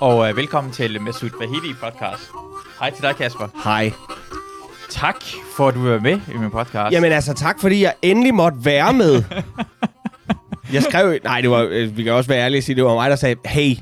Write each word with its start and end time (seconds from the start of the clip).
og 0.00 0.30
øh, 0.30 0.36
velkommen 0.36 0.72
til 0.72 1.00
Masoud 1.00 1.30
Vahidi 1.40 1.74
podcast. 1.80 2.30
Hej 2.80 2.90
til 2.90 3.02
dig, 3.02 3.16
Kasper. 3.16 3.48
Hej. 3.64 3.92
Tak 4.90 5.16
for, 5.56 5.68
at 5.68 5.74
du 5.74 5.88
er 5.88 6.00
med 6.00 6.20
i 6.34 6.36
min 6.36 6.50
podcast. 6.50 6.92
Jamen 6.92 7.12
altså, 7.12 7.34
tak 7.34 7.60
fordi 7.60 7.82
jeg 7.82 7.94
endelig 8.02 8.34
måtte 8.34 8.58
være 8.64 8.92
med. 8.92 9.22
jeg 10.74 10.82
skrev... 10.82 11.18
Nej, 11.24 11.40
det 11.40 11.50
var, 11.50 11.66
øh, 11.70 11.96
vi 11.96 12.02
kan 12.02 12.12
også 12.12 12.28
være 12.30 12.44
ærlige 12.44 12.58
og 12.60 12.62
sige, 12.62 12.76
det 12.76 12.84
var 12.84 12.94
mig, 12.94 13.10
der 13.10 13.16
sagde, 13.16 13.36
hey, 13.44 13.76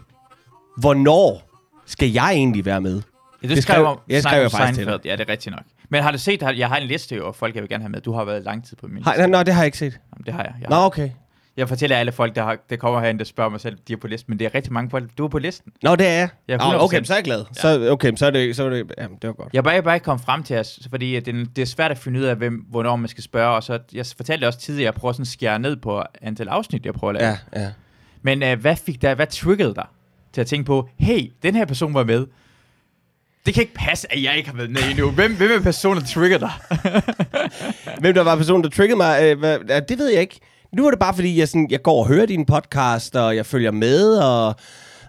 hvornår 0.77 1.43
skal 1.87 2.11
jeg 2.11 2.31
egentlig 2.33 2.65
være 2.65 2.81
med? 2.81 3.03
ja, 3.43 3.49
du 3.49 3.55
det 3.55 3.63
skrev, 3.63 3.75
skrev- 3.75 3.87
om 3.87 3.99
jeg 4.09 4.23
skrev 4.23 4.43
jo 4.43 4.49
faktisk 4.49 4.69
til 4.69 4.75
Seinfeld. 4.85 5.01
Ja, 5.05 5.13
det 5.17 5.21
er 5.21 5.33
rigtigt 5.33 5.55
nok. 5.57 5.65
Men 5.91 6.03
har 6.03 6.13
du 6.13 6.19
set, 6.19 6.43
jeg 6.57 6.69
har 6.69 6.77
en 6.77 6.87
liste 6.87 7.23
over 7.23 7.33
folk, 7.33 7.55
jeg 7.55 7.63
vil 7.63 7.71
gerne 7.71 7.83
have 7.85 7.91
med. 7.91 8.01
Du 8.01 8.13
har 8.13 8.25
været 8.25 8.43
lang 8.45 8.67
tid 8.67 8.77
på 8.77 8.87
min 8.87 8.97
liste. 8.97 9.11
Nej, 9.19 9.27
nej, 9.27 9.43
det 9.43 9.55
har 9.55 9.61
jeg 9.63 9.67
ikke 9.67 9.79
set. 9.79 10.01
Jamen, 10.15 10.25
det 10.27 10.35
har 10.35 10.43
jeg. 10.43 10.55
jeg 10.61 10.69
Nå, 10.71 10.77
okay. 10.77 11.11
Jeg 11.57 11.69
fortæller 11.69 11.97
alle 11.97 12.13
folk, 12.13 12.35
der, 12.35 12.43
har, 12.43 12.57
der 12.71 12.77
kommer 12.77 13.01
herinde, 13.01 13.19
der 13.19 13.25
spørger 13.25 13.51
mig 13.51 13.61
selv, 13.61 13.79
de 13.89 13.93
er 13.93 13.97
på 13.97 14.07
listen. 14.07 14.31
Men 14.31 14.39
det 14.39 14.45
er 14.45 14.55
rigtig 14.55 14.73
mange 14.73 14.91
folk. 14.91 15.11
Du 15.19 15.25
er 15.25 15.29
på 15.29 15.39
listen. 15.39 15.73
Nå, 15.83 15.97
det 15.97 16.07
er 16.07 16.13
jeg. 16.13 16.29
Ja, 16.49 16.57
Nå, 16.57 16.65
100%. 16.65 16.83
okay, 16.83 17.05
så 17.05 17.13
er 17.13 17.17
jeg 17.17 17.25
glad. 17.25 17.45
Så, 17.53 17.89
okay, 17.91 18.13
så 18.17 18.27
er 18.27 18.31
det, 18.31 18.57
så 18.57 18.65
er 18.65 18.71
det, 18.71 18.93
jamen, 18.99 19.19
det 19.23 19.29
var 19.29 19.35
godt. 19.35 19.49
Jeg 19.53 19.65
bare, 19.65 19.75
jeg 19.75 19.85
bare 19.85 19.97
ikke 19.97 20.05
komme 20.05 20.25
frem 20.25 20.43
til 20.43 20.59
os, 20.59 20.81
fordi 20.91 21.21
det, 21.21 21.57
det 21.57 21.63
er 21.63 21.67
svært 21.67 21.91
at 21.91 21.99
finde 21.99 22.21
ud 22.21 22.25
af, 22.25 22.37
hvem, 22.37 22.55
hvornår 22.55 22.97
man 22.97 23.09
skal 23.09 23.25
spørge. 23.25 23.57
Og 23.57 23.63
så, 23.63 23.79
jeg 23.93 24.07
fortalte 24.17 24.47
også 24.47 24.59
tidligere, 24.59 24.89
at 24.89 24.95
jeg 24.95 25.01
prøver 25.01 25.13
sådan 25.13 25.23
at 25.23 25.29
skære 25.29 25.59
ned 25.59 25.77
på 25.77 26.03
antal 26.23 26.49
afsnit, 26.49 26.87
jeg 26.87 26.95
prøver 26.95 27.13
at 27.13 27.21
lave. 27.21 27.37
Ja, 27.55 27.61
ja. 27.63 27.71
Men 28.23 28.43
øh, 28.43 28.61
hvad 28.61 28.77
fik 28.77 29.03
dig, 29.03 29.15
hvad 29.15 29.27
triggede 29.27 29.75
dig 29.75 29.87
til 30.33 30.41
at 30.41 30.47
tænke 30.47 30.67
på, 30.67 30.89
hey, 30.99 31.33
den 31.43 31.55
her 31.55 31.65
person 31.65 31.95
var 31.95 32.05
med. 32.05 32.27
Det 33.47 33.55
kan 33.55 33.61
ikke 33.63 33.75
passe, 33.75 34.13
at 34.13 34.23
jeg 34.23 34.37
ikke 34.37 34.49
har 34.49 34.57
været 34.57 34.71
med 34.71 34.81
endnu. 34.91 35.11
Hvem, 35.11 35.37
hvem 35.37 35.51
er 35.51 35.61
personen, 35.61 36.03
der 36.03 36.09
trigger 36.09 36.39
dig? 36.39 36.51
Hvem 38.01 38.15
der 38.15 38.23
var 38.23 38.37
personen, 38.37 38.65
der 38.65 38.71
triggede 38.71 38.97
mig, 38.97 39.19
øh, 39.23 39.39
hvad, 39.39 39.59
ja, 39.69 39.81
det 39.81 39.99
ved 39.99 40.09
jeg 40.13 40.21
ikke. 40.21 40.41
Nu 40.73 40.83
var 40.83 40.91
det 40.91 40.99
bare, 40.99 41.15
fordi 41.15 41.39
jeg, 41.39 41.49
sådan, 41.49 41.67
jeg 41.71 41.83
går 41.83 41.99
og 41.99 42.09
hører 42.09 42.27
din 42.27 42.45
podcast, 42.45 43.17
og 43.17 43.37
jeg 43.37 43.47
følger 43.47 43.71
med, 43.71 44.19
og, 44.19 44.55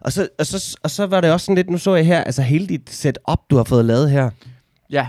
og, 0.01 0.11
så, 0.13 0.27
og, 0.39 0.45
så, 0.45 0.77
og 0.83 0.91
så 0.91 1.05
var 1.05 1.21
det 1.21 1.31
også 1.31 1.45
sådan 1.45 1.55
lidt, 1.55 1.69
nu 1.69 1.77
så 1.77 1.95
jeg 1.95 2.05
her, 2.05 2.23
altså 2.23 2.41
hele 2.41 2.67
dit 2.67 2.89
setup, 2.89 3.39
du 3.49 3.57
har 3.57 3.63
fået 3.63 3.85
lavet 3.85 4.11
her. 4.11 4.29
ja, 4.91 5.07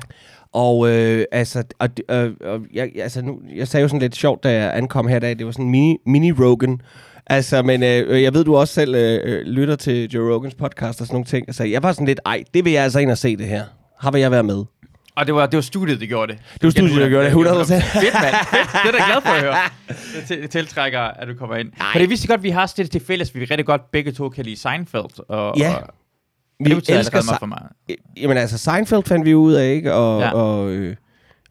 Og 0.53 0.89
øh, 0.91 1.25
altså, 1.33 1.63
og, 1.79 1.89
øh, 2.09 2.33
og 2.45 2.61
jeg, 2.75 2.91
altså 2.99 3.23
nu, 3.23 3.39
jeg 3.57 3.69
sagde 3.69 3.83
jo 3.83 3.89
sådan 3.89 4.01
lidt 4.01 4.17
sjovt, 4.17 4.45
da 4.45 4.53
jeg 4.53 4.77
ankom 4.77 5.09
her 5.09 5.17
i 5.17 5.21
dag, 5.21 5.39
det 5.39 5.47
var 5.47 5.53
sådan 5.53 5.71
mini, 5.71 5.97
mini 6.07 6.33
Rogan. 6.33 6.81
Altså, 7.27 7.63
men 7.63 7.83
øh, 7.83 8.23
jeg 8.23 8.35
ved, 8.35 8.45
du 8.45 8.57
også 8.57 8.75
selv 8.75 8.95
øh, 8.95 9.21
øh, 9.25 9.43
lytter 9.47 9.77
til 9.77 10.09
Joe 10.11 10.35
Rogans 10.35 10.55
podcast 10.55 11.01
og 11.01 11.07
sådan 11.07 11.15
nogle 11.15 11.27
ting. 11.27 11.49
Altså, 11.49 11.65
jeg 11.65 11.83
var 11.83 11.93
sådan 11.93 12.07
lidt, 12.07 12.21
ej, 12.27 12.45
det 12.55 12.65
vil 12.65 12.73
jeg 12.73 12.85
altså 12.85 12.99
ind 12.99 13.11
og 13.11 13.19
se 13.19 13.37
det 13.37 13.47
her. 13.47 13.65
Har 13.99 14.11
vil 14.11 14.21
jeg 14.21 14.31
være 14.31 14.43
med? 14.43 14.65
Og 15.19 15.27
det 15.27 15.35
var, 15.35 15.47
det 15.47 15.57
var 15.57 15.61
studiet, 15.61 16.01
der 16.01 16.07
gjorde 16.07 16.33
det. 16.33 16.41
Det 16.55 16.63
var 16.63 16.71
studiet, 16.71 17.01
der 17.01 17.09
gjorde 17.09 17.25
det, 17.25 17.33
100%. 17.33 17.35
Fedt, 17.35 18.15
mand. 18.15 18.35
Fedt. 18.51 18.69
Det 18.85 18.95
er 18.95 18.99
da 18.99 19.05
glad 19.07 19.21
for 19.23 19.31
at 19.31 19.41
høre. 19.43 19.55
Det 19.89 19.97
til- 20.29 20.43
Det 20.43 20.51
tiltrækker, 20.51 21.01
at 21.01 21.29
du 21.29 21.35
kommer 21.35 21.57
ind. 21.57 21.69
Nej. 21.79 21.93
For 21.93 21.99
det 21.99 22.11
vidste 22.11 22.29
godt, 22.29 22.39
at 22.39 22.43
vi 22.45 22.51
har 22.51 22.67
stillet 22.67 22.91
til 22.91 23.01
fælles. 23.07 23.35
Vi 23.35 23.41
rigtig 23.45 23.67
godt 23.67 23.91
begge 23.91 24.13
to 24.13 24.29
kan 24.29 24.45
lide 24.45 24.57
Seinfeld. 24.57 25.29
Og, 25.29 25.59
Ja. 25.59 25.75
Og, 25.75 25.83
det 26.67 26.75
betyder 26.77 26.99
elsker 26.99 27.23
meget 27.27 27.39
for 27.39 27.47
mig. 27.47 27.63
Jamen 28.17 28.37
altså, 28.37 28.59
Seinfeld 28.59 29.03
fandt 29.07 29.25
vi 29.27 29.35
ud 29.35 29.53
af, 29.53 29.71
ikke? 29.71 29.95
Og, 29.95 30.21
Ja. 30.21 30.31
og, 30.33 30.71
øh, 30.71 30.97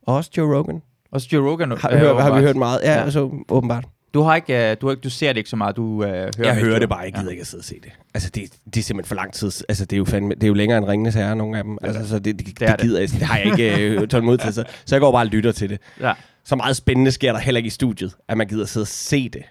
og 0.08 0.16
også 0.16 0.30
Joe 0.38 0.58
Rogan. 0.58 0.82
Også 1.12 1.28
Joe 1.34 1.52
Rogan. 1.52 1.72
Har, 1.72 1.90
øh, 1.92 2.18
har 2.18 2.34
vi 2.36 2.42
hørt 2.42 2.56
meget? 2.56 2.80
Ja, 2.84 2.94
Ja. 2.94 3.04
ja. 3.04 3.10
så 3.10 3.30
åbenbart. 3.50 3.86
Du 4.18 4.22
har 4.24 4.36
ikke, 4.36 4.54
uh, 4.72 4.78
du, 4.82 4.88
har, 4.88 4.92
ikke- 4.92 5.02
du 5.02 5.10
ser 5.10 5.34
det 5.34 5.38
ikke 5.38 5.50
så 5.50 5.56
meget, 5.56 5.76
du 5.76 5.84
uh, 5.84 6.04
hører 6.04 6.32
Jeg 6.40 6.56
hører 6.56 6.80
det 6.80 6.90
bare, 6.90 7.00
jeg 7.00 7.14
gider 7.14 7.30
ikke 7.30 7.42
at 7.42 7.48
sidde 7.48 7.62
og 7.62 7.66
se 7.66 7.76
det. 7.84 7.92
Altså, 8.14 8.30
det, 8.30 8.44
det 8.66 8.78
er 8.78 8.84
simpelthen 8.84 9.08
for 9.08 9.16
lang 9.16 9.34
tid. 9.34 9.52
Altså, 9.70 9.86
det 9.86 9.94
er 9.94 9.98
jo, 9.98 10.06
fandme, 10.06 10.36
det 10.36 10.44
er 10.44 10.48
jo 10.48 10.54
længere 10.54 10.78
end 10.78 10.86
Ringenes 10.86 11.16
Herre, 11.16 11.36
nogle 11.36 11.58
af 11.58 11.64
dem. 11.64 11.78
Altså, 11.82 12.08
så 12.08 12.20
det, 12.20 12.40
det, 12.40 12.48
det, 12.48 12.60
Det 12.60 12.70
er 12.70 12.78
gider 12.78 13.00
jeg. 13.00 13.10
Det 13.10 13.22
har 13.22 13.38
jeg 13.38 13.46
ikke 13.46 13.86
øh, 13.90 14.08
tålmodighed 14.08 14.54
til. 14.54 14.54
Så, 14.54 14.64
så 14.86 14.96
jeg 14.96 15.02
går 15.02 15.12
bare 15.12 15.22
og 15.22 15.28
lytter 15.28 15.52
til 15.52 15.70
det. 15.70 15.80
Ja, 16.02 16.14
Så 16.44 16.56
meget 16.56 16.76
spændende 16.76 17.12
sker 17.12 17.32
der 17.34 17.40
heller 17.40 17.58
ikke 17.58 17.68
i 17.68 17.70
studiet, 17.70 18.16
at 18.28 18.38
man 18.38 18.48
gider 18.48 18.66
sidde 18.66 18.84
og 18.84 18.88
se 18.88 19.30
det. 19.30 19.44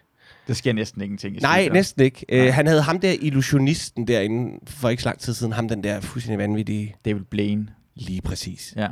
det 0.48 0.56
sker 0.56 0.72
næsten 0.72 1.02
ingenting 1.02 1.36
i 1.36 1.38
Nej, 1.38 1.58
studiet. 1.60 1.72
næsten 1.72 2.04
ikke. 2.04 2.24
Nej. 2.30 2.46
Øh, 2.46 2.54
han 2.54 2.66
havde 2.66 2.82
ham 2.82 3.00
der 3.00 3.14
illusionisten 3.20 4.08
derinde 4.08 4.58
for 4.66 4.88
ikke 4.88 5.02
så 5.02 5.08
lang 5.08 5.18
tid 5.18 5.34
siden. 5.34 5.52
Ham 5.52 5.68
den 5.68 5.84
der 5.84 6.00
fuldstændig 6.00 6.38
vanvittige. 6.38 6.94
David 7.04 7.20
Blaine. 7.30 7.66
Lige 7.94 8.20
præcis. 8.22 8.72
Ja. 8.76 8.86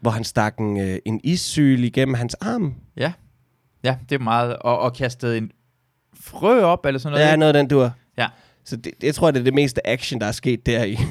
Hvor 0.00 0.10
han 0.10 0.24
stak 0.24 0.58
en, 0.58 0.80
øh, 0.80 0.98
en 1.04 1.20
issyl 1.24 1.84
igennem 1.84 2.14
hans 2.14 2.34
arm. 2.34 2.74
Ja, 2.96 3.12
ja 3.84 3.96
det 4.08 4.14
er 4.14 4.18
meget. 4.18 4.56
Og, 4.56 4.78
og 4.78 4.94
kastet 4.94 5.38
en 5.38 5.50
frø 6.20 6.62
op, 6.62 6.86
eller 6.86 6.98
sådan 6.98 7.12
noget. 7.12 7.26
Ja, 7.30 7.36
noget 7.36 7.56
af 7.56 7.62
den 7.62 7.68
dur. 7.68 7.90
Ja. 8.18 8.26
Så 8.64 8.76
det, 8.76 8.84
det, 8.84 9.02
jeg 9.06 9.14
tror, 9.14 9.30
det 9.30 9.40
er 9.40 9.44
det 9.44 9.54
meste 9.54 9.86
action, 9.86 10.20
der 10.20 10.26
er 10.26 10.32
sket 10.32 10.66
der 10.66 10.84
i. 10.84 10.96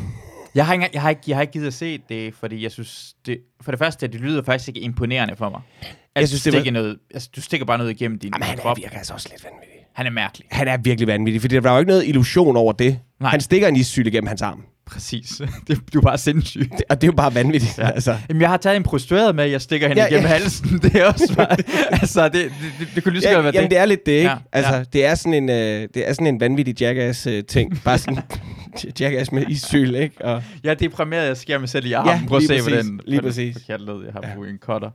Jeg 0.55 0.65
har, 0.65 0.73
ikke, 0.73 0.89
jeg, 0.93 1.01
har 1.01 1.09
ikke, 1.09 1.21
jeg 1.27 1.37
har 1.37 1.41
ikke 1.41 1.53
givet 1.53 1.67
at 1.67 1.73
se 1.73 1.97
det, 2.09 2.33
fordi 2.33 2.63
jeg 2.63 2.71
synes, 2.71 3.13
det, 3.25 3.37
for 3.61 3.71
det 3.71 3.79
første, 3.79 4.07
det 4.07 4.21
lyder 4.21 4.43
faktisk 4.43 4.67
ikke 4.67 4.79
imponerende 4.79 5.35
for 5.35 5.49
mig. 5.49 5.61
Altså, 5.81 5.93
Jeg 6.15 6.27
synes, 6.27 6.43
det 6.43 6.53
du 6.53 6.57
var- 6.57 6.61
stikker, 6.61 6.81
noget, 6.81 6.97
altså, 7.13 7.29
du 7.35 7.41
stikker 7.41 7.65
bare 7.65 7.77
noget 7.77 7.91
igennem 7.91 8.19
din 8.19 8.31
Jamen, 8.33 8.43
han 8.47 8.57
krop. 8.57 8.77
er, 8.77 8.81
virker 8.81 8.97
altså 8.97 9.13
også 9.13 9.29
lidt 9.31 9.43
vanvittig. 9.43 9.79
Han 9.93 10.05
er 10.05 10.09
mærkelig. 10.09 10.47
Han 10.51 10.67
er 10.67 10.77
virkelig 10.77 11.07
vanvittig, 11.07 11.41
for 11.41 11.47
der 11.47 11.59
var 11.61 11.73
jo 11.73 11.79
ikke 11.79 11.87
noget 11.89 12.07
illusion 12.07 12.55
over 12.57 12.73
det. 12.73 12.99
Nej. 13.19 13.29
Han 13.29 13.41
stikker 13.41 13.67
en 13.67 13.75
issyl 13.75 14.07
igennem 14.07 14.27
hans 14.27 14.41
arm. 14.41 14.63
Præcis. 14.91 15.41
det, 15.67 15.93
du 15.93 15.97
er 15.99 16.03
bare 16.03 16.17
sindssyg. 16.17 16.69
Det, 16.71 16.81
og 16.89 17.01
det 17.01 17.07
er 17.07 17.11
jo 17.11 17.15
bare 17.15 17.35
vanvittigt. 17.35 17.77
Ja. 17.77 17.89
Altså. 17.91 18.17
Jamen, 18.29 18.41
jeg 18.41 18.49
har 18.49 18.57
taget 18.57 18.77
en 18.77 18.83
prostitueret 18.83 19.35
med, 19.35 19.45
jeg 19.45 19.61
stikker 19.61 19.87
hende 19.87 20.01
Ja, 20.01 20.07
igennem 20.07 20.23
ja. 20.27 20.33
halsen. 20.33 20.77
Det 20.83 20.95
er 20.95 21.05
også 21.05 21.33
bare, 21.35 21.57
altså, 21.91 22.23
det, 22.29 22.33
det, 22.33 22.51
det, 22.79 22.87
det 22.95 23.03
kunne 23.03 23.13
lige 23.13 23.21
så 23.21 23.29
Ja, 23.29 23.33
godt 23.35 23.43
være 23.43 23.53
jamen, 23.55 23.63
det. 23.69 23.71
det 23.75 23.81
er 23.81 23.85
lidt 23.85 24.05
det, 24.05 24.11
ikke? 24.11 24.29
Ja, 24.29 24.35
altså, 24.51 24.75
ja. 24.75 24.83
Det, 24.93 25.05
er 25.05 25.15
sådan 25.15 25.33
en, 25.33 25.49
øh, 25.49 25.87
det 25.93 26.09
er 26.09 26.13
sådan 26.13 26.27
en 26.27 26.39
vanvittig 26.39 26.81
jackass-ting. 26.81 27.81
bare 27.83 27.97
sådan 27.97 28.17
jackass 28.99 29.31
med 29.31 29.45
issyl, 29.49 29.95
ikke? 29.95 30.25
Og, 30.25 30.43
Jeg 30.63 30.69
er 30.69 30.73
deprimeret, 30.75 31.27
jeg 31.27 31.37
skærer 31.37 31.59
mig 31.59 31.69
selv 31.69 31.85
i 31.85 31.91
armen. 31.93 32.13
Ja, 32.21 32.27
Prøv 32.27 32.37
at 32.37 32.43
se, 32.43 32.61
hvordan 32.61 32.99
lige 33.05 33.21
præcis. 33.21 33.55
forkerte 33.59 33.85
led, 33.85 34.03
jeg 34.03 34.13
har 34.13 34.21
Ja. 34.29 34.35
på 34.35 34.43
en 34.43 34.57
cutter. 34.57 34.89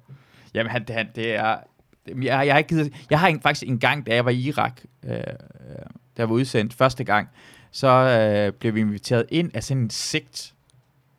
Jamen, 0.55 0.71
han, 0.71 0.84
han, 0.91 1.06
det 1.16 1.34
er... 1.34 1.55
Jeg, 2.09 2.16
jeg 2.47 2.55
har 2.55 2.59
ikke 2.59 2.69
givet, 2.69 2.93
jeg 3.11 3.19
har 3.21 3.28
en, 3.28 3.41
faktisk 3.41 3.69
en 3.69 3.78
gang, 3.78 4.06
da 4.06 4.15
jeg 4.15 4.25
var 4.25 4.31
i 4.31 4.41
Irak, 4.41 4.72
øh, 5.05 5.12
øh, 5.12 5.19
jeg 6.19 6.28
var 6.28 6.34
udsendt 6.34 6.75
første 6.75 7.05
gang, 7.05 7.28
så 7.76 7.86
øh, 7.88 8.52
blev 8.52 8.74
vi 8.74 8.80
inviteret 8.80 9.24
ind 9.30 9.50
af 9.54 9.64
sådan 9.64 9.82
en 9.82 9.90
sigt. 9.90 10.54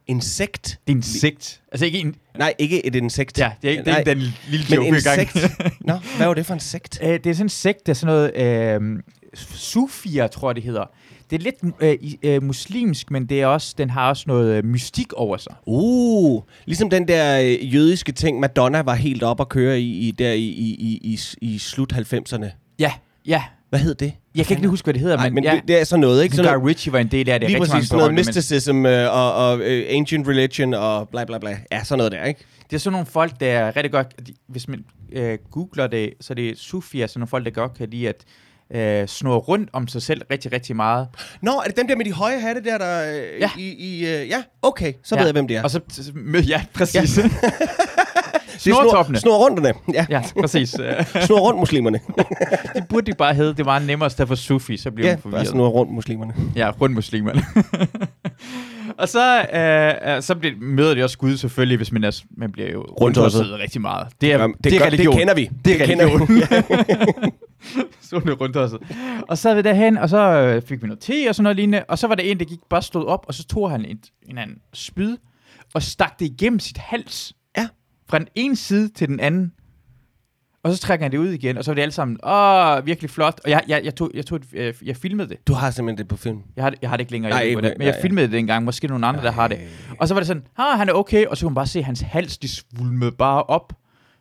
insekt? 0.07 0.79
Det 0.87 0.93
er 0.93 0.97
en 0.97 1.03
sigt. 1.03 1.61
Altså 1.71 1.85
ikke 1.85 1.99
en... 1.99 2.15
Nej, 2.37 2.53
ikke 2.59 2.85
et 2.85 2.95
insekt. 2.95 3.39
Ja, 3.39 3.51
det 3.61 3.67
er, 3.67 3.71
ikke- 3.71 3.83
det 3.83 3.91
er 3.91 3.93
Nej, 3.93 4.03
den 4.03 4.17
lille 4.49 4.65
men 4.69 4.75
joke 4.95 5.01
gang. 5.03 5.21
insekt. 5.21 5.35
Nå, 5.81 5.93
hvad 6.17 6.27
var 6.27 6.33
det 6.33 6.45
for 6.45 6.53
en 6.53 6.59
sekt? 6.59 6.99
Øh, 7.03 7.09
det 7.09 7.25
er 7.27 7.33
sådan 7.33 7.45
en 7.45 7.49
sekt, 7.49 7.85
der 7.85 7.91
er 7.91 7.95
sådan 7.95 8.15
noget... 8.15 8.81
Øh, 8.81 8.99
Sufia, 9.33 10.27
tror 10.27 10.49
jeg, 10.49 10.55
det 10.55 10.63
hedder. 10.63 10.83
Det 11.29 11.35
er 11.35 11.43
lidt 11.43 11.55
øh, 11.79 11.97
øh, 12.35 12.43
muslimsk, 12.43 13.11
men 13.11 13.25
det 13.25 13.41
er 13.41 13.45
også, 13.47 13.75
den 13.77 13.89
har 13.89 14.09
også 14.09 14.23
noget 14.27 14.53
øh, 14.57 14.65
mystik 14.65 15.13
over 15.13 15.37
sig. 15.37 15.55
Uh, 15.65 16.43
ligesom 16.65 16.89
den 16.89 17.07
der 17.07 17.41
øh, 17.41 17.73
jødiske 17.75 18.11
ting, 18.11 18.39
Madonna 18.39 18.81
var 18.81 18.95
helt 18.95 19.23
op 19.23 19.41
at 19.41 19.49
køre 19.49 19.79
i, 19.79 20.07
i 20.07 20.11
der 20.11 20.31
i, 20.31 20.39
i, 20.43 20.73
i, 20.79 20.99
i, 21.03 21.19
i 21.41 21.57
slut 21.59 21.93
90'erne. 21.93 22.45
Ja, 22.79 22.93
ja. 23.25 23.43
Hvad 23.69 23.79
hed 23.79 23.95
det? 23.95 24.13
Jeg 24.35 24.45
kan 24.45 24.53
ikke 24.53 24.61
lige 24.61 24.69
huske, 24.69 24.85
hvad 24.85 24.93
det 24.93 25.01
hedder, 25.01 25.15
Nej, 25.17 25.25
men, 25.29 25.33
men 25.35 25.43
ja. 25.43 25.51
det, 25.55 25.61
det 25.67 25.79
er 25.79 25.83
sådan 25.83 26.01
noget, 26.01 26.23
ikke? 26.23 26.35
Sådan 26.35 26.59
Guy 26.59 26.67
Ritchie 26.67 26.93
var 26.93 26.99
en 26.99 27.07
del 27.07 27.29
af 27.29 27.39
det. 27.39 27.49
Lige 27.49 27.59
præcis, 27.59 27.73
mange 27.73 27.85
sådan 27.85 27.97
noget 27.97 28.13
mysticism 28.13 28.85
øh, 28.85 29.13
og, 29.15 29.33
og 29.49 29.59
øh, 29.59 29.85
ancient 29.89 30.27
religion 30.27 30.73
og 30.73 31.09
bla 31.09 31.25
bla 31.25 31.37
bla. 31.37 31.57
Ja, 31.71 31.83
sådan 31.83 31.97
noget 31.97 32.11
der, 32.11 32.23
ikke? 32.23 32.39
Det 32.69 32.75
er 32.75 32.79
sådan 32.79 32.91
nogle 32.91 33.05
folk, 33.05 33.39
der 33.39 33.47
er 33.47 33.75
rigtig 33.75 33.91
godt... 33.91 34.27
de- 34.27 34.33
Hvis 34.47 34.67
man 34.67 34.85
øh, 35.13 35.37
googler 35.51 35.87
det, 35.87 36.13
så 36.21 36.33
er 36.33 36.35
det 36.35 36.57
Sufia, 36.59 37.07
sådan 37.07 37.19
nogle 37.19 37.27
folk, 37.27 37.45
der 37.45 37.51
godt 37.51 37.73
kan 37.77 37.89
lide 37.89 38.09
at 38.09 38.23
øh, 39.01 39.07
snurre 39.07 39.37
rundt 39.39 39.69
om 39.73 39.87
sig 39.87 40.01
selv 40.01 40.21
rigtig, 40.31 40.53
rigtig 40.53 40.75
meget. 40.75 41.07
Nå, 41.41 41.51
er 41.51 41.67
det 41.67 41.77
dem 41.77 41.87
der 41.87 41.95
med 41.95 42.05
de 42.05 42.11
høje 42.13 42.39
hatte 42.39 42.63
der, 42.63 42.77
der 42.77 43.13
øh, 43.15 43.41
Ja. 43.41 43.49
i, 43.57 43.69
i 43.73 44.05
øh, 44.05 44.27
ja, 44.29 44.43
okay, 44.61 44.93
så 45.03 45.15
Ja. 45.15 45.21
ved 45.21 45.27
jeg, 45.27 45.33
hvem 45.33 45.47
det 45.47 45.57
er. 45.57 45.63
Og 45.63 45.71
så... 45.71 45.79
så- 45.89 46.11
med- 46.15 46.41
Ja, 46.43 46.61
præcis. 46.73 47.17
Ja. 47.17 47.23
Det 48.55 48.61
Snortoppene. 48.61 49.17
Snor, 49.19 49.57
snor. 49.57 49.93
Ja, 49.93 50.05
Ja, 50.09 50.21
præcis. 50.41 50.69
Snor 51.25 51.39
rundt 51.39 51.59
muslimerne. 51.59 51.99
det 52.75 52.87
burde 52.89 53.11
de 53.11 53.15
bare 53.17 53.33
hedde. 53.33 53.53
Det 53.53 53.65
var 53.65 53.79
nemmere 53.79 54.05
at 54.05 54.11
stedet 54.11 54.27
for 54.27 54.35
Sufi, 54.35 54.77
så 54.77 54.91
bliver 54.91 55.07
ja, 55.09 55.15
man 55.15 55.21
forvirret. 55.21 55.47
snor 55.47 55.67
rundt 55.69 55.91
muslimerne. 55.93 56.33
Ja, 56.55 56.71
rundt 56.81 56.95
muslimerne. 56.95 57.41
og 58.99 59.09
så, 59.09 59.41
øh, 59.53 60.15
øh, 60.15 60.21
så 60.21 60.35
bliver, 60.35 60.55
møder 60.61 60.93
de 60.95 61.03
også 61.03 61.17
Gud 61.17 61.37
selvfølgelig, 61.37 61.77
hvis 61.77 61.91
man, 61.91 62.03
er, 62.03 62.21
man 62.37 62.51
bliver 62.51 62.71
jo 62.71 62.81
Rundtosset. 63.01 63.51
rigtig 63.59 63.81
meget. 63.81 64.07
Det 64.21 64.33
er, 64.33 64.37
Jamen, 64.41 64.55
det, 64.55 64.63
det 64.63 64.73
er 64.73 64.79
gør- 64.79 64.85
religion. 64.85 65.13
Det 65.13 65.19
kender 65.19 65.33
vi. 65.35 65.49
Det 65.65 65.81
er 65.81 65.85
kender 65.85 66.05
vi. 66.25 66.33
Ja. 66.39 66.61
Sådan 68.01 68.29
er 68.29 68.33
rundtosset. 68.33 68.79
Og 69.29 69.37
så 69.37 69.53
vi 69.55 69.61
derhen, 69.61 69.97
og 69.97 70.09
så 70.09 70.17
øh, 70.17 70.61
fik 70.61 70.81
vi 70.81 70.87
noget 70.87 70.99
te 70.99 71.25
og 71.29 71.35
sådan 71.35 71.43
noget 71.43 71.55
lignende. 71.55 71.83
Og 71.89 71.97
så 71.99 72.07
var 72.07 72.15
der 72.15 72.23
en, 72.23 72.39
der 72.39 72.45
gik 72.45 72.59
bare 72.69 72.81
stod 72.81 73.05
op, 73.05 73.25
og 73.27 73.33
så 73.33 73.43
tog 73.47 73.71
han 73.71 73.85
et, 73.85 73.97
en 74.29 74.37
anden 74.37 74.57
spyd 74.73 75.17
og 75.73 75.83
stak 75.83 76.19
det 76.19 76.25
igennem 76.25 76.59
sit 76.59 76.77
hals. 76.77 77.33
Fra 78.09 78.19
den 78.19 78.27
ene 78.35 78.55
side 78.55 78.89
til 78.89 79.07
den 79.07 79.19
anden. 79.19 79.51
Og 80.63 80.73
så 80.73 80.79
trækker 80.79 81.03
han 81.05 81.11
det 81.11 81.17
ud 81.17 81.27
igen, 81.29 81.57
og 81.57 81.63
så 81.63 81.71
var 81.71 81.75
det 81.75 81.81
alle 81.81 81.91
sammen, 81.91 82.17
åh, 82.23 82.85
virkelig 82.85 83.09
flot. 83.09 83.39
Og 83.43 83.49
jeg, 83.49 83.61
jeg, 83.67 83.81
jeg, 83.83 83.95
tog, 83.95 84.11
jeg, 84.13 84.25
tog, 84.25 84.35
et- 84.35 84.43
øh, 84.53 84.73
jeg 84.85 84.97
filmede 84.97 85.29
det. 85.29 85.37
Du 85.47 85.53
har 85.53 85.71
simpelthen 85.71 85.97
det 85.97 86.07
på 86.07 86.17
film. 86.17 86.37
Jeg 86.55 86.63
har, 86.63 86.73
jeg 86.81 86.89
har 86.89 86.97
det 86.97 87.01
ikke 87.01 87.11
længere, 87.11 87.29
Nej, 87.29 87.39
jeg 87.39 87.47
ikke 87.47 87.61
det, 87.61 87.73
men 87.77 87.87
jeg 87.87 87.95
filmede 88.01 88.25
det 88.27 88.33
dengang. 88.33 88.65
Måske 88.65 88.87
nogle 88.87 89.07
andre, 89.07 89.21
der 89.23 89.31
har 89.31 89.47
det. 89.47 89.59
Og 89.99 90.07
så 90.07 90.13
var 90.13 90.19
det 90.19 90.27
sådan, 90.27 90.43
ah, 90.57 90.77
han 90.79 90.89
er 90.89 90.93
okay, 90.93 91.25
og 91.25 91.37
så 91.37 91.41
kunne 91.45 91.49
man 91.51 91.55
bare 91.55 91.67
se, 91.67 91.79
at 91.79 91.85
hans 91.85 92.01
hals, 92.01 92.37
de 92.37 92.47
svulmede 92.49 93.11
bare 93.11 93.43
op. 93.43 93.73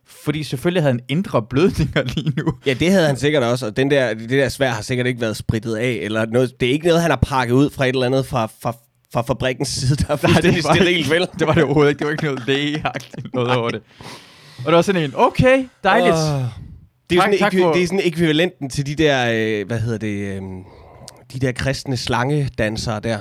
Fordi 0.06 0.42
selvfølgelig 0.42 0.82
havde 0.82 0.92
han 0.92 1.00
indre 1.08 1.42
blødninger 1.42 2.02
lige 2.16 2.32
nu. 2.36 2.52
Ja, 2.66 2.74
det 2.74 2.90
havde 2.92 3.06
han 3.06 3.16
sikkert 3.16 3.42
også, 3.42 3.66
og 3.66 3.76
den 3.76 3.90
der, 3.90 4.14
det 4.14 4.30
der 4.30 4.48
svær 4.48 4.70
har 4.70 4.82
sikkert 4.82 5.06
ikke 5.06 5.20
været 5.20 5.36
spritet 5.36 5.76
af, 5.76 5.98
eller 6.02 6.26
noget. 6.26 6.60
Det 6.60 6.68
er 6.68 6.72
ikke 6.72 6.86
noget, 6.86 7.02
han 7.02 7.10
har 7.10 7.18
pakket 7.22 7.54
ud 7.54 7.70
fra 7.70 7.84
et 7.84 7.88
eller 7.88 8.06
andet 8.06 8.26
fra, 8.26 8.46
fra, 8.62 8.76
fra 9.14 9.22
fabrikkens 9.22 9.68
side, 9.68 9.96
der 9.96 10.04
er 10.12 10.16
fuldstændig 10.26 10.64
var, 10.64 10.74
sterilt, 10.74 11.10
vel? 11.10 11.26
det 11.38 11.46
var 11.46 11.54
det 11.54 11.62
overhovedet 11.62 11.90
ikke. 11.90 11.98
Det 11.98 12.06
var 12.06 12.10
ikke 12.12 12.24
noget 12.24 12.42
lægeagtigt 12.46 13.34
noget 13.34 13.50
over 13.56 13.70
det. 13.70 13.82
Og 14.58 14.64
det 14.66 14.74
var 14.74 14.82
sådan 14.82 15.02
en, 15.02 15.12
okay, 15.16 15.64
dejligt. 15.84 16.14
Åh. 16.14 16.42
Det 17.10 17.18
er, 17.18 17.22
Tak- 17.22 17.32
jo 17.32 17.38
tak 17.38 17.52
sådan, 17.52 17.64
for- 17.64 17.72
det 17.72 17.82
er 17.82 17.86
sådan 17.86 18.00
ekvivalenten 18.04 18.70
til 18.70 18.86
de 18.86 18.94
der, 18.94 19.30
øh, 19.34 19.66
hvad 19.66 19.80
hedder 19.80 19.98
det, 19.98 20.08
øh, 20.36 20.42
de 21.32 21.38
der 21.40 21.52
kristne 21.52 21.96
slangedansere 21.96 23.00
der. 23.00 23.18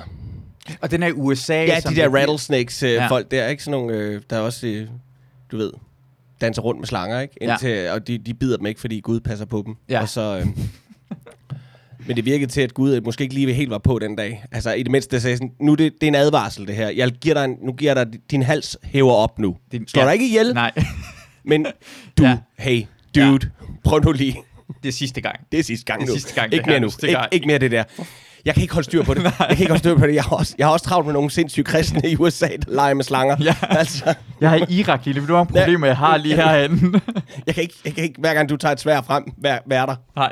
Og 0.81 0.91
den 0.91 1.03
er 1.03 1.07
i 1.07 1.11
USA. 1.11 1.53
Ja, 1.53 1.79
som 1.79 1.93
de 1.93 1.99
der 2.01 2.07
det- 2.09 2.17
rattlesnakes 2.19 2.83
øh, 2.83 2.91
Ja. 2.91 3.01
ja. 3.01 3.07
folk 3.07 3.31
der, 3.31 3.47
ikke? 3.47 3.63
Sådan 3.63 3.79
nogle, 3.79 3.97
øh, 3.97 4.21
der 4.29 4.35
er 4.35 4.39
også, 4.41 4.67
øh, 4.67 4.87
du 5.51 5.57
ved, 5.57 5.71
danser 6.41 6.61
rundt 6.61 6.79
med 6.79 6.87
slanger, 6.87 7.19
ikke? 7.19 7.35
Ja. 7.41 7.51
Indtil, 7.51 7.89
Og 7.89 8.07
de, 8.07 8.17
de 8.17 8.33
bider 8.33 8.57
dem 8.57 8.65
ikke, 8.65 8.81
fordi 8.81 8.99
Gud 8.99 9.19
passer 9.19 9.45
på 9.45 9.63
dem. 9.65 9.75
Ja. 9.89 10.01
Og 10.01 10.09
så... 10.09 10.37
Øh, 10.39 10.47
men 12.07 12.15
det 12.15 12.25
virkede 12.25 12.51
til, 12.51 12.61
at 12.61 12.73
Gud 12.73 13.01
måske 13.01 13.21
ikke 13.21 13.33
lige 13.33 13.53
helt 13.53 13.69
var 13.69 13.77
på 13.77 13.99
den 13.99 14.15
dag. 14.15 14.43
Altså 14.51 14.71
i 14.73 14.83
det 14.83 14.91
mindste 14.91 15.21
sagde 15.21 15.37
sådan, 15.37 15.51
nu 15.61 15.71
er 15.71 15.75
det, 15.75 15.93
det 16.01 16.03
er 16.03 16.07
en 16.07 16.15
advarsel 16.15 16.67
det 16.67 16.75
her. 16.75 16.89
Jeg 16.89 17.11
giver 17.11 17.33
dig 17.35 17.45
en, 17.45 17.55
nu 17.65 17.71
giver 17.73 17.93
dig, 17.93 18.07
din 18.31 18.43
hals 18.43 18.77
hæver 18.83 19.13
op 19.13 19.39
nu. 19.39 19.55
Din- 19.71 19.87
Slår 19.87 20.01
ja. 20.01 20.07
dig 20.07 20.13
ikke 20.13 20.27
ihjel, 20.27 20.53
Nej, 20.53 20.71
men 21.45 21.65
du, 22.17 22.23
Ja. 22.23 22.29
ja. 22.29 22.37
hey, 22.59 22.81
dude, 23.15 23.49
prøv 23.83 23.99
nu 23.99 24.11
lige. 24.11 24.35
det 24.83 24.89
er 24.89 24.93
sidste 24.93 25.21
gang. 25.21 25.35
Det 25.51 25.59
er 25.59 25.63
sidste 25.63 25.85
gang 25.85 26.01
Det 26.01 26.07
er 26.07 26.11
nu. 26.11 26.19
sidste 26.19 26.33
gang, 26.41 26.53
ikke 26.53 26.69
mere 26.69 26.79
nu. 26.79 26.87
nu. 27.01 27.07
Ikke, 27.07 27.19
ikke 27.31 27.47
mere 27.47 27.57
det 27.57 27.71
der. 27.71 27.83
Jeg 28.45 28.53
kan 28.53 28.61
ikke 28.61 28.73
holde 28.73 28.85
styr 28.85 29.03
på 29.03 29.13
det. 29.13 29.23
jeg 29.23 29.31
kan 29.39 29.57
ikke 29.59 29.67
holde 29.67 29.79
styr 29.79 29.95
på 29.97 30.07
det. 30.07 30.15
Jeg 30.15 30.23
har 30.23 30.35
også, 30.35 30.55
jeg 30.57 30.67
har 30.67 30.73
også 30.73 30.85
travlt 30.85 31.05
med 31.05 31.13
nogle 31.13 31.31
sindssyge 31.31 31.63
kristne 31.63 32.01
i 32.09 32.15
USA, 32.19 32.47
der 32.47 32.71
leger 32.75 32.93
med 32.93 33.03
slanger. 33.03 33.35
Ja. 33.43 33.55
Altså, 33.61 34.13
Jeg 34.41 34.49
har 34.49 34.57
i 34.57 34.73
Irak 34.79 35.05
nu. 35.05 35.13
Det 35.13 35.21
var 35.21 35.27
nogle 35.27 35.45
problemer, 35.45 35.87
jeg 35.87 35.97
har 35.97 36.17
lige 36.17 36.35
herinde. 36.35 37.01
jeg 37.47 37.55
kan, 37.55 37.63
ikke, 37.63 37.75
jeg 37.85 37.93
kan 37.93 38.03
ikke, 38.03 38.15
hver 38.19 38.33
gang 38.33 38.49
du 38.49 38.57
tager 38.57 38.71
et 38.73 38.79
svær 38.79 39.01
frem, 39.01 39.23
være, 39.37 39.59
være 39.67 39.85
der. 39.87 39.95
Nej. 40.15 40.31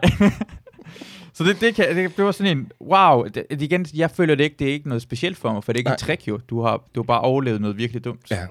Så 1.33 1.43
det, 1.43 1.61
det, 1.61 1.75
kan, 1.75 1.95
det, 1.95 2.17
det 2.17 2.25
var 2.25 2.31
sådan 2.31 2.57
en, 2.57 2.71
wow, 2.81 3.27
det, 3.27 3.45
igen, 3.49 3.85
jeg 3.93 4.11
føler 4.11 4.35
det 4.35 4.43
ikke, 4.43 4.55
det 4.59 4.69
er 4.69 4.73
ikke 4.73 4.87
noget 4.87 5.01
specielt 5.01 5.37
for 5.37 5.53
mig, 5.53 5.63
for 5.63 5.73
det 5.73 5.77
er 5.77 5.79
ikke 5.79 5.87
Nej. 5.87 5.95
en 5.95 5.99
trick 5.99 6.27
jo. 6.27 6.37
Du 6.37 6.61
har, 6.61 6.83
du 6.95 7.01
har 7.01 7.05
bare 7.05 7.21
overlevet 7.21 7.61
noget 7.61 7.77
virkelig 7.77 8.03
dumt. 8.03 8.31
Ja. 8.31 8.45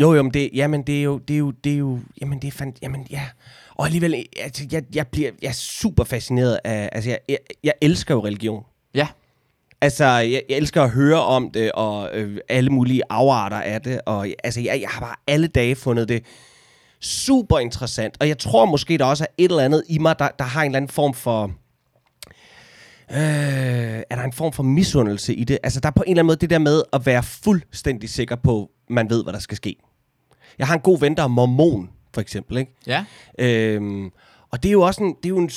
Jo, 0.00 0.14
jo, 0.14 0.22
men 0.22 0.34
det, 0.34 0.50
jamen, 0.54 0.82
det 0.82 0.98
er 0.98 1.02
jo, 1.02 1.18
det 1.18 1.34
er 1.34 1.38
jo, 1.38 1.50
det 1.50 1.72
er 1.72 1.76
jo, 1.76 1.98
jamen, 2.20 2.38
det 2.42 2.48
er 2.48 2.52
fandt, 2.52 2.78
jamen, 2.82 3.06
ja. 3.10 3.22
Og 3.74 3.86
alligevel, 3.86 4.26
altså, 4.40 4.66
jeg, 4.72 4.82
jeg 4.94 5.06
bliver, 5.06 5.30
jeg 5.42 5.48
er 5.48 5.52
super 5.52 6.04
fascineret 6.04 6.58
af, 6.64 6.88
altså, 6.92 7.10
jeg, 7.10 7.18
jeg, 7.28 7.38
jeg 7.64 7.72
elsker 7.80 8.14
jo 8.14 8.24
religion. 8.24 8.64
Ja. 8.94 9.08
Altså, 9.80 10.04
jeg, 10.04 10.42
jeg 10.48 10.56
elsker 10.56 10.82
at 10.82 10.90
høre 10.90 11.22
om 11.22 11.50
det, 11.50 11.72
og 11.72 12.10
øh, 12.12 12.38
alle 12.48 12.70
mulige 12.70 13.02
afarter 13.10 13.60
af 13.60 13.82
det, 13.82 14.00
og 14.06 14.28
altså, 14.44 14.60
jeg, 14.60 14.80
jeg 14.80 14.88
har 14.88 15.00
bare 15.00 15.16
alle 15.26 15.46
dage 15.46 15.76
fundet 15.76 16.08
det 16.08 16.24
super 17.00 17.58
interessant, 17.58 18.16
og 18.20 18.28
jeg 18.28 18.38
tror 18.38 18.64
måske, 18.64 18.98
der 18.98 19.04
også 19.04 19.24
er 19.24 19.28
et 19.38 19.50
eller 19.50 19.64
andet 19.64 19.82
i 19.88 19.98
mig, 19.98 20.18
der, 20.18 20.28
der 20.38 20.44
har 20.44 20.62
en 20.62 20.66
eller 20.66 20.76
anden 20.76 20.88
form 20.88 21.14
for... 21.14 21.50
Øh, 23.12 24.02
er 24.10 24.16
der 24.16 24.22
en 24.22 24.32
form 24.32 24.52
for 24.52 24.62
misundelse 24.62 25.34
i 25.34 25.44
det? 25.44 25.58
Altså, 25.62 25.80
der 25.80 25.86
er 25.86 25.92
på 25.92 26.02
en 26.02 26.10
eller 26.10 26.20
anden 26.20 26.26
måde 26.26 26.36
det 26.36 26.50
der 26.50 26.58
med 26.58 26.82
at 26.92 27.06
være 27.06 27.22
fuldstændig 27.22 28.10
sikker 28.10 28.36
på, 28.36 28.70
man 28.88 29.10
ved, 29.10 29.22
hvad 29.22 29.32
der 29.32 29.38
skal 29.38 29.56
ske. 29.56 29.76
Jeg 30.58 30.66
har 30.66 30.74
en 30.74 30.80
god 30.80 31.00
ven, 31.00 31.16
der 31.16 31.22
er 31.22 31.28
mormon, 31.28 31.90
for 32.14 32.20
eksempel, 32.20 32.56
ikke? 32.56 32.72
Ja. 32.86 33.04
Øhm, 33.38 34.10
og 34.50 34.62
det 34.62 34.68
er 34.68 34.72
jo 34.72 34.82
også 34.82 35.02
en, 35.02 35.14
det 35.22 35.24
er 35.24 35.28
jo 35.28 35.38
en, 35.38 35.50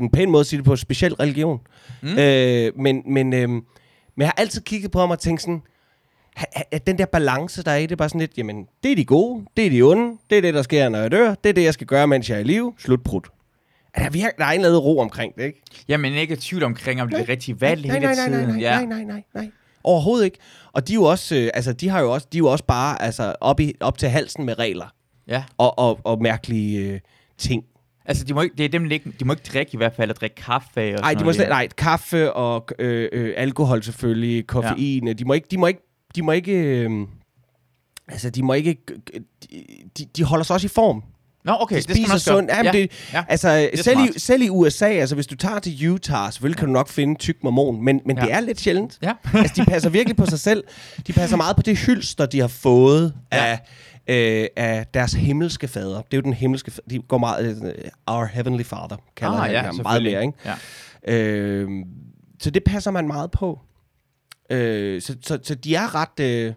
en 0.00 0.10
pæn 0.10 0.30
måde 0.30 0.40
at 0.40 0.46
sige 0.46 0.58
det 0.58 0.64
på, 0.64 0.76
speciel 0.76 1.14
religion. 1.14 1.60
Mm. 2.02 2.18
Øh, 2.18 2.72
men, 2.76 3.02
men, 3.06 3.32
øhm, 3.32 3.52
men 3.52 3.64
jeg 4.16 4.26
har 4.26 4.34
altid 4.38 4.60
kigget 4.60 4.90
på 4.90 4.98
ham 5.00 5.10
og 5.10 5.18
tænkt 5.18 5.40
sådan, 5.42 5.62
at 6.70 6.86
den 6.86 6.98
der 6.98 7.06
balance, 7.06 7.62
der 7.62 7.70
er 7.70 7.76
i 7.76 7.82
det, 7.82 7.92
er 7.92 7.96
bare 7.96 8.08
sådan 8.08 8.20
lidt, 8.20 8.38
jamen, 8.38 8.66
det 8.82 8.92
er 8.92 8.96
de 8.96 9.04
gode, 9.04 9.44
det 9.56 9.66
er 9.66 9.70
de 9.70 9.82
onde, 9.82 10.18
det 10.30 10.38
er 10.38 10.42
det, 10.42 10.54
der 10.54 10.62
sker, 10.62 10.88
når 10.88 10.98
jeg 10.98 11.12
dør, 11.12 11.34
det 11.34 11.48
er 11.48 11.52
det, 11.52 11.62
jeg 11.62 11.74
skal 11.74 11.86
gøre, 11.86 12.06
mens 12.06 12.30
jeg 12.30 12.36
er 12.36 12.40
i 12.40 12.44
live, 12.44 12.72
slut 12.78 13.02
prut. 13.02 13.28
Der 13.96 14.02
er, 14.02 14.10
virkelig, 14.10 14.32
der 14.38 14.44
er 14.44 14.48
en 14.48 14.54
eller 14.54 14.68
anden 14.68 14.80
ro 14.80 14.98
omkring 14.98 15.34
det, 15.36 15.44
ikke? 15.44 15.62
Jamen 15.88 16.12
ikke 16.12 16.36
tvivl 16.40 16.62
omkring, 16.62 17.02
om 17.02 17.08
det 17.08 17.14
er 17.14 17.20
det 17.20 17.28
rigtige 17.28 17.60
valg 17.60 17.86
nej, 17.86 17.94
hele 17.94 18.06
nej, 18.06 18.14
nej, 18.14 18.28
tiden. 18.28 18.48
nej, 18.48 18.56
nej, 18.56 18.60
ja. 18.60 18.76
nej, 18.76 18.84
nej, 18.84 19.04
nej, 19.04 19.22
nej. 19.34 19.50
Overhovedet 19.84 20.24
ikke. 20.24 20.38
Og 20.72 20.88
de 20.88 20.92
er 20.92 20.94
jo 20.94 21.02
også, 21.02 21.36
øh, 21.36 21.50
altså, 21.54 21.72
de 21.72 21.88
har 21.88 22.00
jo 22.00 22.12
også, 22.12 22.26
de 22.32 22.36
er 22.36 22.38
jo 22.38 22.46
også 22.46 22.64
bare 22.64 23.02
altså, 23.02 23.34
op, 23.40 23.60
i, 23.60 23.74
op 23.80 23.98
til 23.98 24.08
halsen 24.08 24.44
med 24.44 24.58
regler 24.58 24.94
ja. 25.28 25.44
og, 25.58 25.78
og, 25.78 26.00
og 26.04 26.22
mærkelige 26.22 26.78
øh, 26.78 27.00
ting. 27.38 27.64
Altså, 28.04 28.24
de 28.24 28.34
må 28.34 28.40
ikke, 28.40 28.56
det 28.56 28.64
er 28.64 28.68
dem, 28.68 28.90
ikke, 28.90 29.12
de 29.20 29.24
må 29.24 29.32
ikke 29.32 29.50
drikke 29.52 29.70
i 29.74 29.76
hvert 29.76 29.92
fald, 29.92 30.04
eller 30.04 30.14
drikke 30.14 30.36
kaffe 30.36 30.94
og 30.94 31.00
Nej, 31.00 31.14
de 31.14 31.24
må 31.24 31.32
slet, 31.32 31.48
nej, 31.48 31.68
kaffe 31.76 32.32
og 32.32 32.68
øh, 32.78 33.08
øh, 33.12 33.34
alkohol 33.36 33.82
selvfølgelig, 33.82 34.46
koffein. 34.46 35.06
Ja. 35.06 35.12
De 35.12 35.24
må 35.24 35.32
ikke, 35.32 35.46
de 35.50 35.58
må 35.58 35.66
ikke, 35.66 35.80
de 36.14 36.22
må 36.22 36.32
ikke, 36.32 36.52
øh, 36.52 37.06
altså 38.08 38.30
de 38.30 38.42
må 38.42 38.52
ikke, 38.52 38.76
de, 39.98 40.04
de 40.16 40.24
holder 40.24 40.44
sig 40.44 40.54
også 40.54 40.66
i 40.66 40.68
form. 40.68 41.02
Nå, 41.44 41.56
okay, 41.60 41.74
De 41.74 41.76
det 41.76 41.82
skal 41.84 41.92
man 41.96 42.02
spiser 42.04 42.14
også 42.14 42.24
sundt. 42.24 42.50
Jamen, 42.50 42.64
ja. 42.66 42.72
det, 42.72 42.90
ja. 43.12 43.24
Altså, 43.28 43.48
er 43.48 43.68
selv 43.82 43.98
i, 44.00 44.18
selv 44.18 44.42
i 44.42 44.48
USA, 44.48 44.86
altså 44.88 45.14
hvis 45.14 45.26
du 45.26 45.36
tager 45.36 45.58
til 45.58 45.90
Utah, 45.90 46.32
selvfølgelig 46.32 46.58
kan 46.58 46.66
du 46.68 46.72
nok 46.72 46.88
finde 46.88 47.14
tyk 47.18 47.36
mormon, 47.44 47.84
men, 47.84 48.00
men 48.06 48.16
Ja. 48.18 48.24
det 48.24 48.32
er 48.32 48.40
lidt 48.40 48.60
sjældent. 48.60 48.98
Ja. 49.02 49.12
altså, 49.34 49.54
de 49.56 49.64
passer 49.70 49.90
virkelig 49.90 50.16
på 50.16 50.26
sig 50.26 50.40
selv. 50.40 50.64
De 51.06 51.12
passer 51.12 51.36
meget 51.36 51.56
på 51.56 51.62
det 51.62 51.78
hylster, 51.78 52.26
de 52.26 52.40
har 52.40 52.48
fået 52.48 53.14
Ja. 53.32 53.58
af, 54.06 54.42
øh, 54.42 54.46
af 54.56 54.86
deres 54.94 55.12
himmelske 55.12 55.68
fader. 55.68 55.96
Det 56.00 56.12
er 56.12 56.16
jo 56.16 56.20
den 56.22 56.34
himmelske 56.34 56.72
fa- 56.74 56.86
De 56.90 56.98
går 57.08 57.18
meget... 57.18 57.62
Øh, 57.76 57.90
Our 58.06 58.24
Heavenly 58.24 58.62
Father 58.62 58.96
kalder 59.16 59.34
ah, 59.34 59.42
han 59.42 59.50
ja, 59.50 59.62
ham 59.62 59.80
meget 59.82 60.02
mere, 60.02 60.22
ikke? 60.22 60.38
Ja. 61.06 61.14
Øh, 61.14 61.68
så 62.42 62.50
det 62.50 62.64
passer 62.64 62.90
man 62.90 63.06
meget 63.06 63.30
på. 63.30 63.60
Øh, 64.50 65.02
så, 65.02 65.16
så, 65.26 65.38
så 65.42 65.54
de 65.54 65.74
er 65.74 65.94
ret... 65.94 66.20
Øh, 66.20 66.52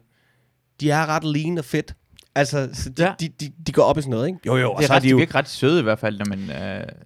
de 0.82 0.92
er 0.92 1.06
ret 1.06 1.24
lean 1.24 1.58
og 1.58 1.66
fedt. 1.66 1.96
Altså, 2.36 2.70
så 2.74 2.90
de, 2.90 3.04
Ja. 3.04 3.14
de, 3.20 3.28
de, 3.40 3.52
de 3.68 3.72
går 3.72 3.84
op 3.84 3.98
i 3.98 4.02
sådan 4.02 4.12
noget, 4.12 4.28
ikke? 4.28 4.40
Jo, 4.46 4.56
jo, 4.58 4.72
og 4.72 4.78
Det 4.78 4.84
er 4.84 4.88
så 4.88 4.94
er 4.94 4.98
ret, 4.98 5.04
de 5.04 5.10
jo, 5.10 5.18
virker 5.18 5.36
ret 5.36 5.50
søde 5.50 5.80
i 5.80 5.84
hvert 5.84 6.00
fald, 6.00 6.18
når 6.18 6.26
man... 6.26 6.40
Øh, 6.40 6.56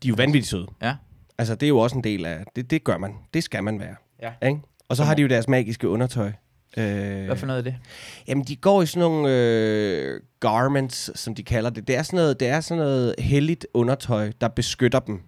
de 0.04 0.08
er 0.08 0.10
jo 0.10 0.16
vanvittigt 0.18 0.48
søde. 0.48 0.68
ja. 0.82 0.96
Altså, 1.40 1.56
det 1.56 1.64
er 1.66 1.68
jo 1.68 1.80
også 1.80 1.96
en 1.96 2.04
del 2.04 2.26
af... 2.26 2.44
Det, 2.56 2.72
det 2.72 2.84
gør 2.84 2.98
man. 2.98 3.14
Det 3.34 3.44
skal 3.44 3.64
man 3.64 3.80
være. 3.80 3.96
Ja. 4.22 4.48
Ikke? 4.48 4.60
Og 4.90 4.96
så 4.98 5.04
har 5.04 5.14
de 5.16 5.22
jo 5.22 5.28
deres 5.28 5.48
magiske 5.48 5.90
undertøj. 5.90 6.32
Øh, 6.78 7.26
Hvad 7.26 7.36
for 7.36 7.46
noget 7.46 7.60
er 7.60 7.64
det? 7.64 7.76
Jamen, 8.28 8.44
de 8.44 8.56
går 8.56 8.82
i 8.82 8.86
sådan 8.86 9.00
nogle 9.00 9.30
øh, 9.34 10.22
garments, 10.40 11.20
som 11.20 11.36
de 11.36 11.44
kalder 11.44 11.70
det. 11.70 11.88
Det 11.88 11.96
er 11.96 12.04
sådan 12.04 12.18
noget, 12.18 12.40
det 12.40 12.48
er 12.48 12.62
sådan 12.62 12.84
noget 12.84 13.16
helligt 13.20 13.68
undertøj, 13.74 14.32
der 14.42 14.48
beskytter 14.48 15.00
dem 15.00 15.22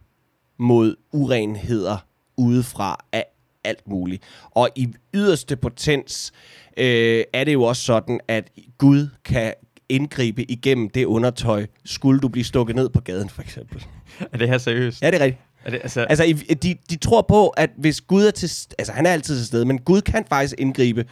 mod 0.60 0.96
urenheder 1.12 1.98
udefra 2.38 3.06
af 3.12 3.26
alt 3.64 3.88
muligt. 3.88 4.24
Og 4.52 4.70
i 4.76 4.88
yderste 5.14 5.56
potens 5.56 6.32
øh, 6.78 7.24
er 7.34 7.44
det 7.44 7.54
jo 7.54 7.64
også 7.64 7.82
sådan, 7.84 8.20
at 8.28 8.50
Gud 8.78 9.08
kan 9.26 9.54
indgribe 9.90 10.52
igennem 10.52 10.90
det 10.90 11.06
undertøj, 11.06 11.66
skulle 11.86 12.20
du 12.20 12.28
blive 12.28 12.44
stukket 12.44 12.76
ned 12.76 12.90
på 12.90 13.02
gaden, 13.02 13.30
for 13.30 13.42
eksempel. 13.42 13.86
Er 14.32 14.38
det 14.38 14.48
her 14.48 14.58
seriøst? 14.58 15.02
Ja, 15.02 15.12
det 15.12 15.22
er 15.22 15.26
rigtigt. 15.26 15.44
Er 15.66 15.70
det, 15.70 15.80
altså, 15.84 16.02
Altså, 16.02 16.44
de, 16.64 16.76
de 16.90 16.96
tror 16.96 17.22
på, 17.22 17.48
at 17.48 17.70
hvis 17.78 18.02
Gud 18.02 18.24
er 18.24 18.32
til... 18.32 18.52
Altså, 18.78 18.94
han 18.94 19.06
er 19.06 19.12
altid 19.12 19.38
til 19.38 19.46
stede, 19.48 19.66
men 19.66 19.80
Gud 19.80 20.02
kan 20.02 20.26
faktisk 20.30 20.56
indgribe 20.58 21.06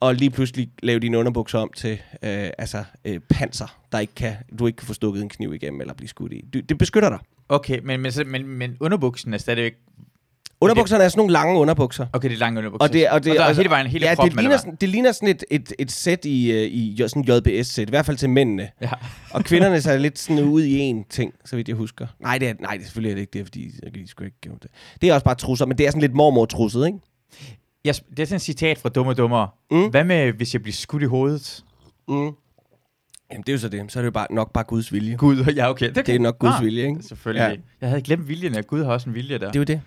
og 0.00 0.14
lige 0.14 0.30
pludselig 0.30 0.70
lave 0.82 1.00
dine 1.00 1.18
underbukser 1.18 1.58
om 1.58 1.70
til 1.76 1.92
øh, 2.22 2.50
altså, 2.58 2.84
øh, 3.04 3.20
panser, 3.20 3.78
der 3.92 3.98
ikke 3.98 4.14
kan, 4.14 4.34
du 4.58 4.66
ikke 4.66 4.76
kan 4.76 4.86
få 4.86 4.94
stukket 4.94 5.22
en 5.22 5.28
kniv 5.28 5.54
igennem 5.54 5.80
eller 5.80 5.94
blive 5.94 6.08
skudt 6.08 6.32
i. 6.32 6.44
Du, 6.54 6.60
det 6.60 6.78
beskytter 6.78 7.08
dig. 7.08 7.18
okay, 7.48 7.80
men, 7.84 8.00
men, 8.00 8.12
men, 8.26 8.46
men 8.46 8.76
underbuksen 8.80 9.34
er 9.34 9.38
stadigvæk... 9.38 9.74
Underbukserne 10.60 11.04
er 11.04 11.08
sådan 11.08 11.18
nogle 11.18 11.32
lange 11.32 11.58
underbukser. 11.58 12.06
Okay, 12.12 12.28
det 12.28 12.34
er 12.34 12.38
lange 12.38 12.58
underbukser. 12.58 12.88
Og 12.88 12.92
det, 12.92 13.10
og 13.10 13.24
det, 13.24 13.30
og 13.30 13.36
der 13.36 13.42
er 13.42 13.46
altså- 13.46 13.62
hele 13.62 13.70
vejen, 13.70 13.86
hele 13.86 14.06
ja, 14.06 14.14
kroppen, 14.14 14.36
det 14.36 14.42
ligner, 14.42 14.56
sådan, 14.56 14.74
det 14.80 14.88
ligner 14.88 15.12
sådan 15.12 15.28
et, 15.28 15.44
et, 15.50 15.72
et 15.78 15.92
sæt 15.92 16.24
i, 16.24 16.52
øh, 16.52 16.62
i 16.72 16.96
sådan 17.08 17.22
JBS-sæt, 17.22 17.88
i 17.88 17.90
hvert 17.90 18.06
fald 18.06 18.16
til 18.16 18.30
mændene. 18.30 18.68
Ja. 18.82 18.90
Og 19.30 19.44
kvinderne 19.44 19.80
så 19.80 19.92
er 19.92 19.98
lidt 19.98 20.18
sådan 20.18 20.44
ud 20.44 20.62
i 20.62 20.78
en 20.78 21.04
ting, 21.04 21.34
så 21.44 21.56
vidt 21.56 21.68
jeg 21.68 21.76
husker. 21.76 22.06
Nej, 22.20 22.38
det 22.38 22.48
er, 22.48 22.54
nej, 22.60 22.72
det 22.72 22.80
er 22.80 22.84
selvfølgelig 22.84 23.10
er 23.10 23.14
det 23.14 23.20
ikke 23.20 23.38
det, 23.38 23.46
fordi 23.46 23.70
så 23.70 23.80
kan 23.94 24.02
de 24.02 24.08
sgu 24.08 24.24
ikke 24.24 24.40
gøre 24.40 24.54
det. 24.62 24.70
Det 25.02 25.08
er 25.08 25.14
også 25.14 25.24
bare 25.24 25.34
trusser, 25.34 25.66
men 25.66 25.78
det 25.78 25.86
er 25.86 25.90
sådan 25.90 26.00
lidt 26.00 26.14
mormor-trusset, 26.14 26.86
ikke? 26.86 26.98
Jeg, 27.84 27.94
det 28.10 28.18
er 28.18 28.24
sådan 28.26 28.36
et 28.36 28.42
citat 28.42 28.78
fra 28.78 28.88
Dumme 28.88 29.14
Dummere. 29.14 29.48
Mm. 29.70 29.88
Hvad 29.90 30.04
med, 30.04 30.32
hvis 30.32 30.54
jeg 30.54 30.62
bliver 30.62 30.74
skudt 30.74 31.02
i 31.02 31.06
hovedet? 31.06 31.64
Mm. 32.08 32.14
Jamen, 33.32 33.42
det 33.42 33.48
er 33.48 33.52
jo 33.52 33.58
så 33.58 33.68
det. 33.68 33.92
Så 33.92 33.98
er 33.98 34.02
det 34.02 34.06
jo 34.06 34.10
bare, 34.10 34.26
nok 34.30 34.52
bare 34.52 34.64
Guds 34.64 34.92
vilje. 34.92 35.16
Gud, 35.16 35.44
ja, 35.56 35.70
okay. 35.70 35.90
Det 35.94 36.08
er 36.08 36.18
nok 36.18 36.38
Guds 36.38 36.62
vilje, 36.62 36.82
ikke? 36.88 37.02
Selvfølgelig. 37.02 37.40
Ja. 37.50 37.56
Jeg 37.80 37.88
havde 37.88 38.02
glemt 38.02 38.28
viljen, 38.28 38.54
at 38.54 38.66
Gud 38.66 38.84
har 38.84 38.92
også 38.92 39.08
en 39.08 39.14
vilje 39.14 39.38
der. 39.38 39.46
Det 39.46 39.56
er 39.56 39.60
jo 39.60 39.64
det. 39.64 39.80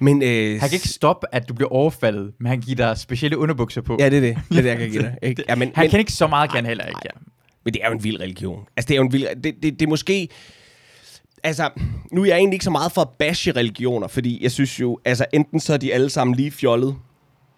Men, 0.00 0.22
øh, 0.22 0.60
Han 0.60 0.68
kan 0.68 0.76
ikke 0.76 0.88
stoppe, 0.88 1.26
at 1.32 1.48
du 1.48 1.54
bliver 1.54 1.68
overfaldet, 1.72 2.32
men 2.38 2.48
han 2.48 2.60
giver 2.60 2.76
dig 2.76 2.98
specielle 2.98 3.38
underbukser 3.38 3.80
på. 3.80 3.96
Ja, 4.00 4.10
det 4.10 4.16
er 4.16 4.20
det. 4.20 4.38
Det 4.48 4.58
er 4.58 4.62
det, 4.62 4.68
jeg 4.68 4.78
kan 4.78 4.90
give 4.90 5.02
dig. 5.02 5.18
Ikke? 5.22 5.44
Ja, 5.48 5.54
men, 5.54 5.72
han 5.74 5.82
men, 5.82 5.90
kan 5.90 5.98
ikke 6.00 6.12
så 6.12 6.26
meget, 6.26 6.50
kan 6.50 6.56
han 6.56 6.66
heller 6.66 6.84
ikke. 6.84 7.00
Ja. 7.04 7.10
men 7.64 7.74
det 7.74 7.82
er 7.84 7.88
jo 7.88 7.92
en 7.92 8.04
vild 8.04 8.20
religion. 8.20 8.66
Altså, 8.76 8.88
det 8.88 8.94
er 8.94 8.96
jo 8.96 9.02
en 9.02 9.12
vild... 9.12 9.42
Det, 9.42 9.54
det, 9.62 9.62
det 9.62 9.82
er 9.82 9.86
måske... 9.86 10.28
Altså, 11.42 11.70
nu 12.12 12.22
er 12.22 12.26
jeg 12.26 12.36
egentlig 12.36 12.54
ikke 12.54 12.64
så 12.64 12.70
meget 12.70 12.92
for 12.92 13.00
at 13.00 13.08
bashe 13.18 13.52
religioner, 13.52 14.08
fordi 14.08 14.42
jeg 14.42 14.50
synes 14.50 14.80
jo, 14.80 14.98
altså 15.04 15.26
enten 15.32 15.60
så 15.60 15.72
er 15.72 15.76
de 15.76 15.94
alle 15.94 16.10
sammen 16.10 16.36
lige 16.36 16.50
fjollet, 16.50 16.96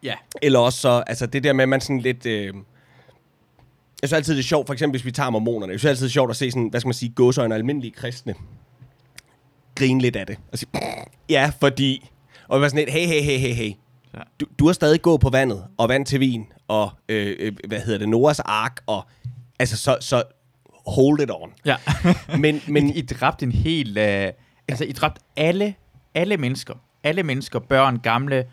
ja. 0.02 0.14
eller 0.42 0.58
også 0.58 0.78
så, 0.80 1.02
altså 1.06 1.26
det 1.26 1.44
der 1.44 1.52
med, 1.52 1.62
at 1.62 1.68
man 1.68 1.80
sådan 1.80 2.00
lidt... 2.00 2.26
Øh, 2.26 2.54
jeg 4.02 4.08
synes 4.08 4.12
altid, 4.12 4.34
det 4.34 4.40
er 4.40 4.44
sjovt, 4.44 4.66
for 4.66 4.72
eksempel 4.72 5.00
hvis 5.00 5.04
vi 5.04 5.10
tager 5.10 5.30
mormonerne. 5.30 5.72
Jeg 5.72 5.80
synes 5.80 5.90
altid, 5.90 6.04
det 6.04 6.10
er 6.10 6.12
sjovt 6.12 6.30
at 6.30 6.36
se 6.36 6.50
sådan, 6.50 6.68
hvad 6.68 6.80
skal 6.80 6.88
man 6.88 6.94
sige, 6.94 7.12
gåsøjne 7.14 7.54
og 7.54 7.58
almindelige 7.58 7.92
kristne 7.92 8.34
grine 9.78 10.00
lidt 10.00 10.16
af 10.16 10.26
det. 10.26 10.38
Og 10.52 10.58
sige, 10.58 10.70
ja, 11.28 11.52
fordi... 11.60 12.10
Og 12.48 12.60
være 12.60 12.70
sådan 12.70 12.84
lidt, 12.84 12.94
hey, 12.94 13.06
hey, 13.06 13.22
hey, 13.22 13.38
hey, 13.38 13.54
hey. 13.54 13.72
Ja. 14.14 14.20
Du, 14.40 14.46
du 14.58 14.66
har 14.66 14.72
stadig 14.72 15.02
gået 15.02 15.20
på 15.20 15.30
vandet, 15.30 15.64
og 15.78 15.88
vand 15.88 16.06
til 16.06 16.20
vin, 16.20 16.46
og 16.68 16.90
øh, 17.08 17.36
øh, 17.40 17.52
hvad 17.68 17.80
hedder 17.80 17.98
det, 17.98 18.08
Noahs 18.08 18.40
ark, 18.40 18.80
og 18.86 19.06
altså, 19.58 19.76
så, 19.76 19.96
så 20.00 20.22
hold 20.86 21.20
it 21.20 21.30
on. 21.30 21.52
ja. 21.64 21.76
Men, 22.38 22.60
Men 22.68 22.90
I, 22.90 22.98
I 22.98 23.02
dræbte 23.02 23.44
en 23.46 23.52
hel... 23.52 23.98
Øh, 23.98 24.32
altså, 24.68 24.84
I 24.84 24.92
dræbte 24.92 25.20
alle, 25.36 25.74
alle 26.14 26.36
mennesker. 26.36 26.74
Alle 27.04 27.22
mennesker, 27.22 27.58
børn, 27.58 27.98
gamle, 27.98 28.44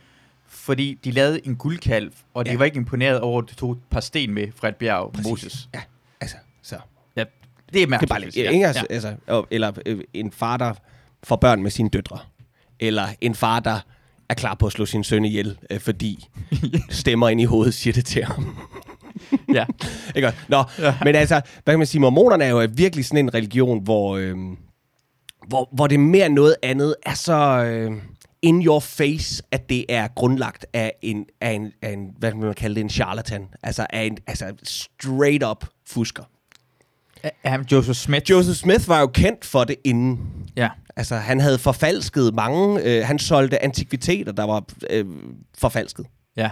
fordi 0.47 0.99
de 1.03 1.11
lavede 1.11 1.47
en 1.47 1.55
guldkalv, 1.55 2.11
og 2.33 2.45
de 2.45 2.51
Ja. 2.51 2.57
var 2.57 2.65
ikke 2.65 2.77
imponeret 2.77 3.19
over, 3.21 3.41
at 3.41 3.49
du 3.49 3.55
tog 3.55 3.71
et 3.71 3.77
par 3.89 3.99
sten 3.99 4.31
med 4.33 4.47
fra 4.55 4.67
et 4.67 4.75
bjerg, 4.75 5.11
Præcis. 5.13 5.29
Moses. 5.29 5.69
ja, 5.73 5.81
altså, 6.21 6.37
så. 6.61 6.75
Ja, 7.15 7.21
det 7.21 7.27
er 7.27 7.71
Det 7.73 7.83
er 7.83 7.87
mærkeligt. 7.87 8.09
bare 8.09 8.19
lidt, 8.21 8.37
ja. 8.37 8.43
ja, 8.43 8.49
ikke, 8.49 8.67
altså, 8.67 8.85
altså, 8.89 9.15
og- 9.27 9.47
eller 9.51 9.71
øh, 9.85 9.99
en 10.13 10.31
far, 10.31 10.57
der 10.57 10.73
får 11.25 11.35
børn 11.35 11.63
med 11.63 11.71
sine 11.71 11.89
døtre. 11.89 12.19
Eller 12.79 13.07
en 13.21 13.35
far, 13.35 13.59
der 13.59 13.79
er 14.29 14.33
klar 14.33 14.55
på 14.55 14.65
at 14.65 14.71
slå 14.71 14.85
sin 14.85 15.03
søn 15.03 15.25
ihjel, 15.25 15.57
øh, 15.69 15.79
fordi 15.79 16.27
stemmer 16.89 17.29
ind 17.29 17.41
i 17.41 17.45
hovedet 17.45 17.73
siger 17.73 17.93
det 17.93 18.05
til 18.05 18.23
ham. 18.23 18.55
ja. 19.53 19.65
Ikke? 20.15 20.33
Nå, 20.47 20.63
ja. 20.79 20.95
men 21.03 21.15
altså, 21.15 21.41
hvad 21.63 21.71
kan 21.73 21.79
man 21.79 21.87
sige, 21.87 22.01
mormonerne 22.01 22.43
er 22.43 22.49
jo 22.49 22.67
virkelig 22.73 23.05
sådan 23.05 23.25
en 23.25 23.33
religion, 23.33 23.83
hvor, 23.83 24.17
øh, 24.17 24.35
hvor, 25.47 25.69
hvor 25.71 25.87
det 25.87 25.99
mere 25.99 26.29
noget 26.29 26.55
andet 26.63 26.95
er 27.05 27.13
så 27.13 27.63
øh, 27.63 27.91
in 28.41 28.65
your 28.65 28.79
face, 28.79 29.43
at 29.51 29.69
det 29.69 29.85
er 29.89 30.07
grundlagt 30.07 30.65
af 30.73 30.93
en, 31.01 31.25
af 31.41 31.51
en, 31.51 31.71
af 31.81 31.91
en 31.91 32.09
hvad 32.17 32.31
kan 32.31 32.39
man 32.39 32.53
kalde 32.53 32.75
det, 32.75 32.81
en 32.81 32.89
charlatan. 32.89 33.47
Altså, 33.63 33.87
af 33.89 34.03
en 34.03 34.17
altså 34.27 34.53
straight 34.63 35.43
up 35.43 35.65
fusker. 35.87 36.23
Ja, 37.45 37.57
Joseph 37.71 37.95
Smith. 37.95 38.31
Joseph 38.31 38.57
Smith 38.57 38.87
var 38.87 38.99
jo 38.99 39.07
kendt 39.07 39.45
for 39.45 39.63
det 39.63 39.75
inden. 39.83 40.19
Ja. 40.55 40.69
Altså, 40.97 41.15
han 41.15 41.39
havde 41.39 41.57
forfalsket 41.57 42.35
mange... 42.35 42.81
Øh, 42.83 43.05
han 43.05 43.19
solgte 43.19 43.63
antikviteter, 43.63 44.31
der 44.31 44.43
var 44.43 44.63
øh, 44.89 45.05
forfalsket. 45.57 46.05
Ja. 46.37 46.49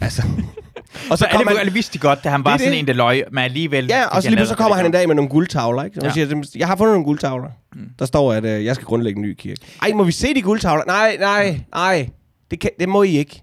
Altså... 0.00 0.22
og 1.10 1.18
så, 1.18 1.24
så 1.24 1.24
alle, 1.24 1.48
han, 1.48 1.58
alle 1.58 1.72
vidste 1.72 1.92
de 1.92 1.98
godt, 1.98 2.18
at 2.22 2.30
han 2.30 2.44
var 2.44 2.56
sådan 2.56 2.72
det. 2.72 2.78
en, 2.78 2.86
der 2.86 2.92
løg, 2.92 3.24
men 3.32 3.44
alligevel... 3.44 3.86
Ja, 3.86 4.06
og 4.06 4.22
så 4.22 4.30
lige 4.30 4.46
så 4.46 4.54
kommer 4.54 4.76
han 4.76 4.86
en 4.86 4.92
dag 4.92 5.06
med 5.06 5.14
nogle 5.14 5.28
guldtavler, 5.28 5.84
ikke? 5.84 6.00
Så 6.00 6.06
ja. 6.06 6.12
siger, 6.12 6.50
jeg 6.56 6.68
har 6.68 6.76
fundet 6.76 6.92
nogle 6.92 7.04
guldtavler. 7.04 7.48
Mm. 7.74 7.88
Der 7.98 8.06
står, 8.06 8.32
at 8.32 8.44
øh, 8.44 8.64
jeg 8.64 8.74
skal 8.74 8.86
grundlægge 8.86 9.18
en 9.18 9.22
ny 9.22 9.34
kirke. 9.34 9.60
Ej, 9.82 9.92
må 9.92 10.04
vi 10.04 10.12
se 10.12 10.34
de 10.34 10.42
guldtavler? 10.42 10.84
Nej, 10.86 11.16
nej, 11.20 11.60
nej. 11.74 12.08
Det, 12.50 12.60
kan, 12.60 12.70
det 12.80 12.88
må 12.88 13.02
I 13.02 13.18
ikke. 13.18 13.42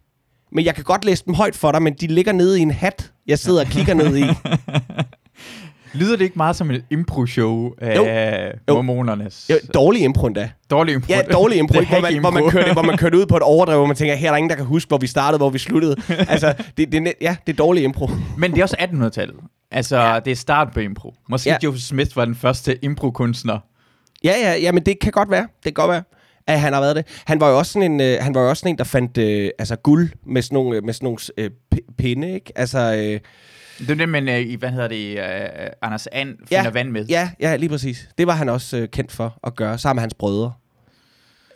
Men 0.52 0.66
jeg 0.66 0.76
kan 0.76 0.84
godt 0.84 1.06
læse 1.06 1.26
dem 1.26 1.34
højt 1.34 1.56
for 1.56 1.72
dig, 1.72 1.82
men 1.82 1.94
de 1.94 2.08
ligger 2.08 2.32
nede 2.32 2.60
i 2.60 2.62
en 2.62 2.72
hat, 2.72 3.12
jeg 3.28 3.40
sidder 3.40 3.62
og 3.62 3.68
kigger 3.68 3.94
ned 3.94 4.18
i. 4.18 4.24
Lyder 6.00 6.16
det 6.16 6.24
ikke 6.24 6.38
meget 6.38 6.56
som 6.56 6.72
et 6.72 6.84
impro-show 6.92 7.72
af 7.78 8.52
jo. 8.70 8.74
mormonernes? 8.82 9.50
Jo, 9.50 9.56
dårlig 9.74 10.02
impro 10.02 10.28
endda. 10.28 10.50
Dårlig 10.70 10.94
impro. 10.94 11.14
Ja, 11.14 11.22
dårlig 11.22 11.58
impro, 11.58 11.82
hvor, 11.90 12.02
man, 12.02 12.14
impro. 12.14 12.32
hvor, 12.32 12.42
man 12.42 12.52
kørte, 12.52 12.74
hvor 12.74 12.82
man 12.82 12.98
kørte 12.98 13.18
ud 13.18 13.26
på 13.26 13.38
et 13.38 13.44
overdrev, 13.54 13.78
hvor 13.78 13.86
man 13.86 13.96
tænker, 13.96 14.16
her 14.16 14.28
er 14.28 14.32
der 14.32 14.38
ingen, 14.38 14.50
der 14.50 14.56
kan 14.56 14.66
huske, 14.66 14.88
hvor 14.88 14.98
vi 14.98 15.08
startede, 15.08 15.38
hvor 15.38 15.50
vi 15.50 15.58
sluttede. 15.58 15.96
altså, 16.34 16.54
det, 16.78 16.92
det, 16.92 17.14
ja, 17.22 17.36
det 17.48 17.54
er 17.54 17.58
dårlig 17.58 17.84
impro. 17.84 18.10
Men 18.38 18.52
det 18.52 18.60
er 18.60 18.64
også 18.64 18.78
1800-tallet. 18.80 19.36
Altså, 19.72 19.98
ja. 19.98 20.20
det 20.20 20.32
er 20.32 20.36
start 20.36 20.68
på 20.74 20.80
impro. 20.80 21.14
Måske 21.30 21.50
ja. 21.50 21.58
Joseph 21.64 21.84
Smith 21.84 22.16
var 22.16 22.26
den 22.26 22.36
første 22.36 22.86
impro-kunstner. 22.86 23.60
Ja, 24.24 24.34
ja, 24.42 24.56
ja, 24.56 24.72
men 24.72 24.86
det 24.86 25.00
kan 25.00 25.12
godt 25.12 25.32
være. 25.32 25.42
Det 25.42 25.64
kan 25.64 25.74
godt 25.74 25.92
være 25.92 26.04
at 26.48 26.60
han 26.60 26.74
har 26.74 26.82
været 26.82 26.96
det. 26.96 27.06
Han 27.26 27.40
var 27.40 27.50
jo 27.50 27.58
også 27.58 27.72
sådan 27.72 27.92
en, 27.92 28.02
øh, 28.02 28.18
han 28.22 28.36
var 28.36 28.42
jo 28.42 28.50
også 28.50 28.62
sådan 28.62 28.74
en 28.74 28.78
der 28.78 28.84
fandt 28.84 29.18
øh, 29.18 29.50
altså 29.60 29.76
guld 29.76 30.10
med 30.26 30.42
sådan 30.42 30.56
nogle, 30.56 30.82
med 30.82 30.94
sådan 30.94 31.06
nogle 31.06 31.18
øh, 31.38 31.50
pinde, 31.98 32.34
ikke? 32.34 32.52
Altså, 32.56 32.80
øh, 32.80 33.20
det 33.80 33.90
er 33.90 33.96
det, 33.96 34.10
men 34.10 34.24
uh, 34.24 34.60
hvad 34.60 34.70
hedder 34.70 34.88
det, 34.88 35.18
uh, 35.18 35.72
Anders 35.82 36.08
And 36.12 36.38
finder 36.38 36.64
ja, 36.64 36.70
vand 36.70 36.90
med. 36.90 37.06
Ja, 37.06 37.32
ja, 37.40 37.56
lige 37.56 37.70
præcis. 37.70 38.10
Det 38.18 38.28
var 38.28 38.34
han 38.34 38.50
også 38.50 38.78
uh, 38.78 38.86
kendt 38.86 39.12
for 39.12 39.40
at 39.44 39.56
gøre, 39.56 39.78
sammen 39.78 39.98
med 39.98 40.02
hans 40.02 40.14
brødre. 40.14 40.54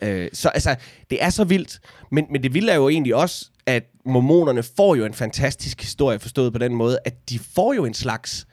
Uh, 0.02 0.08
så 0.34 0.50
altså, 0.50 0.76
det 1.10 1.24
er 1.24 1.30
så 1.30 1.44
vildt. 1.44 1.80
Men, 2.12 2.26
men 2.32 2.44
det 2.44 2.54
vilde 2.54 2.72
er 2.72 2.76
jo 2.76 2.90
egentlig 2.90 3.16
også, 3.16 3.50
at 3.66 3.84
mormonerne 4.06 4.64
får 4.64 4.96
jo 4.96 5.06
en 5.06 5.14
fantastisk 5.14 5.82
historie, 5.82 6.20
forstået 6.20 6.54
på 6.54 6.60
den 6.60 6.76
måde, 6.76 7.00
at 7.06 7.30
de 7.30 7.40
får 7.40 7.74
jo 7.74 7.86
en 7.86 7.94
slags... 7.94 8.48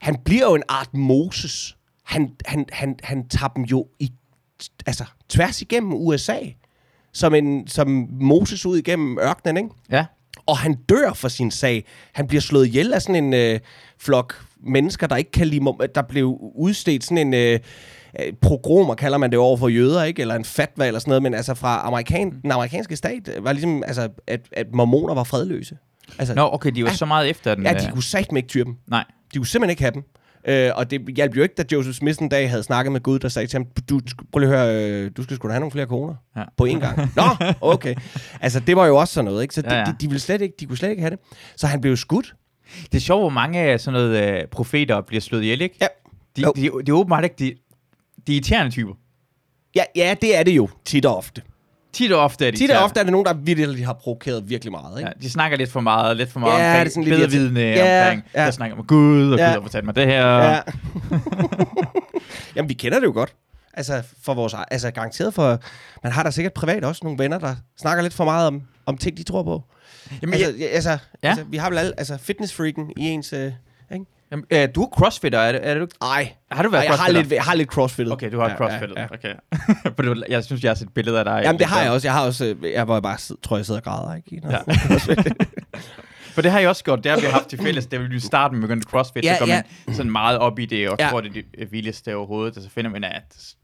Han 0.00 0.16
bliver 0.24 0.44
jo 0.44 0.54
en 0.54 0.62
art 0.68 0.94
Moses. 0.94 1.76
Han, 2.04 2.30
han, 2.46 2.66
han, 2.72 2.96
han 3.02 3.28
tager 3.28 3.48
dem 3.48 3.64
jo 3.64 3.86
i, 3.98 4.12
altså, 4.86 5.04
tværs 5.28 5.62
igennem 5.62 5.92
USA. 5.92 6.38
Som, 7.12 7.34
en, 7.34 7.68
som 7.68 8.08
Moses 8.10 8.66
ud 8.66 8.78
igennem 8.78 9.18
ørkenen, 9.18 9.56
ikke? 9.56 9.68
Ja 9.90 10.04
og 10.48 10.58
han 10.58 10.74
dør 10.74 11.12
for 11.12 11.28
sin 11.28 11.50
sag. 11.50 11.84
Han 12.12 12.26
bliver 12.26 12.40
slået 12.40 12.66
ihjel 12.66 12.92
af 12.94 13.02
sådan 13.02 13.24
en 13.24 13.34
øh, 13.34 13.60
flok 13.98 14.44
mennesker, 14.60 15.06
der 15.06 15.16
ikke 15.16 15.30
kan 15.30 15.46
lide, 15.46 15.64
der 15.94 16.02
blev 16.02 16.38
udstedt 16.54 17.04
sådan 17.04 17.18
en... 17.18 17.34
Øh, 17.34 17.60
øh, 18.20 18.32
progromer 18.42 18.94
kalder 18.94 19.18
man 19.18 19.30
det 19.30 19.38
over 19.38 19.56
for 19.56 19.68
jøder, 19.68 20.04
ikke? 20.04 20.22
Eller 20.22 20.34
en 20.34 20.44
fatwa 20.44 20.86
eller 20.86 21.00
sådan 21.00 21.10
noget, 21.10 21.22
men 21.22 21.34
altså 21.34 21.54
fra 21.54 21.86
amerikan, 21.86 22.40
den 22.42 22.50
amerikanske 22.50 22.96
stat 22.96 23.38
var 23.40 23.52
ligesom, 23.52 23.82
altså, 23.86 24.08
at, 24.26 24.40
at 24.52 24.66
mormoner 24.72 25.14
var 25.14 25.24
fredløse. 25.24 25.76
Altså, 26.18 26.34
Nå, 26.34 26.50
okay, 26.52 26.70
de 26.70 26.82
var 26.84 26.90
ja, 26.90 26.96
så 26.96 27.06
meget 27.06 27.30
efter 27.30 27.54
den. 27.54 27.64
Ja, 27.64 27.72
de 27.72 27.86
øh. 27.86 27.92
kunne 27.92 28.02
sagt 28.02 28.36
ikke 28.36 28.48
tyre 28.48 28.64
dem. 28.64 28.76
Nej. 28.86 29.04
De 29.34 29.38
kunne 29.38 29.46
simpelthen 29.46 29.70
ikke 29.70 29.82
have 29.82 29.94
dem. 29.94 30.04
Øh, 30.48 30.70
og 30.74 30.90
det 30.90 31.08
hjalp 31.16 31.36
jo 31.36 31.42
ikke, 31.42 31.54
da 31.54 31.64
Joseph 31.72 31.94
Smith 31.96 32.22
en 32.22 32.28
dag 32.28 32.50
havde 32.50 32.62
snakket 32.62 32.92
med 32.92 33.00
Gud, 33.00 33.18
der 33.18 33.28
sagde 33.28 33.48
til 33.48 33.56
ham, 33.56 33.66
du, 33.88 34.00
prøv 34.32 34.40
lige 34.40 34.54
at 34.54 34.58
høre, 34.58 35.04
øh, 35.04 35.10
du 35.16 35.22
skal 35.22 35.36
sgu 35.36 35.48
da 35.48 35.52
have 35.52 35.60
nogle 35.60 35.70
flere 35.70 35.86
koner 35.86 36.14
ja. 36.36 36.42
på 36.56 36.66
én 36.66 36.78
gang. 36.78 36.98
Nå, 37.16 37.22
okay. 37.60 37.94
Altså, 38.40 38.60
det 38.60 38.76
var 38.76 38.86
jo 38.86 38.96
også 38.96 39.14
sådan 39.14 39.24
noget, 39.24 39.42
ikke? 39.42 39.54
Så 39.54 39.62
ja, 39.64 39.74
ja. 39.74 39.84
De, 39.84 39.90
de, 39.90 39.96
de, 40.00 40.06
ville 40.06 40.20
slet 40.20 40.40
ikke, 40.40 40.54
de 40.60 40.66
kunne 40.66 40.76
slet 40.76 40.90
ikke 40.90 41.02
have 41.02 41.10
det. 41.10 41.18
Så 41.56 41.66
han 41.66 41.80
blev 41.80 41.96
skudt. 41.96 42.34
Det 42.82 42.94
er 42.94 43.00
sjovt, 43.00 43.22
hvor 43.22 43.30
mange 43.30 43.78
sådan 43.78 44.00
noget, 44.00 44.42
uh, 44.42 44.48
profeter 44.50 45.00
bliver 45.00 45.20
slået 45.20 45.42
ihjel, 45.42 45.60
ikke? 45.60 45.76
Ja. 45.80 45.86
De, 46.36 46.42
de, 46.42 46.52
de, 46.56 46.70
de 46.86 46.90
er 46.90 46.92
åbenbart 46.92 47.24
ikke 47.24 47.36
de, 47.38 47.54
de 48.26 48.32
irriterende 48.32 48.70
typer. 48.70 48.92
Ja, 49.74 49.84
ja, 49.96 50.14
det 50.20 50.38
er 50.38 50.42
det 50.42 50.56
jo 50.56 50.68
tit 50.84 51.06
og 51.06 51.16
ofte. 51.16 51.42
Tit 51.92 52.12
og 52.12 52.20
ofte 52.20 52.46
er 52.46 52.50
det 52.50 52.58
Tit 52.58 52.70
og 52.70 52.84
ofte 52.84 53.00
er 53.00 53.04
det 53.04 53.12
nogen, 53.12 53.26
der 53.26 53.34
virkelig 53.34 53.86
har 53.86 53.92
provokeret 53.92 54.48
virkelig 54.50 54.72
meget. 54.72 54.98
Ikke? 54.98 55.10
Ja, 55.16 55.22
de 55.22 55.30
snakker 55.30 55.56
lidt 55.58 55.70
for 55.70 55.80
meget, 55.80 56.16
lidt 56.16 56.32
for 56.32 56.40
meget 56.40 56.60
ja, 56.60 56.80
omkring, 56.80 57.06
det 57.06 57.12
er 57.12 57.18
sådan 57.18 57.20
lidt 57.20 57.32
vidne 57.32 57.60
ja, 57.60 58.02
omkring, 58.02 58.22
ja. 58.34 58.42
jeg 58.42 58.54
snakker 58.54 58.76
med 58.76 58.84
Gud, 58.84 59.32
og 59.32 59.38
ja. 59.38 59.46
Gud 59.46 59.52
har 59.52 59.60
fortalt 59.60 59.84
mig 59.84 59.96
det 59.96 60.06
her. 60.06 60.26
Ja. 60.26 60.60
Jamen, 62.56 62.68
vi 62.68 62.74
kender 62.74 62.98
det 62.98 63.06
jo 63.06 63.12
godt. 63.12 63.34
Altså, 63.74 64.02
for 64.22 64.34
vores, 64.34 64.54
altså 64.70 64.90
garanteret 64.90 65.34
for, 65.34 65.60
man 66.02 66.12
har 66.12 66.22
da 66.22 66.30
sikkert 66.30 66.52
privat 66.52 66.84
også 66.84 67.00
nogle 67.04 67.18
venner, 67.18 67.38
der 67.38 67.56
snakker 67.80 68.02
lidt 68.02 68.14
for 68.14 68.24
meget 68.24 68.46
om, 68.46 68.62
om 68.86 68.98
ting, 68.98 69.16
de 69.16 69.22
tror 69.22 69.42
på. 69.42 69.62
Jamen, 70.22 70.34
altså, 70.34 70.54
jeg, 70.58 70.70
altså, 70.70 70.90
ja. 70.90 71.28
altså, 71.28 71.44
vi 71.44 71.56
har 71.56 71.68
vel 71.68 71.78
alle, 71.78 71.92
altså 71.98 72.18
fitnessfreaken 72.18 72.92
i 72.96 73.08
ens, 73.08 73.32
øh? 73.32 73.52
Jamen, 74.30 74.44
øh, 74.50 74.68
du 74.74 74.82
er 74.82 74.88
crossfitter, 74.88 75.38
er, 75.38 75.52
det, 75.52 75.60
er 75.66 75.78
du 75.78 75.86
Nej. 76.00 76.32
Har 76.50 76.62
du 76.62 76.70
været 76.70 76.84
jeg 76.84 76.94
har 76.94 77.10
lidt, 77.10 77.32
jeg 77.32 77.42
har 77.42 77.54
lidt 77.54 77.68
crossfittet. 77.68 78.12
Okay, 78.12 78.32
du 78.32 78.40
har 78.40 78.48
ja, 78.48 78.56
crossfittet. 78.56 78.96
Ja, 78.96 79.00
ja. 79.00 79.08
Okay. 79.12 80.24
Jeg 80.34 80.44
synes, 80.44 80.62
jeg 80.62 80.70
har 80.70 80.74
set 80.74 80.94
billeder 80.94 81.18
af 81.18 81.24
dig. 81.24 81.40
Jamen, 81.44 81.58
det 81.58 81.66
har 81.66 81.82
jeg 81.82 81.90
også. 81.90 82.08
Jeg 82.08 82.12
har 82.14 82.26
også, 82.26 82.44
øh, 82.44 82.72
jeg 82.72 82.88
var 82.88 83.00
bare, 83.00 83.18
tror 83.42 83.56
jeg 83.56 83.66
sidder 83.66 83.80
og 83.80 83.84
græder, 83.84 84.14
ikke? 84.14 84.42
Ja. 84.50 84.58
For 86.34 86.42
det 86.42 86.50
har 86.50 86.60
jeg 86.60 86.68
også 86.68 86.84
gjort, 86.84 87.04
det 87.04 87.12
har 87.12 87.20
vi 87.20 87.26
haft 87.26 87.48
til 87.48 87.58
fælles, 87.58 87.86
da 87.86 87.96
vi 87.96 88.20
starten 88.20 88.58
med 88.58 88.68
begyndt 88.68 88.84
CrossFit, 88.84 89.24
ja, 89.24 89.34
så 89.34 89.38
kom 89.38 89.48
ja. 89.48 89.62
man 89.86 89.96
sådan 89.96 90.12
meget 90.12 90.38
op 90.38 90.58
i 90.58 90.66
det, 90.66 90.88
og 90.88 90.96
ja. 91.00 91.08
tror, 91.08 91.20
det 91.20 91.36
er 91.36 91.42
det 91.58 91.72
vildeste 91.72 92.16
overhovedet, 92.16 92.56
og 92.56 92.62
så 92.62 92.70
finder 92.70 92.90
man, 92.90 93.04
at... 93.04 93.54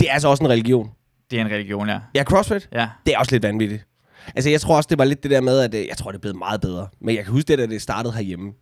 Det 0.00 0.08
er 0.08 0.12
altså 0.12 0.28
også 0.28 0.44
en 0.44 0.50
religion. 0.50 0.90
Det 1.30 1.40
er 1.40 1.44
en 1.44 1.50
religion, 1.50 1.88
ja. 1.88 1.98
Ja, 2.14 2.24
CrossFit? 2.24 2.68
Ja. 2.72 2.88
Det 3.06 3.14
er 3.14 3.18
også 3.18 3.32
lidt 3.32 3.42
vanvittigt. 3.42 3.86
Altså, 4.34 4.50
jeg 4.50 4.60
tror 4.60 4.76
også, 4.76 4.86
det 4.90 4.98
var 4.98 5.04
lidt 5.04 5.22
det 5.22 5.30
der 5.30 5.40
med, 5.40 5.60
at 5.60 5.74
øh, 5.74 5.86
jeg 5.86 5.96
tror, 5.96 6.10
det 6.10 6.18
er 6.18 6.20
blevet 6.20 6.36
meget 6.36 6.60
bedre. 6.60 6.88
Men 7.00 7.14
jeg 7.14 7.24
kan 7.24 7.32
huske 7.32 7.48
det, 7.48 7.58
da 7.58 7.66
det 7.66 7.82
startede 7.82 8.14
herhjemme. 8.14 8.52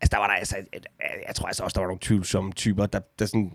Altså, 0.00 0.08
der 0.10 0.18
var 0.18 0.26
der 0.26 0.34
altså, 0.34 0.56
jeg 1.26 1.34
tror 1.34 1.46
altså 1.46 1.62
også, 1.62 1.74
der 1.74 1.80
var 1.80 1.86
nogle 1.86 2.00
tvivlsomme 2.02 2.52
typer, 2.52 2.86
der, 2.86 3.00
der 3.18 3.26
sådan, 3.26 3.52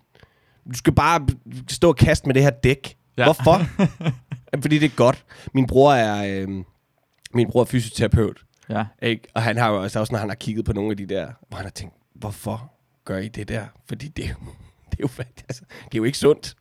du 0.69 0.77
skal 0.77 0.93
bare 0.93 1.27
stå 1.69 1.87
og 1.87 1.95
kaste 1.95 2.27
med 2.27 2.33
det 2.33 2.43
her 2.43 2.49
dæk. 2.49 2.97
Ja. 3.17 3.23
Hvorfor? 3.23 3.61
Fordi 4.61 4.79
det 4.79 4.85
er 4.85 4.95
godt. 4.95 5.25
Min 5.53 5.67
bror 5.67 5.93
er, 5.93 6.41
øh, 6.41 6.49
min 7.33 7.47
bror 7.51 7.61
er 7.61 7.65
fysioterapeut. 7.65 8.43
Ja. 8.69 8.85
Ikke? 9.01 9.27
Og 9.33 9.41
han 9.41 9.57
har 9.57 9.69
jo 9.69 9.81
også, 9.83 9.99
også, 9.99 10.13
når 10.13 10.19
han 10.19 10.29
har 10.29 10.35
kigget 10.35 10.65
på 10.65 10.73
nogle 10.73 10.91
af 10.91 10.97
de 10.97 11.05
der, 11.05 11.31
hvor 11.49 11.55
han 11.55 11.65
har 11.65 11.71
tænkt, 11.71 11.95
hvorfor 12.13 12.73
gør 13.05 13.17
I 13.17 13.27
det 13.27 13.47
der? 13.47 13.65
Fordi 13.87 14.07
det, 14.07 14.23
det 14.91 14.99
er 14.99 15.03
jo, 15.03 15.09
altså, 15.49 15.63
det 15.85 15.93
er 15.93 15.97
jo 15.97 16.03
ikke 16.03 16.17
sundt. 16.17 16.55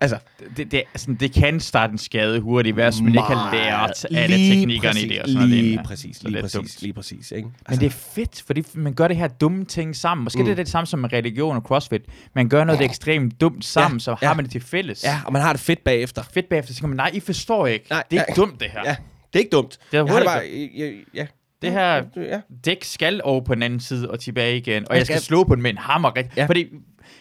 Altså, 0.00 0.18
det, 0.56 0.72
det, 0.72 0.82
altså, 0.94 1.16
det 1.20 1.32
kan 1.32 1.60
starte 1.60 1.92
en 1.92 1.98
skade 1.98 2.40
hurtigt, 2.40 2.74
hvis 2.74 3.00
man 3.00 3.08
ikke 3.08 3.20
har 3.22 3.54
lært 3.54 4.04
alle 4.10 4.36
teknikkerne 4.36 4.92
præcis, 4.92 5.04
i 5.04 5.08
det. 5.08 5.22
Og 5.22 5.28
sådan 5.28 5.48
lige 5.48 5.74
noget. 5.74 5.88
præcis, 5.88 6.22
lige 6.22 6.42
præcis, 6.42 6.52
dumt. 6.52 6.82
lige 6.82 6.92
præcis. 6.92 7.32
Ikke? 7.32 7.48
Altså. 7.48 7.70
Men 7.70 7.80
det 7.80 7.86
er 7.86 7.90
fedt, 8.14 8.42
fordi 8.46 8.64
man 8.74 8.94
gør 8.94 9.08
det 9.08 9.16
her 9.16 9.28
dumme 9.28 9.64
ting 9.64 9.96
sammen. 9.96 10.24
Måske 10.24 10.38
mm. 10.38 10.44
det 10.44 10.52
er 10.52 10.56
det 10.56 10.68
samme 10.68 10.86
som 10.86 10.98
med 10.98 11.12
religion 11.12 11.56
og 11.56 11.62
crossfit. 11.62 12.02
Man 12.34 12.48
gør 12.48 12.64
noget 12.64 12.80
ja. 12.80 12.84
ekstremt 12.84 13.40
dumt 13.40 13.64
sammen, 13.64 13.98
ja. 13.98 14.02
så 14.02 14.16
ja. 14.22 14.26
har 14.26 14.34
man 14.34 14.44
det 14.44 14.52
til 14.52 14.60
fælles. 14.60 15.04
Ja, 15.04 15.20
og 15.26 15.32
man 15.32 15.42
har 15.42 15.52
det 15.52 15.60
fedt 15.60 15.84
bagefter. 15.84 16.22
Fedt 16.34 16.48
bagefter, 16.48 16.74
så 16.74 16.80
kan 16.80 16.88
man, 16.88 16.96
nej, 16.96 17.10
I 17.14 17.20
forstår 17.20 17.66
ikke. 17.66 17.86
Nej, 17.90 18.02
det 18.10 18.16
er 18.16 18.20
ja. 18.20 18.32
ikke 18.32 18.40
dumt, 18.40 18.60
det 18.60 18.70
her. 18.70 18.80
Ja, 18.84 18.96
det 19.32 19.34
er 19.34 19.38
ikke 19.38 19.50
dumt. 19.50 19.78
Det 19.92 19.98
er 19.98 20.14
jeg 20.14 20.24
bare, 20.24 20.42
ja, 20.76 20.90
ja. 21.14 21.26
Det 21.62 21.72
her 21.72 22.02
ja. 22.16 22.40
dæk 22.64 22.84
skal 22.84 23.20
over 23.24 23.40
på 23.40 23.54
den 23.54 23.62
anden 23.62 23.80
side 23.80 24.10
og 24.10 24.20
tilbage 24.20 24.56
igen, 24.56 24.88
og 24.88 24.94
jeg, 24.94 24.98
jeg 24.98 25.06
skal, 25.06 25.16
skal 25.16 25.26
slå 25.26 25.44
på 25.44 25.54
den 25.54 25.62
med 25.62 25.70
en 25.70 25.78
hammer. 25.78 26.10
Ja. 26.36 26.46
Fordi 26.46 26.66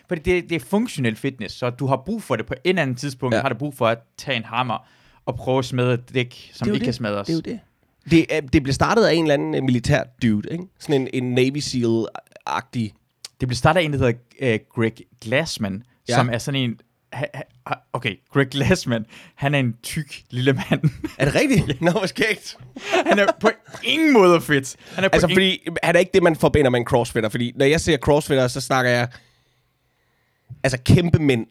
fordi 0.08 0.22
det, 0.22 0.50
det 0.50 0.56
er 0.56 0.60
funktionel 0.60 1.16
fitness, 1.16 1.56
så 1.56 1.70
du 1.70 1.88
har 1.88 2.02
brug 2.06 2.24
for 2.24 2.36
det 2.36 2.46
på 2.46 2.54
en 2.54 2.70
eller 2.70 2.82
anden 2.82 2.96
tidspunkt, 2.96 3.36
ja. 3.36 3.42
har 3.42 3.50
du 3.50 3.56
brug 3.56 3.76
for 3.76 3.88
at 3.88 4.00
tage 4.18 4.38
en 4.38 4.44
hammer 4.44 4.88
og 5.26 5.36
prøve 5.36 5.60
at 5.60 5.66
smadre 5.66 5.94
et 5.94 6.14
dæk, 6.14 6.52
som 6.54 6.68
ikke 6.68 6.80
det. 6.80 6.84
kan 6.84 6.94
smadres. 6.94 7.28
Det 7.28 7.34
er 7.34 7.38
jo 7.38 7.42
det. 7.42 7.60
Det, 8.12 8.54
det 8.54 8.64
blev 8.64 8.74
startet 8.74 9.06
af 9.06 9.14
en 9.14 9.24
eller 9.24 9.34
anden 9.34 9.66
militær 9.66 10.04
dude, 10.22 10.50
ikke? 10.52 10.64
Sådan 10.80 11.02
en, 11.02 11.10
en 11.14 11.32
Navy 11.32 11.58
SEAL-agtig. 11.58 12.94
Det 13.40 13.48
blev 13.48 13.56
startet 13.56 13.82
af 13.82 13.86
en, 13.86 13.94
der 13.94 13.98
hedder 13.98 14.14
uh, 14.42 14.60
Greg 14.76 14.94
Glassman, 15.22 15.84
ja. 16.10 16.16
som 16.16 16.30
er 16.30 16.38
sådan 16.38 16.62
en... 16.62 16.80
Ha, 17.14 17.26
ha, 17.68 17.74
okay, 17.94 18.16
Greg 18.34 18.48
Glassman, 18.48 19.06
han 19.36 19.56
er 19.56 19.60
en 19.60 19.76
tyk 19.84 20.24
lille 20.30 20.54
mand. 20.54 20.82
Er 21.20 21.26
det 21.26 21.36
rigtigt? 21.36 21.68
ja. 21.68 21.74
Nå, 21.80 21.92
hvor 21.92 22.06
skægt. 22.06 22.58
han 23.06 23.20
er 23.20 23.26
på 23.40 23.50
ingen 23.84 24.14
måde 24.14 24.42
fedt. 24.42 24.76
Han 24.96 25.04
er 25.04 25.10
altså, 25.10 25.28
fordi 25.28 25.68
han 25.84 25.96
er 25.96 26.00
ikke 26.00 26.12
det, 26.14 26.24
man 26.24 26.36
forbinder 26.36 26.72
med 26.72 26.80
en 26.80 26.86
crossfitter. 26.86 27.30
Fordi 27.30 27.54
når 27.56 27.66
jeg 27.66 27.82
ser 27.82 27.98
crossfitter, 27.98 28.48
så 28.48 28.62
snakker 28.62 28.92
jeg 28.92 29.08
altså 30.64 30.78
kæmpe 30.86 31.20
mænd. 31.20 31.46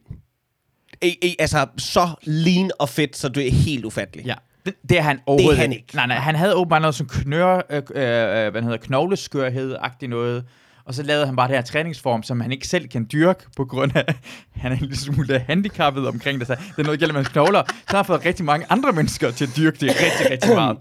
E, 1.03 1.09
e, 1.23 1.35
altså 1.39 1.67
så 1.79 2.09
lean 2.23 2.71
og 2.79 2.89
fedt, 2.89 3.17
så 3.17 3.29
det 3.29 3.47
er 3.47 3.51
helt 3.51 3.85
ufatteligt. 3.85 4.29
Ja. 4.29 4.35
Det, 4.67 4.75
det 4.89 4.99
er 4.99 5.03
han 5.03 5.21
overhovedet 5.27 5.57
det 5.57 5.65
er 5.65 5.69
han 5.69 5.73
ikke. 5.73 5.95
Nej, 5.95 6.07
nej, 6.07 6.17
han 6.17 6.35
havde 6.35 6.55
åbenbart 6.55 6.83
noget 6.83 6.95
som 6.95 7.09
knør, 7.09 7.63
øh, 7.71 7.77
øh, 7.77 8.51
hvad 8.51 8.63
hedder, 8.63 8.77
knogleskørhed-agtigt 8.77 10.11
noget. 10.11 10.45
og 10.85 10.95
så 10.95 11.03
lavede 11.03 11.27
han 11.27 11.37
bare 11.37 11.49
det 11.49 11.57
her 11.57 11.63
træningsform, 11.63 12.23
som 12.23 12.41
han 12.41 12.53
ikke 12.53 12.69
selv 12.69 12.89
kan 12.89 13.09
dyrke, 13.13 13.45
på 13.57 13.65
grund 13.65 13.97
af, 13.97 14.05
at 14.09 14.17
han 14.63 14.73
er 14.73 14.77
en 14.77 14.81
lille 14.81 14.97
smule 14.97 15.39
handicappet 15.39 16.09
omkring 16.09 16.39
det. 16.39 16.47
Så 16.47 16.55
det 16.55 16.79
er 16.79 16.83
noget, 16.83 17.01
der 17.01 17.07
gælder 17.07 17.13
med 17.13 17.21
hans 17.23 17.29
knogler. 17.29 17.63
Så 17.69 17.75
har 17.89 17.97
han 17.97 18.05
fået 18.05 18.25
rigtig 18.25 18.45
mange 18.45 18.67
andre 18.69 18.93
mennesker 18.93 19.31
til 19.31 19.45
at 19.45 19.57
dyrke 19.57 19.79
det 19.81 19.89
rigtig, 19.89 20.31
rigtig 20.31 20.55
meget. 20.55 20.77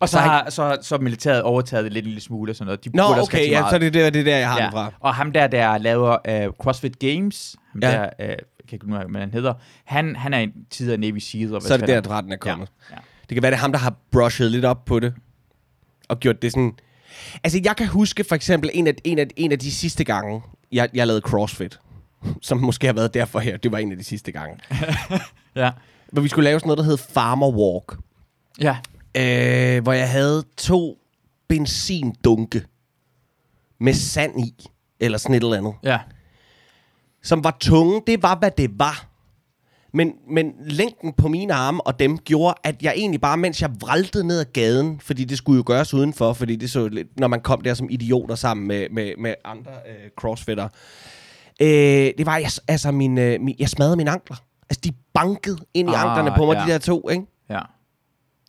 Og 0.00 0.08
så 0.08 0.18
har 0.18 0.50
så, 0.50 0.78
så 0.82 0.98
militæret 0.98 1.42
overtaget 1.42 1.84
det 1.84 1.92
lidt 1.92 2.04
en 2.04 2.08
lille 2.08 2.20
smule 2.22 2.52
og 2.52 2.56
sådan 2.56 2.66
noget. 2.66 2.84
De 2.84 2.90
Nå, 2.94 3.02
okay, 3.02 3.50
ja, 3.50 3.64
så 3.68 3.74
er 3.74 3.78
det 3.78 3.94
der, 3.94 4.10
det 4.10 4.20
er 4.20 4.24
der, 4.24 4.36
jeg 4.36 4.48
har 4.48 4.58
ja. 4.58 4.64
den 4.64 4.72
fra. 4.72 4.92
Og 5.00 5.14
ham 5.14 5.32
der, 5.32 5.46
der 5.46 5.78
laver 5.78 6.16
uh, 6.28 6.54
CrossFit 6.64 6.98
Games, 6.98 7.56
ham 7.72 7.80
Ja. 7.82 7.90
der, 7.92 8.04
uh, 8.04 8.26
kan 8.26 8.36
ikke 8.72 8.86
huske, 8.86 9.10
hvad 9.10 9.20
han 9.20 9.30
hedder, 9.30 9.54
han, 9.84 10.16
han 10.16 10.34
er 10.34 10.38
en 10.38 10.52
tid 10.70 10.92
af 10.92 11.00
Navy 11.00 11.18
Seal. 11.18 11.54
Og 11.54 11.62
Så 11.62 11.74
er 11.74 11.78
det 11.78 11.88
der, 11.88 11.98
at 11.98 12.10
retten 12.10 12.32
er 12.32 12.36
kommet. 12.36 12.68
Ja. 12.90 12.94
ja. 12.94 13.00
Det 13.28 13.34
kan 13.34 13.42
være, 13.42 13.50
det 13.50 13.56
er 13.56 13.60
ham, 13.60 13.72
der 13.72 13.78
har 13.78 13.94
brushet 14.10 14.50
lidt 14.50 14.64
op 14.64 14.84
på 14.84 15.00
det. 15.00 15.14
Og 16.08 16.20
gjort 16.20 16.42
det 16.42 16.52
sådan... 16.52 16.72
Altså, 17.44 17.60
jeg 17.64 17.76
kan 17.76 17.86
huske 17.86 18.24
for 18.24 18.34
eksempel 18.34 18.70
en 18.74 18.86
af, 18.86 18.94
en 19.04 19.18
af, 19.18 19.26
en 19.36 19.52
af 19.52 19.58
de 19.58 19.72
sidste 19.72 20.04
gange, 20.04 20.42
jeg, 20.72 20.88
jeg 20.94 21.06
lavede 21.06 21.20
CrossFit. 21.20 21.78
Som 22.42 22.58
måske 22.58 22.86
har 22.86 22.94
været 22.94 23.14
derfor 23.14 23.38
her. 23.38 23.56
Det 23.56 23.72
var 23.72 23.78
en 23.78 23.92
af 23.92 23.98
de 23.98 24.04
sidste 24.04 24.32
gange. 24.32 24.58
Ja. 25.56 25.70
Hvor 26.12 26.22
vi 26.22 26.28
skulle 26.28 26.44
lave 26.44 26.60
sådan 26.60 26.68
noget, 26.68 26.78
der 26.78 26.84
hed 26.84 26.96
Farmer 26.96 27.50
Walk. 27.50 27.98
ja. 28.60 28.76
Øh, 29.16 29.82
hvor 29.82 29.92
jeg 29.92 30.10
havde 30.10 30.44
to 30.56 30.98
benzindunke 31.48 32.62
med 33.80 33.94
sand 33.94 34.40
i. 34.40 34.66
Eller 35.00 35.18
sådan 35.18 35.34
et 35.34 35.42
eller 35.42 35.56
andet. 35.56 35.74
Ja. 35.82 35.98
som 37.22 37.44
var 37.44 37.56
tunge. 37.60 38.02
Det 38.06 38.22
var, 38.22 38.36
hvad 38.38 38.50
det 38.50 38.78
var. 38.78 39.06
Men, 39.92 40.12
men 40.30 40.52
længden 40.60 41.12
på 41.12 41.28
mine 41.28 41.54
arme 41.54 41.86
og 41.86 41.98
dem 41.98 42.18
gjorde, 42.18 42.54
at 42.64 42.82
jeg 42.82 42.92
egentlig 42.96 43.20
bare, 43.20 43.36
mens 43.36 43.62
jeg 43.62 43.70
vraltede 43.80 44.24
ned 44.26 44.40
ad 44.40 44.44
gaden, 44.44 45.00
fordi 45.00 45.24
det 45.24 45.38
skulle 45.38 45.56
jo 45.56 45.62
gøres 45.66 45.94
udenfor, 45.94 46.32
fordi 46.32 46.56
det 46.56 46.70
så 46.70 46.88
lidt, 46.88 47.20
når 47.20 47.28
man 47.28 47.40
kom 47.40 47.60
der 47.60 47.74
som 47.74 47.86
idioter 47.90 48.34
sammen 48.34 48.66
med, 48.68 48.86
med, 48.90 49.12
med 49.18 49.34
andre 49.44 49.72
øh, 49.88 50.10
crossfitter, 50.18 50.68
øh, 51.60 51.68
det 52.18 52.26
var, 52.26 52.36
jeg, 52.36 52.50
altså, 52.68 52.90
min, 52.92 53.18
øh, 53.18 53.40
min, 53.40 53.56
jeg 53.58 53.68
smadrede 53.68 53.96
mine 53.96 54.10
ankler. 54.10 54.36
Altså, 54.70 54.80
de 54.84 54.92
bankede 55.14 55.58
ind 55.74 55.90
i 55.90 55.92
Ah, 55.92 56.02
anklerne 56.02 56.32
på 56.36 56.46
mig, 56.46 56.54
ja. 56.54 56.64
de 56.66 56.70
der 56.70 56.78
to, 56.78 57.08
ikke? 57.08 57.26
Ja. 57.50 57.60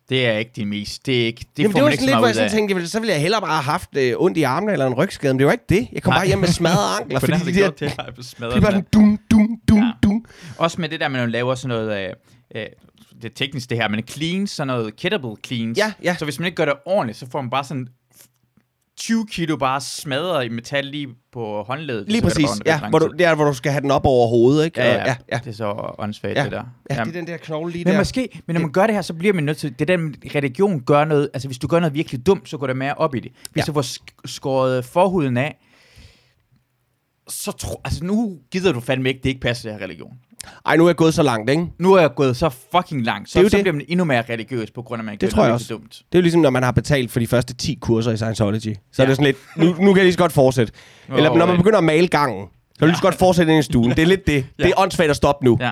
Det 0.10 0.28
er 0.28 0.38
ikke 0.38 0.52
det 0.56 0.68
mest. 0.68 1.06
Det 1.06 1.22
er 1.22 1.26
ikke, 1.26 1.46
det 1.58 1.64
Jamen, 1.64 1.72
får 1.72 1.80
det 1.80 1.86
var 1.86 1.92
sådan 1.92 2.06
lidt, 2.06 2.12
så 2.14 2.18
hvor 2.18 2.28
jeg 2.28 2.36
sådan 2.36 2.52
tænkte, 2.52 2.88
så 2.88 3.00
ville 3.00 3.14
jeg 3.14 3.22
hellere 3.22 3.42
bare 3.42 3.52
have 3.52 3.64
haft 3.64 3.90
øh, 3.98 4.14
ondt 4.18 4.38
i 4.38 4.44
armene 4.44 4.72
eller 4.72 4.88
en 4.88 4.94
rygskade, 4.94 5.34
men 5.34 5.40
det 5.40 5.46
var 5.46 5.52
ikke 5.52 5.66
det. 5.70 5.88
Jeg 5.94 6.04
kom 6.04 6.12
Nej. 6.12 6.18
bare 6.20 6.28
hjem 6.28 6.40
med 6.40 6.48
smadrede 6.48 6.96
ankler, 7.02 7.20
fordi 7.20 7.34
det 7.34 7.46
der, 7.46 7.52
gjort 7.54 7.76
til, 7.76 7.86
at 7.86 7.98
jeg 8.06 8.14
blev 8.14 8.24
smadret 8.24 8.56
de 8.56 8.62
var 8.62 8.70
sådan 8.70 8.88
dum, 8.94 9.20
dum, 9.32 9.60
dum, 9.70 9.78
Ja. 9.80 9.92
dum. 10.04 10.26
Også 10.58 10.82
med 10.82 10.90
det 10.90 11.00
der, 11.00 11.08
man 11.08 11.32
laver 11.32 11.56
sådan 11.56 11.78
noget... 11.78 12.04
Øh, 12.04 12.14
øh, 12.56 12.66
det 13.22 13.26
er 13.26 13.36
teknisk 13.36 13.70
det 13.70 13.78
her, 13.78 13.88
men 13.90 14.04
cleans, 14.08 14.52
sådan 14.52 14.68
noget 14.68 14.96
kettlebell 14.96 15.34
cleans. 15.46 15.78
Ja, 15.78 15.94
ja. 16.04 16.16
Så 16.20 16.26
hvis 16.26 16.40
man 16.40 16.46
ikke 16.46 16.56
gør 16.56 16.66
det 16.66 16.74
ordentligt, 16.86 17.18
så 17.20 17.26
får 17.32 17.42
man 17.42 17.50
bare 17.50 17.64
sådan 17.64 17.88
20 18.98 19.26
kilo 19.32 19.58
bare 19.58 19.82
smadret 19.82 20.46
i 20.46 20.50
metal 20.50 20.86
lige 20.86 21.08
på 21.32 21.64
håndledet. 21.64 22.08
Lige 22.08 22.16
det 22.16 22.24
præcis, 22.24 22.50
ja, 22.66 22.90
hvor 22.90 23.00
du, 23.00 23.08
det 23.18 23.26
er, 23.26 23.36
hvor 23.36 23.46
du 23.46 23.54
skal 23.54 23.72
have 23.72 23.82
den 23.82 23.92
op 23.92 24.06
over 24.06 24.28
hovedet, 24.28 24.66
ikke? 24.66 24.82
Ja, 24.82 24.94
ja, 24.94 25.04
ja, 25.08 25.16
ja. 25.32 25.38
Det 25.44 25.48
er 25.48 25.56
så 25.56 25.94
åndssvagt, 26.00 26.38
Ja. 26.38 26.44
det 26.44 26.52
der. 26.52 26.64
Ja, 26.90 26.96
det 26.96 27.08
er 27.08 27.12
den 27.12 27.28
der 27.28 27.38
knogle 27.38 27.72
lige 27.72 27.84
Men 27.86 27.94
der. 27.94 28.00
måske, 28.00 28.42
men 28.46 28.54
når 28.54 28.62
man 28.62 28.72
gør 28.72 28.86
det 28.88 28.96
her, 28.96 29.02
så 29.02 29.14
bliver 29.14 29.34
man 29.34 29.44
nødt 29.44 29.58
til, 29.58 29.80
det 29.80 29.88
der 29.88 29.98
med 29.98 30.14
religion 30.36 30.80
gør 30.84 31.06
noget, 31.06 31.30
altså 31.34 31.48
hvis 31.48 31.58
du 31.58 31.68
gør 31.68 31.80
noget 31.80 31.94
virkelig 31.94 32.26
dumt, 32.26 32.50
så 32.50 32.58
går 32.58 32.68
det 32.68 32.78
mere 32.78 32.94
op 32.94 33.16
i 33.16 33.20
det. 33.20 33.32
Hvis 33.52 33.62
Ja. 33.62 33.66
du 33.66 33.74
får 33.74 33.82
sk- 33.82 34.16
skåret 34.26 34.86
forhuden 34.86 35.38
af, 35.38 35.58
så 37.30 37.52
tro, 37.52 37.82
altså 37.86 38.04
nu 38.04 38.38
gider 38.52 38.72
du 38.72 38.80
fandme 38.80 39.10
ikke, 39.10 39.20
det 39.24 39.30
ikke 39.30 39.42
passer 39.42 39.64
til 39.64 39.72
her 39.72 39.86
religion. 39.86 40.14
Ej, 40.66 40.78
nu 40.78 40.84
er 40.84 40.90
jeg 40.90 40.96
gået 40.96 41.14
så 41.14 41.24
langt, 41.24 41.50
ikke? 41.50 41.66
Nu 41.80 41.94
er 41.94 42.00
jeg 42.02 42.16
gået 42.16 42.38
så 42.38 42.50
fucking 42.76 43.04
langt, 43.06 43.30
så, 43.30 43.34
Det 43.34 43.40
er 43.40 43.44
jo 43.44 43.50
så 43.50 43.58
det. 43.58 43.64
bliver 43.64 43.74
man 43.74 43.86
endnu 43.88 44.06
mere 44.06 44.24
religiøs, 44.30 44.72
på 44.72 44.82
grund 44.82 45.00
af, 45.00 45.04
at 45.04 45.06
man 45.06 45.12
Det 45.14 45.20
gør 45.22 45.28
tror 45.30 45.44
jeg 45.44 45.54
også. 45.54 45.74
dumt. 45.74 45.92
Det 45.92 46.00
er 46.16 46.20
jo 46.20 46.22
ligesom, 46.22 46.42
når 46.42 46.50
man 46.50 46.64
har 46.64 46.72
betalt 46.72 47.12
for 47.12 47.20
de 47.20 47.28
første 47.28 47.54
10 47.54 47.78
kurser 47.82 48.12
i 48.12 48.18
Scientology. 48.18 48.60
Så 48.60 48.68
ja. 48.68 48.74
er 49.04 49.04
Ja. 49.04 49.06
det 49.06 49.16
sådan 49.16 49.26
lidt, 49.26 49.38
nu, 49.58 49.66
nu 49.66 49.94
kan 49.94 49.98
jeg 49.98 50.04
lige 50.06 50.14
så 50.14 50.20
godt 50.20 50.32
fortsætte. 50.32 50.74
Eller 51.16 51.30
Åh, 51.32 51.38
når 51.38 51.46
man 51.46 51.56
ja. 51.56 51.62
begynder 51.62 51.78
at 51.78 51.84
male 51.84 52.08
gangen, 52.08 52.46
så 52.46 52.80
kan 52.80 52.86
du 52.86 52.86
lige 52.86 52.96
så 52.98 53.02
godt 53.02 53.16
fortsætte 53.16 53.52
ind 53.54 53.60
i 53.60 53.64
stuen. 53.64 53.90
Det 53.90 54.00
er 54.00 54.06
lidt 54.06 54.28
det. 54.28 54.46
Det 54.58 54.66
er 54.66 54.74
åndssvagt 54.78 55.10
at 55.10 55.16
stoppe 55.16 55.46
nu. 55.46 55.58
Ja. 55.62 55.72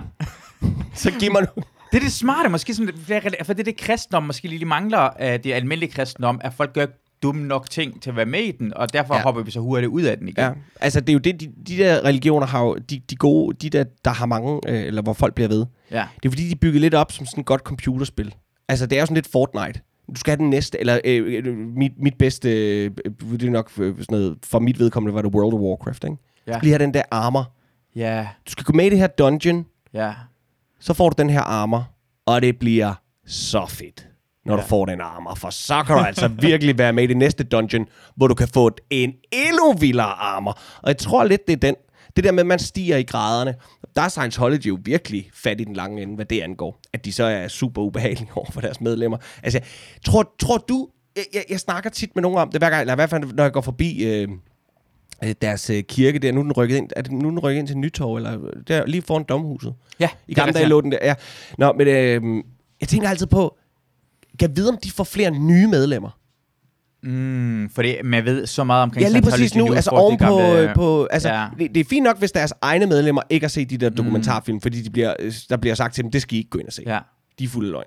Så 0.95 1.11
giv 1.19 1.31
mig 1.31 1.41
nu. 1.41 1.63
Det 1.91 1.97
er 1.97 2.03
det 2.03 2.11
smarte, 2.13 2.49
måske 2.49 2.73
sådan, 2.73 2.89
for 3.43 3.53
det 3.53 3.59
er 3.59 3.63
det 3.63 3.77
kristendom, 3.77 4.23
måske 4.23 4.47
lige 4.47 4.65
mangler 4.65 4.97
af 4.99 5.41
det 5.41 5.53
almindelige 5.53 5.91
kristendom, 5.91 6.41
at 6.43 6.53
folk 6.57 6.73
gør 6.73 6.85
dumme 7.23 7.47
nok 7.47 7.69
ting 7.69 8.01
til 8.01 8.09
at 8.09 8.15
være 8.15 8.25
med 8.25 8.39
i 8.39 8.51
den, 8.51 8.73
og 8.73 8.93
derfor 8.93 9.15
Ja. 9.15 9.21
hopper 9.21 9.41
vi 9.43 9.51
så 9.51 9.59
hurtigt 9.59 9.89
ud 9.89 10.01
af 10.01 10.17
den 10.17 10.27
igen. 10.27 10.43
Ja, 10.43 10.51
altså 10.81 10.99
det 10.99 11.09
er 11.09 11.13
jo 11.13 11.19
det, 11.19 11.39
de, 11.41 11.51
de 11.67 11.77
der 11.77 12.05
religioner 12.05 12.47
har 12.47 12.61
jo, 12.63 12.75
de, 12.75 13.01
de 13.09 13.15
gode, 13.15 13.57
de 13.61 13.69
der, 13.69 13.83
der 14.05 14.11
har 14.11 14.25
mange, 14.25 14.59
øh, 14.67 14.83
eller 14.83 15.01
hvor 15.01 15.13
folk 15.13 15.35
bliver 15.35 15.47
ved. 15.47 15.65
ja. 15.91 16.07
Det 16.23 16.25
er 16.25 16.31
fordi, 16.31 16.49
de 16.49 16.55
bygger 16.55 16.79
lidt 16.79 16.93
op 16.93 17.11
som 17.11 17.25
sådan 17.25 17.39
et 17.41 17.45
godt 17.45 17.61
computerspil. 17.61 18.35
Altså, 18.67 18.85
det 18.85 18.95
er 18.95 18.99
jo 18.99 19.05
sådan 19.05 19.15
lidt 19.15 19.27
Fortnite. 19.31 19.79
Du 20.15 20.19
skal 20.19 20.31
have 20.31 20.37
den 20.37 20.49
næste, 20.49 20.79
eller 20.79 20.99
øh, 21.05 21.43
øh, 21.45 21.57
mit, 21.57 21.91
mit 21.97 22.17
bedste, 22.19 22.49
øh, 22.85 22.91
det 23.31 23.43
er 23.43 23.49
nok 23.49 23.71
øh, 23.79 23.95
sådan 23.95 24.05
noget, 24.09 24.37
for 24.43 24.59
mit 24.59 24.79
vedkommende 24.79 25.15
var 25.15 25.21
det 25.21 25.31
World 25.35 25.53
of 25.53 25.59
Warcraft, 25.59 26.03
ikke? 26.03 26.15
Du 26.15 26.21
Ja. 26.47 26.53
skal 26.53 26.61
lige 26.65 26.71
have 26.73 26.83
den 26.85 26.93
der 26.93 27.01
armor. 27.11 27.51
Ja. 27.95 28.27
Du 28.45 28.51
skal 28.51 28.63
gå 28.63 28.73
med 28.73 28.85
i 28.85 28.89
det 28.89 28.97
her 28.97 29.07
dungeon, 29.07 29.65
Ja. 29.93 30.13
så 30.79 30.93
får 30.93 31.09
du 31.09 31.15
den 31.21 31.29
her 31.29 31.41
armor, 31.41 31.87
og 32.25 32.41
det 32.41 32.59
bliver 32.59 32.93
så 33.25 33.65
fedt, 33.69 34.07
når 34.45 34.55
ja. 34.55 34.61
Du 34.61 34.67
får 34.67 34.85
den 34.85 35.01
armor. 35.01 35.35
For 35.35 35.49
så 35.49 35.83
kan 35.83 35.95
du 35.95 36.01
altså 36.01 36.27
virkelig 36.49 36.77
være 36.77 36.93
med 36.93 37.03
i 37.03 37.07
det 37.07 37.17
næste 37.17 37.43
dungeon, 37.43 37.87
hvor 38.15 38.27
du 38.27 38.33
kan 38.33 38.47
få 38.47 38.71
en 38.89 39.13
endnu 39.31 39.73
vildere 39.73 40.05
armor. 40.05 40.59
Og 40.81 40.87
jeg 40.87 40.97
tror 40.97 41.23
lidt, 41.23 41.47
det 41.47 41.53
er 41.53 41.57
den. 41.57 41.75
Det 42.15 42.23
der 42.23 42.31
med, 42.31 42.39
at 42.39 42.47
man 42.47 42.59
stiger 42.59 42.97
i 42.97 43.03
graderne. 43.03 43.55
Der 43.95 44.01
er 44.01 44.09
Scientology 44.09 44.65
jo 44.65 44.77
virkelig 44.83 45.29
fat 45.33 45.61
i 45.61 45.63
den 45.63 45.73
lange 45.73 46.01
ende, 46.01 46.15
hvad 46.15 46.25
det 46.25 46.41
angår. 46.41 46.79
At 46.93 47.05
de 47.05 47.13
så 47.13 47.23
er 47.23 47.47
super 47.47 47.81
ubehagelige 47.81 48.29
over 48.35 48.51
for 48.51 48.61
deres 48.61 48.81
medlemmer. 48.81 49.17
Altså, 49.43 49.59
tror, 50.05 50.33
tror 50.39 50.57
du... 50.57 50.87
Jeg, 51.15 51.23
jeg, 51.33 51.43
jeg 51.49 51.59
snakker 51.59 51.89
tit 51.89 52.15
med 52.15 52.21
nogen 52.21 52.37
om 52.37 52.51
det 52.51 52.61
hver 52.61 52.69
gang, 52.69 52.81
eller 52.81 52.93
i 52.93 52.95
hvert 52.95 53.09
fald, 53.09 53.33
når 53.33 53.43
jeg 53.43 53.51
går 53.51 53.61
forbi... 53.61 54.03
Øh, 54.03 54.27
øh, 55.23 55.35
deres 55.41 55.69
øh, 55.69 55.83
kirke 55.83 56.19
der, 56.19 56.31
nu 56.31 56.39
er 56.39 56.43
den 56.43 56.51
rykket 56.51 56.77
ind, 56.77 56.89
er 56.95 57.01
det, 57.01 57.11
nu 57.11 57.29
den 57.29 57.39
rykket 57.39 57.59
ind 57.59 57.67
til 57.67 57.77
Nytorv, 57.77 58.15
eller 58.15 58.39
der, 58.67 58.85
lige 58.85 59.01
foran 59.01 59.23
domhuset. 59.23 59.73
Ja, 59.99 60.09
I 60.27 60.33
gamle 60.33 60.53
dage 60.53 60.65
lå 60.65 60.81
den 60.81 60.91
der. 60.91 60.97
Ja. 61.01 61.15
Nå, 61.57 61.73
men 61.73 61.87
øh, 61.87 62.43
jeg 62.81 62.87
tænker 62.87 63.09
altid 63.09 63.27
på, 63.27 63.57
kan 64.39 64.49
jeg 64.49 64.57
vide, 64.57 64.69
om 64.69 64.77
de 64.83 64.91
får 64.91 65.03
flere 65.03 65.31
nye 65.31 65.67
medlemmer? 65.67 66.19
Mm, 67.03 67.69
fordi 67.69 67.95
man 68.03 68.25
ved 68.25 68.45
så 68.45 68.63
meget 68.63 68.83
omkring 68.83 69.03
Ja, 69.03 69.09
lige 69.09 69.21
præcis 69.21 69.55
nu. 69.55 69.73
Altså 69.73 69.89
oven 69.89 70.17
på... 70.17 70.23
gamle- 70.39 70.73
på 70.75 71.05
altså, 71.11 71.29
ja. 71.29 71.47
det, 71.59 71.75
det, 71.75 71.79
er 71.79 71.85
fint 71.89 72.03
nok, 72.03 72.19
hvis 72.19 72.31
deres 72.31 72.53
egne 72.61 72.85
medlemmer 72.85 73.21
ikke 73.29 73.43
har 73.43 73.49
set 73.49 73.69
de 73.69 73.77
der 73.77 73.89
dokumentarfilm, 73.89 74.61
fordi 74.61 74.81
de 74.81 74.89
bliver, 74.89 75.13
der 75.49 75.57
bliver 75.57 75.75
sagt 75.75 75.95
til 75.95 76.03
dem, 76.03 76.11
det 76.11 76.21
skal 76.21 76.35
I 76.35 76.37
ikke 76.37 76.49
gå 76.49 76.59
ind 76.59 76.67
og 76.67 76.73
se. 76.73 76.83
Ja. 76.85 76.99
De 77.39 77.43
er 77.43 77.47
fulde 77.47 77.71
løgn. 77.71 77.85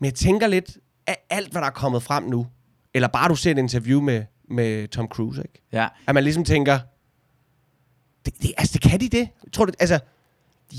Men 0.00 0.04
jeg 0.04 0.14
tænker 0.14 0.46
lidt, 0.46 0.78
af 1.06 1.16
alt, 1.30 1.52
hvad 1.52 1.62
der 1.62 1.66
er 1.68 1.72
kommet 1.72 2.02
frem 2.02 2.24
nu, 2.24 2.46
eller 2.94 3.08
bare 3.08 3.28
du 3.28 3.34
ser 3.36 3.50
et 3.50 3.58
interview 3.58 4.00
med, 4.00 4.24
med 4.50 4.88
Tom 4.88 5.06
Cruise, 5.06 5.42
ikke? 5.42 5.62
ja. 5.72 5.88
At 6.06 6.14
man 6.14 6.24
ligesom 6.24 6.44
tænker, 6.44 6.78
det, 8.24 8.42
det, 8.42 8.52
altså, 8.58 8.72
det 8.72 8.90
kan 8.90 9.00
de 9.00 9.08
det? 9.08 9.28
Tror 9.52 9.64
du, 9.64 9.72
altså, 9.78 9.98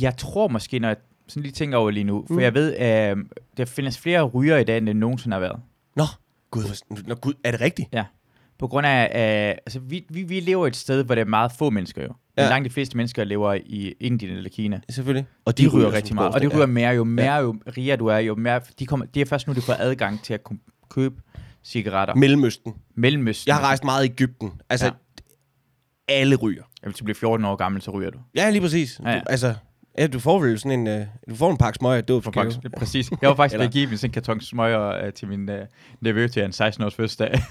Jeg 0.01 0.17
tror 0.17 0.47
måske, 0.47 0.79
når 0.79 0.87
jeg 0.87 0.97
sådan 1.29 1.43
lige 1.43 1.53
tænker 1.53 1.77
over 1.77 1.91
lige 1.91 2.03
nu, 2.03 2.23
for 2.27 2.33
Mm. 2.33 2.39
jeg 2.39 2.53
ved, 2.53 2.73
at 2.75 3.17
øh, 3.17 3.23
der 3.57 3.65
findes 3.65 3.97
flere 3.99 4.23
ryger 4.23 4.57
i 4.57 4.63
dag, 4.63 4.77
end 4.77 4.87
det 4.87 4.95
nogensinde 4.95 5.33
har 5.35 5.39
været. 5.39 5.59
nå, 5.95 6.03
gud, 6.51 6.63
nå, 7.07 7.15
gud, 7.15 7.33
er 7.43 7.51
det 7.51 7.61
rigtigt? 7.61 7.89
Ja. 7.93 8.05
På 8.59 8.67
grund 8.67 8.87
af, 8.87 9.03
øh, 9.51 9.57
altså 9.65 9.79
vi, 9.79 10.05
vi, 10.09 10.23
vi 10.23 10.39
lever 10.39 10.67
et 10.67 10.75
sted, 10.75 11.03
hvor 11.03 11.15
der 11.15 11.21
er 11.21 11.25
meget 11.25 11.51
få 11.51 11.69
mennesker 11.69 12.03
jo. 12.03 12.13
Ja. 12.37 12.43
Ja. 12.43 12.49
Langt 12.49 12.65
de 12.65 12.69
fleste 12.69 12.97
mennesker 12.97 13.23
lever 13.23 13.53
i 13.53 13.93
Indien 13.99 14.31
eller 14.37 14.49
Kina. 14.49 14.79
Selvfølgelig. 14.89 15.25
Og 15.45 15.57
De, 15.57 15.63
de 15.63 15.67
ryger 15.67 15.85
som 15.89 15.93
rigtig 15.95 16.15
meget, 16.15 16.33
og 16.33 16.41
de 16.41 16.47
ryger 16.47 16.65
mere, 16.65 16.89
jo 16.89 17.03
mere 17.03 17.35
jo 17.35 17.55
rigere 17.77 17.97
du 17.97 18.05
er, 18.07 18.17
jo 18.17 18.35
mere, 18.35 18.61
de, 18.79 18.85
kommer, 18.85 19.05
de 19.05 19.21
er 19.21 19.25
først 19.25 19.47
nu, 19.47 19.53
de 19.53 19.61
får 19.61 19.75
adgang 19.79 20.23
til 20.23 20.33
at 20.33 20.43
kunne 20.43 20.59
købe 20.89 21.15
cigaretter. 21.63 22.15
Mellemøsten. 22.15 22.73
Mellemøsten. 22.95 23.47
Jeg 23.47 23.55
har 23.55 23.61
rejst 23.63 23.83
meget 23.83 24.05
i 24.05 24.09
Ægypten. 24.09 24.51
Altså, 24.69 24.85
ja. 24.85 24.91
Ja. 26.09 26.13
alle 26.13 26.35
ryger. 26.35 26.63
Ja, 26.83 26.87
Hvis 26.87 26.97
du 26.97 27.03
bliver 27.03 27.15
14 27.15 27.45
år 27.45 27.55
gammel, 27.55 27.81
så 27.81 27.91
ryger 27.91 28.09
du. 28.09 28.19
Ja, 28.35 28.49
lige 28.49 28.61
præcis. 28.61 28.99
Ja, 28.99 29.09
Ja, 29.09 29.09
ja. 29.09 29.15
ja. 29.15 29.19
Du, 29.21 29.25
altså, 29.29 29.55
ja, 29.99 30.07
du 30.07 30.19
får 30.19 30.39
vel 30.39 30.59
sådan 30.59 30.87
en... 30.87 31.01
Uh, 31.01 31.05
du 31.29 31.35
får 31.35 31.51
en 31.51 31.57
pakke 31.57 31.77
smøger, 31.77 32.01
det 32.01 32.23
For 32.23 32.31
var 32.31 32.43
faktisk, 32.43 32.59
præcis. 32.77 33.11
Jeg 33.21 33.29
var 33.29 33.35
faktisk 33.35 33.59
ved 33.59 33.65
at 33.65 33.71
give 33.71 33.89
dem 33.89 33.97
sådan 33.97 34.09
en 34.09 34.13
karton 34.13 34.41
smøger 34.41 35.05
uh, 35.07 35.13
til 35.13 35.27
min 35.27 35.49
uh, 35.49 35.55
nevø 36.01 36.27
til 36.27 36.43
en 36.43 36.51
16-års 36.51 36.95
fødselsdag. 36.95 37.31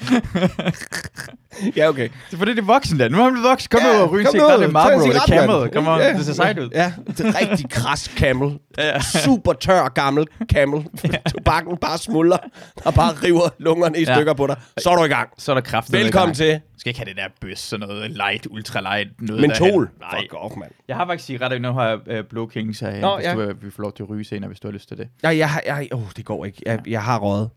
Ja, 1.76 1.88
okay. 1.88 2.02
det 2.02 2.32
er 2.32 2.36
fordi, 2.36 2.50
det 2.50 2.58
er 2.58 2.62
voksen 2.66 2.98
der. 2.98 3.08
Nu 3.08 3.18
er 3.18 3.22
han 3.22 3.32
blevet 3.32 3.48
voksen. 3.48 3.68
Kom 3.70 3.80
ja, 3.80 3.96
ud 3.96 4.00
og 4.02 4.10
ryge 4.12 4.20
en 4.20 4.26
nu, 4.26 4.30
cigaret. 4.30 4.58
Det 4.60 4.66
er 4.66 4.70
Marlboro, 4.70 5.06
det 5.08 5.16
er 5.16 5.20
Camel. 5.26 5.70
Kom 5.70 5.88
on, 5.88 5.98
Ja. 5.98 6.12
det 6.12 6.24
ser 6.26 6.32
sejt 6.32 6.58
ud. 6.58 6.68
Ja, 6.74 6.92
det 7.06 7.20
er 7.20 7.40
rigtig 7.40 7.70
kras 7.70 8.00
camel. 8.16 8.58
Ja. 8.78 9.00
Super 9.00 9.52
tør 9.52 9.88
gammel 9.88 10.26
camel. 10.52 10.84
Tobakken 11.32 11.76
bare 11.76 11.98
smuldrer 11.98 12.38
og 12.84 12.94
bare 12.94 13.12
river 13.12 13.48
lungerne 13.58 13.98
i 13.98 14.04
Ja. 14.04 14.14
stykker 14.14 14.32
på 14.32 14.46
dig. 14.46 14.56
Så 14.78 14.90
er 14.90 14.96
du 14.96 15.04
i 15.04 15.08
gang. 15.08 15.28
Så 15.38 15.52
er 15.52 15.54
der 15.54 15.60
kraft. 15.62 15.92
Velkommen 15.92 16.34
til 16.34 16.46
Jeg 16.46 16.60
skal 16.78 16.90
ikke 16.90 17.00
have 17.00 17.08
det 17.08 17.16
der 17.16 17.28
bøs, 17.40 17.58
sådan 17.58 17.88
noget 17.88 18.10
light, 18.10 18.46
ultra 18.50 18.80
light. 18.80 19.10
Noget 19.20 19.40
Mentol. 19.42 19.90
Nej. 20.00 20.20
Fuck 20.20 20.34
off, 20.36 20.54
mand. 20.56 20.70
Jeg 20.88 20.96
har 20.96 21.06
faktisk 21.06 21.26
cigaretter, 21.26 21.58
nu 21.58 21.72
har 21.72 21.88
jeg 22.06 22.18
uh, 22.18 22.24
Blue 22.30 22.48
Kings 22.48 22.80
herhen, 22.80 23.00
Nå, 23.00 23.16
hvis 23.16 23.26
ja. 23.26 23.34
du 23.34 23.40
uh, 23.50 23.62
vil 23.62 23.72
få 23.72 23.82
lov 23.82 23.92
til 23.92 24.02
at 24.02 24.10
ryge 24.10 24.24
senere, 24.24 24.48
hvis 24.48 24.60
du 24.60 24.68
har 24.68 24.72
lyst 24.72 24.88
til 24.88 24.96
det. 24.96 25.08
Jeg, 25.22 25.38
jeg, 25.38 25.50
har- 25.50 25.62
jeg, 25.66 25.88
oh, 25.92 26.02
det 26.16 26.24
går 26.24 26.44
ikke. 26.44 26.62
Jeg, 26.66 26.78
jeg 26.86 27.02
har 27.02 27.18
røget 27.18 27.50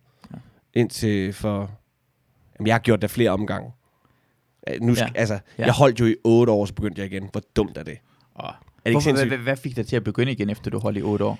indtil 0.73 1.33
for... 1.33 1.69
Jamen, 2.61 2.67
jeg 2.67 2.73
har 2.73 2.79
gjort 2.79 3.01
det 3.01 3.11
flere 3.11 3.29
omgange. 3.29 3.71
Øh, 4.69 4.81
Nu 4.81 4.93
Ja. 4.93 5.07
altså, 5.15 5.39
Ja. 5.59 5.65
jeg 5.65 5.73
holdt 5.73 5.99
jo 5.99 6.05
i 6.05 6.15
otte 6.23 6.51
år, 6.51 6.65
så 6.65 6.73
begyndte 6.73 7.01
jeg 7.01 7.11
igen. 7.11 7.29
Hvor 7.31 7.41
dumt 7.55 7.77
er 7.77 7.83
det? 7.83 7.97
Og 8.35 8.53
ikke 8.85 8.95
Hvorfor, 8.95 9.25
hvad, 9.27 9.37
hvad, 9.37 9.55
fik 9.55 9.75
dig 9.75 9.87
til 9.87 9.95
at 9.95 10.03
begynde 10.03 10.31
igen, 10.31 10.49
efter 10.49 10.71
du 10.71 10.79
holdt 10.79 10.97
i 10.97 11.01
8 11.01 11.25
år? 11.25 11.39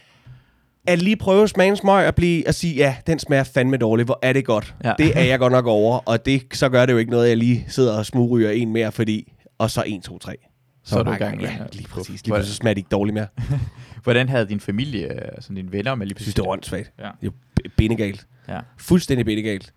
at 0.88 1.00
lige 1.02 1.16
prøve 1.16 1.44
at 1.44 1.50
smage 1.50 1.70
en 1.70 1.76
smøg 1.76 2.08
og 2.08 2.16
blive 2.16 2.48
at 2.48 2.56
sige, 2.56 2.76
ja, 2.76 2.96
den 3.08 3.20
smager 3.20 3.44
fandme 3.44 3.78
dårligt, 3.78 4.08
hvor 4.08 4.20
er 4.22 4.34
det 4.34 4.46
godt. 4.46 4.76
Ja. 4.84 4.94
Det 4.98 5.18
er 5.18 5.24
jeg 5.24 5.40
godt 5.40 5.52
nok 5.52 5.66
over, 5.66 5.98
og 5.98 6.26
det, 6.26 6.44
så 6.54 6.70
gør 6.70 6.86
det 6.86 6.94
jo 6.94 6.98
ikke 6.98 7.12
noget, 7.12 7.24
at 7.26 7.30
jeg 7.30 7.38
lige 7.38 7.66
sidder 7.68 7.98
og 7.98 8.06
smugryger 8.06 8.50
en 8.52 8.74
mere, 8.74 8.92
fordi, 8.92 9.34
og 9.58 9.72
så 9.72 9.84
1, 9.88 10.04
2, 10.04 10.18
3. 10.18 10.36
Så 10.84 11.00
er 11.00 11.04
du 11.04 11.12
i 11.12 11.16
gang 11.16 11.42
Ja, 11.42 11.48
det. 11.64 11.76
lige 11.76 11.88
præcis. 11.88 12.26
Lige 12.26 12.34
pludselig 12.34 12.56
smager 12.56 12.74
de 12.74 12.80
ikke 12.80 12.90
dårligt 12.92 13.14
mere. 13.14 13.28
Hvordan 14.04 14.30
havde 14.30 14.46
din 14.50 14.60
familie, 14.60 15.08
altså 15.36 15.54
dine 15.54 15.72
venner 15.72 15.96
med 15.96 16.08
lige 16.08 16.16
Jeg 16.20 16.22
synes, 16.22 16.36
det 16.36 16.46
var 16.46 16.52
åndssvagt. 16.52 16.92
Ja. 17.00 17.04
Det 17.04 17.28
er 17.28 17.32
jo 17.66 17.70
bindegalt. 17.78 18.28
Ja. 18.48 18.60
Fuldstændig 18.78 19.26
bindegalt. 19.26 19.74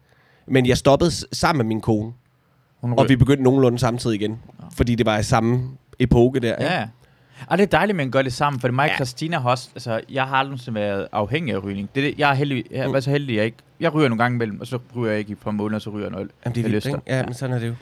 Men 0.47 0.67
jeg 0.67 0.79
stoppede 0.79 1.11
sammen 1.11 1.59
med 1.59 1.65
min 1.69 1.81
kone, 1.81 2.13
Hun 2.81 2.99
og 2.99 3.09
vi 3.09 3.17
begyndte 3.17 3.43
nogenlunde 3.43 3.79
samtidig 3.79 4.21
igen. 4.21 4.39
Fordi 4.77 4.95
det 4.95 5.07
var 5.07 5.19
i 5.19 5.23
samme 5.23 5.69
epoke 5.99 6.41
der. 6.41 6.55
Ja, 6.61 6.75
ja. 6.81 6.89
Og 7.47 7.59
det 7.59 7.63
er 7.65 7.69
dejligt, 7.69 7.91
at 7.95 7.97
man 7.97 8.11
gør 8.11 8.23
det 8.23 8.33
sammen, 8.33 8.61
for 8.61 8.69
mig 8.71 8.85
og 8.85 8.89
Ja. 8.91 8.95
Christina 8.95 9.39
har 9.39 9.51
også, 9.51 9.69
altså, 9.75 10.01
jeg 10.11 10.25
har 10.25 10.37
aldrig 10.37 10.75
været 10.75 11.07
afhængig 11.13 11.55
af 11.55 11.65
rygning. 11.65 11.89
Det 11.95 12.05
er 12.05 12.11
det, 12.11 12.19
jeg 12.19 12.31
er 12.31 12.35
heldig, 12.35 12.65
jeg 12.71 12.89
Mm. 12.89 12.95
er 12.95 13.01
så 13.01 13.11
heldig, 13.11 13.37
jeg 13.37 13.45
ikke, 13.45 13.57
jeg 13.81 13.95
ryger 13.95 14.09
nogle 14.09 14.23
gange 14.23 14.37
imellem, 14.37 14.61
og 14.61 14.67
så 14.67 14.79
ryger 14.97 15.11
jeg 15.11 15.19
ikke 15.19 15.29
i 15.31 15.33
et 15.33 15.39
par 15.39 15.51
måneder, 15.51 15.79
så 15.79 15.91
ryger 15.91 16.05
jeg 16.07 16.13
noget. 16.13 16.31
Jamen, 16.45 16.55
det 16.55 16.65
er 16.67 16.69
vildt, 16.71 16.87
ikke? 16.87 17.01
Ja, 17.07 17.25
men 17.25 17.35
sådan 17.35 17.57
er 17.57 17.59
det 17.61 17.67
jo. 17.69 17.75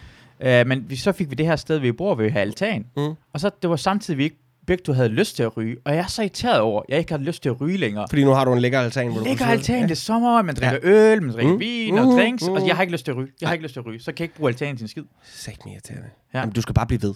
Uh, 0.61 0.67
men 0.69 0.85
vi, 0.91 0.97
så 0.97 1.13
fik 1.13 1.31
vi 1.31 1.35
det 1.35 1.47
her 1.47 1.57
sted, 1.57 1.79
vi 1.79 1.93
bor 1.93 2.15
ved, 2.15 2.31
her 2.31 2.41
altan. 2.41 2.87
Mm. 2.97 3.03
Og 3.33 3.41
så, 3.41 3.51
det 3.63 3.71
var 3.71 3.77
samtidig, 3.77 4.19
vi 4.19 4.25
ikke 4.25 4.37
begge 4.67 4.83
to 4.85 4.93
havde 4.93 5.09
lyst 5.09 5.37
til 5.37 5.43
at 5.43 5.57
ryge. 5.57 5.77
Og 5.85 5.93
jeg 5.95 6.03
er 6.03 6.07
så 6.07 6.23
irriteret 6.23 6.61
over, 6.61 6.81
at 6.81 6.87
jeg 6.89 6.99
ikke 6.99 7.13
har 7.13 7.19
lyst 7.19 7.43
til 7.43 7.49
at 7.49 7.61
ryge 7.61 7.77
længere. 7.79 8.07
Fordi 8.11 8.25
nu 8.25 8.31
har 8.31 8.45
du 8.45 8.53
en 8.53 8.59
lækker 8.59 8.81
altan. 8.81 9.07
hvor 9.13 9.19
du 9.19 9.25
kan 9.25 9.39
sidde. 9.39 9.51
altan, 9.51 9.83
det 9.83 9.91
er 9.91 9.95
sommer, 9.95 10.43
man 10.43 10.55
drikker 10.55 10.79
øl, 10.83 11.23
man 11.23 11.33
drikker 11.35 11.53
Mm. 11.53 11.61
vin 11.61 11.99
og 11.99 12.05
Mm. 12.07 12.11
drinks, 12.13 12.43
Mm. 12.47 12.53
og 12.53 12.67
jeg 12.67 12.77
har 12.77 12.83
ikke 12.83 12.93
lyst 12.93 13.05
til 13.05 13.13
at 13.13 13.17
ryge. 13.19 13.29
Jeg 13.41 13.49
har 13.49 13.53
ikke 13.55 13.63
lyst 13.63 13.73
til 13.73 13.81
at 13.81 13.87
ryge, 13.87 14.01
så 14.01 14.07
kan 14.13 14.19
jeg 14.19 14.25
ikke 14.25 14.35
bruge 14.35 14.51
altanen 14.51 14.77
til 14.77 14.85
en 14.85 14.89
skid. 14.89 15.03
Sagt 15.25 15.65
mere 15.65 15.73
irriterende. 15.75 16.05
Ja. 16.33 16.39
Ja. 16.39 16.41
Jamen, 16.41 16.55
du 16.55 16.61
skal 16.63 16.75
bare 16.75 16.87
blive 16.87 17.03
ved. 17.03 17.15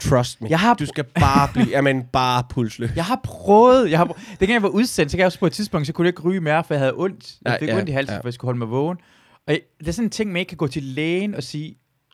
Trust 0.00 0.40
me. 0.40 0.46
Jeg 0.50 0.60
har, 0.60 0.74
Du 0.74 0.86
skal 0.86 1.04
bare 1.04 1.48
blive, 1.54 1.66
jamen, 1.70 2.02
bare 2.12 2.44
pulsløs. 2.50 2.90
jeg 2.96 3.04
har 3.04 3.20
prøvet, 3.24 3.90
jeg 3.90 3.98
har, 3.98 4.04
prø- 4.06 4.30
det 4.40 4.48
kan 4.48 4.50
jeg 4.54 4.62
var 4.62 4.68
udsendt, 4.68 5.10
så 5.10 5.16
kan 5.16 5.20
jeg 5.20 5.26
også 5.26 5.38
på 5.38 5.46
et 5.46 5.52
tidspunkt, 5.52 5.86
så 5.86 5.92
kunne 5.92 6.04
jeg 6.06 6.08
ikke 6.08 6.22
ryge 6.22 6.40
mere, 6.40 6.64
for 6.64 6.74
jeg 6.74 6.80
havde 6.80 6.94
ondt. 6.96 7.36
Jeg 7.44 7.56
fik 7.60 7.68
ja, 7.68 7.76
ondt 7.78 7.88
i 7.88 7.92
halsen, 7.92 8.14
ja. 8.14 8.20
for 8.20 8.28
jeg 8.28 8.32
skulle 8.34 8.48
holde 8.48 8.58
mig 8.58 8.70
vågen. 8.70 8.98
Og 9.46 9.52
jeg, 9.52 9.60
det 9.80 9.88
er 9.88 9.92
sådan 9.92 10.06
en 10.06 10.10
ting, 10.10 10.32
man 10.32 10.40
ikke 10.40 10.48
kan 10.48 10.56
gå 10.58 10.66
til 10.66 10.82
lægen 10.82 11.34
og 11.34 11.42
sige, 11.42 11.68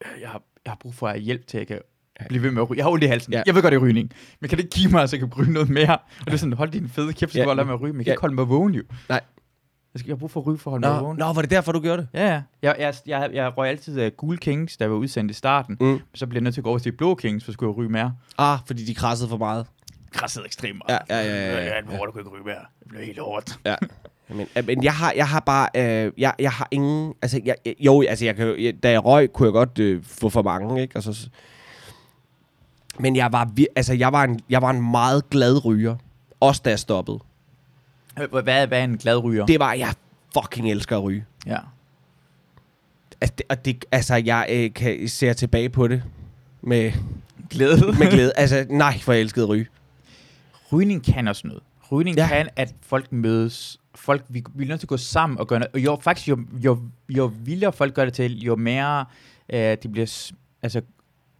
"Øh, 0.04 0.20
jeg 0.20 0.28
har, 0.28 0.42
jeg 0.64 0.70
har 0.70 0.76
brug 0.80 0.94
for 0.94 1.14
hjælp 1.14 1.46
til, 1.46 1.56
at 1.56 1.60
jeg 1.60 1.66
kan 1.66 1.78
blive 2.28 2.42
ved 2.42 2.50
med 2.50 2.62
at 2.62 2.70
ryge. 2.70 2.78
Jeg 2.78 2.84
har 2.84 2.90
ondt 2.90 3.04
i 3.04 3.06
halsen. 3.06 3.32
Ja. 3.32 3.42
Jeg 3.46 3.54
ved 3.54 3.62
godt, 3.62 3.72
det 3.72 3.78
er 3.78 3.82
rygning. 3.84 4.10
Men 4.40 4.48
kan 4.48 4.58
det 4.58 4.64
ikke 4.64 4.74
give 4.76 4.90
mig, 4.92 5.08
så 5.08 5.16
jeg 5.16 5.20
kan 5.28 5.38
ryge 5.38 5.52
noget 5.52 5.68
mere? 5.70 5.92
Og 6.20 6.26
det 6.26 6.32
er 6.32 6.36
sådan, 6.36 6.52
hold 6.52 6.70
din 6.70 6.88
fede 6.88 7.12
kæft, 7.12 7.32
så 7.32 7.38
Ja. 7.38 7.54
lade 7.54 7.64
med 7.66 7.74
at 7.74 7.80
ryge. 7.80 7.92
Men 7.92 7.98
jeg 8.00 8.04
kan 8.04 8.10
Ja. 8.10 8.12
ikke 8.12 8.20
holde 8.20 8.34
mig 8.34 8.48
vågen, 8.48 8.74
jo. 8.74 8.82
Nej. 9.08 9.20
Jeg, 9.94 10.00
skal, 10.00 10.10
har 10.10 10.16
brug 10.16 10.30
for 10.30 10.40
at 10.40 10.46
ryge 10.46 10.58
for 10.58 10.70
at 10.70 10.72
holde 10.72 10.86
mig 10.88 10.96
Nå, 10.96 11.02
vågen. 11.06 11.18
nå, 11.18 11.32
var 11.32 11.40
det 11.42 11.50
derfor, 11.50 11.72
du 11.72 11.80
gjorde 11.80 12.02
det? 12.02 12.08
Ja, 12.14 12.26
ja. 12.32 12.42
Jeg, 12.62 12.76
jeg, 12.78 12.94
jeg, 13.06 13.30
jeg 13.32 13.58
røg 13.58 13.68
altid 13.68 14.06
uh, 14.06 14.12
Gule 14.16 14.36
Kings, 14.38 14.76
der 14.76 14.86
var 14.86 14.94
udsendt 14.96 15.30
i 15.30 15.34
starten. 15.34 15.76
Mm. 15.80 16.00
Så 16.14 16.26
blev 16.26 16.36
jeg 16.36 16.42
nødt 16.42 16.54
til 16.54 16.60
at 16.60 16.64
gå 16.64 16.70
over 16.70 16.78
til 16.78 16.92
Blå 16.92 17.14
Kings, 17.14 17.44
for 17.44 17.52
skulle 17.52 17.70
jeg 17.70 17.76
ryge 17.76 17.88
mere. 17.90 18.14
Ah, 18.38 18.58
fordi 18.66 18.84
de 18.84 18.94
krassede 18.94 19.28
for 19.28 19.36
meget. 19.36 19.66
Krassede 20.12 20.44
ekstremt 20.46 20.82
Ja, 20.88 20.98
meget. 21.08 21.26
ja, 21.26 21.34
ja, 21.34 21.46
ja, 21.56 21.64
ja. 21.64 21.74
Jeg 21.74 21.82
kunne 21.86 22.20
ikke 22.20 22.30
ryge 22.30 22.44
mere. 22.44 22.54
Det 22.80 22.88
blev 22.88 23.00
helt 23.04 23.18
hårdt. 23.18 23.58
Ja. 23.66 23.74
Men, 24.28 24.46
men 24.66 24.84
jeg 24.84 24.92
har, 24.94 25.12
jeg 25.16 25.28
har 25.28 25.40
bare, 25.40 25.68
øh, 25.76 26.12
jeg, 26.18 26.34
jeg 26.38 26.50
har 26.52 26.68
ingen, 26.70 27.14
altså, 27.22 27.40
jeg, 27.44 27.54
jo, 27.80 28.02
altså, 28.02 28.24
jeg 28.24 28.36
kan, 28.36 28.54
jeg, 28.58 28.82
da 28.82 28.90
jeg 28.90 29.04
røg, 29.04 29.32
kunne 29.32 29.46
jeg 29.46 29.52
godt 29.52 29.78
øh, 29.78 30.02
få 30.04 30.28
for 30.28 30.42
mange, 30.42 30.82
ikke? 30.82 30.92
Altså, 30.94 31.12
s- 31.12 31.28
men 32.98 33.16
jeg 33.16 33.32
var, 33.32 33.50
altså, 33.76 33.94
jeg 33.94 34.12
var, 34.12 34.24
en, 34.24 34.40
jeg 34.50 34.62
var 34.62 34.70
en 34.70 34.90
meget 34.90 35.30
glad 35.30 35.64
ryger, 35.64 35.96
også 36.40 36.62
da 36.64 36.70
jeg 36.70 36.78
stoppede. 36.78 37.18
Hvad, 38.30 38.42
hvad 38.42 38.80
er 38.80 38.84
en 38.84 38.98
glad 38.98 39.24
ryger? 39.24 39.46
Det 39.46 39.60
var, 39.60 39.72
jeg 39.72 39.94
fucking 40.34 40.70
elsker 40.70 40.96
at 40.96 41.02
ryge. 41.02 41.24
Ja. 41.46 41.58
Altså, 43.20 43.34
det, 43.38 43.46
og 43.48 43.64
det, 43.64 43.84
altså 43.92 44.14
jeg 44.14 44.46
øh, 44.50 44.74
kan 44.74 45.08
se 45.08 45.34
tilbage 45.34 45.68
på 45.68 45.88
det 45.88 46.02
med, 46.62 46.92
Glæde. 47.50 47.92
med 47.98 48.10
glæde. 48.10 48.32
altså, 48.36 48.66
nej, 48.70 48.98
for 48.98 49.12
jeg 49.12 49.20
elskede 49.20 49.44
at 49.44 49.48
ryge. 49.48 49.66
Rygning 50.72 51.04
kan 51.04 51.28
også 51.28 51.46
noget. 51.46 51.62
Rygning 51.92 52.16
ja. 52.16 52.28
Kan, 52.28 52.48
at 52.56 52.74
folk 52.82 53.12
mødes. 53.12 53.80
Folk, 53.94 54.24
vi, 54.28 54.44
vi 54.54 54.64
er 54.64 54.68
nødt 54.68 54.80
til 54.80 54.86
at 54.86 54.88
gå 54.88 54.96
sammen 54.96 55.38
og 55.38 55.48
gøre 55.48 55.58
noget. 55.58 55.74
Og 55.74 55.80
jo, 55.80 55.98
faktisk, 56.00 56.28
jo, 56.28 56.38
jo, 56.64 56.78
jo 57.08 57.32
vildere 57.44 57.72
folk 57.72 57.94
gør 57.94 58.04
det 58.04 58.14
til, 58.14 58.42
jo 58.42 58.56
mere 58.56 59.04
øh, 59.48 59.76
det 59.82 59.92
bliver, 59.92 60.32
altså, 60.62 60.82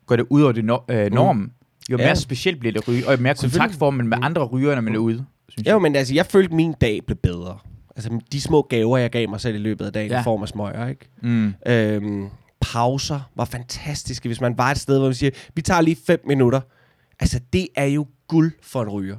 går 0.06 0.16
det 0.16 0.26
ud 0.30 0.42
over 0.42 0.52
det 0.52 0.64
no, 0.64 0.78
øh, 0.90 1.12
normen. 1.12 1.52
Jo 1.90 1.96
Mm. 1.96 2.00
Ja. 2.00 2.06
mere 2.06 2.16
specielt 2.16 2.60
bliver 2.60 2.72
det 2.72 2.88
ryge, 2.88 3.06
og 3.08 3.16
jo 3.16 3.22
mere 3.22 3.34
kontaktformen 3.34 4.08
med 4.08 4.16
Mm. 4.16 4.22
andre 4.24 4.44
ryger, 4.44 4.74
når 4.74 4.82
man 4.82 4.94
er 4.94 4.98
ude. 4.98 5.24
Synes 5.48 5.66
Jo, 5.66 5.72
jeg. 5.72 5.82
men 5.82 5.96
altså, 5.96 6.14
jeg 6.14 6.26
følte, 6.26 6.46
at 6.50 6.56
min 6.56 6.74
dag 6.80 7.00
blev 7.06 7.16
bedre. 7.16 7.58
Altså, 7.96 8.18
de 8.32 8.40
små 8.40 8.62
gaver, 8.62 8.98
jeg 8.98 9.10
gav 9.10 9.28
mig 9.28 9.40
selv 9.40 9.54
i 9.54 9.58
løbet 9.58 9.84
af 9.86 9.92
dagen, 9.92 10.10
Ja. 10.10 10.20
i 10.20 10.24
form 10.24 10.42
af 10.42 10.48
smøger, 10.48 10.88
ikke? 10.88 11.08
Mm. 11.22 11.54
Øhm, 11.66 12.26
pauser 12.60 13.20
var 13.36 13.44
fantastiske. 13.44 14.28
Hvis 14.28 14.40
man 14.40 14.58
var 14.58 14.70
et 14.70 14.78
sted, 14.78 14.98
hvor 14.98 15.06
man 15.06 15.14
siger, 15.14 15.30
vi 15.54 15.62
tager 15.62 15.80
lige 15.80 15.96
fem 16.06 16.20
minutter. 16.26 16.60
Altså, 17.20 17.40
det 17.52 17.68
er 17.76 17.84
jo 17.84 18.06
guld 18.28 18.52
for 18.62 18.82
en 18.82 18.88
ryger. 18.88 19.16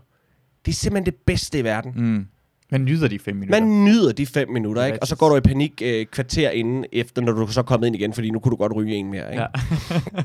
Det 0.65 0.71
er 0.71 0.75
simpelthen 0.75 1.05
det 1.05 1.15
bedste 1.25 1.59
i 1.59 1.63
verden. 1.63 1.91
Mm. 1.95 2.25
Man 2.71 2.85
nyder 2.85 3.07
de 3.07 3.19
fem 3.19 3.35
minutter. 3.35 3.59
Man 3.59 3.83
nyder 3.85 4.11
de 4.11 4.25
fem 4.25 4.49
minutter, 4.49 4.81
er 4.81 4.85
ikke? 4.85 5.01
Og 5.01 5.07
så 5.07 5.15
går 5.15 5.29
du 5.29 5.35
i 5.35 5.41
panik 5.41 5.81
øh, 5.85 6.05
kvarter 6.05 6.49
inden 6.49 6.85
efter, 6.93 7.21
når 7.21 7.31
du 7.31 7.47
så 7.47 7.59
er 7.59 7.63
kommet 7.63 7.87
ind 7.87 7.95
igen, 7.95 8.13
fordi 8.13 8.29
nu 8.29 8.39
kunne 8.39 8.49
du 8.51 8.55
godt 8.55 8.75
ryge 8.75 8.95
en 8.95 9.11
mere, 9.11 9.31
ikke? 9.31 9.41
Ja. 9.43 9.47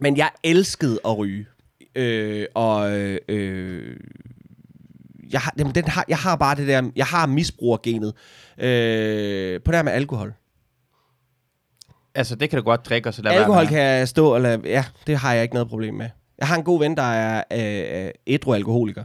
Men 0.00 0.16
jeg 0.16 0.30
elskede 0.44 1.00
at 1.04 1.18
ryge. 1.18 1.46
Øh, 1.94 2.46
og 2.54 2.90
øh, 3.28 3.96
jeg, 5.30 5.40
har, 5.40 5.54
jamen, 5.58 5.74
den 5.74 5.84
har, 5.88 6.04
jeg 6.08 6.18
har 6.18 6.36
bare 6.36 6.56
det 6.56 6.68
der, 6.68 6.90
jeg 6.96 7.06
har 7.06 7.26
misbrugergenet 7.26 8.14
øh, 8.58 9.60
på 9.60 9.70
det 9.70 9.78
her 9.78 9.82
med 9.82 9.92
alkohol. 9.92 10.34
altså, 12.14 12.34
det 12.36 12.50
kan 12.50 12.56
du 12.58 12.64
godt 12.64 12.86
drikke, 12.86 13.08
og 13.08 13.14
så 13.14 13.22
lade 13.22 13.34
alkohol 13.34 13.62
være 13.62 13.66
kan 13.66 13.80
jeg 13.80 14.08
stå 14.08 14.34
og 14.34 14.40
lade, 14.40 14.60
ja, 14.64 14.84
det 15.06 15.16
har 15.16 15.32
jeg 15.32 15.42
ikke 15.42 15.54
noget 15.54 15.68
problem 15.68 15.94
med. 15.94 16.08
Jeg 16.38 16.48
har 16.48 16.56
en 16.56 16.64
god 16.64 16.78
ven, 16.78 16.96
der 16.96 17.02
er 17.02 17.42
øh, 18.06 18.10
ædru 18.26 18.54
alkoholiker. 18.54 19.04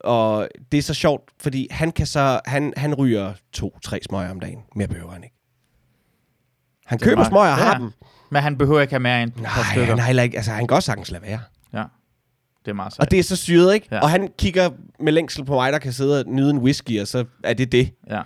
Og 0.00 0.48
det 0.72 0.78
er 0.78 0.82
så 0.82 0.94
sjovt, 0.94 1.22
fordi 1.40 1.68
han 1.70 1.92
kan 1.92 2.06
så, 2.06 2.40
han, 2.46 2.72
han 2.76 2.94
ryger 2.94 3.32
to-tre 3.52 4.00
smøger 4.02 4.30
om 4.30 4.40
dagen. 4.40 4.58
Mere 4.76 4.88
behøver 4.88 5.10
han 5.12 5.24
ikke. 5.24 5.36
Han 6.86 6.98
Det 6.98 7.04
er 7.06 7.10
køber 7.10 7.24
smøger 7.24 7.50
og 7.50 7.56
har 7.56 7.72
Ja. 7.72 7.78
dem. 7.78 7.92
Men 8.34 8.42
han 8.42 8.58
behøver 8.58 8.80
ikke 8.80 8.92
have 8.92 9.00
mere 9.00 9.22
end 9.22 9.32
Nej, 9.36 9.50
han 9.50 9.98
har 9.98 10.06
heller 10.06 10.22
ikke, 10.22 10.36
altså 10.36 10.50
han 10.52 10.66
kan 10.66 10.74
også 10.74 10.86
sagtens 10.86 11.10
lade 11.10 11.22
være. 11.22 11.40
Ja. 11.72 11.82
Det 12.64 12.70
er 12.70 12.74
meget 12.74 12.92
sejt. 12.92 13.06
Og 13.06 13.10
det 13.10 13.18
er 13.18 13.22
så 13.22 13.36
syret, 13.36 13.74
ikke? 13.74 13.88
Ja. 13.92 14.00
Og 14.00 14.10
han 14.10 14.28
kigger 14.38 14.70
med 15.00 15.12
længsel 15.12 15.44
på 15.44 15.54
mig, 15.54 15.72
der 15.72 15.78
kan 15.78 15.92
sidde 15.92 16.20
og 16.20 16.24
nyde 16.30 16.50
en 16.50 16.58
whisky, 16.58 17.00
og 17.00 17.06
så 17.08 17.24
er 17.44 17.54
det 17.54 17.72
det. 17.72 17.90
Ja. 18.10 18.20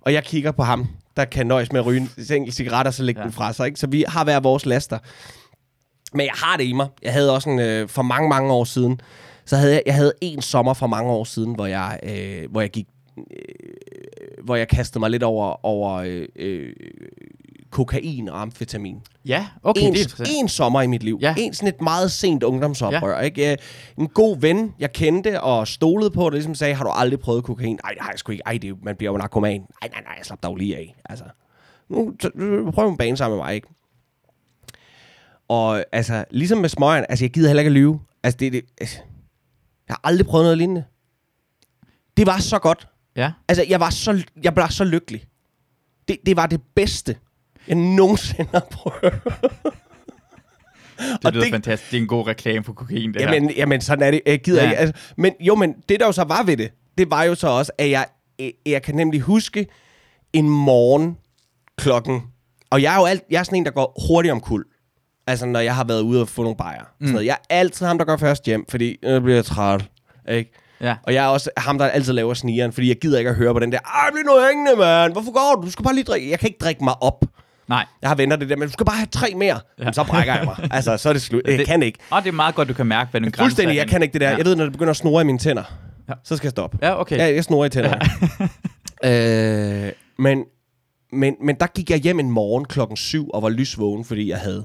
Og 0.00 0.12
jeg 0.12 0.24
kigger 0.24 0.52
på 0.52 0.62
ham, 0.62 0.86
der 1.16 1.24
kan 1.24 1.46
nøjes 1.46 1.72
med 1.72 1.80
at 1.80 1.86
ryge 1.86 2.00
en 2.00 2.10
enkelt 2.32 2.56
cigaret, 2.56 2.86
og 2.86 2.94
så 2.94 3.02
lægge 3.02 3.18
Ja. 3.20 3.22
ja. 3.22 3.26
den 3.26 3.32
fra 3.32 3.52
sig. 3.52 3.66
Ikke? 3.66 3.80
Så 3.80 3.86
vi 3.86 4.04
har 4.08 4.24
hver 4.24 4.40
vores 4.40 4.66
laster. 4.66 4.98
Men 6.12 6.26
jeg 6.26 6.34
har 6.34 6.56
det 6.56 6.64
i 6.64 6.72
mig. 6.72 6.88
Jeg 7.02 7.12
havde 7.12 7.34
også 7.34 7.50
en, 7.50 7.58
øh, 7.58 7.88
for 7.88 8.02
mange, 8.02 8.28
mange 8.28 8.52
år 8.52 8.64
siden, 8.64 9.00
så 9.44 9.56
havde 9.56 9.72
jeg, 9.72 9.82
jeg 9.86 9.94
havde 9.94 10.12
en 10.20 10.42
sommer 10.42 10.74
for 10.74 10.86
mange 10.86 11.10
år 11.10 11.24
siden, 11.24 11.54
hvor 11.54 11.66
jeg, 11.66 11.98
øh, 12.02 12.50
hvor 12.50 12.60
jeg 12.60 12.70
gik, 12.70 12.86
øh, 13.18 14.44
hvor 14.44 14.56
jeg 14.56 14.68
kastede 14.68 15.00
mig 15.00 15.10
lidt 15.10 15.22
over, 15.22 15.66
over 15.66 15.92
øh, 15.94 16.26
øh, 16.36 16.72
kokain 17.74 18.28
og 18.28 18.40
amfetamin. 18.42 19.02
Ja, 19.24 19.46
okay, 19.62 19.82
en, 19.82 19.94
det 19.94 20.20
er 20.20 20.24
en 20.40 20.48
sommer 20.48 20.82
i 20.82 20.86
mit 20.86 21.02
liv. 21.02 21.18
Ja. 21.20 21.34
En 21.38 21.54
sådan 21.54 21.68
et 21.68 21.80
meget 21.80 22.12
sent 22.12 22.42
ungdomsoprør. 22.42 23.16
Ja. 23.16 23.20
Ikke? 23.20 23.52
Øh, 23.52 23.58
En 23.98 24.08
god 24.08 24.38
ven, 24.40 24.74
jeg 24.78 24.92
kendte 24.92 25.40
og 25.40 25.68
stolede 25.68 26.10
på, 26.10 26.24
der 26.24 26.30
ligesom 26.30 26.54
sagde, 26.54 26.74
har 26.74 26.84
du 26.84 26.90
aldrig 26.90 27.20
prøvet 27.20 27.44
kokain? 27.44 27.78
Nej, 27.84 27.92
det 27.92 28.02
har 28.02 28.10
jeg 28.10 28.18
sgu 28.18 28.32
ikke. 28.32 28.42
Ej, 28.46 28.58
det 28.62 28.84
man 28.84 28.96
bliver 28.96 29.12
jo 29.12 29.18
narkoman. 29.18 29.60
Nej, 29.60 29.90
nej, 29.92 30.02
nej, 30.02 30.14
jeg 30.18 30.26
slap 30.26 30.42
dog 30.42 30.56
lige 30.56 30.76
af. 30.76 30.94
Altså, 31.04 31.24
nu 31.88 32.70
prøv 32.70 32.88
en 32.88 32.96
bane 32.96 33.16
sammen 33.16 33.36
med 33.38 33.44
mig, 33.44 33.54
ikke? 33.54 33.68
Og 35.48 35.84
altså, 35.92 36.24
ligesom 36.30 36.58
med 36.58 36.68
smøgeren, 36.68 37.04
altså 37.08 37.24
jeg 37.24 37.30
gider 37.30 37.48
heller 37.48 37.60
ikke 37.60 37.68
at 37.68 37.72
lyve. 37.72 38.00
Altså, 38.22 38.36
det, 38.38 38.52
det, 38.52 38.64
altså, 38.80 38.98
jeg 39.88 39.94
har 39.94 40.00
aldrig 40.04 40.26
prøvet 40.26 40.44
noget 40.44 40.58
lignende. 40.58 40.84
Det 42.16 42.26
var 42.26 42.38
så 42.38 42.58
godt. 42.58 42.88
Ja. 43.16 43.32
Altså, 43.48 43.64
jeg 43.68 43.80
var 43.80 43.90
så, 43.90 44.24
jeg 44.42 44.54
blev 44.54 44.66
så 44.70 44.84
lykkelig. 44.84 45.24
Det, 46.08 46.16
det 46.26 46.36
var 46.36 46.46
det 46.46 46.60
bedste, 46.74 47.16
jeg 47.68 47.76
nogensinde 47.76 48.48
har 48.52 48.66
prøvet. 48.72 49.14
Det 51.22 51.34
lyder 51.34 51.44
det- 51.44 51.52
fantastisk. 51.52 51.90
Det 51.90 51.96
er 51.96 52.00
en 52.02 52.08
god 52.08 52.26
reklame 52.26 52.64
for 52.64 52.72
kokain, 52.72 53.14
det 53.14 53.22
her. 53.22 53.32
Jamen, 53.34 53.50
jamen, 53.50 53.80
sådan 53.80 54.06
er 54.06 54.10
det. 54.10 54.20
Jeg 54.26 54.40
gider 54.40 54.62
Ja. 54.62 54.70
ikke. 54.70 54.76
Altså, 54.80 55.02
men 55.16 55.32
jo, 55.40 55.54
men 55.54 55.74
det 55.88 56.00
der 56.00 56.06
jo 56.06 56.12
så 56.12 56.24
var 56.24 56.42
ved 56.42 56.56
det, 56.56 56.70
det 56.98 57.10
var 57.10 57.22
jo 57.22 57.34
så 57.34 57.48
også, 57.48 57.72
at 57.78 57.90
jeg, 57.90 58.06
jeg, 58.66 58.82
kan 58.82 58.94
nemlig 58.94 59.20
huske 59.20 59.66
en 60.32 60.48
morgen 60.48 61.16
klokken, 61.78 62.22
og 62.70 62.82
jeg 62.82 62.94
er 62.94 62.98
jo 62.98 63.04
alt, 63.04 63.22
jeg 63.30 63.38
er 63.38 63.42
sådan 63.42 63.58
en, 63.58 63.64
der 63.64 63.70
går 63.70 64.04
hurtigt 64.08 64.32
om 64.32 64.40
kul. 64.40 64.64
Altså, 65.26 65.46
når 65.46 65.60
jeg 65.60 65.74
har 65.74 65.84
været 65.84 66.00
ude 66.02 66.20
og 66.20 66.28
få 66.28 66.42
nogle 66.42 66.56
bajer. 66.56 66.80
Mm. 67.00 67.06
Sådan 67.06 67.12
noget. 67.14 67.26
Jeg 67.26 67.36
er 67.50 67.56
altid 67.58 67.86
ham, 67.86 67.98
der 67.98 68.04
går 68.04 68.16
først 68.16 68.44
hjem, 68.44 68.64
fordi 68.68 68.96
øh, 69.02 69.22
bliver 69.22 69.34
jeg 69.36 69.44
træt. 69.44 69.84
Ikke? 70.28 70.52
Ja. 70.80 70.96
Og 71.02 71.14
jeg 71.14 71.24
er 71.24 71.28
også 71.28 71.50
ham, 71.56 71.78
der 71.78 71.86
altid 71.86 72.12
laver 72.12 72.34
snigeren, 72.34 72.72
fordi 72.72 72.88
jeg 72.88 72.96
gider 73.00 73.18
ikke 73.18 73.30
at 73.30 73.36
høre 73.36 73.52
på 73.54 73.58
den 73.60 73.72
der, 73.72 73.78
ej, 73.78 74.10
bliv 74.12 74.24
nu 74.24 74.46
hængende, 74.48 74.76
mand. 74.76 75.12
Hvorfor 75.12 75.32
går 75.32 75.60
du? 75.60 75.66
Du 75.66 75.70
skal 75.70 75.82
bare 75.84 75.94
lige 75.94 76.04
drikke. 76.04 76.30
Jeg 76.30 76.38
kan 76.38 76.46
ikke 76.48 76.58
drikke 76.58 76.84
mig 76.84 77.02
op. 77.02 77.24
Nej. 77.68 77.86
Jeg 78.02 78.10
har 78.10 78.14
venner 78.14 78.36
det 78.36 78.48
der, 78.48 78.56
men 78.56 78.68
du 78.68 78.72
skal 78.72 78.86
bare 78.86 78.96
have 78.96 79.06
tre 79.06 79.32
mere. 79.36 79.60
Ja. 79.78 79.92
så 79.92 80.04
brækker 80.04 80.34
jeg 80.34 80.44
mig. 80.44 80.68
Altså, 80.72 80.96
så 80.96 81.08
er 81.08 81.12
det 81.12 81.22
slut. 81.22 81.42
Jeg 81.46 81.58
Det- 81.58 81.66
kan 81.66 81.82
ikke. 81.82 81.98
Og 82.10 82.22
det 82.22 82.28
er 82.28 82.32
meget 82.32 82.54
godt, 82.54 82.68
du 82.68 82.74
kan 82.74 82.86
mærke, 82.86 83.10
hvad 83.10 83.20
den 83.20 83.30
grænse 83.32 83.42
Fuldstændig, 83.44 83.76
jeg 83.76 83.88
kan 83.88 84.02
ikke 84.02 84.12
det 84.12 84.20
der. 84.20 84.26
Ja. 84.26 84.32
Ja. 84.32 84.36
Jeg 84.38 84.46
ved, 84.46 84.56
når 84.56 84.64
det 84.64 84.72
begynder 84.72 84.90
at 84.90 84.96
snore 84.96 85.22
i 85.22 85.24
mine 85.24 85.38
tænder, 85.38 85.62
Ja. 86.08 86.12
ja. 86.12 86.18
så 86.24 86.36
skal 86.36 86.46
jeg 86.46 86.50
stoppe. 86.50 86.78
Ja, 86.82 87.00
okay. 87.00 87.16
Ja, 87.18 87.34
jeg 87.34 87.44
snorer 87.44 87.66
i 87.66 87.70
tænderne. 87.70 88.00
øh, 89.86 89.92
men, 90.18 90.44
men, 91.12 91.34
men 91.42 91.56
der 91.60 91.66
gik 91.66 91.90
jeg 91.90 91.98
hjem 91.98 92.20
en 92.20 92.30
morgen 92.30 92.64
klokken 92.64 92.96
7 92.96 93.28
og 93.30 93.42
var 93.42 93.48
lysvågen, 93.48 94.04
fordi 94.04 94.28
jeg 94.30 94.38
havde 94.38 94.64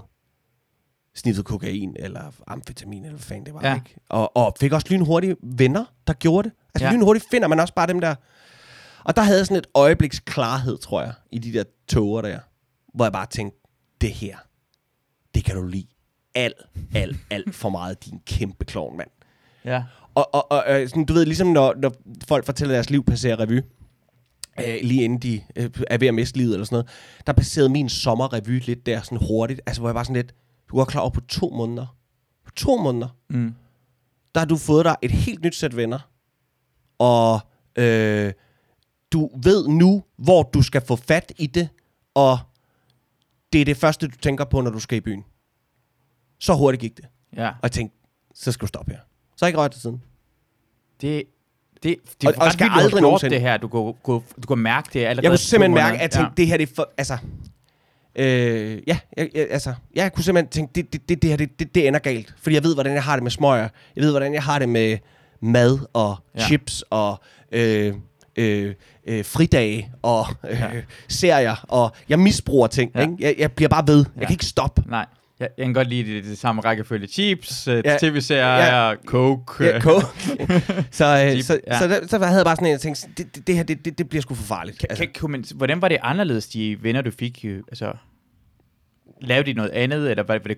snittet 1.15 1.45
kokain 1.45 1.95
eller 1.99 2.21
amfetamin, 2.47 3.03
eller 3.03 3.17
hvad 3.17 3.23
fanden 3.23 3.45
det 3.45 3.53
var. 3.53 3.59
Ja. 3.63 3.75
Ikke? 3.75 3.95
Og, 4.09 4.37
og 4.37 4.55
fik 4.59 4.71
også 4.73 4.87
lynhurtigt 4.89 5.35
venner, 5.43 5.85
der 6.07 6.13
gjorde 6.13 6.49
det. 6.49 6.55
Altså 6.75 6.85
Ja. 6.85 6.91
ja. 6.91 6.95
lynhurtigt 6.97 7.25
finder 7.31 7.47
man 7.47 7.59
også 7.59 7.73
bare 7.73 7.87
dem 7.87 7.99
der, 8.01 8.15
Og 9.03 9.15
der 9.15 9.21
havde 9.21 9.37
jeg 9.37 9.45
sådan 9.45 9.57
et 9.57 9.67
øjebliks 9.75 10.19
klarhed, 10.19 10.77
tror 10.77 11.01
jeg, 11.01 11.13
i 11.31 11.39
de 11.39 11.53
der 11.53 11.63
toger 11.87 12.21
der, 12.21 12.39
hvor 12.93 13.05
jeg 13.05 13.11
bare 13.13 13.25
tænkte, 13.25 13.59
det 14.01 14.11
her, 14.11 14.37
det 15.35 15.45
kan 15.45 15.55
du 15.55 15.65
lide 15.67 15.87
alt, 16.35 16.55
alt, 16.95 17.17
alt 17.29 17.55
for 17.55 17.69
meget, 17.69 18.05
din 18.05 18.19
kæmpe 18.25 18.65
klovn, 18.65 18.97
mand. 18.97 19.09
Ja. 19.65 19.83
Og, 20.15 20.35
og, 20.35 20.51
og 20.51 20.63
sådan, 20.89 21.05
du 21.05 21.13
ved, 21.13 21.25
ligesom 21.25 21.47
når, 21.47 21.73
når 21.77 21.93
folk 22.27 22.45
fortæller 22.45 22.75
deres 22.75 22.89
liv 22.89 23.03
passerer 23.03 23.39
revy, 23.39 23.61
øh, 24.59 24.77
lige 24.83 25.03
inden 25.03 25.19
de 25.19 25.41
øh, 25.55 25.69
er 25.87 25.97
ved 25.97 26.07
at 26.07 26.13
miste 26.13 26.37
livet 26.37 26.53
eller 26.53 26.65
sådan 26.65 26.75
noget, 26.75 26.89
der 27.27 27.33
passerede 27.33 27.69
min 27.69 27.89
sommerrevy 27.89 28.59
lidt 28.65 28.85
der 28.85 29.01
sådan 29.01 29.17
hurtigt, 29.27 29.61
altså 29.65 29.81
hvor 29.81 29.89
jeg 29.89 29.95
var 29.95 30.03
sådan 30.03 30.15
lidt, 30.15 30.35
du 30.71 30.77
var 30.77 30.85
klar 30.85 31.01
over 31.01 31.09
på 31.09 31.21
to 31.21 31.49
måneder, 31.49 31.97
på 32.45 32.51
to 32.51 32.77
måneder, 32.77 33.07
Mm. 33.29 33.53
der 34.35 34.39
har 34.39 34.45
du 34.45 34.57
fået 34.57 34.85
dig 34.85 34.95
et 35.01 35.11
helt 35.11 35.43
nyt 35.43 35.55
sæt 35.55 35.75
venner, 35.75 35.99
og 36.99 37.39
øh, 37.75 38.33
du 39.11 39.29
ved 39.43 39.67
nu, 39.67 40.03
hvor 40.17 40.43
du 40.43 40.61
skal 40.61 40.81
få 40.81 40.95
fat 40.95 41.33
i 41.37 41.47
det, 41.47 41.69
og 42.15 42.39
det 43.53 43.61
er 43.61 43.65
det 43.65 43.77
første, 43.77 44.07
du 44.07 44.15
tænker 44.17 44.45
på, 44.45 44.61
når 44.61 44.71
du 44.71 44.79
skal 44.79 44.97
i 44.97 45.01
byen. 45.01 45.23
Så 46.39 46.53
hurtigt 46.53 46.81
gik 46.81 46.97
det. 46.97 47.05
Ja. 47.37 47.47
Og 47.47 47.55
jeg 47.63 47.71
tænkte, 47.71 47.97
så 48.35 48.51
skal 48.51 48.61
du 48.61 48.67
stoppe 48.67 48.91
her. 48.91 48.99
Så 49.37 49.45
har 49.45 49.47
jeg 49.47 49.49
ikke 49.49 49.59
rørt 49.59 49.73
det 49.73 49.81
siden. 49.81 50.01
Det, 51.01 51.23
det, 51.83 51.95
det 52.21 52.27
Og- 52.27 52.33
er 52.35 52.39
og 52.39 52.45
ret 52.45 52.53
skal 52.53 52.65
vildt, 52.65 52.83
aldrig 52.83 53.01
nogensinde- 53.01 53.33
det 53.35 53.41
her. 53.41 53.57
Du 53.57 53.67
kunne, 53.67 53.93
kunne, 54.03 54.21
du 54.41 54.47
kunne 54.47 54.63
mærke 54.63 54.89
det 54.93 54.99
allerede. 54.99 55.23
Jeg 55.23 55.31
kunne 55.31 55.37
simpelthen 55.37 55.73
mærke, 55.73 55.95
at 55.95 56.01
jeg 56.01 56.11
tænkte, 56.11 56.33
det 56.37 56.47
her 56.47 56.57
det 56.57 56.69
er 56.69 56.73
for, 56.75 56.89
altså, 56.97 57.17
øh, 58.15 58.81
ja, 58.87 58.99
jeg, 59.17 59.29
jeg, 59.35 59.47
altså, 59.49 59.73
jeg 59.95 60.13
kunne 60.13 60.23
simpelthen 60.23 60.49
tænke, 60.51 60.71
det, 60.75 60.93
det, 60.93 61.09
det, 61.09 61.21
det 61.21 61.29
her, 61.29 61.37
det, 61.37 61.59
det, 61.59 61.75
det 61.75 61.87
ender 61.87 61.99
galt. 61.99 62.33
Fordi 62.37 62.55
jeg 62.55 62.63
ved, 62.63 62.73
hvordan 62.73 62.93
jeg 62.93 63.03
har 63.03 63.15
det 63.15 63.23
med 63.23 63.31
smøger. 63.31 63.69
Jeg 63.95 64.03
ved, 64.03 64.11
hvordan 64.11 64.33
jeg 64.33 64.43
har 64.43 64.59
det 64.59 64.69
med 64.69 64.97
mad 65.41 65.79
og 65.93 66.15
Ja. 66.35 66.39
ja. 66.41 66.45
chips 66.45 66.83
og 66.89 67.19
øh, 67.51 67.93
øh, 68.39 68.73
øh, 69.07 69.25
fridage 69.25 69.91
og 70.01 70.25
øh, 70.49 70.57
Ja. 70.59 70.75
ja. 70.75 70.81
serier. 71.07 71.65
Og 71.67 71.95
jeg 72.09 72.19
misbruger 72.19 72.67
ting. 72.67 72.91
Ja. 72.95 72.99
Ja. 72.99 73.05
Ikke? 73.05 73.15
Jeg, 73.19 73.35
jeg 73.37 73.51
bliver 73.51 73.69
bare 73.69 73.87
ved. 73.87 73.97
Jeg 73.97 74.21
Ja. 74.21 74.25
kan 74.25 74.33
ikke 74.33 74.45
stoppe. 74.45 74.83
Nej. 74.87 75.05
Jeg, 75.39 75.49
jeg 75.57 75.65
kan 75.65 75.73
godt 75.73 75.87
lide 75.89 76.13
det, 76.15 76.23
det 76.23 76.37
samme 76.37 76.61
rækkefølge. 76.61 77.07
Chips, 77.07 77.67
ja. 77.67 77.81
Ja. 77.85 77.97
tv-serier, 78.01 78.45
Ja. 78.47 78.89
ja. 78.89 78.95
coke. 79.05 79.63
Ja, 79.65 79.79
coke. 79.79 80.05
så, 80.91 81.23
øh, 81.25 81.31
Chip, 81.31 81.45
så, 81.45 81.59
ja. 81.67 81.73
ja. 81.73 81.79
så, 81.79 81.87
der, 81.87 82.07
så 82.07 82.17
havde 82.17 82.37
jeg 82.37 82.45
bare 82.45 82.55
sådan 82.55 82.65
en, 82.67 82.71
jeg 82.71 82.81
tænkte, 82.81 83.07
det, 83.17 83.35
det, 83.35 83.47
det 83.47 83.55
her, 83.55 83.63
det, 83.63 83.85
det, 83.85 83.97
det 83.97 84.09
bliver 84.09 84.21
sgu 84.21 84.35
for 84.35 84.43
farligt. 84.43 84.79
Kan, 84.79 84.97
kan, 84.97 85.07
kunne 85.19 85.31
man, 85.31 85.45
hvordan 85.55 85.81
var 85.81 85.87
det 85.87 85.97
anderledes, 86.01 86.47
de 86.47 86.77
venner, 86.83 87.01
du 87.01 87.11
fik? 87.19 87.39
øh, 87.45 87.59
Altså, 87.67 87.93
lavede 89.21 89.45
de 89.49 89.53
noget 89.53 89.69
andet, 89.71 90.09
eller 90.11 90.23
var 90.23 90.37
det, 90.37 90.57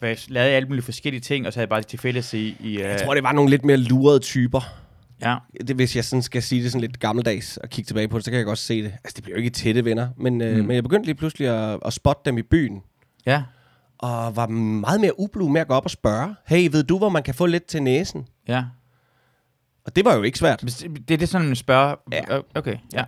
var 0.00 0.08
det 0.08 0.26
lavede 0.28 0.50
alle 0.50 0.68
mulige 0.68 0.84
forskellige 0.84 1.20
ting, 1.20 1.46
og 1.46 1.52
så 1.52 1.58
havde 1.58 1.66
I 1.66 1.68
bare 1.68 1.82
til 1.82 1.98
fælles 1.98 2.34
i... 2.34 2.56
i 2.60 2.80
jeg 2.80 2.92
øh, 2.92 2.98
tror, 2.98 3.14
det 3.14 3.22
var 3.22 3.32
nogle 3.32 3.50
lidt 3.50 3.64
mere 3.64 3.76
lurede 3.76 4.18
typer. 4.18 4.60
Ja, 5.22 5.36
det, 5.68 5.76
hvis 5.76 5.96
jeg 5.96 6.04
sådan 6.04 6.22
skal 6.22 6.42
sige 6.42 6.62
det 6.62 6.72
sådan 6.72 6.80
lidt 6.80 7.00
gammeldags 7.00 7.56
og 7.56 7.68
kigge 7.68 7.86
tilbage 7.88 8.08
på 8.08 8.16
det, 8.18 8.24
så 8.24 8.30
kan 8.30 8.38
jeg 8.38 8.46
godt 8.46 8.58
se 8.58 8.82
det. 8.82 8.92
Altså, 9.04 9.12
det 9.16 9.22
bliver 9.24 9.36
jo 9.36 9.38
ikke 9.38 9.50
tætte 9.50 9.84
venner, 9.84 10.08
men, 10.16 10.40
øh, 10.40 10.56
Mm. 10.58 10.64
men 10.64 10.74
jeg 10.74 10.82
begyndte 10.82 11.06
lige 11.06 11.14
pludselig 11.14 11.48
at, 11.48 11.78
at 11.84 11.92
spotte 11.92 12.22
dem 12.24 12.38
i 12.38 12.42
byen, 12.42 12.82
ja, 13.26 13.42
og 13.98 14.36
var 14.36 14.46
meget 14.46 15.00
mere 15.00 15.20
ublu 15.20 15.48
med 15.48 15.60
at 15.60 15.68
gå 15.68 15.74
op 15.74 15.84
og 15.84 15.90
spørge, 15.90 16.34
hey, 16.46 16.68
ved 16.72 16.82
du, 16.82 16.98
hvor 16.98 17.08
man 17.08 17.22
kan 17.22 17.34
få 17.34 17.46
lidt 17.46 17.64
til 17.66 17.82
næsen? 17.82 18.26
ja. 18.48 18.64
Og 19.86 19.96
det 19.96 20.04
var 20.04 20.14
jo 20.14 20.22
ikke 20.22 20.38
svært. 20.38 20.60
Det, 20.60 21.08
det 21.08 21.14
er 21.14 21.18
det 21.18 21.28
sådan, 21.28 21.46
man 21.46 21.56
spørger... 21.56 21.94
Ja. 22.12 22.40
Okay, 22.54 22.76
ja. 22.92 23.04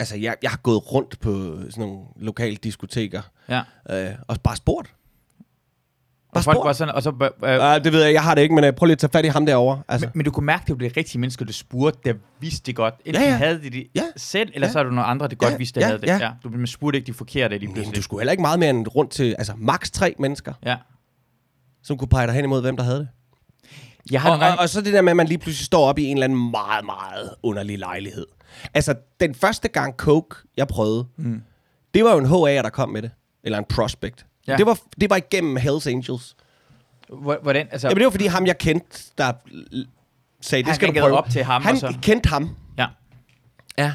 Altså, 0.00 0.16
jeg, 0.16 0.36
jeg 0.42 0.50
har 0.50 0.58
gået 0.58 0.92
rundt 0.92 1.20
på 1.20 1.56
sådan 1.70 1.72
nogle 1.88 2.04
lokale 2.16 2.56
diskoteker, 2.56 3.22
ja. 3.48 3.62
øh, 3.90 4.14
og 4.28 4.36
bare 4.44 4.56
spurgt. 4.56 4.94
Og 6.32 6.44
folk 6.44 6.54
spurgt. 6.54 6.66
var 6.66 6.72
sådan, 6.72 6.94
og 6.94 7.02
så, 7.02 7.10
øh, 7.44 7.78
Uh, 7.78 7.84
det 7.84 7.92
ved 7.92 8.02
jeg, 8.04 8.12
jeg 8.12 8.22
har 8.22 8.34
det 8.34 8.42
ikke, 8.42 8.54
men 8.54 8.64
uh, 8.64 8.70
prøv 8.74 8.86
lige 8.86 8.92
at 8.92 8.98
tage 8.98 9.10
fat 9.10 9.24
i 9.24 9.28
ham 9.28 9.46
derovre. 9.46 9.82
Altså, 9.88 10.06
men, 10.06 10.12
men 10.14 10.24
du 10.24 10.30
kunne 10.30 10.46
mærke, 10.46 10.62
det 10.66 10.70
var 10.72 10.78
det 10.88 10.96
rigtige 10.96 11.20
mennesker, 11.20 11.44
du 11.44 11.52
spurgte, 11.52 11.98
der 12.04 12.14
vidste 12.40 12.66
det 12.66 12.76
godt. 12.76 12.94
Enten 13.04 13.22
Ja, 13.22 13.28
ja. 13.30 13.36
havde 13.36 13.62
de 13.62 13.70
det 13.70 13.86
Ja. 13.94 14.02
selv, 14.16 14.50
eller 14.54 14.66
Ja. 14.68 14.72
så 14.72 14.78
er 14.78 14.82
du 14.82 14.88
nogle 14.90 15.04
andre, 15.04 15.28
der 15.28 15.34
godt 15.34 15.52
Ja, 15.52 15.56
vidste, 15.56 15.80
der 15.80 15.86
ja, 15.86 15.90
havde 15.90 16.00
det. 16.00 16.06
ja. 16.06 16.18
Ja. 16.18 16.30
Du 16.44 16.48
man 16.48 16.66
spurgte 16.66 16.96
ikke 16.98 17.06
de 17.06 17.12
forkerte 17.12 17.58
lige 17.58 17.66
men 17.66 17.74
pludselig. 17.74 17.96
du 17.96 18.02
skulle 18.02 18.20
heller 18.20 18.30
ikke 18.32 18.40
meget 18.40 18.58
mere 18.58 18.70
end 18.70 18.86
rundt 18.96 19.10
til, 19.10 19.34
altså, 19.38 19.52
maks 19.56 19.90
tre 19.90 20.14
mennesker, 20.18 20.52
Ja. 20.66 20.76
som 21.82 21.98
kunne 21.98 22.08
pege 22.08 22.26
dig 22.26 22.34
hen 22.34 22.44
imod, 22.44 22.60
hvem 22.60 22.76
der 22.76 22.84
havde 22.84 22.98
det. 22.98 23.08
Jeg 24.10 24.20
har 24.22 24.30
Og, 24.30 24.38
nogle 24.38 24.52
og, 24.52 24.58
og 24.62 24.68
så 24.68 24.80
det 24.80 24.92
der 24.92 25.02
med, 25.02 25.10
at 25.12 25.16
man 25.16 25.26
lige 25.26 25.38
pludselig 25.38 25.66
står 25.66 25.86
op 25.88 25.98
i 25.98 26.04
en 26.04 26.16
eller 26.16 26.24
anden 26.24 26.50
meget, 26.50 26.84
meget 26.84 27.30
underlig 27.42 27.78
lejlighed. 27.78 28.26
Altså, 28.74 28.94
den 29.20 29.34
første 29.34 29.68
gang 29.68 29.94
Coke, 29.96 30.36
jeg 30.56 30.68
prøvede, 30.68 31.06
Mm. 31.16 31.42
det 31.94 32.04
var 32.04 32.12
jo 32.12 32.18
en 32.18 32.26
HA, 32.26 32.62
der 32.62 32.70
kom 32.70 32.88
med 32.88 33.02
det. 33.02 33.10
Eller 33.44 33.58
en 33.58 33.64
prospect. 33.68 34.26
Ja. 34.46 34.52
Ja. 34.52 34.56
Det, 34.58 34.66
var, 34.66 34.78
det 35.00 35.10
var 35.10 35.16
igennem 35.16 35.56
Hells 35.56 35.86
Angels. 35.86 36.36
Hvor- 37.08 37.38
Hvordan, 37.42 37.68
altså, 37.70 37.88
Jamen, 37.88 37.98
det 37.98 38.04
var 38.04 38.10
fordi 38.10 38.26
ham, 38.26 38.46
jeg 38.46 38.58
kendte, 38.58 39.02
der 39.18 39.32
sagde, 40.40 40.64
det 40.64 40.74
skal 40.74 40.88
du 40.88 41.00
prøve. 41.00 41.16
op 41.18 41.30
til 41.30 41.44
ham, 41.44 41.62
Han 41.62 41.72
og 41.74 41.78
så- 41.78 41.98
kendte 42.02 42.28
ham. 42.28 42.56
ja. 42.78 42.86
Ja. 43.78 43.94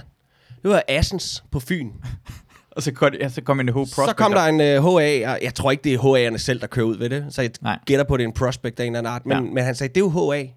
Det 0.63 0.71
var 0.71 0.83
Assens 0.87 1.43
på 1.51 1.59
Fyn. 1.59 1.91
Og 2.77 2.83
så 2.83 2.91
kom, 2.91 3.13
ja, 3.19 3.29
så 3.29 3.41
kom 3.41 3.59
en 3.59 3.69
H 3.69 3.85
Så 3.87 4.13
kom 4.17 4.31
der 4.31 4.43
en 4.45 4.55
uh, 4.55 4.99
HA, 4.99 5.31
og 5.33 5.39
jeg 5.41 5.55
tror 5.55 5.71
ikke, 5.71 5.83
det 5.83 5.93
er 5.93 5.97
HA'erne 5.99 6.37
selv, 6.37 6.61
der 6.61 6.67
kører 6.67 6.85
ud 6.85 6.97
ved 6.97 7.09
det. 7.09 7.25
Så 7.33 7.41
jeg 7.41 7.51
Nej. 7.61 7.79
gætter 7.85 8.05
på, 8.05 8.13
at 8.13 8.17
det 8.17 8.23
er 8.23 8.27
en 8.27 8.33
prospect 8.33 8.79
af 8.79 8.85
en 8.85 8.95
eller 8.95 8.99
anden 8.99 9.13
art. 9.13 9.25
Men, 9.25 9.31
Ja. 9.37 9.43
ja. 9.43 9.49
men 9.53 9.63
han 9.63 9.75
sagde, 9.75 9.93
det 9.93 9.97
er 10.01 10.05
jo 10.05 10.31
HA. 10.31 10.47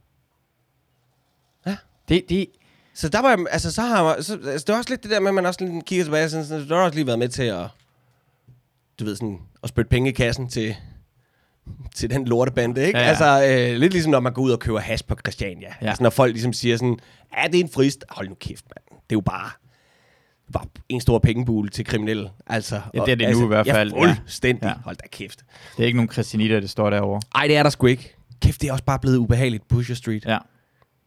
Det, 2.09 2.25
det, 2.29 2.47
Så 2.95 3.09
der 3.09 3.23
var, 3.23 3.45
altså, 3.51 3.73
så 3.73 3.83
har 3.83 4.05
man, 4.05 4.23
så, 4.23 4.33
altså, 4.35 4.65
det 4.67 4.73
var 4.73 4.79
også 4.79 4.91
lidt 4.91 5.03
det 5.03 5.11
der 5.11 5.21
med, 5.21 5.29
at 5.29 5.35
man 5.35 5.47
også 5.47 5.83
kigger 5.87 6.05
tilbage, 6.05 6.29
sådan, 6.31 6.47
sådan, 6.47 6.69
du 6.69 6.75
har 6.75 6.83
også 6.83 6.95
lige 6.95 7.07
været 7.07 7.19
med 7.19 7.29
til 7.29 7.43
at, 7.43 7.67
du 9.01 9.05
ved 9.05 9.17
sådan, 9.17 9.39
at 9.63 9.69
spytte 9.69 9.89
penge 9.89 10.11
i 10.11 10.13
kassen 10.13 10.49
til, 10.49 10.77
til 11.95 12.11
den 12.11 12.25
lortebande, 12.29 12.87
ikke? 12.87 12.99
Ja, 12.99 13.05
Ja. 13.05 13.11
Altså, 13.11 13.47
øh, 13.73 13.79
lidt 13.79 13.93
ligesom 13.93 14.11
når 14.11 14.21
man 14.21 14.33
går 14.33 14.43
ud 14.43 14.51
og 14.51 14.59
køber 14.59 14.79
hash 14.81 15.05
på 15.05 15.15
Christiania. 15.27 15.69
Ja. 15.83 15.89
Altså, 15.89 16.03
når 16.03 16.11
folk 16.11 16.33
ligesom 16.33 16.53
siger 16.53 16.77
sådan, 16.77 16.99
ja, 17.37 17.47
det 17.47 17.55
er 17.61 17.65
en 17.65 17.71
frist. 17.71 18.05
Hold 18.11 18.29
nu 18.29 18.35
kæft, 18.35 18.65
mand. 18.77 19.01
Det 19.03 19.15
er 19.15 19.17
jo 19.17 19.21
bare, 19.21 19.51
bare 20.53 20.65
en 20.89 21.01
stor 21.01 21.19
pengebule 21.19 21.69
til 21.69 21.85
kriminelle. 21.85 22.31
Altså, 22.47 22.81
Ja, 22.95 23.01
det 23.05 23.13
er 23.13 23.15
det 23.17 23.19
nu 23.19 23.27
altså, 23.27 23.45
i 23.45 23.47
hvert 23.47 23.67
fald, 23.67 23.93
Ja, 23.93 23.99
fuldstændig. 24.01 24.65
Ja. 24.67 24.73
Hold 24.85 24.97
da 24.97 25.07
kæft. 25.13 25.45
det 25.77 25.83
er 25.83 25.87
ikke 25.87 25.97
nogen 25.97 26.11
christianitter, 26.13 26.61
der 26.61 26.67
står 26.69 26.91
derovre. 26.91 27.21
Ej, 27.35 27.47
det 27.47 27.57
er 27.57 27.63
der 27.63 27.71
sgu 27.71 27.87
ikke. 27.87 28.17
Kæft, 28.43 28.61
det 28.61 28.69
er 28.69 28.73
også 28.73 28.85
bare 28.85 28.99
blevet 28.99 29.17
ubehageligt, 29.17 29.69
Pusher 29.69 29.95
Street. 29.95 30.25
Ja, 30.25 30.39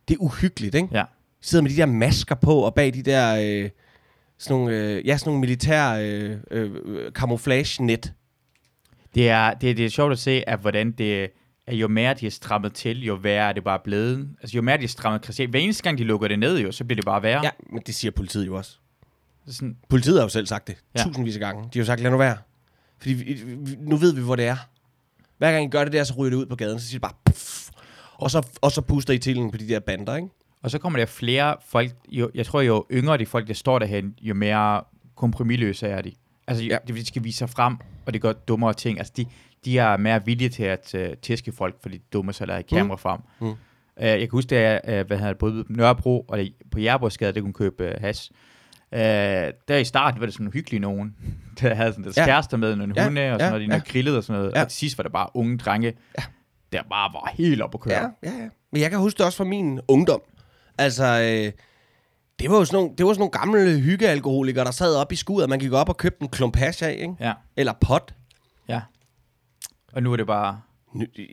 Det 0.07 0.13
er 0.13 0.19
uhyggeligt, 0.19 0.75
ikke? 0.75 0.87
ja. 0.91 1.03
sidder 1.41 1.61
med 1.61 1.71
de 1.71 1.75
der 1.77 1.85
masker 1.85 2.35
på, 2.35 2.55
og 2.59 2.73
bag 2.73 2.93
de 2.93 3.03
der, 3.03 3.37
øh, 3.63 3.69
sådan 4.43 4.57
nogle, 4.57 4.77
øh, 4.77 5.07
ja, 5.07 5.17
sådan 5.17 5.29
nogle 5.29 5.39
militær 5.41 5.89
øh, 5.93 6.37
øh, 6.51 6.71
camouflage-net. 7.11 8.13
Det 9.15 9.29
er, 9.29 9.53
det, 9.53 9.77
det 9.77 9.85
er 9.85 9.89
sjovt 9.89 10.11
at 10.11 10.19
se, 10.19 10.49
at 10.49 10.59
hvordan 10.59 10.91
det 10.91 11.29
at 11.67 11.75
jo 11.75 11.87
mere 11.87 12.13
de 12.13 12.25
er 12.27 12.31
strammet 12.31 12.73
til, 12.73 13.03
jo 13.03 13.13
værre 13.13 13.49
er 13.49 13.53
det 13.53 13.63
bare 13.63 13.79
blevet. 13.83 14.29
Altså 14.41 14.55
jo 14.55 14.61
mere 14.61 14.77
de 14.77 14.83
er 14.83 14.87
strammet 14.87 15.23
Christian. 15.23 15.49
Hver 15.49 15.59
eneste 15.59 15.83
gang 15.83 15.97
de 15.97 16.03
lukker 16.03 16.27
det 16.27 16.39
ned, 16.39 16.59
jo, 16.59 16.71
så 16.71 16.83
bliver 16.83 16.95
det 16.95 17.05
bare 17.05 17.23
værre. 17.23 17.41
Ja, 17.43 17.49
men 17.69 17.81
det 17.85 17.95
siger 17.95 18.11
politiet 18.11 18.47
jo 18.47 18.55
også. 18.55 18.77
Så 19.47 19.53
Sådan, 19.53 19.77
Politiet 19.89 20.15
har 20.17 20.23
jo 20.23 20.29
selv 20.29 20.45
sagt 20.45 20.67
det, 20.67 20.75
Ja. 20.97 21.03
tusindvis 21.03 21.35
af 21.35 21.39
gange. 21.39 21.63
De 21.63 21.69
har 21.73 21.79
jo 21.79 21.85
sagt, 21.85 22.01
lad 22.01 22.11
nu 22.11 22.17
være. 22.17 22.37
Fordi 22.99 23.13
vi, 23.13 23.33
vi, 23.57 23.75
nu 23.79 23.95
ved 23.95 24.13
vi, 24.13 24.21
hvor 24.21 24.35
det 24.35 24.45
er. 24.45 24.55
Hver 25.37 25.51
gang 25.51 25.65
I 25.65 25.69
gør 25.69 25.83
det 25.83 25.93
der, 25.93 26.03
så 26.03 26.13
ryger 26.17 26.29
det 26.29 26.37
ud 26.37 26.45
på 26.45 26.55
gaden, 26.55 26.79
så 26.79 26.87
siger 26.87 26.95
det 26.99 27.01
bare 27.01 27.13
puff, 27.25 27.69
og 28.13 28.31
så, 28.31 28.47
og 28.61 28.71
så 28.71 28.81
puster 28.81 29.13
I 29.13 29.17
til 29.17 29.49
på 29.51 29.57
de 29.57 29.67
der 29.67 29.79
bander, 29.79 30.15
ikke? 30.15 30.27
Og 30.63 30.71
så 30.71 30.79
kommer 30.79 30.99
der 30.99 31.05
flere 31.05 31.55
folk, 31.67 31.91
jo, 32.09 32.31
jeg 32.35 32.45
tror 32.45 32.61
jo 32.61 32.85
yngre 32.91 33.17
de 33.17 33.25
folk, 33.25 33.47
der 33.47 33.53
står 33.53 33.79
derhen, 33.79 34.15
jo 34.21 34.33
mere 34.33 34.81
kompromilløse 35.15 35.87
er 35.87 36.01
de. 36.01 36.11
Altså, 36.47 36.63
ja. 36.63 36.77
Ja. 36.89 36.93
de 36.93 37.05
skal 37.05 37.23
vise 37.23 37.37
sig 37.37 37.49
frem, 37.49 37.77
og 38.05 38.13
det 38.13 38.21
gør 38.21 38.33
dummere 38.33 38.73
ting. 38.73 38.97
Altså, 38.97 39.13
de, 39.17 39.25
de 39.65 39.77
er 39.79 39.97
mere 39.97 40.25
villige 40.25 40.49
til 40.49 40.63
at 40.63 40.95
uh, 40.97 41.01
tæske 41.21 41.51
folk, 41.51 41.75
fordi 41.81 41.97
de 41.97 42.03
dumme 42.13 42.33
sig 42.33 42.47
lader 42.47 42.61
kamera 42.61 42.97
frem. 42.97 43.19
Mm. 43.39 43.47
Uh, 43.47 43.55
jeg 43.97 44.19
kan 44.19 44.29
huske, 44.31 44.57
at 44.57 44.81
jeg 44.85 45.01
uh, 45.01 45.07
hvad 45.07 45.17
hedder 45.17 45.31
det, 45.33 45.37
både 45.37 45.63
på 45.63 45.71
Nørrebro 45.73 46.25
og 46.27 46.37
det- 46.37 46.53
på 46.71 46.79
Jærborgsgade, 46.79 47.33
der 47.33 47.41
kunne 47.41 47.53
købe 47.53 47.83
uh, 47.95 48.01
hash. 48.01 48.31
Uh, 48.91 48.97
der 49.67 49.75
i 49.77 49.83
starten 49.83 50.19
var 50.19 50.25
det 50.25 50.33
sådan 50.33 50.51
hyggelig 50.53 50.79
nogen, 50.79 51.15
der 51.61 51.73
havde 51.73 51.91
sådan 51.91 52.03
deres 52.03 52.17
ja. 52.17 52.25
Kærester 52.25 52.57
med, 52.57 52.75
nogle 52.75 52.93
Ja, 52.97 53.03
hunde 53.03 53.21
og 53.21 53.39
sådan 53.39 53.39
ja, 53.39 53.49
noget, 53.49 53.69
de 53.69 53.75
ja. 53.75 53.81
grillede 53.91 54.17
og 54.17 54.23
sådan 54.23 54.39
noget. 54.41 54.55
Ja. 54.55 54.61
Og 54.61 54.67
til 54.69 54.77
sidst 54.77 54.97
var 54.97 55.01
det 55.03 55.11
bare 55.11 55.27
unge 55.33 55.57
drenge, 55.57 55.93
ja. 56.19 56.23
der 56.71 56.83
bare 56.89 57.13
var 57.13 57.31
helt 57.33 57.61
op 57.61 57.73
at 57.73 57.79
køre. 57.79 57.93
Ja, 57.93 58.29
ja, 58.29 58.37
ja. 58.43 58.49
Men 58.71 58.81
jeg 58.81 58.89
kan 58.89 58.99
huske 58.99 59.17
det 59.17 59.25
også 59.25 59.37
fra 59.37 59.43
min 59.43 59.79
ungdom. 59.87 60.21
Altså, 60.77 61.03
øh, 61.05 61.51
det 62.39 62.51
var 62.51 62.57
jo 62.57 62.65
sådan 62.65 62.77
nogle, 62.77 62.95
det 62.97 63.05
var 63.05 63.13
sådan 63.13 63.19
nogle 63.19 63.31
gamle 63.61 63.79
hyggealkoholikere, 63.79 64.65
der 64.65 64.71
sad 64.71 64.95
op 64.95 65.11
i 65.11 65.15
skuret, 65.15 65.43
og 65.43 65.49
man 65.49 65.59
gik 65.59 65.71
op 65.71 65.89
og 65.89 65.97
købte 65.97 66.21
en 66.23 66.29
klump 66.29 66.55
hash 66.55 66.83
af, 66.83 66.91
ikke? 67.01 67.15
ja. 67.19 67.33
Eller 67.57 67.73
pot. 67.81 68.13
ja. 68.67 68.81
Og 69.93 70.03
nu 70.03 70.11
er 70.13 70.17
det 70.17 70.27
bare... 70.27 70.61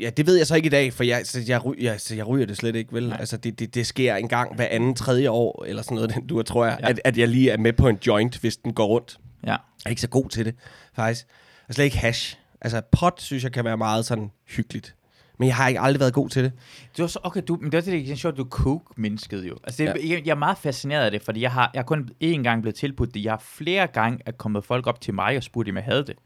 Ja, 0.01 0.11
det 0.11 0.27
ved 0.27 0.37
jeg 0.37 0.47
så 0.47 0.55
ikke 0.55 0.67
i 0.67 0.71
dag, 0.71 0.93
for 0.93 1.05
jeg, 1.05 1.27
så 1.27 1.41
jeg, 1.47 1.65
ry, 1.67 1.75
jeg, 1.83 2.01
så 2.01 2.15
jeg 2.15 2.27
ryger 2.29 2.47
det 2.47 2.57
slet 2.57 2.77
ikke, 2.77 2.93
vel? 2.93 3.09
Nej. 3.09 3.17
Altså, 3.21 3.37
det, 3.37 3.59
det, 3.59 3.75
det 3.75 3.87
sker 3.87 4.17
en 4.17 4.29
gang 4.29 4.55
hver 4.57 4.67
anden, 4.71 4.95
tredje 4.95 5.31
år, 5.31 5.65
eller 5.65 5.83
sådan 5.83 5.95
noget, 5.95 6.15
den 6.15 6.27
du 6.29 6.43
tror 6.43 6.65
jeg, 6.65 6.79
Ja. 6.81 6.89
at, 6.89 7.01
at 7.05 7.19
jeg 7.19 7.29
lige 7.29 7.51
er 7.51 7.57
med 7.59 7.73
på 7.73 7.89
en 7.89 7.99
joint, 8.07 8.39
hvis 8.39 8.57
den 8.57 8.73
går 8.73 8.87
rundt. 8.87 9.19
Ja. 9.45 9.51
Jeg 9.51 9.59
er 9.87 9.91
ikke 9.91 10.03
så 10.03 10.09
god 10.09 10.29
til 10.29 10.45
det, 10.45 10.55
faktisk. 10.95 11.27
Er 11.69 11.73
slet 11.73 11.85
ikke 11.85 11.99
hash. 11.99 12.37
Altså, 12.61 12.81
pot 12.93 13.21
synes 13.23 13.45
jeg 13.45 13.53
kan 13.53 13.65
være 13.65 13.77
meget 13.77 14.07
sådan 14.07 14.31
hyggeligt. 14.49 14.95
Men 15.41 15.47
jeg 15.47 15.57
har 15.57 15.69
ikke 15.69 15.81
aldrig 15.81 16.01
været 16.01 16.15
god 16.15 16.29
til 16.29 16.45
det. 16.45 16.53
Det 16.97 17.03
var 17.03 17.07
så, 17.07 17.19
okay, 17.23 17.43
du, 17.49 17.59
men 17.61 17.73
det 17.73 17.79
er 17.79 17.83
det, 17.83 18.11
er 18.11 18.17
sjovt, 18.17 18.37
du 18.37 18.45
er 18.45 18.49
coke-mennesket 18.49 19.49
jo. 19.49 19.57
Altså, 19.65 19.83
det, 19.83 19.89
ja. 19.89 19.95
Ja. 19.97 20.15
jeg, 20.15 20.27
jeg, 20.27 20.31
er 20.33 20.37
meget 20.37 20.59
fascineret 20.59 21.05
af 21.05 21.11
det, 21.11 21.23
fordi 21.23 21.41
jeg 21.41 21.53
har, 21.53 21.71
jeg 21.75 21.79
har 21.79 21.85
kun 21.85 22.11
én 22.25 22.43
gang 22.43 22.63
blevet 22.63 22.75
tilbudt 22.75 23.15
det. 23.15 23.25
Jeg 23.25 23.33
har 23.33 23.43
flere 23.45 23.87
gange 23.87 24.19
er 24.27 24.33
kommet 24.33 24.65
folk 24.65 24.87
op 24.87 25.01
til 25.01 25.15
mig 25.15 25.37
og 25.37 25.43
spurgt, 25.43 25.69
om 25.69 25.77
jeg 25.77 25.85
havde 25.85 26.07
det. 26.07 26.17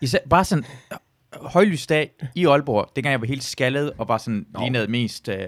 Især, 0.00 0.18
bare 0.30 0.44
sådan 0.44 0.64
øh, 0.92 0.98
højlysdag 1.44 2.10
i 2.34 2.46
Aalborg, 2.46 2.90
dengang 2.96 3.12
jeg 3.12 3.20
var 3.20 3.26
helt 3.26 3.44
skaldet 3.44 3.92
og 3.98 4.08
var 4.08 4.18
sådan, 4.18 4.46
Nå. 4.50 4.60
lignede 4.60 4.90
mest 4.90 5.28
øh, 5.28 5.46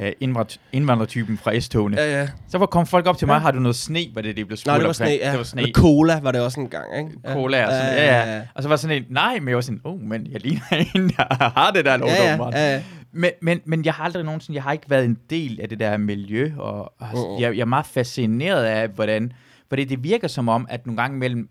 øh, 0.00 0.12
indvandrer, 0.20 0.56
indvandrertypen 0.72 1.38
fra 1.38 1.60
S-togene. 1.60 1.96
Ja, 2.00 2.20
ja. 2.20 2.28
Så 2.48 2.58
var 2.58 2.66
kom 2.66 2.86
folk 2.86 3.06
op 3.06 3.18
til 3.18 3.26
mig, 3.26 3.34
Ja. 3.34 3.38
har 3.38 3.50
du 3.50 3.58
noget 3.60 3.76
sne, 3.76 4.00
var 4.14 4.20
det, 4.22 4.36
det 4.36 4.46
blev 4.46 4.56
spurgt 4.56 4.66
Nej, 4.66 4.78
det 4.78 4.86
var 4.86 4.92
sne, 4.92 5.06
ja. 5.06 5.30
Det 5.30 5.38
var 5.38 5.44
sne. 5.44 5.60
Eller 5.62 5.72
cola 5.72 6.20
var 6.22 6.32
det 6.32 6.40
også 6.40 6.60
en 6.60 6.68
gang, 6.68 6.98
ikke? 6.98 7.10
Ja. 7.24 7.32
Cola 7.32 7.64
og 7.66 7.72
sådan, 7.72 7.94
ja, 7.94 8.04
ja, 8.24 8.34
ja. 8.36 8.42
Og 8.54 8.62
så 8.62 8.68
var 8.68 8.76
sådan 8.76 8.96
en, 8.96 9.04
nej, 9.10 9.38
men 9.38 9.48
jeg 9.48 9.54
var 9.56 9.60
sådan, 9.62 9.80
oh, 9.84 10.00
men 10.00 10.26
jeg 10.30 10.40
ligner 10.40 10.62
en, 10.94 11.08
der 11.08 11.50
har 11.58 11.70
det 11.70 11.84
der 11.84 11.96
lort, 11.96 12.08
Ja, 12.10 12.36
ja, 12.36 12.48
ja, 12.52 12.74
ja. 12.74 12.82
Men, 13.12 13.30
men, 13.42 13.60
men 13.64 13.84
jeg 13.84 13.94
har 13.94 14.04
aldrig 14.04 14.24
nogensinde, 14.24 14.56
jeg 14.56 14.62
har 14.62 14.72
ikke 14.72 14.90
været 14.90 15.04
en 15.04 15.18
del 15.30 15.58
af 15.62 15.68
det 15.68 15.80
der 15.80 15.96
miljø, 15.96 16.52
og, 16.58 16.92
og 17.00 17.08
Uh-uh. 17.12 17.42
jeg, 17.42 17.54
jeg 17.54 17.60
er 17.60 17.64
meget 17.64 17.86
fascineret 17.86 18.64
af, 18.64 18.88
hvordan, 18.88 19.32
fordi 19.68 19.84
det 19.84 20.04
virker 20.04 20.28
som 20.28 20.48
om, 20.48 20.66
at 20.70 20.86
nogle 20.86 21.02
gange 21.02 21.18
mellem, 21.18 21.48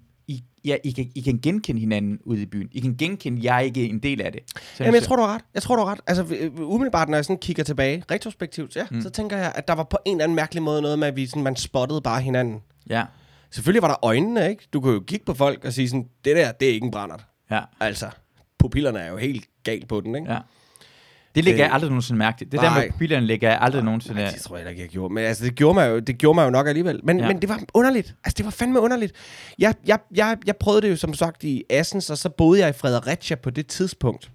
ja, 0.65 0.77
I, 0.83 0.91
kan, 0.91 1.11
I 1.15 1.21
kan 1.21 1.39
genkende 1.43 1.79
hinanden 1.79 2.19
ude 2.25 2.41
i 2.41 2.45
byen. 2.45 2.69
I 2.71 2.79
kan 2.79 2.95
genkende, 2.99 3.39
jeg 3.43 3.55
er 3.55 3.59
ikke 3.59 3.89
en 3.89 3.99
del 3.99 4.21
af 4.21 4.31
det. 4.31 4.41
Så 4.75 4.83
Jamen, 4.83 4.95
jeg 4.95 5.03
tror, 5.03 5.15
du 5.15 5.21
har 5.21 5.33
ret. 5.33 5.41
Jeg 5.53 5.61
tror, 5.61 5.75
du 5.75 5.81
har 5.81 5.91
ret. 5.91 6.01
Altså, 6.07 6.35
øh, 6.39 6.51
umiddelbart, 6.59 7.09
når 7.09 7.17
jeg 7.17 7.25
sådan 7.25 7.37
kigger 7.37 7.63
tilbage, 7.63 8.03
retrospektivt, 8.11 8.75
ja, 8.75 8.85
mm. 8.91 9.01
så 9.01 9.09
tænker 9.09 9.37
jeg, 9.37 9.51
at 9.55 9.67
der 9.67 9.73
var 9.73 9.83
på 9.83 9.97
en 10.05 10.15
eller 10.15 10.23
anden 10.23 10.35
mærkelig 10.35 10.63
måde 10.63 10.81
noget 10.81 10.99
med, 10.99 11.07
at 11.07 11.15
vi 11.15 11.25
sådan, 11.25 11.43
man 11.43 11.55
spottede 11.55 12.01
bare 12.01 12.21
hinanden. 12.21 12.61
Ja, 12.89 13.03
Selvfølgelig 13.51 13.81
var 13.81 13.87
der 13.87 14.05
øjnene, 14.05 14.49
ikke? 14.49 14.67
Du 14.73 14.81
kunne 14.81 14.93
jo 14.93 14.99
kigge 14.99 15.25
på 15.25 15.33
folk 15.33 15.65
og 15.65 15.73
sige 15.73 15.89
sådan, 15.89 16.07
det 16.25 16.35
der, 16.35 16.51
det 16.51 16.69
er 16.69 16.73
ikke 16.73 16.85
en 16.85 16.91
brændert. 16.91 17.25
ja, 17.51 17.61
Altså, 17.79 18.09
pupillerne 18.59 18.99
er 18.99 19.11
jo 19.11 19.17
helt 19.17 19.45
galt 19.63 19.87
på 19.87 20.01
den, 20.01 20.15
ikke? 20.15 20.31
ja. 20.31 20.39
Det 21.35 21.43
lægger 21.43 21.63
Øh, 21.63 21.67
jeg 21.67 21.73
aldrig 21.73 21.89
nogensinde 21.89 22.17
mærke 22.17 22.37
til. 22.37 22.51
Det 22.51 22.59
der 22.59 22.69
nej. 22.69 22.85
med 22.85 22.97
bilerne 22.99 23.25
lægger 23.25 23.49
jeg 23.49 23.57
aldrig 23.61 23.83
nogensinde... 23.83 24.21
Nej, 24.21 24.31
det 24.31 24.41
tror 24.41 24.57
jeg 24.57 24.69
ikke, 24.69 24.81
jeg 24.81 24.89
gjorde. 24.89 25.13
Men 25.13 25.23
altså, 25.23 25.45
det 25.45 25.55
gjorde 25.55 25.73
mig 25.73 25.89
jo, 25.89 25.99
det 25.99 26.17
gjorde 26.17 26.35
mig 26.35 26.45
jo 26.45 26.49
nok 26.49 26.67
alligevel. 26.67 26.99
Men, 27.03 27.19
ja. 27.19 27.27
men 27.27 27.41
det 27.41 27.49
var 27.49 27.59
underligt. 27.73 28.15
Altså, 28.23 28.37
det 28.37 28.45
var 28.45 28.51
fandme 28.51 28.79
underligt. 28.79 29.13
Jeg, 29.59 29.75
jeg, 29.85 29.99
jeg, 30.15 30.37
jeg 30.45 30.55
prøvede 30.57 30.81
det 30.81 30.89
jo 30.89 30.95
som 30.95 31.13
sagt 31.13 31.43
i 31.43 31.63
Assens, 31.69 32.09
og 32.09 32.17
så 32.17 32.29
boede 32.29 32.59
jeg 32.59 32.69
i 32.69 32.73
Fredericia 32.73 33.35
på 33.35 33.49
det 33.49 33.67
tidspunkt. 33.67 34.31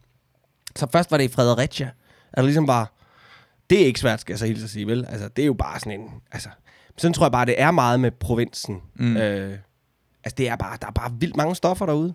Så 0.77 0.87
først 0.93 1.11
var 1.11 1.17
det 1.17 1.25
i 1.25 1.33
Fredericia. 1.33 1.91
Altså 2.33 2.47
ligesom 2.47 2.67
bare, 2.67 2.87
det 3.71 3.83
er 3.83 3.87
ikke 3.87 4.01
svært, 4.01 4.21
skal 4.21 4.33
jeg 4.33 4.39
så 4.39 4.47
hilse 4.47 4.65
at 4.65 4.71
sige, 4.71 4.87
vel? 4.87 5.07
Altså, 5.09 5.29
det 5.29 5.43
er 5.43 5.47
jo 5.47 5.55
bare 5.55 5.81
sådan 5.81 6.01
en, 6.01 6.09
altså... 6.33 6.49
Sådan 6.97 7.13
tror 7.13 7.27
jeg 7.27 7.33
bare, 7.33 7.47
det 7.47 7.61
er 7.61 7.71
meget 7.71 8.01
med 8.01 8.11
provinsen. 8.11 8.81
Mm. 8.95 9.17
Øh, 9.17 9.59
altså, 10.25 10.35
det 10.39 10.49
er 10.49 10.57
bare, 10.57 10.79
der 10.81 10.87
er 10.87 10.91
bare 10.91 11.13
vildt 11.21 11.37
mange 11.37 11.55
stoffer 11.55 11.87
derude. 11.87 12.15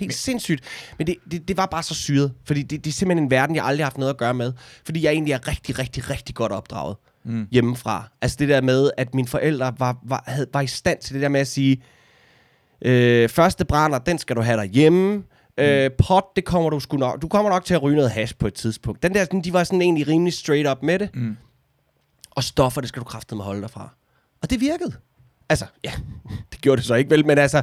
Helt 0.00 0.10
men, 0.10 0.14
sindssygt. 0.14 0.64
Men 0.98 1.06
det, 1.06 1.16
det, 1.30 1.48
det 1.48 1.56
var 1.56 1.66
bare 1.66 1.82
så 1.82 1.94
syret. 1.94 2.32
Fordi 2.44 2.62
det, 2.62 2.84
det 2.84 2.90
er 2.90 2.94
simpelthen 2.94 3.24
en 3.24 3.30
verden, 3.30 3.56
jeg 3.56 3.64
aldrig 3.64 3.84
har 3.84 3.90
haft 3.90 3.98
noget 3.98 4.10
at 4.10 4.18
gøre 4.18 4.34
med. 4.34 4.52
Fordi 4.84 5.04
jeg 5.04 5.12
egentlig 5.12 5.32
er 5.32 5.48
rigtig, 5.48 5.78
rigtig, 5.78 6.10
rigtig 6.10 6.34
godt 6.34 6.52
opdraget 6.52 6.96
mm. 7.24 7.46
hjemmefra. 7.50 8.08
Altså 8.22 8.36
det 8.40 8.48
der 8.48 8.60
med, 8.60 8.90
at 8.96 9.14
mine 9.14 9.28
forældre 9.28 9.74
var, 9.78 9.98
var, 10.02 10.24
havde, 10.26 10.46
var 10.52 10.60
i 10.60 10.66
stand 10.66 10.98
til 10.98 11.14
det 11.14 11.22
der 11.22 11.28
med 11.28 11.40
at 11.40 11.46
sige, 11.46 11.82
øh, 12.82 13.28
første 13.28 13.64
brænder, 13.64 13.98
den 13.98 14.18
skal 14.18 14.36
du 14.36 14.40
have 14.40 14.56
derhjemme. 14.56 15.16
Mm. 15.58 15.64
Øh, 15.64 15.90
pot, 15.98 16.24
det 16.36 16.44
kommer 16.44 16.70
du 16.70 16.80
sgu 16.80 16.96
nok. 16.96 17.22
Du 17.22 17.28
kommer 17.28 17.50
nok 17.50 17.64
til 17.64 17.74
at 17.74 17.82
ryge 17.82 17.96
noget 17.96 18.10
hash 18.10 18.34
på 18.38 18.46
et 18.46 18.54
tidspunkt. 18.54 19.02
Den 19.02 19.14
der, 19.14 19.24
de 19.24 19.52
var 19.52 19.64
sådan 19.64 19.82
egentlig 19.82 20.08
rimelig 20.08 20.32
straight 20.32 20.68
up 20.68 20.82
med 20.82 20.98
det. 20.98 21.10
Mm. 21.14 21.36
Og 22.30 22.44
stoffer, 22.44 22.80
det 22.80 22.88
skal 22.88 23.00
du 23.00 23.04
kraftedeme 23.04 23.42
holde 23.42 23.60
dig 23.60 23.70
fra. 23.70 23.88
Og 24.42 24.50
det 24.50 24.60
virkede. 24.60 24.92
Altså, 25.48 25.66
ja, 25.84 25.92
det 26.52 26.60
gjorde 26.60 26.76
det 26.76 26.86
så 26.86 26.94
ikke 26.94 27.10
vel, 27.10 27.26
men 27.26 27.38
altså, 27.38 27.62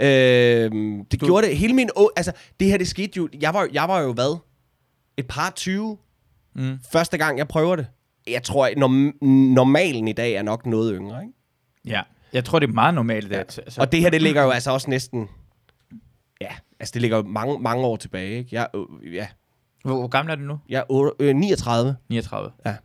øh, 0.00 0.70
det 1.10 1.20
Du- 1.20 1.26
gjorde 1.26 1.46
det 1.46 1.56
hele 1.56 1.74
min... 1.74 1.90
Altså, 2.16 2.32
det 2.60 2.68
her, 2.68 2.78
det 2.78 2.88
skete 2.88 3.12
jo... 3.16 3.28
Jeg 3.40 3.54
var, 3.54 3.68
jeg 3.72 3.88
var 3.88 4.00
jo 4.00 4.12
hvad? 4.12 4.38
Et 5.16 5.28
par 5.28 5.50
20 5.56 5.98
Mm. 6.54 6.78
første 6.92 7.18
gang, 7.18 7.38
jeg 7.38 7.48
prøver 7.48 7.76
det. 7.76 7.86
Jeg 8.26 8.42
tror, 8.42 8.66
at 8.66 8.72
norm- 8.78 9.26
normalen 9.54 10.08
i 10.08 10.12
dag 10.12 10.32
er 10.32 10.42
nok 10.42 10.66
noget 10.66 10.94
yngre, 11.00 11.22
ikke? 11.22 11.34
Ja, 11.86 12.02
jeg 12.32 12.44
tror, 12.44 12.58
det 12.58 12.68
er 12.68 12.72
meget 12.72 12.94
normalt. 12.94 13.30
Ja. 13.32 13.40
At, 13.40 13.58
altså, 13.58 13.80
Og 13.80 13.92
det 13.92 14.00
her, 14.00 14.10
det 14.10 14.22
ligger 14.22 14.42
jo 14.42 14.50
altså 14.50 14.70
også 14.70 14.90
næsten... 14.90 15.28
Ja, 16.40 16.50
altså 16.80 16.92
det 16.92 17.02
ligger 17.02 17.16
jo 17.16 17.22
mange, 17.22 17.58
mange 17.58 17.84
år 17.86 17.96
tilbage, 17.96 18.38
ikke? 18.38 18.48
Jeg, 18.56 18.68
øh, 18.74 19.14
ja, 19.14 19.26
hvor, 19.84 19.94
hvor 19.98 20.08
gammel 20.08 20.32
er 20.32 20.36
du 20.36 20.42
nu? 20.42 20.58
jeg 20.68 20.78
er 20.88 20.92
otte- 20.92 21.16
øh, 21.24 21.36
39. 21.36 21.96
39. 22.08 22.50
Ja. 22.66 22.76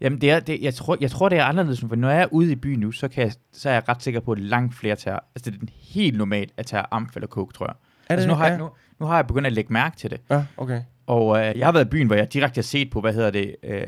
Jamen, 0.00 0.20
det 0.20 0.30
er, 0.30 0.40
det, 0.40 0.62
jeg, 0.62 0.74
tror, 0.74 0.96
jeg 1.00 1.10
tror, 1.10 1.28
det 1.28 1.38
er 1.38 1.44
anderledes, 1.44 1.80
for 1.88 1.96
når 1.96 2.10
jeg 2.10 2.22
er 2.22 2.26
ude 2.30 2.52
i 2.52 2.56
byen 2.56 2.80
nu, 2.80 2.92
så, 2.92 3.08
kan 3.08 3.24
jeg, 3.24 3.32
så 3.52 3.68
er 3.68 3.72
jeg 3.72 3.88
ret 3.88 4.02
sikker 4.02 4.20
på, 4.20 4.32
at 4.32 4.38
langt 4.38 4.74
flere 4.74 4.96
tager, 4.96 5.18
altså 5.34 5.50
det 5.50 5.56
er 5.56 5.58
den 5.58 5.68
helt 5.82 6.18
normalt 6.18 6.52
at 6.56 6.66
tage 6.66 6.82
amf 6.90 7.16
eller 7.16 7.26
coke, 7.26 7.54
tror 7.54 7.66
jeg. 7.66 7.74
Er 8.08 8.14
altså, 8.14 8.28
det 8.28 8.28
nu, 8.28 8.34
har 8.34 8.48
jeg, 8.48 8.58
nu, 8.58 8.68
nu 9.00 9.06
har 9.06 9.16
jeg 9.16 9.26
begyndt 9.26 9.46
at 9.46 9.52
lægge 9.52 9.72
mærke 9.72 9.96
til 9.96 10.10
det. 10.10 10.20
Ja, 10.30 10.44
okay. 10.56 10.82
Og 11.06 11.38
øh, 11.38 11.58
jeg 11.58 11.66
har 11.66 11.72
været 11.72 11.84
i 11.84 11.88
byen, 11.88 12.06
hvor 12.06 12.16
jeg 12.16 12.32
direkte 12.32 12.58
har 12.58 12.62
set 12.62 12.90
på, 12.90 13.00
hvad 13.00 13.12
hedder 13.14 13.30
det, 13.30 13.56
øh, 13.64 13.84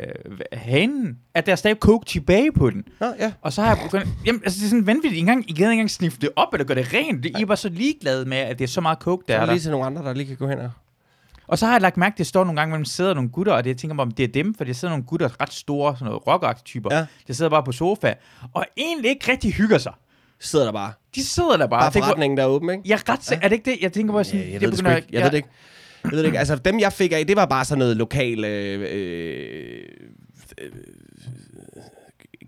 hanen, 0.52 1.18
at 1.34 1.46
der 1.46 1.52
er 1.52 1.56
stadig 1.56 1.76
coke 1.76 2.04
tilbage 2.04 2.52
på 2.52 2.70
den. 2.70 2.84
Nå, 3.00 3.06
ja. 3.18 3.32
Og 3.42 3.52
så 3.52 3.62
har 3.62 3.68
jeg 3.68 3.78
begyndt, 3.84 4.08
jamen, 4.26 4.40
altså 4.44 4.58
det 4.58 4.64
er 4.64 4.68
sådan 4.68 4.86
vanvittigt, 4.86 5.20
engang, 5.20 5.50
I 5.50 5.52
kan 5.52 5.64
ikke 5.64 5.72
engang 5.72 5.90
snifte 5.90 6.20
det 6.20 6.30
op, 6.36 6.48
eller 6.52 6.64
gøre 6.64 6.78
det 6.78 6.94
rent. 6.94 7.26
I 7.26 7.32
er 7.42 7.46
bare 7.46 7.56
så 7.56 7.68
ligeglade 7.68 8.24
med, 8.24 8.36
at 8.36 8.58
det 8.58 8.64
er 8.64 8.68
så 8.68 8.80
meget 8.80 8.98
coke, 8.98 9.24
der 9.28 9.34
er 9.34 9.40
er 9.40 9.46
der. 9.46 9.52
lige 9.52 9.60
til 9.60 9.70
nogle 9.70 9.86
andre, 9.86 10.02
der 10.02 10.14
lige 10.14 10.26
kan 10.26 10.36
gå 10.36 10.48
hen 10.48 10.58
og... 10.58 10.70
Og 11.52 11.58
så 11.58 11.66
har 11.66 11.72
jeg 11.72 11.80
lagt 11.82 11.96
mærke 11.96 12.12
til, 12.12 12.14
at 12.14 12.18
det 12.18 12.26
står 12.26 12.44
nogle 12.44 12.60
gange 12.60 12.70
mellem 12.70 12.84
sidder 12.84 13.14
nogle 13.14 13.30
gutter, 13.30 13.52
og 13.52 13.64
det 13.64 13.70
jeg 13.70 13.76
tænker 13.76 13.94
mig, 13.94 14.02
om 14.02 14.10
det 14.10 14.24
er 14.24 14.28
dem, 14.28 14.54
for 14.54 14.64
det 14.64 14.76
sidder 14.76 14.92
nogle 14.94 15.04
gutter, 15.04 15.40
ret 15.42 15.52
store, 15.52 15.96
sådan 15.96 16.06
noget 16.06 16.26
rockagtige 16.26 16.64
typer, 16.64 16.94
Ja. 16.96 17.06
der 17.26 17.32
sidder 17.34 17.50
bare 17.50 17.62
på 17.62 17.72
sofa, 17.72 18.14
og 18.52 18.64
egentlig 18.76 19.10
ikke 19.10 19.32
rigtig 19.32 19.52
hygger 19.54 19.78
sig. 19.78 19.92
Sidder 20.40 20.64
der 20.64 20.72
bare. 20.72 20.92
De 21.14 21.24
sidder 21.24 21.56
der 21.56 21.66
bare. 21.66 21.80
Bare 21.80 21.92
forretningen, 21.92 22.36
der 22.36 22.42
er 22.42 22.46
åben, 22.46 22.70
ikke? 22.70 22.82
jeg 22.86 22.94
er 22.94 23.12
ret 23.12 23.24
sikker, 23.24 23.44
er 23.44 23.48
det 23.48 23.56
ikke 23.56 23.70
det? 23.70 23.78
Jeg 23.82 23.92
tænker 23.92 24.12
bare 24.14 24.24
sådan, 24.24 24.40
Ja, 24.40 24.52
jeg 24.52 24.60
ved 24.60 24.68
det 24.68 24.78
sgu 24.78 24.82
begynder- 24.82 24.96
ikke. 24.96 25.08
Jeg 25.12 25.22
ved 25.22 25.30
det 25.30 25.36
ikke. 25.36 25.48
Jeg 26.04 26.10
ved 26.12 26.18
det 26.18 26.26
ikke. 26.26 26.38
Altså, 26.38 26.56
dem 26.56 26.78
jeg 26.80 26.92
fik 26.92 27.12
af, 27.12 27.26
det 27.26 27.36
var 27.36 27.46
bare 27.46 27.64
sådan 27.64 27.78
noget 27.78 27.96
lokal 27.96 28.44
øh, 28.44 28.88
øh, 28.92 29.82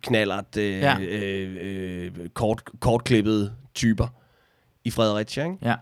knallert, 0.02 0.56
øh, 0.56 0.64
Ja. 0.70 0.96
ja. 0.98 1.04
øh, 1.04 1.56
øh, 1.60 2.28
kort, 2.34 2.62
kortklippede 2.80 3.52
typer 3.74 4.06
i 4.84 4.90
Fredericia, 4.90 5.44
ikke? 5.44 5.56
Ja. 5.62 5.74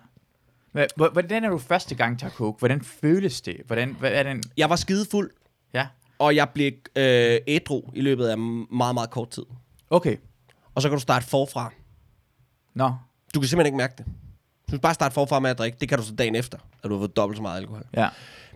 Hvordan 0.96 1.44
er 1.44 1.50
du 1.50 1.58
første 1.58 1.94
gang 1.94 2.18
tager 2.20 2.30
coke? 2.30 2.58
Hvordan 2.58 2.80
føles 2.82 3.40
det? 3.40 3.56
Hvordan, 3.66 3.96
hvad 4.00 4.10
er 4.12 4.22
den? 4.22 4.42
Jeg 4.56 4.70
var 4.70 4.76
skidefuld, 4.76 5.30
Ja. 5.74 5.86
og 6.18 6.36
jeg 6.36 6.48
blev 6.54 6.72
øh, 6.96 7.38
ædru 7.46 7.82
i 7.94 8.00
løbet 8.00 8.26
af 8.28 8.38
meget, 8.38 8.94
meget 8.94 9.10
kort 9.10 9.30
tid. 9.30 9.42
Okay. 9.90 10.16
Og 10.74 10.82
så 10.82 10.88
kan 10.88 10.96
du 10.96 11.00
starte 11.02 11.26
forfra. 11.26 11.72
Nå. 12.74 12.92
Du 13.34 13.40
kan 13.40 13.48
simpelthen 13.48 13.66
ikke 13.66 13.76
mærke 13.76 13.94
det. 13.98 14.06
Du 14.66 14.70
kan 14.70 14.80
bare 14.80 14.94
starte 14.94 15.14
forfra 15.14 15.40
med 15.40 15.50
at 15.50 15.58
drikke. 15.58 15.78
Det 15.80 15.88
kan 15.88 15.98
du 15.98 16.04
så 16.04 16.14
dagen 16.14 16.34
efter, 16.34 16.58
at 16.84 16.90
du 16.90 16.94
har 16.94 17.00
fået 17.00 17.16
dobbelt 17.16 17.36
så 17.38 17.42
meget 17.42 17.56
alkohol. 17.60 17.82
Ja. 17.96 18.08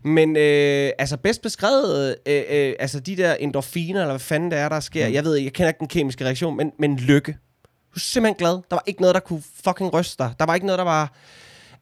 Men 0.02 0.36
øh, 0.36 0.90
altså 0.98 1.16
bedst 1.16 1.42
beskrevet, 1.42 2.16
øh, 2.26 2.42
øh, 2.50 2.74
altså 2.78 3.00
de 3.00 3.16
der 3.16 3.34
endorfiner, 3.34 4.00
eller 4.00 4.12
hvad 4.12 4.20
fanden 4.20 4.50
det 4.50 4.58
er, 4.58 4.68
der 4.68 4.80
sker. 4.80 5.08
Mm. 5.08 5.14
Jeg 5.14 5.24
ved 5.24 5.36
ikke, 5.36 5.46
jeg 5.46 5.52
kender 5.52 5.68
ikke 5.68 5.78
den 5.78 5.88
kemiske 5.88 6.24
reaktion, 6.24 6.56
men, 6.56 6.72
men 6.78 6.96
lykke. 6.96 7.32
Du 7.62 7.94
er 7.94 7.98
simpelthen 8.00 8.38
glad. 8.38 8.52
Der 8.52 8.62
var 8.76 8.82
ikke 8.86 9.00
noget, 9.00 9.14
der 9.14 9.20
kunne 9.20 9.42
fucking 9.64 9.92
ryste 9.94 10.24
dig. 10.24 10.34
Der 10.38 10.46
var 10.46 10.54
ikke 10.54 10.66
noget, 10.66 10.78
der 10.78 10.84
var... 10.84 11.12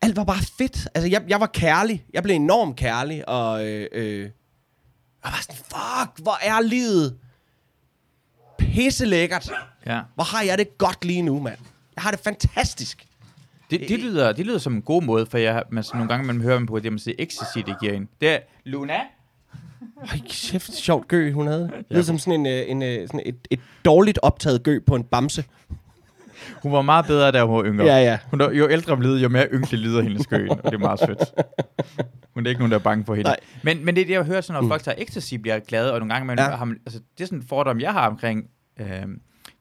Alt 0.02 0.16
var 0.16 0.24
bare 0.24 0.42
fedt. 0.58 0.88
Altså, 0.94 1.10
jeg, 1.10 1.22
jeg 1.28 1.40
var 1.40 1.46
kærlig. 1.46 2.04
Jeg 2.12 2.22
blev 2.22 2.36
enormt 2.36 2.76
kærlig, 2.76 3.28
og... 3.28 3.66
Øh, 3.66 3.88
øh, 3.92 4.20
jeg 5.24 5.32
var 5.32 5.40
sådan, 5.42 5.56
fuck, 5.56 6.22
hvor 6.22 6.38
er 6.42 6.60
livet 6.60 7.18
pisse 8.58 9.04
lækkert. 9.04 9.50
Ja. 9.86 10.00
Hvor 10.14 10.24
har 10.24 10.42
jeg 10.42 10.58
det 10.58 10.78
godt 10.78 11.04
lige 11.04 11.22
nu, 11.22 11.40
mand. 11.40 11.58
Jeg 11.96 12.02
har 12.02 12.10
det 12.10 12.20
fantastisk. 12.20 13.06
Det, 13.70 13.88
det, 13.88 13.98
lyder, 13.98 14.32
det 14.32 14.46
lyder 14.46 14.58
som 14.58 14.74
en 14.74 14.82
god 14.82 15.02
måde, 15.02 15.26
for 15.26 15.38
jeg, 15.38 15.62
man, 15.70 15.84
sådan 15.84 15.98
nogle 15.98 16.08
gange 16.08 16.26
man 16.26 16.40
hører 16.40 16.58
man 16.58 16.66
på, 16.66 16.74
at 16.74 16.82
det 16.82 16.92
man 16.92 16.98
siger, 16.98 17.14
ecstasy, 17.18 17.58
det 17.58 17.80
giver 17.80 17.92
en. 17.92 18.08
Det 18.20 18.28
er 18.28 18.38
Luna. 18.64 18.94
Ej, 20.10 20.20
kæft, 20.28 20.74
sjovt 20.74 21.08
gø, 21.08 21.32
hun 21.32 21.46
havde. 21.46 21.70
Det 21.88 21.96
ja. 21.96 22.02
som 22.02 22.18
sådan, 22.18 22.40
en, 22.40 22.46
øh, 22.46 22.70
en, 22.70 22.82
øh, 22.82 23.08
sådan 23.08 23.22
et, 23.26 23.48
et 23.50 23.60
dårligt 23.84 24.18
optaget 24.22 24.62
gø 24.62 24.80
på 24.86 24.94
en 24.94 25.04
bamse. 25.04 25.44
Hun 26.62 26.72
var 26.72 26.82
meget 26.82 27.06
bedre, 27.06 27.30
da 27.32 27.44
hun 27.44 27.56
var 27.56 27.64
yngre. 27.64 27.84
Ja, 27.86 27.96
ja. 27.96 28.18
Hun, 28.30 28.40
jo 28.52 28.70
ældre 28.70 28.94
hun 28.94 29.04
lyder, 29.04 29.18
jo 29.20 29.28
mere 29.28 29.46
ynkelig 29.52 29.80
lyder 29.80 30.02
hendes 30.02 30.26
gøen, 30.32 30.50
og 30.50 30.62
det 30.64 30.74
er 30.74 30.78
meget 30.78 30.98
sødt. 31.00 31.34
Hun 32.34 32.46
er 32.46 32.50
ikke 32.50 32.58
nogen, 32.60 32.72
der 32.72 32.78
er 32.78 32.82
bange 32.82 33.04
for 33.04 33.14
hende. 33.14 33.28
Nej. 33.28 33.36
Men, 33.62 33.84
men 33.84 33.94
det 33.94 34.00
er 34.02 34.06
det, 34.06 34.12
jeg 34.14 34.24
hører, 34.24 34.40
sådan, 34.40 34.62
når 34.62 34.68
folk 34.68 34.82
tager 34.82 34.94
ecstasy, 34.98 35.34
bliver 35.34 35.58
glade, 35.58 35.92
og 35.92 35.98
nogle 35.98 36.14
gange, 36.14 36.26
man, 36.26 36.38
Ja. 36.38 36.50
har 36.56 36.64
man, 36.64 36.76
altså, 36.86 37.00
det 37.18 37.24
er 37.24 37.26
sådan 37.26 37.38
en 37.38 37.44
fordom, 37.48 37.80
jeg 37.80 37.92
har 37.92 38.08
omkring 38.10 38.44
øh, 38.80 38.86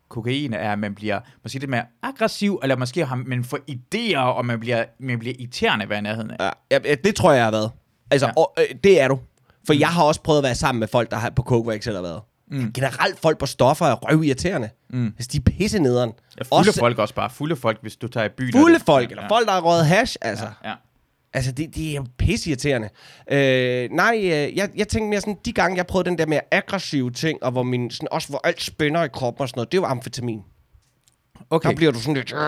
kokain, 0.09 0.53
er, 0.53 0.71
at 0.71 0.79
man 0.79 0.95
bliver 0.95 1.19
måske 1.43 1.59
lidt 1.59 1.69
mere 1.69 1.83
aggressiv, 2.03 2.59
eller 2.63 2.75
måske 2.75 3.05
har 3.05 3.15
man 3.15 3.43
får 3.43 3.59
idéer, 3.71 4.17
og 4.17 4.45
man 4.45 4.59
bliver, 4.59 4.83
man 4.99 5.19
bliver 5.19 5.35
irriterende 5.39 5.89
ved 5.89 6.01
nærheden 6.01 6.31
af. 6.31 6.51
Ja, 6.71 6.77
ja, 6.85 6.95
det 7.03 7.15
tror 7.15 7.31
jeg, 7.31 7.37
jeg 7.37 7.45
har 7.45 7.51
været. 7.51 7.71
Altså, 8.11 8.27
Ja. 8.27 8.33
og, 8.37 8.53
øh, 8.59 8.75
det 8.83 9.01
er 9.01 9.07
du. 9.07 9.19
For 9.67 9.73
jeg 9.73 9.87
har 9.87 10.03
også 10.03 10.21
prøvet 10.21 10.39
at 10.39 10.43
være 10.43 10.55
sammen 10.55 10.79
med 10.79 10.87
folk, 10.87 11.11
der 11.11 11.17
har 11.17 11.29
på 11.29 11.41
coke, 11.41 11.63
hvor 11.63 11.71
jeg 11.71 11.75
ikke 11.75 11.83
selv 11.85 11.95
har 11.95 12.03
været. 12.03 12.21
Mm. 12.53 12.73
Generelt 12.73 13.19
folk 13.19 13.37
på 13.37 13.45
stoffer 13.45 13.85
er 13.85 13.95
røvirriterende. 13.95 14.69
Mm. 14.89 15.05
Altså, 15.07 15.29
de 15.31 15.37
er 15.37 15.41
pisse 15.41 15.79
nederen. 15.79 16.11
Ja, 16.37 16.43
fulde 16.43 16.69
også, 16.69 16.79
folk 16.79 16.97
også 16.97 17.13
bare. 17.13 17.29
Fulde 17.29 17.55
folk, 17.55 17.77
hvis 17.81 17.95
du 17.95 18.07
tager 18.07 18.25
i 18.25 18.29
byen. 18.29 18.51
Fulde 18.51 18.79
folk, 18.79 19.09
eller 19.11 19.27
folk, 19.27 19.45
der 19.47 19.53
har 19.53 19.61
røget 19.61 19.85
hash, 19.85 20.15
altså. 20.21 20.45
Ja, 20.63 20.69
ja. 20.69 20.75
Altså, 21.33 21.51
det, 21.51 21.75
det 21.75 21.91
er 21.91 21.95
jo 21.95 22.05
pisseirriterende. 22.17 22.89
Øh, 23.31 23.89
nej, 23.91 24.15
øh, 24.23 24.57
jeg, 24.57 24.69
jeg 24.75 24.87
tænkte 24.87 25.09
mere 25.09 25.19
sådan, 25.21 25.37
de 25.45 25.51
gange, 25.53 25.77
jeg 25.77 25.87
prøvede 25.87 26.09
den 26.09 26.17
der 26.17 26.25
mere 26.25 26.41
aggressive 26.51 27.11
ting, 27.11 27.43
og 27.43 27.51
hvor 27.51 27.63
min, 27.63 27.91
sådan, 27.91 28.07
også 28.11 28.29
hvor 28.29 28.41
alt 28.43 28.61
spænder 28.61 29.03
i 29.03 29.07
kroppen 29.07 29.41
og 29.41 29.49
sådan 29.49 29.57
noget, 29.59 29.71
det 29.71 29.81
var 29.81 29.87
amfetamin. 29.87 30.39
Okay. 30.39 31.45
Okay. 31.49 31.69
Der 31.69 31.75
bliver 31.75 31.91
du 31.91 31.99
sådan 31.99 32.13
lidt, 32.13 32.33
øh, 32.33 32.39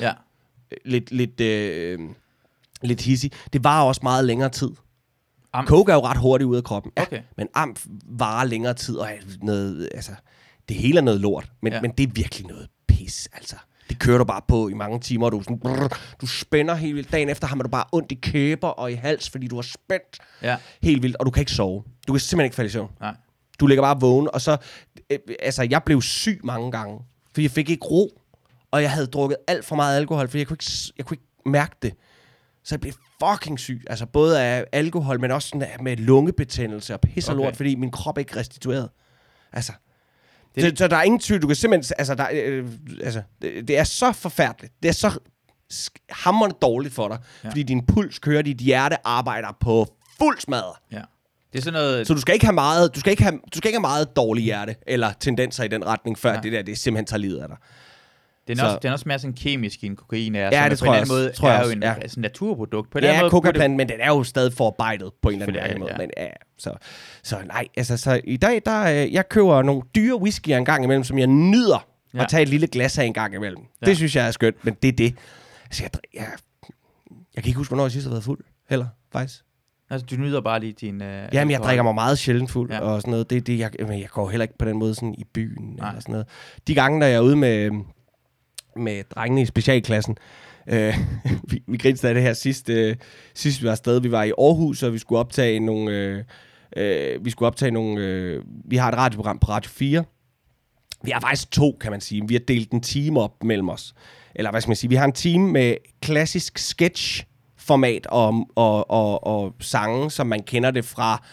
Ja. 0.00 0.12
lidt, 0.84 1.10
lidt, 1.10 1.40
øh, 1.40 1.98
lidt 2.82 3.00
hissig. 3.02 3.32
Det 3.52 3.64
var 3.64 3.82
også 3.82 4.00
meget 4.02 4.24
længere 4.24 4.48
tid. 4.48 4.70
Am- 5.56 5.66
Coke 5.66 5.92
er 5.92 5.96
jo 5.96 6.00
ret 6.04 6.16
hurtigt 6.18 6.48
ude 6.48 6.58
af 6.58 6.64
kroppen. 6.64 6.92
Ja, 6.96 7.02
Okay. 7.02 7.20
Men 7.36 7.48
amf 7.54 7.86
varer 8.08 8.44
længere 8.44 8.74
tid, 8.74 8.96
og 8.96 9.06
er 9.06 9.16
noget, 9.42 9.88
altså, 9.94 10.12
det 10.68 10.76
hele 10.76 10.98
er 10.98 11.02
noget 11.02 11.20
lort. 11.20 11.52
Men, 11.62 11.72
Ja. 11.72 11.80
men 11.80 11.90
det 11.90 12.08
er 12.08 12.12
virkelig 12.14 12.46
noget 12.46 12.68
pis, 12.88 13.28
altså. 13.32 13.56
Det 13.88 13.98
kører 13.98 14.18
du 14.18 14.24
bare 14.24 14.40
på 14.48 14.68
i 14.68 14.74
mange 14.74 15.00
timer, 15.00 15.26
og 15.26 15.32
du, 15.32 15.42
sådan, 15.42 15.58
brrr, 15.58 15.98
du 16.20 16.26
spænder 16.26 16.74
helt 16.74 16.96
vildt. 16.96 17.12
Dagen 17.12 17.28
efter 17.28 17.46
har 17.46 17.56
man 17.56 17.64
du 17.64 17.70
bare 17.70 17.84
ondt 17.92 18.12
i 18.12 18.14
kæber 18.14 18.68
og 18.68 18.92
i 18.92 18.94
hals, 18.94 19.30
fordi 19.30 19.48
du 19.48 19.54
har 19.54 19.62
spændt 19.62 20.18
Ja. 20.42 20.56
helt 20.82 21.02
vildt, 21.02 21.16
og 21.16 21.26
du 21.26 21.30
kan 21.30 21.40
ikke 21.40 21.52
sove. 21.52 21.82
Du 22.06 22.12
kan 22.12 22.20
simpelthen 22.20 22.44
ikke 22.44 22.56
falde 22.56 22.68
i 22.68 22.70
søvn. 22.70 22.90
Nej. 23.00 23.14
Du 23.60 23.66
ligger 23.66 23.82
bare 23.82 24.00
vågen, 24.00 24.28
og 24.32 24.40
så... 24.40 24.56
Øh, 25.10 25.18
altså, 25.42 25.66
jeg 25.70 25.82
blev 25.82 26.02
syg 26.02 26.40
mange 26.44 26.70
gange, 26.72 26.98
for 27.34 27.40
jeg 27.40 27.50
fik 27.50 27.70
ikke 27.70 27.86
ro, 27.86 28.20
og 28.70 28.82
jeg 28.82 28.90
havde 28.90 29.06
drukket 29.06 29.36
alt 29.48 29.64
for 29.64 29.76
meget 29.76 29.96
alkohol, 29.96 30.28
for 30.28 30.38
jeg 30.38 30.46
kunne 30.46 30.54
ikke, 30.54 30.92
jeg 30.98 31.06
kunne 31.06 31.14
ikke 31.14 31.50
mærke 31.50 31.76
det. 31.82 31.94
Så 32.64 32.74
jeg 32.74 32.80
blev 32.80 32.92
fucking 33.24 33.58
syg, 33.60 33.82
altså 33.86 34.06
både 34.06 34.42
af 34.42 34.64
alkohol, 34.72 35.20
men 35.20 35.30
også 35.30 35.48
sådan 35.48 35.62
af- 35.62 35.76
med 35.82 35.96
lungebetændelse 35.96 36.94
og 36.94 37.00
pis 37.00 37.28
og 37.28 37.34
Okay. 37.34 37.44
lort, 37.44 37.56
fordi 37.56 37.74
min 37.74 37.90
krop 37.90 38.16
er 38.16 38.20
ikke 38.20 38.36
restitueret. 38.36 38.88
Altså, 39.52 39.72
Det- 40.54 40.62
så, 40.62 40.72
så 40.76 40.88
der 40.88 40.96
er 40.96 41.02
ingen 41.02 41.20
tvivl, 41.20 41.42
du 41.42 41.46
kan 41.46 41.56
simpelthen, 41.56 41.94
altså, 41.98 42.14
der, 42.14 42.24
er, 42.24 42.30
øh, 42.44 42.68
altså 43.04 43.22
det, 43.42 43.68
det 43.68 43.78
er 43.78 43.84
så 43.84 44.12
forfærdeligt, 44.12 44.72
det 44.82 44.88
er 44.88 44.92
så 44.92 45.18
hammerende 46.10 46.56
dårligt 46.62 46.94
for 46.94 47.08
dig, 47.08 47.18
Ja. 47.44 47.48
fordi 47.48 47.62
din 47.62 47.86
puls 47.86 48.18
kører, 48.18 48.42
dit 48.42 48.56
hjerte 48.58 48.96
arbejder 49.06 49.48
på 49.60 49.86
fuld 50.18 50.40
smadre. 50.40 50.72
Ja. 50.92 51.02
Det 51.52 51.58
er 51.58 51.62
sådan 51.62 51.72
noget... 51.72 52.06
Så 52.06 52.14
du 52.14 52.20
skal 52.20 52.32
ikke 52.34 52.46
have 52.46 52.54
meget, 52.54 52.94
du 52.94 53.00
skal 53.00 53.10
ikke 53.10 53.22
have, 53.22 53.32
du 53.54 53.56
skal 53.58 53.68
ikke 53.68 53.76
have 53.76 53.80
meget 53.80 54.16
dårlig 54.16 54.44
hjerte, 54.44 54.74
eller 54.86 55.12
tendenser 55.20 55.64
i 55.64 55.68
den 55.68 55.86
retning, 55.86 56.18
før 56.18 56.32
ja. 56.32 56.40
det 56.40 56.52
der, 56.52 56.62
det 56.62 56.78
simpelthen 56.78 57.06
tager 57.06 57.18
livet 57.18 57.38
af 57.38 57.48
dig. 57.48 57.56
Den 58.48 58.58
er, 58.58 58.62
Så- 58.62 58.66
også, 58.66 58.78
den 58.82 58.88
er 58.88 58.92
også 58.92 59.04
mere 59.08 59.18
sådan 59.18 59.34
kemisk 59.34 59.84
end 59.84 59.96
kokain 59.96 60.34
er. 60.34 60.40
Ja, 60.62 60.68
det 60.68 60.78
på 60.78 60.84
tror 60.84 60.86
jeg 60.86 61.00
anden 61.00 61.00
også. 61.02 61.12
måde 61.12 61.32
Tror 61.32 61.48
jeg 61.50 61.60
er 61.60 61.64
jo 61.66 61.70
en 61.72 61.82
ja. 61.82 61.94
altså, 61.94 62.20
naturprodukt. 62.20 62.90
På 62.90 62.98
en 62.98 63.04
anden 63.04 63.16
Ja, 63.16 63.20
måde 63.22 63.30
kokaplanten, 63.30 63.76
men 63.76 63.88
den 63.88 63.96
er 64.00 64.08
jo 64.08 64.22
stadig 64.24 64.52
forarbejdet 64.52 65.10
på 65.22 65.28
en 65.28 65.34
eller 65.42 65.46
anden 65.46 65.54
Selvfølgelig 65.56 65.80
måde. 65.80 65.90
det, 65.92 65.98
Men, 65.98 66.10
ja, 66.16 66.28
så, 66.58 66.74
så 67.22 67.36
nej, 67.46 67.64
altså 67.76 67.96
så 67.96 68.20
i 68.24 68.36
dag, 68.36 68.62
der, 68.66 69.04
øh, 69.04 69.12
jeg 69.12 69.28
køber 69.28 69.62
nogle 69.62 69.82
dyre 69.94 70.16
whiskyer 70.20 70.56
en 70.58 70.64
gang 70.64 70.84
imellem, 70.84 71.04
som 71.04 71.18
jeg 71.18 71.26
nyder 71.26 71.86
Ja. 72.14 72.18
ja. 72.18 72.22
at 72.24 72.30
tage 72.30 72.42
et 72.42 72.48
lille 72.48 72.66
glas 72.66 72.98
af 72.98 73.04
en 73.04 73.12
gang 73.14 73.34
imellem. 73.34 73.60
Ja. 73.62 73.66
Ja. 73.82 73.86
Det 73.86 73.96
synes 73.96 74.16
jeg 74.16 74.26
er 74.26 74.30
skønt, 74.30 74.64
men 74.64 74.74
det 74.82 74.88
er 74.88 74.92
det. 74.92 75.14
Altså, 75.64 75.82
jeg, 75.82 75.90
jeg, 76.14 76.26
jeg 77.34 77.42
kan 77.44 77.48
ikke 77.48 77.56
huske, 77.58 77.70
hvornår 77.70 77.84
jeg 77.84 77.92
sidst 77.92 78.06
har 78.06 78.10
været 78.10 78.24
fuld, 78.24 78.38
heller, 78.70 78.86
faktisk. 79.12 79.40
Altså, 79.90 80.06
du 80.06 80.16
nyder 80.16 80.40
bare 80.40 80.60
lige 80.60 80.72
din... 80.72 80.94
Uh, 80.94 81.06
Jamen, 81.32 81.50
jeg 81.50 81.60
drikker 81.60 81.82
mig 81.82 81.94
meget 81.94 82.18
sjældent 82.18 82.50
fuld 82.50 82.70
Ja. 82.70 82.76
ja. 82.76 82.82
og 82.82 83.00
sådan 83.00 83.10
noget. 83.10 83.30
Det, 83.30 83.46
det, 83.46 83.58
jeg, 83.58 83.70
men 83.78 84.00
jeg 84.00 84.08
går 84.08 84.30
heller 84.30 84.42
ikke 84.42 84.58
på 84.58 84.64
den 84.64 84.78
måde 84.78 84.94
sådan 84.94 85.14
i 85.18 85.24
byen 85.34 85.74
Nej. 85.78 85.88
eller 85.88 86.00
sådan 86.00 86.12
noget. 86.12 86.26
De 86.66 86.74
gange, 86.74 86.98
når 86.98 87.06
jeg 87.06 87.16
er 87.16 87.20
ude 87.20 87.36
med, 87.36 87.70
med 88.76 89.04
drengene 89.04 89.42
i 89.42 89.46
specialklassen, 89.46 90.16
øh, 90.66 90.94
vi, 91.50 91.62
vi 91.68 91.76
grinste 91.76 92.08
af 92.08 92.14
det 92.14 92.22
her 92.22 92.32
sidst, 92.32 92.68
øh, 92.68 92.96
sidst 93.34 93.60
vi 93.60 93.64
var 93.64 93.72
afsted. 93.72 94.00
Vi 94.00 94.12
var 94.12 94.22
i 94.22 94.32
Aarhus, 94.38 94.82
og 94.82 94.92
vi 94.92 94.98
skulle 94.98 95.18
optage 95.18 95.60
nogle... 95.60 95.92
Øh, 95.92 96.24
øh, 96.76 97.24
vi 97.24 97.30
skulle 97.30 97.46
optage 97.46 97.70
nogle... 97.70 98.00
Øh, 98.00 98.42
vi 98.64 98.76
har 98.76 98.88
et 98.88 98.98
radioprogram 98.98 99.38
på 99.38 99.46
Radio 99.48 99.70
4. 99.70 100.04
Vi 101.02 101.10
har 101.10 101.20
faktisk 101.20 101.50
to, 101.50 101.76
kan 101.80 101.90
man 101.90 102.00
sige. 102.00 102.22
Vi 102.28 102.34
har 102.34 102.40
delt 102.48 102.70
en 102.70 102.80
time 102.80 103.20
op 103.20 103.44
mellem 103.44 103.68
os. 103.68 103.94
Eller 104.34 104.50
hvad 104.50 104.60
skal 104.60 104.70
man 104.70 104.76
sige? 104.76 104.90
Vi 104.90 104.96
har 104.96 105.04
en 105.04 105.12
time 105.12 105.52
med 105.52 105.74
klassisk 106.02 106.58
sketch 106.58 107.24
format 107.56 108.06
og, 108.06 108.46
og, 108.56 108.90
og, 108.90 109.26
og 109.26 109.54
sange, 109.60 110.10
som 110.10 110.26
man 110.26 110.42
kender 110.42 110.70
det 110.70 110.84
fra 110.84 111.24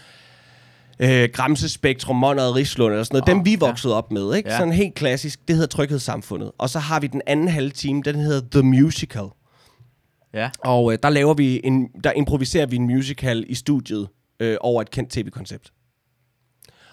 øh, 1.00 1.30
Gramse 1.34 1.70
Spektrum, 1.70 2.16
Monrad 2.16 2.56
Rislund 2.56 2.94
eller 2.94 3.04
sådan 3.04 3.16
noget. 3.16 3.30
Åh, 3.30 3.36
Dem 3.36 3.46
vi 3.46 3.52
ja. 3.52 3.58
voksede 3.58 3.96
op 3.96 4.12
med, 4.12 4.36
ikke? 4.36 4.50
Ja. 4.50 4.58
Sådan 4.58 4.74
helt 4.74 4.96
klassisk. 4.96 5.48
Det 5.48 5.56
hedder 5.56 5.68
Tryghedssamfundet. 5.68 6.52
Og 6.58 6.70
så 6.70 6.80
har 6.80 7.00
vi 7.00 7.08
den 7.08 7.22
anden 7.28 7.48
halve 7.48 7.70
time, 7.70 8.02
den 8.02 8.16
hedder 8.16 8.42
The 8.52 8.62
Musical. 8.62 9.26
Ja. 10.34 10.50
Og 10.60 10.94
øh, 10.94 11.00
der 11.04 11.10
laver 11.10 11.34
vi 11.34 11.62
en, 11.64 11.88
der 12.04 12.12
improviserer 12.12 12.66
vi 12.66 12.76
en 12.76 12.86
musical 12.86 13.46
i 13.48 13.56
studiet 13.56 14.08
øh, 14.40 14.58
over 14.62 14.82
et 14.82 14.92
kendt 14.92 15.12
tv-koncept. 15.12 15.72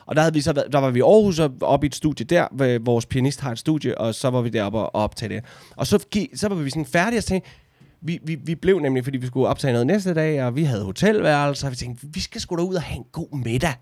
Og 0.07 0.16
der, 0.16 0.22
havde 0.22 0.34
vi 0.34 0.40
så 0.40 0.52
været, 0.52 0.72
der 0.72 0.78
var 0.78 0.90
vi 0.90 0.98
i 0.98 1.02
Aarhus 1.02 1.38
og 1.38 1.52
oppe 1.61 1.86
i 1.86 1.88
et 1.88 1.94
studie 1.94 2.26
der, 2.26 2.48
hvor 2.52 2.84
vores 2.84 3.07
pianist 3.07 3.40
har 3.40 3.52
et 3.52 3.59
studie, 3.59 3.98
og 3.98 4.14
så 4.14 4.30
var 4.30 4.40
vi 4.40 4.48
deroppe 4.48 4.78
og, 4.78 4.94
optage 4.94 5.34
det. 5.34 5.44
Og 5.76 5.86
så, 5.86 6.05
så 6.34 6.48
var 6.48 6.57
vi 6.57 6.70
sådan 6.70 6.86
færdige 6.86 7.18
og 7.18 7.24
tænkte, 7.24 7.50
vi, 8.00 8.18
vi, 8.24 8.34
vi 8.34 8.55
blev 8.55 8.78
nemlig, 8.78 9.05
fordi 9.05 9.18
vi 9.18 9.26
skulle 9.26 9.48
optage 9.48 9.72
noget 9.72 9.86
næste 9.86 10.14
dag, 10.14 10.44
og 10.44 10.57
vi 10.57 10.64
havde 10.64 10.84
hotelværelser, 10.84 11.66
og 11.66 11.70
vi 11.70 11.76
tænkte, 11.76 12.07
vi 12.14 12.20
skal 12.20 12.40
sgu 12.40 12.57
da 12.57 12.62
ud 12.62 12.74
og 12.74 12.82
have 12.82 12.96
en 12.96 13.07
god 13.12 13.38
middag. 13.38 13.74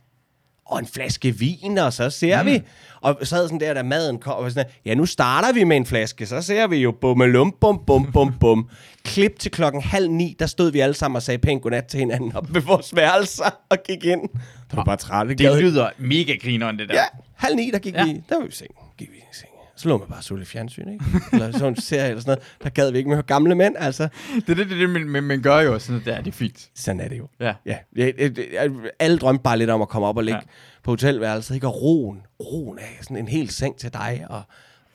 Og 0.73 0.79
en 0.79 0.87
flaske 0.87 1.39
vin, 1.39 1.79
og 1.79 1.93
så 1.93 2.11
ser 2.11 2.43
mm. 2.43 2.49
vi. 2.49 2.63
Og 3.01 3.19
så 3.23 3.35
havde 3.35 3.49
sådan 3.49 3.61
der, 3.61 3.75
da 3.75 3.83
maden 3.83 4.19
kom, 4.19 4.35
og 4.45 4.51
sådan, 4.51 4.65
der, 4.67 4.73
ja, 4.85 4.95
nu 4.95 5.07
starter 5.07 5.53
vi 5.53 5.65
med 5.65 5.77
en 5.77 5.87
flaske, 5.87 6.27
så 6.27 6.43
ser 6.43 6.67
vi 6.67 6.77
jo 6.77 6.93
bummelum, 7.01 7.55
bum, 7.61 7.85
bum, 7.87 8.13
bum, 8.13 8.35
bum. 8.41 8.69
Klip 9.05 9.39
til 9.39 9.51
klokken 9.51 9.83
halv 9.83 10.11
ni, 10.11 10.37
der 10.39 10.47
stod 10.47 10.73
vi 10.73 10.81
alle 10.81 10.95
sammen 10.95 11.17
og 11.17 11.23
sagde 11.23 11.39
pænt 11.39 11.63
godnat 11.63 11.85
til 11.85 12.01
hinanden 12.01 12.37
op 12.37 12.55
ved 12.55 12.61
vores 12.61 12.97
værelser 12.97 13.51
og 13.71 13.79
gik 13.87 14.05
ind. 14.05 14.23
Det 14.71 14.77
var 14.77 14.85
bare 14.85 14.97
træt. 14.97 15.39
Det 15.39 15.63
lyder 15.63 15.91
mega 15.99 16.37
grineren, 16.43 16.79
det 16.79 16.89
der. 16.89 16.95
Ja, 16.95 17.05
halv 17.37 17.57
ni, 17.57 17.71
der 17.73 17.79
gik 17.79 17.95
ja. 17.95 18.05
vi, 18.05 18.23
der 18.29 18.35
var 18.35 18.43
vi 18.43 18.49
i 18.49 18.53
seng. 18.53 18.71
Gik 18.99 19.11
vi 19.11 19.17
i 19.17 19.21
seng. 19.33 19.52
Så 19.83 19.89
lå 19.89 19.99
man 19.99 20.09
bare 20.09 20.39
lidt 20.39 20.49
fjernsyn, 20.49 20.89
ikke? 20.89 21.05
Eller 21.33 21.53
sådan 21.53 21.69
en 21.69 21.81
serie 21.81 22.09
eller 22.09 22.21
sådan 22.21 22.31
noget. 22.31 22.57
Der 22.63 22.69
gad 22.71 22.91
vi 22.93 22.99
ikke 22.99 23.11
med 23.11 23.23
gamle 23.23 23.55
mænd, 23.55 23.75
altså. 23.79 24.09
Det 24.35 24.49
er 24.49 24.55
det, 24.55 24.71
det, 24.71 24.79
det 24.79 24.91
man, 24.91 25.09
man, 25.09 25.23
man 25.25 25.43
gør 25.43 25.61
jo 25.61 25.79
sådan 25.79 26.03
der. 26.05 26.19
Det 26.21 26.27
er 26.29 26.33
fint. 26.33 26.69
Sådan 26.75 27.01
er 27.01 27.09
det 27.09 27.19
jo. 27.19 27.29
Ja. 27.41 27.55
Ja, 27.67 27.77
jeg, 27.97 28.13
jeg, 28.19 28.39
jeg, 28.53 28.71
alle 28.99 29.19
drømte 29.19 29.43
bare 29.43 29.59
lidt 29.59 29.71
om 29.71 29.83
at 29.83 29.89
komme 29.89 30.09
op 30.09 30.17
og 30.17 30.25
ligge 30.25 30.41
Ja. 30.43 30.47
på 30.83 30.91
hotelværelset, 30.91 31.55
ikke? 31.55 31.67
Og 31.67 31.83
roen, 31.83 32.19
roen 32.41 32.79
af 32.79 32.99
sådan 33.01 33.17
en 33.17 33.29
hel 33.29 33.51
seng 33.51 33.77
til 33.77 33.93
dig, 33.93 34.27
og 34.31 34.43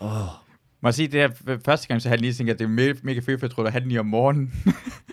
åh. 0.02 0.12
Må 0.82 0.90
jeg 0.90 0.94
sige, 0.94 1.08
det 1.08 1.22
her 1.22 1.58
første 1.66 1.88
gang, 1.88 2.02
så 2.02 2.10
halv 2.10 2.22
ni, 2.22 2.28
tænkte 2.34 2.44
jeg, 2.46 2.54
at 2.54 2.60
det 2.60 2.66
er 2.66 2.70
mega, 2.70 2.94
mega 3.04 3.20
fedt, 3.20 3.40
for 3.40 3.48
jeg 3.48 3.52
tror, 3.52 3.64
det 3.64 3.74
var 3.74 3.80
halv 3.80 3.88
ni 3.88 3.98
om 3.98 4.06
morgenen. 4.06 4.54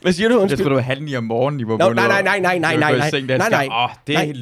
Hvad 0.02 0.12
siger 0.12 0.28
du, 0.28 0.34
Jeg 0.34 0.42
undskyld? 0.42 0.58
tror, 0.58 0.68
det 0.68 0.76
var 0.76 0.82
halv 0.82 1.02
ni 1.02 1.16
om 1.16 1.24
morgenen, 1.24 1.60
I 1.60 1.64
var 1.66 1.76
Nå, 1.78 1.92
nej, 1.92 2.06
nej, 2.08 2.22
nej, 2.22 2.38
nej, 2.38 2.58
nej, 2.58 2.72
var 2.72 2.80
nej, 2.80 2.90
gået 2.90 2.96
i 2.96 3.00
nej. 3.00 3.10
seng, 3.10 3.28
der, 3.28 3.38
Nej, 3.38 3.46
så 3.46 3.50
nej. 3.50 3.68
Åh, 3.70 3.90
det 4.06 4.14
Nej. 4.14 4.32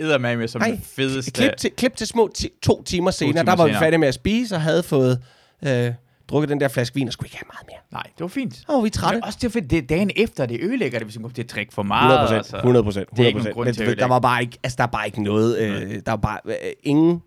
Eddermame 0.00 0.48
som 0.48 0.60
Nej, 0.60 0.70
det 0.70 0.80
fedeste. 0.84 1.30
Klip 1.30 1.56
til, 1.56 1.70
klip 1.76 1.96
til 1.96 2.06
små 2.06 2.30
to 2.62 2.82
timer 2.82 3.10
senere, 3.10 3.32
timer 3.32 3.42
der 3.44 3.56
var 3.56 3.64
vi 3.64 3.70
senere. 3.70 3.82
færdige 3.82 3.98
med 3.98 4.08
at 4.08 4.14
spise, 4.14 4.54
og 4.54 4.60
havde 4.60 4.82
fået 4.82 5.22
øh, 5.66 5.92
drukket 6.28 6.48
den 6.48 6.60
der 6.60 6.68
flaske 6.68 6.94
vin, 6.94 7.06
og 7.06 7.12
skulle 7.12 7.26
ikke 7.26 7.36
have 7.36 7.46
meget 7.54 7.66
mere. 7.68 7.78
Nej, 7.92 8.02
det 8.02 8.20
var 8.20 8.28
fint. 8.28 8.64
Var 8.68 8.80
vi 8.80 8.90
trætte. 8.90 9.16
Men 9.16 9.24
også 9.24 9.38
det, 9.42 9.46
er 9.46 9.50
fordi 9.52 9.66
det, 9.66 9.88
dagen 9.88 10.10
efter, 10.16 10.46
det 10.46 10.60
ødelægger 10.62 10.98
det, 10.98 11.06
hvis 11.06 11.16
man 11.16 11.22
går 11.22 11.30
til 11.30 11.42
at 11.42 11.50
drikke 11.50 11.74
for 11.74 11.82
100 11.82 12.08
meget. 12.08 12.20
procent, 12.20 12.36
altså. 12.38 12.56
100 12.56 12.84
procent, 12.84 13.10
Det 13.10 13.18
er 13.18 13.22
100 13.22 13.28
ikke 13.28 13.38
nogen 13.38 13.54
grund 13.54 13.66
Men 13.66 13.74
til 13.74 13.82
at 13.84 13.98
der 13.98 14.06
var 14.06 14.18
bare 14.18 14.40
ikke, 14.42 14.58
altså 14.62 14.76
der 14.76 14.82
er 14.82 14.88
bare 14.88 15.06
ikke 15.06 15.22
noget, 15.22 15.58
øh, 15.58 15.90
der 16.06 16.12
var 16.12 16.16
bare 16.16 16.38
øh, 16.44 16.54
ingen, 16.82 17.22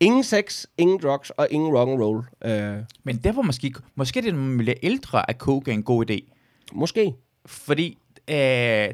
ingen 0.00 0.24
sex, 0.24 0.64
ingen 0.78 0.98
drugs 1.02 1.30
og 1.30 1.48
ingen 1.50 1.76
rock 1.76 1.88
and 1.90 2.00
roll. 2.02 2.24
Øh, 2.44 2.76
Men 3.04 3.16
det 3.16 3.36
var 3.36 3.42
måske, 3.42 3.74
måske 3.94 4.22
det, 4.22 4.34
når 4.34 4.40
man 4.40 4.58
bliver 4.58 4.74
ældre, 4.82 5.30
at 5.30 5.36
coke 5.36 5.70
er 5.70 5.74
en 5.74 5.82
god 5.82 6.10
idé. 6.10 6.32
måske. 6.72 7.12
Fordi 7.46 7.98
øh, 8.30 8.36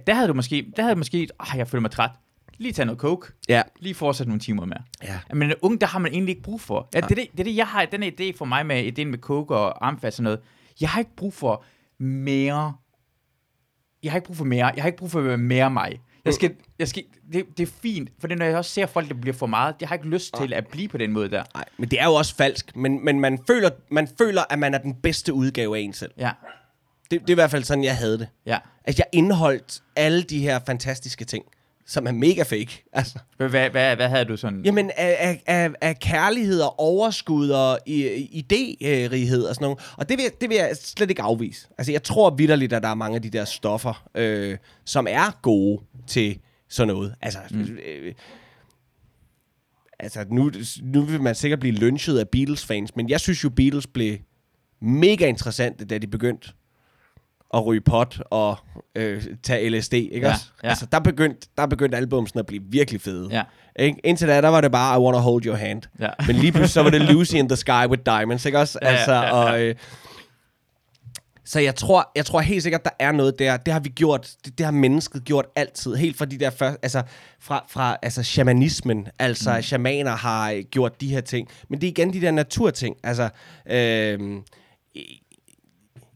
der 0.06 0.14
havde 0.14 0.28
du 0.28 0.34
måske, 0.34 0.66
der 0.76 0.82
havde 0.82 0.94
du 0.94 0.98
måske, 0.98 1.28
ah, 1.40 1.58
jeg 1.58 1.68
føler 1.68 1.82
mig 1.82 1.90
træt. 1.90 2.10
Lige 2.58 2.72
tage 2.72 2.86
noget 2.86 3.00
coke. 3.00 3.32
Ja. 3.48 3.62
Lige 3.80 3.94
fortsætte 3.94 4.28
nogle 4.30 4.40
timer 4.40 4.64
mere. 4.64 4.82
Ja. 5.02 5.18
Men 5.34 5.50
en 5.50 5.54
ung, 5.62 5.80
der 5.80 5.86
har 5.86 5.98
man 5.98 6.12
egentlig 6.12 6.30
ikke 6.32 6.42
brug 6.42 6.60
for. 6.60 6.88
Ja, 6.94 7.00
det, 7.00 7.10
er 7.10 7.14
det, 7.14 7.28
det 7.32 7.40
er 7.40 7.44
det, 7.44 7.56
jeg 7.56 7.66
har, 7.66 7.84
den 7.84 8.02
idé 8.02 8.36
for 8.38 8.44
mig 8.44 8.66
med 8.66 8.84
ideen 8.84 9.10
med 9.10 9.18
coke 9.18 9.54
og 9.56 9.86
armfast 9.86 10.04
og 10.06 10.12
sådan 10.12 10.24
noget. 10.24 10.40
Jeg 10.80 10.88
har 10.90 10.98
ikke 10.98 11.16
brug 11.16 11.34
for 11.34 11.64
mere. 11.98 12.72
Jeg 14.02 14.12
har 14.12 14.16
ikke 14.18 14.26
brug 14.26 14.36
for 14.36 14.44
mere. 14.44 14.66
Jeg 14.74 14.82
har 14.82 14.86
ikke 14.86 14.98
brug 14.98 15.10
for 15.10 15.18
at 15.18 15.24
være 15.24 15.38
mere 15.38 15.70
mig. 15.70 16.00
Jeg 16.24 16.34
skal, 16.34 16.54
jeg 16.78 16.88
skal, 16.88 17.04
det, 17.32 17.44
det 17.58 17.68
er 17.68 17.72
fint, 17.82 18.10
for 18.18 18.26
det, 18.28 18.38
når 18.38 18.46
jeg 18.46 18.56
også 18.56 18.70
ser 18.70 18.86
folk, 18.86 19.08
der 19.08 19.14
bliver 19.14 19.34
for 19.34 19.46
meget, 19.46 19.74
jeg 19.80 19.88
har 19.88 19.94
ikke 19.96 20.08
lyst 20.08 20.34
til 20.36 20.52
at 20.52 20.66
blive 20.66 20.88
på 20.88 20.98
den 20.98 21.12
måde 21.12 21.30
der. 21.30 21.44
Nej, 21.54 21.64
men 21.78 21.88
det 21.90 22.00
er 22.00 22.04
jo 22.04 22.14
også 22.14 22.36
falsk. 22.36 22.76
Men, 22.76 23.04
men 23.04 23.20
man, 23.20 23.38
føler, 23.46 23.70
man 23.90 24.08
føler, 24.18 24.42
at 24.50 24.58
man 24.58 24.74
er 24.74 24.78
den 24.78 24.94
bedste 24.94 25.32
udgave 25.32 25.76
af 25.76 25.80
en 25.80 25.92
selv. 25.92 26.10
Ja, 26.18 26.30
Det, 27.10 27.20
det 27.20 27.28
er 27.30 27.32
i 27.32 27.34
hvert 27.34 27.50
fald 27.50 27.64
sådan, 27.64 27.84
jeg 27.84 27.96
havde 27.96 28.18
det. 28.18 28.28
ja. 28.46 28.58
At 28.84 28.98
jeg 28.98 29.06
indeholdt 29.12 29.82
alle 29.96 30.22
de 30.22 30.38
her 30.38 30.60
fantastiske 30.66 31.24
ting, 31.24 31.44
som 31.86 32.06
er 32.06 32.12
mega 32.12 32.42
fake. 32.42 32.84
Altså. 32.92 33.18
Hvad, 33.36 33.48
hvad, 33.48 33.96
hvad, 33.96 34.08
havde 34.08 34.24
du 34.24 34.36
sådan? 34.36 34.62
Jamen, 34.64 34.90
af, 34.96 35.16
af, 35.20 35.42
af, 35.46 35.70
af 35.80 35.98
kærlighed 35.98 36.60
og 36.60 36.78
overskud 36.78 37.48
og 37.48 37.78
idérighed 37.88 39.48
og 39.48 39.54
sådan 39.54 39.64
noget. 39.64 39.78
Og 39.96 40.08
det 40.08 40.18
vil, 40.18 40.30
det 40.40 40.48
vil 40.48 40.56
jeg 40.56 40.70
slet 40.74 41.10
ikke 41.10 41.22
afvise. 41.22 41.68
Altså, 41.78 41.92
jeg 41.92 42.02
tror 42.02 42.30
vidderligt, 42.30 42.72
at 42.72 42.82
der 42.82 42.88
er 42.88 42.94
mange 42.94 43.16
af 43.16 43.22
de 43.22 43.30
der 43.30 43.44
stoffer, 43.44 44.08
øh, 44.14 44.56
som 44.84 45.06
er 45.10 45.38
gode 45.42 45.82
til 46.06 46.38
sådan 46.68 46.94
noget. 46.94 47.14
Altså, 47.20 47.38
mm. 47.50 47.78
øh, 47.86 48.14
altså 49.98 50.24
nu, 50.30 50.52
nu 50.82 51.02
vil 51.02 51.20
man 51.20 51.34
sikkert 51.34 51.60
blive 51.60 51.74
lynchet 51.74 52.18
af 52.18 52.28
Beatles-fans, 52.28 52.96
men 52.96 53.08
jeg 53.08 53.20
synes 53.20 53.44
jo, 53.44 53.50
Beatles 53.50 53.86
blev 53.86 54.18
mega 54.80 55.26
interessante, 55.26 55.84
da 55.84 55.98
de 55.98 56.06
begyndte 56.06 56.52
at 57.54 57.66
ryge 57.66 57.80
pot 57.80 58.20
og 58.30 58.56
øh, 58.94 59.22
tage 59.42 59.70
LSD, 59.70 59.94
ikke 59.94 60.20
Ja, 60.26 60.32
også? 60.32 60.44
ja. 60.62 60.68
Altså, 60.68 60.86
der 60.92 60.98
begyndte, 60.98 61.48
der 61.58 61.66
begyndte 61.66 61.96
albumsen 61.98 62.38
at 62.38 62.46
blive 62.46 62.62
virkelig 62.68 63.00
fede. 63.00 63.28
Ja. 63.32 63.42
Ikke? 63.78 64.00
Indtil 64.04 64.28
da, 64.28 64.40
der 64.40 64.48
var 64.48 64.60
det 64.60 64.72
bare, 64.72 64.96
I 64.96 65.02
wanna 65.02 65.18
hold 65.18 65.46
your 65.46 65.56
hand. 65.56 65.82
Ja. 66.00 66.08
Men 66.26 66.36
lige 66.36 66.52
pludselig, 66.52 66.70
så 66.70 66.82
var 66.82 66.90
det 66.90 67.00
Lucy 67.00 67.34
in 67.34 67.48
the 67.48 67.56
Sky 67.56 67.86
with 67.88 68.02
Diamonds, 68.06 68.44
ikke 68.46 68.58
også? 68.58 68.78
Ja, 68.82 68.90
ja, 68.90 68.96
altså, 68.96 69.12
ja, 69.12 69.22
ja. 69.22 69.32
Og, 69.32 69.60
øh, 69.62 69.74
så 71.46 71.60
jeg 71.60 71.74
tror, 71.74 72.10
jeg 72.16 72.26
tror 72.26 72.40
helt 72.40 72.62
sikkert, 72.62 72.84
der 72.84 72.90
er 72.98 73.12
noget 73.12 73.38
der. 73.38 73.56
Det 73.56 73.72
har 73.72 73.80
vi 73.80 73.88
gjort, 73.88 74.30
det, 74.44 74.58
det 74.58 74.64
har 74.66 74.72
mennesket 74.72 75.24
gjort 75.24 75.46
altid. 75.56 75.94
Helt 75.94 76.18
fra 76.18 76.24
de 76.24 76.38
der 76.38 76.50
første, 76.50 76.78
altså 76.82 77.02
fra, 77.40 77.64
fra 77.68 77.96
altså 78.02 78.22
shamanismen. 78.22 79.08
Altså, 79.18 79.56
mm. 79.56 79.62
shamaner 79.62 80.10
har 80.10 80.50
øh, 80.52 80.62
gjort 80.70 81.00
de 81.00 81.08
her 81.08 81.20
ting. 81.20 81.48
Men 81.68 81.80
det 81.80 81.86
er 81.86 81.90
igen 81.90 82.12
de 82.12 82.20
der 82.20 82.30
naturting. 82.30 82.96
Altså, 83.02 83.28
øh, 83.70 84.18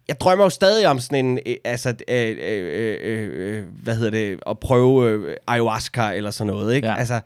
jeg 0.09 0.21
drømmer 0.21 0.45
jo 0.45 0.51
stadig 0.51 0.87
om 0.87 1.01
sådan 1.01 1.27
en, 1.27 1.39
øh, 1.47 1.57
altså, 1.65 1.95
øh, 2.09 2.37
øh, 2.41 2.99
øh, 3.03 3.59
øh, 3.59 3.65
hvad 3.83 3.97
hedder 3.97 4.11
det, 4.11 4.41
at 4.47 4.59
prøve 4.59 5.11
øh, 5.11 5.37
ayahuasca 5.47 6.13
eller 6.13 6.31
sådan 6.31 6.53
noget, 6.53 6.75
ikke? 6.75 6.89
Ja. 6.89 6.95
Altså, 6.95 7.21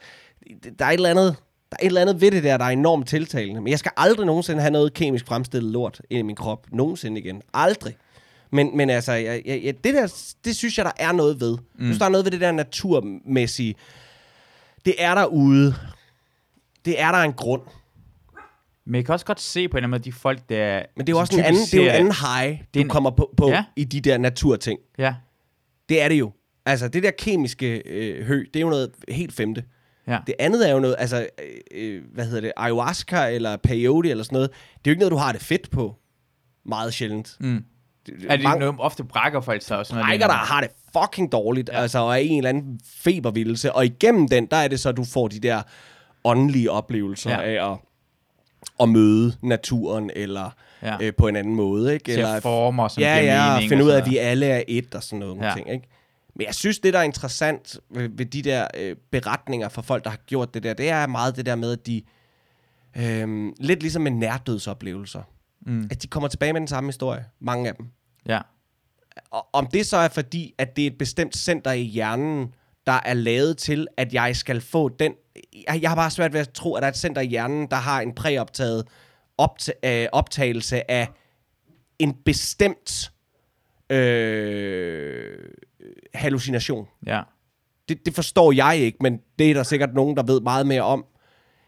der 0.79 0.85
er 0.85 0.91
et 0.91 0.95
eller 0.95 1.11
andet, 1.11 1.37
der 1.71 1.77
er 1.81 1.83
et 1.83 1.87
eller 1.87 2.01
andet 2.01 2.21
ved 2.21 2.31
det 2.31 2.43
der, 2.43 2.57
der 2.57 2.65
er 2.65 2.71
enormt 2.71 3.09
tiltalende. 3.09 3.61
Men 3.61 3.71
jeg 3.71 3.79
skal 3.79 3.93
aldrig 3.97 4.27
nogensinde 4.27 4.61
have 4.61 4.71
noget 4.71 4.95
kemisk 4.95 5.27
fremstillet 5.27 5.73
lort 5.73 6.01
ind 6.11 6.19
i 6.19 6.23
min 6.23 6.37
krop. 6.37 6.67
Nogensinde 6.73 7.21
igen. 7.21 7.43
Aldrig. 7.55 7.97
Men, 8.51 8.77
men 8.77 8.91
altså, 8.91 9.13
jeg, 9.13 9.43
jeg, 9.45 9.61
jeg, 9.65 9.85
det 9.85 9.95
der, 9.95 10.33
det 10.45 10.57
synes 10.57 10.79
jeg, 10.79 10.85
der 10.85 10.93
er 10.97 11.13
noget 11.13 11.41
ved. 11.41 11.53
Mm. 11.53 11.79
Jeg 11.79 11.85
synes, 11.85 11.99
der 11.99 12.05
er 12.05 12.11
noget 12.11 12.25
ved 12.25 12.33
det 12.33 12.41
der 12.41 12.53
naturmæssige. 12.53 13.75
det 14.85 14.95
er 14.99 15.15
derude. 15.15 15.75
Det 16.85 17.01
er 17.01 17.13
der 17.13 17.19
en 17.19 17.33
grund. 17.33 17.63
Men 18.87 18.95
jeg 18.95 19.05
kan 19.05 19.13
også 19.13 19.27
godt 19.27 19.41
se 19.41 19.69
på 19.69 19.73
en 19.73 19.77
eller 19.79 19.87
anden 19.87 19.91
måde, 19.91 20.05
de 20.05 20.13
folk, 20.13 20.49
der... 20.49 20.83
Men 20.97 21.07
det 21.07 21.13
er 21.13 21.17
jo 21.17 21.21
også 21.21 21.39
en 21.39 21.45
anden, 21.45 21.63
det 21.63 21.75
er 21.75 21.79
jo 21.79 21.89
en 21.89 21.95
anden 21.95 22.13
high, 22.13 22.59
du 22.75 22.79
en- 22.81 22.89
kommer 22.89 23.11
på, 23.11 23.35
på 23.37 23.49
Ja. 23.49 23.65
i 23.77 23.85
de 23.85 24.01
der 24.01 24.19
naturting. 24.19 24.79
Ja, 24.99 25.15
Det 25.89 26.03
er 26.03 26.09
det 26.09 26.19
jo. 26.19 26.33
Altså, 26.67 26.89
det 26.89 27.03
der 27.03 27.11
kemiske 27.19 27.83
øh, 27.89 28.27
hø, 28.27 28.45
det 28.55 28.57
er 28.57 28.61
jo 28.61 28.69
noget 28.71 28.91
helt 29.09 29.33
femte. 29.35 29.65
ja. 30.07 30.19
Det 30.27 30.35
andet 30.39 30.69
er 30.69 30.73
jo 30.73 30.81
noget, 30.81 30.97
altså, 30.99 31.27
øh, 31.75 31.95
øh, 31.95 32.03
hvad 32.15 32.25
hedder 32.27 32.41
det, 32.41 32.53
ayahuasca 32.57 33.27
eller 33.29 33.57
peyote 33.57 34.11
eller 34.11 34.25
sådan 34.25 34.37
noget. 34.37 34.51
Det 34.51 34.57
er 34.75 34.81
jo 34.87 34.91
ikke 34.91 35.01
noget, 35.01 35.13
du 35.13 35.17
har 35.17 35.33
det 35.33 35.41
fedt 35.43 35.71
på. 35.71 35.97
Meget 36.67 36.95
sjældent. 36.95 37.37
Mm. 37.41 37.65
Det, 38.07 38.15
Er 38.29 38.37
det 38.37 38.43
mange 38.45 38.61
noget, 38.61 38.75
ofte 38.79 39.05
brækker 39.05 39.41
folk 39.41 39.63
sig 39.63 39.79
og 39.79 39.87
sådan 39.87 39.99
noget? 40.01 40.11
rækker, 40.13 40.27
der 40.27 40.35
har 40.35 40.61
det 40.61 40.71
fucking 40.99 41.33
dårligt, 41.33 41.69
ja. 41.73 41.81
Altså, 41.81 41.99
og 41.99 42.13
er 42.13 42.17
i 42.17 42.27
en 42.29 42.39
eller 42.39 42.49
anden 42.49 42.81
febervildelse. 42.97 43.73
Og 43.73 43.85
igennem 43.87 44.29
den, 44.29 44.47
der 44.47 44.57
er 44.57 44.69
det 44.69 44.81
så, 44.81 44.93
du 44.93 45.05
får 45.05 45.29
de 45.29 45.41
der 45.41 45.63
åndelige 46.25 46.71
oplevelser. 46.71 47.31
Ja. 47.31 47.41
af 47.61 47.73
at, 47.73 47.79
at 48.81 48.89
møde 48.89 49.37
naturen, 49.43 50.11
eller 50.17 50.51
Ja. 50.83 50.97
øh, 51.03 51.13
på 51.19 51.29
en 51.29 51.37
anden 51.37 51.55
måde, 51.57 51.95
ikke? 51.95 52.05
Til 52.05 52.19
Eller 52.19 52.41
former, 52.41 52.89
som 52.89 53.01
ja, 53.03 53.21
giver 53.21 53.33
ja, 53.35 53.49
og 53.49 53.55
mening. 53.55 53.69
finde 53.69 53.85
ud 53.85 53.91
af, 53.91 54.01
at 54.01 54.11
vi 54.11 54.17
alle 54.17 54.47
er 54.47 54.63
et 54.69 54.95
og 54.95 55.03
sådan 55.03 55.19
noget. 55.19 55.43
Ja. 55.43 55.53
ting, 55.57 55.71
ikke? 55.71 55.89
Men 56.35 56.47
jeg 56.47 56.55
synes, 56.55 56.79
det 56.79 56.93
der 56.93 56.99
er 56.99 57.03
interessant 57.03 57.77
ved, 57.91 58.09
ved 58.13 58.27
de 58.27 58.43
der 58.43 58.67
øh, 58.79 58.97
beretninger 59.11 59.69
fra 59.69 59.83
folk, 59.83 60.05
der 60.05 60.11
har 60.11 60.19
gjort 60.27 60.55
det 60.55 60.63
der, 60.63 60.75
det 60.75 60.89
er 60.89 61.07
meget 61.07 61.37
det 61.37 61.47
der 61.47 61.55
med, 61.55 61.73
at 61.73 61.87
de, 61.87 62.03
øh, 62.97 63.53
lidt 63.61 63.81
ligesom 63.81 64.03
med 64.03 64.11
nærdødsoplevelser, 64.11 65.23
Mm. 65.67 65.89
at 65.91 66.03
de 66.03 66.07
kommer 66.07 66.29
tilbage 66.29 66.53
med 66.53 66.61
den 66.61 66.69
samme 66.69 66.89
historie, 66.89 67.25
mange 67.41 67.69
af 67.69 67.75
dem. 67.75 67.87
Ja, 68.27 68.41
Og 69.31 69.47
om 69.53 69.67
det 69.67 69.87
så 69.87 69.97
er 69.97 70.09
fordi, 70.09 70.55
at 70.59 70.77
det 70.77 70.83
er 70.83 70.87
et 70.87 70.99
bestemt 70.99 71.37
center 71.37 71.73
i 71.73 71.83
hjernen, 71.83 72.55
der 72.87 73.01
er 73.05 73.15
lavet 73.15 73.57
til, 73.59 73.87
at 73.97 74.15
jeg 74.15 74.37
skal 74.37 74.61
få 74.61 74.89
den... 74.89 75.13
Jeg, 75.81 75.91
har 75.91 75.97
bare 75.97 76.11
svært 76.11 76.33
ved 76.33 76.41
at 76.41 76.51
tro, 76.53 76.75
at 76.75 76.83
der 76.83 76.87
er 76.87 76.91
et 76.91 76.99
center 76.99 77.21
i 77.21 77.27
hjernen, 77.27 77.67
der 77.71 77.77
har 77.77 78.01
en 78.01 78.15
præoptaget 78.15 78.89
opta- 79.43 79.89
øh, 79.89 80.09
optagelse 80.13 80.91
af 80.91 81.09
en 81.99 82.15
bestemt 82.25 83.13
øh, 83.91 85.39
hallucination. 86.15 86.89
ja. 87.07 87.23
Det, 87.89 88.07
det 88.07 88.15
forstår 88.15 88.53
jeg 88.53 88.77
ikke, 88.77 88.99
men 89.01 89.21
det 89.39 89.51
er 89.51 89.55
der 89.55 89.63
sikkert 89.63 89.95
nogen, 89.95 90.17
der 90.17 90.23
ved 90.23 90.41
meget 90.41 90.67
mere 90.67 90.83
om. 90.83 91.05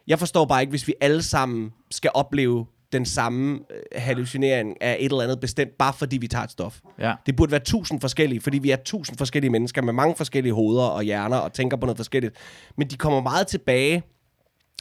Jeg 0.07 0.19
forstår 0.19 0.45
bare 0.45 0.61
ikke, 0.61 0.69
hvis 0.69 0.87
vi 0.87 0.93
alle 1.01 1.23
sammen 1.23 1.73
skal 1.91 2.11
opleve 2.13 2.65
den 2.97 3.05
samme 3.05 3.59
øh, 3.69 4.01
hallucinering 4.01 4.81
af 4.81 4.97
et 4.99 5.05
eller 5.05 5.21
andet 5.23 5.39
bestemt, 5.39 5.77
bare 5.77 5.93
fordi 5.93 6.17
vi 6.17 6.27
tager 6.27 6.43
et 6.43 6.51
stof. 6.51 6.79
Ja, 6.99 7.13
Det 7.25 7.35
burde 7.35 7.51
være 7.51 7.61
tusind 7.61 8.01
forskellige, 8.01 8.41
fordi 8.41 8.57
vi 8.57 8.71
er 8.71 8.75
tusind 8.75 9.17
forskellige 9.17 9.51
mennesker 9.51 9.81
med 9.81 9.93
mange 9.93 10.15
forskellige 10.15 10.53
hoveder 10.53 10.83
og 10.83 11.03
hjerner 11.03 11.37
og 11.37 11.53
tænker 11.53 11.77
på 11.77 11.85
noget 11.85 11.97
forskelligt. 11.97 12.35
Men 12.77 12.87
de 12.87 12.95
kommer 12.97 13.21
meget 13.21 13.47
tilbage 13.47 14.03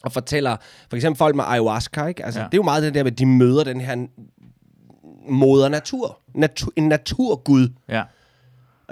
og 0.02 0.12
fortæller, 0.12 0.56
for 0.90 0.96
eksempel 0.96 1.18
folk 1.18 1.36
med 1.36 1.44
ayahuasca, 1.46 2.06
ikke? 2.06 2.24
Altså, 2.24 2.40
ja. 2.40 2.44
Ja. 2.44 2.48
det 2.48 2.54
er 2.54 2.58
jo 2.58 2.62
meget 2.62 2.82
det 2.82 2.94
der 2.94 3.02
med, 3.02 3.12
at 3.12 3.18
de 3.18 3.26
møder 3.26 3.64
den 3.64 3.80
her 3.80 4.06
moder 5.28 5.68
natur. 5.68 6.18
Natu- 6.36 6.72
en 6.76 6.88
naturgud. 6.88 7.68
ja. 7.88 8.02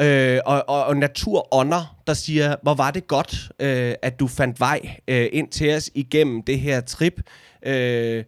Øh, 0.01 0.41
og, 0.47 0.65
og, 0.69 0.85
og 0.85 0.97
naturånder, 0.97 1.97
der 2.07 2.15
siger, 2.15 2.57
hvor 2.63 2.75
var 2.75 2.91
det 2.91 3.07
godt, 3.07 3.53
øh, 3.61 3.95
at 4.03 4.21
du 4.21 4.27
fandt 4.27 4.61
vej 4.61 4.81
øh, 5.09 5.29
ind 5.33 5.49
til 5.49 5.75
os 5.77 5.91
igennem 5.95 6.43
det 6.43 6.61
her 6.61 6.81
trip. 6.81 7.23
Øh, 7.67 8.25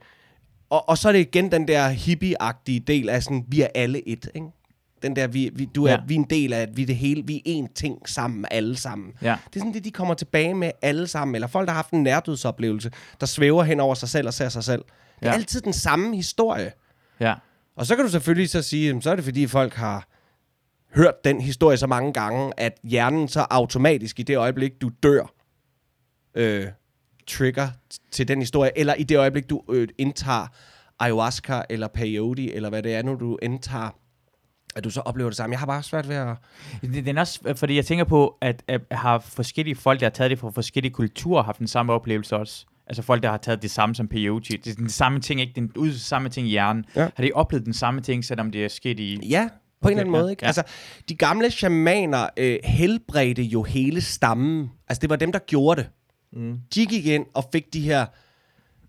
og, 0.74 0.88
og 0.88 0.98
så 0.98 1.08
er 1.08 1.12
det 1.12 1.18
igen 1.20 1.52
den 1.52 1.68
der 1.68 1.88
hippie-agtige 1.90 2.78
del 2.86 3.08
af 3.08 3.22
sådan, 3.22 3.44
vi 3.48 3.60
er 3.60 3.68
alle 3.74 4.08
et, 4.08 4.28
ikke? 4.34 4.46
Den 5.02 5.16
der, 5.16 5.26
vi, 5.26 5.50
vi, 5.54 5.64
du 5.74 5.84
er, 5.84 5.90
ja. 5.90 5.98
Vi 6.08 6.14
er 6.14 6.18
en 6.18 6.26
del 6.30 6.52
af, 6.52 6.68
vi 6.76 6.82
er 6.82 6.86
det 6.86 6.96
hele, 6.96 7.22
vi 7.26 7.36
er 7.46 7.62
én 7.62 7.72
ting 7.74 8.08
sammen, 8.08 8.44
alle 8.50 8.76
sammen. 8.76 9.12
Ja. 9.22 9.36
Det 9.46 9.56
er 9.56 9.60
sådan 9.60 9.74
det, 9.74 9.84
de 9.84 9.90
kommer 9.90 10.14
tilbage 10.14 10.54
med 10.54 10.70
alle 10.82 11.06
sammen. 11.06 11.34
Eller 11.34 11.48
folk, 11.48 11.66
der 11.66 11.72
har 11.72 11.78
haft 11.78 11.90
en 11.90 12.02
nærdødsoplevelse, 12.02 12.90
der 13.20 13.26
svæver 13.26 13.62
hen 13.64 13.80
over 13.80 13.94
sig 13.94 14.08
selv 14.08 14.26
og 14.26 14.34
ser 14.34 14.48
sig 14.48 14.64
selv. 14.64 14.82
Det 15.20 15.26
er 15.26 15.30
Ja. 15.30 15.34
altid 15.34 15.60
den 15.60 15.72
samme 15.72 16.16
historie. 16.16 16.72
Ja, 17.20 17.34
Og 17.76 17.86
så 17.86 17.96
kan 17.96 18.04
du 18.04 18.10
selvfølgelig 18.10 18.50
så 18.50 18.62
sige, 18.62 19.02
så 19.02 19.10
er 19.10 19.14
det 19.16 19.24
fordi 19.24 19.46
folk 19.46 19.74
har 19.74 20.08
hørt 20.94 21.24
den 21.24 21.40
historie 21.40 21.76
så 21.76 21.86
mange 21.86 22.12
gange, 22.12 22.52
at 22.56 22.72
hjernen 22.84 23.28
så 23.28 23.46
automatisk 23.50 24.20
i 24.20 24.22
det 24.22 24.36
øjeblik, 24.36 24.72
du 24.80 24.90
dør, 25.02 25.32
øh, 26.34 26.66
trigger 27.26 27.68
til 28.10 28.28
den 28.28 28.38
historie, 28.38 28.70
eller 28.76 28.94
i 28.94 29.02
det 29.02 29.18
øjeblik, 29.18 29.50
du 29.50 29.62
øh, 29.70 29.88
indtager 29.98 30.46
ayahuasca 30.98 31.62
eller 31.70 31.88
peyote, 31.88 32.54
eller 32.54 32.68
hvad 32.68 32.82
det 32.82 32.94
er 32.94 33.02
nu, 33.02 33.14
du 33.14 33.38
indtager, 33.42 33.90
at 34.76 34.84
du 34.84 34.90
så 34.90 35.00
oplever 35.00 35.30
det 35.30 35.36
samme. 35.36 35.52
Jeg 35.52 35.58
har 35.58 35.66
bare 35.66 35.82
svært 35.82 36.08
ved 36.08 36.16
at... 36.16 36.36
Det, 36.82 37.06
den 37.06 37.16
er 37.16 37.20
også, 37.20 37.54
fordi 37.56 37.76
jeg 37.76 37.86
tænker 37.86 38.04
på, 38.04 38.38
at, 38.40 38.62
at 38.68 38.80
har 38.90 39.18
forskellige 39.18 39.76
folk, 39.76 40.00
der 40.00 40.06
har 40.06 40.10
taget 40.10 40.30
det 40.30 40.38
fra 40.38 40.50
forskellige 40.50 40.92
kulturer, 40.92 41.42
haft 41.42 41.58
den 41.58 41.68
samme 41.68 41.92
oplevelse 41.92 42.36
også. 42.36 42.66
Altså 42.86 43.02
folk, 43.02 43.22
der 43.22 43.30
har 43.30 43.36
taget 43.36 43.62
det 43.62 43.70
samme 43.70 43.94
som 43.94 44.08
peyote. 44.08 44.56
Det 44.56 44.66
er 44.66 44.74
den 44.74 44.90
samme 44.90 45.20
ting, 45.20 45.40
ikke? 45.40 45.52
Den 45.56 45.72
ud 45.76 45.92
samme 45.92 46.28
ting 46.28 46.46
i 46.46 46.50
hjernen. 46.50 46.84
Ja. 46.96 47.08
Har 47.16 47.22
de 47.24 47.30
oplevet 47.34 47.64
den 47.64 47.74
samme 47.74 48.00
ting, 48.00 48.24
selvom 48.24 48.50
det 48.50 48.64
er 48.64 48.68
sket 48.68 49.00
i... 49.00 49.28
Ja, 49.28 49.48
på 49.82 49.88
en 49.88 49.92
eller 49.92 50.00
anden 50.00 50.14
ja, 50.14 50.20
måde. 50.20 50.32
Ikke? 50.32 50.42
ja. 50.42 50.46
Altså, 50.46 50.62
de 51.08 51.14
gamle 51.14 51.50
shamaner 51.50 52.26
øh, 52.36 52.58
helbredte 52.64 53.42
jo 53.42 53.62
hele 53.62 54.00
stammen. 54.00 54.70
Altså, 54.88 55.00
det 55.00 55.10
var 55.10 55.16
dem, 55.16 55.32
der 55.32 55.38
gjorde 55.38 55.80
det. 55.80 55.90
Mm. 56.36 56.58
De 56.74 56.86
gik 56.86 57.06
ind 57.06 57.26
og 57.34 57.44
fik 57.52 57.72
de 57.72 57.80
her 57.80 58.06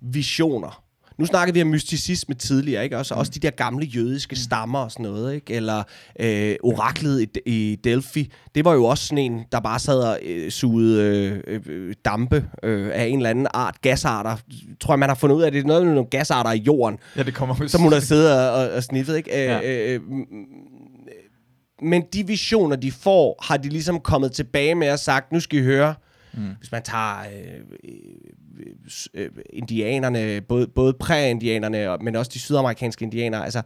visioner. 0.01 0.81
Nu 1.17 1.25
snakkede 1.25 1.53
vi 1.53 1.61
om 1.61 1.67
mysticisme 1.67 2.35
tidligere, 2.35 2.83
ikke? 2.83 2.97
Også, 2.97 3.13
mm. 3.13 3.19
også 3.19 3.31
de 3.35 3.39
der 3.39 3.49
gamle 3.49 3.85
jødiske 3.85 4.35
stammer 4.35 4.79
og 4.79 4.91
sådan 4.91 5.03
noget, 5.03 5.35
ikke? 5.35 5.53
Eller 5.53 5.83
øh, 6.19 6.55
oraklet 6.63 7.21
i, 7.21 7.27
i 7.45 7.75
Delphi. 7.83 8.31
Det 8.55 8.65
var 8.65 8.73
jo 8.73 8.85
også 8.85 9.05
sådan 9.05 9.17
en, 9.17 9.41
der 9.51 9.59
bare 9.59 9.79
sad 9.79 9.99
og 9.99 10.19
øh, 10.23 10.51
sugede 10.51 11.01
øh, 11.47 11.61
øh, 11.65 11.93
dampe 12.05 12.45
øh, 12.63 12.89
af 12.93 13.05
en 13.05 13.17
eller 13.17 13.29
anden 13.29 13.47
art. 13.53 13.81
Gasarter. 13.81 14.37
Tror 14.79 14.93
jeg, 14.93 14.99
man 14.99 15.09
har 15.09 15.15
fundet 15.15 15.35
ud 15.35 15.41
af, 15.41 15.51
det 15.51 15.59
er 15.59 15.63
noget 15.63 15.85
med 15.85 15.93
nogle 15.93 16.09
gasarter 16.09 16.51
i 16.51 16.57
jorden 16.59 16.99
Ja, 17.17 17.23
det 17.23 17.33
kommer 17.33 17.67
som 17.67 17.81
hun 17.81 17.93
har 17.93 17.99
siddet 18.11 18.49
og, 18.49 18.69
og 18.69 18.83
sniffet, 18.83 19.17
ikke? 19.17 19.29
Ja. 19.29 19.59
Ja. 19.59 19.93
Øh, 19.93 19.93
øh, 19.93 20.01
m- 20.01 21.85
men 21.85 22.03
de 22.13 22.27
visioner, 22.27 22.75
de 22.75 22.91
får, 22.91 23.39
har 23.43 23.57
de 23.57 23.69
ligesom 23.69 23.99
kommet 23.99 24.31
tilbage 24.31 24.75
med 24.75 24.91
og 24.91 24.99
sagt, 24.99 25.31
nu 25.31 25.39
skal 25.39 25.59
I 25.59 25.63
høre, 25.63 25.95
mm. 26.37 26.49
hvis 26.59 26.71
man 26.71 26.83
tager 26.83 27.19
øh, 27.19 27.59
øh, 27.83 28.89
s- 28.89 29.09
øh, 29.13 29.29
indianerne, 29.53 30.41
både, 30.41 30.67
både 30.67 30.93
præ-indianerne, 30.99 31.97
men 32.01 32.15
også 32.15 32.31
de 32.33 32.39
sydamerikanske 32.39 33.03
indianere, 33.03 33.43
altså, 33.43 33.61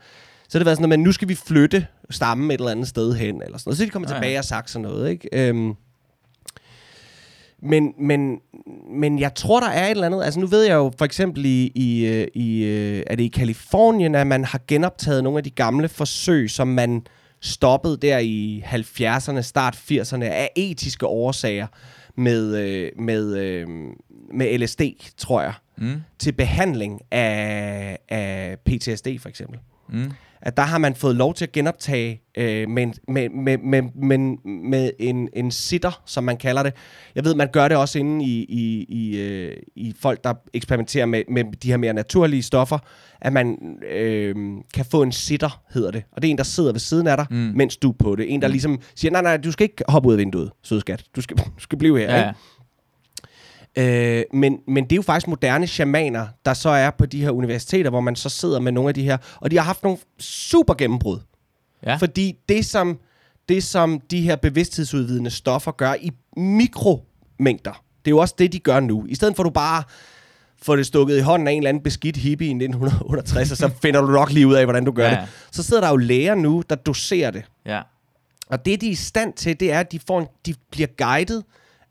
så 0.49 0.57
har 0.57 0.59
det 0.59 0.65
været 0.65 0.77
sådan 0.77 0.89
noget, 0.89 0.99
men 0.99 1.03
nu 1.03 1.11
skal 1.11 1.27
vi 1.27 1.35
flytte 1.35 1.87
stammen 2.09 2.51
et 2.51 2.57
eller 2.59 2.71
andet 2.71 2.87
sted 2.87 3.13
hen, 3.15 3.41
eller 3.43 3.57
sådan 3.57 3.69
noget. 3.69 3.77
Så 3.77 3.85
de 3.85 3.89
kommet 3.89 4.09
Ja, 4.09 4.15
ja. 4.15 4.19
tilbage 4.21 4.39
og 4.39 4.45
sagt 4.45 4.69
sådan 4.69 4.83
noget, 4.83 5.09
ikke? 5.09 5.29
Øhm, 5.33 5.73
men, 7.61 7.93
men, 7.99 8.37
men 8.99 9.19
jeg 9.19 9.35
tror, 9.35 9.59
der 9.59 9.67
er 9.69 9.85
et 9.85 9.91
eller 9.91 10.05
andet. 10.05 10.23
Altså 10.23 10.39
nu 10.39 10.45
ved 10.47 10.63
jeg 10.63 10.73
jo 10.75 10.91
for 10.97 11.05
eksempel 11.05 11.45
i, 11.45 11.71
i, 11.75 12.05
øh, 12.05 12.27
i 12.33 12.63
øh, 12.63 13.03
er 13.07 13.15
det 13.15 13.23
i 13.23 13.27
Kalifornien, 13.27 14.15
at 14.15 14.27
man 14.27 14.45
har 14.45 14.61
genoptaget 14.67 15.23
nogle 15.23 15.37
af 15.37 15.43
de 15.43 15.49
gamle 15.49 15.89
forsøg, 15.89 16.49
som 16.49 16.67
man 16.67 17.01
stoppede 17.41 17.97
der 17.97 18.17
i 18.17 18.63
70'erne, 18.65 19.41
start 19.41 19.75
80'erne, 19.91 20.23
af 20.23 20.49
etiske 20.55 21.05
årsager 21.07 21.67
med, 22.19 22.55
øh, 22.57 22.91
med, 22.97 23.37
øh, 23.37 23.67
med 24.33 24.59
LSD, 24.59 24.81
tror 25.17 25.41
jeg, 25.41 25.53
Mm. 25.77 26.01
til 26.19 26.31
behandling 26.31 27.01
af, 27.11 27.97
af 28.09 28.57
PTSD 28.65 29.07
for 29.19 29.29
eksempel 29.29 29.59
Mm. 29.89 30.11
At 30.41 30.57
der 30.57 30.63
har 30.63 30.77
man 30.77 30.95
fået 30.95 31.15
lov 31.15 31.33
til 31.33 31.45
at 31.45 31.51
genoptage 31.51 32.21
øh, 32.37 32.69
med, 32.69 32.83
en- 32.83 32.93
med, 33.07 33.29
med, 33.29 33.57
med, 33.57 33.81
med, 33.95 34.37
med 34.63 34.91
en, 34.99 35.29
en 35.33 35.51
sitter, 35.51 36.01
som 36.05 36.23
man 36.23 36.37
kalder 36.37 36.63
det. 36.63 36.73
Jeg 37.15 37.25
ved, 37.25 37.35
man 37.35 37.47
gør 37.53 37.67
det 37.67 37.77
også 37.77 37.99
inde 37.99 38.25
i, 38.25 38.45
i, 38.49 38.85
i, 38.89 39.17
øh, 39.19 39.57
i 39.75 39.93
folk, 40.01 40.23
der 40.23 40.33
eksperimenterer 40.53 41.05
med, 41.05 41.23
med 41.29 41.43
de 41.63 41.67
her 41.69 41.77
mere 41.77 41.93
naturlige 41.93 42.43
stoffer, 42.43 42.77
at 43.21 43.33
man 43.33 43.57
øh, 43.91 44.35
kan 44.73 44.85
få 44.85 45.01
en 45.03 45.11
sitter, 45.11 45.61
hedder 45.73 45.91
det. 45.91 46.03
Og 46.11 46.21
det 46.21 46.27
er 46.27 46.31
en, 46.31 46.37
der 46.37 46.43
sidder 46.43 46.71
ved 46.71 46.79
siden 46.79 47.07
af 47.07 47.17
dig, 47.17 47.25
Mm. 47.29 47.37
mm. 47.37 47.51
mens 47.55 47.77
du 47.77 47.89
er 47.89 47.95
på 47.99 48.15
det. 48.15 48.33
En, 48.33 48.41
der 48.41 48.47
ligesom 48.47 48.79
siger, 48.95 49.11
nej, 49.11 49.21
nej, 49.21 49.37
du 49.37 49.51
skal 49.51 49.63
ikke 49.63 49.83
hoppe 49.87 50.09
ud 50.09 50.13
af 50.13 50.19
vinduet, 50.19 50.51
sødskat. 50.63 51.03
Du 51.15 51.21
skal, 51.21 51.37
du 51.37 51.43
skal 51.57 51.77
blive 51.77 51.99
her, 51.99 52.15
Ja, 52.15 52.27
ikke? 52.27 52.39
Øh, 53.77 54.23
men, 54.33 54.59
men 54.67 54.83
det 54.83 54.91
er 54.91 54.95
jo 54.95 55.01
faktisk 55.01 55.27
moderne 55.27 55.67
shamaner, 55.67 56.27
der 56.45 56.53
så 56.53 56.69
er 56.69 56.89
på 56.89 57.05
de 57.05 57.21
her 57.21 57.31
universiteter, 57.31 57.89
hvor 57.89 58.01
man 58.01 58.15
så 58.15 58.29
sidder 58.29 58.59
med 58.59 58.71
nogle 58.71 58.87
af 58.87 58.93
de 58.93 59.03
her, 59.03 59.17
og 59.35 59.51
de 59.51 59.57
har 59.57 59.63
haft 59.63 59.83
nogle 59.83 59.97
super 60.19 60.73
gennembrud. 60.73 61.19
Ja. 61.85 61.95
Fordi 61.95 62.35
det 62.49 62.65
som, 62.65 62.99
det, 63.49 63.63
som 63.63 63.99
de 63.99 64.21
her 64.21 64.35
bevidsthedsudvidende 64.35 65.29
stoffer 65.29 65.71
gør 65.71 65.93
i 65.93 66.11
mikromængder, 66.37 67.83
det 68.05 68.11
er 68.11 68.15
jo 68.15 68.17
også 68.17 68.35
det, 68.37 68.53
de 68.53 68.59
gør 68.59 68.79
nu. 68.79 69.05
I 69.05 69.15
stedet 69.15 69.35
for 69.35 69.43
at 69.43 69.45
du 69.45 69.49
bare 69.49 69.83
får 70.61 70.75
det 70.75 70.85
stukket 70.85 71.17
i 71.17 71.21
hånden 71.21 71.47
af 71.47 71.51
en 71.51 71.57
eller 71.57 71.69
anden 71.69 71.83
beskidt 71.83 72.17
hippie 72.17 72.47
i 72.47 72.51
1968, 72.51 73.51
og 73.51 73.57
så 73.57 73.69
finder 73.81 74.01
du 74.01 74.07
nok 74.07 74.31
lige 74.31 74.47
ud 74.47 74.53
af, 74.53 74.65
hvordan 74.65 74.85
du 74.85 74.91
gør 74.91 75.09
ja. 75.09 75.11
det. 75.11 75.27
Så 75.51 75.63
sidder 75.63 75.81
der 75.81 75.89
jo 75.89 75.97
læger 75.97 76.35
nu, 76.35 76.63
der 76.69 76.75
doserer 76.75 77.31
det. 77.31 77.43
ja. 77.65 77.81
Og 78.49 78.65
det, 78.65 78.81
de 78.81 78.87
er 78.87 78.91
i 78.91 78.95
stand 78.95 79.33
til, 79.33 79.59
det 79.59 79.71
er, 79.71 79.79
at 79.79 79.91
de, 79.91 79.99
får 80.07 80.19
en, 80.19 80.27
de 80.45 80.55
bliver 80.71 80.87
guidet 80.97 81.43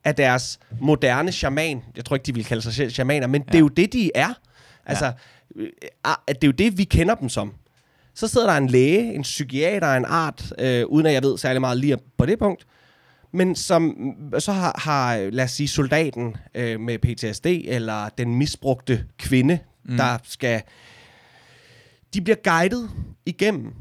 af 0.04 0.14
deres 0.14 0.58
moderne 0.80 1.32
shaman. 1.32 1.82
Jeg 1.96 2.04
tror 2.04 2.16
ikke, 2.16 2.26
de 2.26 2.34
vil 2.34 2.44
kalde 2.44 2.62
sig 2.62 2.72
selv 2.72 2.90
shamaner, 2.90 3.26
men 3.26 3.42
ja. 3.42 3.46
det 3.46 3.54
er 3.54 3.60
jo 3.60 3.68
det, 3.68 3.92
de 3.92 4.10
er. 4.14 4.34
Altså, 4.86 5.12
øh, 5.56 5.68
ah, 6.04 6.16
at 6.26 6.42
det 6.42 6.48
er 6.48 6.48
jo 6.48 6.52
det, 6.52 6.78
vi 6.78 6.84
kender 6.84 7.14
dem 7.14 7.28
som. 7.28 7.54
Så 8.14 8.28
sidder 8.28 8.46
der 8.46 8.56
en 8.56 8.66
læge, 8.66 9.14
en 9.14 9.22
psykiater 9.22 9.94
en 9.94 10.04
art, 10.04 10.52
øh, 10.58 10.86
uden 10.86 11.06
at 11.06 11.12
jeg 11.12 11.22
ved 11.22 11.38
særlig 11.38 11.60
meget 11.60 11.78
lige 11.78 11.96
på 12.18 12.26
det 12.26 12.38
punkt. 12.38 12.66
men 13.32 13.54
som 13.56 14.14
så 14.38 14.52
har, 14.52 14.80
har 14.84 15.30
lad 15.30 15.44
os 15.44 15.50
sige, 15.50 15.68
soldaten 15.68 16.36
øh, 16.54 16.80
med 16.80 16.98
PTSD, 16.98 17.46
eller 17.46 18.08
den 18.08 18.34
misbrugte 18.34 19.04
kvinde, 19.18 19.58
mm. 19.84 19.96
der 19.96 20.18
skal... 20.22 20.62
De 22.14 22.20
bliver 22.20 22.36
guidet 22.44 22.90
igennem. 23.26 23.72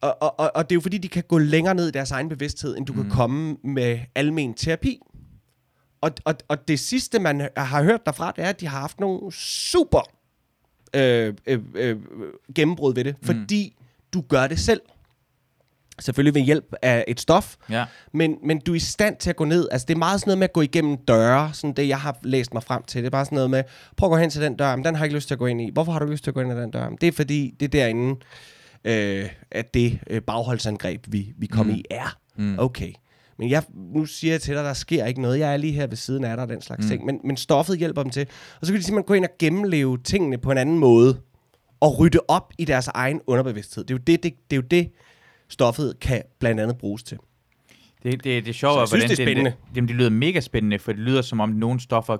Og, 0.00 0.22
og, 0.22 0.40
og, 0.40 0.50
og 0.54 0.70
det 0.70 0.74
er 0.74 0.76
jo 0.76 0.80
fordi, 0.80 0.98
de 0.98 1.08
kan 1.08 1.22
gå 1.28 1.38
længere 1.38 1.74
ned 1.74 1.88
i 1.88 1.90
deres 1.90 2.10
egen 2.10 2.28
bevidsthed, 2.28 2.76
end 2.76 2.86
du 2.86 2.92
mm. 2.92 3.02
kan 3.02 3.10
komme 3.10 3.56
med 3.64 3.98
almen 4.14 4.54
terapi. 4.54 5.00
Og, 6.00 6.10
og, 6.24 6.34
og 6.48 6.68
det 6.68 6.80
sidste, 6.80 7.18
man 7.18 7.48
har 7.56 7.82
hørt 7.82 8.06
derfra, 8.06 8.32
det 8.36 8.44
er, 8.44 8.48
at 8.48 8.60
de 8.60 8.66
har 8.66 8.80
haft 8.80 9.00
nogle 9.00 9.32
super 9.32 10.00
øh, 10.94 11.34
øh, 11.46 11.60
øh, 11.74 11.96
gennembrud 12.54 12.94
ved 12.94 13.04
det, 13.04 13.16
mm. 13.20 13.26
fordi 13.26 13.76
du 14.12 14.20
gør 14.20 14.46
det 14.46 14.58
selv. 14.58 14.80
Selvfølgelig 16.00 16.34
ved 16.34 16.42
hjælp 16.42 16.74
af 16.82 17.04
et 17.08 17.20
stof, 17.20 17.56
Ja. 17.70 17.84
men, 18.12 18.36
men 18.44 18.60
du 18.60 18.72
er 18.72 18.76
i 18.76 18.78
stand 18.78 19.16
til 19.16 19.30
at 19.30 19.36
gå 19.36 19.44
ned. 19.44 19.68
Altså, 19.72 19.84
det 19.88 19.94
er 19.94 19.98
meget 19.98 20.20
sådan 20.20 20.28
noget 20.28 20.38
med 20.38 20.44
at 20.44 20.52
gå 20.52 20.60
igennem 20.60 20.96
døre, 20.96 21.50
sådan 21.52 21.74
det, 21.74 21.88
jeg 21.88 22.00
har 22.00 22.18
læst 22.22 22.54
mig 22.54 22.62
frem 22.62 22.82
til. 22.82 23.00
Det 23.02 23.06
er 23.06 23.10
bare 23.10 23.24
sådan 23.24 23.36
noget 23.36 23.50
med, 23.50 23.64
prøv 23.96 24.06
at 24.06 24.10
gå 24.10 24.16
hen 24.16 24.30
til 24.30 24.42
den 24.42 24.56
dør, 24.56 24.76
men 24.76 24.84
den 24.84 24.94
har 24.94 25.04
jeg 25.04 25.06
ikke 25.06 25.16
lyst 25.16 25.26
til 25.28 25.34
at 25.34 25.38
gå 25.38 25.46
ind 25.46 25.60
i. 25.60 25.70
Hvorfor 25.72 25.92
har 25.92 25.98
du 25.98 26.06
lyst 26.06 26.24
til 26.24 26.30
at 26.30 26.34
gå 26.34 26.40
ind 26.40 26.52
i 26.52 26.56
den 26.56 26.70
dør? 26.70 26.88
Men 26.88 26.98
det 27.00 27.06
er 27.08 27.12
fordi, 27.12 27.54
det 27.60 27.66
er 27.66 27.68
derinde, 27.70 28.20
øh, 28.84 29.28
at 29.50 29.74
det 29.74 29.98
øh, 30.10 30.22
bagholdsangreb, 30.22 31.04
vi, 31.08 31.32
vi 31.38 31.46
kom 31.46 31.66
mm. 31.66 31.72
i, 31.72 31.84
er. 31.90 32.16
Mm. 32.36 32.58
Okay. 32.58 32.92
Men 33.40 33.50
jeg, 33.50 33.62
nu 33.94 34.04
siger 34.06 34.32
jeg 34.32 34.40
til 34.40 34.54
dig, 34.54 34.64
der 34.64 34.72
sker 34.72 35.06
ikke 35.06 35.22
noget. 35.22 35.38
Jeg 35.38 35.52
er 35.52 35.56
lige 35.56 35.72
her 35.72 35.86
ved 35.86 35.96
siden 35.96 36.24
af 36.24 36.36
dig, 36.36 36.48
den 36.48 36.60
slags 36.60 36.84
mm. 36.84 36.88
ting. 36.90 37.04
Men, 37.04 37.20
men 37.24 37.36
stoffet 37.36 37.78
hjælper 37.78 38.02
dem 38.02 38.10
til. 38.10 38.26
Og 38.60 38.66
så 38.66 38.72
kan 38.72 38.80
de 38.80 38.84
simpelthen 38.84 39.06
gå 39.06 39.14
ind 39.14 39.24
og 39.24 39.30
gennemleve 39.38 39.98
tingene 39.98 40.38
på 40.38 40.50
en 40.50 40.58
anden 40.58 40.78
måde. 40.78 41.20
Og 41.80 41.98
rydde 41.98 42.18
op 42.28 42.52
i 42.58 42.64
deres 42.64 42.88
egen 42.88 43.20
underbevidsthed. 43.26 43.84
Det 43.84 43.90
er 43.90 43.98
jo 43.98 44.02
det, 44.06 44.22
det, 44.22 44.34
det, 44.50 44.56
er 44.56 44.60
jo 44.60 44.66
det 44.70 44.90
stoffet 45.48 46.00
kan 46.00 46.22
blandt 46.38 46.60
andet 46.60 46.78
bruges 46.78 47.02
til. 47.02 47.18
Det, 48.02 48.24
det, 48.24 48.24
det 48.24 48.48
er 48.48 48.52
sjovt, 48.52 48.78
jeg 48.78 48.88
synes, 48.88 49.02
hvordan 49.02 49.16
det 49.16 49.20
er 49.20 49.24
spændende. 49.26 49.50
Det, 49.50 49.74
det, 49.74 49.88
det 49.88 49.96
lyder 49.96 50.10
mega 50.10 50.40
spændende, 50.40 50.78
for 50.78 50.92
det 50.92 51.00
lyder 51.00 51.22
som 51.22 51.40
om 51.40 51.48
nogle 51.48 51.80
stoffer 51.80 52.16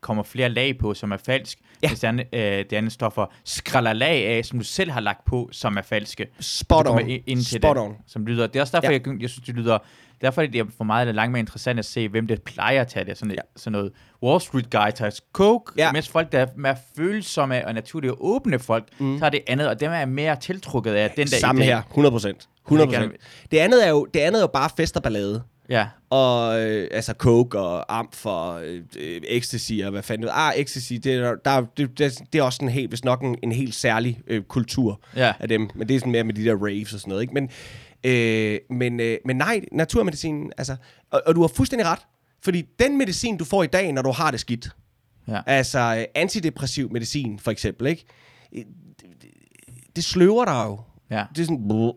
kommer 0.00 0.22
flere 0.22 0.48
lag 0.48 0.78
på, 0.78 0.94
som 0.94 1.12
er 1.12 1.16
falsk, 1.16 1.58
Ja. 1.82 1.88
hvis 1.88 2.00
det 2.00 2.08
andet, 2.08 2.26
øh, 2.32 2.40
det 2.42 2.72
andet 2.72 2.92
stoffer 2.92 3.26
skræller 3.44 3.92
lag 3.92 4.26
af, 4.26 4.44
som 4.44 4.58
du 4.58 4.64
selv 4.64 4.90
har 4.90 5.00
lagt 5.00 5.24
på, 5.24 5.48
som 5.52 5.76
er 5.76 5.82
falske. 5.82 6.26
Spot 6.40 6.86
on. 6.88 7.08
ind- 7.08 7.22
ind 7.26 7.38
til 7.42 7.58
Spot 7.60 7.76
det, 7.76 7.82
on. 7.84 7.96
Som 8.06 8.26
lyder. 8.26 8.46
Det 8.46 8.56
er 8.56 8.60
også 8.60 8.76
derfor, 8.80 8.92
ja. 8.92 9.00
jeg, 9.06 9.22
jeg 9.22 9.30
synes, 9.30 9.46
det 9.46 9.54
lyder... 9.54 9.78
Derfor 10.20 10.42
er 10.42 10.46
det 10.46 10.66
for 10.76 10.84
mig 10.84 11.06
det 11.06 11.14
langt 11.14 11.32
mere 11.32 11.40
interessant 11.40 11.78
at 11.78 11.84
se, 11.84 12.08
hvem 12.08 12.26
det 12.26 12.42
plejer 12.42 12.80
at 12.80 12.88
tage 12.88 13.04
det. 13.04 13.18
Sådan, 13.18 13.30
Ja. 13.34 13.40
sådan 13.56 13.72
noget 13.72 13.92
Wall 14.22 14.40
Street 14.40 14.70
Guy 14.70 14.90
tager 14.94 15.20
coke, 15.32 15.72
Ja. 15.76 15.92
mens 15.92 16.08
folk, 16.08 16.32
der 16.32 16.38
er 16.38 16.46
mere 16.56 16.76
følsomme 16.96 17.66
og 17.66 17.74
naturligt 17.74 18.14
åbne 18.20 18.58
folk, 18.58 18.84
mm. 18.98 19.18
tager 19.18 19.30
det 19.30 19.40
andet, 19.46 19.68
og 19.68 19.80
dem 19.80 19.90
er 19.92 20.04
mere 20.04 20.36
tiltrukket 20.36 20.92
af. 20.94 21.10
Den 21.16 21.26
der 21.26 21.36
Samme 21.36 21.62
her. 21.62 21.82
100 21.82 22.12
procent. 22.12 22.48
100 22.66 22.90
Jeg 22.92 23.00
vil 23.00 23.10
Det 23.50 23.58
andet 23.58 23.86
er 23.86 23.90
jo, 23.90 24.04
det 24.14 24.20
andet 24.20 24.38
er 24.38 24.42
jo 24.42 24.50
bare 24.52 24.70
fest 24.76 24.96
og 24.96 25.02
ballade. 25.02 25.42
Ja. 25.68 25.86
Og 26.10 26.60
øh, 26.62 26.88
altså 26.92 27.12
coke 27.18 27.58
og 27.58 27.98
amf 27.98 28.26
og 28.26 28.64
øh, 28.64 28.82
ecstasy 29.28 29.72
og 29.84 29.90
hvad 29.90 30.02
fanden. 30.02 30.28
Ah, 30.32 30.52
ecstasy, 30.56 30.92
det 30.92 31.06
er, 31.14 31.34
der, 31.44 31.50
er- 31.50 31.64
det, 31.76 31.98
det, 31.98 32.18
det 32.32 32.38
er 32.38 32.42
også 32.42 32.58
en 32.62 32.68
helt, 32.68 32.88
hvis 32.90 33.04
nok 33.04 33.22
en, 33.22 33.36
en 33.42 33.52
helt 33.52 33.74
særlig 33.74 34.20
øh, 34.26 34.42
kultur 34.42 35.00
Ja. 35.16 35.32
af 35.40 35.48
dem. 35.48 35.70
Men 35.74 35.88
det 35.88 35.96
er 35.96 36.00
sådan 36.00 36.12
mere 36.12 36.24
med 36.24 36.34
de 36.34 36.44
der 36.44 36.56
raves 36.56 36.92
og 36.94 37.00
sådan 37.00 37.08
noget, 37.10 37.22
ikke? 37.22 37.34
Men, 37.34 37.50
øh, 38.04 38.58
men, 38.70 39.00
øh, 39.00 39.18
men 39.24 39.36
nej, 39.36 39.60
naturmedicinen, 39.72 40.52
altså... 40.58 40.76
Og, 41.10 41.22
og 41.26 41.34
du 41.34 41.40
har 41.40 41.48
fuldstændig 41.48 41.86
ret. 41.86 41.98
Fordi 42.42 42.62
den 42.78 42.98
medicin, 42.98 43.36
du 43.36 43.44
får 43.44 43.62
i 43.62 43.66
dag, 43.66 43.92
når 43.92 44.02
du 44.02 44.10
har 44.10 44.30
det 44.30 44.40
skidt, 44.40 44.70
Ja. 45.28 45.40
altså 45.46 45.96
øh, 45.98 46.04
antidepressiv 46.14 46.90
medicin 46.92 47.38
for 47.38 47.50
eksempel, 47.50 47.86
ikke? 47.86 48.04
Øh, 48.52 48.64
Det, 49.00 49.06
det, 49.22 49.28
det 49.96 50.04
sløver 50.04 50.44
dig 50.44 50.64
jo. 50.66 50.80
Ja. 51.10 51.24
Det 51.36 51.42
er 51.42 51.44
sådan... 51.46 51.92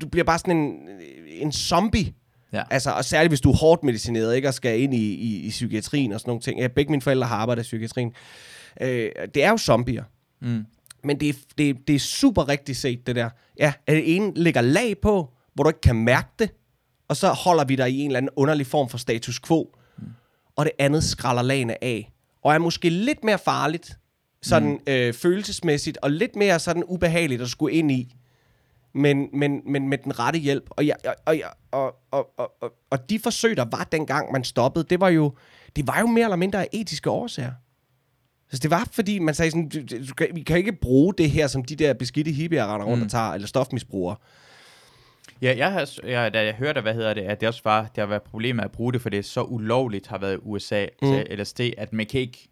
Du 0.00 0.08
bliver 0.08 0.24
bare 0.24 0.38
sådan 0.38 0.56
en, 0.56 0.74
en 1.28 1.52
zombie. 1.52 2.12
Ja. 2.52 2.62
Altså, 2.70 2.90
og 2.90 3.04
særligt 3.04 3.30
hvis 3.30 3.40
du 3.40 3.50
er 3.50 3.56
hårdt 3.56 3.82
medicineret, 3.84 4.36
ikke? 4.36 4.48
Og 4.48 4.54
skal 4.54 4.80
ind 4.80 4.94
i, 4.94 5.14
i, 5.14 5.46
i 5.46 5.50
psykiatrien 5.50 6.12
og 6.12 6.20
sådan 6.20 6.30
nogle 6.30 6.40
ting. 6.42 6.60
Ja, 6.60 6.66
begge 6.68 6.90
mine 6.90 7.02
forældre 7.02 7.26
har 7.26 7.36
arbejdet 7.36 7.62
i 7.62 7.64
psykiatrien. 7.64 8.12
Øh, 8.80 9.10
det 9.34 9.44
er 9.44 9.50
jo 9.50 9.56
zombier. 9.58 10.04
Mm. 10.40 10.64
Men 11.04 11.20
det 11.20 11.28
er, 11.28 11.32
det, 11.58 11.70
er- 11.70 11.74
det 11.86 11.94
er 11.94 11.98
super 12.00 12.48
rigtigt 12.48 12.78
set, 12.78 13.06
det 13.06 13.16
der. 13.16 13.30
Ja, 13.58 13.72
at 13.86 13.94
det 13.96 14.16
ene 14.16 14.32
ligger 14.36 14.60
lag 14.60 14.98
på, 15.02 15.32
hvor 15.54 15.64
du 15.64 15.70
ikke 15.70 15.80
kan 15.80 15.96
mærke 15.96 16.28
det, 16.38 16.50
og 17.08 17.16
så 17.16 17.28
holder 17.28 17.64
vi 17.64 17.76
dig 17.76 17.90
i 17.90 17.98
en 18.00 18.06
eller 18.06 18.18
anden 18.18 18.30
underlig 18.36 18.66
form 18.66 18.88
for 18.88 18.98
status 18.98 19.40
quo. 19.40 19.76
Mm. 19.98 20.04
Og 20.56 20.64
det 20.64 20.72
andet 20.78 21.04
skralder 21.04 21.42
lagene 21.42 21.84
af. 21.84 22.12
Og 22.42 22.54
er 22.54 22.58
måske 22.58 22.88
lidt 22.90 23.24
mere 23.24 23.38
farligt, 23.38 23.98
sådan 24.42 24.68
mm. 24.68 24.78
øh, 24.92 25.14
følelsesmæssigt, 25.14 25.98
og 26.02 26.10
lidt 26.10 26.36
mere 26.36 26.58
sådan 26.58 26.84
ubehageligt 26.84 27.42
at 27.42 27.48
skulle 27.48 27.74
ind 27.74 27.90
i. 27.92 28.14
Men, 28.94 29.28
men, 29.32 29.60
men 29.66 29.88
med 29.88 29.98
den 29.98 30.18
rette 30.18 30.38
hjælp. 30.38 30.64
Og, 30.70 30.86
jeg, 30.86 30.96
og, 31.06 31.14
og, 31.26 31.38
jeg- 31.38 31.52
og, 31.70 31.94
og, 32.10 32.28
og, 32.38 32.52
og, 32.62 32.72
og 32.90 33.10
de 33.10 33.18
forsøg, 33.18 33.56
der 33.56 33.64
var 33.72 33.84
dengang, 33.92 34.32
man 34.32 34.44
stoppede, 34.44 34.84
det 34.90 35.00
var 35.00 35.08
jo, 35.08 35.34
det 35.76 35.86
var 35.86 36.00
jo 36.00 36.06
mere 36.06 36.24
eller 36.24 36.36
mindre 36.36 36.60
af 36.60 36.68
etiske 36.72 37.10
årsager. 37.10 37.52
Så 38.52 38.58
det 38.62 38.70
var 38.70 38.88
fordi, 38.92 39.18
man 39.18 39.34
sagde 39.34 39.50
sådan, 39.50 39.68
du, 39.68 39.78
du, 40.08 40.14
kan- 40.14 40.28
vi 40.34 40.40
kan 40.42 40.56
ikke 40.58 40.72
bruge 40.72 41.14
det 41.18 41.30
her, 41.30 41.46
som 41.46 41.64
de 41.64 41.76
der 41.76 41.92
beskidte 41.94 42.30
hippier 42.30 42.74
render 42.74 42.86
rundt 42.86 42.98
Mm. 42.98 43.04
og 43.04 43.10
tager, 43.10 43.32
eller 43.32 43.46
stofmisbrugere. 43.48 44.16
Ja, 45.42 45.54
jeg 45.56 45.72
har, 45.72 45.90
jeg, 46.06 46.34
da 46.34 46.44
jeg 46.44 46.54
hørte, 46.54 46.80
hvad 46.80 46.94
hedder 46.94 47.14
det, 47.14 47.22
at 47.22 47.40
det 47.40 47.48
også 47.48 47.60
var, 47.64 47.80
det 47.82 47.96
har 47.98 48.06
været 48.06 48.22
problemet 48.22 48.64
at 48.64 48.72
bruge 48.72 48.92
det, 48.92 49.00
for 49.02 49.08
det 49.08 49.18
er 49.18 49.22
så 49.22 49.42
ulovligt 49.42 50.06
har 50.06 50.18
været 50.18 50.34
i 50.34 50.38
USA, 50.42 50.86
Mm. 51.02 51.08
til 51.08 51.38
LSD, 51.38 51.60
at 51.78 51.92
man 51.92 52.06
kan 52.06 52.20
ikke, 52.20 52.48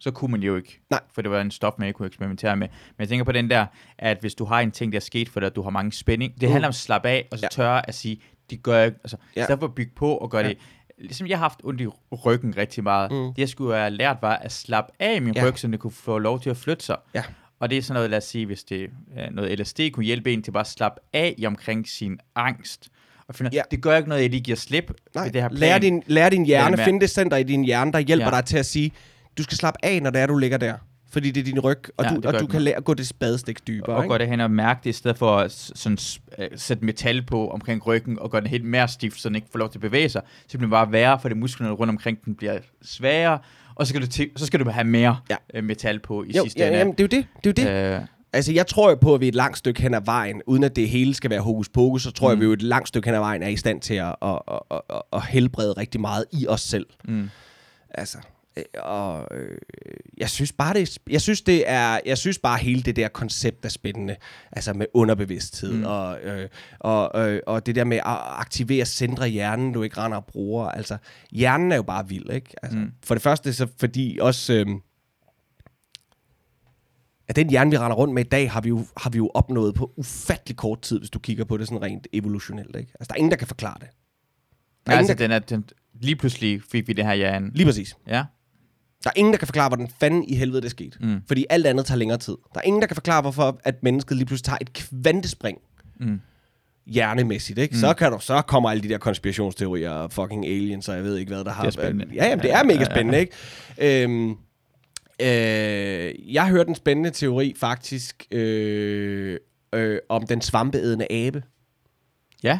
så 0.00 0.10
kunne 0.10 0.30
man 0.30 0.42
jo 0.42 0.56
ikke. 0.56 0.80
Nej. 0.90 1.00
For 1.14 1.22
det 1.22 1.30
var 1.30 1.40
en 1.40 1.50
stof, 1.50 1.72
man 1.78 1.86
ikke 1.88 1.96
kunne 1.96 2.06
eksperimentere 2.06 2.56
med. 2.56 2.68
Men 2.68 2.94
jeg 2.98 3.08
tænker 3.08 3.24
på 3.24 3.32
den 3.32 3.50
der, 3.50 3.66
at 3.98 4.18
hvis 4.20 4.34
du 4.34 4.44
har 4.44 4.60
en 4.60 4.70
ting, 4.70 4.92
der 4.92 4.98
er 4.98 5.00
sket 5.00 5.28
for 5.28 5.40
dig, 5.40 5.46
at 5.46 5.56
du 5.56 5.62
har 5.62 5.70
mange 5.70 5.92
spænding, 5.92 6.32
det 6.40 6.42
Mm. 6.42 6.52
handler 6.52 6.68
om 6.68 6.70
at 6.70 6.74
slappe 6.74 7.08
af, 7.08 7.28
og 7.30 7.38
så 7.38 7.44
Ja. 7.44 7.48
tørre 7.62 7.88
at 7.88 7.94
sige, 7.94 8.20
de 8.50 8.56
gør 8.56 8.82
ikke, 8.84 8.96
altså, 9.04 9.16
Ja. 9.36 9.40
i 9.40 9.44
stedet 9.44 9.58
for 9.60 9.66
at 9.66 9.74
bygge 9.74 9.92
på 9.96 10.16
og 10.16 10.30
gøre 10.30 10.42
ja. 10.42 10.48
det, 10.48 10.58
ligesom 11.00 11.26
jeg 11.26 11.38
har 11.38 11.42
haft 11.44 11.60
ondt 11.64 11.80
i 11.80 11.86
ryggen 12.26 12.56
rigtig 12.56 12.82
meget, 12.82 13.10
Mm. 13.12 13.16
det 13.34 13.38
jeg 13.38 13.48
skulle 13.48 13.76
have 13.76 13.90
lært 13.90 14.16
var 14.22 14.36
at 14.36 14.52
slappe 14.52 14.92
af 15.00 15.16
i 15.16 15.20
min 15.20 15.34
Ja. 15.34 15.44
ryg, 15.48 15.58
så 15.58 15.66
den 15.66 15.78
kunne 15.78 15.90
få 15.90 16.18
lov 16.18 16.40
til 16.40 16.50
at 16.50 16.56
flytte 16.56 16.84
sig. 16.84 16.96
Ja. 17.14 17.22
Og 17.60 17.70
det 17.70 17.78
er 17.78 17.82
sådan 17.82 17.94
noget, 17.94 18.10
lad 18.10 18.18
os 18.18 18.24
sige, 18.24 18.46
hvis 18.46 18.64
det 18.64 18.90
er 19.16 19.30
noget 19.30 19.58
LSD, 19.58 19.80
kunne 19.92 20.04
hjælpe 20.04 20.32
en 20.32 20.42
til 20.42 20.50
bare 20.50 20.60
at 20.60 20.66
slappe 20.66 21.00
af 21.12 21.34
i 21.38 21.46
omkring 21.46 21.88
sin 21.88 22.18
angst. 22.34 22.88
Og 23.28 23.34
finde, 23.34 23.50
Ja. 23.52 23.62
det 23.70 23.82
gør 23.82 23.96
ikke 23.96 24.08
noget, 24.08 24.20
at 24.20 24.22
jeg 24.22 24.30
lige 24.30 24.40
giver 24.40 24.56
slip 24.56 24.92
Nej, 25.14 25.28
det 25.28 25.42
her 25.42 25.48
plan. 25.48 25.58
lær 25.60 25.78
din, 25.78 26.02
lær 26.06 26.28
din 26.28 26.44
hjerne, 26.44 26.76
find 26.84 27.00
det 27.00 27.10
center 27.10 27.36
i 27.36 27.42
din 27.42 27.64
hjerne, 27.64 27.92
der 27.92 27.98
hjælper. 27.98 28.26
Ja. 28.26 28.30
dig 28.36 28.44
til 28.44 28.58
at 28.58 28.66
sige, 28.66 28.92
du 29.38 29.42
skal 29.42 29.56
slappe 29.56 29.84
af, 29.84 30.02
når 30.02 30.10
det 30.10 30.20
er, 30.20 30.26
du 30.26 30.36
ligger 30.38 30.58
der. 30.58 30.74
Fordi 31.10 31.30
det 31.30 31.40
er 31.40 31.44
din 31.44 31.60
ryg, 31.60 31.78
og 31.96 32.04
Ja, 32.04 32.10
du, 32.10 32.16
det 32.16 32.26
og 32.26 32.32
du 32.34 32.38
det. 32.38 32.48
kan 32.50 32.62
lære 32.62 32.76
at 32.76 32.84
gå 32.84 32.94
det 32.94 33.06
spadestik 33.06 33.66
dybere. 33.66 33.96
og 33.96 34.04
ikke? 34.04 34.12
gå 34.12 34.18
det 34.18 34.28
hen 34.28 34.40
og 34.40 34.50
mærke 34.50 34.80
det, 34.84 34.90
i 34.90 34.92
stedet 34.92 35.18
for 35.18 35.36
at 35.36 35.52
sådan, 35.52 35.98
øh, 36.38 36.48
sætte 36.56 36.84
metal 36.84 37.22
på 37.22 37.48
omkring 37.50 37.86
ryggen, 37.86 38.18
og 38.18 38.30
gøre 38.30 38.40
den 38.40 38.50
helt 38.50 38.64
mere 38.64 38.88
stift, 38.88 39.20
så 39.20 39.28
den 39.28 39.36
ikke 39.36 39.48
får 39.52 39.58
lov 39.58 39.70
til 39.70 39.78
at 39.78 39.82
bevæge 39.82 40.08
sig. 40.08 40.22
Så 40.40 40.48
det 40.52 40.58
bliver 40.58 40.70
bare 40.70 40.92
værre, 40.92 41.20
fordi 41.20 41.34
musklerne 41.34 41.72
rundt 41.72 41.90
omkring 41.90 42.24
den 42.24 42.34
bliver 42.34 42.58
sværere, 42.82 43.38
og 43.74 43.86
så 43.86 43.90
skal 43.90 44.02
du, 44.02 44.06
til, 44.06 44.30
så 44.36 44.46
skal 44.46 44.60
du 44.64 44.70
have 44.70 44.84
mere 44.84 45.16
Ja. 45.30 45.36
ja. 45.54 45.60
metal 45.60 45.98
på 46.00 46.24
i 46.24 46.32
Jo, 46.36 46.42
sidste 46.42 46.60
ja, 46.60 46.66
ende. 46.66 46.78
jamen, 46.78 46.92
det 46.94 47.00
er 47.00 47.04
jo 47.16 47.22
det. 47.22 47.26
Det 47.44 47.58
er 47.58 47.64
jo 47.64 47.92
det. 47.94 47.96
Øh, 47.96 48.00
Altså, 48.32 48.52
jeg 48.52 48.66
tror 48.66 48.94
på, 48.94 49.14
at 49.14 49.20
vi 49.20 49.28
et 49.28 49.34
langt 49.34 49.58
stykke 49.58 49.82
hen 49.82 49.94
ad 49.94 50.00
vejen, 50.04 50.42
uden 50.46 50.64
at 50.64 50.76
det 50.76 50.88
hele 50.88 51.14
skal 51.14 51.30
være 51.30 51.40
hokus 51.40 51.68
pokus, 51.68 52.02
så 52.02 52.10
tror 52.10 52.26
mm. 52.28 52.30
jeg, 52.30 52.36
at 52.36 52.40
vi 52.40 52.44
jo 52.44 52.52
et 52.52 52.62
langt 52.62 52.88
stykke 52.88 53.06
hen 53.06 53.14
ad 53.14 53.18
vejen 53.20 53.42
er 53.42 53.48
i 53.48 53.56
stand 53.56 53.80
til 53.80 53.94
at, 53.94 54.14
at, 54.22 54.38
at, 54.50 54.60
at, 54.90 55.02
at, 55.12 55.26
helbrede 55.26 55.72
rigtig 55.72 56.00
meget 56.00 56.24
i 56.32 56.46
os 56.48 56.60
selv. 56.60 56.86
mm. 57.04 57.30
Altså, 57.90 58.18
øh, 58.18 58.24
og 58.78 59.28
øh, 59.30 59.58
jeg 60.16 60.30
synes 60.30 60.52
bare 60.52 60.74
det, 60.74 60.98
jeg 61.10 61.20
synes 61.20 61.42
det 61.42 61.70
er, 61.70 62.00
jeg 62.06 62.18
synes 62.18 62.38
bare 62.38 62.58
hele 62.58 62.82
det 62.82 62.96
der 62.96 63.08
koncept 63.08 63.64
er 63.64 63.68
spændende, 63.68 64.16
altså 64.52 64.72
med 64.72 64.86
underbevidsthed 64.94 65.72
mm. 65.72 65.84
Og 65.84 66.20
øh, 66.20 66.48
og 66.78 67.30
øh, 67.30 67.40
og 67.46 67.66
det 67.66 67.74
der 67.74 67.84
med 67.84 67.96
at 67.96 68.02
aktivere 68.26 68.84
centre 68.84 69.28
i 69.28 69.32
hjernen, 69.32 69.72
du 69.72 69.82
ikke 69.82 69.98
render 69.98 70.18
og 70.18 70.24
bruger. 70.24 70.66
Altså, 70.66 70.96
hjernen 71.30 71.72
er 71.72 71.76
jo 71.76 71.82
bare 71.82 72.08
vild, 72.08 72.30
ikke? 72.30 72.50
Altså, 72.62 72.78
mm. 72.78 72.92
For 73.04 73.14
det 73.14 73.22
første 73.22 73.52
så 73.52 73.66
fordi 73.78 74.18
også 74.20 74.52
øh, 74.52 74.66
at 77.28 77.36
den 77.36 77.50
hjerne, 77.50 77.70
vi 77.70 77.78
render 77.78 77.96
rundt 77.96 78.14
med 78.14 78.24
i 78.24 78.28
dag, 78.28 78.50
har 78.50 78.60
vi, 78.60 78.68
jo, 78.68 78.86
har 78.96 79.10
vi 79.10 79.16
jo 79.18 79.30
opnået 79.34 79.74
på 79.74 79.92
ufattelig 79.96 80.56
kort 80.56 80.82
tid, 80.82 80.98
hvis 80.98 81.10
du 81.10 81.18
kigger 81.18 81.44
på 81.44 81.56
det 81.56 81.68
sådan 81.68 81.82
rent 81.82 82.06
evolutionelt. 82.12 82.76
Ikke? 82.76 82.92
Altså, 83.00 83.08
der 83.08 83.14
er 83.14 83.16
ingen, 83.16 83.30
der 83.30 83.36
kan 83.36 83.46
forklare 83.46 83.76
det. 83.80 83.88
Der 84.86 84.92
er 84.92 84.94
Ja, 84.94 84.98
altså, 84.98 85.12
ingen, 85.12 85.30
der, 85.30 85.38
den 85.38 85.42
er, 85.42 85.56
den, 85.56 85.68
lige 86.00 86.16
pludselig 86.16 86.62
fik 86.62 86.88
vi 86.88 86.92
det 86.92 87.04
her 87.04 87.14
hjerne. 87.14 87.50
lige 87.54 87.66
præcis. 87.66 87.96
Ja. 88.06 88.24
Der 89.08 89.12
er 89.16 89.18
ingen, 89.18 89.32
der 89.32 89.38
kan 89.38 89.46
forklare, 89.48 89.68
hvordan 89.68 89.88
fanden 90.00 90.24
i 90.24 90.34
helvede 90.34 90.62
det 90.62 90.70
skete. 90.70 90.98
Mm. 91.00 91.22
Fordi 91.28 91.46
alt 91.50 91.66
andet 91.66 91.86
tager 91.86 91.98
længere 91.98 92.18
tid. 92.18 92.36
Der 92.54 92.60
er 92.60 92.64
ingen, 92.64 92.82
der 92.82 92.86
kan 92.88 92.94
forklare, 92.96 93.20
hvorfor 93.20 93.60
at 93.64 93.82
mennesket 93.82 94.16
lige 94.16 94.26
pludselig 94.26 94.44
tager 94.44 94.58
et 94.60 94.72
kvantespring 94.72 95.58
Mm. 96.00 96.20
hjernemæssigt. 96.86 97.58
Ikke? 97.58 97.72
Mm. 97.74 97.80
Så, 97.80 97.94
kan 97.94 98.12
du, 98.12 98.18
så 98.20 98.42
kommer 98.42 98.70
alle 98.70 98.82
de 98.82 98.88
der 98.88 98.98
konspirationsteorier 98.98 99.90
og 99.90 100.12
fucking 100.12 100.46
aliens, 100.46 100.88
og 100.88 100.96
jeg 100.96 101.04
ved 101.04 101.16
ikke, 101.16 101.34
hvad 101.34 101.44
der 101.44 101.50
har... 101.50 101.62
Det 101.62 101.68
er 101.68 101.82
spændende. 101.82 102.14
Ja, 102.14 102.28
jamen, 102.28 102.42
det 102.42 102.52
er 102.52 102.64
mega 102.64 102.84
spændende, 102.84 103.20
ikke? 103.20 104.02
Øhm, 104.02 104.30
øh, 105.20 106.34
jeg 106.34 106.48
hørte 106.48 106.68
en 106.68 106.74
spændende 106.74 107.10
teori, 107.10 107.54
faktisk, 107.56 108.26
øh, 108.30 109.38
øh, 109.74 109.98
om 110.08 110.26
den 110.26 110.40
svampeædende 110.40 111.12
abe. 111.12 111.42
Ja. 112.42 112.58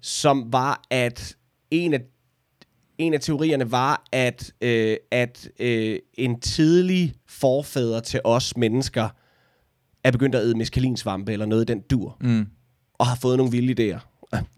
som 0.00 0.52
var, 0.52 0.82
at 0.90 1.36
en 1.70 1.94
af, 1.94 2.00
en 2.98 3.14
af 3.14 3.20
teorierne 3.20 3.72
var, 3.72 4.04
at, 4.12 4.52
øh, 4.60 4.96
at 5.10 5.48
øh, 5.60 5.98
en 6.14 6.40
tidlig 6.40 7.14
forfader 7.28 8.00
til 8.00 8.20
os 8.24 8.56
mennesker 8.56 9.08
er 10.04 10.10
begyndt 10.10 10.34
at 10.34 10.42
æde 10.42 10.58
meskalinsvampe 10.58 11.32
eller 11.32 11.46
noget 11.46 11.62
i 11.62 11.72
den 11.72 11.80
dur, 11.80 12.16
Mm. 12.20 12.46
og 12.98 13.06
har 13.06 13.16
fået 13.16 13.36
nogle 13.36 13.52
vilde 13.52 13.72
idéer. 13.94 13.98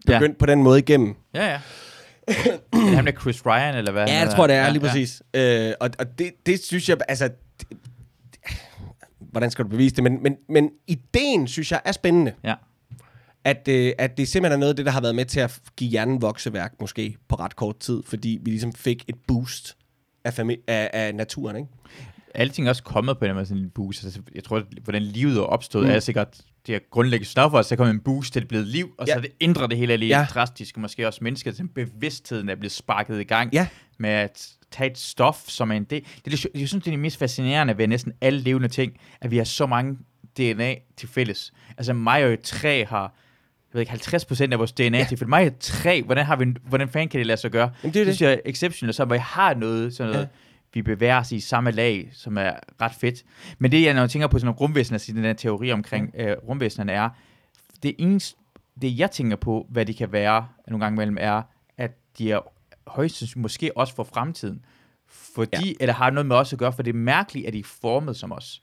begyndt 0.05 0.33
ja. 0.35 0.39
på 0.39 0.45
den 0.45 0.63
måde 0.63 0.79
igennem. 0.79 1.15
Ja, 1.33 1.45
ja. 1.51 1.59
er 2.27 2.57
det 2.73 2.95
ham 2.95 3.05
der 3.05 3.11
Chris 3.11 3.45
Ryan, 3.45 3.75
eller 3.75 3.91
hvad? 3.91 4.05
Ja, 4.07 4.13
han 4.13 4.27
jeg 4.27 4.35
tror, 4.35 4.47
det 4.47 4.55
er 4.55 4.63
ja, 4.63 4.69
lige 4.69 4.81
præcis. 4.81 5.21
Øh, 5.33 5.73
og 5.79 5.89
og 5.99 6.19
det, 6.19 6.31
det 6.45 6.59
synes 6.63 6.89
jeg, 6.89 6.97
altså... 7.07 7.29
Det, 7.59 7.77
hvordan 9.19 9.51
skal 9.51 9.65
du 9.65 9.69
bevise 9.69 9.95
det? 9.95 10.03
Men, 10.03 10.23
men, 10.23 10.35
men 10.49 10.69
ideen, 10.87 11.47
synes 11.47 11.71
jeg, 11.71 11.81
er 11.85 11.91
spændende. 11.91 12.33
Ja. 12.43 12.53
At, 13.47 13.67
øh, 13.67 13.93
at 13.97 14.17
det 14.17 14.27
simpelthen 14.27 14.53
er 14.53 14.59
noget 14.59 14.69
af 14.69 14.75
det, 14.75 14.85
der 14.85 14.91
har 14.91 15.01
været 15.01 15.15
med 15.15 15.25
til 15.25 15.39
at 15.39 15.59
give 15.77 15.89
hjernen 15.89 16.21
vokseværk, 16.21 16.73
måske 16.81 17.17
på 17.27 17.35
ret 17.35 17.55
kort 17.55 17.77
tid, 17.79 18.03
fordi 18.05 18.39
vi 18.41 18.49
ligesom 18.49 18.73
fik 18.73 19.03
et 19.07 19.15
boost 19.27 19.77
af, 20.23 20.39
fami- 20.39 20.63
af, 20.67 20.89
af 20.93 21.15
naturen, 21.15 21.55
ikke? 21.55 21.67
Alting 22.35 22.67
er 22.67 22.69
også 22.69 22.83
kommet 22.83 23.17
på 23.17 23.25
en 23.25 23.33
måde, 23.33 23.45
sådan 23.45 23.63
en 23.63 23.69
boost. 23.69 24.03
Altså, 24.03 24.19
jeg 24.35 24.43
tror, 24.43 24.57
at 24.57 24.63
hvordan 24.83 25.01
livet 25.01 25.37
er 25.37 25.41
opstået, 25.41 25.85
mm. 25.85 25.91
er 25.91 25.99
sikkert 25.99 26.37
det 26.67 26.75
er 26.75 26.79
grundlæggende 26.91 27.29
stoffer, 27.29 27.61
så 27.61 27.75
er 27.75 27.77
kommet 27.77 27.93
en 27.93 27.99
boost 27.99 28.33
til 28.33 28.41
det 28.41 28.49
blevet 28.49 28.67
liv, 28.67 28.89
og 28.97 29.07
så 29.07 29.11
Ja. 29.13 29.17
ja. 29.17 29.21
det 29.21 29.31
ændrer 29.41 29.67
det 29.67 29.77
hele 29.77 29.97
lidt 29.97 30.09
Ja. 30.09 30.27
drastisk, 30.33 30.75
og 30.75 30.81
måske 30.81 31.07
også 31.07 31.19
mennesker, 31.23 31.51
sådan 31.51 31.67
bevidstheden 31.67 32.49
er 32.49 32.55
blevet 32.55 32.71
sparket 32.71 33.19
i 33.19 33.23
gang 33.23 33.53
Ja. 33.53 33.67
med 33.99 34.09
at 34.09 34.47
tage 34.71 34.91
et 34.91 34.97
stof, 34.97 35.43
som 35.47 35.71
er 35.71 35.75
en 35.75 35.83
del. 35.83 36.01
Det, 36.25 36.31
det, 36.31 36.45
jeg 36.55 36.67
synes, 36.67 36.83
det 36.83 36.87
er 36.87 36.91
det 36.91 36.99
mest 36.99 37.17
fascinerende 37.17 37.77
ved 37.77 37.87
næsten 37.87 38.13
alle 38.21 38.39
levende 38.39 38.67
ting, 38.67 38.93
at 39.21 39.31
vi 39.31 39.37
har 39.37 39.43
så 39.43 39.65
mange 39.65 39.97
DNA 40.37 40.75
til 40.97 41.09
fælles. 41.09 41.51
Altså 41.77 41.93
mig 41.93 42.25
og 42.25 42.33
et 42.33 42.41
træ 42.41 42.83
har 42.85 43.15
jeg 43.73 43.73
ved 43.73 43.81
ikke, 43.81 43.89
50 43.89 44.25
procent 44.25 44.53
af 44.53 44.59
vores 44.59 44.71
DNA 44.71 44.97
Ja. 44.97 45.03
til 45.03 45.17
fælles. 45.17 45.29
Mig 45.29 45.47
et 45.47 45.57
træ, 45.59 46.01
hvordan, 46.05 46.25
har 46.25 46.35
vi, 46.35 46.45
hvordan 46.67 46.89
fanden 46.89 47.09
kan 47.09 47.17
det 47.17 47.27
lade 47.27 47.37
sig 47.37 47.51
gøre? 47.51 47.71
Jamen, 47.83 47.93
det 47.93 47.99
er 47.99 48.03
det. 48.03 48.07
det. 48.07 48.15
synes 48.15 48.21
jeg 48.29 48.33
er 48.33 48.39
exceptionelt, 48.45 48.95
så 48.95 49.05
hvor 49.05 49.15
jeg 49.15 49.23
har 49.23 49.53
noget, 49.53 49.93
sådan 49.93 50.11
noget 50.13 50.23
Ja. 50.25 50.29
vi 50.73 50.81
bevæger 50.81 51.19
os 51.19 51.31
i 51.31 51.39
samme 51.39 51.71
lag, 51.71 52.09
som 52.13 52.37
er 52.37 52.51
ret 52.81 52.91
fedt. 52.99 53.23
Men 53.59 53.71
det, 53.71 53.83
jeg 53.83 53.93
når 53.93 54.01
jeg 54.01 54.09
tænker 54.09 54.27
på 54.27 54.39
sådan 54.39 54.45
nogle 54.45 54.57
rumvæsener, 54.59 55.03
den 55.07 55.23
der 55.23 55.33
teori 55.33 55.71
omkring 55.71 56.11
øh, 56.17 56.35
rumvæsenerne 56.49 56.91
er, 56.91 57.09
det 57.83 57.95
eneste, 57.97 58.37
det 58.81 58.99
jeg 58.99 59.11
tænker 59.11 59.35
på, 59.37 59.67
hvad 59.69 59.85
de 59.85 59.93
kan 59.93 60.11
være 60.11 60.47
nogle 60.67 60.85
gange 60.85 60.95
imellem, 60.95 61.17
er, 61.19 61.41
at 61.77 61.91
de 62.17 62.31
er 62.31 62.39
højst 62.87 63.35
måske 63.35 63.77
også 63.77 63.95
for 63.95 64.03
fremtiden. 64.03 64.61
Fordi, 65.35 65.67
ja. 65.67 65.73
eller 65.79 65.93
har 65.93 66.09
noget 66.09 66.25
med 66.25 66.35
os 66.35 66.53
at 66.53 66.59
gøre, 66.59 66.73
for 66.73 66.83
det 66.83 66.89
er 66.93 66.97
mærkeligt, 66.97 67.47
at 67.47 67.53
de 67.53 67.59
er 67.59 67.63
formet 67.81 68.15
som 68.17 68.31
os. 68.31 68.61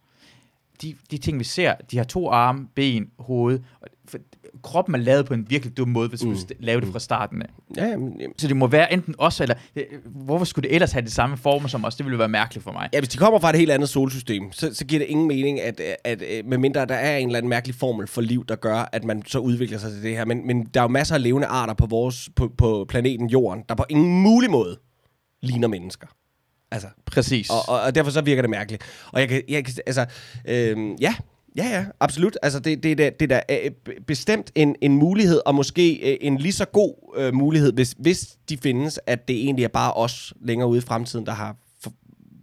De, 0.83 0.95
de 1.11 1.18
ting, 1.18 1.39
vi 1.39 1.45
ser, 1.45 1.75
de 1.91 1.97
har 1.97 2.05
to 2.05 2.31
arme, 2.31 2.66
ben, 2.75 3.11
hoved. 3.18 3.61
Og 3.81 3.89
for, 4.09 4.18
kroppen 4.62 4.95
er 4.95 4.99
lavet 4.99 5.27
på 5.27 5.35
en 5.35 5.51
virkelig 5.51 5.77
dum 5.77 5.89
måde, 5.89 6.09
hvis 6.09 6.25
mm. 6.25 6.35
du 6.35 6.39
lave 6.61 6.81
det 6.81 6.89
fra 6.93 6.99
starten 6.99 7.43
af. 7.43 7.47
Ja, 7.77 7.87
jamen, 7.87 8.20
jamen. 8.20 8.39
Så 8.39 8.49
det 8.49 8.57
må 8.57 8.66
være 8.66 8.93
enten 8.93 9.14
os, 9.18 9.41
eller 9.41 9.55
øh, 9.77 9.85
hvorfor 10.05 10.45
skulle 10.45 10.68
det 10.68 10.75
ellers 10.75 10.93
have 10.93 11.03
det 11.03 11.12
samme 11.12 11.37
former 11.37 11.68
som 11.68 11.85
os? 11.85 11.97
Det 11.97 12.07
ville 12.07 12.18
være 12.18 12.29
mærkeligt 12.29 12.64
for 12.64 12.72
mig. 12.72 12.89
ja, 12.93 13.01
hvis 13.01 13.09
de 13.09 13.18
kommer 13.18 13.39
fra 13.39 13.51
et 13.51 13.57
helt 13.57 13.70
andet 13.70 13.89
solsystem, 13.89 14.53
så, 14.53 14.75
så 14.75 14.85
giver 14.85 14.99
det 14.99 15.07
ingen 15.07 15.29
mening, 15.29 15.61
at, 15.61 15.81
at, 16.05 16.22
at 16.22 16.47
medmindre 16.47 16.87
der 16.87 16.95
er 16.95 17.16
en 17.16 17.29
eller 17.29 17.39
anden 17.39 17.51
mærkelig 17.51 17.75
formel 17.75 18.07
for 18.07 18.20
liv, 18.20 18.45
der 18.47 18.57
gør, 18.57 18.89
at 18.93 19.05
man 19.05 19.22
så 19.27 19.39
udvikler 19.39 19.79
sig 19.79 19.91
til 19.91 20.03
det 20.03 20.16
her. 20.16 20.25
Men, 20.25 20.47
men 20.47 20.64
der 20.75 20.81
er 20.81 20.85
jo 20.85 20.89
masser 20.89 21.14
af 21.14 21.22
levende 21.22 21.47
arter 21.47 21.75
på, 21.75 21.87
vores, 21.87 22.31
på, 22.37 22.53
på 22.59 22.87
planeten 22.89 23.31
Jorden, 23.31 23.62
der 23.68 23.75
på 23.75 23.85
ingen 23.89 24.22
mulig 24.22 24.51
måde 24.51 24.79
ligner 25.43 25.68
mennesker. 25.68 26.07
Altså, 26.75 26.89
Præcis. 27.07 27.51
Og, 27.51 27.57
og, 27.68 27.81
og 27.81 27.95
derfor 27.95 28.11
så 28.11 28.20
virker 28.20 28.43
det 28.43 28.51
mærkeligt. 28.51 28.83
Og 29.12 29.20
jeg 29.20 29.29
kan, 29.29 29.43
jeg 29.49 29.64
kan 29.64 29.75
altså, 29.87 30.07
øhm, 30.49 30.95
ja, 31.01 31.14
ja, 31.57 31.66
ja, 31.68 31.85
absolut. 32.01 32.37
Altså, 32.43 32.59
det, 32.61 32.83
det, 32.83 32.99
det, 32.99 33.20
det 33.20 33.33
er 33.33 33.41
da 33.49 33.61
øh, 33.64 33.70
bestemt 34.07 34.51
en, 34.55 34.77
en 34.81 34.97
mulighed, 34.97 35.41
og 35.47 35.55
måske 35.55 36.12
øh, 36.12 36.16
en 36.20 36.39
lige 36.39 36.53
så 36.53 36.64
god 36.64 37.14
øh, 37.16 37.35
mulighed, 37.35 37.72
hvis, 37.72 37.95
hvis 37.99 38.27
de 38.49 38.57
findes, 38.59 39.01
at 39.07 39.29
det 39.29 39.37
egentlig 39.37 39.64
er 39.64 39.68
bare 39.68 39.93
os 39.93 40.33
længere 40.43 40.68
ude 40.68 40.79
i 40.79 40.83
fremtiden, 40.83 41.27
der 41.27 41.33
har 41.33 41.57
for, 41.83 41.93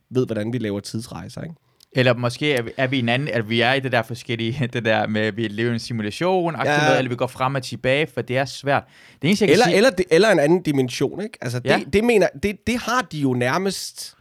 ved, 0.09 0.25
hvordan 0.25 0.53
vi 0.53 0.57
laver 0.57 0.79
tidsrejser, 0.79 1.41
ikke? 1.41 1.55
Eller 1.93 2.13
måske 2.13 2.53
er 2.53 2.61
vi, 2.61 2.71
er 2.77 2.87
vi 2.87 2.99
en 2.99 3.09
anden, 3.09 3.27
at 3.27 3.49
vi 3.49 3.61
er 3.61 3.73
i 3.73 3.79
det 3.79 3.91
der 3.91 4.01
forskellige, 4.01 4.67
det 4.73 4.85
der 4.85 5.07
med, 5.07 5.21
at 5.21 5.37
vi 5.37 5.47
lever 5.47 5.69
i 5.69 5.73
en 5.73 5.79
simulation, 5.79 6.55
Ja. 6.65 6.71
ja. 6.91 6.97
eller 6.97 7.09
vi 7.09 7.15
går 7.15 7.27
frem 7.27 7.55
og 7.55 7.63
tilbage, 7.63 8.07
for 8.13 8.21
det 8.21 8.37
er 8.37 8.45
svært. 8.45 8.83
Det 9.21 9.27
eneste, 9.27 9.43
jeg 9.45 9.47
kan 9.49 9.53
Eller, 9.53 9.65
sige, 9.65 9.75
eller, 9.77 9.91
eller 10.11 10.29
en 10.29 10.39
anden 10.39 10.61
dimension, 10.61 11.21
ikke? 11.23 11.37
Altså, 11.41 11.59
det, 11.59 11.69
Ja. 11.69 11.79
det, 11.93 12.03
mener, 12.03 12.27
det, 12.43 12.67
det 12.67 12.77
har 12.77 13.01
de 13.11 13.17
jo 13.17 13.33
nærmest 13.33 14.15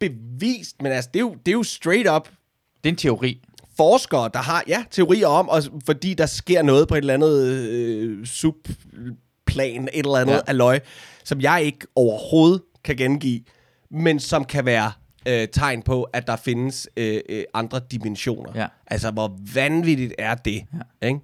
bevist, 0.00 0.82
men 0.82 0.92
altså, 0.92 1.10
det 1.14 1.18
er 1.18 1.24
jo, 1.24 1.34
det 1.46 1.48
er 1.48 1.56
jo 1.56 1.62
straight 1.62 2.08
up 2.10 2.28
det 2.84 2.90
er 2.90 2.92
en 2.92 2.96
teori. 2.96 3.40
forskere, 3.76 4.30
der 4.34 4.38
har 4.40 4.64
ja, 4.68 4.84
teorier 4.90 5.26
om, 5.26 5.48
og 5.48 5.62
fordi 5.86 6.14
der 6.14 6.26
sker 6.26 6.62
noget 6.62 6.88
på 6.88 6.94
et 6.94 6.98
eller 6.98 7.14
andet 7.14 7.46
øh, 7.46 8.26
subplan, 8.26 9.88
et 9.92 9.98
eller 9.98 10.14
andet 10.16 10.32
ja. 10.32 10.36
Ja. 10.36 10.42
aløj, 10.46 10.80
som 11.24 11.40
jeg 11.40 11.62
ikke 11.64 11.86
overhovedet 11.94 12.62
kan 12.84 12.96
gengive, 12.96 13.40
men 13.90 14.20
som 14.20 14.44
kan 14.44 14.64
være 14.66 14.92
øh, 15.28 15.48
tegn 15.48 15.82
på, 15.82 16.02
at 16.02 16.26
der 16.26 16.36
findes 16.36 16.88
øh, 16.96 17.20
øh, 17.28 17.44
andre 17.54 17.80
dimensioner. 17.90 18.52
Ja. 18.54 18.66
Altså, 18.86 19.10
hvor 19.10 19.38
vanvittigt 19.54 20.14
er 20.18 20.34
det? 20.34 20.64
Ja. 21.02 21.06
Ikke? 21.08 21.20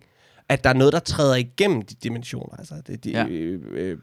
At 0.49 0.65
der 0.65 0.71
er 0.71 0.75
noget, 0.75 0.93
der 0.93 0.99
træder 0.99 1.35
igennem 1.37 1.83
de 1.83 1.95
dimensioner. 1.95 2.57
Altså, 2.57 2.75
det, 2.87 3.05
de, 3.05 3.11
Ja. 3.11 3.27
øh, 3.29 3.61
øh, 3.71 3.99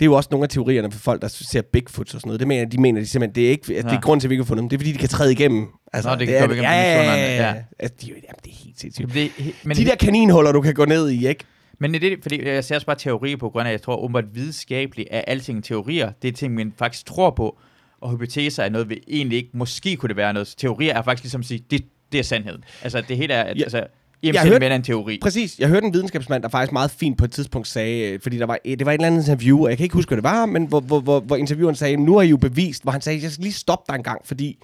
det 0.00 0.04
er 0.04 0.10
jo 0.10 0.14
også 0.14 0.28
nogle 0.32 0.44
af 0.44 0.48
teorierne 0.48 0.92
for 0.92 0.98
folk, 0.98 1.22
der 1.22 1.28
ser 1.28 1.62
Bigfoot 1.62 2.14
og 2.14 2.20
sådan 2.20 2.28
noget. 2.28 2.40
Det 2.40 2.48
mener, 2.48 2.64
de 2.64 2.78
mener 2.80 3.00
de 3.00 3.06
simpelthen, 3.06 3.34
det 3.34 3.46
er 3.46 3.50
ikke, 3.50 3.62
at 3.76 3.84
det 3.84 3.90
er 3.90 3.94
Ja. 3.94 4.00
grunden 4.00 4.20
til, 4.20 4.26
at 4.26 4.30
vi 4.30 4.34
ikke 4.34 4.42
har 4.44 4.46
fundet 4.46 4.62
dem. 4.62 4.68
Det 4.68 4.76
er, 4.76 4.78
fordi 4.80 4.92
de 4.92 4.98
kan 4.98 5.08
træde 5.08 5.32
igennem. 5.32 5.66
Altså, 5.92 6.10
Nå, 6.10 6.16
det 6.16 6.26
kan 6.26 6.36
er, 6.36 6.46
gå 6.46 6.52
igennem 6.52 6.62
ja, 6.70 7.02
ja, 7.02 7.14
ja, 7.16 7.36
ja. 7.48 7.54
Altså, 7.78 7.96
de, 8.02 8.06
jamen, 8.08 8.20
det 8.44 8.50
er 8.52 8.56
helt 8.64 8.80
sindssygt. 8.80 9.14
Det, 9.14 9.30
men, 9.64 9.76
De 9.76 9.84
der 9.84 9.94
kaninhuller, 9.96 10.52
du 10.52 10.60
kan 10.60 10.74
gå 10.74 10.84
ned 10.84 11.10
i, 11.10 11.28
ikke? 11.28 11.44
men 11.78 11.94
det 11.94 12.04
er 12.04 12.10
det, 12.10 12.18
fordi 12.22 12.44
jeg 12.46 12.64
ser 12.64 12.74
også 12.74 12.86
bare 12.86 12.96
teorier 12.96 13.36
på 13.36 13.50
grund 13.50 13.66
af, 13.66 13.70
at 13.70 13.72
jeg 13.72 13.82
tror 13.82 13.96
åbenbart 13.96 14.24
videnskabeligt 14.34 15.08
er 15.10 15.20
alting 15.26 15.64
teorier. 15.64 16.12
Det 16.22 16.28
er 16.28 16.32
ting, 16.32 16.54
man 16.54 16.72
faktisk 16.78 17.06
tror 17.06 17.30
på, 17.30 17.58
og 18.00 18.10
hypoteser 18.12 18.62
er 18.62 18.68
noget, 18.68 18.88
vi 18.88 19.00
egentlig 19.08 19.36
ikke, 19.38 19.50
måske 19.52 19.96
kunne 19.96 20.08
det 20.08 20.16
være 20.16 20.32
noget. 20.32 20.46
Så 20.48 20.56
teorier 20.56 20.94
er 20.94 21.02
faktisk 21.02 21.24
ligesom 21.24 21.40
at 21.40 21.44
sige, 21.46 21.64
det, 21.70 21.84
det 22.12 22.18
er 22.18 22.24
sandheden. 22.24 22.64
Altså 22.82 23.02
det 23.08 23.16
hele 23.16 23.34
er, 23.34 23.46
Ja. 23.56 23.64
ja. 23.72 23.80
Altså, 24.28 24.38
Jeg 24.38 24.44
jamen, 24.52 24.62
hørte- 24.62 24.74
en 24.74 24.82
teori. 24.82 25.18
Præcis. 25.22 25.58
Jeg 25.58 25.68
hørte 25.68 25.86
en 25.86 25.92
videnskabsmand, 25.94 26.42
der 26.42 26.48
faktisk 26.48 26.72
meget 26.72 26.90
fint 26.90 27.18
på 27.18 27.24
et 27.24 27.32
tidspunkt 27.32 27.68
sagde, 27.68 28.10
øh, 28.12 28.20
fordi 28.22 28.38
der 28.38 28.46
var, 28.46 28.58
det 28.64 28.86
var 28.86 28.92
et 28.92 28.94
eller 28.94 29.06
andet 29.06 29.20
interview, 29.28 29.62
og 29.64 29.68
jeg 29.68 29.76
kan 29.78 29.84
ikke 29.84 29.94
huske, 29.94 30.08
hvad 30.08 30.16
det 30.16 30.24
var, 30.24 30.46
men 30.46 30.64
hvor, 30.66 30.80
hvor, 30.80 31.00
hvor, 31.00 31.20
hvor 31.20 31.36
intervieweren 31.36 31.76
sagde, 31.76 31.96
nu 31.96 32.14
har 32.16 32.22
I 32.22 32.28
jo 32.28 32.36
bevist, 32.36 32.82
hvor 32.82 32.92
han 32.92 33.00
sagde, 33.00 33.22
jeg 33.22 33.30
skal 33.32 33.42
lige 33.42 33.52
stoppe 33.52 33.92
dig 33.92 33.96
en 33.96 34.02
gang, 34.02 34.20
fordi... 34.26 34.58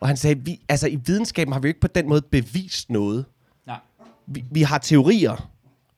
Og 0.00 0.08
han 0.08 0.16
sagde, 0.16 0.40
vi, 0.44 0.60
altså 0.68 0.88
i 0.88 0.98
videnskaben 1.06 1.52
har 1.52 1.60
vi 1.60 1.66
jo 1.66 1.70
ikke 1.70 1.80
på 1.80 1.88
den 1.88 2.08
måde 2.08 2.22
bevist 2.30 2.90
noget. 2.90 3.24
Nej. 3.66 3.76
Vi, 4.26 4.44
vi 4.50 4.62
har 4.62 4.78
teorier, 4.78 5.50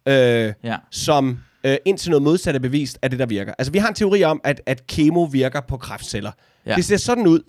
øh, 0.09 0.53
Ja. 0.65 0.77
som 0.91 1.39
øh, 1.65 1.77
indtil 1.85 2.11
noget 2.11 2.23
modsat 2.23 2.55
er 2.55 2.59
bevist, 2.59 2.99
er 3.03 3.09
det, 3.09 3.19
der 3.19 3.27
virker. 3.27 3.53
Altså 3.59 3.73
vi 3.73 3.79
har 3.79 3.89
en 3.89 3.95
teori 3.95 4.25
om, 4.25 4.41
at, 4.45 4.61
at 4.67 4.87
kemo 4.87 5.23
virker 5.23 5.61
på 5.61 5.77
kræftceller. 5.77 6.31
Ja. 6.67 6.75
Det 6.77 6.85
ser 6.85 6.97
sådan 6.97 7.27
ud. 7.27 7.41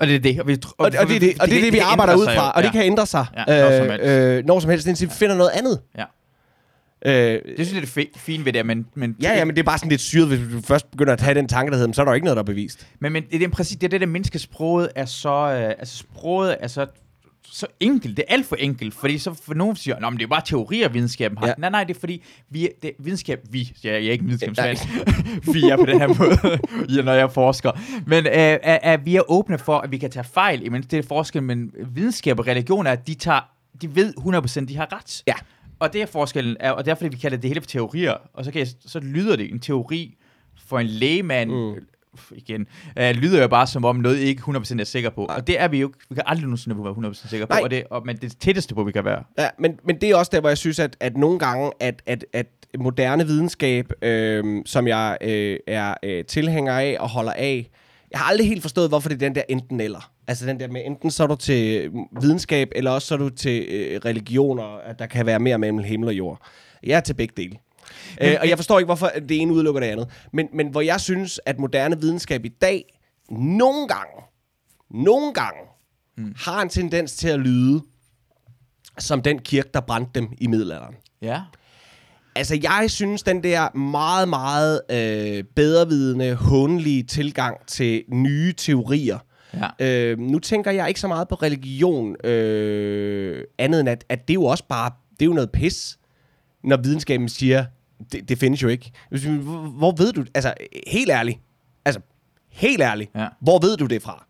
Og 0.00 0.06
det 0.06 0.14
er 0.14 0.18
det. 0.18 0.40
Og, 0.40 0.46
vi, 0.48 0.52
og, 0.78 0.84
og, 0.84 0.92
det, 0.92 1.00
er 1.00 1.06
det, 1.20 1.34
og 1.40 1.48
det 1.48 1.58
er 1.58 1.62
det, 1.62 1.72
vi 1.72 1.78
arbejder 1.78 2.14
ud 2.14 2.24
fra, 2.24 2.50
og 2.50 2.62
det 2.62 2.72
kan 2.72 2.82
ændre 2.84 3.06
sig 3.06 3.26
Ja, 3.48 3.60
når 3.70 3.76
som 3.78 3.90
helst. 3.90 4.06
øh, 4.06 4.44
når 4.46 4.60
som 4.60 4.70
helst, 4.70 4.86
indtil 4.86 5.08
vi 5.08 5.12
finder 5.14 5.36
noget 5.36 5.50
andet. 5.54 5.80
Ja. 5.98 6.04
Øh, 7.06 7.40
Det 7.58 7.66
synes 7.66 7.72
jeg 7.72 7.76
er 7.76 7.80
det 7.80 8.08
fe- 8.16 8.18
fine 8.18 8.44
ved 8.44 8.52
det, 8.52 8.66
men, 8.66 8.86
men, 8.94 9.16
Ja, 9.22 9.32
ja, 9.36 9.44
men 9.44 9.54
det 9.56 9.60
er 9.62 9.64
bare 9.64 9.78
sådan 9.78 9.90
lidt 9.90 10.00
syret, 10.00 10.28
hvis 10.28 10.40
du 10.52 10.60
først 10.60 10.90
begynder 10.90 11.12
at 11.12 11.20
have 11.20 11.34
den 11.34 11.48
tanke, 11.48 11.70
der 11.70 11.76
hedder, 11.76 11.88
"Men 11.88 11.94
så 11.94 12.00
er 12.02 12.04
der 12.04 12.12
jo 12.12 12.14
ikke 12.14 12.24
noget, 12.24 12.36
der 12.36 12.42
er 12.42 12.46
bevist. 12.46 12.86
men, 13.00 13.12
men 13.12 13.22
det 13.32 13.42
er 13.42 13.48
præcis 13.48 13.76
det, 13.76 13.84
er 13.86 13.88
det 13.88 14.00
der 14.00 14.06
menneskesproget 14.06 14.88
er 14.96 15.04
så, 15.04 15.28
øh, 15.30 15.68
altså 15.78 15.96
sproget 15.98 16.56
er 16.60 16.66
så, 16.68 16.86
så 17.52 17.66
enkelt, 17.80 18.16
det 18.16 18.24
er 18.28 18.34
alt 18.34 18.46
for 18.46 18.56
enkelt, 18.56 18.94
fordi 18.94 19.18
så 19.18 19.34
for 19.34 19.54
nogen 19.54 19.76
siger, 19.76 20.00
Nå, 20.00 20.10
men 20.10 20.18
det 20.18 20.24
er 20.24 20.28
bare 20.28 20.42
teorier, 20.44 20.88
videnskaben 20.88 21.38
har. 21.38 21.46
Ja. 21.46 21.54
Nej, 21.58 21.70
nej, 21.70 21.84
det 21.84 21.96
er 21.96 22.00
fordi, 22.00 22.22
vi 22.50 22.64
er, 22.64 22.68
det, 22.82 22.92
videnskab, 22.98 23.40
vi, 23.50 23.72
ja, 23.84 23.92
jeg 23.92 24.06
er 24.06 24.12
ikke 24.12 24.22
en 24.22 24.28
videnskabsmand, 24.28 24.78
vi 25.54 25.68
er 25.68 25.76
på 25.76 25.86
den 25.86 26.00
her 26.00 26.08
måde, 26.08 26.60
ja, 26.96 27.02
når 27.02 27.12
jeg 27.12 27.32
forsker, 27.32 27.70
men 28.06 28.26
øh, 28.26 28.32
er, 28.32 28.58
er, 28.62 28.96
vi 28.96 29.16
er 29.16 29.30
åbne 29.30 29.58
for, 29.58 29.78
at 29.78 29.90
vi 29.90 29.98
kan 29.98 30.10
tage 30.10 30.24
fejl, 30.24 30.72
men 30.72 30.82
det 30.82 30.98
er 30.98 31.02
forskel 31.02 31.42
mellem 31.42 31.72
videnskab 31.86 32.38
og 32.38 32.46
religion, 32.46 32.86
er, 32.86 32.92
at 32.92 33.06
de, 33.06 33.14
tager, 33.14 33.40
de 33.82 33.94
ved 33.94 34.14
100% 34.62 34.64
de 34.64 34.76
har 34.76 34.96
ret. 34.96 35.22
Ja. 35.26 35.34
Og 35.78 35.92
det 35.92 36.02
er 36.02 36.06
forskellen, 36.06 36.56
er, 36.60 36.70
og 36.70 36.84
derfor 36.84 37.08
vi 37.08 37.16
kalder 37.16 37.36
det 37.36 37.50
hele 37.50 37.60
for 37.60 37.68
teorier, 37.68 38.14
og 38.34 38.44
så, 38.44 38.50
kan 38.50 38.58
jeg, 38.58 38.68
så 38.86 39.00
lyder 39.00 39.36
det 39.36 39.52
en 39.52 39.60
teori 39.60 40.14
for 40.66 40.78
en 40.78 40.86
lægemand, 40.86 41.50
mm. 41.50 41.74
Igen, 42.30 42.66
uh, 43.00 43.10
lyder 43.10 43.42
jo 43.42 43.48
bare 43.48 43.66
som 43.66 43.84
om 43.84 43.96
noget 43.96 44.18
ikke 44.18 44.42
100% 44.48 44.80
er 44.80 44.84
sikker 44.84 45.10
på. 45.10 45.24
Og 45.24 45.46
det 45.46 45.60
er 45.60 45.68
vi 45.68 45.80
jo. 45.80 45.92
Vi 46.08 46.14
kan 46.14 46.24
aldrig 46.26 46.44
nogensinde 46.44 46.84
være 46.84 47.10
100% 47.10 47.28
sikre 47.28 47.46
på, 47.46 47.52
Nej. 47.54 47.60
og 47.62 47.70
det, 47.70 47.84
og, 47.90 48.02
men 48.06 48.16
det 48.16 48.38
tætteste 48.40 48.74
på, 48.74 48.84
vi 48.84 48.92
kan 48.92 49.04
være. 49.04 49.24
Ja, 49.38 49.48
men, 49.58 49.78
men 49.84 50.00
det 50.00 50.10
er 50.10 50.16
også 50.16 50.30
der, 50.34 50.40
hvor 50.40 50.48
jeg 50.48 50.58
synes, 50.58 50.78
at, 50.78 50.96
at 51.00 51.16
nogle 51.16 51.38
gange, 51.38 51.72
at, 51.80 52.02
at, 52.06 52.24
at 52.32 52.46
moderne 52.78 53.26
videnskab, 53.26 53.92
øh, 54.02 54.62
som 54.66 54.88
jeg 54.88 55.18
øh, 55.20 55.58
er 55.66 55.94
øh, 56.02 56.24
tilhænger 56.24 56.78
af 56.78 56.96
og 57.00 57.08
holder 57.08 57.32
af, 57.32 57.70
jeg 58.10 58.20
har 58.20 58.30
aldrig 58.30 58.48
helt 58.48 58.62
forstået, 58.62 58.88
hvorfor 58.88 59.08
det 59.08 59.14
er 59.16 59.18
den 59.18 59.34
der 59.34 59.42
enten 59.48 59.80
eller. 59.80 60.10
Altså 60.28 60.46
den 60.46 60.60
der 60.60 60.68
med, 60.68 60.82
enten 60.84 61.10
så 61.10 61.22
er 61.22 61.26
du 61.26 61.36
til 61.36 61.90
videnskab, 62.20 62.68
eller 62.74 62.90
også 62.90 63.08
så 63.08 63.14
er 63.14 63.18
du 63.18 63.28
til 63.28 63.66
øh, 63.68 64.00
religioner, 64.04 64.62
at 64.62 64.98
der 64.98 65.06
kan 65.06 65.26
være 65.26 65.38
mere 65.38 65.58
mellem 65.58 65.78
himmel 65.78 66.08
og 66.08 66.14
jord. 66.14 66.46
Jeg 66.82 66.96
er 66.96 67.00
til 67.00 67.14
begge 67.14 67.34
dele. 67.36 67.56
Øh, 68.22 68.36
og 68.40 68.48
jeg 68.48 68.58
forstår 68.58 68.78
ikke, 68.78 68.86
hvorfor 68.86 69.10
det 69.28 69.40
ene 69.40 69.52
udelukker 69.52 69.80
det 69.80 69.86
andet. 69.86 70.08
Men, 70.32 70.48
men 70.52 70.68
hvor 70.68 70.80
jeg 70.80 71.00
synes, 71.00 71.40
at 71.46 71.58
moderne 71.58 72.00
videnskab 72.00 72.44
i 72.44 72.48
dag, 72.48 72.98
nogle 73.30 73.88
gange, 73.88 74.22
nogle 74.90 75.34
gange, 75.34 75.60
mm. 76.16 76.34
har 76.36 76.62
en 76.62 76.68
tendens 76.68 77.16
til 77.16 77.28
at 77.28 77.40
lyde 77.40 77.82
som 78.98 79.22
den 79.22 79.38
kirke, 79.38 79.70
der 79.74 79.80
brændte 79.80 80.20
dem 80.20 80.28
i 80.38 80.46
middelalderen. 80.46 80.94
Ja. 81.22 81.40
Altså, 82.36 82.58
jeg 82.62 82.84
synes, 82.88 83.22
den 83.22 83.42
der 83.42 83.76
meget, 83.76 84.28
meget 84.28 84.80
øh, 84.90 85.44
bedrevidende, 85.56 86.34
håndelige 86.34 87.02
tilgang 87.02 87.66
til 87.66 88.04
nye 88.08 88.52
teorier, 88.52 89.18
Ja. 89.54 89.86
øh, 89.86 90.18
nu 90.18 90.38
tænker 90.38 90.70
jeg 90.70 90.88
ikke 90.88 91.00
så 91.00 91.08
meget 91.08 91.28
på 91.28 91.34
religion, 91.34 92.26
øh, 92.26 93.44
andet 93.58 93.80
end 93.80 93.88
at, 93.88 94.04
at 94.08 94.28
det 94.28 94.32
er 94.32 94.34
jo 94.34 94.44
også 94.44 94.64
bare 94.68 94.90
det 95.10 95.22
er 95.22 95.26
jo 95.26 95.32
noget 95.32 95.50
pis, 95.50 95.98
når 96.64 96.76
videnskaben 96.76 97.28
siger, 97.28 97.64
det, 98.12 98.28
det 98.28 98.38
findes 98.38 98.62
jo 98.62 98.68
ikke. 98.68 98.92
Hvor, 99.10 99.94
ved 99.96 100.12
du, 100.12 100.24
altså 100.34 100.54
helt 100.86 101.10
ærligt, 101.10 101.38
altså 101.84 102.00
helt 102.50 102.80
ærligt, 102.82 103.10
Ja. 103.14 103.28
hvor 103.40 103.58
ved 103.58 103.76
du 103.76 103.86
det 103.86 104.02
fra? 104.02 104.26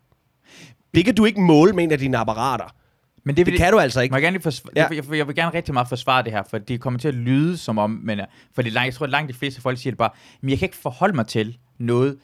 Det 0.95 1.05
kan 1.05 1.15
du 1.15 1.25
ikke 1.25 1.41
måle 1.41 1.73
med 1.73 1.83
en 1.83 1.91
af 1.91 1.97
dine 1.99 2.17
apparater. 2.17 2.75
Men 3.23 3.37
Det 3.37 3.57
kan 3.57 3.71
du 3.73 3.79
altså 3.79 4.01
ikke. 4.01 4.13
Må 4.13 4.17
jeg, 4.17 4.21
gerne 4.23 4.33
lige 4.35 4.43
forsvare, 4.43 4.73
Ja. 4.75 4.87
jeg, 4.91 5.15
jeg 5.15 5.27
vil 5.27 5.35
gerne 5.35 5.53
rigtig 5.53 5.73
meget 5.73 5.89
forsvare 5.89 6.23
det 6.23 6.31
her, 6.31 6.43
for 6.49 6.57
det 6.57 6.81
kommer 6.81 6.99
til 6.99 7.07
at 7.07 7.13
lyde 7.15 7.57
som 7.57 7.77
om, 7.77 7.89
men, 8.03 8.19
for 8.55 8.61
det 8.61 8.73
jeg 8.73 8.93
tror, 8.93 9.03
at 9.03 9.09
langt 9.09 9.29
de 9.33 9.37
fleste 9.37 9.61
folk 9.61 9.77
siger 9.77 9.91
det 9.91 9.97
bare, 9.97 10.09
men 10.41 10.49
jeg 10.49 10.59
kan 10.59 10.65
ikke 10.65 10.77
forholde 10.77 11.15
mig 11.15 11.27
til 11.27 11.57
noget, 11.77 12.17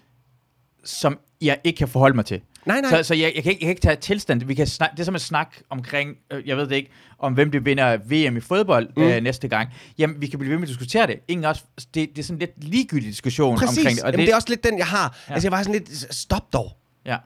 som 0.83 1.19
jeg 1.41 1.57
ikke 1.63 1.77
kan 1.77 1.87
forholde 1.87 2.15
mig 2.15 2.25
til. 2.25 2.41
Nej, 2.65 2.81
nej. 2.81 2.89
Så, 2.91 3.03
så 3.07 3.13
jeg, 3.13 3.31
jeg, 3.35 3.43
kan 3.43 3.51
ikke, 3.51 3.61
jeg 3.63 3.67
kan 3.67 3.69
ikke 3.69 3.81
tage 3.81 3.95
tilstand. 3.95 4.43
Vi 4.43 4.53
kan 4.53 4.67
snak, 4.67 4.91
det 4.91 4.99
er 4.99 5.03
som 5.03 5.15
at 5.15 5.21
snakke 5.21 5.51
omkring, 5.69 6.15
øh, 6.31 6.47
jeg 6.47 6.57
ved 6.57 6.67
det 6.67 6.75
ikke, 6.75 6.91
om 7.19 7.33
hvem 7.33 7.51
det 7.51 7.65
vinder 7.65 7.97
VM 7.97 8.37
i 8.37 8.39
fodbold 8.39 8.89
Mm. 8.97 9.03
øh, 9.03 9.23
næste 9.23 9.47
gang. 9.47 9.69
Jamen, 9.97 10.21
vi 10.21 10.27
kan 10.27 10.39
blive 10.39 10.51
ved 10.51 10.57
med 10.57 10.63
at 10.63 10.69
diskutere 10.69 11.07
det. 11.07 11.19
Ingen 11.27 11.45
også, 11.45 11.63
det, 11.77 12.09
det 12.09 12.17
er 12.19 12.23
sådan 12.23 12.39
lidt 12.39 12.63
ligegyldig 12.63 13.09
diskussion 13.09 13.57
Præcis. 13.57 13.77
omkring 13.77 13.97
det. 13.97 14.03
Jamen, 14.03 14.19
det 14.19 14.29
er 14.29 14.35
også 14.35 14.49
lidt 14.49 14.63
den, 14.63 14.77
jeg 14.77 14.87
har. 14.87 15.17
Ja. 15.29 15.33
Altså, 15.33 15.45
jeg 15.47 15.51
var 15.51 15.63
sådan 15.63 15.73
lidt, 15.81 16.15
stop 16.15 16.53
dog. 16.53 16.77
ja. 17.05 17.17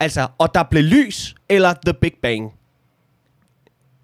Altså, 0.00 0.28
og 0.38 0.54
der 0.54 0.62
blev 0.62 0.82
lys, 0.82 1.34
eller 1.48 1.74
The 1.86 1.94
Big 1.94 2.12
Bang. 2.22 2.52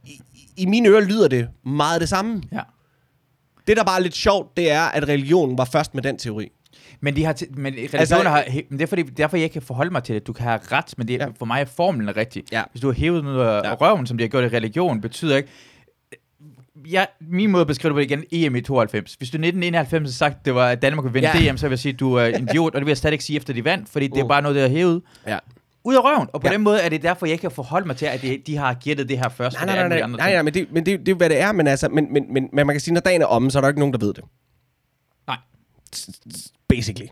I, 0.05 0.20
i- 0.35 0.49
I 0.57 0.66
mine 0.66 0.89
ører 0.89 1.01
lyder 1.01 1.29
det 1.29 1.49
meget 1.64 2.01
det 2.01 2.09
samme. 2.09 2.43
ja. 2.53 2.61
Det, 3.66 3.76
der 3.76 3.85
bare 3.85 3.97
er 3.99 4.03
lidt 4.03 4.14
sjovt, 4.14 4.57
det 4.57 4.70
er, 4.70 4.83
at 4.83 5.09
religionen 5.09 5.59
var 5.59 5.64
først 5.64 5.95
med 5.95 6.03
den 6.03 6.18
teori. 6.18 6.49
Men, 7.01 7.16
de 7.16 7.24
har 7.24 7.32
t- 7.32 7.55
men 7.61 7.72
religioner 7.72 7.99
Altså- 8.01 8.14
altså, 8.16 8.28
har, 8.30 8.42
he- 8.42 8.66
men 8.70 8.78
det 8.78 8.82
er 8.84 8.86
fordi, 8.88 9.03
derfor, 9.03 9.36
jeg 9.36 9.44
ikke 9.44 9.53
kan 9.53 9.62
forholde 9.62 9.90
mig 9.90 10.05
til 10.05 10.14
det. 10.14 10.26
Du 10.26 10.32
kan 10.32 10.44
have 10.44 10.61
ret, 10.72 10.94
men 10.99 11.09
det, 11.09 11.14
Ja. 11.18 11.24
ja. 11.24 11.30
for 11.38 11.46
mig 11.46 11.61
er 11.61 11.64
formlen 11.64 12.16
rigtig. 12.16 12.44
Ja. 12.53 12.62
Hvis 12.70 12.80
du 12.82 12.86
har 12.88 12.94
hævet 12.94 13.24
noget 13.24 13.46
af 13.46 13.62
Ja. 13.62 13.74
røven, 13.74 14.07
som 14.07 14.18
de 14.18 14.24
har 14.24 14.28
gjort 14.28 14.44
i 14.44 14.57
religion, 14.57 15.01
betyder 15.01 15.36
ikke... 15.36 15.49
Ja, 16.90 17.05
min 17.20 17.51
måde 17.51 17.61
at 17.61 17.66
beskrive 17.66 17.88
det 17.90 17.94
på 17.94 18.14
det 18.14 18.24
igen, 18.30 18.46
EM 18.46 18.57
i 18.57 18.61
92. 18.61 19.14
Hvis 19.14 19.30
du 19.30 19.34
i 19.36 19.38
1991 19.38 20.03
havde 20.03 20.12
sagt, 20.16 20.44
det 20.44 20.55
var, 20.55 20.68
at 20.68 20.82
Danmark 20.82 21.05
ville 21.05 21.12
vinde 21.12 21.44
Ja. 21.44 21.53
DM, 21.53 21.57
så 21.57 21.66
vil 21.66 21.72
jeg 21.72 21.78
sige, 21.78 21.92
at 21.92 22.01
du 22.01 22.14
er 22.14 22.24
en 22.26 22.42
idiot, 22.51 22.74
og 22.74 22.80
det 22.80 22.86
vil 22.86 22.90
jeg 22.90 22.96
stadig 22.96 23.12
ikke 23.12 23.24
sige, 23.24 23.36
efter 23.36 23.55
de 23.55 23.64
vandt, 23.64 23.88
fordi 23.88 24.07
det 24.07 24.12
Uh. 24.12 24.18
er 24.18 24.28
bare 24.28 24.42
noget, 24.42 24.57
der 24.57 24.64
er 24.64 24.68
hævet 24.68 25.03
Ja. 25.26 25.38
ud 25.84 25.94
af 25.94 26.05
røven. 26.05 26.28
Og 26.32 26.40
på 26.40 26.46
Ja. 26.46 26.53
den 26.53 26.62
måde 26.62 26.80
er 26.80 26.88
det 26.88 27.03
derfor, 27.03 27.26
jeg 27.26 27.32
ikke 27.32 27.40
kan 27.42 27.51
forholde 27.51 27.86
mig 27.86 27.96
til, 27.96 28.07
at 28.07 28.22
de, 28.22 28.42
de 28.46 28.57
har 28.57 28.74
gættet 28.74 29.09
det 29.09 29.18
her 29.18 29.28
først. 29.28 29.57
Nej, 29.57 29.66
nej, 29.66 29.74
det 29.74 29.82
er 29.84 29.88
nej, 29.88 29.99
nej, 29.99 29.99
nej, 29.99 30.05
andre 30.05 30.32
nej, 30.34 30.42
men, 30.42 30.55
det, 30.55 30.72
men 30.72 30.86
det, 30.86 31.01
det 31.01 31.09
er 31.09 31.16
hvad 31.16 31.28
det 31.28 31.40
er, 31.40 31.53
men, 31.53 31.66
altså, 31.66 31.88
men, 31.88 32.12
men, 32.12 32.32
men, 32.32 32.49
men 32.53 32.66
man 32.66 32.74
kan 32.74 32.80
sige, 32.80 32.94
når 32.94 33.01
dagen 33.01 33.22
er 33.22 33.26
omme, 33.26 33.51
så 33.51 33.59
er 33.59 33.61
der 33.61 33.68
ikke 33.68 33.80
nogen, 33.80 33.92
der 33.92 33.99
ved 34.07 34.14
det. 34.14 34.24
Nej. 35.26 35.36
Basically. 36.68 37.08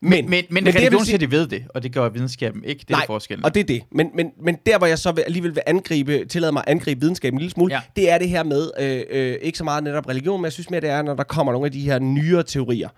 Men, 0.00 0.10
men, 0.10 0.30
men, 0.30 0.64
men 0.64 0.66
det, 0.66 0.74
sige- 0.74 1.04
siger, 1.04 1.18
de 1.18 1.30
ved 1.30 1.46
det, 1.46 1.64
og 1.74 1.82
det 1.82 1.92
gør 1.92 2.08
videnskaben 2.08 2.64
ikke. 2.64 2.80
Det 2.80 2.90
er 2.90 2.94
Nej, 2.94 3.00
det 3.00 3.06
forskellen. 3.06 3.44
Og 3.44 3.54
det 3.54 3.60
er 3.60 3.64
det. 3.64 3.82
Men, 3.92 4.10
men, 4.14 4.30
men 4.42 4.56
der, 4.66 4.78
hvor 4.78 4.86
jeg 4.86 4.98
så 4.98 5.12
vil, 5.12 5.22
alligevel 5.22 5.54
vil 5.54 5.62
angribe, 5.66 6.24
tillade 6.24 6.52
mig 6.52 6.62
at 6.66 6.70
angribe 6.72 7.00
videnskaben 7.00 7.34
en 7.36 7.38
lille 7.40 7.50
smule, 7.52 7.74
ja. 7.74 7.80
Det 7.96 8.10
er 8.10 8.18
det 8.18 8.28
her 8.28 8.42
med, 8.42 8.70
øh, 8.80 9.02
øh, 9.10 9.36
ikke 9.42 9.58
så 9.58 9.64
meget 9.64 9.84
netop 9.84 10.08
religion, 10.08 10.40
men 10.40 10.44
jeg 10.44 10.52
synes 10.52 10.70
mere, 10.70 10.80
det 10.80 10.88
er, 10.90 11.02
når 11.02 11.14
der 11.14 11.22
kommer 11.24 11.52
nogle 11.52 11.66
af 11.66 11.72
de 11.72 11.80
her 11.80 11.98
nyere 11.98 12.42
teorier. 12.42 12.88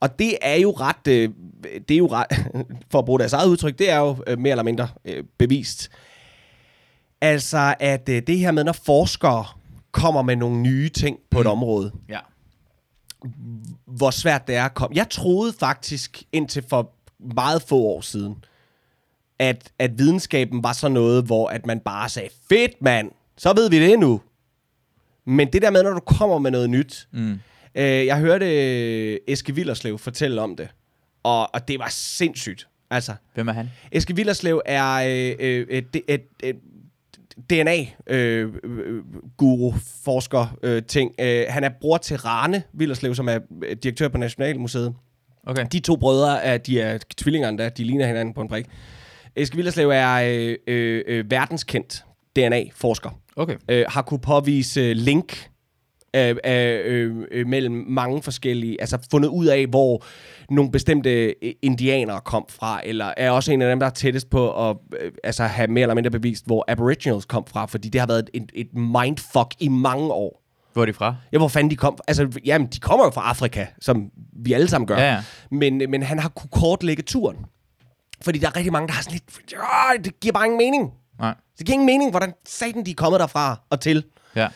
Og 0.00 0.18
det 0.18 0.36
er 0.42 0.54
jo 0.54 0.70
ret, 0.70 1.08
øh, 1.08 1.28
det 1.88 1.94
er 1.94 1.98
jo 1.98 2.06
ret, 2.06 2.26
for 2.90 2.98
at 2.98 3.04
bruge 3.04 3.18
deres 3.18 3.32
eget 3.32 3.48
udtryk, 3.48 3.78
det 3.78 3.90
er 3.90 3.98
jo 3.98 4.16
øh, 4.26 4.38
mere 4.38 4.50
eller 4.50 4.64
mindre 4.64 4.88
øh, 5.04 5.24
bevist. 5.38 5.88
Altså, 7.20 7.74
at 7.80 8.08
øh, 8.08 8.22
det 8.26 8.38
her 8.38 8.50
med, 8.50 8.64
når 8.64 8.72
forskere 8.72 9.44
kommer 9.92 10.22
med 10.22 10.36
nogle 10.36 10.60
nye 10.60 10.88
ting 10.88 11.18
på 11.30 11.38
mm. 11.38 11.40
et 11.40 11.46
område, 11.46 11.92
Ja. 12.08 12.18
Hvor 13.86 14.10
svært 14.10 14.46
det 14.46 14.54
er 14.56 14.64
at 14.64 14.74
komme. 14.74 14.96
Jeg 14.96 15.08
troede 15.10 15.52
faktisk 15.52 16.22
indtil 16.32 16.64
for 16.68 16.92
meget 17.34 17.62
få 17.62 17.76
år 17.76 18.00
siden, 18.00 18.44
at, 19.38 19.72
at 19.78 19.98
videnskaben 19.98 20.62
var 20.62 20.72
sådan 20.72 20.94
noget, 20.94 21.24
hvor 21.24 21.48
at 21.48 21.66
man 21.66 21.80
bare 21.80 22.08
sagde, 22.08 22.28
fedt 22.48 22.82
mand, 22.82 23.10
så 23.36 23.52
ved 23.52 23.70
vi 23.70 23.80
det 23.80 23.98
nu. 23.98 24.20
Men 25.24 25.52
det 25.52 25.62
der 25.62 25.70
med, 25.70 25.82
når 25.82 25.92
du 25.92 26.00
kommer 26.00 26.38
med 26.38 26.50
noget 26.50 26.70
nyt. 26.70 27.08
Mm. 27.12 27.40
Øh, 27.74 28.06
jeg 28.06 28.18
hørte 28.18 28.46
øh, 28.46 29.18
Eske 29.28 29.54
Villerslev 29.54 29.98
fortælle 29.98 30.40
om 30.40 30.56
det, 30.56 30.68
og, 31.22 31.54
og 31.54 31.68
det 31.68 31.78
var 31.78 31.88
sindssygt. 31.90 32.68
Altså, 32.90 33.14
Hvem 33.34 33.48
er 33.48 33.52
han? 33.52 33.70
Eske 33.92 34.16
Villerslev 34.16 34.62
er 34.66 34.94
øh, 34.94 35.36
øh, 35.38 35.66
et, 35.70 35.96
et, 36.08 36.22
et, 36.42 36.56
et 37.38 37.50
DNA-guru, 37.50 38.94
forsker, 40.04 40.58
øh, 40.62 40.82
ting. 40.82 41.14
Øh, 41.20 41.44
han 41.48 41.64
er 41.64 41.70
bror 41.80 41.96
til 41.96 42.16
Rane 42.16 42.62
Villerslev, 42.72 43.14
som 43.14 43.28
er 43.28 43.38
øh, 43.64 43.76
direktør 43.76 44.08
på 44.08 44.18
Nationalmuseet. 44.18 44.94
Okay. 45.46 45.66
De 45.72 45.80
to 45.80 45.96
brødre, 45.96 46.44
er, 46.44 46.58
de 46.58 46.80
er 46.80 46.98
tvillinger 47.16 47.48
endda, 47.48 47.68
de 47.68 47.84
ligner 47.84 48.06
hinanden 48.06 48.34
på 48.34 48.40
en 48.40 48.48
prik. 48.48 48.66
Eske 49.36 49.56
Villerslev 49.56 49.90
er 49.90 50.14
øh, 50.14 50.56
øh, 50.66 51.04
øh, 51.06 51.30
verdenskendt 51.30 52.04
DNA-forsker. 52.36 53.10
Okay. 53.36 53.56
Øh, 53.68 53.84
har 53.88 54.02
kunne 54.02 54.20
påvise 54.20 54.94
link 54.94 55.48
øh, 56.16 56.36
øh, 56.44 56.80
øh, 56.84 57.16
øh, 57.30 57.46
mellem 57.46 57.84
mange 57.88 58.22
forskellige, 58.22 58.80
altså 58.80 58.98
fundet 59.10 59.28
ud 59.28 59.46
af, 59.46 59.66
hvor 59.66 60.04
nogle 60.50 60.70
bestemte 60.70 61.10
øh, 61.10 61.52
indianere 61.62 62.20
kom 62.20 62.46
fra, 62.48 62.80
eller 62.84 63.14
er 63.16 63.30
også 63.30 63.52
en 63.52 63.62
af 63.62 63.68
dem, 63.70 63.80
der 63.80 63.86
er 63.86 63.90
tættest 63.90 64.30
på 64.30 64.70
at 64.70 64.76
øh, 65.00 65.12
altså 65.24 65.44
have 65.44 65.68
mere 65.68 65.82
eller 65.82 65.94
mindre 65.94 66.10
bevist, 66.10 66.46
hvor 66.46 66.64
aboriginals 66.68 67.24
kom 67.24 67.46
fra, 67.46 67.66
fordi 67.66 67.88
det 67.88 68.00
har 68.00 68.08
været 68.08 68.30
et, 68.34 68.52
et 68.54 68.74
mindfuck 68.74 69.54
i 69.60 69.68
mange 69.68 70.12
år. 70.12 70.42
Hvor 70.72 70.82
er 70.82 70.86
de 70.86 70.92
fra? 70.92 71.16
Ja, 71.32 71.38
hvor 71.38 71.48
fanden 71.48 71.70
de 71.70 71.76
kom 71.76 71.96
fra? 71.96 72.04
Altså, 72.08 72.40
jamen, 72.44 72.66
de 72.68 72.80
kommer 72.80 73.04
jo 73.06 73.10
fra 73.10 73.22
Afrika, 73.28 73.66
som 73.80 74.10
vi 74.32 74.52
alle 74.52 74.68
sammen 74.68 74.86
gør. 74.86 74.96
Ja, 74.98 75.12
ja. 75.12 75.22
Men, 75.50 75.82
men 75.90 76.02
han 76.02 76.18
har 76.18 76.28
kunne 76.28 76.50
kortlægge 76.52 77.02
turen. 77.02 77.36
Fordi 78.22 78.38
der 78.38 78.46
er 78.46 78.56
rigtig 78.56 78.72
mange, 78.72 78.88
der 78.88 78.94
har 78.94 79.02
sådan 79.02 79.12
lidt, 79.12 79.54
"Åh, 79.60 80.04
det 80.04 80.20
giver 80.20 80.32
bare 80.32 80.44
ingen 80.44 80.58
mening. 80.58 80.92
Nej. 81.20 81.34
Det 81.58 81.66
giver 81.66 81.74
ingen 81.74 81.86
mening, 81.86 82.10
hvordan 82.10 82.32
satan 82.46 82.86
de 82.86 82.90
er 82.90 82.94
kommet 82.94 83.20
derfra 83.20 83.60
og 83.70 83.80
til. 83.80 84.04
Ja. 84.36 84.48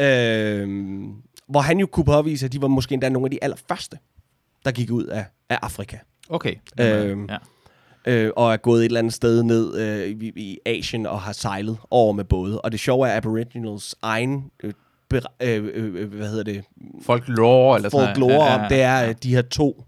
Øhm, 0.00 1.12
hvor 1.48 1.60
han 1.60 1.78
jo 1.78 1.86
kunne 1.86 2.04
påvise, 2.04 2.46
at 2.46 2.52
de 2.52 2.62
var 2.62 2.68
måske 2.68 2.92
endda 2.92 3.08
nogle 3.08 3.26
af 3.26 3.30
de 3.30 3.38
allerførste, 3.44 3.98
der 4.64 4.70
gik 4.70 4.90
ud 4.90 5.04
af, 5.04 5.24
af 5.48 5.58
Afrika. 5.62 5.96
Okay. 6.28 6.54
Øhm, 6.80 7.26
ja. 7.30 7.36
Øh, 8.06 8.32
og 8.36 8.52
er 8.52 8.56
gået 8.56 8.80
et 8.80 8.84
eller 8.84 8.98
andet 8.98 9.14
sted 9.14 9.42
ned 9.42 9.78
øh, 9.78 10.08
i, 10.08 10.32
i 10.36 10.58
Asien 10.66 11.06
og 11.06 11.20
har 11.20 11.32
sejlet 11.32 11.78
over 11.90 12.12
med 12.12 12.24
både. 12.24 12.60
Og 12.60 12.72
det 12.72 12.80
sjove 12.80 13.08
er, 13.08 13.16
Aboriginals 13.16 13.94
egen, 14.02 14.50
øh, 14.62 14.72
ber- 15.14 15.32
øh, 15.42 15.70
øh, 15.74 16.12
hvad 16.12 16.28
hedder 16.28 16.44
det, 16.44 16.64
Folklore 17.02 17.76
eller 17.76 17.88
sådan 17.88 18.06
folklore 18.06 18.48
om, 18.48 18.60
det 18.68 18.82
er 18.82 19.08
øh, 19.08 19.14
de 19.22 19.34
her 19.34 19.42
to, 19.42 19.84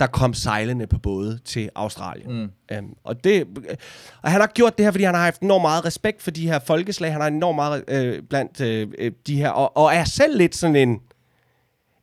der 0.00 0.06
kom 0.06 0.34
sejlende 0.34 0.86
på 0.86 0.98
både 0.98 1.38
til 1.44 1.70
Australien. 1.74 2.32
Mm. 2.42 2.50
Øhm, 2.72 2.94
og, 3.04 3.24
det, 3.24 3.46
øh, 3.70 3.76
og 4.22 4.30
han 4.30 4.40
har 4.40 4.46
gjort 4.54 4.78
det 4.78 4.86
her, 4.86 4.90
fordi 4.90 5.04
han 5.04 5.14
har 5.14 5.24
haft 5.24 5.40
enormt 5.40 5.62
meget 5.62 5.84
respekt 5.84 6.22
for 6.22 6.30
de 6.30 6.46
her 6.48 6.58
folkeslag. 6.58 7.12
Han 7.12 7.20
har 7.20 7.28
enormt 7.28 7.56
meget 7.56 7.84
øh, 7.88 8.22
blandt 8.22 8.60
øh, 8.60 8.88
øh, 8.98 9.12
de 9.26 9.36
her, 9.36 9.50
og, 9.50 9.76
og 9.76 9.94
er 9.94 10.04
selv 10.04 10.38
lidt 10.38 10.56
sådan 10.56 10.76
en, 10.76 11.00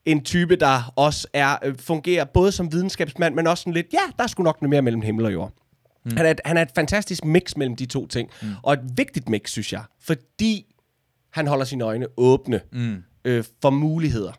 en 0.06 0.24
type, 0.24 0.56
der 0.56 0.94
også 0.96 1.28
er, 1.34 1.56
øh, 1.64 1.76
fungerer 1.80 2.26
både 2.26 2.52
som 2.52 2.72
videnskabsmand, 2.72 3.36
men 3.36 3.48
også 3.48 3.62
sådan 3.62 3.74
lidt, 3.74 3.88
ja, 3.94 4.12
der 4.18 4.24
er 4.24 4.28
sgu 4.28 4.44
nok 4.44 4.62
noget 4.62 4.70
mere 4.70 4.82
mellem 4.82 5.02
himmel 5.02 5.26
og 5.26 5.34
jord. 5.34 5.52
Mm. 6.06 6.18
Han, 6.18 6.26
er 6.26 6.32
et, 6.32 6.42
han 6.46 6.58
er 6.58 6.62
et 6.62 6.72
fantastisk 6.76 7.26
mix 7.26 7.56
mellem 7.56 7.76
de 7.76 7.86
to 7.86 8.08
ting. 8.08 8.30
Mm. 8.42 8.48
Og 8.64 8.74
et 8.74 8.80
vigtigt 8.96 9.30
mix, 9.30 9.50
synes 9.50 9.74
jeg. 9.74 9.84
Fordi 10.02 10.76
han 11.32 11.48
holder 11.48 11.66
sine 11.66 11.84
øjne 11.84 12.06
åbne 12.18 12.62
Mm. 12.72 13.04
øh, 13.26 13.44
for 13.62 13.70
muligheder. 13.70 14.32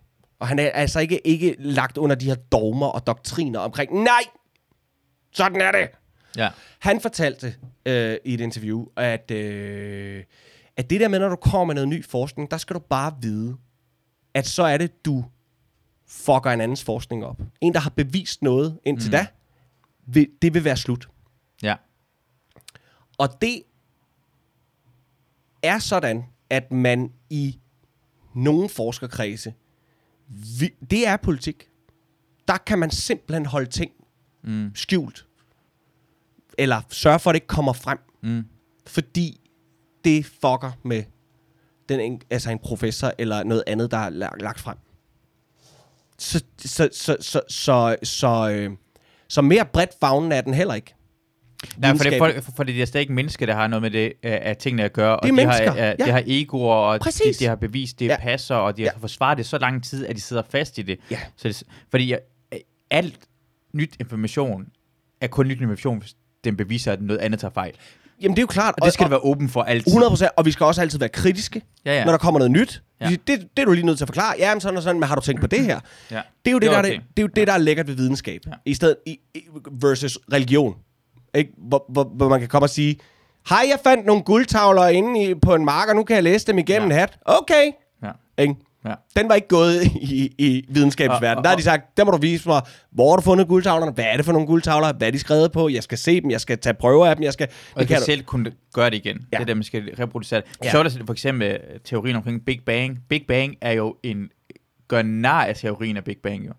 Og 0.45 0.49
han 0.49 0.59
er 0.59 0.71
altså 0.71 1.01
ikke, 1.01 1.27
ikke 1.27 1.57
lagt 1.59 1.97
under 1.97 2.17
de 2.17 2.25
her 2.25 2.35
dogmer 2.35 2.87
og 2.87 3.07
doktriner 3.07 3.59
omkring, 3.59 4.03
nej, 4.03 4.25
sådan 5.33 5.61
er 5.61 5.73
det. 5.73 5.89
Ja. 6.37 6.51
Han 6.79 7.01
fortalte 7.01 7.55
øh, 7.87 8.17
i 8.25 8.35
et 8.35 8.41
interview, 8.41 8.87
at, 8.97 9.31
øh, 9.31 10.25
at 10.77 10.91
det 10.91 11.01
der 11.01 11.09
med, 11.09 11.19
når 11.19 11.29
du 11.29 11.37
kommer 11.37 11.65
med 11.65 11.75
noget 11.75 11.89
ny 11.89 12.05
forskning, 12.05 12.51
der 12.51 12.57
skal 12.57 12.75
du 12.75 12.81
bare 12.81 13.15
vide, 13.23 13.57
at 14.35 14.47
så 14.47 14.63
er 14.63 14.77
det, 14.77 15.05
du 15.05 15.25
fucker 16.09 16.51
en 16.51 16.61
andens 16.61 16.85
forskning 16.85 17.25
op. 17.25 17.41
En, 17.61 17.75
der 17.75 17.81
har 17.81 17.91
bevist 17.91 18.43
noget 18.43 18.79
indtil 18.85 19.09
mm. 19.09 19.13
da, 19.13 19.27
vil, 20.07 20.29
det 20.43 20.55
vil 20.55 20.65
være 20.65 20.77
slut. 20.77 21.09
Ja. 21.63 21.75
Og 23.19 23.29
det 23.41 23.63
er 25.63 25.79
sådan, 25.79 26.25
at 26.51 26.73
man 26.73 27.13
i 27.31 27.61
nogle 28.35 28.69
forskerkredse, 28.69 29.55
vi, 30.29 30.71
det 30.91 31.07
er 31.09 31.17
politik. 31.17 31.69
Der 32.49 32.57
kan 32.57 32.79
man 32.79 32.91
simpelthen 32.91 33.47
holde 33.47 33.71
ting 33.71 33.91
Mm. 34.47 34.71
skjult. 34.75 35.27
Eller 36.59 36.81
sørge 36.91 37.19
for, 37.19 37.31
at 37.31 37.35
det 37.35 37.37
ikke 37.37 37.47
kommer 37.47 37.73
frem. 37.73 37.99
Mm. 38.23 38.45
Fordi 38.87 39.41
det 40.05 40.27
fucker 40.27 40.73
med 40.85 41.05
den, 41.89 42.01
en- 42.01 42.23
altså 42.31 42.51
en 42.51 42.59
professor 42.59 43.13
eller 43.19 43.43
noget 43.45 43.65
andet, 43.67 43.91
der 43.91 43.97
er 43.97 44.11
la- 44.11 44.37
lagt 44.43 44.61
frem. 44.61 44.77
Så, 46.19 46.45
så, 46.59 46.89
så, 46.93 47.17
så, 47.21 47.41
så, 47.49 47.97
så, 48.03 48.51
øh, 48.51 48.77
så 49.29 49.43
mere 49.43 49.65
bredt 49.73 49.91
fagnen 50.01 50.33
er 50.33 50.41
den 50.41 50.55
heller 50.55 50.75
ikke. 50.75 50.95
Nej, 51.77 51.97
for 51.97 52.05
det, 52.05 52.45
for, 52.45 52.53
for 52.57 52.63
det 52.65 52.83
er 52.83 52.87
stadig 52.87 53.03
ikke 53.03 53.13
mennesker, 53.13 53.47
der 53.47 53.55
har 53.55 53.67
noget 53.67 53.83
med 53.83 53.91
det, 53.91 54.05
øh, 54.05 54.13
at 54.23 54.59
tingene 54.59 54.85
at 54.85 54.93
gøre. 54.93 55.11
Det 55.11 55.13
er 55.13 55.17
og 55.17 55.27
de 55.27 55.33
mennesker, 55.33 55.71
har, 55.73 55.91
øh, 55.93 55.95
ja. 55.99 56.05
de 56.05 56.11
har 56.11 56.23
egoer, 56.27 56.75
og 56.75 56.95
de, 56.95 57.03
Præcis. 57.05 57.37
de 57.37 57.47
har 57.47 57.55
bevist, 57.55 57.99
det 57.99 58.07
Ja. 58.07 58.17
passer, 58.21 58.55
og 58.55 58.77
de 58.77 58.83
har 58.83 58.91
Ja. 58.95 58.99
forsvaret 59.01 59.39
det 59.39 59.47
så 59.47 59.59
lang 59.59 59.85
tid, 59.85 60.07
at 60.07 60.17
de 60.17 60.21
sidder 60.21 60.43
fast 60.51 60.79
i 60.79 60.83
det. 60.83 60.99
Ja. 61.11 61.19
Så 61.37 61.49
det 61.49 61.63
fordi 61.91 62.11
jeg, 62.11 62.19
alt 62.91 63.19
nyt 63.75 63.95
information 64.01 64.67
er 65.21 65.27
kun 65.27 65.47
nyt 65.47 65.57
information, 65.57 65.99
hvis 65.99 66.15
den 66.45 66.57
beviser, 66.57 66.93
at 66.93 67.03
noget 67.03 67.19
andet 67.21 67.41
tager 67.41 67.53
fejl. 67.53 67.73
Jamen, 68.23 68.37
det 68.37 68.39
er 68.39 68.43
jo 68.43 68.47
klart. 68.47 68.75
Og 68.81 68.85
det 68.85 68.95
skal 68.95 69.05
det 69.05 69.11
være 69.11 69.21
åben 69.25 69.49
for 69.49 69.63
altid. 69.63 69.93
100%, 69.93 70.29
og 70.37 70.45
vi 70.47 70.51
skal 70.51 70.67
også 70.67 70.81
altid 70.81 70.99
være 70.99 71.09
kritiske, 71.09 71.63
Ja, 71.85 71.95
ja. 71.99 72.05
når 72.05 72.13
der 72.13 72.19
kommer 72.19 72.39
noget 72.39 72.51
nyt. 72.51 72.83
Ja. 73.01 73.09
Det, 73.11 73.27
det 73.27 73.59
er 73.59 73.65
du 73.65 73.73
lige 73.73 73.87
nødt 73.87 73.99
til 73.99 74.05
at 74.05 74.09
forklare. 74.09 74.35
Ja, 74.39 74.55
men 74.55 74.61
sådan 74.61 74.77
og 74.77 74.83
sådan, 74.83 75.01
men 75.01 75.09
har 75.09 75.15
du 75.15 75.21
tænkt 75.21 75.41
på 75.41 75.47
det 75.47 75.65
her? 75.65 75.81
Ja. 76.11 76.21
Det 76.45 76.51
er 76.51 76.53
jo 76.53 76.59
det, 76.59 76.63
Det 76.63 76.69
er 76.69 76.73
der, 76.73 76.79
okay. 76.79 76.91
det, 76.93 77.01
det, 77.17 77.23
er, 77.23 77.27
jo 77.27 77.29
det, 77.37 77.47
der 77.47 77.53
er 77.53 77.59
lækkert 77.59 77.87
ved 77.89 77.95
videnskab. 77.95 78.41
Ja. 78.47 78.53
I 78.65 78.75
stedet 78.75 78.97
i, 79.07 79.19
versus 79.73 80.19
religion. 80.33 80.75
Ikke? 81.35 81.53
Hvor, 81.59 81.85
hvor, 81.89 82.05
hvor, 82.05 82.29
man 82.29 82.41
kan 82.41 82.49
komme 82.49 82.65
og 82.67 82.71
sige, 82.71 82.97
hej, 83.49 83.65
jeg 83.69 83.79
fandt 83.85 84.07
nogle 84.07 84.23
guldtavler 84.23 84.87
inde 84.89 85.25
i, 85.25 85.35
på 85.35 85.55
en 85.55 85.65
mark, 85.65 85.89
og 85.89 85.97
nu 85.97 86.03
kan 86.05 86.15
jeg 86.17 86.23
læse 86.25 86.47
dem 86.47 86.59
igennem 86.59 86.91
Ja. 86.91 86.97
hat. 86.99 87.19
Okay. 87.25 87.71
Ja. 88.03 88.11
Ikke? 88.43 88.55
Ja. 88.87 88.95
Den 89.17 89.29
var 89.29 89.35
ikke 89.35 89.49
gået 89.49 89.83
i, 90.17 90.35
i 90.39 90.65
videnskabsverdenen. 90.69 91.45
Der 91.45 91.49
har 91.51 91.57
de 91.57 91.63
sagt, 91.63 91.97
der 91.97 92.05
må 92.05 92.11
du 92.11 92.17
vise 92.17 92.49
mig, 92.49 92.63
hvor 92.93 93.11
har 93.11 93.17
du 93.17 93.23
fundet 93.23 93.49
guldtavlerne? 93.49 93.93
Hvad 93.93 94.05
er 94.05 94.17
det 94.17 94.25
for 94.25 94.33
nogle 94.33 94.47
guldtavler? 94.47 94.93
Hvad 94.93 95.07
er 95.09 95.13
de 95.13 95.19
skrevet 95.19 95.53
på? 95.53 95.69
Jeg 95.69 95.83
skal 95.83 95.99
se 95.99 96.21
dem, 96.21 96.31
jeg 96.31 96.41
skal 96.41 96.59
tage 96.59 96.75
prøver 96.75 97.07
af 97.07 97.17
dem, 97.17 97.23
jeg 97.23 97.33
skal... 97.33 97.49
Og 97.75 97.81
jeg 97.81 97.89
kan 97.89 97.99
du- 97.99 98.05
selv 98.05 98.23
kunne 98.23 98.53
gøre 98.75 98.91
det 98.91 98.97
igen. 98.97 99.17
Ja. 99.33 99.37
Det 99.37 99.43
er 99.43 99.47
der, 99.47 99.55
man 99.55 99.63
skal 99.65 99.95
reproducere 99.99 100.41
det. 100.41 100.47
Ja. 100.63 100.67
Ja. 100.67 100.71
Så 100.71 100.79
er 100.79 100.83
der 100.83 100.91
for 101.07 101.13
eksempel 101.13 101.49
øh, 101.49 101.59
teorien 101.85 102.17
omkring 102.17 102.45
Big 102.47 102.61
Bang. 102.67 102.99
Big 103.09 103.25
Bang 103.29 103.55
er 103.61 103.73
jo 103.73 103.97
en 104.03 104.29
gør 104.89 105.03
nar 105.03 105.45
af 105.45 105.57
teorien 105.57 105.97
af 105.97 106.05
Big 106.05 106.17
Bang 106.23 106.47
jo. 106.47 106.53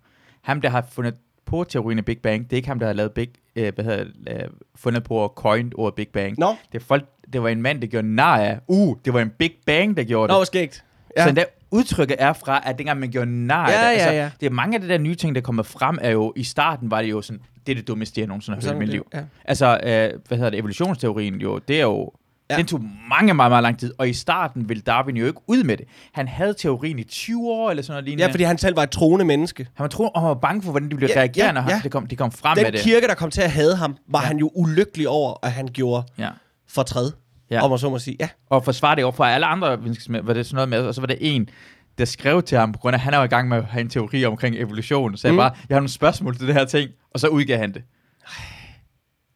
Ham, 0.43 0.61
der 0.61 0.69
har 0.69 0.85
fundet 0.91 1.15
på 1.45 1.63
teorien 1.63 1.97
af 1.97 2.05
Big 2.05 2.17
Bang, 2.17 2.43
det 2.43 2.53
er 2.53 2.57
ikke 2.57 2.67
ham, 2.67 2.79
der 2.79 2.85
har 2.85 2.93
lavet 2.93 3.11
Big, 3.11 3.29
øh, 3.55 3.73
hvad 3.75 3.85
hedder, 3.85 4.05
øh, 4.29 4.35
fundet 4.75 5.03
på 5.03 5.15
og 5.15 5.33
coined 5.35 5.71
ordet 5.75 5.95
Big 5.95 6.07
Bang. 6.07 6.39
Nå, 6.39 6.55
Det, 6.71 6.81
er 6.81 6.85
folk, 6.85 7.05
det 7.33 7.43
var 7.43 7.49
en 7.49 7.61
mand, 7.61 7.81
der 7.81 7.87
gjorde 7.87 8.15
nar 8.15 8.37
af. 8.37 8.59
Uh, 8.67 8.97
det 9.05 9.13
var 9.13 9.19
en 9.21 9.29
Big 9.29 9.51
Bang, 9.65 9.97
der 9.97 10.03
gjorde 10.03 10.33
Nå, 10.33 10.39
det. 10.39 10.47
skægt. 10.47 10.83
Ja. 11.17 11.27
Så 11.27 11.31
der 11.31 11.43
udtrykket 11.71 12.15
er 12.19 12.33
fra, 12.33 12.61
at 12.65 12.77
dengang 12.77 12.99
man 12.99 13.09
gjorde 13.11 13.45
nar 13.47 13.69
Ja, 13.71 13.77
det. 13.77 13.83
Altså, 13.93 14.09
ja, 14.09 14.15
ja. 14.23 14.31
Det 14.39 14.45
er 14.45 14.49
mange 14.49 14.75
af 14.75 14.81
de 14.81 14.87
der 14.89 14.97
nye 14.97 15.15
ting, 15.15 15.35
der 15.35 15.41
kommer 15.41 15.63
frem, 15.63 15.97
er 16.01 16.09
jo, 16.11 16.33
i 16.35 16.43
starten 16.43 16.91
var 16.91 17.01
det 17.01 17.09
jo 17.09 17.21
sådan, 17.21 17.41
det 17.65 17.71
er 17.71 17.75
det 17.75 17.87
dummeste, 17.87 18.19
jeg 18.21 18.27
nogensinde 18.27 18.59
har 18.61 18.67
hørt 18.67 18.75
i 18.75 18.79
mit 18.79 18.89
liv. 18.89 19.07
ja. 19.13 19.21
Altså, 19.45 19.65
øh, 19.83 20.19
hvad 20.27 20.37
hedder 20.37 20.49
det, 20.49 20.59
evolutionsteorien 20.59 21.35
jo, 21.35 21.57
det 21.67 21.77
er 21.77 21.81
jo, 21.83 22.11
ja. 22.49 22.57
Den 22.57 22.65
tog 22.65 22.81
mange, 23.09 23.33
meget, 23.33 23.51
meget 23.51 23.63
lang 23.63 23.79
tid, 23.79 23.93
og 23.97 24.09
i 24.09 24.13
starten 24.13 24.69
ville 24.69 24.81
Darwin 24.81 25.17
jo 25.17 25.25
ikke 25.25 25.39
ud 25.47 25.63
med 25.63 25.77
det. 25.77 25.85
Han 26.13 26.27
havde 26.27 26.53
teorien 26.53 26.99
i 26.99 27.03
20 27.03 27.47
år, 27.49 27.69
eller 27.69 27.83
sådan 27.83 27.93
noget 27.93 28.05
lignende. 28.05 28.23
Ja, 28.25 28.31
fordi 28.31 28.43
han 28.43 28.57
selv 28.57 28.75
var 28.75 28.83
et 28.83 28.89
troende 28.89 29.25
menneske. 29.25 29.67
Han 29.73 29.83
var, 29.83 29.87
tro, 29.87 30.07
og 30.07 30.21
han 30.21 30.27
var 30.27 30.33
bange 30.33 30.61
for, 30.61 30.71
hvordan 30.71 30.89
de 30.91 30.95
ville 30.95 31.13
Ja, 31.15 31.19
reagere, 31.19 31.45
ja, 31.45 31.51
når 31.51 31.65
ja. 31.69 31.79
det 31.83 31.91
kom, 31.91 32.07
de 32.07 32.15
kom 32.15 32.31
frem 32.31 32.57
med 32.57 32.65
Den 32.65 32.73
det. 32.73 32.81
kirke, 32.81 33.07
der 33.07 33.13
kom 33.15 33.31
til 33.31 33.41
at 33.41 33.51
hade 33.51 33.75
ham, 33.75 33.97
var 34.09 34.21
Ja. 34.21 34.27
han 34.27 34.37
jo 34.37 34.51
ulykkelig 34.55 35.09
over, 35.09 35.33
at 35.43 35.51
han 35.51 35.67
gjorde 35.73 36.03
Ja. 36.17 36.29
fortræd. 36.69 37.11
Ja. 37.51 37.61
Om 37.63 37.69
man 37.69 37.79
så 37.79 37.89
må 37.89 37.99
sige. 37.99 38.17
Ja. 38.19 38.29
Og 38.49 38.65
forsvare 38.65 38.95
det 38.95 39.03
over 39.03 39.11
fra 39.13 39.31
alle 39.31 39.45
andre 39.45 39.79
videnskabsmænd, 39.81 40.25
var 40.25 40.33
det 40.33 40.45
sådan 40.45 40.55
noget 40.55 40.69
med, 40.69 40.79
og 40.81 40.95
så 40.95 41.01
var 41.01 41.07
det 41.07 41.17
en, 41.21 41.49
der 41.97 42.05
skrev 42.05 42.43
til 42.43 42.57
ham, 42.57 42.71
på 42.71 42.79
grund 42.79 42.93
af, 42.93 42.97
at 42.97 43.01
han 43.03 43.13
er 43.13 43.23
i 43.23 43.27
gang 43.27 43.49
med 43.49 43.57
at 43.57 43.63
have 43.65 43.81
en 43.81 43.89
teori 43.89 44.25
omkring 44.25 44.55
evolution, 44.55 45.17
så 45.17 45.27
jeg 45.27 45.33
Mm. 45.33 45.37
bare, 45.37 45.51
jeg 45.69 45.75
har 45.75 45.79
nogle 45.79 45.89
spørgsmål 45.89 46.37
til 46.37 46.47
det 46.47 46.55
her 46.55 46.65
ting, 46.65 46.89
og 47.13 47.19
så 47.19 47.27
udgav 47.27 47.57
han 47.57 47.73
det. 47.73 47.81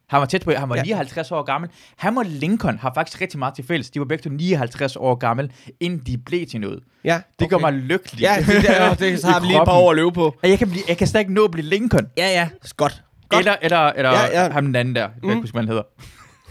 Han 0.10 0.20
var 0.20 0.26
tæt 0.26 0.42
på, 0.44 0.52
han 0.52 0.70
var 0.70 0.76
Ja. 0.76 0.82
59 0.84 1.32
år 1.32 1.44
gammel. 1.44 1.70
Han 1.98 2.18
og 2.18 2.26
Lincoln 2.28 2.78
har 2.78 2.92
faktisk 2.96 3.22
rigtig 3.22 3.40
meget 3.40 3.54
til 3.54 3.66
fælles. 3.68 3.90
De 3.90 4.00
var 4.00 4.06
begge 4.06 4.22
to 4.24 4.30
59 4.30 4.96
år 4.96 5.16
gammel, 5.16 5.52
inden 5.80 6.00
de 6.06 6.18
blev 6.18 6.46
til 6.48 6.62
noget. 6.62 6.80
ja 7.04 7.14
Det 7.40 7.46
okay. 7.46 7.50
gør 7.50 7.58
mig 7.58 7.74
lykkelig. 7.74 8.22
Ja, 8.22 8.36
det, 8.40 8.48
der, 8.48 8.94
det, 9.06 9.24
har 9.24 9.40
vi 9.40 9.48
lige 9.48 9.62
et 9.62 9.66
par 9.66 9.74
år 9.78 9.90
at 9.92 9.96
løbe 9.96 10.12
på. 10.12 10.36
Og 10.44 10.50
jeg 10.50 10.58
kan, 10.60 10.70
blive, 10.70 10.84
jeg 10.88 10.98
kan 10.98 11.08
stadig 11.08 11.22
ikke 11.22 11.34
nå 11.34 11.44
at 11.46 11.52
blive 11.52 11.66
Lincoln. 11.66 12.08
Ja, 12.18 12.28
ja. 12.28 12.50
Godt. 12.78 13.04
Godt. 13.30 13.40
Eller, 13.40 13.56
eller, 13.62 13.78
eller 13.80 14.10
Ja, 14.12 14.44
ja. 14.44 14.50
ham 14.52 14.66
den 14.66 14.76
anden 14.76 14.96
der. 14.96 15.08
Kan 15.24 15.34
Mm. 15.34 15.40
huske, 15.42 15.52
hvad 15.54 15.62
han 15.62 15.68
hedder. 15.68 15.84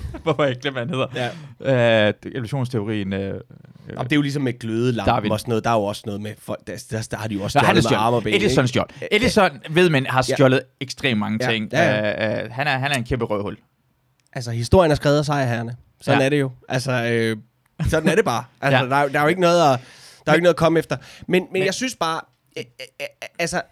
Hvorfor 0.23 0.45
jeg 0.45 0.57
glemt, 0.57 0.75
hvad 0.77 0.87
han 0.87 0.95
hedder? 0.95 1.31
Ja. 1.65 2.09
Øh, 2.09 2.15
evolutionsteorien. 2.25 3.13
Øh, 3.13 3.35
øh, 3.89 3.97
det 4.05 4.13
er 4.13 4.17
jo 4.17 4.23
ligesom 4.23 4.43
med 4.43 4.59
glødelampen 4.59 5.33
og 5.33 5.41
sådan 5.41 5.51
noget. 5.51 5.65
Der 5.65 5.71
er 5.71 5.75
jo 5.75 5.85
også 5.85 6.03
noget 6.07 6.21
med 6.21 6.35
folk, 6.39 6.67
der, 6.67 6.85
der, 6.91 7.09
der 7.11 7.17
har 7.17 7.29
de 7.29 7.35
jo 7.35 7.43
også 7.43 7.59
Nå, 7.59 7.63
stjålet 7.65 7.85
med 7.91 7.99
arme 7.99 8.17
og 8.17 8.23
ben. 8.23 8.35
Edison 8.35 8.65
ikke? 8.65 8.69
stjålet. 8.69 8.93
Edison, 9.13 9.51
ved 9.71 9.91
man, 9.91 10.07
har 10.07 10.25
Ja. 10.29 10.35
stjålet 10.35 10.63
ekstremt 10.81 11.19
mange 11.21 11.39
Ja. 11.45 11.51
ting. 11.51 11.69
Ja, 11.73 12.39
Øh, 12.39 12.45
øh, 12.45 12.51
han, 12.53 12.67
er, 12.67 12.79
han 12.79 12.91
er 12.91 12.97
en 12.97 13.05
kæmpe 13.05 13.25
røvhul. 13.25 13.57
Altså, 14.33 14.51
historien 14.51 14.91
er 14.91 14.95
skrevet 14.95 15.19
af 15.19 15.25
sejrherrene. 15.25 15.77
Sådan 16.01 16.19
Ja. 16.19 16.23
ja. 16.23 16.27
er 16.27 16.31
det 16.31 16.41
jo. 16.41 16.51
Altså, 16.69 16.93
øh, 16.93 17.37
sådan 17.89 18.09
er 18.09 18.15
det 18.15 18.25
bare. 18.25 18.45
Altså, 18.61 18.77
Ja. 18.79 18.85
ja. 18.85 18.91
der, 18.91 18.97
er, 18.97 19.09
der 19.09 19.19
er 19.19 19.23
jo 19.23 19.29
ikke 19.29 19.41
noget 19.41 19.73
at, 19.73 19.81
der 20.27 20.33
er 20.33 20.35
jo 20.35 20.35
ikke 20.37 20.43
noget 20.45 20.55
at 20.55 20.59
komme 20.59 20.79
efter. 20.79 20.97
Men, 21.27 21.43
men, 21.43 21.53
Men- 21.53 21.65
jeg 21.65 21.75
synes 21.75 21.97
bare, 21.97 22.21
øh, 22.59 22.65
øh, 22.81 22.87
øh, 23.01 23.29
altså, 23.39 23.63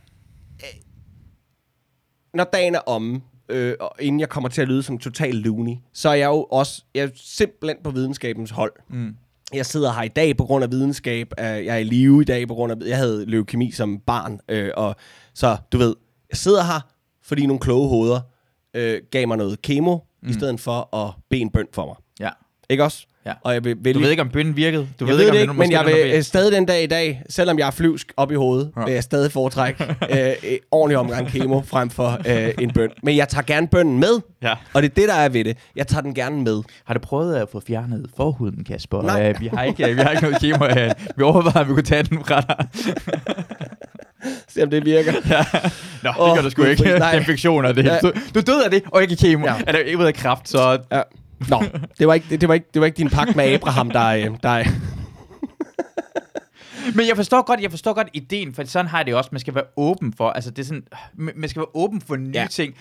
øh, 0.63 0.81
når 2.35 2.45
dagen 2.45 2.75
er 2.75 2.81
omme, 2.87 3.21
øh, 3.49 3.75
og 3.81 3.91
inden 4.01 4.21
jeg 4.21 4.29
kommer 4.29 4.49
til 4.49 4.63
at 4.63 4.69
lyde 4.69 4.83
som 4.83 4.99
total 4.99 5.35
loony, 5.35 5.77
så 5.93 6.09
er 6.09 6.15
jeg 6.15 6.27
jo 6.27 6.43
også, 6.43 6.85
jeg 6.95 7.05
er 7.05 7.09
simpelthen 7.15 7.77
på 7.85 7.91
videnskabens 7.91 8.51
hold. 8.51 8.73
Mm. 8.91 9.17
Jeg 9.53 9.67
sidder 9.67 9.93
her 9.93 10.03
i 10.03 10.09
dag 10.09 10.37
på 10.37 10.45
grund 10.45 10.65
af 10.65 10.71
videnskab. 10.71 11.33
øh, 11.39 11.45
Jeg 11.45 11.67
er 11.67 11.77
i 11.77 11.85
live 11.85 12.23
i 12.23 12.25
dag 12.25 12.49
på 12.49 12.55
grund 12.55 12.73
af... 12.73 12.77
Jeg 12.89 12.97
havde 12.97 13.27
leukemi 13.27 13.71
som 13.71 13.99
barn. 13.99 14.41
Øh, 14.49 14.71
og 14.77 14.97
så, 15.35 15.57
du 15.73 15.79
ved, 15.79 15.95
jeg 16.31 16.37
sidder 16.37 16.65
her, 16.65 16.81
fordi 17.23 17.47
nogle 17.47 17.61
kloge 17.61 17.89
hoveder 17.89 18.21
øh, 18.75 19.01
gav 19.11 19.29
mig 19.29 19.37
noget 19.37 19.63
kemo, 19.63 19.99
mm. 20.23 20.29
i 20.29 20.33
stedet 20.33 20.61
for 20.61 20.97
at 20.97 21.15
bede 21.31 21.41
en 21.41 21.51
bøn 21.51 21.67
for 21.73 21.87
mig. 21.87 21.97
Ja. 22.21 22.31
Ikke 22.71 22.85
også? 22.85 23.07
Ja. 23.27 23.33
Og 23.43 23.55
jeg 23.55 23.65
vil 23.65 23.77
vælge... 23.81 23.95
Du 23.95 24.01
ved 24.01 24.11
ikke, 24.11 24.23
om 24.23 24.29
bønnen 24.29 24.57
virkede? 24.57 24.89
Du 25.01 25.07
jeg 25.07 25.15
ved, 25.15 25.21
ikke, 25.21 25.43
om 25.43 25.47
det 25.49 25.57
men 25.57 25.73
jeg 25.73 25.87
vil 25.87 25.95
øh, 26.15 26.23
stadig 26.23 26.53
den 26.53 26.67
dag 26.67 26.83
i 26.83 26.87
dag, 26.87 27.23
selvom 27.31 27.59
jeg 27.59 27.67
er 27.67 27.71
flyvsk 27.71 28.13
op 28.17 28.33
i 28.33 28.35
hovedet, 28.35 28.71
Ja. 28.77 28.85
vil 28.85 28.95
jeg 28.95 29.03
stadig 29.03 29.33
foretrække 29.33 29.85
øh, 30.11 30.19
øh, 30.29 30.35
ordentlig 30.71 30.99
omgang 30.99 31.29
kemo 31.29 31.61
frem 31.63 31.91
for 31.91 32.21
øh, 32.29 32.49
en 32.59 32.71
bøn. 32.73 32.91
Men 33.03 33.17
jeg 33.17 33.29
tager 33.29 33.43
gerne 33.43 33.69
bønnen 33.69 33.99
med, 34.01 34.21
Ja. 34.43 34.55
og 34.73 34.83
det 34.83 34.91
er 34.91 34.95
det, 34.95 35.09
der 35.09 35.15
er 35.15 35.29
ved 35.29 35.45
det. 35.45 35.57
Jeg 35.77 35.87
tager 35.87 36.03
den 36.03 36.15
gerne 36.15 36.43
med. 36.43 36.63
Har 36.85 36.95
du 36.95 37.01
prøvet 37.01 37.37
at 37.37 37.49
få 37.53 37.63
fjernet 37.67 38.07
forhuden, 38.17 38.65
Kasper? 38.65 39.03
Nej. 39.03 39.29
Øh, 39.29 39.41
vi, 39.41 39.47
har 39.47 39.63
ikke, 39.63 39.87
vi 39.95 40.01
har 40.01 40.11
ikke 40.11 40.23
noget 40.23 40.41
kemo. 40.41 40.67
Øh, 40.67 40.91
vi 41.17 41.23
overvejer, 41.23 41.57
at 41.61 41.69
vi 41.69 41.73
kunne 41.75 41.83
tage 41.83 42.03
den 42.03 42.25
fra 42.25 42.41
dig. 42.41 42.67
Se 44.49 44.63
om 44.63 44.71
det 44.71 44.85
virker. 44.85 45.13
ja. 45.31 45.45
Nå, 46.03 46.11
det 46.11 46.15
Åh, 46.19 46.35
gør 46.37 46.43
du 46.43 46.51
sgu 46.51 46.63
ikke. 46.65 46.89
er 46.89 47.13
infektioner. 47.13 47.73
Det. 47.73 47.85
Ja. 47.85 47.99
Du, 48.03 48.13
du 48.35 48.41
døde 48.41 48.65
af 48.65 48.71
det, 48.71 48.83
og 48.93 49.03
ikke 49.03 49.17
kemo. 49.17 49.47
Ja. 49.47 49.55
Er 49.67 49.73
der 49.73 49.79
ikke 49.79 49.99
ud 49.99 50.05
af 50.05 50.15
kraft, 50.15 50.49
så... 50.49 50.79
Ja. 50.93 51.01
Nå, 51.49 51.63
det 51.99 52.07
var, 52.07 52.15
ikke, 52.15 52.27
det, 52.31 52.41
det, 52.41 52.49
var 52.49 52.55
ikke, 52.55 52.67
det 52.75 52.81
var 52.81 52.87
ikke 52.87 52.97
din 52.97 53.11
pagt 53.11 53.37
med 53.37 53.45
Abraham, 53.45 53.91
der, 53.91 54.07
øh, 54.07 54.37
der 54.43 54.65
Men 56.97 57.09
jeg 57.09 57.17
forstår 57.17 57.43
godt, 57.43 57.61
jeg 57.61 57.71
forstår 57.71 57.93
godt 57.93 58.09
ideen, 58.13 58.55
for 58.55 58.65
sådan 58.65 58.87
har 58.87 58.99
jeg 58.99 59.07
det 59.07 59.15
også. 59.15 59.29
Man 59.33 59.41
skal 59.41 59.55
være 59.55 59.65
åben 59.77 60.13
for, 60.13 60.31
altså 60.31 60.51
det 60.51 60.63
er 60.63 60.67
sådan, 60.67 60.87
man 61.15 61.49
skal 61.49 61.61
være 61.61 61.69
åben 61.75 62.01
for 62.01 62.17
nye 62.17 62.33
ja. 62.35 62.47
Ting. 62.51 62.75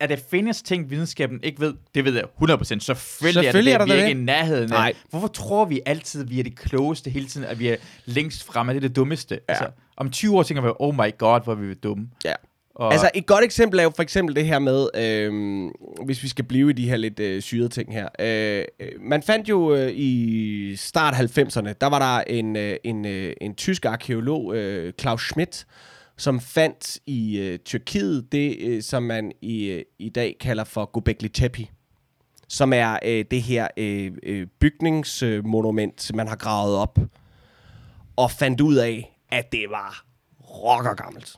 At 0.00 0.08
der 0.08 0.16
findes 0.30 0.62
ting, 0.62 0.90
videnskaben 0.90 1.40
ikke 1.42 1.60
ved, 1.60 1.74
det 1.94 2.04
ved 2.04 2.14
jeg 2.14 2.24
100%. 2.24 2.28
Selvfølgelig, 2.64 2.84
Selvfølgelig 2.84 3.72
er 3.72 3.74
er 3.74 3.78
det, 3.78 3.88
der 3.88 3.96
vi 3.96 4.00
er 4.00 4.06
ikke 4.06 4.20
i 4.20 4.24
nærheden 4.24 4.72
af. 4.72 4.78
Nej. 4.78 4.92
Hvorfor 5.10 5.28
tror 5.28 5.64
vi 5.64 5.80
altid, 5.86 6.24
vi 6.24 6.38
er 6.38 6.42
det 6.42 6.56
klogeste 6.56 7.10
hele 7.10 7.26
tiden, 7.26 7.46
at 7.46 7.58
vi 7.58 7.68
er 7.68 7.76
længst 8.04 8.44
fremme? 8.44 8.72
Det 8.72 8.76
er 8.76 8.88
det 8.88 8.96
dummeste. 8.96 9.34
Ja. 9.34 9.52
Altså, 9.52 9.70
om 9.96 10.10
20 10.10 10.36
år 10.36 10.42
tænker 10.42 10.62
vi, 10.62 10.70
oh 10.78 10.94
my 10.94 11.18
god, 11.18 11.44
hvor 11.44 11.52
er 11.52 11.56
vi 11.56 11.74
dumme. 11.74 12.08
Ja. 12.24 12.34
Og, 12.74 12.92
Altså 12.92 13.10
et 13.14 13.26
godt 13.26 13.44
eksempel 13.44 13.78
er 13.78 13.82
jo 13.82 13.92
for 13.96 14.02
eksempel 14.02 14.36
det 14.36 14.46
her 14.46 14.58
med, 14.58 14.88
øh, 14.94 15.70
hvis 16.04 16.22
vi 16.22 16.28
skal 16.28 16.44
blive 16.44 16.70
i 16.70 16.72
de 16.72 16.88
her 16.88 16.96
lidt 16.96 17.20
øh, 17.20 17.42
syrede 17.42 17.68
ting 17.68 17.92
her. 17.92 18.08
Øh, 18.18 18.64
øh 18.80 18.88
man 19.00 19.22
fandt 19.22 19.48
jo 19.48 19.74
øh, 19.74 19.92
i 19.94 20.76
start 20.76 21.14
90'erne, 21.14 21.72
der 21.80 21.86
var 21.86 21.98
der 21.98 22.24
en, 22.26 22.56
øh, 22.56 22.76
en, 22.84 23.06
øh, 23.06 23.32
en 23.40 23.54
tysk 23.54 23.84
arkeolog, 23.84 24.56
øh, 24.56 24.92
Klaus 24.92 25.26
Schmidt, 25.26 25.66
som 26.16 26.40
fandt 26.40 26.98
i 27.06 27.38
øh, 27.38 27.58
Tyrkiet 27.58 28.32
det, 28.32 28.56
øh, 28.60 28.82
som 28.82 29.02
man 29.02 29.32
i, 29.42 29.64
øh, 29.64 29.82
i 29.98 30.08
dag 30.08 30.36
kalder 30.40 30.64
for 30.64 30.90
Göbekli 30.98 31.28
Tepe. 31.28 31.66
Som 32.48 32.72
er 32.72 32.98
øh, 33.04 33.24
det 33.30 33.42
her 33.42 33.68
øh, 33.76 34.12
øh, 34.22 34.46
bygningsmonument, 34.60 36.14
man 36.14 36.28
har 36.28 36.36
gravet 36.36 36.76
op. 36.76 36.98
Og 38.16 38.30
fandt 38.30 38.60
ud 38.60 38.74
af, 38.74 39.18
at 39.30 39.52
det 39.52 39.70
var 39.70 40.04
rockergammelt. 40.40 41.36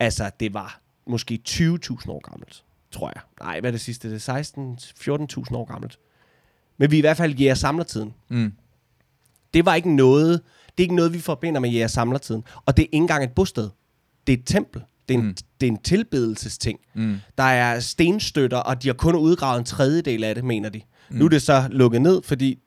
Altså, 0.00 0.30
det 0.40 0.54
var 0.54 0.80
måske 1.06 1.38
20.000 1.48 1.58
år 2.10 2.30
gammelt, 2.30 2.64
tror 2.90 3.12
jeg. 3.14 3.22
Nej, 3.40 3.60
hvad 3.60 3.70
er 3.70 3.72
det 3.72 3.80
sidste? 3.80 4.10
Det 4.10 4.28
er 4.28 4.42
16-14.000 5.50 5.56
år 5.56 5.64
gammelt. 5.72 5.98
Men 6.78 6.90
vi 6.90 6.96
er 6.96 6.98
i 6.98 7.00
hvert 7.00 7.16
fald 7.16 7.34
jæger 7.34 7.54
samlertiden. 7.54 8.14
mm, 8.28 8.52
Det 9.54 9.64
var 9.66 9.74
ikke 9.74 9.94
noget, 9.96 10.40
det 10.68 10.78
er 10.78 10.84
ikke 10.84 10.94
noget, 10.94 11.12
vi 11.12 11.20
forbinder 11.20 11.60
med 11.60 11.70
jæger 11.70 11.86
samlertiden. 11.86 12.44
Og 12.66 12.76
det 12.76 12.82
er 12.82 12.86
ikke 12.86 12.96
engang 12.96 13.24
et 13.24 13.32
bosted. 13.32 13.70
Det 14.26 14.32
er 14.32 14.36
et 14.36 14.46
tempel. 14.46 14.82
Det 15.08 15.14
er 15.14 15.18
en, 15.18 15.26
Mm. 15.26 15.36
det 15.60 15.66
er 15.66 15.70
en 15.70 15.82
tilbedelsesting. 15.82 16.80
mm, 16.94 17.16
Der 17.38 17.44
er 17.44 17.80
stenstøtter, 17.80 18.58
og 18.58 18.82
de 18.82 18.88
har 18.88 18.94
kun 18.94 19.14
udgravet 19.14 19.58
en 19.58 19.64
tredjedel 19.64 20.24
af 20.24 20.34
det, 20.34 20.44
mener 20.44 20.68
de. 20.68 20.80
Mm. 21.10 21.16
Nu 21.16 21.24
er 21.24 21.28
det 21.28 21.42
så 21.42 21.68
lukket 21.70 22.02
ned, 22.02 22.22
fordi 22.22 22.58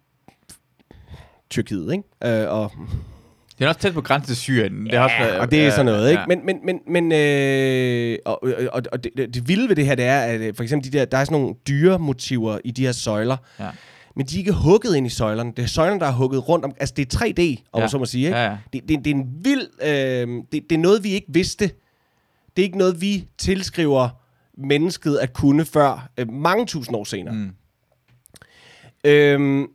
Tyrkiet, 1.49 1.91
ikke? 1.91 2.41
Øh, 2.43 2.49
og 2.53 2.71
det 3.60 3.66
er 3.66 3.68
også 3.68 3.80
tæt 3.80 3.93
på 3.93 4.01
grænsen 4.01 4.28
til 4.28 4.36
Syrien. 4.36 4.86
Det 4.86 4.93
er 4.93 4.99
også, 4.99 5.39
og 5.39 5.51
det 5.51 5.66
er 5.66 5.70
sådan 5.70 5.86
noget, 5.86 6.10
ikke? 6.10 6.20
Ja. 6.22 6.26
Men, 6.28 6.45
men, 6.45 6.60
men, 6.66 6.80
men 6.88 7.12
øh, 7.12 8.18
og, 8.26 8.43
og, 8.72 8.82
og 8.91 9.03
det, 9.03 9.12
det 9.34 9.47
vilde 9.47 9.70
ved 9.70 9.76
det 9.76 9.86
her, 9.86 9.95
det 9.95 10.05
er, 10.05 10.20
at 10.20 10.41
øh, 10.41 10.55
for 10.55 10.64
eksempel 10.64 10.91
de 10.93 10.97
der, 10.97 11.05
der 11.05 11.18
er 11.18 11.24
sådan 11.26 11.39
nogle 11.41 11.55
dyremotiver 11.68 12.57
i 12.66 12.72
de 12.72 12.86
her 12.86 12.91
søjler, 12.91 13.38
Ja. 13.60 13.70
men 14.16 14.26
de 14.26 14.36
er 14.36 14.39
ikke 14.39 14.51
hugget 14.51 14.95
ind 14.95 15.07
i 15.07 15.10
søjlerne. 15.10 15.53
Det 15.57 15.64
er 15.64 15.68
søjlerne, 15.68 15.99
der 15.99 16.05
er 16.07 16.12
hugget 16.12 16.49
rundt 16.49 16.66
om. 16.66 16.74
Altså, 16.80 16.93
det 16.97 17.14
er 17.14 17.18
3D, 17.18 17.64
om 17.72 17.78
Ja. 17.80 17.84
man 17.84 17.89
så 17.89 17.97
må 17.97 18.05
sige, 18.05 18.26
ikke? 18.26 18.38
Ja, 18.38 18.49
ja. 18.49 18.57
Det, 18.74 18.82
det, 18.89 19.05
det 19.05 19.12
er 19.12 19.16
en 19.16 19.28
vild... 19.43 19.68
Øh, 19.82 20.43
det, 20.51 20.64
det 20.70 20.76
er 20.76 20.80
noget, 20.80 21.03
vi 21.03 21.10
ikke 21.10 21.28
vidste. 21.30 21.66
Det 22.55 22.62
er 22.62 22.64
ikke 22.64 22.78
noget, 22.78 23.01
vi 23.01 23.28
tilskriver 23.38 24.10
mennesket 24.57 25.18
at 25.18 25.34
kunne 25.34 25.66
før 25.66 26.10
øh, 26.18 26.32
mange 26.32 26.66
tusind 26.66 26.95
år 26.95 27.03
senere. 27.03 27.34
Mm. 27.36 27.49
Øhm, 29.03 29.68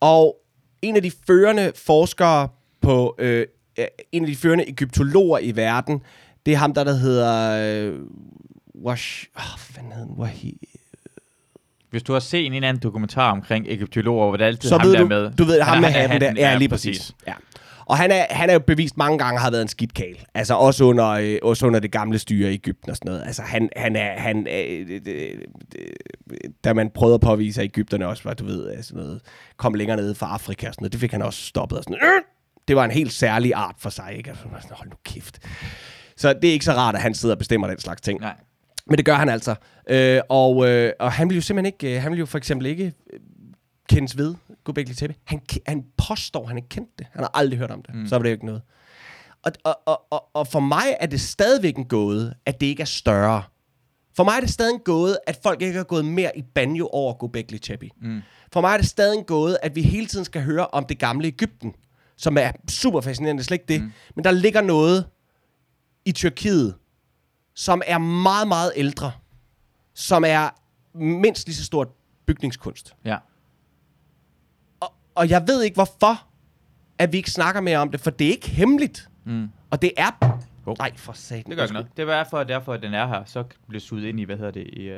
og 0.00 0.36
en 0.84 0.96
af 0.96 1.02
de 1.02 1.10
førende 1.26 1.72
forskere 1.76 2.48
på, 2.80 3.14
øh, 3.18 3.46
øh, 3.78 3.84
en 4.12 4.22
af 4.22 4.26
de 4.30 4.36
førende 4.36 4.68
egyptologer 4.68 5.38
i 5.38 5.56
verden, 5.56 6.00
det 6.46 6.54
er 6.54 6.58
ham, 6.58 6.74
der, 6.74 6.84
der 6.84 6.94
hedder, 6.94 7.50
øh, 7.90 8.00
Wash, 8.84 9.26
oh, 9.36 9.42
hvad 9.42 9.58
fanden 9.58 9.92
hed 9.92 10.00
han? 10.06 10.10
Wahi, 10.18 10.68
Hvis 11.90 12.02
du 12.02 12.12
har 12.12 12.20
set 12.20 12.46
en 12.46 12.54
eller 12.54 12.68
anden 12.68 12.82
dokumentar 12.82 13.30
omkring 13.32 13.66
egyptologer, 13.68 14.28
hvor 14.28 14.36
det 14.36 14.44
altid 14.44 14.68
Så 14.68 14.78
ham, 14.78 14.86
ved 14.86 14.92
der 14.94 15.00
du, 15.00 15.06
med. 15.06 15.30
du 15.30 15.44
ved, 15.44 15.60
ham 15.60 15.80
med 15.80 15.88
hatten 15.88 16.20
der. 16.20 16.32
Ja, 16.36 16.56
lige 16.58 16.68
præcis. 16.68 17.12
Ja. 17.26 17.32
Og 17.86 17.96
han 17.96 18.10
er, 18.10 18.26
han 18.30 18.50
er 18.50 18.52
jo 18.52 18.58
bevist 18.58 18.96
mange 18.96 19.18
gange 19.18 19.40
har 19.40 19.50
været 19.50 19.62
en 19.62 19.68
skidt 19.68 19.94
kæl. 19.94 20.24
Altså 20.34 20.54
også 20.54 20.84
under, 20.84 21.08
øh, 21.08 21.38
også 21.42 21.66
under 21.66 21.80
det 21.80 21.92
gamle 21.92 22.18
styre 22.18 22.50
i 22.50 22.54
Ægypten 22.54 22.90
og 22.90 22.96
sådan 22.96 23.10
noget. 23.12 23.26
Altså 23.26 23.42
han, 23.42 23.68
han 23.76 23.96
er, 23.96 24.18
han, 24.18 24.46
øh, 24.46 25.00
øh, 25.06 25.38
øh, 25.78 26.36
da 26.64 26.72
man 26.72 26.90
prøvede 26.90 27.14
at 27.14 27.20
påvise, 27.20 27.60
at 27.60 27.64
Ægypterne 27.64 28.06
også 28.06 28.22
var, 28.24 28.34
du 28.34 28.44
ved, 28.44 28.70
altså 28.70 28.94
noget, 28.94 29.20
kom 29.56 29.74
længere 29.74 29.96
ned 29.96 30.14
fra 30.14 30.26
Afrika 30.26 30.68
og 30.68 30.74
sådan 30.74 30.82
noget, 30.82 30.92
det 30.92 31.00
fik 31.00 31.12
han 31.12 31.22
også 31.22 31.42
stoppet 31.46 31.78
og 31.78 31.84
sådan 31.84 31.98
øh! 32.02 32.22
Det 32.68 32.76
var 32.76 32.84
en 32.84 32.90
helt 32.90 33.12
særlig 33.12 33.54
art 33.54 33.74
for 33.78 33.90
sig, 33.90 34.14
ikke? 34.16 34.30
Altså, 34.30 34.44
sådan, 34.60 34.76
hold 34.76 34.88
nu 34.90 34.96
kæft. 35.04 35.38
Så 36.16 36.32
det 36.32 36.48
er 36.48 36.52
ikke 36.52 36.64
så 36.64 36.72
rart, 36.72 36.94
at 36.94 37.00
han 37.00 37.14
sidder 37.14 37.34
og 37.34 37.38
bestemmer 37.38 37.68
den 37.68 37.78
slags 37.78 38.00
ting. 38.00 38.20
Nej. 38.20 38.34
Men 38.86 38.96
det 38.96 39.04
gør 39.04 39.14
han 39.14 39.28
altså. 39.28 39.54
Øh, 39.90 40.20
og, 40.28 40.68
øh, 40.68 40.92
og 41.00 41.12
han 41.12 41.28
vil 41.28 41.34
jo 41.34 41.40
simpelthen 41.40 41.66
ikke, 41.66 41.96
øh, 41.96 42.02
han 42.02 42.12
vil 42.12 42.18
jo 42.18 42.26
for 42.26 42.38
eksempel 42.38 42.66
ikke 42.66 42.84
øh, 43.12 43.20
kendes 43.88 44.18
ved 44.18 44.34
Gobekli 44.64 44.94
Tepe. 44.94 45.14
Han, 45.24 45.40
han 45.66 45.84
påstår, 45.96 46.46
han 46.46 46.56
ikke 46.56 46.68
kendte 46.68 46.92
det. 46.98 47.06
Han 47.12 47.22
har 47.22 47.30
aldrig 47.34 47.58
hørt 47.58 47.70
om 47.70 47.82
det. 47.82 47.94
Mm. 47.94 48.06
Så 48.06 48.14
var 48.16 48.22
det 48.22 48.30
jo 48.30 48.34
ikke 48.34 48.46
noget. 48.46 48.62
Og, 49.42 49.52
og, 49.64 50.02
og, 50.10 50.24
og, 50.34 50.46
for 50.46 50.60
mig 50.60 50.96
er 51.00 51.06
det 51.06 51.20
stadigvæk 51.20 51.76
en 51.76 51.84
gåde, 51.84 52.34
at 52.46 52.60
det 52.60 52.66
ikke 52.66 52.80
er 52.80 52.86
større. 52.86 53.42
For 54.16 54.24
mig 54.24 54.36
er 54.36 54.40
det 54.40 54.50
stadig 54.50 54.74
en 54.74 54.80
gåde, 54.80 55.18
at 55.26 55.40
folk 55.42 55.62
ikke 55.62 55.76
har 55.76 55.84
gået 55.84 56.04
mere 56.04 56.38
i 56.38 56.42
banjo 56.42 56.88
over 56.92 57.14
Gobekli 57.14 57.58
Tepe. 57.58 57.90
Mm. 58.02 58.22
For 58.52 58.60
mig 58.60 58.72
er 58.72 58.76
det 58.76 58.86
stadig 58.86 59.18
en 59.18 59.24
gåde, 59.24 59.58
at 59.62 59.74
vi 59.74 59.82
hele 59.82 60.06
tiden 60.06 60.24
skal 60.24 60.42
høre 60.42 60.66
om 60.66 60.84
det 60.84 60.98
gamle 60.98 61.26
Ægypten, 61.26 61.74
som 62.16 62.38
er 62.38 62.52
super 62.68 63.00
fascinerende, 63.00 63.40
er 63.40 63.44
slet 63.44 63.54
ikke 63.54 63.72
det. 63.72 63.82
Mm. 63.82 63.92
Men 64.14 64.24
der 64.24 64.30
ligger 64.30 64.60
noget 64.60 65.06
i 66.04 66.12
Tyrkiet, 66.12 66.74
som 67.54 67.82
er 67.86 67.98
meget, 67.98 68.48
meget 68.48 68.72
ældre, 68.76 69.12
som 69.94 70.24
er 70.26 70.48
mindst 70.98 71.46
lige 71.46 71.56
så 71.56 71.64
stort 71.64 71.88
bygningskunst. 72.26 72.94
Ja. 73.04 73.16
Og, 75.14 75.30
jeg 75.30 75.42
ved 75.46 75.62
ikke, 75.62 75.74
hvorfor, 75.74 76.22
at 76.98 77.12
vi 77.12 77.16
ikke 77.16 77.30
snakker 77.30 77.60
mere 77.60 77.78
om 77.78 77.90
det, 77.90 78.00
for 78.00 78.10
det 78.10 78.26
er 78.26 78.30
ikke 78.30 78.50
hemmeligt. 78.50 79.08
Mm. 79.26 79.48
Og 79.70 79.82
det 79.82 79.90
er... 79.96 80.38
Jo. 80.66 80.74
Nej, 80.78 80.90
for 80.96 81.12
satan. 81.12 81.44
Det 81.46 81.56
gør 81.56 81.62
ikke 81.62 81.72
noget. 81.74 81.88
Det 81.96 82.02
er 82.02 82.06
derfor, 82.16 82.44
derfor, 82.44 82.72
at 82.72 82.82
den 82.82 82.94
er 82.94 83.06
her. 83.06 83.22
Så 83.26 83.44
bliver 83.68 83.80
suget 83.80 84.04
ind 84.04 84.20
i, 84.20 84.24
hvad 84.24 84.36
hedder 84.36 84.50
det, 84.50 84.66
i... 84.72 84.90
Uh, 84.90 84.96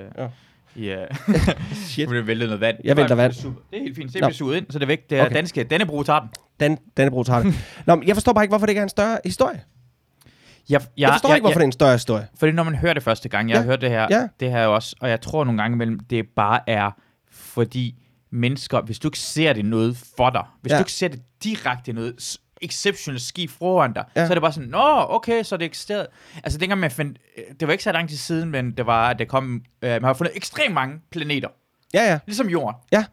Ja. 0.77 0.97
i 0.99 1.03
uh, 1.03 1.37
Shit. 1.87 2.07
Nu 2.07 2.11
bliver 2.13 2.25
væltet 2.25 2.49
noget 2.49 2.61
vand. 2.61 2.77
Jeg 2.85 2.97
vælter 2.97 3.15
Det 3.15 3.23
er 3.23 3.29
vand. 3.49 3.55
Det 3.71 3.79
er 3.79 3.83
helt 3.83 3.97
fint. 3.97 4.13
Det 4.13 4.19
bliver 4.21 4.33
suget 4.33 4.57
ind, 4.57 4.67
så 4.71 4.79
det 4.79 4.83
er 4.85 4.87
væk. 4.87 5.11
Det 5.11 5.19
er 5.19 5.25
Okay. 5.25 5.35
danske. 5.37 5.65
Denne 5.65 5.87
brug 5.87 6.07
tager 6.07 6.21
den. 6.21 6.31
Den, 6.61 6.79
denne 6.97 7.11
brug 7.11 7.27
tager 7.27 7.43
det. 7.43 7.55
Nå, 7.87 7.95
men 7.95 8.09
jeg 8.09 8.17
forstår 8.17 8.33
bare 8.33 8.45
ikke, 8.45 8.51
hvorfor 8.51 8.67
det 8.67 8.71
ikke 8.71 8.79
er 8.79 8.83
en 8.83 8.89
større 8.89 9.19
historie. 9.25 9.63
Jeg, 10.69 10.81
Jeg 10.97 11.13
forstår 11.13 11.35
ikke, 11.35 11.43
hvorfor 11.45 11.59
det 11.59 11.65
er 11.65 11.69
en 11.69 11.73
større 11.73 11.93
historie. 11.93 12.27
Fordi 12.39 12.53
når 12.53 12.63
man 12.63 12.75
hører 12.75 12.95
det 12.95 13.03
første 13.03 13.29
gang, 13.29 13.49
jeg 13.49 13.55
Ja, 13.55 13.61
har 13.61 13.67
hørt 13.67 13.81
det 13.81 13.91
her, 13.91 14.07
ja. 14.11 14.29
det 14.41 14.51
her 14.51 14.67
også, 14.67 14.97
og 15.01 15.09
jeg 15.11 15.21
tror 15.21 15.45
nogle 15.45 15.63
gange 15.63 15.75
imellem, 15.75 16.01
det 16.01 16.27
bare 16.37 16.61
er, 16.67 16.91
fordi 17.31 17.95
mennesker, 18.37 18.81
hvis 18.81 18.99
du 18.99 19.09
ikke 19.09 19.19
ser 19.19 19.53
det 19.53 19.65
noget 19.65 19.97
for 20.17 20.31
dig, 20.31 20.45
hvis 20.63 20.71
Ja. 20.71 20.77
du 20.77 20.81
ikke 20.81 20.93
ser 20.93 21.09
det 21.09 21.23
direkte 21.45 21.93
noget 21.93 22.39
exceptionelt 22.63 23.23
ski 23.23 23.47
foran 23.47 23.93
dig, 23.93 24.05
Ja. 24.17 24.27
så 24.27 24.33
er 24.33 24.35
det 24.35 24.43
bare 24.43 24.53
sådan, 24.53 24.69
nå, 24.69 25.07
okay, 25.09 25.43
så 25.43 25.55
er 25.55 25.57
det 25.57 25.67
eksisteret. 25.67 26.07
Altså 26.45 26.59
dengang 26.59 26.81
man 26.81 26.91
fandt, 26.91 27.19
øh, 27.39 27.45
det 27.61 27.69
var 27.69 27.73
ikke 27.73 27.85
så 27.85 27.93
lang 27.93 28.09
tid 28.09 28.17
siden, 28.17 28.51
men 28.51 28.71
det 28.71 28.87
var, 28.87 29.11
at 29.11 29.19
det 29.19 29.29
kom, 29.29 29.63
øh, 29.83 29.91
man 29.91 30.05
har 30.05 30.15
fundet 30.15 30.37
ekstremt 30.37 30.75
mange 30.75 31.01
planeter, 31.11 31.49
Ja, 31.95 32.11
ja. 32.11 32.19
ligesom 32.27 32.49
jorden. 32.49 32.81
Ja. 32.93 33.05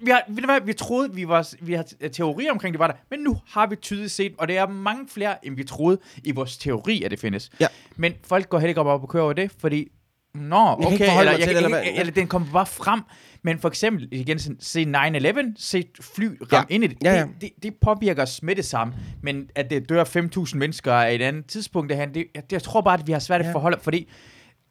Vi, 0.00 0.10
har, 0.10 0.22
ved 0.28 0.36
du 0.42 0.46
hvad, 0.46 0.60
vi 0.60 0.72
troede, 0.72 1.14
vi, 1.14 1.28
var, 1.28 1.54
vi 1.60 1.72
har 1.72 1.84
teorier 2.12 2.50
omkring, 2.52 2.72
det 2.72 2.78
var 2.78 2.86
der, 2.86 2.94
men 3.10 3.20
nu 3.20 3.40
har 3.48 3.66
vi 3.66 3.76
tydeligt 3.76 4.12
set, 4.12 4.34
og 4.38 4.48
det 4.48 4.58
er 4.58 4.66
mange 4.66 5.08
flere, 5.08 5.46
end 5.46 5.56
vi 5.56 5.64
troede 5.64 5.98
i 6.24 6.30
vores 6.32 6.56
teori, 6.58 7.02
at 7.02 7.10
det 7.10 7.20
findes. 7.20 7.50
Ja. 7.60 7.66
Men 7.96 8.14
folk 8.24 8.48
går 8.48 8.58
heller 8.58 8.68
ikke 8.68 8.80
op 8.80 9.02
og 9.02 9.08
kører 9.08 9.22
over 9.24 9.32
det, 9.32 9.50
fordi, 9.58 9.88
nå, 10.34 10.76
kan 10.76 10.86
okay, 10.86 10.92
ikke 10.92 11.04
eller, 11.04 11.22
jeg, 11.22 11.34
til 11.34 11.46
kan 11.46 11.56
det, 11.56 11.64
eller 11.64 11.78
ikke- 11.78 11.90
hvad? 11.92 12.00
eller 12.00 12.12
den 12.12 12.26
kommer 12.26 12.52
bare 12.52 12.66
frem. 12.66 13.00
Men 13.44 13.58
for 13.58 13.68
eksempel, 13.68 14.08
igen, 14.12 14.38
se 14.60 14.84
9-11, 14.84 15.54
se 15.58 15.84
fly 16.00 16.24
ramme 16.52 16.66
Ja. 16.70 16.74
ind 16.74 16.84
i 16.84 16.86
det, 16.86 16.96
Ja, 17.04 17.12
ja. 17.14 17.20
det, 17.20 17.30
det, 17.40 17.50
det 17.62 17.74
påvirker 17.84 18.22
os 18.22 18.42
med 18.42 18.56
det 18.56 18.64
samme. 18.64 18.94
Men 19.22 19.48
at 19.54 19.70
det 19.70 19.88
dør 19.88 20.04
5.000 20.04 20.56
mennesker 20.56 20.92
af 20.92 21.14
et 21.14 21.22
andet 21.22 21.46
tidspunkt, 21.46 21.90
det, 21.90 22.14
det, 22.14 22.24
jeg, 22.34 22.42
jeg 22.52 22.62
tror 22.62 22.80
bare, 22.80 22.98
at 23.00 23.06
vi 23.06 23.12
har 23.12 23.18
svært 23.18 23.40
at 23.40 23.46
Ja. 23.46 23.52
forholde, 23.52 23.78
fordi 23.82 24.08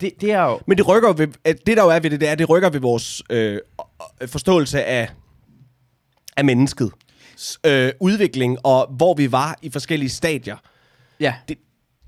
det, 0.02 0.12
det 0.22 0.32
er 0.32 0.44
jo... 0.44 0.60
Men 0.68 0.78
det 0.78 0.88
rykker 0.88 1.14
ved, 1.14 1.28
det 1.54 1.78
der 1.78 1.84
jo 1.84 1.90
er 1.90 2.00
ved 2.00 2.10
det, 2.10 2.22
det 2.22 2.30
er, 2.30 2.36
det 2.36 2.50
rykker 2.50 2.70
ved 2.70 2.80
vores 2.80 3.22
øh, 3.30 3.60
øh, 4.22 4.28
forståelse 4.30 4.84
af, 4.84 5.10
af 6.38 6.46
mennesket. 6.46 6.92
Øh, 7.66 7.92
udvikling 8.00 8.58
og 8.64 8.88
hvor 8.98 9.14
vi 9.14 9.32
var 9.32 9.58
i 9.62 9.70
forskellige 9.70 10.10
stadier. 10.10 10.56
Ja. 11.20 11.34
Det, 11.50 11.58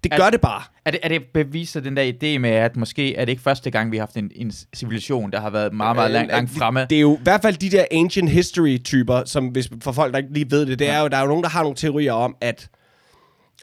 det 0.03 0.13
Er- 0.13 0.17
gør 0.17 0.29
det 0.29 0.41
bare. 0.41 0.61
Er 0.85 0.91
det, 0.91 0.99
er 1.03 1.09
det 1.09 1.23
beviser 1.33 1.79
den 1.79 1.97
der 1.97 2.11
idé 2.11 2.37
med, 2.39 2.49
at 2.49 2.75
måske 2.75 3.15
er 3.15 3.25
det 3.25 3.31
ikke 3.31 3.41
første 3.43 3.71
gang, 3.71 3.91
vi 3.91 3.97
har 3.97 4.01
haft 4.01 4.17
en, 4.17 4.31
en 4.35 4.51
civilisation, 4.75 5.31
der 5.31 5.39
har 5.41 5.49
været 5.49 5.73
meget, 5.73 5.95
meget 5.95 6.11
langt, 6.11 6.31
langt 6.31 6.51
Øh, 6.51 6.57
fremme? 6.57 6.81
Det, 6.89 6.95
er 6.95 6.99
jo 7.01 7.15
i 7.17 7.23
hvert 7.23 7.41
fald 7.41 7.57
de 7.57 7.69
der 7.69 7.85
ancient 7.91 8.29
history-typer, 8.29 9.23
som 9.25 9.47
hvis, 9.47 9.69
for 9.83 9.91
folk, 9.91 10.11
der 10.13 10.17
ikke 10.17 10.33
lige 10.33 10.51
ved 10.51 10.65
det, 10.65 10.79
det 10.79 10.89
er 10.89 10.93
Ja. 10.93 11.01
jo, 11.01 11.07
der 11.07 11.17
er 11.17 11.21
jo 11.21 11.27
nogen, 11.27 11.43
der 11.43 11.49
har 11.49 11.61
nogle 11.61 11.75
teorier 11.75 12.13
om, 12.13 12.35
at 12.41 12.69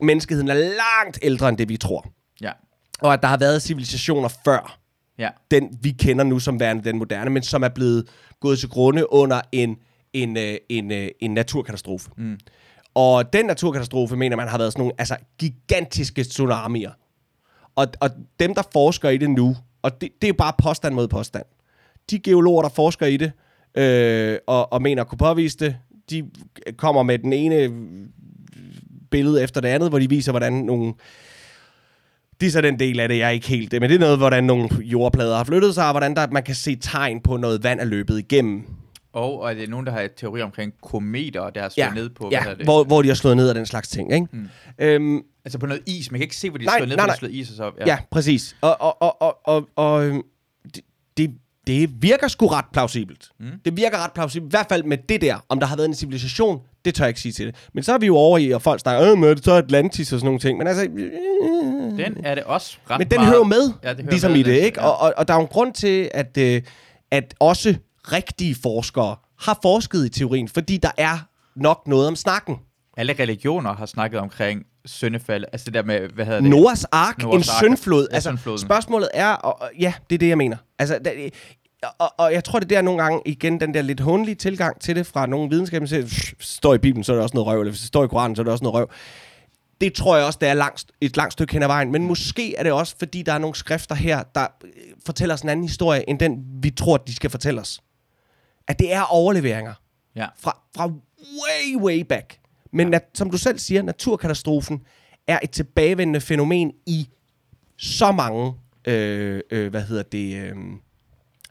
menneskeheden 0.02 0.48
er 0.50 0.54
langt 0.54 1.18
ældre, 1.22 1.48
end 1.48 1.58
det 1.58 1.68
vi 1.68 1.76
tror. 1.76 2.06
Ja, 2.40 2.52
Og 3.00 3.12
at 3.12 3.22
der 3.22 3.28
har 3.28 3.36
været 3.36 3.62
civilisationer 3.62 4.28
før, 4.44 4.78
ja, 5.18 5.28
den 5.50 5.78
vi 5.82 5.90
kender 5.90 6.24
nu 6.24 6.38
som 6.38 6.60
værende 6.60 6.84
den 6.84 6.98
moderne, 6.98 7.30
men 7.30 7.42
som 7.42 7.62
er 7.62 7.68
blevet 7.68 8.08
gået 8.40 8.58
til 8.58 8.68
grunde 8.68 9.12
under 9.12 9.40
en, 9.52 9.76
en, 10.12 10.36
øh, 10.36 10.54
en, 10.68 10.92
øh, 10.92 11.08
en 11.20 11.34
naturkatastrofe. 11.34 12.10
Mm. 12.16 12.38
Og 13.00 13.32
den 13.32 13.46
naturkatastrofe, 13.46 14.16
mener 14.16 14.36
man, 14.36 14.48
har 14.48 14.58
været 14.58 14.72
sådan 14.72 14.80
nogle 14.80 14.94
altså, 14.98 15.16
gigantiske 15.38 16.24
tsunamier. 16.24 16.90
Og, 17.76 17.86
og 18.00 18.10
dem, 18.40 18.54
der 18.54 18.62
forsker 18.72 19.08
i 19.08 19.16
det 19.16 19.30
nu, 19.30 19.56
og 19.82 20.00
det, 20.00 20.08
det 20.22 20.24
er 20.24 20.28
jo 20.28 20.34
bare 20.38 20.52
påstand 20.62 20.94
mod 20.94 21.08
påstand. 21.08 21.44
De 22.10 22.18
geologer, 22.18 22.62
der 22.62 22.68
forsker 22.68 23.06
i 23.06 23.16
det, 23.16 23.32
øh, 23.74 24.38
og, 24.46 24.72
og 24.72 24.82
mener 24.82 25.02
at 25.02 25.08
kunne 25.08 25.18
påvise 25.18 25.58
det, 25.58 25.76
de 26.10 26.30
kommer 26.76 27.02
med 27.02 27.18
den 27.18 27.32
ene 27.32 27.70
billede 29.10 29.42
efter 29.42 29.60
det 29.60 29.68
andet, 29.68 29.88
hvor 29.88 29.98
de 29.98 30.08
viser, 30.08 30.32
hvordan 30.32 30.52
nogle 30.52 30.94
det 32.40 32.46
er 32.46 32.50
så 32.50 32.60
den 32.60 32.78
del 32.78 33.00
af 33.00 33.08
det, 33.08 33.18
jeg 33.18 33.26
er 33.26 33.30
ikke 33.30 33.48
helt 33.48 33.72
det, 33.72 33.80
men 33.80 33.90
det 33.90 33.96
er 33.96 34.00
noget, 34.00 34.18
hvordan 34.18 34.44
nogle 34.44 34.68
jordplader 34.80 35.36
har 35.36 35.44
flyttet 35.44 35.74
sig, 35.74 35.84
og 35.84 35.90
hvordan 35.90 36.16
der, 36.16 36.26
man 36.30 36.42
kan 36.42 36.54
se 36.54 36.76
tegn 36.76 37.20
på 37.20 37.36
noget 37.36 37.64
vand 37.64 37.80
er 37.80 37.84
løbet 37.84 38.18
igennem. 38.18 38.64
Og, 39.12 39.40
og 39.40 39.50
er 39.50 39.54
det 39.54 39.68
nogen, 39.70 39.86
der 39.86 39.92
har 39.92 40.00
et 40.00 40.14
teori 40.16 40.42
omkring 40.42 40.72
kometer, 40.82 41.50
der 41.50 41.60
har 41.62 41.68
slået 41.68 41.94
ned 41.94 42.10
på, 42.10 42.24
hvad 42.28 42.30
ja 42.38 42.42
hedder 42.42 42.56
det? 42.56 42.66
hvor, 42.66 42.84
hvor 42.84 43.02
de 43.02 43.08
har 43.08 43.14
slået 43.14 43.36
ned 43.36 43.48
af 43.48 43.54
den 43.54 43.66
slags 43.66 43.88
ting. 43.88 44.12
Ikke? 44.14 44.26
Mm. 44.32 44.48
Øhm, 44.78 45.22
Altså 45.44 45.58
på 45.58 45.66
noget 45.66 45.82
is. 45.86 46.10
Man 46.10 46.18
kan 46.18 46.22
ikke 46.24 46.36
se, 46.36 46.50
hvor 46.50 46.58
de 46.58 46.68
har 46.68 46.76
slået 46.78 46.88
ned, 46.88 46.96
nej, 46.96 47.06
nej. 47.06 47.16
slået 47.16 47.32
is 47.34 47.50
og 47.50 47.56
så 47.56 47.64
op. 47.64 47.72
ja. 47.80 47.84
ja, 47.86 47.98
præcis. 48.10 48.56
Og, 48.60 48.80
og, 48.80 49.02
og, 49.02 49.22
og, 49.22 49.38
og, 49.44 49.68
og 49.76 50.06
øhm, 50.06 50.22
det, 50.74 50.80
det, 51.16 51.30
det 51.66 52.02
virker 52.02 52.28
sgu 52.28 52.46
ret 52.46 52.64
plausibelt. 52.72 53.28
Mm. 53.40 53.46
Det 53.64 53.76
virker 53.76 54.04
ret 54.04 54.12
plausibelt. 54.12 54.48
I 54.48 54.52
hvert 54.56 54.66
fald 54.68 54.82
med 54.84 54.98
det 55.08 55.20
der, 55.20 55.44
om 55.48 55.60
der 55.60 55.66
har 55.66 55.76
været 55.76 55.88
en 55.88 55.94
civilisation, 55.94 56.60
det 56.84 56.94
tør 56.94 57.04
jeg 57.04 57.08
ikke 57.08 57.20
sige 57.20 57.32
til 57.32 57.46
det. 57.46 57.54
Men 57.74 57.82
så 57.84 57.92
er 57.94 57.98
vi 57.98 58.06
jo 58.06 58.16
over 58.16 58.38
i, 58.38 58.50
og 58.50 58.62
folk 58.62 58.80
snakker, 58.80 59.12
øh, 59.12 59.18
men 59.18 59.30
er 59.30 59.34
det 59.34 59.44
så 59.44 59.52
Atlantis 59.52 60.12
og 60.12 60.18
sådan 60.18 60.24
nogle 60.26 60.40
ting. 60.40 60.58
Men 60.58 60.66
altså, 60.66 60.84
øh, 60.84 61.10
Den 62.04 62.16
er 62.24 62.34
det 62.34 62.44
også 62.44 62.76
ret 62.90 62.98
Men 62.98 63.10
den 63.10 63.16
meget. 63.20 63.32
hører 63.32 63.44
med, 63.44 63.72
Ja, 63.84 63.88
det 63.88 63.96
hører 64.02 64.10
ligesom 64.10 64.30
med, 64.32 64.40
i 64.40 64.42
det, 64.42 64.52
ikke? 64.52 64.80
ja. 64.80 64.86
Og, 64.86 64.98
og, 65.00 65.12
og 65.16 65.28
der 65.28 65.34
er 65.34 65.38
jo 65.38 65.42
en 65.42 65.48
grund 65.48 65.72
til, 65.74 66.10
at, 66.14 66.38
øh, 66.38 66.62
at 67.10 67.34
også 67.40 67.74
rigtige 68.12 68.56
forskere 68.62 69.16
har 69.40 69.58
forsket 69.62 70.06
i 70.06 70.08
teorien, 70.08 70.48
fordi 70.48 70.76
der 70.76 70.90
er 70.96 71.18
nok 71.56 71.86
noget 71.86 72.08
om 72.08 72.16
snakken. 72.16 72.56
Alle 72.96 73.12
religioner 73.18 73.72
har 73.74 73.86
snakket 73.86 74.20
omkring 74.20 74.62
syndefald. 74.84 75.44
Altså 75.52 75.64
det 75.64 75.74
der 75.74 75.82
med, 75.82 76.08
hvad 76.08 76.24
hedder 76.24 76.40
det? 76.40 76.50
Noahs 76.50 76.84
ark, 76.84 77.18
Noahs 77.22 77.46
en 77.48 77.52
ark, 77.52 77.64
syndflod. 77.64 78.06
ja, 78.10 78.14
Altså, 78.14 78.28
syndfloden. 78.30 78.58
spørgsmålet 78.58 79.08
er, 79.14 79.32
og, 79.32 79.60
og, 79.62 79.70
ja, 79.80 79.92
det 80.10 80.14
er 80.14 80.18
det, 80.18 80.28
jeg 80.28 80.38
mener. 80.38 80.56
Altså, 80.78 80.98
der, 81.04 81.10
og, 81.98 82.12
og 82.18 82.32
jeg 82.32 82.44
tror, 82.44 82.58
det 82.58 82.72
er 82.72 82.76
der 82.76 82.82
nogle 82.82 83.02
gange, 83.02 83.20
igen, 83.26 83.60
den 83.60 83.74
der 83.74 83.82
lidt 83.82 84.00
hundlige 84.00 84.34
tilgang 84.34 84.80
til 84.80 84.96
det 84.96 85.06
fra 85.06 85.26
nogle 85.26 85.50
videnskaber, 85.50 85.86
der 85.86 85.88
siger, 85.88 86.02
"Pff, 86.02 86.32
hvis 86.36 86.46
det 86.48 86.56
står 86.56 86.74
i 86.74 86.78
Bibelen, 86.78 87.04
så 87.04 87.12
er 87.12 87.16
det 87.16 87.22
også 87.22 87.34
noget 87.36 87.46
røv, 87.46 87.60
eller 87.60 87.70
hvis 87.70 87.80
det 87.80 87.88
står 87.88 88.04
i 88.04 88.08
Koranen, 88.08 88.36
så 88.36 88.42
er 88.42 88.44
det 88.44 88.52
også 88.52 88.64
noget 88.64 88.74
røv. 88.74 88.90
Det 89.80 89.94
tror 89.94 90.16
jeg 90.16 90.26
også, 90.26 90.38
det 90.40 90.48
er 90.48 90.54
langt, 90.54 90.84
et 91.00 91.16
langt 91.16 91.32
stykke 91.32 91.52
hen 91.52 91.62
ad 91.62 91.66
vejen. 91.66 91.92
Men 91.92 92.06
måske 92.06 92.54
er 92.56 92.62
det 92.62 92.72
også, 92.72 92.94
fordi 92.98 93.22
der 93.22 93.32
er 93.32 93.38
nogle 93.38 93.54
skrifter 93.56 93.94
her, 93.94 94.22
der 94.34 94.46
øh, 94.64 94.70
fortæller 95.06 95.34
os 95.34 95.40
en 95.40 95.48
anden 95.48 95.64
historie, 95.68 96.10
end 96.10 96.18
den, 96.18 96.36
vi 96.62 96.70
tror, 96.70 96.96
de 96.96 97.14
skal 97.14 97.30
fortælle 97.30 97.60
os. 97.60 97.80
At 98.70 98.78
det 98.78 98.92
er 98.92 99.02
overleveringer 99.02 99.74
Ja. 100.16 100.26
fra, 100.40 100.58
fra 100.76 100.86
way, 101.20 101.76
way 101.82 102.00
back. 102.08 102.38
Men 102.72 102.86
ja. 102.86 102.90
nat, 102.90 103.04
som 103.14 103.30
du 103.30 103.38
selv 103.38 103.58
siger, 103.58 103.82
naturkatastrofen 103.82 104.82
er 105.26 105.38
et 105.42 105.50
tilbagevendende 105.50 106.20
fænomen 106.20 106.72
i 106.86 107.08
så 107.78 108.12
mange, 108.12 108.52
øh, 108.84 109.40
øh, 109.50 109.70
hvad 109.70 109.82
hedder 109.82 110.02
det, 110.02 110.36
øh, 110.36 110.54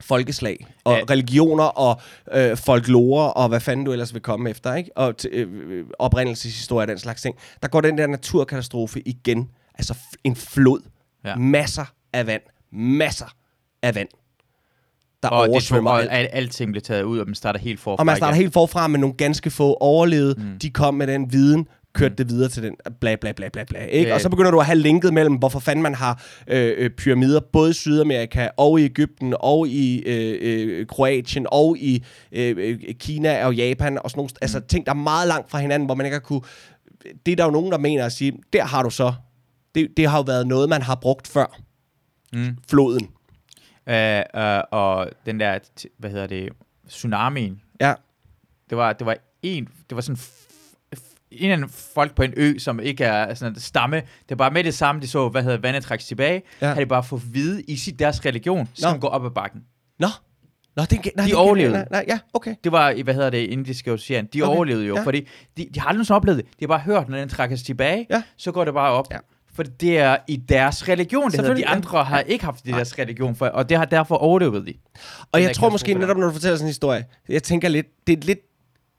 folkeslag 0.01 0.65
og 0.83 0.97
Ja. 0.97 1.03
religioner 1.09 1.63
og 1.63 2.01
øh, 2.33 2.57
folklore 2.57 3.33
og 3.33 3.49
hvad 3.49 3.59
fanden 3.59 3.85
du 3.85 3.91
ellers 3.91 4.13
vil 4.13 4.21
komme 4.21 4.49
efter, 4.49 4.75
ikke? 4.75 4.91
Og 4.97 5.13
t- 5.21 5.27
øh, 5.31 5.85
oprindelseshistorie 5.99 6.83
og 6.83 6.87
den 6.87 6.99
slags 6.99 7.21
ting. 7.21 7.35
Der 7.61 7.67
går 7.67 7.81
den 7.81 7.97
der 7.97 8.07
naturkatastrofe 8.07 9.01
igen. 9.07 9.49
Altså 9.75 9.95
en 10.23 10.35
flod. 10.35 10.81
Ja. 11.25 11.35
Masser 11.35 11.85
af 12.13 12.27
vand. 12.27 12.41
Masser 12.71 13.35
af 13.81 13.95
vand. 13.95 14.09
Der 15.23 15.29
Og, 15.29 15.43
det 15.47 15.51
oversvømmer 15.51 15.91
og 15.91 16.01
alt. 16.01 16.09
al, 16.11 16.27
alting 16.31 16.71
blev 16.71 16.81
taget 16.81 17.03
ud, 17.03 17.19
og 17.19 17.25
man 17.25 17.35
starter 17.35 17.59
helt 17.59 17.79
forfra 17.79 18.01
Og 18.01 18.05
man 18.05 18.15
starter 18.17 18.33
igen. 18.33 18.41
helt 18.43 18.53
forfra 18.53 18.87
med 18.87 18.99
nogle 18.99 19.15
ganske 19.15 19.49
få 19.49 19.73
overlevede. 19.73 20.35
Mm. 20.37 20.59
De 20.59 20.69
kom 20.69 20.93
med 20.93 21.07
den 21.07 21.31
viden, 21.33 21.67
kørte 21.93 22.15
det 22.15 22.29
videre 22.29 22.49
til 22.49 22.63
den, 22.63 22.75
bla 23.01 23.15
bla 23.15 23.31
bla 23.31 23.49
bla 23.49 23.63
bla, 23.63 23.79
ikke? 23.79 24.07
Ja. 24.09 24.13
Og 24.15 24.21
så 24.21 24.29
begynder 24.29 24.51
du 24.51 24.59
at 24.59 24.65
have 24.65 24.77
linket 24.79 25.13
mellem, 25.13 25.35
hvorfor 25.35 25.59
fanden 25.59 25.83
man 25.83 25.95
har 25.95 26.23
øh, 26.47 26.73
øh, 26.77 26.89
pyramider, 26.89 27.39
både 27.53 27.69
i 27.69 27.73
Sydamerika, 27.73 28.47
og 28.57 28.79
i 28.81 28.83
Ægypten, 28.83 29.33
og 29.39 29.67
i 29.67 30.03
øh, 30.05 30.37
øh, 30.41 30.87
Kroatien, 30.87 31.45
og 31.51 31.77
i 31.77 32.03
øh, 32.31 32.55
øh, 32.59 32.79
Kina 32.99 33.45
og 33.45 33.55
Japan, 33.55 33.99
og 34.03 34.09
sådan 34.09 34.19
nogle, 34.19 34.29
altså 34.41 34.59
ting, 34.59 34.85
der 34.85 34.91
er 34.91 34.95
meget 34.95 35.27
langt 35.27 35.51
fra 35.51 35.59
hinanden, 35.59 35.85
hvor 35.85 35.95
man 35.95 36.05
ikke 36.05 36.15
har 36.15 36.19
kunne, 36.21 36.41
det 37.25 37.31
er 37.31 37.35
der 37.35 37.45
jo 37.45 37.51
nogen, 37.51 37.71
der 37.71 37.77
mener 37.77 38.05
at 38.05 38.11
sige, 38.11 38.33
der 38.53 38.63
har 38.65 38.83
du 38.83 38.89
så, 38.89 39.13
det, 39.75 39.87
det 39.97 40.07
har 40.09 40.17
jo 40.17 40.23
været 40.27 40.47
noget, 40.47 40.69
man 40.69 40.81
har 40.81 40.95
brugt 40.95 41.27
før, 41.27 41.59
Mm. 42.33 42.57
floden. 42.69 43.07
Øh, 43.89 44.23
øh, 44.35 44.61
og 44.71 45.09
den 45.25 45.39
der, 45.39 45.59
hvad 45.97 46.09
hedder 46.09 46.27
det, 46.27 46.49
tsunamien, 46.89 47.61
Ja, 47.81 47.93
det 48.69 48.77
var, 48.77 48.93
det 48.93 49.05
var 49.07 49.17
en, 49.43 49.65
det 49.89 49.95
var 49.95 50.01
sådan 50.01 50.17
en 51.31 51.51
anden 51.51 51.69
folk 51.69 52.15
på 52.15 52.23
en 52.23 52.33
ø, 52.37 52.57
som 52.57 52.79
ikke 52.79 53.03
er 53.03 53.33
sådan 53.33 53.53
en 53.53 53.59
stamme. 53.59 53.95
Det 53.97 54.05
var 54.29 54.35
bare 54.35 54.51
med 54.51 54.63
det 54.63 54.73
samme, 54.73 55.01
de 55.01 55.07
så, 55.07 55.29
hvad 55.29 55.43
hedder 55.43 55.57
vandet 55.57 55.83
trække 55.83 56.03
tilbage, 56.03 56.41
Ja. 56.61 56.67
havde 56.67 56.79
de 56.79 56.85
bare 56.85 57.03
fået 57.03 57.33
vide 57.33 57.61
i 57.63 57.75
sit 57.75 57.99
deres 57.99 58.25
religion, 58.25 58.69
som 58.73 58.93
Nå. 58.93 58.99
går 58.99 59.07
op 59.07 59.25
ad 59.25 59.29
bakken. 59.31 59.63
Nå. 59.99 60.07
Nå, 60.75 60.83
det, 60.83 61.09
nej, 61.15 61.25
De 61.27 61.35
overlevede. 61.35 61.73
Nej, 61.73 61.87
nej, 61.91 62.05
ja, 62.07 62.19
okay. 62.33 62.55
Det 62.63 62.71
var, 62.71 62.89
i, 62.89 63.01
hvad 63.01 63.13
hedder 63.13 63.29
det, 63.29 63.37
indiske 63.49 63.91
ocean. 63.91 64.25
De 64.33 64.41
Okay, 64.43 64.55
overlevede 64.55 64.85
jo, 64.85 64.95
ja. 64.95 65.03
fordi 65.03 65.27
de, 65.57 65.67
de 65.73 65.79
har 65.79 65.87
aldrig 65.87 65.97
nogensinde 65.97 66.15
oplevet 66.15 66.37
det. 66.37 66.45
De 66.59 66.65
har 66.65 66.67
bare 66.67 66.79
hørt, 66.79 67.09
når 67.09 67.17
den 67.17 67.29
trækker 67.29 67.55
sig 67.55 67.65
tilbage, 67.65 68.07
Ja. 68.09 68.23
så 68.37 68.51
går 68.51 68.65
det 68.65 68.73
bare 68.73 68.91
op. 68.91 69.05
Ja. 69.11 69.17
For 69.53 69.63
det 69.63 69.97
er 69.97 70.17
i 70.27 70.35
deres 70.35 70.87
religion, 70.87 71.31
det 71.31 71.39
De 71.43 71.59
ja. 71.59 71.71
andre 71.75 72.03
har 72.03 72.19
ikke 72.19 72.45
haft 72.45 72.63
det 72.63 72.69
i 72.69 72.73
deres 72.73 72.99
religion, 72.99 73.35
for, 73.35 73.47
og 73.47 73.69
det 73.69 73.77
har 73.77 73.85
derfor 73.85 74.15
overlevet 74.15 74.67
de. 74.67 74.73
Og 75.31 75.41
jeg 75.41 75.55
tror 75.55 75.69
måske 75.69 75.93
netop, 75.93 76.17
når 76.17 76.27
du 76.27 76.33
fortæller 76.33 76.57
sådan 76.57 76.65
en 76.65 76.69
historie, 76.69 77.05
jeg 77.29 77.43
tænker 77.43 77.67
lidt, 77.69 78.07
det 78.07 78.19
er 78.19 78.23
lidt, 78.25 78.39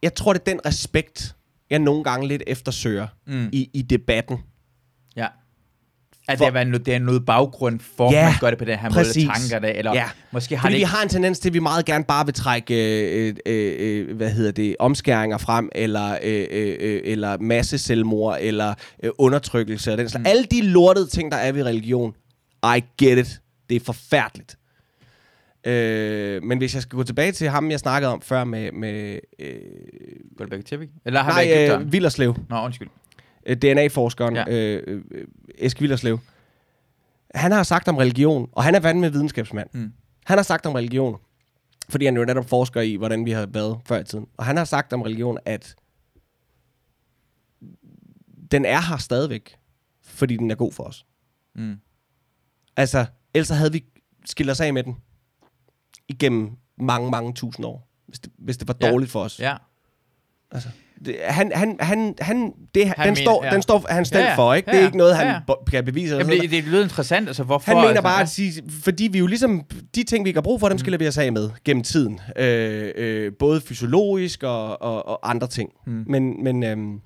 jeg 0.03 0.15
tror, 0.15 0.33
det 0.33 0.41
er 0.41 0.45
den 0.45 0.61
respekt, 0.67 1.37
jeg 1.71 1.79
nogle 1.79 2.05
gange 2.05 2.29
lidt 2.29 2.43
eftersøger 2.47 3.07
Mm. 3.27 3.49
i, 3.53 3.71
i 3.75 3.83
debatten. 3.83 4.39
Ja. 5.17 5.27
At 6.33 6.39
For- 6.39 6.45
det, 6.51 6.57
er, 6.57 6.65
noget, 6.65 6.87
det 6.87 6.95
er 6.95 6.99
noget 6.99 7.27
baggrund 7.27 7.81
for, 7.97 8.13
Ja, 8.13 8.25
man 8.25 8.33
gør 8.41 8.51
det 8.51 8.59
på 8.59 8.65
den 8.65 8.79
her 8.79 8.91
præcis. 8.91 9.27
måde, 9.27 9.39
tanker 9.39 9.59
det, 9.69 9.79
eller 9.79 9.95
Ja. 9.95 10.05
måske 10.31 10.57
har 10.57 10.63
Fordi 10.63 10.73
det 10.73 10.77
vi 10.77 10.81
ikke... 10.81 10.87
har 10.91 11.03
en 11.03 11.09
tendens 11.09 11.39
til, 11.39 11.49
at 11.49 11.55
vi 11.55 11.59
meget 11.59 11.85
gerne 11.85 12.05
bare 12.05 12.25
vil 12.25 12.35
trække, 12.35 12.75
øh, 13.29 13.35
øh, 13.47 13.75
øh, 13.79 14.17
hvad 14.17 14.31
hedder 14.31 14.53
det, 14.53 14.77
omskæringer 14.79 15.39
frem, 15.39 15.69
eller, 15.75 16.19
øh, 16.23 16.47
øh, 16.51 16.77
øh, 16.81 17.01
eller 17.05 17.39
masse 17.39 17.79
selvmord, 17.79 18.39
eller 18.41 18.75
øh, 19.03 19.11
undertrykkelse 19.19 19.93
og 19.93 19.99
den 19.99 20.09
slags. 20.09 20.23
Mm. 20.23 20.27
Alle 20.27 20.45
de 20.45 20.63
lortede 20.63 21.07
ting, 21.07 21.33
der 21.33 21.39
er 21.39 21.53
ved 21.53 21.63
religion, 21.65 22.15
I 22.77 22.81
get 23.05 23.19
it. 23.19 23.41
Det 23.69 23.77
er 23.77 23.81
forfærdeligt. 23.85 24.57
Øh, 25.67 26.43
men 26.43 26.59
hvis 26.59 26.75
jeg 26.75 26.83
skal 26.83 26.97
gå 26.97 27.03
tilbage 27.03 27.33
til 27.33 27.49
ham, 27.49 27.71
jeg 27.71 27.79
snakkede 27.81 28.13
om 28.13 28.21
før 28.21 28.45
med... 28.45 28.73
med 28.73 29.19
øh, 29.39 30.63
til, 30.67 30.81
ikke? 30.83 30.93
Eller 31.07 31.21
har 31.23 31.31
nej, 31.33 31.45
vi 31.45 31.51
ikke 31.51 31.75
øh, 31.75 31.93
Villerslev. 31.93 32.35
Nå, 32.51 32.65
undskyld. 32.65 32.89
Øh, 33.51 33.57
DNA-forskeren, 33.57 34.35
ja. 34.37 34.45
Ja. 34.49 34.53
øh, 34.77 35.05
øh, 35.11 35.27
Eske 35.59 35.81
Villerslev, 35.81 36.19
han 37.35 37.53
har 37.53 37.63
sagt 37.63 37.89
om 37.89 37.97
religion, 37.97 38.49
og 38.53 38.65
han 38.65 38.75
er 38.75 38.81
vand 38.81 39.01
med 39.01 39.11
videnskabsmand. 39.11 39.69
Mm. 39.73 39.93
Han 40.25 40.39
har 40.39 40.43
sagt 40.43 40.67
om 40.67 40.73
religion, 40.73 41.17
fordi 41.89 42.05
han 42.05 42.17
jo 42.17 42.25
netop 42.25 42.49
forsker 42.49 42.81
i, 42.81 42.95
hvordan 42.95 43.25
vi 43.25 43.31
har 43.31 43.47
været 43.47 43.81
før 43.87 43.99
i 44.01 44.05
tiden. 44.05 44.27
Og 44.37 44.45
han 44.45 44.57
har 44.57 44.65
sagt 44.65 44.93
om 44.93 45.03
religion, 45.03 45.39
at 45.45 45.75
den 48.51 48.65
er 48.65 48.81
her 48.89 48.97
stadigvæk, 48.97 49.57
fordi 50.03 50.37
den 50.37 50.51
er 50.51 50.55
god 50.55 50.73
for 50.73 50.85
os. 50.85 51.07
Mm. 51.55 51.77
Altså, 52.77 53.07
ellers 53.35 53.49
havde 53.49 53.73
vi 53.73 53.85
skilt 54.25 54.51
os 54.51 54.61
af 54.61 54.75
med 54.75 54.83
den 54.83 54.97
igennem 56.09 56.51
mange, 56.77 57.11
mange 57.11 57.33
tusind 57.35 57.67
år, 57.67 57.89
hvis 58.07 58.19
det, 58.21 58.33
hvis 58.39 58.57
det 58.57 58.69
var 58.69 58.77
Ja. 58.81 58.91
dårligt 58.91 59.11
for 59.11 59.23
os. 59.23 59.41
Ja. 59.41 59.57
Altså, 60.51 60.69
han, 61.25 61.53
han, 61.55 61.77
han, 61.81 62.15
han, 62.21 62.53
det, 62.75 62.87
han 62.87 62.95
den, 62.99 63.07
mener- 63.07 63.15
står, 63.15 63.45
ja. 63.45 63.51
den 63.51 63.63
står 63.63 63.87
han 63.89 64.05
selv 64.05 64.21
Ja, 64.21 64.35
for, 64.35 64.55
ikke? 64.55 64.71
Det 64.71 64.81
er 64.81 64.85
ikke 64.85 64.97
noget, 64.97 65.17
han 65.17 65.27
Ja, 65.49 65.55
kan 65.71 65.85
bevise. 65.85 66.17
Jamen, 66.17 66.41
det, 66.41 66.51
det 66.51 66.65
lyder 66.65 66.83
interessant, 66.83 67.29
altså 67.29 67.43
hvorfor... 67.43 67.71
han 67.71 67.77
mener 67.77 67.89
altså, 67.89 68.03
bare 68.03 68.17
ja. 68.17 68.23
at 68.23 68.29
sige, 68.29 68.63
fordi 68.85 69.09
vi 69.13 69.19
jo 69.19 69.27
ligesom, 69.27 69.63
de 69.95 70.03
ting, 70.05 70.25
vi 70.25 70.29
ikke 70.29 70.37
har 70.39 70.43
brug 70.43 70.61
for, 70.61 70.69
dem 70.69 70.79
skiller 70.79 70.99
vi 70.99 71.09
os 71.09 71.19
af 71.19 71.33
med 71.33 71.51
gennem 71.65 71.83
tiden. 71.83 72.21
Øh, 72.37 72.93
øh, 72.97 73.33
både 73.39 73.61
fysiologisk 73.61 74.43
og, 74.43 74.83
og, 74.83 75.09
og 75.09 75.31
andre 75.31 75.47
ting. 75.47 75.71
Mm. 75.87 76.05
Men, 76.07 76.45
men, 76.45 76.63
øhm, 76.63 77.01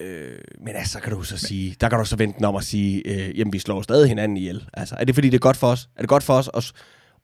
øh, 0.00 0.38
men 0.64 0.76
altså, 0.76 0.92
så 0.92 1.00
kan 1.00 1.12
du 1.12 1.22
så 1.22 1.38
sige, 1.38 1.76
der 1.80 1.88
kan 1.88 1.98
du 1.98 2.04
så 2.04 2.16
vente 2.16 2.44
om 2.44 2.56
at 2.56 2.64
sige, 2.64 3.02
øh, 3.08 3.38
jamen 3.38 3.52
vi 3.52 3.58
slår 3.58 3.82
stadig 3.82 4.08
hinanden 4.08 4.36
ihjel. 4.36 4.64
Altså, 4.74 4.94
er 4.98 5.04
det 5.04 5.14
fordi, 5.14 5.28
det 5.28 5.34
er 5.34 5.38
godt 5.40 5.56
for 5.56 5.66
os? 5.66 5.88
Er 5.96 6.00
det 6.00 6.08
godt 6.08 6.22
for 6.22 6.34
os 6.34 6.50
at, 6.54 6.72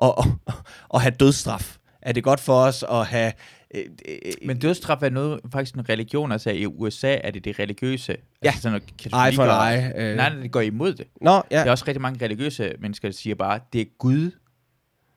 at, 0.02 0.14
at, 0.18 0.54
at 0.94 1.00
have 1.00 1.14
dødsstraf? 1.20 1.76
Er 2.02 2.12
det 2.12 2.24
godt 2.24 2.40
for 2.40 2.54
os 2.60 2.84
at 2.90 3.06
have... 3.06 3.32
Øh, 3.74 3.84
øh, 4.08 4.32
Men 4.44 4.58
dødsstraf 4.58 5.02
er 5.02 5.10
noget, 5.10 5.40
faktisk 5.52 5.74
en 5.74 5.88
religion, 5.88 6.32
altså 6.32 6.50
i 6.50 6.66
USA 6.66 7.16
er 7.24 7.30
det 7.30 7.44
det 7.44 7.58
religiøse. 7.58 8.16
Ja. 8.42 8.48
Altså 8.48 8.62
sådan 8.62 8.80
noget 9.12 9.30
eye 9.32 9.36
for 9.36 9.44
eye. 9.70 10.10
Øh. 10.10 10.16
Nej, 10.16 10.30
nej, 10.30 10.42
det 10.42 10.50
går 10.50 10.60
imod 10.60 10.94
det. 10.94 11.06
Nå, 11.20 11.42
ja. 11.50 11.56
Der 11.56 11.64
er 11.64 11.70
også 11.70 11.84
rigtig 11.88 12.00
mange 12.02 12.24
religiøse 12.24 12.74
mennesker, 12.78 13.08
der 13.08 13.12
siger 13.12 13.34
bare, 13.34 13.60
det 13.72 13.80
er 13.80 13.84
Gud, 13.98 14.30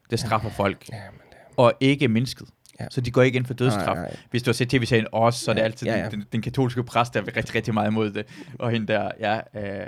der 0.09 0.17
straffer 0.17 0.49
folk, 0.49 0.89
Ja, 0.89 0.95
men 1.11 1.19
og 1.57 1.73
ikke 1.79 2.07
mennesket. 2.07 2.47
Ja. 2.79 2.85
Så 2.89 3.01
de 3.01 3.11
går 3.11 3.21
ikke 3.21 3.35
ind 3.37 3.45
for 3.45 3.53
dødsstraf. 3.53 3.85
Nej, 3.95 3.95
nej. 3.95 4.15
Hvis 4.31 4.43
du 4.43 4.49
har 4.49 4.53
set 4.53 4.69
tv-serien 4.69 5.07
Os, 5.11 5.35
så 5.35 5.51
er 5.51 5.55
det 5.55 5.61
altid 5.61 5.87
Ja, 5.87 5.93
ja, 5.93 5.97
ja. 5.97 6.03
ja. 6.03 6.09
Den, 6.09 6.19
den, 6.19 6.27
den 6.31 6.41
katolske 6.41 6.83
præst, 6.83 7.13
der 7.13 7.21
er 7.21 7.37
rigtig, 7.37 7.55
rigtig 7.55 7.73
meget 7.73 7.87
imod 7.87 8.11
det. 8.11 8.25
Og 8.59 8.71
hende 8.71 8.87
der, 8.87 9.11
ja, 9.19 9.39
øh, 9.55 9.87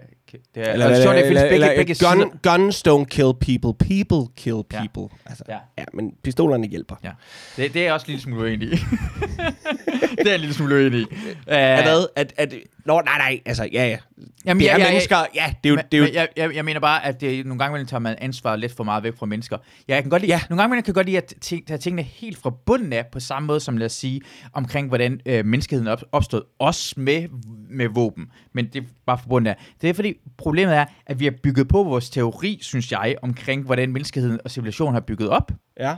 det 0.56 0.68
er, 0.68 0.72
Eller, 0.74 0.86
eller, 0.86 0.98
og 0.98 1.04
sjovt, 1.04 1.16
det 1.16 1.26
findes 1.26 1.44
eller, 1.44 1.76
begge 1.76 1.96
gun, 1.96 2.18
sider. 2.44 2.58
guns 2.58 2.88
don't 2.88 3.06
kill 3.06 3.34
people, 3.42 3.74
people 3.88 4.34
kill 4.36 4.62
Ja. 4.74 4.80
people. 4.80 5.18
Altså, 5.26 5.44
Ja. 5.50 5.58
ja, 5.78 5.84
men 5.94 6.14
pistolerne 6.24 6.68
hjælper. 6.68 6.96
Ja. 7.04 7.12
Det, 7.58 7.74
det 7.74 7.80
er 7.80 7.84
jeg 7.86 7.94
også 7.94 8.06
en 8.06 8.10
lille 8.10 8.22
smule 8.22 8.42
uenig 8.42 8.68
i. 8.74 8.76
det 10.18 10.20
er 10.20 10.24
jeg 10.26 10.34
en 10.36 10.40
lille 10.40 10.54
smule 10.56 10.76
uenig 10.76 11.00
i. 11.00 11.04
Uh, 11.04 11.10
hvad? 11.48 12.08
At, 12.16 12.34
at, 12.38 12.54
nå, 12.86 13.02
nej, 13.06 13.18
nej, 13.18 13.40
altså, 13.46 13.64
ja, 13.74 13.88
ja. 13.88 13.98
Jamen, 14.46 14.60
det 14.62 14.66
jeg- 14.68 14.74
er 14.74 14.78
jeg- 14.78 14.88
mennesker, 14.88 15.18
ja, 15.36 15.54
det 15.64 15.70
er 15.70 15.74
jo... 15.74 15.76
men, 15.76 15.86
Det 15.92 15.98
er 15.98 16.02
jo 16.08 16.10
jeg, 16.14 16.28
jeg, 16.38 16.56
jeg 16.56 16.66
mener 16.66 16.80
bare, 16.80 17.06
at 17.06 17.22
det, 17.22 17.46
nogle 17.46 17.60
gange 17.60 17.72
imellem 17.72 17.88
tager 17.88 18.00
man 18.00 18.16
ansvar 18.22 18.56
lidt 18.56 18.72
for 18.76 18.84
meget 18.84 19.04
væk 19.04 19.14
fra 19.18 19.26
mennesker. 19.26 19.58
Ja, 19.88 19.94
jeg 19.96 20.04
kan 20.04 20.10
godt 20.10 20.22
lide, 20.22 20.32
Ja. 20.32 20.36
ja. 20.38 20.42
Nogle 20.50 20.62
gange 20.62 20.70
imellem 20.70 20.84
kan 20.84 20.90
jeg 20.92 20.96
godt 20.96 21.06
lide 21.08 21.18
at 21.18 21.34
tage 21.68 21.78
tingene 21.78 22.02
helt 22.02 22.38
fra 22.38 22.50
bunden 22.66 22.94
af, 22.94 23.06
på 23.12 23.20
samme 23.20 23.48
måde 23.48 23.60
som 23.60 23.78
lad 23.78 23.86
os 23.86 23.94
sige, 23.94 24.22
omkring 24.54 24.88
hvordan 24.88 25.20
øh, 25.26 25.46
menneskeheden 25.46 25.88
op, 25.88 26.04
opstod, 26.12 26.42
også 26.60 26.94
med, 26.98 27.28
med 27.70 27.88
våben. 27.88 28.26
Men 28.54 28.66
det 28.66 28.76
er 28.76 28.88
bare 29.06 29.18
fra 29.18 29.26
bunden 29.30 29.48
af. 29.48 29.56
Det 29.82 29.90
er 29.90 29.94
fordi, 29.94 30.14
problemet 30.38 30.76
er, 30.76 30.86
at 31.06 31.20
vi 31.20 31.26
har 31.26 31.34
bygget 31.44 31.68
på 31.68 31.84
vores 31.84 32.10
teori, 32.10 32.60
synes 32.62 32.92
jeg, 32.92 33.16
omkring 33.22 33.64
hvordan 33.66 33.92
menneskeheden 33.92 34.40
og 34.46 34.52
civilisationen 34.52 34.94
har 34.94 35.02
bygget 35.02 35.30
op. 35.30 35.52
ja. 35.80 35.96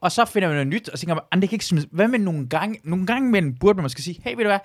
Og 0.00 0.12
så 0.12 0.24
finder 0.24 0.48
vi 0.48 0.54
noget 0.54 0.66
nyt, 0.66 0.88
og 0.88 0.98
så 0.98 1.02
tænker 1.02 1.14
man, 1.14 1.24
"Ah, 1.32 1.40
det 1.40 1.48
kan 1.48 1.54
ikke 1.56 1.64
smides. 1.64 1.86
Hvad 1.92 2.08
med 2.08 2.18
nogle 2.18 2.48
gange, 2.48 2.78
nogle 2.84 3.06
gange 3.06 3.30
mellem 3.30 3.54
burde 3.54 3.76
man 3.76 3.82
måske 3.82 4.02
sige, 4.02 4.20
hey, 4.24 4.30
ved 4.36 4.44
du 4.44 4.48
hvad, 4.50 4.58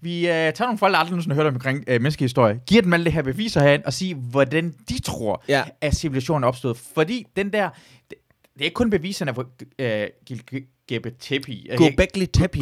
vi 0.00 0.18
øh, 0.26 0.32
tager 0.32 0.64
nogle 0.64 0.78
folk, 0.78 0.92
der 0.92 0.98
aldrig 0.98 1.10
nogensinde 1.10 1.36
har 1.36 1.42
hørt 1.42 1.52
omkring 1.54 1.84
øh, 1.88 2.00
menneskehistorie, 2.00 2.60
giver 2.66 2.82
dem 2.82 2.92
alle 2.92 3.04
det 3.04 3.12
her 3.12 3.22
beviser 3.22 3.60
herhen, 3.62 3.86
og 3.86 3.92
sige, 3.92 4.14
hvordan 4.14 4.74
de 4.88 5.00
tror, 5.02 5.44
Ja. 5.48 5.64
at 5.80 5.94
civilisationen 5.94 6.44
er 6.44 6.48
opstået. 6.48 6.76
Fordi 6.94 7.26
den 7.36 7.52
der, 7.52 7.70
det, 8.10 8.18
det 8.54 8.60
er 8.60 8.64
ikke 8.64 8.74
kun 8.74 8.90
beviserne 8.90 9.34
på 9.34 9.44
øh, 9.78 10.06
Gilgebetepi. 10.26 11.68
Gobekli 11.76 12.26
Tepe. 12.26 12.58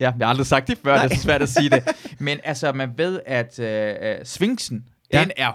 Ja, 0.00 0.12
jeg 0.18 0.26
har 0.26 0.30
aldrig 0.30 0.46
sagt 0.46 0.68
det 0.68 0.78
før, 0.84 0.94
Nej. 0.94 1.02
det 1.02 1.12
er 1.12 1.16
så 1.16 1.22
svært 1.22 1.42
at 1.42 1.48
sige 1.48 1.70
det. 1.70 1.82
Men 2.18 2.38
altså, 2.44 2.72
man 2.72 2.90
ved, 2.96 3.20
at 3.26 3.58
øh, 3.58 3.94
øh, 4.02 4.16
Sphinxen, 4.24 4.84
Ja. 5.12 5.20
den 5.20 5.30
er 5.36 5.52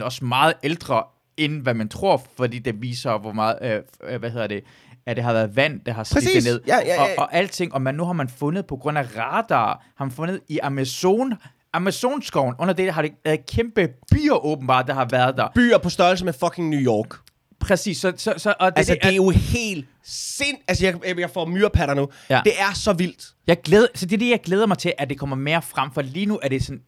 100% 0.00 0.04
også 0.04 0.24
meget 0.24 0.54
ældre, 0.62 1.02
end 1.36 1.62
hvad 1.62 1.74
man 1.74 1.88
tror, 1.88 2.22
fordi 2.36 2.58
det 2.58 2.82
viser, 2.82 3.18
hvor 3.18 3.32
meget, 3.32 3.58
øh, 3.62 3.80
øh, 4.04 4.18
hvad 4.18 4.30
hedder 4.30 4.46
det, 4.46 4.64
at 5.06 5.16
det 5.16 5.24
har 5.24 5.32
været 5.32 5.56
vand, 5.56 5.80
der 5.80 5.92
har 5.92 6.04
slidt 6.04 6.44
ned. 6.44 6.60
Ja, 6.66 6.76
ja, 6.76 6.94
ja. 6.94 7.02
Og, 7.02 7.08
og 7.18 7.34
alting, 7.34 7.74
og 7.74 7.82
man 7.82 7.94
nu 7.94 8.04
har 8.04 8.12
man 8.12 8.28
fundet 8.28 8.66
på 8.66 8.76
grund 8.76 8.98
af 8.98 9.06
radar, 9.18 9.86
har 9.96 10.04
man 10.04 10.12
fundet 10.12 10.40
i 10.48 10.58
Amazon, 10.58 11.34
Amazonskoven, 11.72 12.54
under 12.58 12.74
det 12.74 12.92
har 12.92 13.02
det 13.02 13.12
været 13.24 13.46
kæmpe 13.46 13.88
byer 14.12 14.44
åbenbart, 14.44 14.86
der 14.86 14.94
har 14.94 15.04
været 15.04 15.36
der. 15.36 15.48
Byer 15.54 15.78
på 15.78 15.88
størrelse 15.88 16.24
med 16.24 16.32
fucking 16.32 16.68
New 16.68 16.80
York. 16.80 17.16
Præcis, 17.60 17.98
så, 17.98 18.12
så, 18.16 18.34
så 18.36 18.54
og 18.60 18.72
det, 18.72 18.78
Altså, 18.78 18.94
det, 18.94 19.02
det 19.02 19.10
er 19.10 19.14
jo 19.16 19.30
helt 19.30 19.86
sind... 20.04 20.58
Altså, 20.68 20.84
jeg, 20.86 21.18
jeg 21.18 21.30
får 21.30 21.46
myrepatter 21.46 21.94
nu. 21.94 22.08
Ja. 22.30 22.40
Det 22.44 22.52
er 22.58 22.74
så 22.74 22.92
vildt. 22.92 23.26
Jeg 23.46 23.60
glæder, 23.60 23.86
så 23.94 24.06
det 24.06 24.12
er 24.14 24.18
det, 24.18 24.30
jeg 24.30 24.40
glæder 24.40 24.66
mig 24.66 24.78
til, 24.78 24.92
at 24.98 25.10
det 25.10 25.18
kommer 25.18 25.36
mere 25.36 25.62
frem, 25.62 25.90
for 25.92 26.02
lige 26.02 26.26
nu 26.26 26.38
er 26.42 26.48
det 26.48 26.64
sådan, 26.64 26.82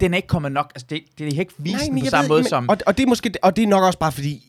den 0.00 0.12
er 0.12 0.16
ikke 0.16 0.28
kommet 0.28 0.52
nok, 0.52 0.72
altså 0.74 0.86
det, 0.90 1.00
det 1.18 1.34
er 1.34 1.40
ikke 1.40 1.52
vist 1.58 1.76
den 1.86 2.00
på 2.00 2.06
samme 2.06 2.22
ved- 2.22 2.28
måde 2.28 2.42
men- 2.42 2.48
som... 2.48 2.68
Og, 2.68 2.76
og, 2.86 2.96
det 2.96 3.02
er 3.02 3.06
måske, 3.08 3.32
og 3.42 3.56
det 3.56 3.62
er 3.62 3.66
nok 3.66 3.84
også 3.84 3.98
bare 3.98 4.12
fordi, 4.12 4.42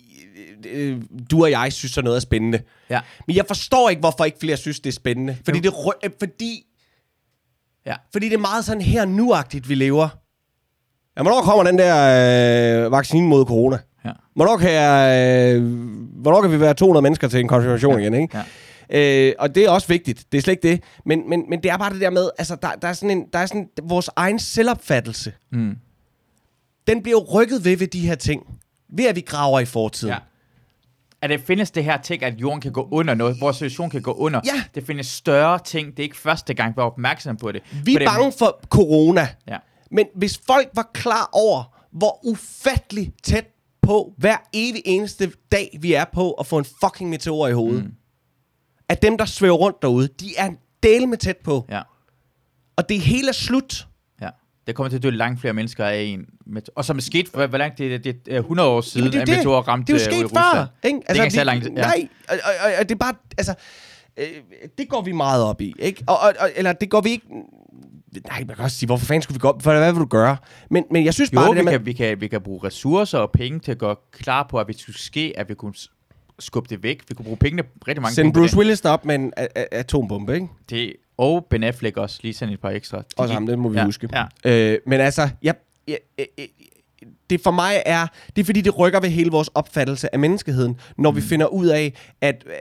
øh, 0.67 1.01
du 1.31 1.43
og 1.43 1.51
jeg 1.51 1.73
synes, 1.73 1.91
sådan 1.91 2.03
noget 2.05 2.15
er 2.17 2.21
spændende. 2.21 2.59
Ja. 2.89 2.99
Men 3.27 3.35
jeg 3.35 3.45
forstår 3.47 3.89
ikke, 3.89 3.99
hvorfor 3.99 4.25
ikke 4.25 4.37
flere 4.39 4.57
synes, 4.57 4.79
det 4.79 4.89
er 4.89 4.93
spændende. 4.93 5.37
Fordi, 5.45 5.59
det, 5.59 5.73
øh, 6.03 6.09
fordi, 6.19 6.65
Ja. 7.85 7.95
fordi 8.11 8.25
det 8.29 8.33
er 8.35 8.39
meget 8.39 8.65
sådan 8.65 8.81
her 8.81 9.05
nu-agtigt, 9.05 9.69
vi 9.69 9.75
lever. 9.75 10.07
Ja, 11.17 11.21
hvornår 11.21 11.41
kommer 11.41 11.63
den 11.63 11.77
der 11.77 12.85
øh, 12.85 12.91
vaccine 12.91 13.27
mod 13.27 13.45
corona? 13.45 13.77
Ja. 14.05 14.11
Hvornår 14.35 14.57
kan, 14.57 14.71
jeg, 14.71 15.55
øh, 15.55 15.63
hvornår 16.21 16.41
kan 16.41 16.51
vi 16.51 16.59
være 16.59 16.73
200 16.73 17.01
mennesker 17.03 17.27
til 17.27 17.39
en 17.39 17.47
konfirmation 17.47 17.99
igen, 17.99 18.13
ikke? 18.13 18.37
Ja. 18.37 18.43
Øh, 18.93 19.33
og 19.39 19.55
det 19.55 19.65
er 19.65 19.69
også 19.69 19.87
vigtigt. 19.87 20.25
Det 20.31 20.37
er 20.37 20.41
slet 20.41 20.51
ikke 20.53 20.67
det. 20.67 20.83
Men, 21.05 21.29
men, 21.29 21.43
men 21.49 21.63
det 21.63 21.71
er 21.71 21.77
bare 21.77 21.93
det 21.93 22.01
der 22.01 22.09
med, 22.09 22.29
altså, 22.37 22.55
der, 22.55 22.71
der 22.75 22.87
er 22.87 22.93
sådan 22.93 23.17
en, 23.17 23.25
der 23.33 23.39
er 23.39 23.45
sådan 23.45 23.69
vores 23.83 24.09
egen 24.15 24.39
selvopfattelse. 24.39 25.33
Mm. 25.51 25.75
Den 26.87 27.03
bliver 27.03 27.19
jo 27.19 27.39
rykket 27.41 27.65
ved 27.65 27.77
ved 27.77 27.87
de 27.87 27.99
her 28.07 28.15
ting. 28.15 28.43
Ved 28.89 29.05
at 29.05 29.15
vi 29.15 29.21
graver 29.21 29.59
i 29.59 29.65
fortiden. 29.65 30.13
Ja. 30.13 30.19
at 31.21 31.29
det 31.29 31.41
findes 31.41 31.71
det 31.71 31.83
her 31.83 31.97
ting, 32.01 32.23
at 32.23 32.33
jorden 32.41 32.61
kan 32.61 32.71
gå 32.71 32.87
under 32.91 33.13
noget, 33.13 33.41
vores 33.41 33.55
situation 33.57 33.89
kan 33.89 34.01
gå 34.01 34.11
under. 34.13 34.41
Ja. 34.45 34.63
Det 34.75 34.85
findes 34.87 35.07
større 35.07 35.59
ting. 35.59 35.87
Det 35.91 35.99
er 35.99 36.03
ikke 36.03 36.17
første 36.17 36.53
gang, 36.53 36.75
vi 36.75 36.79
er 36.81 36.85
opmærksom 36.85 37.37
på 37.37 37.51
det. 37.51 37.61
Vi 37.83 37.95
er 37.95 37.99
det- 37.99 38.07
bange 38.07 38.31
for 38.39 38.59
corona. 38.69 39.27
Ja. 39.47 39.57
Men 39.91 40.05
hvis 40.15 40.41
folk 40.47 40.67
var 40.75 40.89
klar 40.93 41.29
over, 41.33 41.63
hvor 41.91 42.25
ufattelig 42.27 43.13
tæt 43.23 43.45
på 43.81 44.13
hver 44.17 44.37
evig 44.53 44.81
eneste 44.85 45.31
dag, 45.51 45.77
vi 45.81 45.93
er 45.93 46.05
på 46.13 46.31
at 46.31 46.45
få 46.45 46.57
en 46.57 46.65
fucking 46.83 47.09
meteor 47.09 47.47
i 47.47 47.53
hovedet. 47.53 47.83
Mm. 47.83 47.91
At 48.89 49.01
dem, 49.01 49.17
der 49.17 49.25
svæver 49.25 49.55
rundt 49.55 49.81
derude, 49.81 50.07
de 50.07 50.35
er 50.37 50.49
del 50.83 51.07
med 51.07 51.17
tæt 51.17 51.37
på. 51.37 51.65
Ja. 51.69 51.81
Og 52.75 52.89
det 52.89 53.01
hele 53.01 53.29
er 53.29 53.33
slut. 53.33 53.87
Ja. 54.21 54.29
Det 54.67 54.75
kommer 54.75 54.89
til 54.89 54.95
at 54.95 55.03
dø 55.03 55.09
langt 55.09 55.41
flere 55.41 55.53
mennesker 55.53 55.85
af 55.85 56.01
en. 56.01 56.25
Og 56.75 56.85
som 56.85 56.97
er 56.97 57.01
sket, 57.01 57.27
hvor, 57.27 57.47
hvor 57.47 57.57
langt 57.57 57.77
det, 57.77 58.03
det, 58.03 58.25
det 58.25 58.33
er 58.33 58.39
100 58.39 58.69
år 58.69 58.81
siden, 58.81 59.11
Jamen, 59.11 59.21
at 59.21 59.37
meteor 59.37 59.61
ramte 59.61 59.93
det 59.93 60.01
er 60.01 60.05
jo 60.05 60.23
øh, 60.23 60.27
sket 60.27 60.37
før. 60.37 60.67
Ikke? 60.83 60.99
det 61.09 61.19
er 61.19 61.23
ikke 61.23 61.35
så 61.35 61.43
langt. 61.43 61.65
vi, 61.65 61.69
Ja. 61.75 61.81
Nej, 61.81 62.07
og, 62.29 62.35
og, 62.43 62.71
og, 62.79 62.89
det 62.89 62.95
er 62.95 62.99
bare, 62.99 63.13
altså, 63.37 63.53
øh, 64.17 64.27
det 64.77 64.89
går 64.89 65.01
vi 65.01 65.11
meget 65.11 65.43
op 65.43 65.61
i, 65.61 65.73
ikke? 65.79 66.03
Og, 66.07 66.19
og, 66.19 66.33
og, 66.39 66.51
eller 66.55 66.73
det 66.73 66.89
går 66.89 67.01
vi 67.01 67.09
ikke, 67.09 67.27
nej, 68.29 68.43
man 68.47 68.55
kan 68.55 68.65
også 68.65 68.77
sige, 68.77 68.87
hvorfor 68.87 69.05
fanden 69.05 69.21
skulle 69.21 69.35
vi 69.35 69.39
gå 69.39 69.47
op, 69.47 69.61
for 69.61 69.77
hvad 69.77 69.93
vil 69.93 69.99
du 70.01 70.05
gøre? 70.05 70.37
Men, 70.69 70.83
men 70.91 71.05
jeg 71.05 71.13
synes 71.13 71.31
bare, 71.31 71.45
Jo, 71.45 71.53
det 71.53 71.57
der 71.57 71.61
vi 71.61 71.65
med, 71.65 71.71
kan, 71.73 71.85
vi, 71.85 71.93
kan, 71.93 72.21
vi 72.21 72.27
kan 72.27 72.41
bruge 72.41 72.67
ressourcer 72.67 73.17
og 73.17 73.31
penge 73.31 73.59
til 73.59 73.71
at 73.71 73.77
gøre 73.77 73.95
klar 74.11 74.47
på, 74.49 74.59
at 74.59 74.67
hvis 74.67 74.75
det 74.75 74.83
skulle 74.83 74.99
ske, 74.99 75.33
at 75.37 75.49
vi 75.49 75.53
kunne 75.53 75.73
skubbe 76.39 76.69
det 76.69 76.83
væk. 76.83 77.01
Vi 77.09 77.15
kunne 77.15 77.23
bruge 77.25 77.37
pengene, 77.37 77.63
rigtig 77.87 78.01
mange 78.01 78.15
sende 78.15 78.33
penge 78.33 78.41
Bruce. 78.43 78.57
Willis 78.57 78.81
op 78.81 79.05
med 79.05 79.15
en 79.15 79.33
atombombe, 79.71 80.33
ikke? 80.35 80.47
det. 80.69 80.93
Og 81.17 81.45
Ben 81.49 81.63
Affleck 81.63 81.97
også, 81.97 82.19
lige 82.23 82.33
sådan 82.33 82.53
et 82.53 82.59
par 82.61 82.69
ekstra. 82.69 82.97
De 82.97 83.03
gik- 83.23 83.29
ham, 83.33 83.45
det 83.47 83.59
må 83.59 83.69
vi 83.69 83.77
ja, 83.77 83.85
huske. 83.85 84.09
Ja. 84.45 84.71
Øh, 84.73 84.79
men 84.85 85.01
altså, 85.01 85.29
jeg, 85.43 85.55
jeg, 85.87 85.97
jeg, 86.17 86.27
det 87.29 87.41
for 87.41 87.51
mig 87.51 87.83
er, 87.85 88.07
det 88.35 88.41
er 88.41 88.45
fordi, 88.45 88.61
det 88.61 88.79
rykker 88.79 88.99
ved 88.99 89.09
hele 89.09 89.31
vores 89.31 89.49
opfattelse 89.55 90.13
af 90.13 90.19
menneskeheden, 90.19 90.79
når 90.97 91.11
mm. 91.11 91.17
vi 91.17 91.21
finder 91.21 91.45
ud 91.45 91.67
af, 91.67 91.93
at 92.21 92.43
øh, 92.47 92.53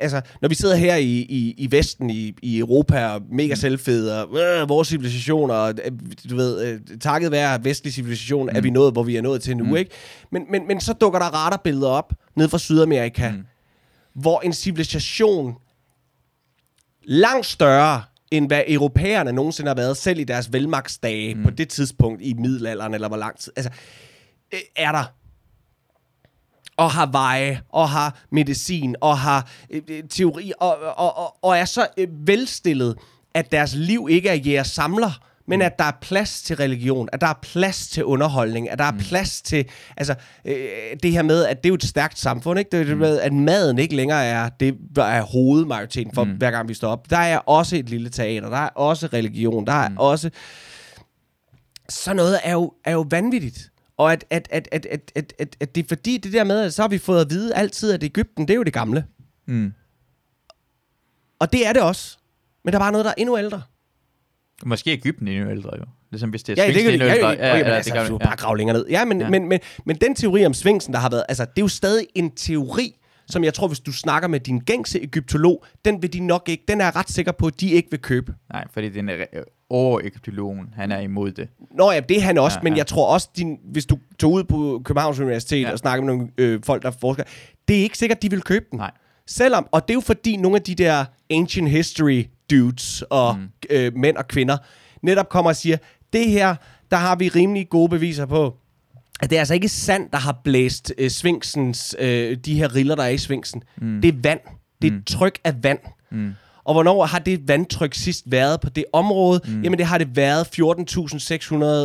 altså, 0.00 0.20
når 0.42 0.48
vi 0.48 0.54
sidder 0.54 0.76
her 0.76 0.96
i, 0.96 1.16
i, 1.18 1.54
i 1.58 1.70
Vesten, 1.70 2.10
i, 2.10 2.34
i 2.42 2.58
Europa, 2.58 3.06
og 3.06 3.22
mega 3.30 3.52
mm. 3.52 3.56
selvfede, 3.56 4.24
og 4.24 4.38
øh, 4.38 4.68
vores 4.68 4.88
civilisation, 4.88 5.50
og 5.50 5.74
øh, 5.84 5.92
du 6.30 6.36
ved, 6.36 6.66
øh, 6.66 6.80
takket 7.00 7.30
være 7.30 7.64
vestlig 7.64 7.92
civilisation, 7.92 8.46
mm. 8.46 8.56
er 8.56 8.60
vi 8.60 8.70
nået, 8.70 8.92
hvor 8.92 9.02
vi 9.02 9.16
er 9.16 9.22
nået 9.22 9.42
til 9.42 9.56
nu, 9.56 9.64
mm. 9.64 9.76
ikke? 9.76 9.90
Men, 10.32 10.42
men, 10.50 10.66
men 10.66 10.80
så 10.80 10.92
dukker 10.92 11.18
der 11.18 11.26
radarbilleder 11.26 11.88
op, 11.88 12.12
ned 12.36 12.48
fra 12.48 12.58
Sydamerika, 12.58 13.30
mm. 13.30 13.44
hvor 14.14 14.40
en 14.40 14.52
civilisation 14.52 15.54
langt 17.04 17.46
større, 17.46 18.02
end 18.30 18.46
hvad 18.46 18.62
europæerne 18.68 19.32
nogensinde 19.32 19.68
har 19.68 19.74
været, 19.74 19.96
selv 19.96 20.18
i 20.18 20.24
deres 20.24 20.52
velmagtsdage 20.52 21.34
mm. 21.34 21.44
på 21.44 21.50
det 21.50 21.68
tidspunkt 21.68 22.22
i 22.22 22.34
middelalderen, 22.34 22.94
eller 22.94 23.08
hvor 23.08 23.16
lang 23.16 23.38
tid, 23.38 23.52
altså, 23.56 23.70
øh, 24.54 24.60
er 24.76 24.92
der. 24.92 25.04
Og 26.76 26.90
har 26.90 27.06
veje, 27.06 27.62
og 27.68 27.88
har 27.88 28.24
medicin, 28.30 28.96
og 29.00 29.18
har 29.18 29.50
øh, 29.70 29.82
øh, 29.88 30.02
teori, 30.08 30.52
og, 30.60 30.76
og, 30.96 31.16
og, 31.18 31.36
og 31.42 31.58
er 31.58 31.64
så 31.64 31.86
øh, 31.96 32.08
velstillet, 32.10 32.96
at 33.34 33.52
deres 33.52 33.74
liv 33.74 34.08
ikke 34.10 34.28
er 34.28 34.34
jæger 34.34 34.62
samler, 34.62 35.27
men 35.48 35.62
at 35.62 35.78
der 35.78 35.84
er 35.84 35.92
plads 36.00 36.42
til 36.42 36.56
religion, 36.56 37.08
at 37.12 37.20
der 37.20 37.26
er 37.26 37.38
plads 37.42 37.88
til 37.88 38.04
underholdning, 38.04 38.70
at 38.70 38.78
der 38.78 38.84
er 38.84 38.98
plads 38.98 39.42
til, 39.42 39.64
altså, 39.96 40.14
øh, 40.44 40.68
det 41.02 41.12
her 41.12 41.22
med, 41.22 41.44
at 41.44 41.56
det 41.56 41.66
er 41.66 41.70
jo 41.70 41.74
et 41.74 41.84
stærkt 41.84 42.18
samfund, 42.18 42.58
ikke? 42.58 42.70
Det 42.70 42.80
er 42.80 42.84
det 42.84 42.98
med, 42.98 43.20
at 43.20 43.32
maden 43.32 43.78
ikke 43.78 43.96
længere 43.96 44.24
er 44.24 44.48
det, 44.48 44.76
der 44.96 45.04
er 45.04 45.22
hovedmajoriteten 45.22 46.14
for, 46.14 46.24
mm. 46.24 46.30
hver 46.30 46.50
gang 46.50 46.68
vi 46.68 46.74
står 46.74 46.88
op. 46.88 47.10
Der 47.10 47.18
er 47.18 47.38
også 47.38 47.76
et 47.76 47.90
lille 47.90 48.10
teater, 48.10 48.48
der 48.48 48.56
er 48.56 48.68
også 48.68 49.06
religion, 49.06 49.66
der 49.66 49.72
er 49.72 49.88
mm. 49.88 49.96
også... 49.98 50.30
Sådan 51.88 52.16
noget 52.16 52.38
er 52.44 52.52
jo, 52.52 52.72
er 52.84 52.92
jo 52.92 53.06
vanvittigt. 53.10 53.70
Og 53.96 54.12
at, 54.12 54.24
at, 54.30 54.48
at, 54.50 54.68
at, 54.72 54.86
at, 54.86 55.12
at, 55.14 55.32
at, 55.38 55.56
at 55.60 55.74
det 55.74 55.84
er 55.84 55.88
fordi 55.88 56.16
det 56.16 56.32
der 56.32 56.44
med, 56.44 56.60
at 56.60 56.74
så 56.74 56.82
har 56.82 56.88
vi 56.88 56.98
fået 56.98 57.20
at 57.20 57.30
vide 57.30 57.54
altid, 57.54 57.92
at 57.92 58.04
Ægypten, 58.04 58.48
det 58.48 58.54
er 58.54 58.56
jo 58.56 58.62
det 58.62 58.72
gamle. 58.72 59.04
Mm. 59.46 59.72
Og 61.38 61.52
det 61.52 61.66
er 61.66 61.72
det 61.72 61.82
også. 61.82 62.18
Men 62.64 62.72
der 62.72 62.78
er 62.78 62.82
bare 62.82 62.92
noget, 62.92 63.04
der 63.04 63.10
er 63.10 63.14
endnu 63.18 63.38
ældre. 63.38 63.62
Måske 64.66 64.90
Ægypten 64.92 65.28
endnu 65.28 65.50
ældre, 65.50 65.70
jo. 65.78 65.84
Ligesom 66.10 66.30
hvis 66.30 66.42
det 66.42 66.58
er 66.58 66.64
Ja, 66.64 66.70
Sphinxen 66.70 66.86
det. 66.86 66.94
endnu 67.02 67.16
ældre. 67.16 67.28
ja, 67.28 67.46
ja, 67.46 67.56
ja, 67.58 67.68
ja, 67.68 67.74
altså, 67.74 67.94
det 68.00 68.08
du 68.08 68.18
kan 68.18 68.26
bare 68.26 68.36
grave 68.36 68.56
længere 68.58 68.76
ned. 68.76 68.86
Ja, 68.90 69.04
men, 69.04 69.20
Ja. 69.20 69.30
Men, 69.30 69.48
men, 69.48 69.60
men 69.84 69.96
den 69.96 70.14
teori 70.14 70.46
om 70.46 70.54
Sphinxen, 70.54 70.92
der 70.94 71.00
har 71.00 71.10
været, 71.10 71.24
altså, 71.28 71.44
det 71.44 71.58
er 71.58 71.62
jo 71.62 71.68
stadig 71.68 72.06
en 72.14 72.30
teori, 72.30 72.94
som 73.30 73.44
jeg 73.44 73.54
tror, 73.54 73.66
hvis 73.68 73.80
du 73.80 73.92
snakker 73.92 74.28
med 74.28 74.40
din 74.40 74.58
gængse 74.58 75.02
egyptolog, 75.02 75.64
den 75.84 76.02
vil 76.02 76.12
de 76.12 76.20
nok 76.20 76.48
ikke, 76.48 76.64
den 76.68 76.80
er 76.80 76.84
jeg 76.84 76.96
ret 76.96 77.10
sikker 77.10 77.32
på, 77.32 77.46
at 77.46 77.60
de 77.60 77.70
ikke 77.70 77.90
vil 77.90 78.00
købe. 78.00 78.34
Nej, 78.52 78.64
fordi 78.72 78.88
den 78.88 79.08
er 79.08 79.14
over 79.70 80.00
egyptologen. 80.00 80.66
Han 80.76 80.92
er 80.92 81.00
imod 81.00 81.32
det. 81.32 81.48
Nå 81.74 81.90
ja, 81.92 82.00
det 82.00 82.16
er 82.16 82.20
han 82.20 82.38
også, 82.38 82.58
Ja, 82.58 82.62
men 82.62 82.72
ja. 82.72 82.76
jeg 82.76 82.86
tror 82.86 83.06
også, 83.12 83.28
din, 83.36 83.58
hvis 83.72 83.86
du 83.86 83.98
tog 84.18 84.32
ud 84.32 84.44
på 84.44 84.82
Københavns 84.84 85.18
Universitet 85.20 85.62
ja. 85.62 85.72
og 85.72 85.78
snakker 85.78 86.04
med 86.04 86.14
nogle 86.14 86.28
øh, 86.38 86.60
folk, 86.64 86.82
der 86.82 86.90
forsker, 86.90 87.24
det 87.68 87.78
er 87.78 87.82
ikke 87.82 87.98
sikkert, 87.98 88.22
de 88.22 88.30
vil 88.30 88.40
købe 88.42 88.64
den. 88.70 88.78
Nej. 88.78 88.90
Selvom, 89.26 89.66
og 89.72 89.82
det 89.82 89.90
er 89.90 89.94
jo 89.94 90.00
fordi 90.00 90.36
nogle 90.36 90.56
af 90.56 90.62
de 90.62 90.74
der 90.74 91.04
ancient 91.30 91.70
history 91.70 92.24
dudes 92.50 93.04
og 93.10 93.36
mm. 93.38 93.48
øh, 93.70 93.92
mænd 93.96 94.16
og 94.16 94.28
kvinder 94.28 94.56
netop 95.02 95.28
kommer 95.28 95.50
og 95.50 95.56
siger, 95.56 95.76
det 96.12 96.30
her, 96.30 96.54
der 96.90 96.96
har 96.96 97.16
vi 97.16 97.28
rimelig 97.28 97.68
gode 97.68 97.88
beviser 97.88 98.26
på, 98.26 98.56
at 99.20 99.30
det 99.30 99.36
er 99.36 99.40
altså 99.40 99.54
ikke 99.54 99.68
sand, 99.68 100.10
der 100.10 100.18
har 100.18 100.40
blæst 100.44 100.92
øh, 100.98 101.10
sfinksens, 101.10 101.96
øh, 101.98 102.36
de 102.36 102.54
her 102.54 102.74
riller, 102.74 102.94
der 102.94 103.02
er 103.02 103.08
i 103.08 103.18
sfinksen. 103.18 103.62
Mm. 103.76 104.00
Det 104.02 104.08
er 104.14 104.18
vand. 104.22 104.40
Det 104.82 104.92
er 104.92 104.96
et 104.96 105.06
tryk 105.06 105.38
af 105.44 105.62
vand. 105.64 105.78
Mm. 106.10 106.34
Og 106.64 106.74
hvornår 106.74 107.06
har 107.06 107.18
det 107.18 107.48
vandtryk 107.48 107.94
sidst 107.94 108.22
været 108.26 108.60
på 108.60 108.68
det 108.70 108.84
område? 108.92 109.40
Mm. 109.48 109.62
Jamen 109.62 109.78
det 109.78 109.86
har 109.86 109.98
det 109.98 110.16
været 110.16 110.44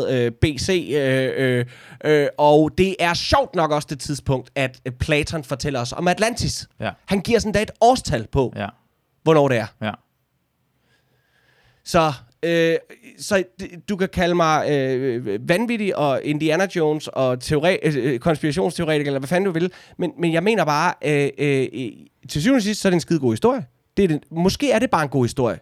14.600 0.07 0.11
øh, 0.11 0.31
BC, 0.31 0.90
øh, 0.95 1.31
øh, 1.38 1.65
øh, 2.06 2.27
og 2.38 2.72
det 2.77 2.95
er 2.99 3.14
sjovt 3.14 3.56
nok 3.56 3.72
også 3.72 3.88
det 3.91 3.99
tidspunkt, 3.99 4.49
at 4.56 4.81
øh, 4.85 4.94
Platon 4.94 5.44
fortæller 5.44 5.80
os 5.80 5.94
om 5.94 6.07
Atlantis. 6.07 6.68
Ja. 6.80 6.90
Han 7.06 7.19
giver 7.22 7.40
sådan 7.40 7.52
da 7.53 7.61
et 7.61 7.72
årstal 7.81 8.27
på, 8.31 8.53
Ja. 8.56 8.68
hvornår 9.23 9.48
det 9.48 9.57
er. 9.57 9.65
Ja. 9.81 9.91
Så, 11.85 12.14
øh, 12.43 12.76
så 13.19 13.43
du 13.89 13.95
kan 13.95 14.10
kalde 14.10 14.35
mig 14.35 14.72
øh, 14.72 15.49
vanvittig 15.49 15.95
og 15.95 16.22
Indiana 16.23 16.68
Jones 16.76 17.07
og 17.07 17.38
teore- 17.43 17.80
øh, 17.97 18.19
konspirationsteoretiker, 18.19 19.10
eller 19.10 19.19
hvad 19.19 19.27
fanden 19.27 19.45
du 19.45 19.51
vil. 19.51 19.72
Men, 19.97 20.11
men 20.19 20.34
jeg 20.34 20.43
mener 20.43 20.65
bare, 20.65 20.93
øh, 21.05 21.30
øh, 21.38 21.68
øh, 21.73 21.91
til 22.30 22.41
syvende 22.41 22.57
og 22.57 22.61
sidst, 22.61 22.81
så 22.81 22.88
er 22.88 22.89
det 22.89 22.95
en 22.95 23.01
skide 23.01 23.19
god 23.19 23.34
historie. 23.34 23.65
Det 23.97 24.03
er 24.03 24.07
det, 24.07 24.23
måske 24.31 24.72
er 24.72 24.80
det 24.80 24.89
bare 24.89 25.03
en 25.03 25.10
god 25.10 25.23
historie. 25.23 25.60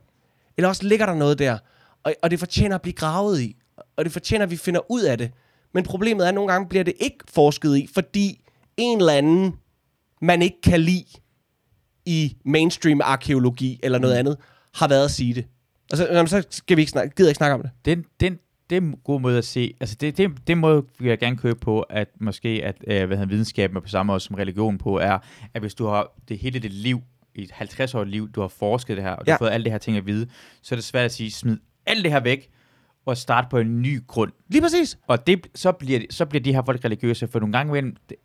Eller 0.57 0.67
også 0.67 0.83
ligger 0.87 1.05
der 1.05 1.15
noget 1.15 1.39
der. 1.39 1.57
Og, 2.03 2.13
og 2.23 2.31
det 2.31 2.39
fortjener 2.39 2.75
at 2.75 2.81
blive 2.81 2.93
gravet 2.93 3.41
i. 3.41 3.55
Og 3.97 4.05
det 4.05 4.13
fortjener, 4.13 4.45
at 4.45 4.51
vi 4.51 4.57
finder 4.57 4.91
ud 4.91 5.01
af 5.01 5.17
det. 5.17 5.31
Men 5.73 5.83
problemet 5.83 6.23
er, 6.25 6.27
at 6.29 6.35
nogle 6.35 6.51
gange 6.51 6.69
bliver 6.69 6.83
det 6.83 6.93
ikke 6.99 7.17
forsket 7.33 7.77
i, 7.77 7.89
fordi 7.93 8.41
en 8.77 8.97
eller 8.97 9.13
anden, 9.13 9.53
man 10.21 10.41
ikke 10.41 10.61
kan 10.63 10.79
lide 10.79 11.05
i 12.05 12.37
mainstream 12.45 13.01
arkeologi 13.03 13.79
eller 13.83 13.99
noget 13.99 14.15
andet, 14.15 14.37
har 14.73 14.87
været 14.87 15.05
at 15.05 15.11
sige 15.11 15.33
det. 15.33 15.45
Og 15.91 15.97
så, 15.97 16.07
jamen, 16.11 16.27
så 16.27 16.43
skal 16.49 16.77
vi 16.77 16.81
ikke 16.81 16.91
snakke, 16.91 17.15
gider 17.15 17.29
ikke 17.29 17.37
snakke 17.37 17.53
om 17.53 17.61
det. 17.61 17.71
Den, 17.85 18.05
den, 18.19 18.39
det 18.69 18.77
er 18.77 18.81
en 18.81 18.95
god 19.03 19.21
måde 19.21 19.37
at 19.37 19.45
se. 19.45 19.73
Altså, 19.79 19.95
det, 20.01 20.17
det, 20.17 20.31
det 20.47 20.57
måde 20.57 20.83
vil 20.99 21.09
jeg 21.09 21.19
gerne 21.19 21.37
købe 21.37 21.59
på, 21.59 21.81
at 21.81 22.07
måske 22.19 22.61
at 22.63 22.75
øh, 22.87 23.07
hvad 23.07 23.17
hedder, 23.17 23.29
videnskaben 23.29 23.77
er 23.77 23.81
på 23.81 23.87
samme 23.87 24.07
måde 24.11 24.19
som 24.19 24.35
religion 24.35 24.77
på, 24.77 24.97
er, 24.99 25.19
at 25.53 25.61
hvis 25.61 25.73
du 25.73 25.85
har 25.87 26.07
det 26.29 26.37
hele 26.37 26.59
dit 26.59 26.73
liv, 26.73 27.01
i 27.35 27.43
et 27.43 27.51
50 27.51 27.95
år 27.95 28.03
liv, 28.03 28.29
du 28.31 28.41
har 28.41 28.47
forsket 28.47 28.97
det 28.97 29.03
her, 29.05 29.11
og 29.11 29.25
du 29.25 29.31
Ja. 29.31 29.33
har 29.33 29.37
fået 29.37 29.49
alle 29.49 29.63
det 29.63 29.71
her 29.71 29.79
ting 29.79 29.97
at 29.97 30.05
vide, 30.05 30.27
så 30.61 30.75
er 30.75 30.77
det 30.77 30.83
svært 30.83 31.05
at 31.05 31.11
sige, 31.11 31.31
smid 31.31 31.57
alt 31.85 32.03
det 32.03 32.11
her 32.11 32.19
væk, 32.19 32.49
og 33.05 33.17
starte 33.17 33.47
på 33.51 33.57
en 33.57 33.81
ny 33.81 34.07
grund. 34.07 34.31
Lige 34.49 34.61
præcis. 34.61 34.97
Og 35.07 35.27
det, 35.27 35.47
så, 35.55 35.71
bliver, 35.71 35.99
så 36.09 36.25
bliver 36.25 36.43
de 36.43 36.53
her 36.53 36.61
folk 36.65 36.85
religiøse, 36.85 37.27
for 37.27 37.39
nogle 37.39 37.53
gange 37.53 37.69
imellem, 37.71 37.95
det, 38.09 38.15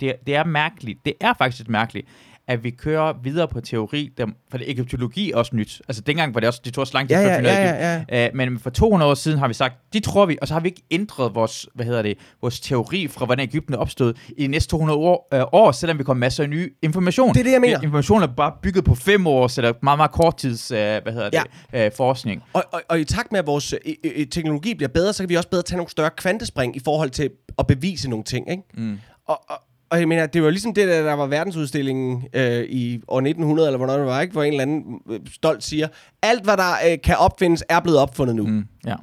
det, 0.00 0.14
det 0.26 0.34
er 0.34 0.44
mærkeligt, 0.44 0.98
det 1.04 1.12
er 1.20 1.32
faktisk 1.38 1.68
mærkeligt, 1.68 2.08
at 2.48 2.64
vi 2.64 2.70
kører 2.70 3.12
videre 3.22 3.48
på 3.48 3.60
teori, 3.60 4.10
der, 4.18 4.26
for 4.50 4.58
det 4.58 4.70
egyptologi 4.70 5.32
er 5.32 5.36
også 5.36 5.56
nyt. 5.56 5.82
Altså 5.88 6.02
dengang 6.02 6.34
var 6.34 6.40
det 6.40 6.46
også, 6.46 6.60
det 6.64 6.74
tog 6.74 6.82
også 6.82 6.94
lang 6.94 7.08
tid 7.08 7.16
Ja, 7.16 7.22
ja, 7.22 7.42
ja, 7.42 7.96
Egypt. 7.96 8.10
Øh, 8.12 8.30
men 8.34 8.58
for 8.58 8.70
200 8.70 9.10
år 9.10 9.14
siden 9.14 9.38
har 9.38 9.48
vi 9.48 9.54
sagt, 9.54 9.74
de 9.92 10.00
tror 10.00 10.26
vi, 10.26 10.38
og 10.42 10.48
så 10.48 10.54
har 10.54 10.60
vi 10.60 10.68
ikke 10.68 10.82
ændret 10.90 11.34
vores, 11.34 11.68
hvad 11.74 11.86
hedder 11.86 12.02
det, 12.02 12.18
vores 12.40 12.60
teori 12.60 13.08
fra, 13.08 13.24
hvordan 13.26 13.42
Ægypten 13.48 13.74
er 13.74 13.78
opstået 13.78 14.16
i 14.36 14.42
de 14.42 14.48
næste 14.48 14.70
200 14.70 14.98
år, 14.98 15.28
øh, 15.34 15.42
år 15.52 15.72
selvom 15.72 15.98
vi 15.98 16.04
kommer 16.04 16.20
masser 16.20 16.42
af 16.42 16.50
ny 16.50 16.72
information. 16.82 17.34
Det 17.34 17.40
er 17.40 17.44
det, 17.44 17.52
jeg 17.52 17.60
mener. 17.60 17.80
Information 17.82 18.22
er 18.22 18.26
bare 18.26 18.52
bygget 18.62 18.84
på 18.84 18.94
fem 18.94 19.26
år, 19.26 19.48
så 19.48 19.62
der 19.62 19.68
er 19.68 19.72
meget, 19.82 19.98
meget 19.98 20.10
kort 20.12 20.36
tids, 20.36 20.70
øh, 20.70 20.76
hvad 20.78 21.12
hedder 21.12 21.30
Ja. 21.32 21.42
det, 21.72 21.84
øh, 21.86 21.90
forskning. 21.96 22.42
Og, 22.52 22.64
og, 22.72 22.82
og 22.88 23.00
i 23.00 23.04
takt 23.04 23.32
med, 23.32 23.38
at 23.40 23.46
vores 23.46 23.72
øh, 23.72 23.94
øh, 24.04 24.26
teknologi 24.26 24.74
bliver 24.74 24.88
bedre, 24.88 25.12
så 25.12 25.22
kan 25.22 25.28
vi 25.28 25.34
også 25.34 25.48
bedre 25.48 25.62
tage 25.62 25.76
nogle 25.76 25.90
større 25.90 26.10
kvantespring 26.16 26.76
i 26.76 26.80
forhold 26.84 27.10
til 27.10 27.30
at 27.58 27.66
bevise 27.66 28.10
nogle 28.10 28.24
ting. 28.24 28.50
Ikke? 28.50 28.62
Mm. 28.74 28.98
Og, 29.28 29.40
og, 29.48 29.56
og 29.90 29.98
jeg 29.98 30.08
mener, 30.08 30.26
det 30.26 30.42
var 30.42 30.50
ligesom 30.50 30.74
det, 30.74 30.88
der, 30.88 31.02
der 31.02 31.12
var 31.12 31.26
verdensudstillingen 31.26 32.28
øh, 32.32 32.64
i 32.64 33.00
år 33.08 33.18
1900, 33.18 33.68
eller 33.68 33.76
hvornår 33.76 33.96
det 33.96 34.06
var, 34.06 34.20
ikke? 34.20 34.32
hvor 34.32 34.42
en 34.42 34.52
eller 34.52 34.62
anden 34.62 35.00
øh, 35.10 35.20
stolt 35.32 35.64
siger, 35.64 35.88
alt 36.22 36.44
hvad 36.44 36.56
der 36.56 36.72
øh, 36.90 36.98
kan 37.04 37.16
opfindes, 37.16 37.64
er 37.68 37.80
blevet 37.80 37.98
opfundet 37.98 38.36
nu. 38.36 38.46
Mm. 38.46 38.64
Ja. 38.86 38.94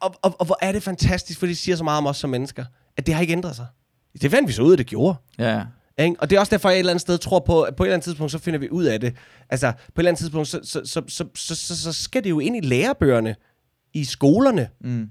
Og, 0.00 0.14
og, 0.22 0.36
og 0.38 0.46
hvor 0.46 0.58
er 0.60 0.72
det 0.72 0.82
fantastisk, 0.82 1.38
for 1.38 1.46
det 1.46 1.58
siger 1.58 1.76
så 1.76 1.84
meget 1.84 1.98
om 1.98 2.06
os 2.06 2.16
som 2.16 2.30
mennesker, 2.30 2.64
at 2.96 3.06
det 3.06 3.14
har 3.14 3.20
ikke 3.20 3.32
ændret 3.32 3.56
sig. 3.56 3.66
Det 4.22 4.30
fandt 4.30 4.48
vi 4.48 4.52
så 4.52 4.62
ud 4.62 4.70
af, 4.70 4.76
det 4.76 4.86
gjorde. 4.86 5.16
Ja, 5.38 5.56
ja. 5.56 5.64
Ikke? 6.04 6.16
Og 6.20 6.30
det 6.30 6.36
er 6.36 6.40
også 6.40 6.50
derfor, 6.50 6.68
jeg 6.68 6.76
et 6.76 6.78
eller 6.78 6.92
andet 6.92 7.00
sted 7.00 7.18
tror 7.18 7.38
på, 7.38 7.62
at 7.62 7.76
på 7.76 7.82
et 7.82 7.86
eller 7.86 7.94
andet 7.94 8.04
tidspunkt, 8.04 8.32
så 8.32 8.38
finder 8.38 8.60
vi 8.60 8.70
ud 8.70 8.84
af 8.84 9.00
det. 9.00 9.14
Altså, 9.50 9.72
på 9.72 9.76
et 9.76 9.98
eller 9.98 10.10
andet 10.10 10.18
tidspunkt, 10.18 10.48
så, 10.48 10.60
så, 10.62 10.80
så, 10.84 11.02
så, 11.08 11.24
så, 11.34 11.54
så, 11.54 11.82
så 11.82 11.92
skal 11.92 12.24
det 12.24 12.30
jo 12.30 12.40
ind 12.40 12.56
i 12.56 12.60
lærebøgerne, 12.60 13.36
i 13.94 14.04
skolerne. 14.04 14.68
Mm. 14.80 15.10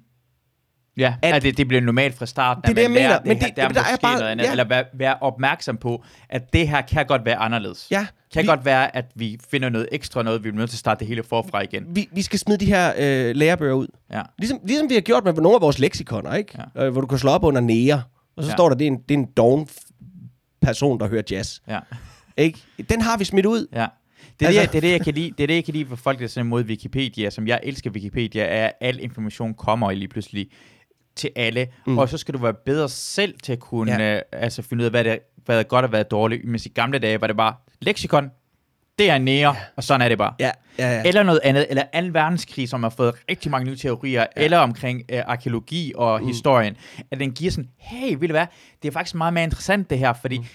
Ja, 0.97 1.15
At- 1.21 1.33
at, 1.35 1.41
det, 1.41 1.57
det 1.57 1.67
bliver 1.67 1.81
normalt 1.81 2.15
fra 2.17 2.25
starten, 2.25 2.61
Det 2.63 2.69
at 2.69 2.75
det, 2.75 2.91
lærer 2.91 3.09
mener, 3.09 3.17
det 3.17 3.27
men 3.27 3.37
her, 3.37 3.47
det- 3.47 3.55
der 3.55 3.63
er 3.63 3.67
der 3.69 3.79
er 3.81 3.91
måske 3.91 4.01
bare- 4.01 4.17
noget 4.19 4.31
andet, 4.31 4.45
ja. 4.45 4.51
eller 4.51 4.63
være, 4.63 4.83
være 4.93 5.15
opmærksom 5.21 5.77
på, 5.77 6.03
at 6.29 6.53
det 6.53 6.67
her 6.69 6.81
kan 6.81 7.05
godt 7.05 7.25
være 7.25 7.35
anderledes. 7.35 7.87
Ja, 7.91 8.07
Kan 8.33 8.41
vi- 8.41 8.47
godt 8.47 8.65
være, 8.65 8.95
at 8.95 9.05
vi 9.15 9.39
finder 9.51 9.69
noget 9.69 9.87
ekstra 9.91 10.23
noget, 10.23 10.43
vi 10.43 10.49
er 10.49 10.53
nødt 10.53 10.69
til 10.69 10.75
at 10.75 10.79
starte 10.79 10.99
det 10.99 11.07
hele 11.07 11.23
forfra 11.23 11.61
igen. 11.61 11.83
Vi, 11.95 12.09
vi 12.11 12.21
skal 12.21 12.39
smide 12.39 12.57
de 12.57 12.65
her 12.65 12.93
øh, 12.97 13.35
lærebøger 13.35 13.73
ud. 13.73 13.87
Ja. 14.13 14.21
Ligesom, 14.39 14.59
ligesom 14.65 14.89
vi 14.89 14.93
har 14.93 15.01
gjort 15.01 15.23
med 15.23 15.33
nogle 15.33 15.55
af 15.55 15.61
vores 15.61 15.79
leksikoner, 15.79 16.33
ikke? 16.35 16.59
Ja. 16.75 16.85
Øh, 16.85 16.91
hvor 16.91 17.01
du 17.01 17.07
kan 17.07 17.17
slå 17.17 17.31
op 17.31 17.43
under 17.43 17.61
nære, 17.61 18.01
og 18.37 18.43
så 18.43 18.49
ja. 18.49 18.55
Står 18.55 18.69
der, 18.69 18.75
det 18.75 18.87
er 18.87 18.91
en, 18.91 18.97
det 19.09 19.15
er 19.15 19.19
en 19.19 19.27
doven 19.37 19.67
person, 20.61 20.99
der 20.99 21.07
hører 21.07 21.23
jazz. 21.31 21.59
Ja. 21.67 21.79
Ikke? 22.37 22.59
Den 22.89 23.01
har 23.01 23.17
vi 23.17 23.23
smidt 23.25 23.45
ud. 23.45 23.67
Ja. 23.73 23.85
Det 24.39 24.45
er, 24.45 24.47
altså, 24.47 24.61
det, 24.61 24.71
det, 24.71 24.77
er 24.77 24.81
det, 24.81 24.91
jeg 24.91 25.01
kan 25.01 25.13
lide. 25.13 25.31
Det 25.37 25.43
er 25.43 25.47
det, 25.47 25.53
jeg 25.55 25.65
kan 25.65 25.73
lide 25.73 25.85
for 25.85 25.95
folk, 25.95 26.17
der 26.19 26.23
er 26.23 26.29
sådan 26.29 26.45
imod 26.47 26.63
Wikipedia, 26.63 27.29
som 27.29 27.47
jeg 27.47 27.59
elsker 27.63 27.89
Wikipedia, 27.91 28.43
er, 28.43 28.65
at 28.65 28.71
al 28.81 28.99
information 28.99 29.53
kommer 29.53 29.91
lige 29.91 30.07
pludselig 30.07 30.47
til 31.17 31.29
alle. 31.35 31.67
Mm. 31.87 31.97
Og 31.97 32.09
så 32.09 32.17
skal 32.17 32.33
du 32.33 32.39
være 32.39 32.53
bedre 32.53 32.89
selv 32.89 33.33
til 33.43 33.53
at 33.53 33.59
kunne 33.59 33.91
Ja. 34.03 34.15
øh, 34.15 34.21
altså 34.31 34.61
finde 34.61 34.81
ud 34.81 34.85
af, 34.85 34.91
hvad, 34.91 35.03
det, 35.03 35.19
hvad 35.45 35.59
er 35.59 35.63
godt 35.63 35.83
og 35.83 35.89
hvad 35.89 35.99
er 35.99 36.03
dårligt. 36.03 36.45
Mens 36.45 36.65
i 36.65 36.69
gamle 36.69 36.99
dage 36.99 37.21
var 37.21 37.27
det 37.27 37.37
bare 37.37 37.53
leksikon, 37.81 38.31
det 38.99 39.09
er 39.09 39.17
nære, 39.17 39.55
ja. 39.55 39.55
og 39.75 39.83
sådan 39.83 40.01
er 40.01 40.09
det 40.09 40.17
bare. 40.17 40.33
Ja, 40.39 40.51
ja, 40.79 40.91
ja. 40.91 41.03
Eller 41.05 41.23
noget 41.23 41.39
andet, 41.43 41.65
eller 41.69 41.83
2. 41.83 42.07
verdenskrig, 42.11 42.69
som 42.69 42.83
har 42.83 42.89
fået 42.89 43.15
rigtig 43.29 43.51
mange 43.51 43.65
nye 43.69 43.77
teorier, 43.77 44.25
ja. 44.37 44.43
eller 44.43 44.57
omkring 44.57 45.03
øh, 45.09 45.23
arkeologi 45.27 45.93
og 45.95 46.21
mm. 46.21 46.27
historien, 46.27 46.77
at 47.11 47.19
den 47.19 47.31
giver 47.31 47.51
sådan, 47.51 47.69
hey, 47.77 48.15
ved 48.19 48.27
du 48.27 48.33
hvad, 48.33 48.45
det 48.81 48.87
er 48.87 48.91
faktisk 48.91 49.15
meget 49.15 49.33
mere 49.33 49.43
interessant 49.43 49.89
det 49.89 49.99
her, 49.99 50.13
fordi 50.13 50.37
mm. 50.37 50.45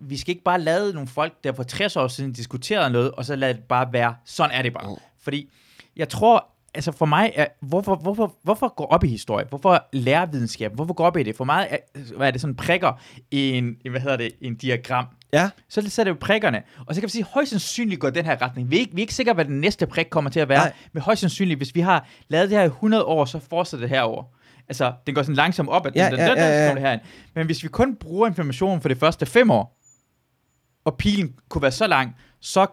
vi 0.00 0.16
skal 0.16 0.30
ikke 0.30 0.44
bare 0.44 0.60
lade 0.60 0.92
nogle 0.92 1.08
folk, 1.08 1.44
der 1.44 1.52
for 1.52 1.62
60 1.62 1.96
år 1.96 2.08
siden 2.08 2.32
diskuterede 2.32 2.90
noget, 2.90 3.10
og 3.10 3.24
så 3.24 3.36
lade 3.36 3.54
det 3.54 3.62
bare 3.64 3.92
være, 3.92 4.14
sådan 4.24 4.56
er 4.56 4.62
det 4.62 4.72
bare. 4.72 4.90
Mm. 4.90 4.96
Fordi 5.22 5.50
jeg 5.96 6.08
tror, 6.08 6.46
altså 6.78 6.92
for 6.92 7.06
mig, 7.06 7.32
er, 7.34 7.46
hvorfor, 7.60 7.94
hvorfor, 7.96 8.34
hvorfor 8.42 8.74
gå 8.74 8.84
op 8.84 9.04
i 9.04 9.08
historie? 9.08 9.46
Hvorfor 9.48 9.88
lære 9.92 10.32
videnskab? 10.32 10.74
Hvorfor 10.74 10.94
gå 10.94 11.02
op 11.02 11.16
i 11.16 11.22
det? 11.22 11.36
For 11.36 11.44
mig 11.44 11.68
er, 11.70 11.76
hvad 12.16 12.26
er 12.26 12.30
det 12.30 12.40
sådan 12.40 12.56
prikker 12.56 13.00
i 13.30 13.50
en, 13.50 13.76
i, 13.84 13.88
hvad 13.88 14.00
hedder 14.00 14.16
det, 14.16 14.30
en 14.40 14.54
diagram. 14.56 15.06
ja. 15.32 15.50
Så 15.68 15.90
sætter 15.90 16.12
vi 16.12 16.18
prikkerne, 16.18 16.62
og 16.86 16.94
så 16.94 17.00
kan 17.00 17.06
vi 17.06 17.10
sige, 17.10 17.24
højst 17.24 17.50
sandsynligt 17.50 18.00
går 18.00 18.10
den 18.10 18.24
her 18.24 18.42
retning. 18.42 18.70
Vi 18.70 18.76
er 18.76 18.80
ikke, 18.80 18.94
vi 18.94 19.00
er 19.00 19.02
ikke 19.02 19.14
sikre, 19.14 19.32
hvad 19.32 19.44
den 19.44 19.60
næste 19.60 19.86
prik 19.86 20.06
kommer 20.10 20.30
til 20.30 20.40
at 20.40 20.48
være, 20.48 20.58
Nej. 20.58 20.72
Men 20.92 21.02
højst 21.02 21.20
sandsynligt, 21.20 21.58
hvis 21.58 21.74
vi 21.74 21.80
har 21.80 22.06
lavet 22.28 22.50
det 22.50 22.58
her 22.58 22.64
i 22.64 22.66
100 22.66 23.04
år, 23.04 23.24
så 23.24 23.38
fortsætter 23.50 23.86
det 23.86 23.96
herover. 23.96 24.24
Altså, 24.68 24.92
den 25.06 25.14
går 25.14 25.22
sådan 25.22 25.36
langsomt 25.36 25.68
op, 25.68 25.86
at 25.86 25.96
Ja, 25.96 26.04
den, 26.04 26.12
den, 26.12 26.20
ja, 26.20 26.26
den, 26.26 26.36
den, 26.36 26.44
ja, 26.44 26.62
ja. 26.62 26.68
så 26.68 26.74
det 26.74 26.82
herind. 26.82 27.00
Men 27.34 27.46
hvis 27.46 27.62
vi 27.62 27.68
kun 27.68 27.96
bruger 27.96 28.26
informationen 28.26 28.80
for 28.80 28.88
de 28.88 28.96
første 28.96 29.26
fem 29.26 29.50
år, 29.50 29.78
og 30.84 30.96
pilen 30.96 31.34
kunne 31.48 31.62
være 31.62 31.70
så 31.72 31.86
lang, 31.86 32.16
så, 32.40 32.66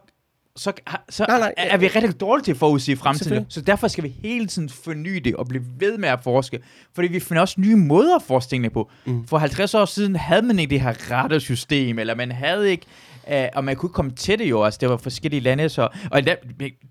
så, 0.58 0.74
så 1.10 1.26
Nej, 1.28 1.40
nej, 1.40 1.54
er, 1.58 1.64
er 1.74 1.78
vi 1.78 1.88
rigtig 1.88 2.20
dårlige 2.20 2.44
til 2.44 2.52
at 2.52 2.58
forudsige 2.58 2.98
fremtiden. 2.98 3.46
Så 3.50 3.62
derfor 3.62 3.88
skal 3.88 4.04
vi 4.04 4.16
hele 4.24 4.48
tiden 4.48 4.70
forny 4.70 5.16
det 5.16 5.36
og 5.36 5.48
blive 5.48 5.64
ved 5.80 5.98
med 5.98 6.10
at 6.10 6.20
forske. 6.24 6.60
Fordi 6.94 7.08
vi 7.08 7.20
finder 7.20 7.42
også 7.42 7.62
nye 7.62 7.76
måder 7.76 8.16
at 8.16 8.22
forske 8.22 8.50
tingene 8.50 8.70
på. 8.70 8.92
Mm. 9.06 9.28
For 9.28 9.38
50 9.38 9.74
år 9.74 9.86
siden 9.86 10.16
havde 10.16 10.42
man 10.42 10.60
ikke 10.60 10.70
det 10.70 10.82
her 10.82 11.12
radarsystem, 11.12 12.00
eller 12.00 12.16
man 12.16 12.32
havde 12.32 12.72
ikke, 12.72 12.86
øh, 13.32 13.48
og 13.56 13.64
man 13.64 13.76
kunne 13.76 13.88
ikke 13.88 13.94
komme 13.94 14.12
til 14.12 14.40
det 14.40 14.50
jo. 14.50 14.64
Altså, 14.64 14.78
det 14.82 14.90
var 14.90 14.98
forskellige 14.98 15.40
lande, 15.40 15.70
så... 15.70 15.90
Og 16.12 16.26
det, 16.26 16.38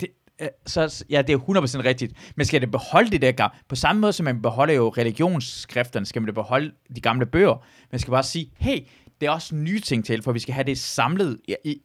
det, 0.01 0.09
øh, 0.43 0.49
så 0.67 1.05
ja, 1.11 1.23
det 1.23 1.33
er 1.33 1.39
100% 1.39 1.85
rigtigt. 1.85 2.13
Men 2.37 2.47
skal 2.47 2.61
det 2.61 2.71
beholde 2.71 3.11
det 3.11 3.23
der 3.23 3.33
gamle? 3.33 3.57
På 3.69 3.77
samme 3.77 4.01
måde 4.01 4.13
som 4.13 4.25
man 4.25 4.43
beholder 4.43 4.75
jo 4.75 4.89
religionsskrifterne, 4.89 6.07
skal 6.07 6.23
man 6.23 6.27
det 6.27 6.35
beholde 6.35 6.73
de 6.97 7.01
gamle 7.01 7.27
bøger. 7.27 7.65
Man 7.93 7.99
skal 7.99 8.11
bare 8.11 8.23
sige, 8.23 8.51
hey, 8.59 8.79
det 9.21 9.27
er 9.27 9.31
også 9.31 9.55
nye 9.55 9.81
ting 9.81 10.05
til, 10.05 10.23
for 10.23 10.33
vi 10.33 10.39
skal 10.39 10.55
have 10.55 10.65
det 10.65 10.79
samlet 10.79 11.39
i, 11.49 11.55
i 11.65 11.81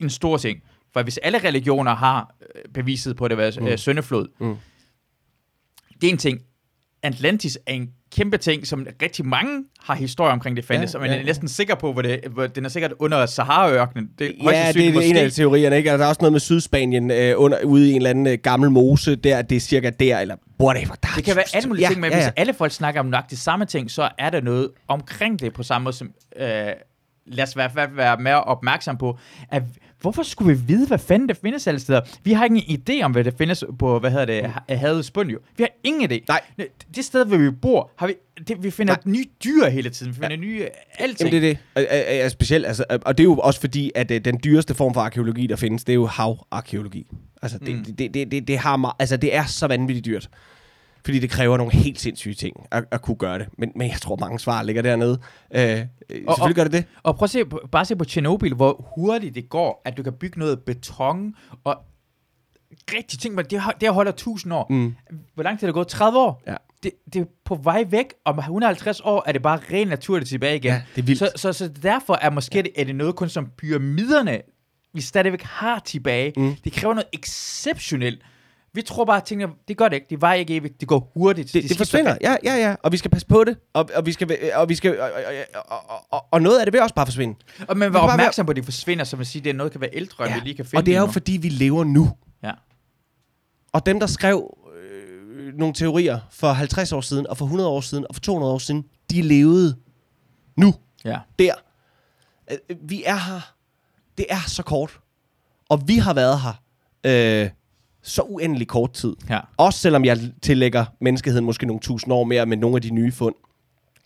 en 0.00 0.10
stor 0.10 0.36
ting. 0.36 0.62
For 0.92 1.02
hvis 1.02 1.18
alle 1.18 1.38
religioner 1.38 1.94
har 1.94 2.34
øh, 2.54 2.72
beviset 2.74 3.16
på 3.16 3.28
det, 3.28 3.36
hvad 3.36 3.52
mm. 3.60 3.76
søndeflod, 3.76 4.28
Mm. 4.40 4.56
det 6.00 6.06
er 6.06 6.10
en 6.12 6.18
ting. 6.18 6.40
Atlantis 7.02 7.58
er 7.66 7.72
en 7.72 7.90
kæmpe 8.12 8.36
ting, 8.36 8.66
som 8.66 8.86
rigtig 9.02 9.26
mange 9.26 9.64
har 9.80 9.94
historie 9.94 10.32
omkring 10.32 10.56
det 10.56 10.64
fandtes, 10.64 10.94
Ja, 10.94 10.98
og 10.98 11.02
man 11.02 11.10
ja, 11.10 11.20
er 11.20 11.24
næsten 11.24 11.48
sikker 11.48 11.74
på, 11.74 11.92
hvor 11.92 12.02
det, 12.02 12.20
hvor 12.30 12.46
den 12.46 12.64
er 12.64 12.68
sikkert 12.68 12.92
under 12.98 13.26
Sahara-ørkenen. 13.26 14.10
Det 14.18 14.26
er 14.26 14.30
Ja, 14.52 14.72
det 14.72 14.86
er 14.86 15.00
en 15.00 15.16
af 15.16 15.24
måske- 15.24 15.30
teorierne, 15.30 15.76
ikke? 15.76 15.92
Og 15.92 15.98
der 15.98 16.04
er 16.04 16.08
også 16.08 16.20
noget 16.20 16.32
med 16.32 16.40
Sydspanien 16.40 17.10
øh, 17.10 17.34
under, 17.36 17.62
ude 17.64 17.86
i 17.88 17.90
en 17.90 17.96
eller 17.96 18.10
anden 18.10 18.26
øh, 18.26 18.38
gammel 18.42 18.70
mose, 18.70 19.16
der, 19.16 19.42
det 19.42 19.56
er 19.56 19.60
cirka 19.60 19.90
der, 19.90 20.18
eller 20.18 20.36
whatever. 20.62 20.94
Der 20.94 21.08
er 21.08 21.14
Det 21.16 21.24
kan 21.24 21.36
være 21.36 21.44
alle 21.54 21.68
mulige 21.68 21.82
ja, 21.84 21.88
ting, 21.88 22.00
men 22.00 22.10
ja, 22.10 22.16
ja. 22.18 22.24
hvis 22.24 22.32
alle 22.36 22.54
folk 22.54 22.72
snakker 22.72 23.00
om 23.00 23.06
nok 23.06 23.30
de 23.30 23.36
samme 23.36 23.64
ting, 23.64 23.90
så 23.90 24.08
er 24.18 24.30
der 24.30 24.40
noget 24.40 24.70
omkring 24.88 25.40
det 25.40 25.52
på 25.52 25.62
samme 25.62 25.84
måde 25.84 25.96
som... 25.96 26.10
Øh, 26.36 26.46
lad 27.26 27.44
os 27.44 27.50
i 27.52 27.54
hvert 27.54 27.72
fald 27.72 27.94
være 27.94 28.16
mere 28.20 28.44
opmærksom 28.44 28.96
på, 28.98 29.18
at 29.50 29.62
hvorfor 30.00 30.22
skulle 30.22 30.56
vi 30.58 30.62
vide, 30.66 30.86
hvad 30.86 30.98
fanden 30.98 31.28
der 31.28 31.34
findes 31.34 31.66
alle 31.66 31.80
steder? 31.80 32.00
Vi 32.24 32.32
har 32.32 32.44
ikke 32.44 32.56
en 32.68 32.80
idé 32.80 33.02
om, 33.04 33.12
hvad 33.12 33.24
der 33.24 33.30
findes 33.38 33.64
på, 33.78 33.98
hvad 33.98 34.10
hedder 34.10 34.24
det, 34.24 34.46
ha- 34.68 34.74
havets 34.76 35.10
bund 35.10 35.30
jo. 35.30 35.38
Vi 35.56 35.62
har 35.62 35.70
ingen 35.84 36.12
idé. 36.12 36.24
Nej. 36.28 36.40
Det 36.96 37.04
sted, 37.04 37.24
hvor 37.26 37.36
vi 37.36 37.50
bor, 37.50 37.90
har 37.98 38.06
vi, 38.06 38.14
det, 38.48 38.62
vi 38.62 38.70
finder 38.70 38.94
Nej. 38.94 39.12
nye 39.12 39.24
dyr 39.44 39.68
hele 39.68 39.90
tiden. 39.90 40.12
Vi 40.12 40.20
finder 40.20 40.36
nye 40.36 40.66
alting. 40.98 41.30
Jamen, 41.30 41.42
det 41.42 41.50
er 41.50 41.54
det. 41.74 41.88
Og, 41.90 42.18
og, 42.18 42.24
og, 42.24 42.30
specielt, 42.30 42.66
altså, 42.66 42.84
og 43.06 43.18
det 43.18 43.24
er 43.24 43.28
jo 43.28 43.36
også 43.36 43.60
fordi, 43.60 43.90
at 43.94 44.10
øh, 44.10 44.20
den 44.24 44.40
dyreste 44.44 44.74
form 44.74 44.94
for 44.94 45.00
arkeologi, 45.00 45.46
der 45.46 45.56
findes, 45.56 45.84
det 45.84 45.92
er 45.92 45.94
jo 45.94 46.06
havarkeologi. 46.06 47.06
Altså, 47.42 47.58
det, 47.58 47.74
Mm. 47.74 47.84
det, 47.84 47.98
det, 47.98 48.14
det, 48.14 48.30
det, 48.30 48.48
det, 48.48 48.58
har 48.58 48.76
meget, 48.76 48.94
altså, 48.98 49.16
det 49.16 49.36
er 49.36 49.44
så 49.44 49.66
vanvittigt 49.66 50.06
dyrt. 50.06 50.28
Fordi 51.04 51.18
det 51.18 51.30
kræver 51.30 51.56
nogle 51.56 51.72
helt 51.72 52.00
sindssyge 52.00 52.34
ting 52.34 52.56
at, 52.70 52.84
at 52.90 53.02
kunne 53.02 53.16
gøre 53.16 53.38
det. 53.38 53.48
Men, 53.58 53.72
men 53.76 53.90
jeg 53.90 54.00
tror, 54.00 54.16
mange 54.16 54.38
svar 54.38 54.62
ligger 54.62 54.82
dernede. 54.82 55.20
Øh, 55.54 55.62
øh, 55.62 55.78
selvfølgelig 56.10 56.54
gør 56.54 56.64
det 56.64 56.72
det. 56.72 56.84
Og 57.02 57.16
prøv 57.16 57.24
at 57.24 57.30
se, 57.30 57.44
bare 57.72 57.84
se 57.84 57.96
på 57.96 58.04
Tjernobyl, 58.04 58.54
hvor 58.54 58.90
hurtigt 58.94 59.34
det 59.34 59.48
går, 59.48 59.82
at 59.84 59.96
du 59.96 60.02
kan 60.02 60.12
bygge 60.12 60.38
noget 60.38 60.60
beton, 60.60 61.34
og 61.64 61.76
rigtig 62.94 63.18
ting, 63.18 63.34
men 63.34 63.44
det, 63.44 63.62
det 63.80 63.94
holder 63.94 64.12
1000 64.12 64.54
år. 64.54 64.66
Mm. 64.70 64.94
Hvor 65.34 65.42
lang 65.42 65.58
tid 65.58 65.66
er 65.66 65.68
det 65.68 65.74
gået? 65.74 65.88
30 65.88 66.18
år? 66.18 66.42
Ja. 66.46 66.54
Det, 66.82 66.92
det 67.12 67.20
er 67.20 67.26
på 67.44 67.54
vej 67.54 67.84
væk, 67.88 68.06
og 68.24 68.32
om 68.32 68.38
150 68.38 69.00
år 69.00 69.22
er 69.26 69.32
det 69.32 69.42
bare 69.42 69.60
rent 69.72 69.90
naturligt 69.90 70.28
tilbage 70.28 70.56
igen. 70.56 70.72
Ja, 70.72 70.82
det 70.96 71.02
er 71.02 71.06
vildt. 71.06 71.18
Så, 71.18 71.30
så, 71.36 71.52
så 71.52 71.68
derfor 71.68 72.18
er 72.22 72.30
måske 72.30 72.62
det, 72.62 72.70
er 72.76 72.84
det 72.84 72.96
noget 72.96 73.16
kun 73.16 73.28
som 73.28 73.48
pyramiderne, 73.58 74.40
vi 74.92 75.00
stadigvæk 75.00 75.42
har 75.42 75.78
tilbage. 75.78 76.32
Mm. 76.36 76.56
Det 76.64 76.72
kræver 76.72 76.94
noget 76.94 77.08
exceptionelt. 77.12 78.22
Vi 78.74 78.82
tror 78.82 79.04
bare, 79.04 79.16
at 79.16 79.24
tingene, 79.24 79.52
det 79.68 79.76
gør 79.76 79.88
det 79.88 79.96
ikke. 79.96 80.06
Det 80.10 80.20
var 80.20 80.32
ikke 80.32 80.56
evigt. 80.56 80.80
Det 80.80 80.88
går 80.88 81.10
hurtigt. 81.14 81.46
Det, 81.46 81.54
det 81.54 81.64
skifter 81.64 81.76
forsvinder, 81.84 82.16
ja, 82.20 82.36
ja, 82.44 82.54
ja. 82.56 82.76
Og 82.82 82.92
vi 82.92 82.96
skal 82.96 83.10
passe 83.10 83.26
på 83.26 83.44
det. 83.44 83.56
Og, 83.72 83.88
og 83.94 84.06
vi 84.06 84.12
skal, 84.12 84.50
og, 84.54 84.68
vi 84.68 84.74
skal, 84.74 85.00
og, 85.00 85.10
og, 85.68 85.90
og, 85.90 86.04
og, 86.10 86.24
og 86.30 86.42
noget 86.42 86.58
af 86.58 86.66
det 86.66 86.72
vil 86.72 86.80
også 86.82 86.94
bare 86.94 87.06
forsvinde. 87.06 87.34
Og 87.68 87.76
man 87.76 87.92
var 87.92 88.00
opmærksom 88.00 88.46
på, 88.46 88.50
at 88.50 88.56
det 88.56 88.64
forsvinder, 88.64 89.04
som 89.04 89.20
at 89.20 89.26
sige, 89.26 89.42
det 89.44 89.50
er 89.50 89.54
noget, 89.54 89.72
der 89.72 89.78
kan 89.78 89.80
være 89.80 89.94
ældre, 89.96 90.26
end 90.26 90.34
vi 90.34 90.40
lige 90.40 90.54
kan 90.54 90.64
finde 90.64 90.80
og 90.80 90.86
det 90.86 90.94
er 90.94 90.98
jo 90.98 91.02
lige 91.04 91.08
nu. 91.08 91.12
fordi, 91.12 91.32
vi 91.36 91.48
lever 91.48 91.84
nu. 91.84 92.10
Ja. 92.42 92.52
Og 93.72 93.86
dem, 93.86 94.00
der 94.00 94.06
skrev 94.06 94.56
øh, 94.80 95.54
nogle 95.58 95.74
teorier 95.74 96.18
for 96.30 96.52
50 96.52 96.92
år 96.92 97.00
siden, 97.00 97.26
og 97.26 97.36
for 97.36 97.44
100 97.44 97.68
år 97.70 97.80
siden, 97.80 98.06
og 98.08 98.14
for 98.14 98.20
200 98.20 98.52
år 98.52 98.58
siden, 98.58 98.84
de 99.10 99.22
levede 99.22 99.76
nu, 100.56 100.74
Ja. 101.04 101.18
der. 101.38 101.54
Øh, 102.50 102.58
Vi 102.82 103.02
er 103.06 103.16
her. 103.16 103.54
Det 104.18 104.26
er 104.28 104.40
så 104.46 104.62
kort. 104.62 105.00
Og 105.68 105.88
vi 105.88 105.96
har 105.96 106.14
været 106.14 106.40
her 106.40 106.52
øh, 107.44 107.50
så 108.02 108.22
uendelig 108.22 108.68
kort 108.68 108.92
tid. 108.92 109.16
Ja. 109.30 109.40
Også 109.56 109.78
selvom 109.78 110.04
jeg 110.04 110.18
tillægger 110.42 110.84
menneskeheden 111.00 111.44
måske 111.44 111.66
nogle 111.66 111.80
tusind 111.80 112.12
år 112.12 112.24
mere 112.24 112.46
med 112.46 112.56
nogle 112.56 112.76
af 112.76 112.82
de 112.82 112.90
nye 112.90 113.12
fund. 113.12 113.34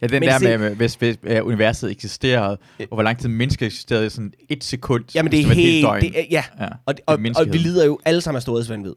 Ja, 0.02 0.06
den 0.06 0.20
Men 0.20 0.28
der 0.28 0.38
se- 0.38 0.58
med, 0.58 0.74
hvis, 0.74 0.94
hvis 0.94 1.16
uh, 1.40 1.46
universet 1.46 1.90
eksisterede, 1.90 2.58
og 2.78 2.86
hvor 2.88 3.02
lang 3.02 3.18
tid 3.18 3.28
mennesker 3.28 3.66
eksisterede, 3.66 4.10
sådan 4.10 4.32
et 4.48 4.64
sekund. 4.64 5.04
Jamen 5.14 5.32
det 5.32 5.40
er 5.40 5.54
helt... 5.54 5.86
Det 6.00 6.26
ja. 6.30 6.44
ja. 6.60 6.64
Og, 6.66 6.70
og, 6.86 6.94
og, 7.06 7.20
menneskehed. 7.20 7.52
vi 7.52 7.58
lider 7.58 7.84
jo 7.86 7.98
alle 8.04 8.20
sammen 8.20 8.36
af 8.36 8.42
storhedsvandvid. 8.42 8.94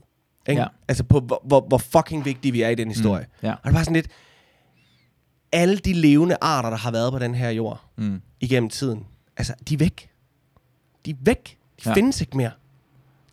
Ikke? 0.50 0.62
Ja. 0.62 0.68
Altså 0.88 1.04
på, 1.04 1.20
hvor, 1.20 1.42
hvor, 1.46 1.66
hvor 1.68 1.78
fucking 1.78 2.26
vigtige 2.26 2.52
vi 2.52 2.62
er 2.62 2.70
i 2.70 2.76
den 2.76 2.88
historie. 2.88 3.26
Ja. 3.44 3.52
Og 3.52 3.58
det 3.64 3.70
er 3.70 3.74
bare 3.74 3.84
sådan 3.84 3.96
lidt... 3.96 4.08
Alle 5.52 5.78
de 5.78 5.94
levende 5.94 6.38
arter, 6.42 6.70
der 6.70 6.78
har 6.78 6.92
været 6.92 7.12
på 7.12 7.20
den 7.20 7.36
her 7.36 7.50
jord 7.50 7.82
Mm. 7.98 8.22
igennem 8.40 8.70
tiden, 8.70 9.06
altså, 9.38 9.54
de 9.70 9.74
er 9.74 9.78
væk. 9.78 10.10
De 11.06 11.12
er 11.12 11.16
væk. 11.22 11.58
De. 11.84 11.90
Ja. 11.90 11.94
findes 11.94 12.22
ikke 12.22 12.38
mere. 12.38 12.52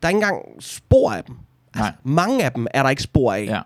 Der 0.01 0.07
er 0.07 0.09
ikke 0.09 0.17
engang 0.17 0.41
spor 0.59 1.11
af 1.11 1.23
dem. 1.23 1.35
Altså, 1.75 1.91
Nej. 1.91 1.93
mange 2.03 2.43
af 2.45 2.51
dem 2.51 2.67
er 2.73 2.83
der 2.83 2.89
ikke 2.89 3.03
spor 3.03 3.33
af. 3.33 3.45
Ja. 3.45 3.61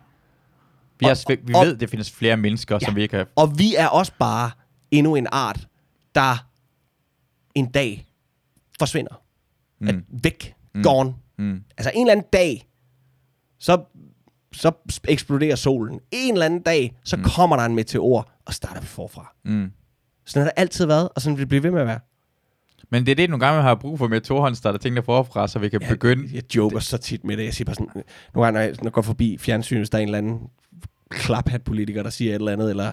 Vi, 1.00 1.06
er, 1.06 1.24
Og- 1.30 1.38
vi 1.48 1.54
og- 1.54 1.66
ved, 1.66 1.78
det 1.78 1.90
findes 1.90 2.12
flere 2.12 2.38
mennesker, 2.38 2.76
Ja. 2.82 2.86
som 2.86 2.96
vi 2.96 3.02
ikke 3.02 3.18
har... 3.18 3.28
Og 3.36 3.60
vi 3.60 3.76
er 3.76 3.88
også 3.88 4.12
bare 4.20 4.52
endnu 4.92 5.16
en 5.16 5.28
art, 5.32 5.68
der 6.16 6.46
en 7.56 7.72
dag 7.72 8.08
forsvinder. 8.80 9.22
Mm. 9.82 9.88
Er 9.88 9.92
Mm. 9.92 10.04
væk. 10.24 10.56
Mm. 10.76 10.84
Gone. 10.84 11.14
Mm. 11.38 11.64
Altså 11.78 11.92
en 11.96 12.02
eller 12.02 12.12
anden 12.12 12.26
dag, 12.34 12.68
så, 13.60 13.84
så 14.54 14.72
eksploderer 15.08 15.56
solen. 15.56 16.00
En 16.12 16.34
eller 16.34 16.46
anden 16.46 16.62
dag, 16.62 16.98
så 17.04 17.18
mm. 17.18 17.24
kommer 17.24 17.56
der 17.56 17.64
en 17.64 17.76
meteor, 17.76 18.30
og 18.46 18.54
starter 18.54 18.82
vi 18.82 18.88
forfra. 18.88 19.34
Mm. 19.46 19.72
Sådan 20.26 20.42
har 20.46 20.52
det 20.52 20.62
altid 20.62 20.86
været, 20.86 21.10
og 21.16 21.22
sådan 21.22 21.38
vil 21.38 21.42
det 21.42 21.50
blive 21.50 21.64
ved 21.64 21.72
med 21.72 21.82
at 21.82 21.88
være. 21.88 22.00
Men 22.90 23.06
det 23.06 23.12
er 23.12 23.16
det, 23.16 23.30
nogle 23.30 23.46
gange 23.46 23.58
vi 23.58 23.64
har 23.64 23.76
brug 23.76 23.98
for 23.98 24.08
med 24.08 24.22
tohåndstarter 24.22 24.80
tingene 24.80 25.04
forfra, 25.04 25.48
så 25.48 25.60
vi 25.60 25.70
kan 25.70 25.82
Jeg, 25.82 25.90
begynde... 25.90 26.30
jeg 26.36 26.56
joker 26.56 26.80
så 26.80 26.98
tit 26.98 27.24
med 27.24 27.38
det. 27.38 27.44
Jeg 27.46 27.54
siger 27.54 27.66
bare 27.66 27.76
sådan, 27.76 28.04
nogle 28.34 28.46
gange, 28.46 28.54
når 28.54 28.60
jeg, 28.60 28.70
når 28.78 28.84
jeg 28.84 28.92
går 28.92 29.02
forbi 29.02 29.38
fjernsynet, 29.38 29.80
hvis 29.80 29.90
der 29.90 29.98
er 29.98 30.02
en 30.02 30.08
eller 30.08 30.18
anden 30.18 30.40
klaphat-politiker, 31.10 32.04
der 32.04 32.10
siger 32.10 32.32
et 32.32 32.36
eller 32.36 32.52
andet, 32.52 32.70
eller 32.70 32.92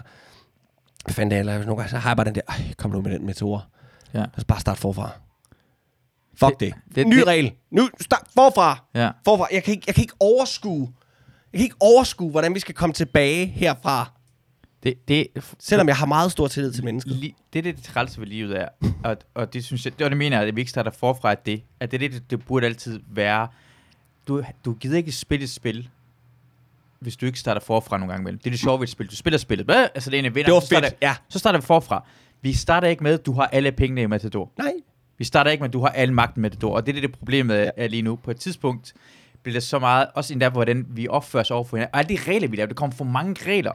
hvad 1.05 1.13
fanden 1.13 1.29
det 1.31 1.35
er, 1.35 1.39
eller 1.39 1.57
nogle 1.65 1.75
gange, 1.75 1.89
så 1.89 1.97
har 1.97 2.09
jeg 2.09 2.17
bare 2.17 2.25
den 2.25 2.35
der, 2.35 2.41
kom 2.77 2.91
nu 2.91 3.01
med 3.01 3.11
den 3.11 3.25
meteor. 3.25 3.67
Ja. 4.13 4.19
Lad 4.19 4.27
os 4.37 4.43
bare 4.45 4.59
starte 4.59 4.79
forfra. 4.81 5.09
Fuck 6.35 6.59
det. 6.59 6.59
Det- 6.59 6.73
det, 6.87 6.95
det- 6.95 7.07
Ny 7.07 7.15
det- 7.15 7.27
regel. 7.27 7.51
Nu 7.71 7.89
start 8.01 8.27
forfra. 8.33 8.83
Ja. 8.95 9.09
Forfra. 9.25 9.47
Jeg 9.51 9.63
kan, 9.63 9.71
ikke, 9.71 9.83
jeg 9.87 9.95
kan 9.95 10.01
ikke 10.01 10.13
overskue, 10.19 10.93
jeg 11.53 11.59
kan 11.59 11.63
ikke 11.63 11.75
overskue, 11.79 12.31
hvordan 12.31 12.55
vi 12.55 12.59
skal 12.59 12.75
komme 12.75 12.93
tilbage 12.93 13.45
herfra. 13.45 14.11
Det 14.87 15.07
Det, 15.07 15.27
Selvom 15.59 15.87
jeg 15.87 15.95
har 15.95 16.05
meget 16.05 16.31
stor 16.31 16.47
tillid 16.47 16.73
til 16.73 16.83
mennesker. 16.83 17.11
Li, 17.11 17.35
det 17.53 17.59
er 17.59 17.63
det, 17.63 17.75
det 17.75 17.83
trælse 17.83 18.19
ved 18.19 18.27
livet 18.27 18.61
er. 18.61 18.67
Og, 19.03 19.17
og 19.33 19.53
det 19.53 19.65
synes 19.65 19.85
jeg, 19.85 19.99
det, 19.99 20.05
og 20.05 20.11
det 20.11 20.17
mener 20.17 20.39
jeg, 20.39 20.47
at 20.47 20.55
vi 20.55 20.61
ikke 20.61 20.69
starter 20.69 20.91
forfra 20.91 21.31
at 21.31 21.45
det. 21.45 21.63
At 21.79 21.91
det 21.91 22.03
er 22.03 22.09
det, 22.09 22.31
det, 22.31 22.45
burde 22.45 22.65
altid 22.65 22.99
være. 23.09 23.47
Du, 24.27 24.43
du 24.65 24.73
gider 24.73 24.97
ikke 24.97 25.11
spille 25.11 25.43
et 25.43 25.49
spil, 25.49 25.89
hvis 26.99 27.17
du 27.17 27.25
ikke 27.25 27.39
starter 27.39 27.61
forfra 27.61 27.97
nogle 27.97 28.13
gange 28.13 28.23
imellem. 28.23 28.39
Det 28.39 28.45
er 28.45 28.51
det 28.51 28.59
sjove 28.59 28.79
ved 28.79 28.87
et 28.87 28.91
spil. 28.91 29.07
Du 29.07 29.15
spiller 29.15 29.37
spillet. 29.37 29.65
Hvad? 29.65 29.87
Altså 29.95 30.09
det 30.09 30.19
ene 30.19 30.33
vinder. 30.33 30.45
Det 30.45 30.53
var 30.53 30.59
så 30.59 30.65
starter, 30.65 30.89
fedt, 30.89 31.01
ja. 31.01 31.15
Så 31.29 31.39
starter 31.39 31.59
vi 31.59 31.65
forfra. 31.65 32.05
Vi 32.41 32.53
starter 32.53 32.87
ikke 32.87 33.03
med, 33.03 33.13
at 33.13 33.25
du 33.25 33.33
har 33.33 33.45
alle 33.45 33.71
pengene 33.71 34.01
i 34.01 34.05
Matador. 34.05 34.51
Nej. 34.57 34.73
Vi 35.17 35.23
starter 35.23 35.51
ikke 35.51 35.61
med, 35.61 35.69
at 35.69 35.73
du 35.73 35.81
har 35.81 35.89
al 35.89 36.13
magten 36.13 36.41
med 36.41 36.49
Matador. 36.49 36.75
Og 36.75 36.85
det 36.85 36.91
er 36.91 36.93
det, 36.93 37.03
det 37.03 37.19
problemet 37.19 37.55
ja. 37.55 37.69
er 37.77 37.87
lige 37.87 38.01
nu. 38.01 38.15
På 38.15 38.31
et 38.31 38.37
tidspunkt 38.37 38.93
bliver 39.43 39.53
det 39.53 39.63
så 39.63 39.79
meget, 39.79 40.07
også 40.15 40.33
endda, 40.33 40.49
hvordan 40.49 40.85
vi 40.89 41.07
opfører 41.07 41.43
os 41.43 41.51
over 41.51 41.63
for 41.63 41.77
hinanden. 41.77 41.93
Og 41.93 41.99
alle 41.99 42.17
de 42.17 42.31
regler, 42.31 42.47
vi 42.47 42.55
laver, 42.55 42.67
det 42.67 42.75
kommer 42.75 42.95
for 42.95 43.05
mange 43.05 43.45
regler. 43.45 43.71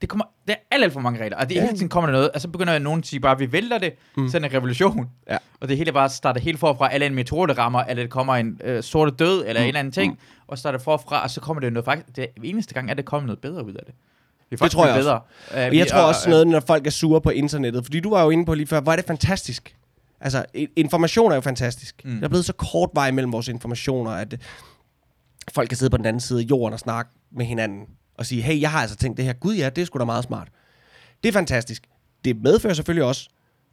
Det 0.00 0.08
kommer, 0.08 0.24
der 0.48 0.52
er 0.54 0.56
alt, 0.70 0.84
alt 0.84 0.92
for 0.92 1.00
mange 1.00 1.20
regler, 1.22 1.36
og 1.36 1.48
det 1.48 1.54
Ja. 1.54 1.60
hele 1.60 1.76
tiden 1.76 1.88
kommer 1.88 2.10
der 2.10 2.12
noget, 2.12 2.30
og 2.30 2.40
så 2.40 2.48
begynder 2.48 2.78
nogen 2.78 2.98
at 3.00 3.06
sige 3.06 3.20
bare, 3.20 3.32
at 3.32 3.38
vi 3.38 3.52
vælter 3.52 3.78
det, 3.78 3.92
mm. 4.16 4.28
sådan 4.28 4.44
en 4.50 4.54
revolution. 4.54 5.10
Ja. 5.30 5.36
Og 5.60 5.68
det 5.68 5.76
hele 5.76 5.92
bare 5.92 6.08
starter 6.08 6.40
helt 6.40 6.58
forfra, 6.58 6.94
eller 6.94 7.06
en 7.06 7.14
metode, 7.14 7.48
der 7.48 7.58
rammer, 7.58 7.80
eller 7.80 8.02
det 8.02 8.10
kommer 8.10 8.34
en 8.34 8.60
øh, 8.64 8.82
sorte 8.82 9.12
død, 9.18 9.44
eller 9.46 9.60
mm. 9.60 9.64
en 9.64 9.68
eller 9.68 9.80
anden 9.80 9.92
ting, 9.92 10.12
mm. 10.12 10.18
og 10.46 10.58
starter 10.58 10.78
forfra, 10.78 11.22
og 11.22 11.30
så 11.30 11.40
kommer 11.40 11.60
det 11.60 11.72
noget 11.72 11.84
faktisk, 11.84 12.16
det 12.16 12.26
eneste 12.44 12.74
gang 12.74 12.90
er 12.90 12.94
det 12.94 13.04
kommet 13.04 13.26
noget 13.26 13.38
bedre 13.38 13.64
ud 13.64 13.74
af 13.74 13.82
det. 13.86 13.94
Det, 14.50 14.58
faktisk 14.58 14.76
tror 14.76 14.86
jeg 14.86 14.96
bedre. 14.96 15.20
Uh, 15.50 15.56
Og 15.56 15.76
jeg 15.76 15.86
tror 15.86 16.00
også 16.00 16.30
noget, 16.30 16.46
når 16.46 16.60
folk 16.60 16.86
er 16.86 16.90
sure 16.90 17.20
på 17.20 17.30
internettet. 17.30 17.84
Fordi 17.84 18.00
du 18.00 18.10
var 18.10 18.22
jo 18.24 18.30
inde 18.30 18.44
på 18.46 18.54
lige 18.54 18.66
før, 18.66 18.80
hvor 18.80 18.92
er 18.92 18.96
det 18.96 19.04
fantastisk. 19.04 19.76
Altså, 20.20 20.44
information 20.76 21.30
er 21.30 21.34
jo 21.34 21.40
fantastisk. 21.40 22.02
Mm. 22.04 22.10
Mm. 22.10 22.16
Der 22.16 22.24
er 22.24 22.28
blevet 22.28 22.44
så 22.44 22.52
kort 22.52 22.90
vej 22.94 23.10
mellem 23.10 23.32
vores 23.32 23.48
informationer, 23.48 24.10
at 24.10 24.32
øh, 24.32 24.38
folk 25.54 25.68
kan 25.68 25.78
sidde 25.78 25.90
på 25.90 25.96
den 25.96 26.06
anden 26.06 26.20
side 26.20 26.40
af 26.40 26.44
jorden 26.44 26.72
og 26.72 26.78
snakke 26.78 27.10
med 27.32 27.46
hinanden. 27.46 27.86
Og 28.18 28.26
sige, 28.26 28.42
hey, 28.42 28.60
jeg 28.60 28.70
har 28.70 28.80
altså 28.80 28.96
tænkt 28.96 29.16
det 29.16 29.24
her. 29.24 29.32
Gud 29.32 29.54
ja, 29.54 29.68
det 29.70 29.82
er 29.82 29.86
sgu 29.86 29.98
da 29.98 30.04
meget 30.04 30.24
smart. 30.24 30.48
Det 31.22 31.28
er 31.28 31.32
fantastisk. 31.32 31.82
Det 32.24 32.42
medfører 32.42 32.74
selvfølgelig 32.74 33.04
også, 33.04 33.28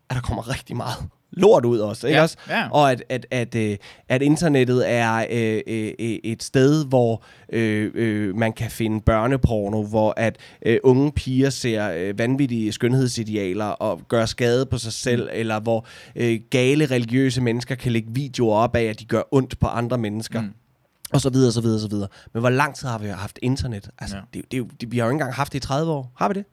at 0.09 0.15
der 0.15 0.21
kommer 0.21 0.49
rigtig 0.49 0.77
meget 0.77 0.97
lort 1.31 1.65
ud 1.65 1.79
også. 1.79 2.07
Ikke 2.07 2.17
Ja, 2.17 2.23
også? 2.23 2.37
ja. 2.49 2.69
Og 2.69 2.91
at, 2.91 3.03
at, 3.09 3.25
at, 3.31 3.55
øh, 3.55 3.77
at 4.09 4.21
internettet 4.21 4.91
er 4.91 5.25
øh, 5.31 5.61
øh, 5.67 5.93
øh, 5.99 6.17
et 6.23 6.43
sted, 6.43 6.85
hvor 6.85 7.23
øh, 7.53 7.91
øh, 7.95 8.35
man 8.35 8.53
kan 8.53 8.71
finde 8.71 9.01
børneporno, 9.01 9.83
hvor 9.83 10.13
at 10.17 10.37
øh, 10.65 10.77
unge 10.83 11.11
piger 11.11 11.49
ser 11.49 11.89
øh, 11.91 12.19
vanvittige 12.19 12.71
skønhedsidealer 12.71 13.65
og 13.65 14.01
gør 14.07 14.25
skade 14.25 14.65
på 14.65 14.77
sig 14.77 14.93
selv, 14.93 15.23
mm. 15.23 15.29
eller 15.33 15.59
hvor 15.59 15.85
øh, 16.15 16.39
gale 16.49 16.85
religiøse 16.85 17.41
mennesker 17.41 17.75
kan 17.75 17.91
lægge 17.91 18.09
videoer 18.11 18.57
op 18.57 18.75
af, 18.75 18.83
at 18.83 18.99
de 18.99 19.05
gør 19.05 19.21
ondt 19.31 19.59
på 19.59 19.67
andre 19.67 19.97
mennesker. 19.97 20.41
Mm. 20.41 20.53
Og 21.13 21.21
så 21.21 21.29
videre, 21.29 21.51
så 21.51 21.61
videre, 21.61 21.79
så 21.79 21.87
videre. 21.87 22.07
Men 22.33 22.39
hvor 22.39 22.49
lang 22.49 22.75
tid 22.75 22.87
har 22.87 22.97
vi 22.97 23.07
haft 23.07 23.39
internet? 23.41 23.89
Altså, 23.99 24.15
ja. 24.17 24.21
Det, 24.33 24.51
det, 24.51 24.81
det, 24.81 24.91
vi 24.91 24.97
har 24.97 25.05
jo 25.05 25.09
ikke 25.09 25.13
engang 25.15 25.33
haft 25.33 25.53
det 25.53 25.57
i 25.57 25.67
30 25.67 25.91
år. 25.91 26.11
Har 26.17 26.27
vi 26.27 26.33
det? 26.33 26.45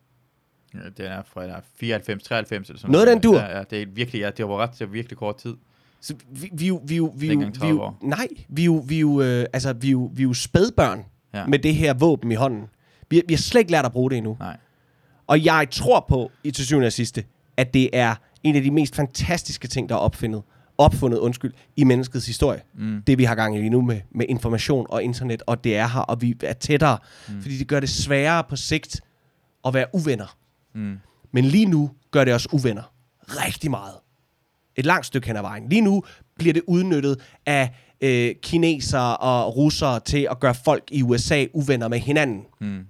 Ja, 0.74 0.78
det 0.97 1.07
er 1.11 1.23
fra 1.32 1.47
der 1.47 1.53
er 1.55 1.61
94, 1.81 2.23
93 2.23 2.69
eller 2.69 2.81
sådan 2.81 2.93
Noget 2.93 3.07
af 3.07 3.15
den 3.15 3.23
dur. 3.23 3.39
Ja, 3.39 3.59
ja, 3.59 3.65
det 3.70 3.82
er 3.82 3.87
virkelig, 3.95 4.20
ja, 4.20 4.31
det 4.37 4.49
var 4.49 4.57
ret, 4.57 4.70
det 4.78 4.81
var 4.87 4.93
virkelig 4.93 5.19
kort 5.19 5.37
tid. 5.37 5.55
Så 6.01 6.15
vi, 6.31 6.51
vi, 6.53 6.66
jo- 6.66 6.81
vi, 6.85 6.97
jo- 6.97 7.12
vi, 7.16 7.28
vi, 7.37 7.53
30 7.53 7.69
jo- 7.74 7.82
år. 7.82 7.99
nej, 8.03 8.28
vi 8.49 8.65
jo, 8.65 8.85
vi 8.87 9.01
jo, 9.01 9.20
øh, 9.23 9.47
altså, 9.53 9.73
vi 9.73 9.91
jo, 9.91 10.11
vi 10.15 10.23
jo 10.23 10.35
spædbørn. 10.35 11.05
Ja. 11.35 11.47
med 11.47 11.59
det 11.59 11.74
her 11.74 11.95
våben 11.95 12.32
i 12.32 12.35
hånden. 12.35 12.66
Vi, 13.11 13.23
vi 13.28 13.35
har 13.35 13.39
slet 13.39 13.59
ikke 13.61 13.73
lært 13.73 13.85
at 13.85 13.93
bruge 13.93 14.11
det 14.11 14.16
endnu. 14.16 14.37
Nej. 14.41 14.57
Og 15.27 15.45
jeg 15.45 15.66
tror 15.70 16.05
på, 16.09 16.31
i 16.45 16.51
til 16.51 16.66
syvende 16.66 16.87
og 16.87 16.93
sidste, 16.93 17.24
at 17.57 17.74
det 17.74 17.91
er 17.93 18.15
en 18.43 18.57
af 18.57 18.62
de 18.62 18.70
mest 18.70 18.97
fantastiske 18.97 19.69
ting, 19.69 19.89
der 19.89 19.95
er 19.95 19.99
opfundet, 19.99 20.43
opfundet 20.81 21.19
undskyld, 21.19 21.52
i 21.77 21.85
menneskets 21.85 22.27
historie. 22.27 22.61
Mm. 22.74 23.02
Det 23.07 23.19
vi 23.19 23.24
har 23.24 23.35
gang 23.35 23.57
i 23.57 23.59
lige 23.59 23.70
nu 23.70 23.81
med, 23.81 24.01
med 24.11 24.27
information 24.28 24.86
og 24.89 25.02
internet, 25.02 25.43
og 25.47 25.65
det 25.65 25.77
er 25.77 25.86
her, 25.86 26.01
og 26.01 26.23
vi 26.23 26.36
er 26.43 26.52
tættere, 26.52 26.98
mm. 27.28 27.43
fordi 27.43 27.59
det 27.59 27.69
gør 27.69 27.81
det 27.81 27.89
sværere 27.89 28.44
på 28.48 28.57
sigt 28.57 29.01
at 29.65 29.74
være 29.74 29.86
uvenner. 29.93 30.36
Mm. 30.74 30.98
Men 31.32 31.44
lige 31.44 31.66
nu 31.66 31.90
gør 32.11 32.24
det 32.24 32.35
os 32.35 32.52
uvenner. 32.52 32.93
Rigtig 33.23 33.70
meget. 33.70 33.94
Et 34.77 34.86
langt 34.86 35.07
stykke 35.07 35.27
hen 35.27 35.36
ad 35.36 35.43
vejen. 35.43 35.69
Lige 35.69 35.81
nu 35.81 36.02
bliver 36.39 36.52
det 36.52 36.62
udnyttet 36.66 37.20
af 37.47 37.70
øh, 38.01 38.35
kinesere 38.43 39.16
og 39.16 39.57
russere 39.57 40.01
til 40.01 40.28
at 40.31 40.40
gøre 40.40 40.55
folk 40.65 40.85
i 40.90 41.02
USA 41.02 41.47
uvenner 41.52 41.89
med 41.89 41.98
hinanden. 41.98 42.43
Mm. 42.61 42.86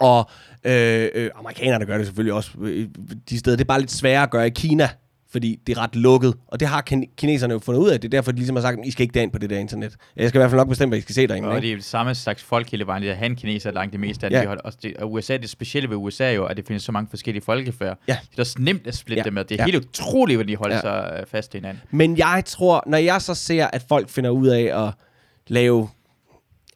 Og 0.00 0.30
øh, 0.64 1.08
øh, 1.14 1.30
amerikanerne 1.34 1.86
gør 1.86 1.96
det 1.96 2.06
selvfølgelig 2.06 2.32
også 2.32 2.50
øh, 2.60 2.88
de 3.30 3.38
steder. 3.38 3.56
Det 3.56 3.64
er 3.64 3.68
bare 3.68 3.80
lidt 3.80 3.92
sværere 3.92 4.22
at 4.22 4.30
gøre 4.30 4.46
i 4.46 4.50
Kina, 4.50 4.88
fordi 5.32 5.58
det 5.66 5.76
er 5.76 5.82
ret 5.82 5.96
lukket. 5.96 6.34
Og 6.46 6.60
det 6.60 6.68
har 6.68 6.84
kin- 6.90 7.14
kineserne 7.16 7.52
jo 7.52 7.58
fundet 7.58 7.80
ud 7.80 7.88
af. 7.90 8.00
Det 8.00 8.08
er 8.08 8.10
derfor, 8.10 8.32
de 8.32 8.36
ligesom 8.36 8.56
har 8.56 8.60
sagt, 8.62 8.78
I 8.84 8.90
skal 8.90 9.02
ikke 9.02 9.14
derind 9.14 9.32
på 9.32 9.38
det 9.38 9.50
der 9.50 9.58
internet. 9.58 9.96
Jeg 10.16 10.28
skal 10.28 10.38
i 10.38 10.40
hvert 10.40 10.50
fald 10.50 10.58
nok 10.60 10.68
bestemme, 10.68 10.90
hvad 10.90 10.98
I 10.98 11.02
skal 11.02 11.14
se 11.14 11.26
derinde. 11.26 11.48
Og 11.48 11.56
ikke? 11.56 11.66
det 11.66 11.72
er 11.72 11.76
det 11.76 11.84
samme 11.84 12.14
slags 12.14 12.42
folk 12.42 12.70
hele 12.70 12.86
vejen. 12.86 13.02
Det 13.02 13.10
er 13.10 13.14
han 13.14 13.36
kineser 13.36 13.70
langt 13.70 13.92
det 13.92 14.00
meste 14.00 14.26
af 14.26 14.30
det. 14.30 14.36
Ja. 14.36 14.50
Ja. 14.50 14.56
Også 14.56 14.78
det, 14.82 14.96
og 14.96 15.12
USA, 15.12 15.36
det 15.36 15.50
specielle 15.50 15.88
ved 15.90 15.96
USA 15.96 16.32
jo, 16.32 16.44
at 16.44 16.56
det 16.56 16.66
findes 16.66 16.82
så 16.82 16.92
mange 16.92 17.08
forskellige 17.10 17.44
folkefærd. 17.44 17.98
Ja. 18.08 18.18
Det 18.30 18.36
er 18.38 18.42
også 18.42 18.56
nemt 18.58 18.86
at 18.86 18.94
splitte 18.96 19.20
Ja. 19.20 19.24
dem 19.24 19.38
ad. 19.38 19.44
Det 19.44 19.60
er 19.60 19.64
Ja. 19.66 19.72
helt 19.72 19.84
utroligt, 19.88 20.36
hvordan 20.36 20.48
de 20.48 20.56
holder 20.56 20.74
Ja. 20.76 20.80
sig 20.80 21.16
øh, 21.20 21.26
fast 21.26 21.54
i 21.54 21.56
hinanden. 21.56 21.82
Men 21.90 22.18
jeg 22.18 22.42
tror, 22.46 22.84
når 22.86 22.98
jeg 22.98 23.22
så 23.22 23.34
ser, 23.34 23.66
at 23.66 23.84
folk 23.88 24.08
finder 24.08 24.30
ud 24.30 24.46
af 24.48 24.86
at 24.86 24.94
lave 25.48 25.88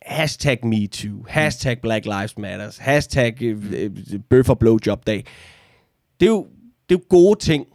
hashtag 0.02 0.58
MeToo, 0.66 1.24
hashtag 1.28 1.80
Black 1.80 2.04
Lives 2.04 2.38
Matters, 2.38 2.78
hashtag 2.78 3.42
øh, 3.42 3.62
øh, 3.72 3.90
Bøf 4.30 4.48
og 4.48 4.58
Blowjob 4.58 5.06
Dag, 5.06 5.24
det 6.20 6.26
er, 6.26 6.30
jo, 6.30 6.46
det 6.88 6.94
er 6.94 6.98
jo 6.98 7.04
gode 7.08 7.38
ting. 7.40 7.66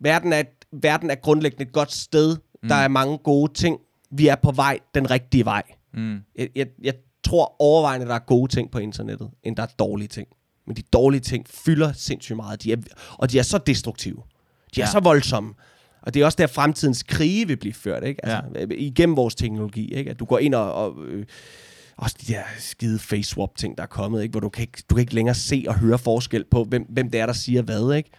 Verden 0.00 0.32
er, 0.32 0.42
verden 0.72 1.10
er 1.10 1.14
grundlæggende 1.14 1.62
et 1.64 1.72
godt 1.72 1.92
sted. 1.92 2.36
Mm. 2.62 2.68
Der 2.68 2.74
er 2.74 2.88
mange 2.88 3.18
gode 3.18 3.52
ting. 3.52 3.78
Vi 4.10 4.26
er 4.28 4.36
på 4.36 4.50
vej 4.50 4.78
den 4.94 5.10
rigtige 5.10 5.44
vej. 5.44 5.62
Mm. 5.94 6.18
Jeg, 6.38 6.48
jeg, 6.56 6.66
jeg 6.82 6.94
tror 7.24 7.56
overvejende, 7.58 8.06
der 8.06 8.14
er 8.14 8.18
gode 8.18 8.52
ting 8.52 8.70
på 8.70 8.78
internettet, 8.78 9.30
end 9.42 9.56
der 9.56 9.62
er 9.62 9.66
dårlige 9.78 10.08
ting. 10.08 10.28
Men 10.66 10.76
de 10.76 10.82
dårlige 10.82 11.20
ting 11.20 11.46
fylder 11.48 11.92
sindssygt 11.92 12.36
meget. 12.36 12.62
De 12.62 12.72
er, 12.72 12.76
og 13.12 13.30
de 13.32 13.38
er 13.38 13.42
så 13.42 13.58
destruktive. 13.58 14.22
De 14.74 14.80
er 14.80 14.84
Ja. 14.84 14.90
så 14.90 15.00
voldsomme. 15.00 15.54
Og 16.02 16.14
det 16.14 16.22
er 16.22 16.24
også 16.26 16.36
der, 16.36 16.46
fremtidens 16.46 17.02
krige 17.02 17.46
vil 17.46 17.56
blive 17.56 17.74
ført, 17.74 18.04
ikke? 18.04 18.24
Altså, 18.24 18.60
ja. 18.60 18.66
Igennem 18.70 19.16
vores 19.16 19.34
teknologi, 19.34 19.94
ikke? 19.94 20.10
At 20.10 20.18
du 20.18 20.24
går 20.24 20.38
ind 20.38 20.54
og... 20.54 20.72
og 20.74 20.94
øh, 21.06 21.26
også 21.96 22.16
de 22.26 22.32
der 22.32 22.42
skide 22.58 22.98
face 22.98 23.30
swap 23.30 23.56
ting 23.56 23.76
der 23.76 23.82
er 23.82 23.86
kommet, 23.86 24.22
ikke? 24.22 24.30
Hvor 24.32 24.40
du 24.40 24.48
kan 24.48 24.62
ikke, 24.62 24.82
du 24.90 24.94
kan 24.94 25.00
ikke 25.00 25.14
længere 25.14 25.34
se 25.34 25.64
og 25.68 25.74
høre 25.78 25.98
forskel 25.98 26.44
på, 26.50 26.64
hvem, 26.64 26.86
hvem 26.88 27.10
det 27.10 27.20
er, 27.20 27.26
der 27.26 27.32
siger 27.32 27.62
hvad, 27.62 27.92
ikke? 27.96 28.10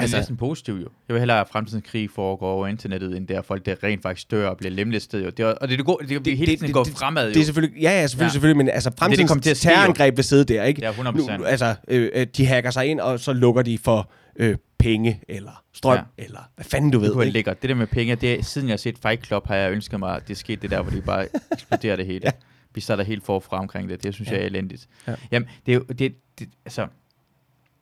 Altså, 0.00 0.16
Altså- 0.16 0.16
det 0.16 0.22
er 0.22 0.24
sådan 0.26 0.36
positivt 0.36 0.82
jo. 0.82 0.88
Jeg 1.08 1.14
vil 1.14 1.20
hellere, 1.20 1.40
at 1.40 1.48
fremtidens 1.48 1.84
krig 1.90 2.10
foregår 2.10 2.52
over 2.52 2.66
internettet, 2.66 3.16
end 3.16 3.26
der 3.28 3.42
folk, 3.42 3.66
der 3.66 3.74
rent 3.84 4.02
faktisk 4.02 4.30
dør 4.30 4.48
og 4.48 4.56
bliver 4.56 4.70
lemlæstet. 4.70 5.24
Jo. 5.24 5.30
Det 5.30 5.40
er, 5.40 5.46
og 5.46 5.68
det, 5.68 5.72
er 5.72 5.76
det, 5.76 5.86
gode, 5.86 5.98
det, 6.02 6.08
det, 6.10 6.24
det 6.24 6.36
hele 6.36 6.56
tiden 6.56 6.72
går 6.72 6.84
fremad 6.84 7.26
jo. 7.28 7.34
Det 7.34 7.40
er 7.40 7.44
selvfølgelig, 7.44 7.82
ja, 7.82 7.90
ja, 7.90 8.06
selvfølgelig, 8.06 8.28
ja. 8.28 8.32
Selvfølgelig, 8.32 8.56
men 8.56 8.68
altså 8.68 8.90
fremtidens 8.98 9.32
til 9.42 9.50
at 9.50 9.56
ske, 9.56 9.68
jo. 9.68 9.74
terrorangreb 9.74 10.16
vil 10.16 10.24
sidde 10.24 10.44
der, 10.54 10.64
ikke? 10.64 10.80
Ja, 10.82 10.92
100%. 10.92 11.36
Nu, 11.38 11.44
altså, 11.44 11.74
øh, 11.88 12.10
øh, 12.14 12.26
de 12.36 12.46
hacker 12.46 12.70
sig 12.70 12.86
ind, 12.86 13.00
og 13.00 13.20
så 13.20 13.32
lukker 13.32 13.62
de 13.62 13.78
for 13.78 14.10
øh, 14.36 14.56
penge, 14.78 15.20
eller 15.28 15.62
strøm, 15.74 15.96
ja. 16.18 16.24
Eller 16.24 16.40
hvad 16.54 16.64
fanden 16.64 16.90
du 16.90 16.98
det 16.98 17.04
ved, 17.06 17.12
kunne 17.12 17.24
ikke? 17.24 17.32
lækkert. 17.32 17.62
Det 17.62 17.68
der 17.70 17.74
med 17.76 17.86
penge, 17.86 18.14
det 18.14 18.34
er, 18.38 18.42
siden 18.42 18.68
jeg 18.68 18.72
har 18.72 18.78
set 18.78 18.98
Fight 19.02 19.26
Club, 19.26 19.46
har 19.46 19.54
jeg 19.56 19.72
ønsket 19.72 19.98
mig, 19.98 20.16
at 20.16 20.28
det 20.28 20.36
skete 20.36 20.62
det 20.62 20.70
der, 20.70 20.82
hvor 20.82 20.90
de 20.90 21.00
bare 21.00 21.26
eksploderer 21.52 21.96
det 21.96 22.06
hele. 22.06 22.20
Ja. 22.24 22.30
Vi 22.74 22.80
starter 22.80 23.04
helt 23.04 23.24
forfra 23.24 23.58
omkring 23.58 23.88
det. 23.88 24.02
Det 24.02 24.14
synes 24.14 24.28
Ja. 24.30 24.34
jeg 24.34 24.42
er 24.42 24.46
elendigt. 24.46 24.88
Ja. 25.06 25.14
Jamen, 25.32 25.48
det 25.66 25.72
er 25.72 25.76
jo, 25.76 25.84
det, 25.98 26.14
det, 26.38 26.48
altså, 26.64 26.86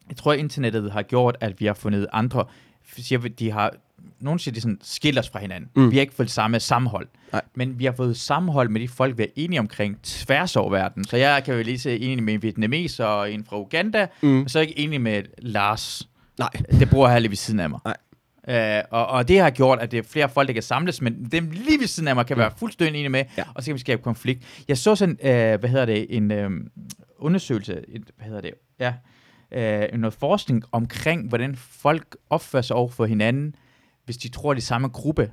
jeg 0.09 0.17
tror, 0.17 0.33
at 0.33 0.39
internettet 0.39 0.93
har 0.93 1.03
gjort, 1.03 1.37
at 1.41 1.61
vi 1.61 1.67
har 1.67 1.75
fundet 1.75 2.07
andre, 2.13 2.45
siger, 2.97 3.19
vi, 3.19 3.29
de 3.29 3.51
har, 3.53 3.71
nogen 4.21 4.39
siger, 4.39 4.55
de 4.55 4.61
sådan, 4.61 4.79
skiller 4.83 5.21
os 5.23 5.29
fra 5.29 5.39
hinanden. 5.39 5.71
Mm. 5.77 5.83
Mm. 5.83 5.91
Vi 5.91 5.97
har 5.97 6.01
ikke 6.01 6.15
fået 6.15 6.31
samme 6.31 6.61
sammenhold. 6.61 7.09
Nej. 7.33 7.43
Men 7.55 7.79
vi 7.79 7.85
har 7.85 7.93
fået 7.93 8.17
sammenhold 8.17 8.69
med 8.69 8.81
de 8.81 8.89
folk, 8.89 9.19
vi 9.19 9.23
er 9.23 9.27
enige 9.37 9.61
omkring 9.61 10.03
tværs 10.03 10.57
over 10.57 10.71
verden. 10.71 11.05
Så 11.05 11.17
jeg 11.17 11.45
kan 11.45 11.55
jo 11.55 11.63
lige 11.63 11.79
se 11.79 11.99
enig 11.99 12.23
med 12.25 12.35
en 12.35 12.43
vietnames 12.43 13.01
og 13.01 13.33
en 13.33 13.45
fra 13.45 13.61
Uganda, 13.61 14.07
Mm. 14.23 14.29
mm. 14.29 14.43
og 14.43 14.51
så 14.51 14.59
er 14.59 14.63
jeg 14.63 14.69
ikke 14.71 14.81
enig 14.81 15.01
med 15.01 15.23
Lars. 15.39 16.09
Nej. 16.39 16.51
Det 16.71 16.91
bruger 16.91 17.09
jeg 17.11 17.21
lige 17.21 17.31
ved 17.31 17.37
siden 17.37 17.61
af 17.61 17.71
mig. 17.71 17.81
Nej. 17.85 17.97
Uh, 18.49 18.85
og, 18.91 19.07
og 19.07 19.29
det 19.29 19.41
har 19.41 19.51
gjort, 19.51 19.79
at 19.79 19.91
det 19.91 19.99
er 19.99 20.03
flere 20.03 20.29
folk, 20.29 20.49
der 20.49 20.55
kan 20.55 20.63
samles, 20.63 21.03
men 21.03 21.29
dem 21.33 21.51
lige 21.51 21.81
ved 21.81 21.87
siden 21.87 22.09
af 22.09 22.15
mig 22.15 22.27
kan 22.27 22.37
være 22.37 22.51
fuldstændig 22.57 22.99
enige 22.99 23.09
med, 23.09 23.25
Ja. 23.39 23.43
og 23.55 23.63
så 23.63 23.67
kan 23.67 23.75
vi 23.75 23.81
skabe 23.81 24.03
konflikt. 24.03 24.43
Jeg 24.69 24.79
så 24.79 24.95
sådan, 24.95 25.19
uh, 25.23 25.61
hvad 25.61 25.69
hedder 25.69 25.85
det, 25.87 26.07
en 26.17 26.31
uh, 26.31 26.51
undersøgelse, 27.19 27.81
et, 27.89 28.03
hvad 28.17 28.27
hedder 28.27 28.41
det, 28.41 28.51
ja, 28.81 28.93
uh, 29.57 29.99
noget 30.01 30.15
forskning 30.15 30.63
omkring, 30.73 31.29
hvordan 31.29 31.57
folk 31.57 32.17
opfører 32.31 32.63
sig 32.63 32.77
over 32.77 32.89
for 32.89 33.07
hinanden, 33.07 33.55
hvis 34.05 34.17
de 34.17 34.29
tror, 34.29 34.55
det 34.55 34.61
er 34.61 34.65
samme 34.65 34.89
gruppe, 34.89 35.31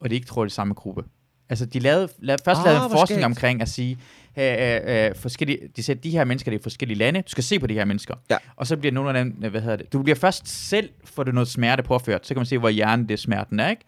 og 0.00 0.10
de 0.10 0.14
ikke 0.14 0.26
tror, 0.26 0.44
det 0.44 0.50
er 0.50 0.54
samme 0.54 0.74
gruppe. 0.74 1.04
Altså, 1.48 1.66
de 1.66 1.78
lavede, 1.78 2.08
lavede 2.18 2.42
først 2.44 2.58
Ah, 2.60 2.64
lavede 2.64 2.84
en 2.84 2.90
forskning 2.90 3.18
skægt. 3.18 3.24
omkring 3.24 3.62
at 3.62 3.68
sige, 3.68 3.98
uh, 4.36 4.42
uh, 4.42 5.16
forskellige, 5.22 5.58
de 5.76 5.82
sagde, 5.82 5.98
at 5.98 6.04
de 6.04 6.10
her 6.10 6.24
mennesker, 6.24 6.50
det 6.50 6.58
er 6.58 6.62
forskellige 6.62 6.98
lande, 6.98 7.22
du 7.22 7.28
skal 7.28 7.44
se 7.44 7.58
på 7.58 7.66
de 7.66 7.74
her 7.74 7.84
mennesker. 7.84 8.14
Ja. 8.30 8.36
Og 8.56 8.66
så 8.66 8.76
bliver 8.76 8.92
nogle 8.92 9.18
af 9.18 9.24
dem, 9.24 9.40
øh, 9.44 9.50
hvad 9.50 9.60
hedder 9.60 9.76
det, 9.76 9.92
du 9.92 10.02
bliver 10.02 10.16
først 10.16 10.48
selv, 10.48 10.90
får 11.04 11.22
du 11.22 11.32
noget 11.32 11.48
smerte 11.48 11.82
påført, 11.82 12.26
så 12.26 12.34
kan 12.34 12.38
man 12.38 12.46
se, 12.46 12.58
hvor 12.58 12.68
hjernen 12.68 13.08
det 13.08 13.18
smerten 13.18 13.60
er, 13.60 13.70
ikke? 13.70 13.82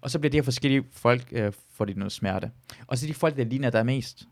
Og 0.00 0.10
så 0.10 0.18
bliver 0.18 0.30
de 0.30 0.36
her 0.36 0.42
forskellige 0.42 0.82
folk, 0.92 1.22
øh, 1.32 1.52
får 1.74 1.84
de 1.84 1.92
noget 1.96 2.12
smerte. 2.12 2.50
Og 2.86 2.98
så 2.98 3.06
de 3.06 3.14
folk, 3.14 3.36
der 3.36 3.44
ligner 3.44 3.70
dig 3.70 3.86
mest, 3.86 4.24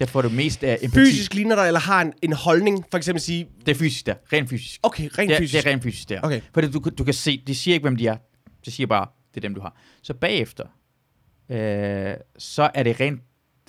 der 0.00 0.06
får 0.06 0.22
du 0.22 0.28
mest 0.28 0.64
af 0.64 0.78
empati. 0.82 1.00
Fysisk 1.10 1.34
ligner 1.34 1.56
dig, 1.56 1.66
eller 1.66 1.80
har 1.80 2.00
en, 2.02 2.12
en 2.22 2.32
holdning, 2.32 2.84
for 2.90 2.98
eksempel 2.98 3.20
sige, 3.22 3.48
Det 3.66 3.68
er 3.68 3.78
fysisk 3.78 4.06
der, 4.06 4.14
rent 4.32 4.48
fysisk. 4.50 4.80
okay, 4.82 5.08
rent 5.18 5.28
det, 5.28 5.34
er, 5.34 5.38
fysisk. 5.38 5.64
det 5.64 5.68
er 5.70 5.72
rent 5.72 5.82
fysisk 5.82 6.08
der. 6.08 6.20
Okay. 6.22 6.40
For 6.54 6.60
det, 6.60 6.72
du, 6.74 6.90
du 6.98 7.04
kan 7.04 7.14
se, 7.14 7.42
de 7.46 7.54
siger 7.54 7.74
ikke, 7.74 7.84
hvem 7.84 7.96
de 7.96 8.06
er. 8.06 8.16
De 8.64 8.70
siger 8.70 8.86
bare, 8.86 9.06
det 9.34 9.36
er 9.36 9.48
dem, 9.48 9.54
du 9.54 9.60
har. 9.60 9.76
Så 10.02 10.14
bagefter, 10.14 10.64
øh, 11.50 12.14
så 12.38 12.70
er 12.74 12.82
det 12.82 13.00
rent, 13.00 13.20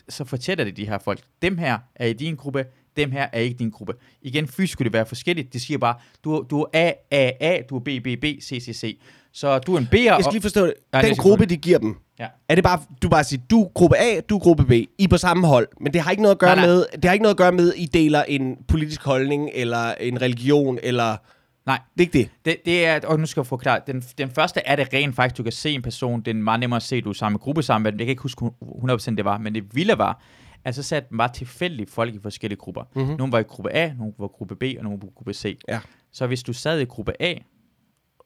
så 0.09 0.23
fortæller 0.25 0.63
det 0.63 0.77
de 0.77 0.85
her 0.85 0.97
folk, 0.97 1.19
dem 1.41 1.57
her 1.57 1.79
er 1.95 2.05
i 2.05 2.13
din 2.13 2.35
gruppe, 2.35 2.65
dem 2.97 3.11
her 3.11 3.27
er 3.33 3.39
ikke 3.39 3.59
din 3.59 3.69
gruppe. 3.69 3.93
Igen, 4.21 4.47
fysisk 4.47 4.77
kunne 4.77 4.83
det 4.83 4.93
være 4.93 5.05
forskelligt. 5.05 5.53
Det 5.53 5.61
siger 5.61 5.77
bare, 5.77 5.95
du, 6.23 6.45
du 6.49 6.65
er 6.73 6.91
A, 7.11 7.21
A, 7.21 7.31
A, 7.41 7.61
du 7.69 7.75
er 7.75 7.79
B, 7.79 7.89
B, 8.03 8.07
B, 8.21 8.25
C, 8.41 8.47
C, 8.47 8.75
C. 8.79 8.99
Så 9.33 9.59
du 9.59 9.75
er 9.75 9.79
en 9.79 9.87
B'er. 9.93 9.97
Jeg 9.97 10.17
skal 10.21 10.31
lige 10.33 10.41
forstå 10.41 10.65
det. 10.65 10.73
Er 10.93 11.01
Den 11.01 11.15
gruppe, 11.15 11.45
de 11.45 11.57
giver 11.57 11.79
dem, 11.79 11.95
Ja. 12.19 12.27
er 12.49 12.55
det 12.55 12.63
bare, 12.63 12.79
du 13.01 13.09
bare 13.09 13.23
siger, 13.23 13.41
du 13.49 13.63
er 13.63 13.69
gruppe 13.73 13.97
A, 13.97 14.19
du 14.29 14.35
er 14.35 14.39
gruppe 14.39 14.65
B, 14.65 14.71
I 14.71 14.87
er 14.99 15.07
på 15.07 15.17
samme 15.17 15.47
hold, 15.47 15.67
men 15.81 15.93
det 15.93 16.01
har 16.01 16.11
ikke 16.11 16.23
noget 16.23 16.35
at 16.35 16.39
gøre 16.39 16.55
Nej, 16.55 16.65
nej. 16.65 16.75
med, 16.75 16.85
det 16.95 17.05
har 17.05 17.13
ikke 17.13 17.23
noget 17.23 17.33
at 17.33 17.37
gøre 17.37 17.51
med, 17.51 17.73
I 17.73 17.85
deler 17.85 18.23
en 18.23 18.57
politisk 18.67 19.03
holdning, 19.03 19.49
eller 19.53 19.93
en 19.99 20.21
religion, 20.21 20.79
eller, 20.83 21.17
Nej, 21.65 21.79
det 21.97 22.03
er 22.03 22.07
ikke 22.07 22.17
det. 22.17 22.29
Det, 22.45 22.65
det 22.65 22.85
er, 22.85 22.99
og 23.03 23.19
nu 23.19 23.25
skal 23.25 23.41
jeg 23.41 23.47
forklare, 23.47 23.79
den, 23.87 24.01
den 24.17 24.29
første 24.29 24.61
er 24.65 24.75
det 24.75 24.87
rent 24.93 25.15
faktisk, 25.15 25.37
du 25.37 25.43
kan 25.43 25.51
se 25.51 25.69
en 25.71 25.81
person, 25.81 26.21
det 26.21 26.27
er 26.31 26.35
meget 26.35 26.59
nemmere 26.59 26.77
at 26.77 26.83
se, 26.83 27.01
du 27.01 27.09
er 27.09 27.13
samme 27.13 27.37
gruppe 27.37 27.63
sammen 27.63 27.83
med 27.83 27.91
dem. 27.91 27.99
Jeg 27.99 28.05
kan 28.05 28.11
ikke 28.11 28.21
huske 28.21 28.45
100% 28.45 29.15
det 29.15 29.25
var, 29.25 29.37
men 29.37 29.55
det 29.55 29.63
vilde 29.75 29.97
var, 29.97 30.21
at 30.63 30.75
så 30.75 30.83
satte 30.83 31.09
den 31.09 31.17
bare 31.17 31.33
tilfældigt 31.33 31.89
folk 31.89 32.15
i 32.15 32.19
forskellige 32.19 32.59
grupper. 32.59 32.83
Mhm. 32.83 33.01
Mm-hmm. 33.01 33.17
Nogle 33.17 33.31
var 33.31 33.39
i 33.39 33.43
gruppe 33.43 33.71
A, 33.71 33.93
nogle 33.93 34.13
var 34.17 34.25
i 34.25 34.29
gruppe 34.33 34.55
B, 34.55 34.63
og 34.77 34.83
nogle 34.83 35.01
var 35.01 35.07
i 35.07 35.11
gruppe 35.15 35.33
C. 35.33 35.59
Ja. 35.67 35.79
Så 36.11 36.27
hvis 36.27 36.43
du 36.43 36.53
sad 36.53 36.79
i 36.79 36.85
gruppe 36.85 37.21
A, 37.21 37.35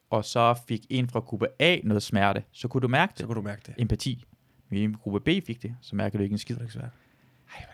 og 0.10 0.26
så 0.26 0.56
fik 0.68 0.86
en 0.90 1.10
fra 1.10 1.20
gruppe 1.20 1.48
A 1.60 1.78
noget 1.84 2.04
smerte, 2.04 2.44
så 2.52 2.68
kunne 2.68 2.82
du 2.82 2.88
mærke 2.88 3.12
det. 3.12 3.20
Så 3.20 3.26
kan 3.28 3.36
du 3.36 3.42
mærke 3.42 3.62
det. 3.66 3.74
Empati. 3.78 4.24
Men 4.70 4.80
en 4.80 4.92
i 4.92 4.94
gruppe 4.94 5.20
B 5.20 5.46
fik 5.46 5.64
det, 5.64 5.76
så 5.82 5.96
mærker 5.96 6.18
du 6.18 6.24
ikke 6.24 6.34
en 6.34 6.40
skid. 6.40 6.56
Det 6.56 6.62
er 6.62 6.66
ikke 6.66 6.74
svært. 6.74 6.90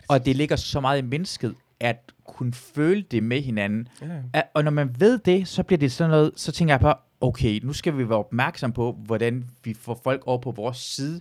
Og 0.08 0.26
det 0.26 0.36
ligger 0.36 0.56
så 0.56 0.80
meget 0.80 0.98
i 0.98 1.02
mennesket, 1.02 1.54
at 1.80 2.12
kunne 2.24 2.52
føle 2.52 3.02
det 3.02 3.22
med 3.22 3.42
hinanden, 3.42 3.88
Ja. 4.02 4.06
Ja, 4.34 4.42
og 4.54 4.64
når 4.64 4.70
man 4.70 5.00
ved 5.00 5.18
det, 5.18 5.48
så 5.48 5.62
bliver 5.62 5.78
det 5.78 5.92
sådan 5.92 6.10
noget, 6.10 6.32
så 6.36 6.52
tænker 6.52 6.74
jeg 6.74 6.80
på, 6.80 6.92
okay, 7.20 7.60
nu 7.62 7.72
skal 7.72 7.98
vi 7.98 8.08
være 8.08 8.18
opmærksom 8.18 8.72
på, 8.72 8.92
hvordan 8.92 9.50
vi 9.64 9.74
får 9.74 10.00
folk 10.04 10.22
over 10.26 10.38
på 10.38 10.50
vores 10.50 10.76
side, 10.76 11.20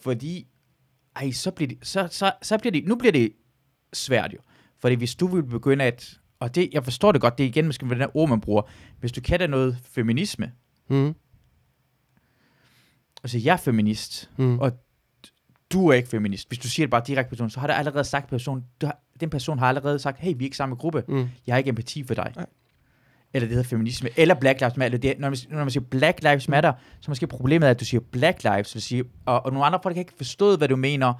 fordi, 0.00 0.46
ej, 1.18 1.30
så 1.30 1.50
bliver 1.50 1.68
det, 1.68 1.78
så, 1.82 2.08
så, 2.10 2.32
så 2.42 2.58
bliver 2.58 2.72
det, 2.72 2.84
nu 2.86 2.96
bliver 2.96 3.12
det 3.12 3.32
svært 3.92 4.32
jo. 4.32 4.38
Fordi 4.80 4.94
hvis 4.94 5.14
du 5.14 5.26
vil 5.26 5.42
begynde 5.42 5.84
at, 5.84 6.18
og 6.40 6.54
det, 6.54 6.68
jeg 6.72 6.84
forstår 6.84 7.12
det 7.12 7.20
godt, 7.20 7.38
det 7.38 7.44
er 7.44 7.48
igen 7.48 7.66
måske 7.66 7.88
den 7.88 7.96
her 7.96 8.16
ord, 8.16 8.28
man 8.28 8.40
bruger, 8.40 8.62
hvis 9.00 9.12
du 9.12 9.20
kan 9.20 9.38
da 9.38 9.46
noget 9.46 9.78
feminisme, 9.90 10.52
Mm. 10.90 11.14
altså 13.24 13.38
jeg 13.38 13.52
er 13.52 13.56
feminist, 13.56 14.30
Mm. 14.36 14.58
og 14.58 14.72
du 15.72 15.88
er 15.88 15.92
ikke 15.94 16.08
feminist. 16.08 16.48
Hvis 16.48 16.58
du 16.58 16.68
siger 16.68 16.86
det 16.86 16.90
bare 16.90 17.02
direkte 17.06 17.28
person, 17.30 17.50
så 17.50 17.60
har 17.60 17.66
der 17.66 17.74
allerede 17.74 18.04
sagt 18.04 18.28
person, 18.30 18.64
du 18.80 18.86
har, 18.86 19.00
den 19.20 19.30
person 19.30 19.58
har 19.58 19.66
allerede 19.68 19.98
sagt, 19.98 20.18
hey, 20.18 20.32
vi 20.36 20.44
er 20.44 20.46
ikke 20.46 20.56
samme 20.56 20.74
gruppe. 20.74 21.04
Mm. 21.08 21.28
Jeg 21.46 21.54
har 21.54 21.58
ikke 21.58 21.68
empati 21.68 22.04
for 22.04 22.14
dig. 22.14 22.32
Nej. 22.36 22.46
Eller 23.34 23.48
det 23.48 23.54
hedder 23.56 23.68
feminisme. 23.68 24.08
Eller 24.16 24.34
Black 24.34 24.60
Lives 24.60 24.76
Matter. 24.76 24.98
Det, 24.98 25.10
er- 25.10 25.14
når, 25.18 25.28
man, 25.28 25.38
når 25.50 25.58
man 25.58 25.70
siger 25.70 25.84
Black 25.90 26.22
Lives 26.22 26.48
Matter, 26.48 26.72
så 27.00 27.10
måske 27.10 27.26
problemet 27.26 27.66
er, 27.66 27.70
at 27.70 27.80
du 27.80 27.84
siger 27.84 28.00
Black 28.12 28.42
Lives, 28.44 28.74
vil 28.74 28.82
sige, 28.82 29.04
og, 29.26 29.44
og 29.46 29.52
nogle 29.52 29.66
andre 29.66 29.78
folk 29.82 29.96
har 29.96 30.00
ikke 30.00 30.12
forstået, 30.16 30.58
hvad 30.58 30.68
du 30.68 30.76
mener. 30.76 31.14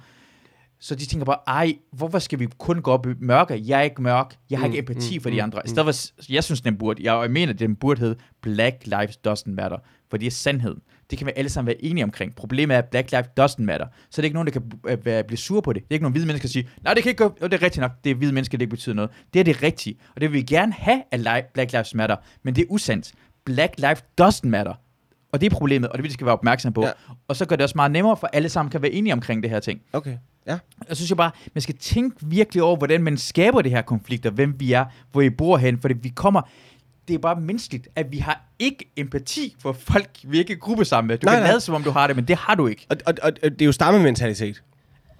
Så 0.81 0.95
de 0.95 1.05
tænker 1.05 1.25
bare, 1.25 1.37
ej, 1.47 1.73
hvorfor 1.91 2.19
skal 2.19 2.39
vi 2.39 2.47
kun 2.57 2.81
gå 2.81 2.91
op 2.91 3.05
i 3.07 3.09
mørke? 3.19 3.61
Jeg 3.65 3.79
er 3.79 3.83
ikke 3.83 4.01
mørk. 4.01 4.35
Jeg 4.49 4.59
har 4.59 4.67
Mm, 4.67 4.73
ikke 4.73 4.79
empati 4.91 5.17
mm, 5.17 5.23
for 5.23 5.29
de 5.29 5.35
mm, 5.35 5.43
andre. 5.43 5.59
I 5.59 5.61
mm. 5.65 5.67
stedet 5.69 5.95
for, 5.95 6.31
jeg 6.33 6.43
synes, 6.43 6.61
den 6.61 6.77
burde, 6.77 7.03
jeg, 7.03 7.21
jeg 7.21 7.31
mener, 7.31 7.53
den 7.53 7.75
burde 7.75 7.99
hedde 7.99 8.15
Black 8.41 8.75
Lives 8.85 9.17
Doesn't 9.27 9.51
Matter. 9.51 9.77
For 10.09 10.17
det 10.17 10.27
er 10.27 10.31
sandhed. 10.31 10.75
Det 11.09 11.17
kan 11.17 11.27
vi 11.27 11.31
alle 11.35 11.49
sammen 11.49 11.67
være 11.67 11.83
enige 11.83 12.03
omkring. 12.03 12.35
Problemet 12.35 12.75
er, 12.75 12.77
at 12.79 12.85
Black 12.85 13.11
Lives 13.11 13.27
Doesn't 13.39 13.61
Matter. 13.63 13.85
Så 14.09 14.15
det 14.15 14.19
er 14.19 14.23
ikke 14.23 14.33
nogen, 14.33 14.47
der 14.47 14.51
kan 14.53 14.71
øh, 14.87 15.05
være- 15.05 15.23
blive 15.23 15.37
sure 15.37 15.61
på 15.61 15.73
det. 15.73 15.81
Det 15.83 15.89
er 15.89 15.93
ikke 15.95 16.03
nogen 16.03 16.11
hvide 16.13 16.25
mennesker, 16.25 16.47
der 16.47 16.51
siger, 16.51 16.67
nej, 16.83 16.93
det 16.93 17.03
kan 17.03 17.09
ikke 17.09 17.23
gå. 17.23 17.35
Det 17.41 17.53
er 17.53 17.61
rigtigt 17.61 17.81
nok. 17.81 17.91
Det 18.03 18.09
er 18.09 18.15
hvide 18.15 18.33
mennesker, 18.33 18.57
det 18.57 18.61
ikke 18.65 18.69
betyder 18.75 18.95
noget. 18.95 19.11
Det 19.33 19.39
er 19.39 19.43
det 19.43 19.63
rigtige. 19.63 19.95
Og 20.15 20.21
det 20.21 20.31
vil 20.31 20.37
vi 20.37 20.43
gerne 20.43 20.73
have, 20.73 21.03
at 21.11 21.45
Black 21.53 21.71
Lives 21.71 21.93
Matter. 21.95 22.15
Men 22.43 22.55
det 22.55 22.61
er 22.61 22.65
usandt. 22.69 23.11
Black 23.45 23.73
Lives 23.77 24.03
Doesn't 24.21 24.47
Matter. 24.47 24.73
Og 25.31 25.41
det 25.41 25.45
er 25.51 25.55
problemet, 25.55 25.89
og 25.89 25.97
det 25.97 26.03
vi 26.03 26.11
skal 26.11 26.25
være 26.25 26.33
opmærksom 26.33 26.73
på. 26.73 26.85
Ja. 26.85 26.91
Og 27.27 27.35
så 27.35 27.45
gør 27.45 27.55
det 27.55 27.63
også 27.63 27.75
meget 27.75 27.91
nemmere, 27.91 28.17
for 28.17 28.27
alle 28.33 28.49
sammen 28.49 28.71
kan 28.71 28.81
være 28.81 28.91
enige 28.91 29.13
omkring 29.13 29.43
det 29.43 29.51
her 29.51 29.59
ting. 29.59 29.81
Okay, 29.93 30.17
ja. 30.47 30.57
Jeg 30.89 30.95
synes 30.97 31.11
jo 31.11 31.15
bare, 31.15 31.31
man 31.53 31.61
skal 31.61 31.75
tænke 31.75 32.15
virkelig 32.25 32.63
over, 32.63 32.75
hvordan 32.77 33.03
man 33.03 33.17
skaber 33.17 33.61
det 33.61 33.71
her 33.71 33.81
konflikter, 33.81 34.29
hvem 34.29 34.59
vi 34.59 34.73
er, 34.73 34.85
hvor 35.11 35.21
I 35.21 35.29
bor 35.29 35.57
hen, 35.57 35.79
for 35.81 35.89
vi 36.01 36.09
kommer, 36.09 36.41
det 37.09 37.15
er 37.15 37.19
bare 37.19 37.41
menneskeligt, 37.41 37.87
at 37.95 38.11
vi 38.11 38.17
har 38.17 38.41
ikke 38.59 38.91
empati 38.97 39.55
for 39.59 39.73
folk, 39.73 40.09
vi 40.23 40.39
ikke 40.39 40.53
er 40.53 40.57
gruppe 40.57 40.85
sammen 40.85 41.07
med. 41.07 41.17
Du 41.17 41.25
Nej, 41.25 41.35
kan 41.35 41.43
nej. 41.43 41.51
lade 41.51 41.61
som 41.61 41.75
om 41.75 41.83
du 41.83 41.91
har 41.91 42.07
det, 42.07 42.15
men 42.15 42.25
det 42.25 42.35
har 42.35 42.55
du 42.55 42.67
ikke. 42.67 42.85
Og, 42.89 42.97
og, 43.05 43.13
og, 43.21 43.31
og 43.43 43.51
det 43.51 43.61
er 43.61 43.65
jo 43.65 43.71
stammementalitet. 43.71 44.63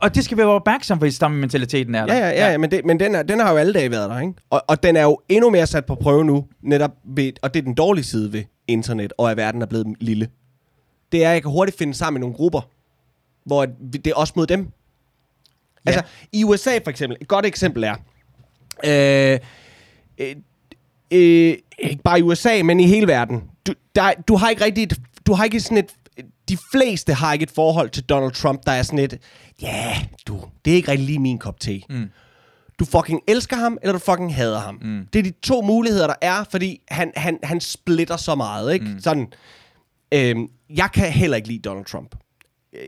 Og 0.01 0.15
det 0.15 0.25
skal 0.25 0.37
vi 0.37 0.41
være 0.41 0.49
opmærksom 0.49 0.99
på, 0.99 1.05
i 1.05 1.11
stammementaliteten 1.11 1.95
er 1.95 2.05
der. 2.05 2.13
Ja, 2.13 2.19
ja, 2.19 2.29
ja, 2.29 2.51
ja. 2.51 2.57
men, 2.57 2.71
det, 2.71 2.85
men 2.85 2.99
den, 2.99 3.15
er, 3.15 3.23
den 3.23 3.39
har 3.39 3.51
jo 3.51 3.57
alle 3.57 3.73
dage 3.73 3.91
været 3.91 4.09
der, 4.09 4.19
ikke? 4.19 4.33
Og, 4.49 4.63
og 4.67 4.83
den 4.83 4.95
er 4.95 5.03
jo 5.03 5.19
endnu 5.29 5.49
mere 5.49 5.67
sat 5.67 5.85
på 5.85 5.95
prøve 5.95 6.25
nu, 6.25 6.45
netop 6.61 6.91
ved, 7.03 7.31
og 7.41 7.53
det 7.53 7.59
er 7.59 7.63
den 7.63 7.73
dårlige 7.73 8.05
side 8.05 8.33
ved 8.33 8.43
internet, 8.67 9.13
og 9.17 9.31
at 9.31 9.37
verden 9.37 9.61
er 9.61 9.65
blevet 9.65 9.87
lille. 9.99 10.27
Det 11.11 11.23
er, 11.23 11.29
at 11.29 11.33
jeg 11.33 11.41
kan 11.41 11.51
hurtigt 11.51 11.77
finde 11.77 11.93
sammen 11.93 12.19
med 12.19 12.21
nogle 12.21 12.35
grupper, 12.35 12.61
hvor 13.45 13.65
det 13.93 14.07
er 14.07 14.15
også 14.15 14.33
mod 14.35 14.47
dem. 14.47 14.59
Ja. 14.59 15.91
Altså, 15.91 16.03
i 16.31 16.43
USA 16.43 16.79
for 16.83 16.89
eksempel, 16.89 17.17
et 17.21 17.27
godt 17.27 17.45
eksempel 17.45 17.83
er, 17.83 17.95
øh, 18.85 19.39
øh, 20.17 20.35
øh, 21.11 21.57
ikke 21.81 22.03
bare 22.03 22.19
i 22.19 22.21
USA, 22.21 22.61
men 22.63 22.79
i 22.79 22.87
hele 22.87 23.07
verden, 23.07 23.43
du, 23.67 23.73
der, 23.95 24.11
du 24.27 24.35
har 24.35 24.49
ikke 24.49 24.63
rigtig, 24.63 24.83
et, 24.83 25.01
du 25.27 25.33
har 25.33 25.43
ikke 25.43 25.59
sådan 25.59 25.77
et, 25.77 25.93
de 26.49 26.57
fleste 26.71 27.13
har 27.13 27.33
ikke 27.33 27.43
et 27.43 27.51
forhold 27.51 27.89
til 27.89 28.03
Donald 28.03 28.31
Trump, 28.31 28.65
der 28.65 28.71
er 28.71 28.83
sådan 28.83 28.99
et, 28.99 29.17
ja, 29.61 29.67
yeah, 29.67 30.05
du, 30.27 30.41
det 30.65 30.71
er 30.71 30.75
ikke 30.75 30.91
rigtig 30.91 31.05
lige 31.05 31.19
min 31.19 31.37
kop 31.37 31.59
te. 31.59 31.81
Mm. 31.89 32.09
Du 32.79 32.85
fucking 32.85 33.21
elsker 33.27 33.55
ham, 33.55 33.77
eller 33.81 33.93
du 33.93 33.99
fucking 33.99 34.35
hader 34.35 34.59
ham. 34.59 34.79
Mm. 34.81 35.07
Det 35.13 35.19
er 35.19 35.23
de 35.23 35.33
to 35.43 35.61
muligheder, 35.61 36.07
der 36.07 36.15
er, 36.21 36.43
fordi 36.51 36.81
han, 36.87 37.11
han, 37.15 37.39
han 37.43 37.61
splitter 37.61 38.17
så 38.17 38.35
meget, 38.35 38.73
ikke? 38.73 38.85
Mm. 38.85 38.99
Sådan, 38.99 39.33
øhm, 40.13 40.47
jeg 40.69 40.89
kan 40.93 41.11
heller 41.11 41.37
ikke 41.37 41.47
lide 41.47 41.59
Donald 41.59 41.85
Trump. 41.85 42.15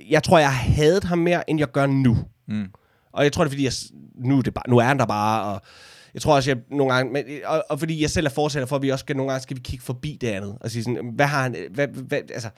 Jeg 0.10 0.24
tror, 0.24 0.40
jeg 0.40 0.54
har 0.54 0.74
hadet 0.74 1.04
ham 1.04 1.18
mere, 1.18 1.50
end 1.50 1.60
jeg 1.60 1.72
gør 1.72 1.86
nu. 1.86 2.18
Mm. 2.48 2.68
Og 3.14 3.24
jeg 3.24 3.34
tror, 3.34 3.44
det 3.44 3.50
er, 3.50 3.52
fordi 3.52 3.64
jeg, 3.64 3.74
nu, 4.16 4.38
er 4.38 4.42
det 4.42 4.54
bare, 4.54 4.70
nu 4.70 4.78
er 4.78 4.84
han 4.84 5.00
der 5.00 5.06
bare, 5.06 5.44
og 5.44 5.62
jeg 6.14 6.22
tror 6.22 6.36
også, 6.36 6.50
jeg 6.50 6.58
nogle 6.70 6.94
gange, 6.94 7.14
men, 7.14 7.26
og, 7.46 7.64
og, 7.70 7.80
fordi 7.80 8.02
jeg 8.02 8.10
selv 8.10 8.26
er 8.26 8.30
fortsætter 8.30 8.68
for, 8.68 8.76
at 8.76 8.82
vi 8.82 8.90
også 8.90 9.04
skal, 9.04 9.16
nogle 9.16 9.32
gange 9.32 9.44
skal 9.44 9.58
vi 9.58 9.62
kigge 9.62 9.86
forbi 9.86 10.18
det 10.22 10.28
andet, 10.28 10.58
og 10.62 10.72
sige 10.72 10.84
sådan, 10.84 11.12
hvad 11.16 11.26
har 11.26 11.42
han, 11.42 11.56
hvad, 11.72 11.88
hvad, 11.88 12.20
altså, 12.34 12.50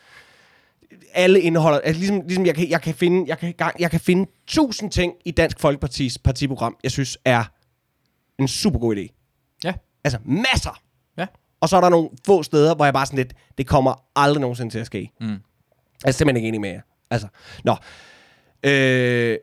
alle 1.13 1.41
indeholder, 1.41 1.79
altså 1.79 1.99
ligesom, 1.99 2.21
ligesom 2.21 2.45
jeg, 2.45 2.55
kan, 2.55 2.69
jeg, 2.69 2.81
kan 2.81 2.95
finde, 2.95 3.25
jeg, 3.27 3.37
kan, 3.37 3.53
jeg 3.79 3.91
kan 3.91 3.99
finde 3.99 4.31
tusind 4.47 4.91
ting 4.91 5.13
i 5.25 5.31
Dansk 5.31 5.59
Folkepartis 5.59 6.17
partiprogram, 6.17 6.75
jeg 6.83 6.91
synes 6.91 7.17
er 7.25 7.43
en 8.39 8.47
super 8.47 8.79
god 8.79 8.95
idé. 8.95 9.07
Ja. 9.63 9.73
Altså 10.03 10.19
masser. 10.25 10.81
Ja. 11.17 11.25
Og 11.61 11.69
så 11.69 11.77
er 11.77 11.81
der 11.81 11.89
nogle 11.89 12.09
få 12.25 12.43
steder, 12.43 12.75
hvor 12.75 12.85
jeg 12.85 12.93
bare 12.93 13.05
sådan 13.05 13.17
lidt, 13.17 13.33
det 13.57 13.67
kommer 13.67 14.05
aldrig 14.15 14.41
nogensinde 14.41 14.71
til 14.71 14.79
at 14.79 14.85
ske. 14.85 15.11
Mm. 15.21 15.27
Jeg 15.27 15.39
er 16.05 16.11
simpelthen 16.11 16.35
ikke 16.35 16.47
enig 16.47 16.61
med 16.61 16.69
jer. 16.69 16.81
Altså, 17.11 17.27
nå. 17.63 17.75
Øh, 18.63 19.37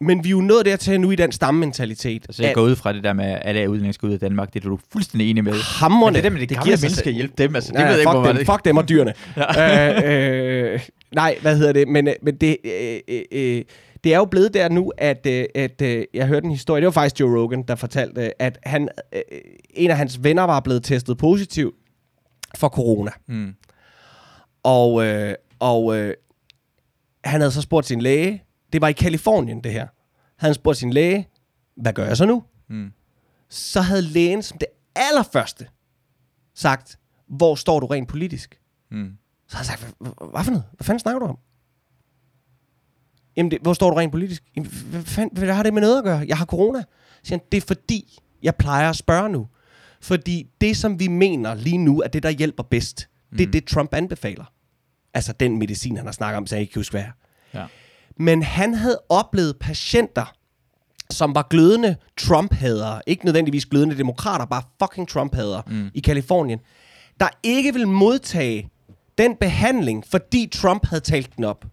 men 0.00 0.24
vi 0.24 0.28
er 0.28 0.30
jo 0.30 0.40
nået 0.40 0.66
dertil 0.66 1.00
nu 1.00 1.10
i 1.10 1.16
den 1.16 1.32
stammentalitet. 1.32 2.24
Altså, 2.28 2.42
jeg 2.42 2.54
går 2.54 2.62
ud 2.62 2.76
fra 2.76 2.92
det 2.92 3.04
der 3.04 3.12
med, 3.12 3.24
at 3.24 3.40
alle 3.44 3.70
udlændinge 3.70 3.92
skal 3.92 4.06
ud 4.06 4.12
af 4.12 4.20
Danmark. 4.20 4.54
Det 4.54 4.64
er 4.64 4.68
du 4.68 4.78
fuldstændig 4.92 5.30
enig 5.30 5.44
med. 5.44 5.52
Hammerne. 5.52 6.04
Men 6.04 6.14
det 6.14 6.18
er 6.18 6.22
det 6.22 6.32
med 6.32 6.40
de 6.40 6.54
gamle 6.54 6.64
giver 6.64 6.78
mennesker, 6.82 7.10
hjælpe 7.10 7.34
dem. 7.38 7.54
Altså, 7.54 7.72
det 7.72 7.78
Nej, 7.78 7.84
ved 7.84 7.92
jeg 7.92 8.00
ikke, 8.00 8.10
fuck 8.10 8.18
hvor 8.18 8.26
dem, 8.26 8.36
det 8.36 8.46
fuck 8.46 8.64
dem 8.64 8.76
og 8.76 8.88
dyrene. 8.88 9.14
øh, 10.72 10.72
øh, 10.74 10.80
nej, 11.14 11.36
hvad 11.42 11.56
hedder 11.56 11.72
det? 11.72 11.88
Men, 11.88 12.08
øh, 12.08 12.14
men 12.22 12.36
det, 12.36 12.56
øh, 12.64 13.00
øh, 13.08 13.22
øh, 13.32 13.62
det 14.04 14.14
er 14.14 14.18
jo 14.18 14.24
blevet 14.24 14.54
der 14.54 14.68
nu, 14.68 14.92
at, 14.98 15.26
øh, 15.26 15.44
at 15.54 15.82
øh, 15.82 16.04
jeg 16.14 16.26
hørte 16.26 16.44
en 16.44 16.50
historie. 16.50 16.80
Det 16.80 16.86
var 16.86 16.92
faktisk 16.92 17.20
Joe 17.20 17.40
Rogan, 17.40 17.62
der 17.62 17.74
fortalte, 17.74 18.20
øh, 18.24 18.30
at 18.38 18.58
han, 18.62 18.88
øh, 19.12 19.20
en 19.70 19.90
af 19.90 19.96
hans 19.96 20.24
venner 20.24 20.42
var 20.42 20.60
blevet 20.60 20.84
testet 20.84 21.18
positiv 21.18 21.74
for 22.56 22.68
corona. 22.68 23.10
Mm. 23.28 23.54
Og, 24.62 25.06
øh, 25.06 25.34
og 25.58 25.96
øh, 25.96 26.14
han 27.24 27.40
havde 27.40 27.52
så 27.52 27.62
spurgt 27.62 27.86
sin 27.86 28.00
læge. 28.00 28.42
Det 28.72 28.80
var 28.80 28.88
i 28.88 28.92
Kalifornien, 28.92 29.64
det 29.64 29.72
her. 29.72 29.80
Han 29.80 29.90
havde 30.36 30.54
spurgt 30.54 30.78
sin 30.78 30.92
læge, 30.92 31.28
hvad 31.76 31.92
gør 31.92 32.06
jeg 32.06 32.16
så 32.16 32.26
nu? 32.26 32.42
Mm. 32.68 32.92
Så 33.48 33.80
havde 33.80 34.02
lægen 34.02 34.42
som 34.42 34.58
det 34.58 34.68
allerførste 34.96 35.68
sagt, 36.54 36.98
hvor 37.28 37.54
står 37.54 37.80
du 37.80 37.86
rent 37.86 38.08
politisk? 38.08 38.60
Mm. 38.90 39.12
Så 39.48 39.56
har 39.56 39.62
jeg 39.62 39.66
sagt, 39.66 39.94
"Hvad- 40.00 40.44
for 40.44 40.50
noget? 40.50 40.64
Hvad 40.72 40.84
fanden 40.84 41.00
snakker 41.00 41.18
du 41.18 41.26
om? 41.26 41.38
Jamen, 43.36 43.50
det, 43.50 43.58
hvor 43.62 43.72
står 43.72 43.90
du 43.90 43.96
rent 43.96 44.12
politisk? 44.12 44.42
Jamen, 44.56 44.70
hvad, 44.70 45.02
fanden, 45.02 45.38
hvad 45.38 45.54
har 45.54 45.62
det 45.62 45.74
med 45.74 45.82
noget 45.82 45.98
at 45.98 46.04
gøre? 46.04 46.24
Jeg 46.28 46.38
har 46.38 46.44
corona. 46.44 46.80
Så 46.80 46.86
siger 47.22 47.38
han, 47.38 47.46
det 47.52 47.58
er 47.62 47.66
fordi, 47.66 48.18
jeg 48.42 48.54
plejer 48.56 48.90
at 48.90 48.96
spørge 48.96 49.28
nu. 49.28 49.48
Fordi 50.00 50.50
det, 50.60 50.76
som 50.76 51.00
vi 51.00 51.08
mener 51.08 51.54
lige 51.54 51.78
nu, 51.78 52.00
er 52.02 52.08
det, 52.08 52.22
der 52.22 52.30
hjælper 52.30 52.62
bedst. 52.62 53.08
Det 53.32 53.40
er 53.40 53.46
Mm. 53.46 53.52
det, 53.52 53.64
Trump 53.66 53.94
anbefaler. 53.94 54.44
Altså 55.14 55.32
den 55.32 55.58
medicin, 55.58 55.96
han 55.96 56.06
har 56.06 56.12
snakket 56.12 56.36
om, 56.36 56.46
så 56.46 56.54
jeg 56.54 56.60
ikke 56.60 56.72
kan 56.72 56.80
huske, 56.80 56.92
hvad. 56.92 57.04
Ja. 57.54 57.66
Men 58.18 58.42
han 58.42 58.74
havde 58.74 58.98
oplevet 59.08 59.56
patienter, 59.60 60.34
som 61.10 61.34
var 61.34 61.46
glødende 61.50 61.96
Trump-hadere. 62.16 63.02
Ikke 63.06 63.24
nødvendigvis 63.24 63.66
glødende 63.66 63.98
demokrater, 63.98 64.44
bare 64.44 64.62
fucking 64.82 65.08
Trump-hadere 65.08 65.62
Mm. 65.66 65.90
i 65.94 66.00
Kalifornien. 66.00 66.58
Der 67.20 67.28
ikke 67.42 67.72
vil 67.74 67.88
modtage 67.88 68.70
den 69.18 69.36
behandling, 69.36 70.04
fordi 70.06 70.46
Trump 70.52 70.86
havde 70.86 71.00
talt 71.00 71.36
den 71.36 71.44
op. 71.44 71.64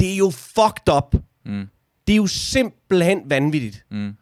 Det 0.00 0.12
er 0.12 0.16
jo 0.16 0.30
fucked 0.30 0.94
up. 0.96 1.14
Mm. 1.46 1.68
Det 2.06 2.12
er 2.12 2.16
jo 2.16 2.26
simpelthen 2.26 3.22
vanvittigt. 3.30 3.84
Mm. 3.90 4.16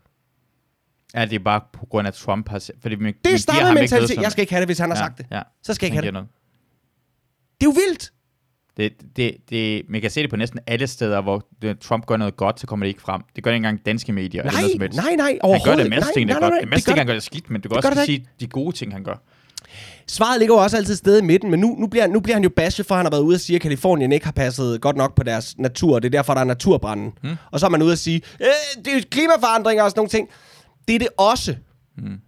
Ja, 1.14 1.24
det 1.24 1.32
er 1.32 1.38
bare 1.44 1.60
på 1.72 1.86
grund 1.86 2.06
af 2.06 2.14
Trump 2.14 2.48
har... 2.48 2.68
Fordi 2.82 2.96
man, 2.96 3.14
Det 3.24 3.32
er 3.50 3.74
noget, 3.74 4.10
som- 4.10 4.22
Jeg 4.22 4.32
skal 4.32 4.42
ikke 4.42 4.52
have 4.52 4.60
det, 4.60 4.68
hvis 4.68 4.78
han 4.78 4.90
har 4.90 4.96
ja, 4.96 5.02
sagt 5.02 5.18
det. 5.18 5.26
Ja. 5.30 5.42
Så 5.62 5.74
skal 5.74 5.86
jeg 5.86 5.88
ikke 5.88 5.96
have 5.96 6.06
det. 6.06 6.12
noget. 6.12 6.28
Det 7.60 7.66
er 7.66 7.70
jo 7.70 7.76
vildt. 7.88 8.12
Det, 8.76 8.92
det, 9.16 9.36
det, 9.50 9.82
man 9.88 10.00
kan 10.00 10.10
se 10.10 10.22
det 10.22 10.30
på 10.30 10.36
næsten 10.36 10.60
alle 10.66 10.86
steder, 10.86 11.20
hvor 11.20 11.46
det- 11.62 11.78
Trump 11.78 12.06
gør 12.06 12.16
noget 12.16 12.36
godt, 12.36 12.60
så 12.60 12.66
kommer 12.66 12.86
det 12.86 12.88
ikke 12.88 13.02
frem. 13.02 13.22
Det 13.36 13.44
gør 13.44 13.50
ikke 13.50 13.56
engang 13.56 13.86
danske 13.86 14.12
medier. 14.12 14.42
eller 14.42 14.52
Nej, 14.52 14.60
noget 14.60 14.72
som 14.72 14.80
helst. 14.80 14.96
nej, 14.96 15.14
nej, 15.16 15.26
Han 15.26 15.34
gør 15.34 15.48
overhovedet 15.48 15.78
det 15.84 15.90
masse 15.90 16.06
nej, 16.08 16.14
ting, 16.14 16.28
der 16.28 16.34
nej, 16.34 16.46
er 16.46 16.50
nej, 16.50 16.58
godt. 16.60 16.70
Det 16.70 16.76
det 16.76 16.84
gør 16.86 16.90
ting, 16.92 16.98
han 17.00 17.06
gør 17.06 17.12
det 17.14 17.22
skidt, 17.22 17.50
men 17.50 17.60
du 17.60 17.68
kan 17.68 17.76
det 17.76 17.84
også 17.86 17.98
det 18.00 18.06
sige 18.06 18.26
de 18.40 18.46
gode 18.46 18.76
ting, 18.76 18.92
han 18.92 19.04
gør. 19.04 19.22
Svaret 20.06 20.38
ligger 20.38 20.54
jo 20.54 20.60
også 20.62 20.76
altid 20.76 20.92
et 20.92 20.98
sted 20.98 21.18
i 21.18 21.24
midten, 21.24 21.50
men 21.50 21.60
nu, 21.60 21.76
nu, 21.78 21.86
bliver, 21.86 22.06
nu 22.06 22.20
bliver 22.20 22.36
han 22.36 22.42
jo 22.42 22.48
bashed, 22.56 22.84
for 22.84 22.94
han 22.94 23.04
har 23.04 23.10
været 23.10 23.22
ude 23.22 23.34
og 23.36 23.40
sige, 23.40 23.56
at 23.56 23.62
Kalifornien 23.62 24.12
ikke 24.12 24.26
har 24.26 24.32
passet 24.32 24.80
godt 24.80 24.96
nok 24.96 25.14
på 25.16 25.22
deres 25.22 25.58
natur, 25.58 25.94
og 25.94 26.02
det 26.02 26.06
er 26.08 26.18
derfor, 26.18 26.34
der 26.34 26.40
er 26.40 26.44
naturbranden. 26.44 27.12
Mm. 27.22 27.30
Og 27.50 27.60
så 27.60 27.66
er 27.66 27.70
man 27.70 27.82
ude 27.82 27.92
og 27.92 27.98
sige, 27.98 28.22
øh, 28.40 28.84
det 28.84 28.96
er 28.96 29.00
klimaforandringer 29.10 29.84
og 29.84 29.90
sådan 29.90 29.98
nogle 29.98 30.10
ting. 30.10 30.28
Det 30.88 30.94
er 30.94 30.98
det 30.98 31.08
også. 31.16 31.56
Mm. 31.98 32.18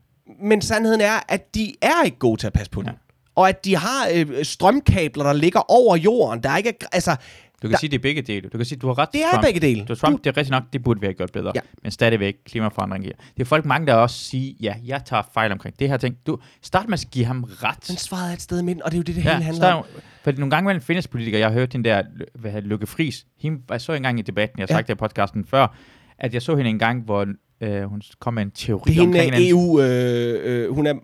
Men 0.43 0.63
sandheden 0.63 1.01
er, 1.01 1.15
at 1.29 1.55
de 1.55 1.75
er 1.83 2.05
ikke 2.05 2.19
gode 2.19 2.41
til 2.41 2.47
at 2.47 2.53
passe 2.53 2.71
på. 2.71 2.83
Ja. 2.87 2.91
Og 3.35 3.49
at 3.49 3.65
de 3.65 3.77
har 3.77 4.09
øh, 4.15 4.45
strømkabler, 4.45 5.25
der 5.25 5.33
ligger 5.33 5.71
over 5.73 5.97
jorden. 5.97 6.43
Der 6.43 6.51
er 6.51 6.57
ikke, 6.57 6.75
altså, 6.93 7.17
Du 7.63 7.69
kan 7.69 7.73
Der- 7.73 7.79
sige, 7.79 7.91
det 7.91 7.97
er 7.99 8.03
begge 8.03 8.23
dele. 8.23 8.49
Du 8.49 8.57
kan 8.59 8.65
sige, 8.65 8.79
du 8.79 8.87
har 8.87 8.99
ret. 8.99 9.09
det 9.13 9.21
er 9.23 9.31
Trump. 9.31 9.45
begge 9.45 9.61
dele. 9.61 9.85
Du, 9.85 9.95
Trump, 9.95 10.19
det 10.25 10.31
er 10.31 10.37
rigtigt 10.37 10.51
nok, 10.51 10.63
det 10.73 10.83
burde 10.85 11.01
vi 11.01 11.07
have 11.07 11.15
gjort 11.15 11.33
bedre. 11.33 11.53
Ja. 11.55 11.61
Men 11.83 11.93
stadigvæk, 11.93 12.35
klimaforandring 12.47 13.05
giver. 13.05 13.17
Det 13.37 13.41
er 13.43 13.45
folk 13.45 13.65
mange, 13.65 13.87
der 13.87 13.95
også 13.95 14.19
siger, 14.19 14.55
ja, 14.61 14.75
jeg 14.85 15.03
tager 15.05 15.23
fejl 15.35 15.53
omkring 15.53 15.79
det 15.79 15.89
her 15.89 15.97
ting. 15.97 16.17
Du, 16.27 16.39
start 16.63 16.89
med 16.89 16.99
at 16.99 17.11
give 17.11 17.25
ham 17.25 17.45
ret. 17.45 17.85
Men 17.89 17.97
svaret 17.97 18.31
er 18.31 18.33
et 18.35 18.43
sted 18.43 18.61
i 18.61 18.63
midten, 18.63 18.83
og 18.83 18.91
det 18.91 18.97
er 18.97 18.99
jo 18.99 19.03
det, 19.03 19.15
det 19.15 19.23
hele 19.23 19.35
Ja, 19.37 19.41
handler 19.43 19.73
om. 19.73 19.85
start, 19.85 20.03
for 20.25 20.33
nogle 20.33 20.51
gange 20.51 20.67
mellem 20.67 20.83
findes 20.83 21.09
politikere, 21.09 21.41
jeg 21.41 21.49
har 21.49 21.55
hørt 21.55 21.73
den 21.73 21.85
der, 21.85 22.03
hvad 22.35 22.51
hedder 22.51 22.61
det, 22.61 22.69
Lykke 22.71 22.87
Friis, 22.87 23.27
hende, 23.41 23.63
jeg 23.71 23.81
så 23.81 23.93
engang 23.93 24.19
i 24.19 24.23
debatten, 24.23 24.59
jeg 24.59 24.67
har 24.71 24.75
Ja. 24.75 24.79
sagt 24.79 24.89
det 24.89 24.95
i 24.95 24.97
podcasten 24.97 25.45
før, 25.45 25.77
at 26.19 26.35
jeg 26.35 26.43
så 26.43 26.57
hende 26.57 26.71
en 26.71 26.79
gang, 26.79 27.03
hvor 27.05 27.27
øh, 27.61 27.83
hun 27.85 28.03
kom 28.21 28.35
med 28.35 28.43
en 28.43 28.51
teori 28.51 28.91
Det 28.91 28.99
er 28.99 29.03
omkring 29.07 29.35
en 29.35 29.51
EU, 29.51 29.81
øh, 29.81 30.65
øh, 30.65 30.75
hun 30.75 30.87
er, 30.87 30.95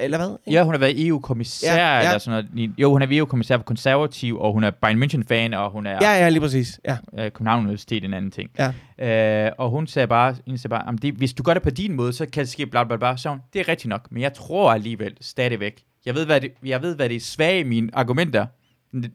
eller 0.00 0.18
hvad? 0.18 0.36
Ja, 0.52 0.62
hun 0.64 0.74
har 0.74 0.78
været 0.78 1.06
EU-kommissær, 1.06 1.74
Ja, 1.74 1.96
ja, 1.98 2.06
eller 2.06 2.18
sådan 2.18 2.44
noget. 2.54 2.72
Jo, 2.78 2.90
hun 2.92 3.02
er 3.02 3.06
EU-kommissær 3.10 3.56
for 3.56 3.62
konservativ, 3.64 4.38
og 4.38 4.52
hun 4.52 4.64
er 4.64 4.70
Bayern 4.70 5.02
München-fan, 5.02 5.56
og 5.56 5.70
hun 5.70 5.86
er 5.86 5.98
Ja, 6.02 6.12
ja, 6.12 6.28
lige 6.28 6.40
præcis. 6.40 6.80
Ja, 6.84 6.96
ja. 7.16 7.28
København 7.28 7.60
Universitet, 7.60 8.04
en 8.04 8.14
anden 8.14 8.30
ting. 8.30 8.50
ja. 8.98 9.46
Øh, 9.46 9.52
og 9.58 9.70
hun 9.70 9.86
sagde 9.86 10.06
bare, 10.08 10.36
hun 10.48 10.58
sagde 10.58 10.70
bare 10.70 10.82
"Jamen, 10.86 10.98
det, 10.98 11.14
hvis 11.14 11.32
du 11.32 11.42
gør 11.42 11.54
det 11.54 11.62
på 11.62 11.70
din 11.70 11.92
måde, 11.92 12.12
så 12.12 12.26
kan 12.26 12.40
det 12.40 12.48
ske 12.50 12.66
bla 12.66 12.84
bla 12.84 12.96
bla. 12.96 13.16
Så 13.16 13.28
hun, 13.28 13.38
det 13.52 13.60
er 13.60 13.68
rigtigt 13.68 13.88
nok, 13.88 14.06
men 14.12 14.22
jeg 14.22 14.34
tror 14.34 14.72
alligevel 14.72 15.16
stadigvæk. 15.20 15.82
Jeg 16.06 16.14
ved, 16.14 16.26
hvad 16.26 16.40
det, 16.40 16.50
jeg 16.64 16.82
ved, 16.82 16.96
hvad 16.96 17.08
det 17.08 17.16
er 17.16 17.20
svage 17.20 17.60
i 17.60 17.64
mine 17.64 17.88
argumenter, 17.92 18.46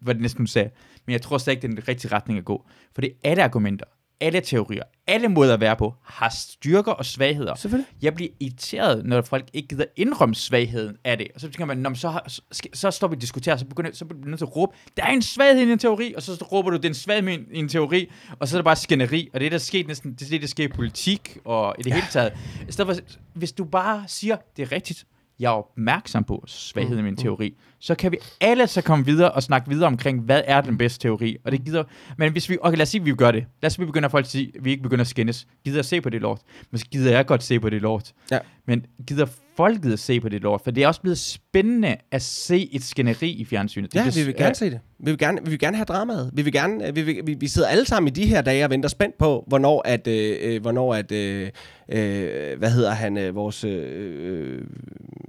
hvad 0.01 0.13
det 0.13 0.21
næsten 0.21 0.39
hun 0.39 0.47
sagde. 0.47 0.69
Men 1.05 1.13
jeg 1.13 1.21
tror 1.21 1.37
stadig, 1.37 1.61
det 1.61 1.67
er 1.67 1.73
den 1.75 1.87
rigtige 1.87 2.11
retning 2.15 2.39
at 2.39 2.45
gå. 2.45 2.65
For 2.93 3.01
det 3.01 3.09
er 3.23 3.29
alle 3.31 3.43
argumenter, 3.43 3.85
alle 4.21 4.41
teorier, 4.41 4.83
alle 5.07 5.27
måder 5.27 5.53
at 5.53 5.59
være 5.59 5.75
på, 5.75 5.93
har 6.03 6.29
styrker 6.29 6.91
og 6.91 7.05
svagheder. 7.05 7.55
Selvfølgelig. 7.55 7.93
Jeg 8.01 8.15
bliver 8.15 8.31
irriteret, 8.39 9.05
når 9.05 9.21
folk 9.21 9.45
ikke 9.53 9.67
gider 9.67 9.85
indrømme 9.95 10.35
svagheden 10.35 10.97
af 11.03 11.17
det. 11.17 11.27
Og 11.35 11.41
så 11.41 11.47
tænker 11.47 11.65
man, 11.65 11.77
"Nå, 11.77 11.95
så, 11.95 12.09
har, 12.09 12.23
så, 12.27 12.61
så 12.73 12.91
står 12.91 13.07
vi 13.07 13.15
og 13.15 13.21
diskuterer, 13.21 13.57
så 13.57 13.65
begynder 13.65 13.91
så 13.93 14.05
bliver 14.05 14.21
du 14.23 14.29
nødt 14.29 14.37
til 14.39 14.45
at 14.45 14.55
råbe, 14.55 14.75
der 14.97 15.03
er 15.03 15.11
en 15.11 15.21
svaghed 15.21 15.67
i 15.67 15.71
en 15.71 15.79
teori, 15.79 16.13
og 16.13 16.21
så 16.21 16.47
råber 16.51 16.69
du, 16.69 16.77
den 16.77 16.93
svaghed 16.93 17.31
i 17.31 17.33
en, 17.33 17.45
en 17.51 17.69
teori, 17.69 18.11
og 18.39 18.47
så 18.47 18.55
er 18.55 18.59
det 18.59 18.65
bare 18.65 18.75
skænderi. 18.75 19.29
Og 19.33 19.39
det 19.39 19.45
er 19.45 19.49
der 19.49 19.57
sket 19.57 19.87
næsten, 19.87 20.13
det 20.13 20.21
er 20.25 20.29
det, 20.29 20.41
der 20.41 20.47
sker 20.47 20.63
i 20.63 20.67
politik 20.67 21.37
og 21.45 21.75
i 21.79 21.83
det 21.83 21.89
ja. 21.89 21.95
hele 21.95 22.07
taget. 22.11 22.33
I 22.69 22.71
stedet 22.71 22.95
for, 22.95 23.03
hvis 23.33 23.51
du 23.51 23.65
bare 23.65 24.03
siger, 24.07 24.37
det 24.57 24.63
er 24.63 24.71
rigtigt, 24.71 25.05
jeg 25.39 25.47
er 25.47 25.53
opmærksom 25.53 26.23
på 26.23 26.43
svagheden 26.47 26.99
i 26.99 27.03
min 27.03 27.15
teori, 27.15 27.57
så 27.79 27.95
kan 27.95 28.11
vi 28.11 28.17
alle 28.41 28.67
så 28.67 28.81
komme 28.81 29.05
videre 29.05 29.31
og 29.31 29.43
snakke 29.43 29.69
videre 29.69 29.87
omkring, 29.87 30.21
hvad 30.21 30.41
er 30.45 30.61
den 30.61 30.77
bedste 30.77 31.07
teori. 31.07 31.37
Og 31.45 31.51
det 31.51 31.65
gider... 31.65 31.83
Men 32.17 32.31
hvis 32.31 32.49
vi... 32.49 32.57
Okay, 32.61 32.77
lad 32.77 32.81
os 32.81 32.89
sige, 32.89 33.01
at 33.01 33.05
vi 33.05 33.15
gør 33.15 33.31
det. 33.31 33.45
Lad 33.61 33.67
os 33.67 33.73
sige, 33.73 33.81
at 33.83 33.87
vi 33.87 33.89
begynder 33.91 34.09
folk 34.09 34.25
at 34.25 34.29
sige, 34.29 34.51
at 34.55 34.65
vi 34.65 34.71
ikke 34.71 34.83
begynder 34.83 35.03
at 35.03 35.07
skændes. 35.07 35.47
Gider 35.65 35.77
jeg 35.77 35.85
se 35.85 36.01
på 36.01 36.09
det 36.09 36.21
lort? 36.21 36.41
Måske 36.71 36.89
gider 36.89 37.11
jeg 37.11 37.25
godt 37.25 37.43
se 37.43 37.59
på 37.59 37.69
det 37.69 37.81
lort. 37.81 38.13
Ja. 38.31 38.39
Men 38.65 38.85
gider 39.07 39.25
folket 39.57 39.93
at 39.93 39.99
se 39.99 40.19
på 40.19 40.29
det 40.29 40.41
lort? 40.41 40.61
For 40.61 40.71
det 40.71 40.83
er 40.83 40.87
også 40.87 41.01
blevet 41.01 41.17
spændende 41.17 41.95
at 42.11 42.21
se 42.21 42.69
et 42.71 42.83
skænderi 42.83 43.31
i 43.31 43.45
fjernsynet. 43.45 43.93
Det 43.93 43.99
Ja, 43.99 44.21
vi 44.21 44.25
vil 44.25 44.35
gerne 44.35 44.55
se 44.55 44.69
det. 44.69 44.79
Vi 44.99 45.11
vil 45.11 45.17
gerne, 45.17 45.39
vi 45.43 45.49
vil 45.49 45.59
gerne 45.59 45.77
have 45.77 45.85
dramaet. 45.85 46.29
Vi 46.33 46.41
vil 46.41 46.53
gerne, 46.53 46.93
vi, 46.93 47.01
vil, 47.01 47.21
vi, 47.27 47.33
vi 47.33 47.47
sidder 47.47 47.67
alle 47.67 47.85
sammen 47.85 48.07
i 48.07 48.11
de 48.11 48.25
her 48.25 48.41
dage 48.41 48.65
og 48.65 48.69
venter 48.69 48.89
spændt 48.89 49.17
på, 49.17 49.43
hvornår 49.47 49.81
at, 49.85 50.07
øh, 50.07 50.37
øh, 50.41 50.61
hvornår 50.61 50.95
at, 50.95 51.11
øh, 51.11 51.51
øh, 51.89 52.57
hvad 52.59 52.71
hedder 52.71 52.91
han, 52.91 53.17
øh, 53.17 53.35
vores 53.35 53.63
øh, 53.63 54.61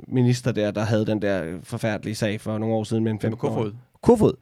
minister 0.09 0.53
der, 0.53 0.70
der 0.70 0.85
havde 0.85 1.07
den 1.07 1.23
der 1.23 1.59
forfærdelige 1.62 2.15
sag 2.15 2.40
for 2.40 2.59
nogle 2.59 2.74
år 2.74 2.85
siden 2.85 3.05
med 3.05 3.12
en 3.12 3.20
15 3.20 3.39
Kofod. 3.39 3.73
Kofod. 4.03 4.32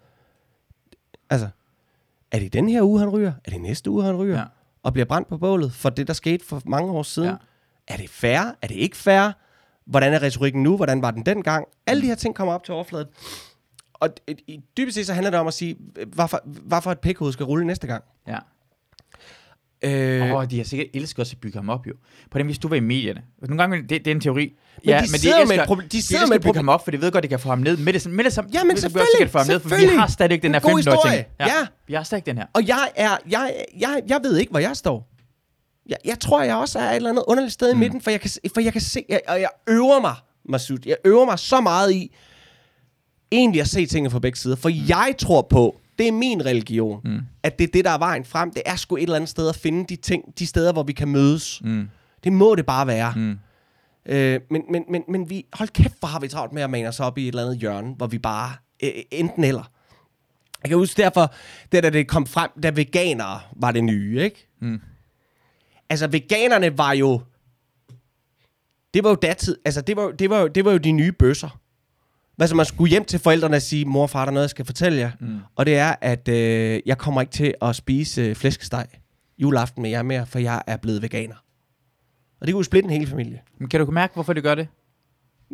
Altså, 1.31 1.49
er 2.33 2.39
det 2.39 2.53
den 2.53 2.69
her 2.69 2.83
uge, 2.83 2.99
han 2.99 3.09
ryger? 3.09 3.33
Er 3.45 3.51
det 3.51 3.61
næste 3.61 3.91
uge, 3.91 4.05
han 4.05 4.17
ryger? 4.17 4.39
Ja. 4.39 4.45
Og 4.83 4.93
bliver 4.93 5.07
brændt 5.07 5.29
på 5.29 5.39
bålet 5.39 5.73
for 5.73 5.91
det, 5.91 6.07
der 6.07 6.13
skete 6.13 6.47
for 6.47 6.63
mange 6.67 6.93
år 6.93 7.03
siden? 7.03 7.29
Ja. 7.29 7.37
Er 7.89 7.97
det 7.97 8.11
fair? 8.11 8.55
Er 8.63 8.67
det 8.67 8.75
ikke 8.75 8.97
fair? 8.97 9.33
Hvordan 9.87 10.13
er 10.13 10.23
retorikken 10.23 10.63
nu? 10.63 10.77
Hvordan 10.77 11.03
var 11.03 11.11
den 11.11 11.27
dengang? 11.27 11.65
Alle 11.87 12.03
de 12.03 12.07
her 12.07 12.15
ting 12.15 12.35
kommer 12.35 12.55
op 12.55 12.65
til 12.65 12.75
overfladen. 12.75 13.07
Og 13.95 14.09
i- 14.47 14.61
dybest 14.77 14.95
set 14.95 15.07
så 15.07 15.13
handler 15.13 15.31
det 15.31 15.41
om 15.41 15.47
at 15.47 15.55
sige, 15.55 15.77
hvorfor, 16.15 16.41
hvorfor 16.45 16.93
et 16.93 16.99
pikhoved 16.99 17.33
skal 17.33 17.45
rulle 17.47 17.67
næste 17.67 17.87
gang. 17.87 18.05
Ja. 18.29 18.39
Øh, 19.85 20.31
Åh, 20.31 20.37
oh, 20.37 20.45
de 20.51 20.57
har 20.57 20.65
sikkert 20.65 20.89
elsket 20.95 21.19
også 21.19 21.33
at 21.37 21.41
bygge 21.41 21.59
ham 21.59 21.69
op, 21.69 21.87
jo. 21.87 21.93
På 22.31 22.39
den, 22.39 22.47
hvis 22.47 22.59
du 22.59 22.69
var 22.69 22.77
i 22.77 22.81
medierne. 22.81 23.23
Nogle 23.43 23.59
gange, 23.63 23.83
det, 23.83 23.91
det 23.91 24.07
er 24.07 24.11
en 24.11 24.21
teori. 24.21 24.53
Men 24.87 24.95
de 25.03 25.09
sidder 25.21 25.37
med 25.39 25.45
et 25.45 25.61
elsker- 25.61 25.65
proble- 25.67 25.87
de 25.89 26.03
sidder 26.03 26.23
elsker 26.23 26.27
med 26.27 26.37
et 26.37 26.39
at 26.39 26.43
bygge 26.43 26.51
proble- 26.51 26.57
ham 26.59 26.69
op, 26.69 26.85
for 26.85 26.91
de 26.91 27.01
ved 27.01 27.13
godt, 27.13 27.23
de 27.25 27.29
kan 27.29 27.41
få 27.41 27.49
ham 27.49 27.59
ned 27.59 27.77
med 27.77 27.93
det, 27.93 28.11
med 28.11 28.25
det 28.25 28.33
samme. 28.33 28.51
Ja, 28.55 28.65
men 28.65 28.71
de 28.71 28.73
ved 28.75 28.81
selvfølgelig, 28.81 29.09
sikkert 29.19 29.31
få 29.31 29.39
ham 29.39 29.47
ned, 29.47 29.61
for 29.61 29.69
vi 29.93 29.97
har 29.99 30.07
stadig 30.07 30.43
den 30.43 30.51
her 30.53 30.61
En 30.61 30.63
god 30.63 30.71
15 30.83 30.93
år 30.93 31.03
ting. 31.03 31.15
historie, 31.15 31.27
ja. 31.61 31.67
Vi 31.87 31.95
har 31.95 32.03
stadig 32.03 32.27
den 32.27 32.39
her. 32.39 32.47
og 32.55 32.67
jeg 32.69 32.89
er, 32.97 33.17
jeg, 33.31 33.55
jeg, 33.81 34.03
jeg 34.09 34.21
ved 34.23 34.37
ikke, 34.39 34.51
hvor 34.51 34.61
jeg 34.61 34.77
står. 34.77 35.11
Jeg, 35.87 35.97
jeg 36.05 36.21
tror, 36.21 36.43
jeg 36.43 36.57
også 36.57 36.79
er 36.79 36.91
et 36.91 36.97
eller 36.97 37.11
andet 37.11 37.25
underligt 37.27 37.53
sted 37.53 37.75
mm. 37.75 37.81
i 37.81 37.85
midten, 37.85 38.01
for 38.01 38.11
jeg 38.11 38.21
kan, 38.21 38.31
for 38.55 38.61
jeg 38.61 38.73
kan 38.73 38.83
se, 38.83 39.05
jeg, 39.09 39.21
og 39.29 39.41
jeg 39.41 39.51
øver 39.69 40.01
mig, 40.01 40.15
Masud, 40.49 40.79
jeg 40.87 40.97
øver 41.05 41.25
mig 41.25 41.39
så 41.39 41.61
meget 41.61 41.93
i, 41.93 42.15
egentlig 43.33 43.61
at 43.61 43.69
se 43.69 43.87
tingene 43.87 44.11
fra 44.11 44.19
begge 44.19 44.39
sider. 44.39 44.57
For 44.57 44.69
mm. 44.69 44.89
jeg 44.89 45.15
tror 45.19 45.43
på, 45.43 45.81
det 45.99 46.09
er 46.09 46.13
min 46.13 46.47
religion, 46.47 47.01
mm. 47.05 47.21
at 47.43 47.59
det 47.59 47.65
er 47.65 47.73
det, 47.73 47.85
der 47.85 47.91
er 47.91 47.99
vejen 47.99 48.25
frem. 48.25 48.51
Det 48.51 48.63
er 48.67 48.77
sgu 48.77 48.97
et 48.97 49.03
eller 49.03 49.17
andet 49.17 49.31
sted 49.31 49.49
at 49.49 49.57
finde 49.57 49.85
de 49.89 49.97
ting, 49.97 50.39
de 50.39 50.47
steder, 50.47 50.73
hvor 50.73 50.83
vi 50.83 50.93
kan 50.93 51.09
mødes. 51.09 51.61
Mm. 51.65 51.89
Det 52.25 52.33
må 52.33 52.55
det 52.55 52.67
bare 52.67 52.87
være. 52.87 53.13
Mm. 53.17 53.39
Øh, 54.07 54.41
men, 54.51 54.63
men, 54.71 54.85
men, 54.91 55.03
men 55.09 55.31
vi, 55.31 55.47
hold 55.53 55.69
kæft, 55.69 55.95
hvor 55.99 56.09
har 56.09 56.21
vi 56.21 56.29
travlt 56.29 56.53
med 56.53 56.63
at 56.63 56.71
mane 56.71 56.89
os 56.89 57.01
op 57.01 57.19
i 57.19 57.23
et 57.23 57.29
eller 57.29 57.43
andet 57.43 57.59
hjørne, 57.59 57.95
hvor 57.97 58.07
vi 58.07 58.19
bare 58.19 58.53
øh, 58.83 58.91
enten 59.11 59.45
eller. 59.45 59.71
Jeg 60.63 60.69
kan 60.69 60.79
huske 60.79 61.03
derfor, 61.03 61.35
det 61.73 61.83
da 61.83 61.91
det 61.91 62.09
kom 62.09 62.27
frem, 62.27 62.51
da 62.63 62.71
veganere 62.71 63.41
var 63.57 63.73
det 63.73 63.85
nye, 63.85 64.23
ikke? 64.23 64.49
Mm. 64.61 64.81
Altså, 65.91 66.07
veganerne 66.07 66.79
var 66.79 66.93
jo... 66.93 67.21
Det 68.95 69.05
var 69.05 69.11
jo 69.11 69.17
datid, 69.17 69.57
altså 69.65 69.81
det 69.81 69.97
var, 69.97 70.11
det 70.11 70.31
var, 70.31 70.41
jo, 70.41 70.47
det 70.47 70.65
var 70.65 70.73
jo 70.73 70.79
de 70.79 70.93
nye 70.93 71.13
bøsser. 71.13 71.61
Altså 72.39 72.57
man 72.57 72.67
skulle 72.67 72.91
hjem 72.91 73.05
til 73.05 73.19
forældrene 73.19 73.57
og 73.57 73.63
sige, 73.63 73.85
mor 73.85 74.03
og 74.03 74.11
far, 74.11 74.25
der 74.25 74.31
er 74.31 74.35
noget, 74.35 74.45
jeg 74.45 74.51
skal 74.51 74.65
fortælle 74.65 74.99
jer. 74.99 75.11
Mm. 75.21 75.39
Og 75.57 75.67
det 75.67 75.77
er, 75.77 75.95
at 76.01 76.29
øh, 76.29 76.81
jeg 76.87 76.99
kommer 76.99 77.21
ikke 77.21 77.33
til 77.33 77.55
at 77.63 77.77
spise 77.77 78.23
øh, 78.23 78.35
flæskesteg 78.35 78.87
juleaften 79.39 79.83
med 79.83 79.91
jer 79.91 80.03
mere, 80.03 80.27
for 80.27 80.39
jeg 80.39 80.63
er 80.67 80.77
blevet 80.77 81.03
veganer. 81.03 81.35
Og 82.41 82.47
det 82.47 82.53
kunne 82.53 82.61
jo 82.61 82.65
splitte 82.65 82.87
en 82.87 82.99
hel 82.99 83.07
familie. 83.07 83.41
Men 83.59 83.69
kan 83.69 83.81
du 83.81 83.91
mærke, 83.91 84.15
hvorfor 84.15 84.33
det 84.33 84.43
gør 84.43 84.55
det? 84.55 84.69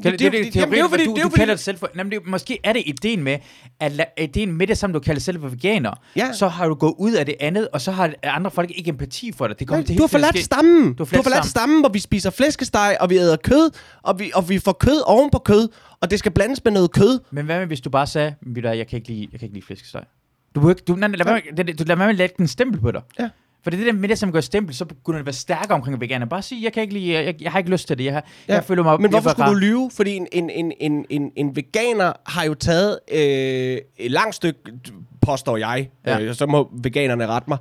Det- 0.02 0.12
det, 0.12 0.20
det, 0.20 0.32
det- 0.32 0.44
det, 0.54 0.56
jamen, 0.56 0.70
det 0.72 0.78
er 0.78 0.82
jo 0.82 0.88
fordi- 0.88 1.04
du, 1.04 1.14
det 1.14 1.18
er 1.20 1.22
du 1.22 1.28
kalder 1.30 1.54
dig 1.54 1.60
selv 1.60 1.78
for... 1.78 1.90
Jamen, 1.96 2.10
det, 2.12 2.26
måske 2.26 2.58
er 2.64 2.72
det 2.72 2.82
ideen 2.86 3.22
med, 3.22 3.38
at 3.80 3.92
la, 3.92 4.04
ideen 4.18 4.52
med 4.52 4.66
det, 4.66 4.78
som 4.78 4.92
du 4.92 4.98
kalder 5.00 5.14
dig 5.14 5.22
selv 5.22 5.40
for 5.40 5.48
veganer, 5.48 5.90
Ja. 6.16 6.32
så 6.32 6.48
har 6.48 6.68
du 6.68 6.74
gået 6.74 6.94
ud 6.98 7.12
af 7.12 7.26
det 7.26 7.34
andet, 7.40 7.68
og 7.72 7.80
så 7.80 7.90
har 7.90 8.12
andre 8.22 8.50
folk 8.50 8.70
ikke 8.74 8.88
empati 8.88 9.32
for 9.32 9.46
dig. 9.46 9.58
Det 9.58 9.68
kommer 9.68 9.84
Nej, 9.88 9.96
du 9.96 10.02
har 10.02 10.08
forladt 10.08 10.38
stammen. 10.38 10.84
Du 10.84 10.92
Du 10.98 11.04
har 11.04 11.04
har 11.04 11.04
forladt 11.04 11.24
forladt 11.24 11.46
stammen, 11.46 11.80
hvor 11.80 11.88
vi 11.88 11.98
spiser 11.98 12.30
flæskesteg, 12.30 12.96
og 13.00 13.10
vi 13.10 13.18
æder 13.18 13.36
kød, 13.36 13.70
og 14.02 14.18
vi, 14.18 14.30
og 14.34 14.48
vi 14.48 14.58
får 14.58 14.72
kød 14.72 15.02
oven 15.06 15.30
på 15.30 15.38
kød, 15.38 15.68
og 16.00 16.10
det 16.10 16.18
skal 16.18 16.32
blandes 16.32 16.64
med 16.64 16.72
noget 16.72 16.92
kød. 16.92 17.20
Men 17.30 17.44
hvad 17.44 17.58
med, 17.58 17.66
hvis 17.66 17.80
du 17.80 17.90
bare 17.90 18.06
sagde, 18.06 18.34
du 18.56 18.68
jeg 18.68 18.86
kan 18.86 18.96
ikke 18.96 19.08
lide, 19.08 19.28
jeg 19.32 19.40
kan 19.40 19.46
ikke 19.46 19.54
lide 19.56 19.66
flæskesteg. 19.66 20.02
Du, 20.54 20.68
ikke- 20.68 20.82
du, 20.88 20.94
nej, 20.94 21.08
nej, 21.08 21.16
lad 21.16 21.24
være 21.26 21.40
med, 21.56 21.64
det- 21.64 21.78
du 21.78 21.84
lader 21.84 21.96
være 21.96 22.06
med 22.06 22.14
at 22.14 22.18
lægge 22.18 22.34
en 22.40 22.46
stempel 22.48 22.80
på 22.80 22.90
dig. 22.90 23.02
Ja. 23.18 23.28
For 23.62 23.70
det 23.70 23.80
er 23.80 23.84
det 23.84 23.94
der 23.94 24.00
med 24.00 24.08
det, 24.08 24.18
som 24.18 24.32
gør 24.32 24.40
stempel, 24.40 24.74
så 24.74 24.84
begynder 24.84 25.18
det 25.18 25.22
at 25.22 25.26
være 25.26 25.32
stærkere 25.32 25.74
omkring 25.74 26.00
veganer. 26.00 26.26
Bare 26.26 26.42
sige, 26.42 26.64
jeg 26.64 26.72
kan 26.72 26.82
ikke 26.82 26.94
lide, 26.94 27.12
jeg, 27.12 27.42
jeg 27.42 27.52
har 27.52 27.58
ikke 27.58 27.70
lyst 27.70 27.86
til 27.86 27.98
det. 27.98 28.04
Jeg, 28.04 28.12
har, 28.12 28.24
ja. 28.48 28.54
jeg 28.54 28.64
føler 28.64 28.82
mig 28.82 29.00
Men 29.00 29.10
hvorfor 29.10 29.30
skulle 29.30 29.50
du 29.50 29.54
lyve? 29.54 29.90
Fordi 29.90 30.16
en, 30.16 30.26
en, 30.32 30.50
en, 30.50 30.72
en, 30.80 31.06
en, 31.10 31.32
en 31.36 31.56
veganer 31.56 32.12
har 32.26 32.44
jo 32.44 32.54
taget 32.54 32.98
øh, 33.12 33.78
et 33.96 34.10
langt 34.10 34.34
stykke, 34.34 34.60
påstår 35.22 35.56
jeg, 35.56 35.90
ja. 36.06 36.20
øh, 36.20 36.34
så 36.34 36.46
må 36.46 36.70
veganerne 36.82 37.26
rette 37.26 37.50
mig. 37.50 37.58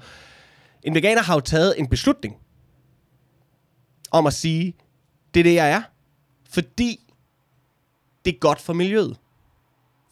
En 0.83 0.95
veganer 0.95 1.21
har 1.21 1.33
jo 1.33 1.39
taget 1.39 1.73
en 1.77 1.87
beslutning 1.87 2.35
om 4.11 4.27
at 4.27 4.33
sige, 4.33 4.75
det 5.33 5.39
er 5.39 5.43
det, 5.43 5.53
jeg 5.53 5.71
er. 5.71 5.81
Fordi 6.49 6.99
det 8.25 8.33
er 8.35 8.39
godt 8.39 8.61
for 8.61 8.73
miljøet. 8.73 9.17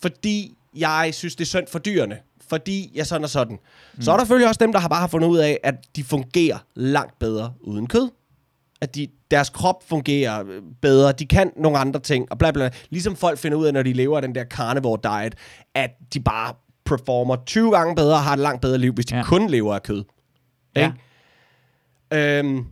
Fordi 0.01 0.57
jeg 0.75 1.09
synes, 1.13 1.35
det 1.35 1.43
er 1.43 1.47
synd 1.47 1.67
for 1.67 1.79
dyrene. 1.79 2.19
Fordi 2.49 2.91
jeg 2.95 3.07
sådan 3.07 3.23
og 3.23 3.29
sådan. 3.29 3.57
Mm. 3.95 4.01
Så 4.01 4.11
er 4.11 4.17
der 4.17 4.23
selvfølgelig 4.23 4.47
også 4.47 4.59
dem, 4.59 4.71
der 4.71 4.79
har 4.79 4.87
bare 4.87 4.99
har 4.99 5.07
fundet 5.07 5.27
ud 5.27 5.37
af, 5.37 5.59
at 5.63 5.75
de 5.95 6.03
fungerer 6.03 6.57
langt 6.75 7.19
bedre 7.19 7.53
uden 7.61 7.87
kød. 7.87 8.09
At 8.81 8.95
de, 8.95 9.07
deres 9.31 9.49
krop 9.49 9.83
fungerer 9.89 10.43
øh, 10.47 10.61
bedre. 10.81 11.11
De 11.11 11.25
kan 11.25 11.51
nogle 11.57 11.77
andre 11.77 11.99
ting. 11.99 12.31
Og 12.31 12.37
bla 12.37 12.51
bla. 12.51 12.69
Ligesom 12.89 13.15
folk 13.15 13.39
finder 13.39 13.57
ud 13.57 13.65
af, 13.65 13.73
når 13.73 13.83
de 13.83 13.93
lever 13.93 14.15
af 14.15 14.21
den 14.21 14.35
der 14.35 14.43
carnivore 14.45 14.99
diet, 15.03 15.35
at 15.75 15.89
de 16.13 16.19
bare 16.19 16.53
performer 16.85 17.35
20 17.45 17.71
gange 17.71 17.95
bedre 17.95 18.13
og 18.15 18.23
har 18.23 18.33
et 18.33 18.39
langt 18.39 18.61
bedre 18.61 18.77
liv, 18.77 18.93
hvis 18.93 19.05
de 19.05 19.13
Ja. 19.15 19.19
ja. 19.19 19.25
kun 19.25 19.49
lever 19.49 19.75
af 19.75 19.83
kød. 19.83 20.03
Ja. 20.75 20.91
Ikke? 22.11 22.39
Øhm, 22.39 22.65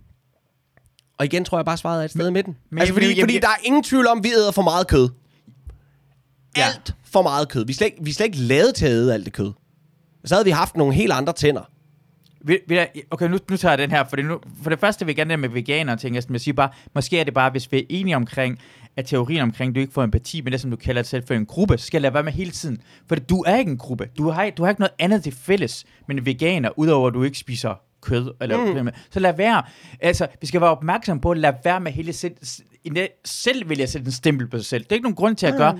og 1.18 1.26
igen 1.26 1.45
tror 1.45 1.57
jeg 1.57 1.65
bare, 1.65 1.77
svaret 1.77 2.02
er 2.02 2.06
et 2.06 2.11
sted 2.11 2.27
i 2.27 2.31
midten. 2.31 2.57
men 2.69 2.80
altså, 2.80 2.93
fordi, 2.93 3.19
fordi 3.19 3.39
der 3.39 3.47
er 3.47 3.61
ingen 3.64 3.84
tvivl 3.84 4.07
om, 4.07 4.18
at 4.18 4.23
vi 4.23 4.30
æder 4.34 4.52
for 4.52 4.61
meget 4.61 4.88
kød. 4.88 5.10
Ja. 6.57 6.64
Alt 6.76 6.95
for 7.03 7.22
meget 7.22 7.49
kød. 7.49 7.65
Vi 7.65 7.72
er 7.72 7.76
slet, 7.76 7.85
ikke- 7.88 8.03
vi 8.03 8.10
er 8.10 8.14
slet 8.14 8.26
ikke 8.26 8.38
lavet 8.38 8.76
til 8.76 8.85
at 8.85 8.91
æde 8.91 9.14
alt 9.14 9.26
det 9.26 9.34
kød. 9.34 9.52
Så 10.26 10.35
havde 10.35 10.45
vi 10.45 10.52
haft 10.52 10.77
nogle 10.77 10.93
helt 10.93 11.11
andre 11.11 11.34
tænder. 11.34 11.69
Vil, 12.41 12.60
vil 12.68 12.76
jeg, 12.76 12.89
okay, 13.11 13.30
nu, 13.30 13.38
nu 13.49 13.57
tager 13.57 13.72
jeg 13.72 13.77
den 13.77 13.91
her, 13.91 14.03
for 14.03 14.15
det, 14.15 14.26
nu, 14.26 14.39
for 14.64 14.69
det 14.69 14.80
første 14.80 15.06
vil 15.06 15.11
jeg 15.11 15.15
gerne 15.15 15.31
det 15.31 15.39
med 15.39 15.49
veganer 15.49 15.95
ting, 15.95 16.15
jeg 16.15 16.23
siger 16.23 16.53
bare, 16.53 16.69
måske 16.95 17.19
er 17.19 17.23
det 17.23 17.34
bare, 17.34 17.49
hvis 17.49 17.72
vi 17.72 17.80
er 17.80 17.84
enige 17.89 18.15
omkring, 18.15 18.60
at 18.97 19.06
teorien 19.06 19.41
omkring, 19.41 19.69
at 19.69 19.76
du 19.76 19.80
ikke 19.80 19.93
får 19.93 20.03
empati 20.03 20.41
med 20.41 20.52
det, 20.52 20.61
som 20.61 20.72
du 20.72 20.77
kalder 20.77 21.02
det 21.02 21.10
selv 21.10 21.27
for 21.27 21.34
en 21.34 21.45
gruppe, 21.45 21.77
så 21.77 21.85
skal 21.85 21.97
jeg 21.97 22.02
lade 22.02 22.14
være 22.14 22.23
med 22.23 22.31
hele 22.31 22.52
tiden. 22.52 22.81
For 23.07 23.15
du 23.15 23.41
er 23.41 23.56
ikke 23.56 23.72
en 23.72 23.77
gruppe. 23.77 24.10
Du 24.18 24.30
har, 24.30 24.49
du 24.49 24.64
har 24.64 24.69
ikke 24.69 24.81
noget 24.81 24.93
andet 24.99 25.23
til 25.23 25.31
fælles 25.31 25.85
med 26.07 26.15
en 26.15 26.26
veganer, 26.26 26.69
udover 26.80 27.07
at 27.07 27.14
du 27.14 27.23
ikke 27.23 27.38
spiser 27.38 27.81
kød. 28.02 28.31
Eller, 28.41 28.84
mm. 28.84 28.89
Så 29.11 29.19
lad 29.19 29.34
være. 29.34 29.64
Altså, 29.99 30.27
vi 30.41 30.47
skal 30.47 30.61
være 30.61 30.69
opmærksom 30.69 31.19
på 31.19 31.31
at 31.31 31.38
lade 31.38 31.56
være 31.64 31.80
med 31.80 31.91
hele 31.91 32.14
selv, 32.14 32.35
selv 33.26 33.69
vil 33.69 33.77
jeg 33.77 33.89
sætte 33.89 34.06
en 34.06 34.11
stempel 34.11 34.47
på 34.47 34.57
sig 34.57 34.65
selv. 34.65 34.84
Det 34.84 34.91
er 34.91 34.95
ikke 34.95 35.03
nogen 35.03 35.15
grund 35.15 35.35
til 35.35 35.45
at 35.45 35.57
gøre. 35.57 35.80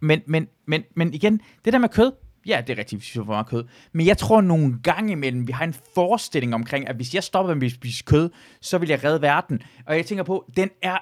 Men, 0.00 0.20
men, 0.26 0.48
men, 0.66 0.82
men 0.96 1.14
igen, 1.14 1.40
det 1.64 1.72
der 1.72 1.78
med 1.78 1.88
kød, 1.88 2.12
Ja, 2.46 2.62
det 2.66 2.72
er 2.72 2.78
rigtigt, 2.78 3.00
hvis 3.00 3.14
vi 3.14 3.18
får 3.18 3.24
meget 3.24 3.46
kød. 3.46 3.64
Men 3.92 4.06
jeg 4.06 4.18
tror 4.18 4.40
nogle 4.40 4.78
gange 4.82 5.12
imellem, 5.12 5.46
vi 5.46 5.52
har 5.52 5.64
en 5.64 5.74
forestilling 5.94 6.54
omkring, 6.54 6.88
at 6.88 6.96
hvis 6.96 7.14
jeg 7.14 7.22
stopper 7.24 7.54
med 7.54 7.66
at 7.66 7.72
spise 7.72 8.04
kød, 8.04 8.30
så 8.60 8.78
vil 8.78 8.88
jeg 8.88 9.04
redde 9.04 9.22
verden. 9.22 9.62
Og 9.86 9.96
jeg 9.96 10.06
tænker 10.06 10.24
på, 10.24 10.50
den 10.56 10.70
er... 10.82 10.98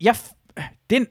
Jeg, 0.00 0.16
den 0.90 1.06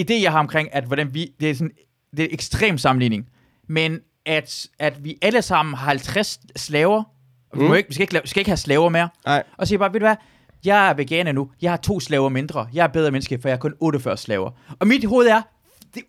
idé, 0.00 0.22
jeg 0.22 0.32
har 0.32 0.38
omkring, 0.38 0.74
at 0.74 0.84
hvordan 0.84 1.14
vi... 1.14 1.34
Det 1.40 1.50
er 1.50 1.54
sådan 1.54 1.72
det 2.10 2.20
er 2.20 2.24
en 2.24 2.34
ekstrem 2.34 2.78
sammenligning. 2.78 3.28
Men 3.68 4.00
at, 4.26 4.66
at 4.78 5.04
vi 5.04 5.18
alle 5.22 5.42
sammen 5.42 5.74
har 5.74 5.86
50 5.86 6.40
slaver. 6.56 7.02
Mm. 7.54 7.72
Vi, 7.72 7.76
ikke, 7.76 7.88
vi, 7.88 7.94
skal 7.94 8.02
ikke, 8.02 8.20
vi 8.22 8.28
skal 8.28 8.40
ikke 8.40 8.50
have 8.50 8.56
slaver 8.56 8.88
mere. 8.88 9.08
Nej. 9.26 9.42
Og 9.56 9.66
så 9.66 9.68
siger 9.68 9.78
bare, 9.78 9.92
ved 9.92 10.00
du 10.00 10.06
hvad? 10.06 10.16
Jeg 10.64 10.90
er 10.90 10.94
veganer 10.94 11.32
nu. 11.32 11.50
Jeg 11.62 11.72
har 11.72 11.76
to 11.76 12.00
slaver 12.00 12.28
mindre. 12.28 12.68
Jeg 12.72 12.82
er 12.82 12.88
bedre 12.88 13.10
menneske, 13.10 13.38
for 13.40 13.48
jeg 13.48 13.52
har 13.52 13.60
kun 13.60 13.74
48 13.80 14.16
slaver. 14.16 14.50
Og 14.78 14.86
mit 14.86 15.04
hoved 15.04 15.26
er, 15.26 15.42
det, 15.94 16.02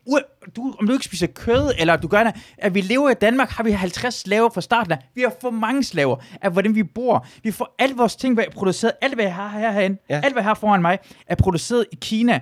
du, 0.55 0.75
om 0.79 0.87
du 0.87 0.93
ikke 0.93 1.05
spiser 1.05 1.27
kød, 1.27 1.71
eller 1.79 1.95
du 1.95 2.07
gør 2.07 2.23
det, 2.23 2.33
at 2.57 2.75
vi 2.75 2.81
lever 2.81 3.09
i 3.09 3.13
Danmark, 3.13 3.49
har 3.49 3.63
vi 3.63 3.71
50 3.71 4.15
slaver 4.15 4.49
fra 4.49 4.61
starten 4.61 4.91
af. 4.91 4.97
Vi 5.15 5.21
har 5.21 5.33
for 5.41 5.49
mange 5.49 5.83
slaver 5.83 6.15
af, 6.41 6.51
hvordan 6.51 6.75
vi 6.75 6.83
bor. 6.83 7.25
Vi 7.43 7.51
får 7.51 7.75
alle 7.79 7.95
vores 7.95 8.15
ting 8.15 8.39
produceret, 8.53 8.93
alt 9.01 9.13
hvad 9.13 9.25
jeg 9.25 9.35
har 9.35 9.59
herhen, 9.59 9.97
ja. 10.09 10.15
alt 10.23 10.33
hvad 10.33 10.43
jeg 10.43 10.49
har 10.49 10.53
foran 10.53 10.81
mig, 10.81 10.99
er 11.27 11.35
produceret 11.35 11.85
i 11.91 11.95
Kina. 12.01 12.39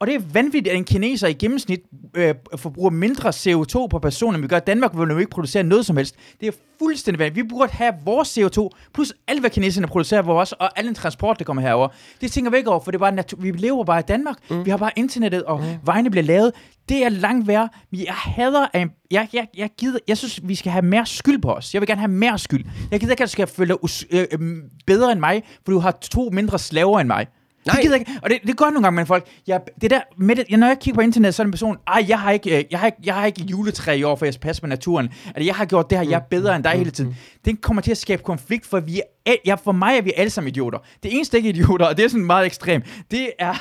Og 0.00 0.06
det 0.06 0.14
er 0.14 0.20
vanvittigt, 0.32 0.68
at 0.68 0.76
en 0.76 0.84
kineser 0.84 1.28
i 1.28 1.32
gennemsnit 1.32 1.80
øh, 2.14 2.34
forbruger 2.56 2.90
mindre 2.90 3.28
CO2 3.28 3.86
per 3.86 3.98
person, 4.02 4.34
end 4.34 4.42
vi 4.42 4.48
gør 4.48 4.58
Danmark, 4.58 4.94
hvor 4.94 5.04
vi 5.04 5.20
ikke 5.20 5.30
producere 5.30 5.62
noget 5.62 5.86
som 5.86 5.96
helst. 5.96 6.14
Det 6.40 6.48
er 6.48 6.52
fuldstændig 6.78 7.18
vanvittigt. 7.18 7.44
Vi 7.44 7.48
burde 7.48 7.72
have 7.72 7.94
vores 8.04 8.38
CO2, 8.38 8.68
plus 8.94 9.12
alt, 9.28 9.40
hvad 9.40 9.50
kineserne 9.50 9.86
producerer 9.86 10.22
for 10.22 10.40
os, 10.40 10.52
og 10.52 10.78
al 10.78 10.86
den 10.86 10.94
transport, 10.94 11.38
der 11.38 11.44
kommer 11.44 11.62
herover. 11.62 11.88
Det 12.20 12.32
tænker 12.32 12.50
vi 12.50 12.56
ikke 12.56 12.70
over, 12.70 12.80
for 12.80 12.90
det 12.90 12.98
er 12.98 13.00
bare 13.00 13.12
natur- 13.12 13.40
vi 13.40 13.50
lever 13.50 13.84
bare 13.84 13.98
i 14.00 14.02
Danmark. 14.02 14.36
Mm. 14.50 14.64
Vi 14.64 14.70
har 14.70 14.76
bare 14.76 14.90
internettet, 14.96 15.42
og 15.42 15.60
mm. 15.60 15.66
vejene 15.84 16.10
bliver 16.10 16.24
lavet. 16.24 16.52
Det 16.90 17.04
er 17.04 17.08
langt 17.08 17.48
værre. 17.48 17.68
Jeg 17.92 18.14
hader, 18.14 18.66
at 18.72 18.88
jeg, 19.10 19.28
jeg, 19.32 19.48
jeg, 19.56 19.70
gider, 19.78 19.98
jeg 20.08 20.18
synes, 20.18 20.40
vi 20.42 20.54
skal 20.54 20.72
have 20.72 20.84
mere 20.84 21.06
skyld 21.06 21.42
på 21.42 21.52
os. 21.52 21.74
Jeg 21.74 21.80
vil 21.80 21.86
gerne 21.86 22.00
have 22.00 22.10
mere 22.10 22.38
skyld. 22.38 22.64
Jeg 22.90 23.00
gider 23.00 23.12
ikke, 23.12 23.22
at 23.22 23.28
du 23.28 23.32
skal 23.32 23.46
føle 23.46 23.68
dig 23.82 23.90
øh, 24.10 24.26
øh, 24.32 24.56
bedre 24.86 25.12
end 25.12 25.20
mig, 25.20 25.42
for 25.64 25.72
du 25.72 25.78
har 25.78 25.90
to 25.90 26.30
mindre 26.32 26.58
slaver 26.58 27.00
end 27.00 27.06
mig. 27.06 27.26
Nej. 27.66 27.74
Det 27.74 27.82
gider 27.82 27.96
ikke. 27.96 28.10
Og 28.22 28.30
det, 28.30 28.38
det 28.46 28.56
gør 28.56 28.64
nogle 28.64 28.82
gange 28.82 28.96
med 28.96 29.06
folk. 29.06 29.26
Jeg, 29.46 29.60
det 29.80 29.90
der, 29.90 30.00
med 30.18 30.36
det, 30.36 30.58
når 30.58 30.66
jeg 30.66 30.78
kigger 30.78 30.94
på 30.96 31.00
internet, 31.00 31.34
så 31.34 31.42
er 31.42 31.44
en 31.44 31.50
person, 31.50 31.76
ej, 31.86 32.04
jeg 32.08 32.20
har 32.20 32.30
ikke, 32.30 32.58
øh, 32.58 32.64
jeg 32.70 32.78
har 32.78 32.86
ikke, 32.86 32.98
jeg 33.04 33.14
har 33.14 33.26
ikke 33.26 33.42
juletræ 33.42 33.94
i 33.96 34.02
år, 34.02 34.16
for 34.16 34.26
jeg 34.26 34.34
skal 34.34 34.42
passe 34.42 34.62
på 34.62 34.66
naturen. 34.66 35.08
Altså, 35.26 35.42
jeg 35.42 35.54
har 35.54 35.64
gjort 35.64 35.90
det 35.90 35.98
her, 35.98 36.04
jeg 36.04 36.16
er 36.16 36.24
bedre 36.30 36.56
end 36.56 36.64
dig 36.64 36.72
hele 36.72 36.90
tiden. 36.90 37.16
Det 37.44 37.60
kommer 37.60 37.82
til 37.82 37.90
at 37.90 37.98
skabe 37.98 38.22
konflikt, 38.22 38.66
for 38.66 38.80
vi 38.80 38.98
er, 38.98 39.02
ja, 39.46 39.54
for 39.54 39.72
mig 39.72 39.96
er 39.96 40.02
vi 40.02 40.12
alle 40.16 40.30
sammen 40.30 40.48
idioter. 40.48 40.78
Det 41.02 41.14
eneste 41.14 41.36
ikke 41.36 41.48
idioter, 41.48 41.86
og 41.86 41.96
det 41.96 42.04
er 42.04 42.08
sådan 42.08 42.26
meget 42.26 42.46
ekstremt, 42.46 42.84
det 43.10 43.30
er, 43.38 43.54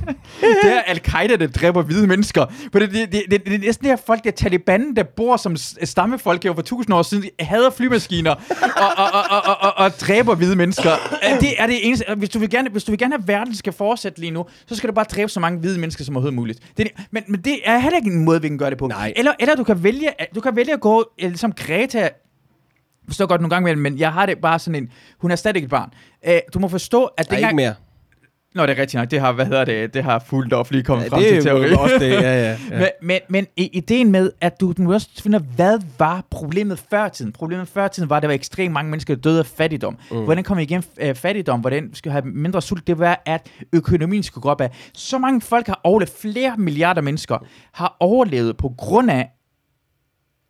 det 0.62 0.72
er 0.72 0.80
Al-Qaida, 0.86 1.36
der 1.36 1.46
dræber 1.46 1.82
hvide 1.82 2.06
mennesker. 2.06 2.46
For 2.72 2.78
det, 2.78 2.90
det, 2.90 3.12
det, 3.12 3.22
det, 3.30 3.44
det 3.44 3.54
er 3.54 3.58
næsten 3.58 3.86
her 3.86 3.96
folk, 3.96 4.24
der 4.24 4.30
Taliban, 4.30 4.96
der 4.96 5.02
bor 5.02 5.36
som 5.36 5.56
stammefolk 5.56 6.42
her 6.42 6.54
for 6.54 6.62
tusind 6.62 6.94
år 6.94 7.02
siden, 7.02 7.24
hader 7.40 7.70
flymaskiner 7.70 8.30
og, 8.30 8.38
og, 8.96 9.08
og, 9.12 9.24
og, 9.30 9.42
og, 9.46 9.56
og, 9.60 9.84
og 9.84 9.90
dræber 10.00 10.34
hvide 10.34 10.56
mennesker. 10.56 10.90
Det 11.40 11.54
er 11.58 11.66
det 11.66 11.86
eneste. 11.86 12.04
Hvis 12.16 12.28
du, 12.28 12.38
vil 12.38 12.50
gerne, 12.50 12.70
hvis 12.70 12.84
du 12.84 12.92
vil 12.92 12.98
gerne 12.98 13.12
have, 13.14 13.22
at 13.22 13.28
verden 13.28 13.56
skal 13.56 13.72
fortsætte 13.72 14.20
lige 14.20 14.30
nu, 14.30 14.46
så 14.66 14.76
skal 14.76 14.88
du 14.88 14.94
bare 14.94 15.04
dræbe 15.04 15.28
så 15.28 15.40
mange 15.40 15.58
hvide 15.58 15.80
mennesker 15.80 16.04
som 16.04 16.16
overhovedet 16.16 16.36
muligt. 16.36 16.60
Det, 16.76 16.88
men, 17.10 17.22
men 17.28 17.40
det 17.40 17.58
er 17.64 17.78
heller 17.78 17.98
ikke 17.98 18.10
en 18.10 18.24
måde, 18.24 18.42
vi 18.42 18.48
kan 18.48 18.58
gøre 18.58 18.70
det 18.70 18.78
på. 18.78 18.86
Nej. 18.86 19.12
Eller, 19.16 19.32
eller 19.40 19.54
du, 19.54 19.64
kan 19.64 19.82
vælge, 19.82 20.08
du 20.34 20.40
kan 20.40 20.56
vælge 20.56 20.72
at 20.72 20.80
gå 20.80 21.04
som 21.20 21.28
ligesom 21.28 21.52
Greta 21.52 22.08
forstår 23.06 23.26
godt 23.26 23.40
nogle 23.40 23.54
gange 23.54 23.76
men 23.76 23.98
jeg 23.98 24.12
har 24.12 24.26
det 24.26 24.38
bare 24.38 24.58
sådan 24.58 24.82
en, 24.82 24.92
hun 25.18 25.30
er 25.30 25.36
stadig 25.36 25.62
et 25.62 25.70
barn. 25.70 25.90
Uh, 26.28 26.32
du 26.54 26.58
må 26.58 26.68
forstå, 26.68 27.04
at 27.04 27.30
det 27.30 27.38
ikke 27.38 27.56
mere. 27.56 27.74
Nå, 28.54 28.62
det 28.62 28.70
er 28.70 28.82
rigtigt 28.82 28.94
nok. 29.00 29.10
Det 29.10 29.20
har, 29.20 29.32
hvad 29.32 29.46
hedder 29.46 29.64
det, 29.64 29.94
det 29.94 30.04
har 30.04 30.18
fuldt 30.26 30.52
op 30.52 30.70
lige 30.70 30.82
kommet 30.82 31.04
ja, 31.04 31.08
frem 31.08 31.22
det 31.22 31.32
til 31.32 31.42
teori. 31.42 31.72
også 31.72 31.98
det, 32.00 32.10
ja, 32.10 32.20
ja. 32.20 32.56
ja. 32.70 32.78
men, 32.78 32.88
men, 33.02 33.20
men 33.28 33.46
ideen 33.56 34.10
med, 34.10 34.30
at 34.40 34.60
du, 34.60 34.72
du 34.72 34.92
også 34.92 35.08
finder, 35.22 35.38
hvad 35.38 35.80
var 35.98 36.24
problemet 36.30 36.78
før 36.90 37.08
tiden? 37.08 37.32
Problemet 37.32 37.68
før 37.68 37.88
tiden 37.88 38.10
var, 38.10 38.16
at 38.16 38.22
der 38.22 38.28
var 38.28 38.34
ekstremt 38.34 38.72
mange 38.72 38.90
mennesker, 38.90 39.14
der 39.14 39.20
døde 39.20 39.38
af 39.38 39.46
fattigdom. 39.46 39.98
Mm. 40.10 40.24
Hvordan 40.24 40.44
kom 40.44 40.56
vi 40.56 40.62
igen 40.62 40.84
uh, 41.02 41.14
fattigdom? 41.14 41.60
Hvordan 41.60 41.90
skulle 41.94 42.12
have 42.12 42.24
mindre 42.24 42.62
sult? 42.62 42.86
Det 42.86 42.98
var, 42.98 43.22
at 43.26 43.46
økonomien 43.72 44.22
skulle 44.22 44.42
gå 44.42 44.50
op 44.50 44.60
af. 44.60 44.70
Så 44.94 45.18
mange 45.18 45.40
folk 45.40 45.66
har 45.66 45.80
overlevet, 45.84 46.12
flere 46.20 46.54
milliarder 46.58 47.02
mennesker 47.02 47.38
har 47.72 47.96
overlevet 48.00 48.56
på 48.56 48.72
grund 48.78 49.10
af, 49.10 49.30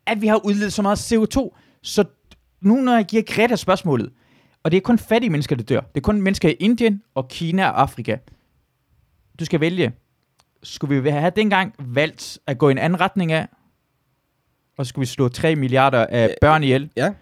at 0.06 0.22
vi 0.22 0.26
har 0.26 0.46
udledt 0.46 0.72
så 0.72 0.82
meget 0.82 1.12
CO2. 1.12 1.58
Så 1.82 2.04
nu 2.62 2.74
når 2.74 2.94
jeg 2.94 3.04
giver 3.04 3.22
Greta 3.22 3.56
spørgsmålet, 3.56 4.12
og 4.62 4.70
det 4.70 4.76
er 4.76 4.80
kun 4.80 4.98
fattige 4.98 5.30
mennesker, 5.30 5.56
der 5.56 5.62
dør. 5.62 5.80
Det 5.80 5.96
er 5.96 6.00
kun 6.00 6.20
mennesker 6.20 6.48
i 6.48 6.52
Indien 6.52 7.02
og 7.14 7.28
Kina 7.28 7.68
og 7.68 7.80
Afrika. 7.80 8.16
Du 9.40 9.44
skal 9.44 9.60
vælge. 9.60 9.92
Skulle 10.62 11.02
vi 11.02 11.10
have 11.10 11.32
dengang 11.36 11.74
valgt 11.78 12.38
at 12.46 12.58
gå 12.58 12.68
i 12.68 12.72
en 12.72 12.78
anden 12.78 13.00
retning 13.00 13.32
af, 13.32 13.48
og 14.78 14.86
skulle 14.86 15.02
vi 15.02 15.06
slå 15.06 15.28
3 15.28 15.56
milliarder 15.56 16.06
af 16.06 16.36
børn 16.40 16.62
ihjel? 16.62 16.90
Ja. 16.96 17.12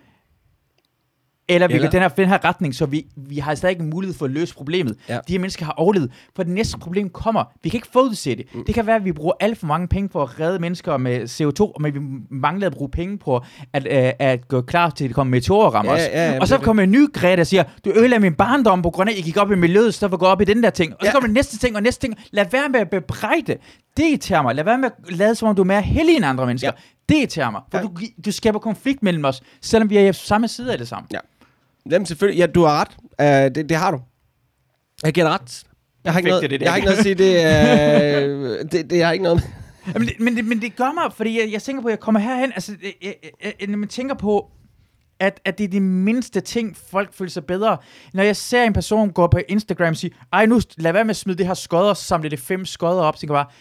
Eller 1.54 1.68
vi 1.68 1.78
kan 1.78 1.92
den 1.92 2.00
her, 2.02 2.08
den 2.08 2.28
her 2.28 2.44
retning, 2.44 2.74
så 2.74 2.86
vi, 2.86 3.06
vi 3.16 3.38
har 3.38 3.54
stadig 3.54 3.72
ikke 3.72 3.84
mulighed 3.84 4.16
for 4.16 4.24
at 4.24 4.30
løse 4.30 4.54
problemet. 4.54 4.96
Ja. 5.08 5.18
De 5.28 5.32
her 5.32 5.38
mennesker 5.38 5.64
har 5.64 5.72
overlevet. 5.72 6.10
For 6.36 6.42
det 6.42 6.52
næste 6.52 6.78
problem 6.78 7.08
kommer. 7.08 7.44
Vi 7.62 7.68
kan 7.68 7.76
ikke 7.76 7.88
forudse 7.92 8.36
det. 8.36 8.46
Mm. 8.54 8.64
Det 8.64 8.74
kan 8.74 8.86
være, 8.86 8.96
at 8.96 9.04
vi 9.04 9.12
bruger 9.12 9.32
alt 9.40 9.58
for 9.58 9.66
mange 9.66 9.88
penge 9.88 10.08
på 10.08 10.22
at 10.22 10.40
redde 10.40 10.58
mennesker 10.58 10.96
med 10.96 11.22
CO2, 11.22 11.72
men 11.80 11.94
vi 11.94 12.00
mangler 12.30 12.66
at 12.66 12.72
bruge 12.72 12.90
penge 12.90 13.18
på 13.18 13.44
at, 13.72 13.82
uh, 13.82 14.26
at 14.26 14.48
gå 14.48 14.60
klar 14.60 14.90
til, 14.90 15.04
at 15.04 15.08
det 15.08 15.14
kommer 15.14 15.30
meteorer 15.30 15.70
rammer 15.70 15.92
ja, 15.92 16.04
ja, 16.04 16.32
ja, 16.32 16.40
Og 16.40 16.48
så 16.48 16.58
kommer 16.58 16.82
en 16.82 16.90
ny 16.90 17.12
Greta 17.12 17.36
der 17.36 17.44
siger, 17.44 17.64
du 17.84 17.90
ødelagde 17.90 18.20
min 18.20 18.34
barndom 18.34 18.82
på 18.82 18.90
grund 18.90 19.10
af, 19.10 19.12
at 19.12 19.18
I 19.18 19.22
gik 19.22 19.36
op 19.36 19.52
i 19.52 19.54
miljøet, 19.54 19.94
så 19.94 20.08
for 20.08 20.16
at 20.16 20.20
gå 20.20 20.26
op 20.26 20.40
i 20.40 20.44
den 20.44 20.62
der 20.62 20.70
ting. 20.70 20.92
Og 20.92 20.98
så 21.00 21.06
ja. 21.06 21.12
kommer 21.12 21.26
det 21.26 21.34
næste 21.34 21.58
ting 21.58 21.76
og 21.76 21.82
næste 21.82 22.00
ting. 22.00 22.18
Lad 22.30 22.44
være 22.52 22.68
med 22.68 22.80
at 22.80 22.90
bebrejde. 22.90 23.56
Det 23.96 24.04
irriterer 24.08 24.42
mig. 24.42 24.54
Lad 24.54 24.64
være 24.64 24.78
med 24.78 24.90
at 25.08 25.16
lade 25.16 25.34
som 25.34 25.48
om 25.48 25.56
du 25.56 25.62
er 25.62 25.66
mere 25.66 25.82
heldig 25.82 26.16
end 26.16 26.24
andre 26.24 26.46
mennesker. 26.46 26.68
Ja. 26.68 26.82
Det 27.08 27.14
irriterer 27.14 27.50
mig. 27.50 27.60
For 27.70 27.78
ja. 27.78 27.84
du, 27.84 27.90
du 28.24 28.32
skaber 28.32 28.58
konflikt 28.58 29.02
mellem 29.02 29.24
os, 29.24 29.42
selvom 29.60 29.90
vi 29.90 29.96
er 29.96 30.12
på 30.12 30.18
samme 30.18 30.48
side 30.48 30.72
af 30.72 30.78
det 30.78 30.88
samme. 30.88 31.08
Ja. 31.12 31.18
Jamen 31.90 32.06
selvfølgelig, 32.06 32.38
ja, 32.38 32.46
du 32.46 32.64
har 32.64 32.80
ret. 32.80 32.96
Uh, 33.48 33.54
det, 33.54 33.68
det 33.68 33.76
har 33.76 33.90
du. 33.90 34.00
Jeg 35.02 35.12
giver 35.12 35.28
ret. 35.28 35.64
Jeg 36.04 36.12
har 36.12 36.18
ikke, 36.18 36.30
noget, 36.30 36.42
det, 36.42 36.50
det, 36.50 36.62
jeg 36.62 36.70
har 36.70 36.76
ikke 36.76 36.86
noget 36.86 36.98
at 36.98 37.04
sige, 37.04 37.14
det, 37.14 37.34
uh, 38.62 38.70
det, 38.72 38.90
det 38.90 39.04
har 39.04 39.12
ikke 39.12 39.22
noget 39.22 39.42
men, 39.94 40.08
det, 40.08 40.20
men, 40.20 40.36
det, 40.36 40.44
men 40.44 40.62
det 40.62 40.76
gør 40.76 40.92
mig, 40.92 41.12
fordi 41.12 41.40
jeg, 41.40 41.52
jeg 41.52 41.62
tænker 41.62 41.82
på, 41.82 41.88
at 41.88 41.92
jeg 41.92 42.00
kommer 42.00 42.20
herhen, 42.20 42.52
altså, 42.52 42.76
jeg, 42.82 43.14
jeg, 43.22 43.54
jeg, 43.60 43.68
når 43.68 43.78
man 43.78 43.88
tænker 43.88 44.14
på, 44.14 44.50
at, 45.20 45.40
at 45.44 45.58
det 45.58 45.64
er 45.64 45.68
de 45.68 45.80
mindste 45.80 46.40
ting, 46.40 46.76
folk 46.76 47.14
føler 47.14 47.30
sig 47.30 47.44
bedre. 47.44 47.76
Når 48.14 48.22
jeg 48.22 48.36
ser 48.36 48.62
en 48.62 48.72
person 48.72 49.10
gå 49.10 49.26
på 49.26 49.40
Instagram 49.48 49.88
og 49.88 49.96
sige, 49.96 50.14
ej 50.32 50.46
nu 50.46 50.60
lad 50.76 50.92
være 50.92 51.04
med 51.04 51.10
at 51.10 51.16
smide 51.16 51.38
det 51.38 51.46
her 51.46 51.54
skodder, 51.54 51.94
samle 51.94 52.28
det 52.28 52.38
fem 52.38 52.64
skodder 52.64 53.02
op, 53.02 53.16
så 53.16 53.20
tænker 53.20 53.34
jeg 53.36 53.46
bare, 53.46 53.52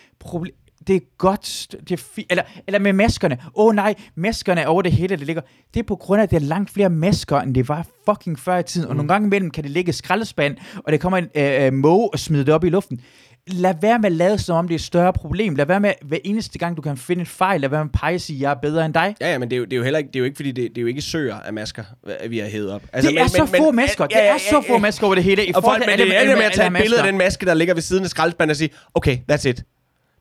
det 0.88 0.96
er 0.96 1.00
godt, 1.18 1.68
det 1.90 1.92
er 1.92 1.98
fi- 1.98 2.26
eller, 2.30 2.44
eller 2.68 2.80
med 2.80 2.94
maskerne. 2.94 3.38
Åh 3.56 3.66
oh, 3.66 3.76
nej, 3.76 3.96
maskerne 4.16 4.62
er 4.62 4.68
over 4.68 4.82
det 4.82 4.92
hele, 4.92 5.16
det 5.16 5.26
ligger. 5.26 5.42
Det 5.74 5.80
er 5.80 5.84
på 5.84 5.96
grund 5.96 6.22
af, 6.22 6.24
at 6.24 6.32
det 6.32 6.38
er 6.38 6.42
langt 6.42 6.70
flere 6.70 6.90
masker, 6.90 7.40
end 7.40 7.56
det 7.56 7.70
var 7.70 7.88
fucking 8.10 8.40
før 8.40 8.58
i 8.58 8.64
tiden. 8.64 8.86
Mm. 8.86 8.90
Og 8.90 8.96
nogle 8.96 9.08
gange 9.08 9.26
imellem 9.26 9.52
kan 9.52 9.64
det 9.64 9.72
ligge 9.72 9.94
skraldespand, 9.94 10.58
og 10.76 10.92
det 10.92 11.00
kommer 11.00 11.18
en 11.18 11.28
øh, 11.36 11.66
øh, 11.66 11.74
måge 11.74 12.10
og 12.14 12.20
smider 12.20 12.46
det 12.46 12.54
op 12.54 12.64
i 12.64 12.70
luften. 12.70 13.02
Lad 13.48 13.74
være 13.82 14.00
med 14.00 14.06
at 14.06 14.12
lade 14.12 14.38
som 14.38 14.56
om 14.56 14.68
det 14.68 14.74
er 14.74 14.78
et 14.78 14.82
større 14.82 15.14
problem. 15.14 15.56
Lad 15.56 15.66
være 15.66 15.80
med, 15.80 15.94
hver 16.02 16.18
eneste 16.24 16.60
gang 16.60 16.78
du 16.78 16.82
kan 16.82 16.98
finde 16.98 17.20
en 17.20 17.26
fejl, 17.26 17.62
lad 17.62 17.70
være 17.70 17.84
med 17.84 17.92
at 17.94 18.00
pege 18.00 18.16
og 18.16 18.22
sige, 18.22 18.42
jeg 18.42 18.52
er 18.52 18.56
bedre 18.56 18.86
end 18.86 18.94
dig. 18.94 19.16
Ja, 19.22 19.32
ja 19.32 19.38
men 19.38 19.50
det 19.50 19.56
er 19.56 19.60
jo, 19.60 19.66
det 19.66 19.74
er 19.74 19.78
jo 19.78 19.84
heller 19.84 19.98
ikke, 19.98 20.08
det 20.08 20.16
er 20.16 20.20
jo 20.20 20.26
ikke 20.26 20.36
fordi, 20.36 20.52
det, 20.52 20.70
det 20.70 20.78
er 20.78 20.82
jo 20.82 20.88
ikke 20.88 21.02
søer 21.02 21.36
af 21.36 21.54
masker, 21.54 21.84
vi 22.30 22.40
har 22.40 22.48
hævet 22.48 22.72
op. 22.72 22.82
Altså, 22.94 23.10
det 23.10 23.16
men, 23.16 23.24
er 23.24 23.28
så 23.28 23.48
men, 23.52 23.62
få 23.62 23.72
masker. 23.72 24.08
Ja, 24.12 24.18
ja, 24.18 24.26
ja, 24.26 24.34
det 24.34 24.36
er 24.36 24.62
så 24.62 24.64
få 24.68 24.78
masker 24.78 25.06
over 25.06 25.16
det 25.16 25.24
hele. 25.24 25.46
I 25.46 25.52
og 25.56 25.64
folk, 25.64 25.84
men 25.88 26.00
det 26.00 26.30
er 26.32 26.36
med 26.36 26.44
at 26.46 26.52
tage 26.52 26.68
et 26.68 26.74
billede 26.82 27.02
af 27.02 27.08
den 27.08 27.18
maske, 27.18 27.46
der 27.46 27.54
ligger 27.54 27.74
ved 27.74 27.82
siden 27.82 28.04
af 28.04 28.10
skraldespanden 28.10 28.52
og 28.52 28.58
sige, 28.58 28.70
okay, 28.94 29.18
that's 29.32 29.50
it 29.50 29.64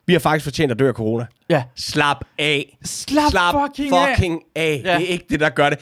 vi 0.09 0.13
har 0.13 0.19
faktisk 0.19 0.43
fortjent 0.43 0.71
at 0.71 0.79
dø 0.79 0.87
af 0.87 0.93
corona. 0.93 1.25
Ja. 1.49 1.63
Slap 1.75 2.25
af. 2.37 2.77
Slap, 2.85 3.31
Slap 3.31 3.55
fucking, 3.55 3.93
fucking 3.93 4.41
af. 4.55 4.61
af. 4.63 4.81
Ja. 4.85 4.97
Det 4.97 5.03
er 5.03 5.11
ikke 5.11 5.25
det, 5.29 5.39
der 5.39 5.49
gør 5.49 5.69
det. 5.69 5.79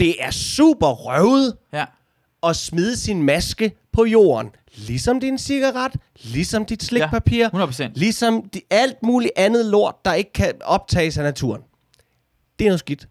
Det 0.00 0.14
er 0.18 0.30
super 0.30 0.86
røvet 0.86 1.56
ja. 1.72 1.84
at 2.42 2.56
smide 2.56 2.96
sin 2.96 3.22
maske 3.22 3.72
på 3.92 4.04
jorden. 4.04 4.50
Ligesom 4.76 5.20
din 5.20 5.38
cigaret, 5.38 5.92
ligesom 6.24 6.64
dit 6.64 6.82
slikpapir, 6.82 7.48
ja, 7.54 7.66
100%. 7.66 7.90
ligesom 7.94 8.48
de, 8.54 8.60
alt 8.70 9.02
muligt 9.02 9.32
andet 9.36 9.66
lort, 9.66 9.94
der 10.04 10.12
ikke 10.12 10.32
kan 10.32 10.52
optages 10.64 11.18
af 11.18 11.24
naturen. 11.24 11.62
Det 12.58 12.64
er 12.64 12.68
noget 12.68 12.80
skidt. 12.80 13.08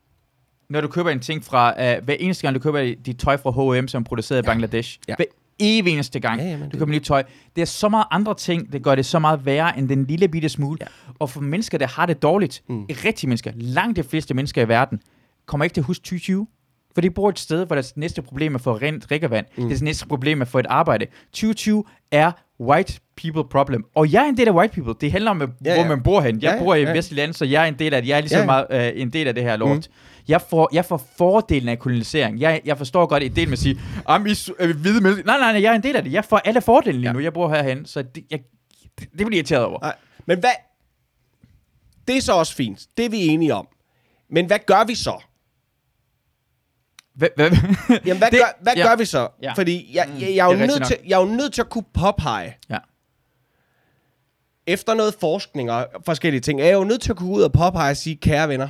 Når 0.70 0.82
du 0.82 0.88
køber 0.88 1.10
en 1.10 1.20
ting 1.20 1.46
fra, 1.46 1.72
uh, 1.98 2.04
hver 2.04 2.16
eneste 2.20 2.42
gang 2.42 2.56
du 2.56 2.60
køber 2.60 2.96
dit 3.06 3.20
tøj 3.20 3.38
fra 3.38 3.52
H&M, 3.80 3.88
som 3.88 4.02
er 4.02 4.06
produceret 4.06 4.38
ja. 4.38 4.42
i 4.42 4.46
Bangladesh, 4.46 5.00
ja. 5.08 5.16
hver 5.16 5.26
evig 5.60 5.94
eneste 5.94 6.20
gang. 6.20 6.42
Ja, 6.42 6.48
jamen, 6.48 6.70
du 6.70 6.78
køber 6.78 6.92
nyt 6.92 7.02
tøj. 7.04 7.24
Det 7.56 7.62
er 7.62 7.66
så 7.66 7.90
meget 7.90 8.06
andre 8.12 8.34
ting, 8.36 8.74
der 8.74 8.80
gør 8.80 8.96
det 8.96 9.06
så 9.06 9.20
meget 9.20 9.46
værre 9.46 9.78
end 9.78 9.90
den 9.90 10.06
lille 10.06 10.28
bitte 10.28 10.50
smule. 10.50 10.78
Ja. 10.82 10.86
Og 11.20 11.30
for 11.30 11.42
mennesker, 11.42 11.78
der 11.78 11.88
har 11.88 12.06
det 12.06 12.22
dårligt, 12.22 12.64
mm. 12.70 12.86
rigtige 13.06 13.28
mennesker, 13.28 13.52
langt 13.56 13.96
de 13.98 14.04
fleste 14.04 14.34
mennesker 14.34 14.62
i 14.62 14.68
verden, 14.68 15.00
kommer 15.46 15.64
ikke 15.64 15.74
til 15.74 15.82
at 15.82 15.86
huske 15.86 16.02
2020. 16.04 16.48
For 16.94 17.02
de 17.02 17.10
bor 17.10 17.30
et 17.30 17.40
sted, 17.40 17.66
hvor 17.66 17.76
deres 17.76 17.98
næste 17.98 18.22
problem 18.22 18.56
er 18.56 18.60
få 18.60 18.74
rent 18.78 19.10
drikkevand. 19.10 19.46
Mm. 19.58 19.68
Deres 19.68 19.82
næste 19.82 20.08
problem 20.08 20.42
er 20.42 20.46
at 20.46 20.48
få 20.48 20.60
et 20.60 20.66
arbejde. 20.70 21.06
2020 21.34 21.84
er 22.12 22.32
white 22.60 23.00
people 23.18 23.44
problem. 23.52 23.86
Og 23.96 24.12
jeg 24.12 24.24
er 24.26 24.30
en 24.30 24.38
del 24.38 24.48
af 24.48 24.52
white 24.52 24.74
people. 24.74 24.94
Det 25.02 25.12
handler 25.12 25.32
om, 25.32 25.42
Ja, 25.42 25.46
hvor 25.74 25.84
ja. 25.84 25.88
man 25.88 26.02
bor 26.04 26.22
hen. 26.22 26.42
Jeg 26.42 26.54
Ja, 26.58 26.64
bor 26.64 26.76
i 26.76 26.82
ja. 26.82 26.92
Vestland, 26.94 27.34
så 27.34 27.46
jeg 27.46 27.64
er 27.64 27.68
en 27.68 27.74
del 27.80 27.94
af 27.94 28.02
det. 28.02 28.10
Jeg 28.10 28.18
er 28.18 28.22
lige 28.22 28.30
så 28.30 28.36
Ja, 28.36 28.42
ja. 28.42 28.46
meget 28.46 28.94
øh, 28.96 29.02
en 29.02 29.10
del 29.10 29.28
af 29.28 29.36
det 29.36 29.44
her 29.44 29.58
lort. 29.58 29.78
Mm. 29.78 29.94
Jeg, 30.28 30.42
får, 30.42 30.70
jeg 30.74 30.86
får 30.86 31.04
fordelen 31.18 31.70
af 31.70 31.80
kolonisering. 31.80 32.40
Jeg, 32.40 32.62
jeg 32.66 32.78
forstår 32.78 33.06
godt 33.06 33.24
ideen 33.24 33.50
med 33.50 33.54
at 33.54 33.60
sige, 33.60 33.80
om 34.06 34.26
I 34.28 34.34
øh, 34.60 34.76
hvide 34.80 35.02
mennesker. 35.02 35.26
Nej, 35.26 35.38
nej, 35.38 35.52
nej, 35.52 35.62
jeg 35.62 35.72
er 35.72 35.76
en 35.76 35.84
del 35.84 35.96
af 35.96 36.04
det. 36.04 36.12
Jeg 36.14 36.26
får 36.26 36.38
alle 36.38 36.62
fordelen 36.62 37.02
lige 37.02 37.10
Ja. 37.10 37.14
nu. 37.14 37.20
Jeg 37.20 37.34
bor 37.34 37.50
herhen, 37.50 37.86
så 37.86 38.02
det, 38.02 38.24
jeg, 38.32 38.40
det, 39.00 39.10
bliver 39.12 39.30
jeg 39.30 39.34
irriteret 39.34 39.64
over. 39.66 39.80
Nej. 39.80 39.96
Men 40.26 40.40
hvad... 40.40 40.52
Det 42.08 42.18
er 42.18 42.22
så 42.22 42.34
også 42.34 42.56
fint. 42.56 42.88
Det 42.98 43.06
er 43.06 43.10
vi 43.10 43.28
enige 43.28 43.54
om. 43.54 43.68
Men 44.30 44.46
hvad 44.46 44.60
gør 44.66 44.84
vi 44.88 44.96
så? 44.96 45.22
Hvad, 47.16 47.30
hvad, 47.36 47.52
Jamen, 48.06 48.18
hvad, 48.18 48.32
Det- 48.32 48.40
gør, 48.40 48.58
hvad 48.62 48.74
ja. 48.76 48.88
gør 48.88 48.96
vi 48.96 49.06
så? 49.06 49.28
Ja. 49.42 49.54
Fordi 49.54 49.96
jeg, 49.96 50.10
jeg, 50.20 50.36
jeg, 50.36 50.38
er 50.38 50.46
jo 50.46 50.52
er 50.62 50.66
nødt 50.68 50.80
nok. 50.80 50.88
til, 50.88 50.98
jeg 51.08 51.16
er 51.22 51.26
jo 51.26 51.32
nødt 51.36 51.54
til 51.54 51.62
at 51.62 51.70
kunne 51.70 51.84
påpege, 51.94 52.58
ja. 52.70 52.78
efter 54.68 54.94
noget 54.94 55.14
forskning 55.20 55.72
og 55.72 55.88
forskellige 56.06 56.42
ting, 56.42 56.62
er 56.62 56.66
jeg 56.66 56.74
jo 56.74 56.84
nødt 56.84 57.02
til 57.02 57.12
at 57.12 57.18
kunne 57.18 57.32
ud 57.32 57.42
og 57.42 57.52
påpege 57.54 57.92
og 57.92 57.98
sige, 57.98 58.16
kære 58.16 58.50
venner, 58.50 58.70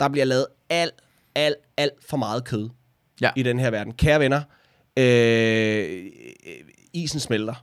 der 0.00 0.08
bliver 0.08 0.24
lavet 0.24 0.46
alt, 0.70 0.94
alt, 1.34 1.56
alt 1.76 1.92
for 2.08 2.16
meget 2.16 2.44
kød 2.44 2.68
Ja. 3.20 3.30
i 3.36 3.42
den 3.42 3.58
her 3.58 3.70
verden. 3.70 3.92
Kære 3.92 4.20
venner, 4.20 4.42
øh, 4.96 6.06
isen 6.92 7.20
smelter. 7.20 7.54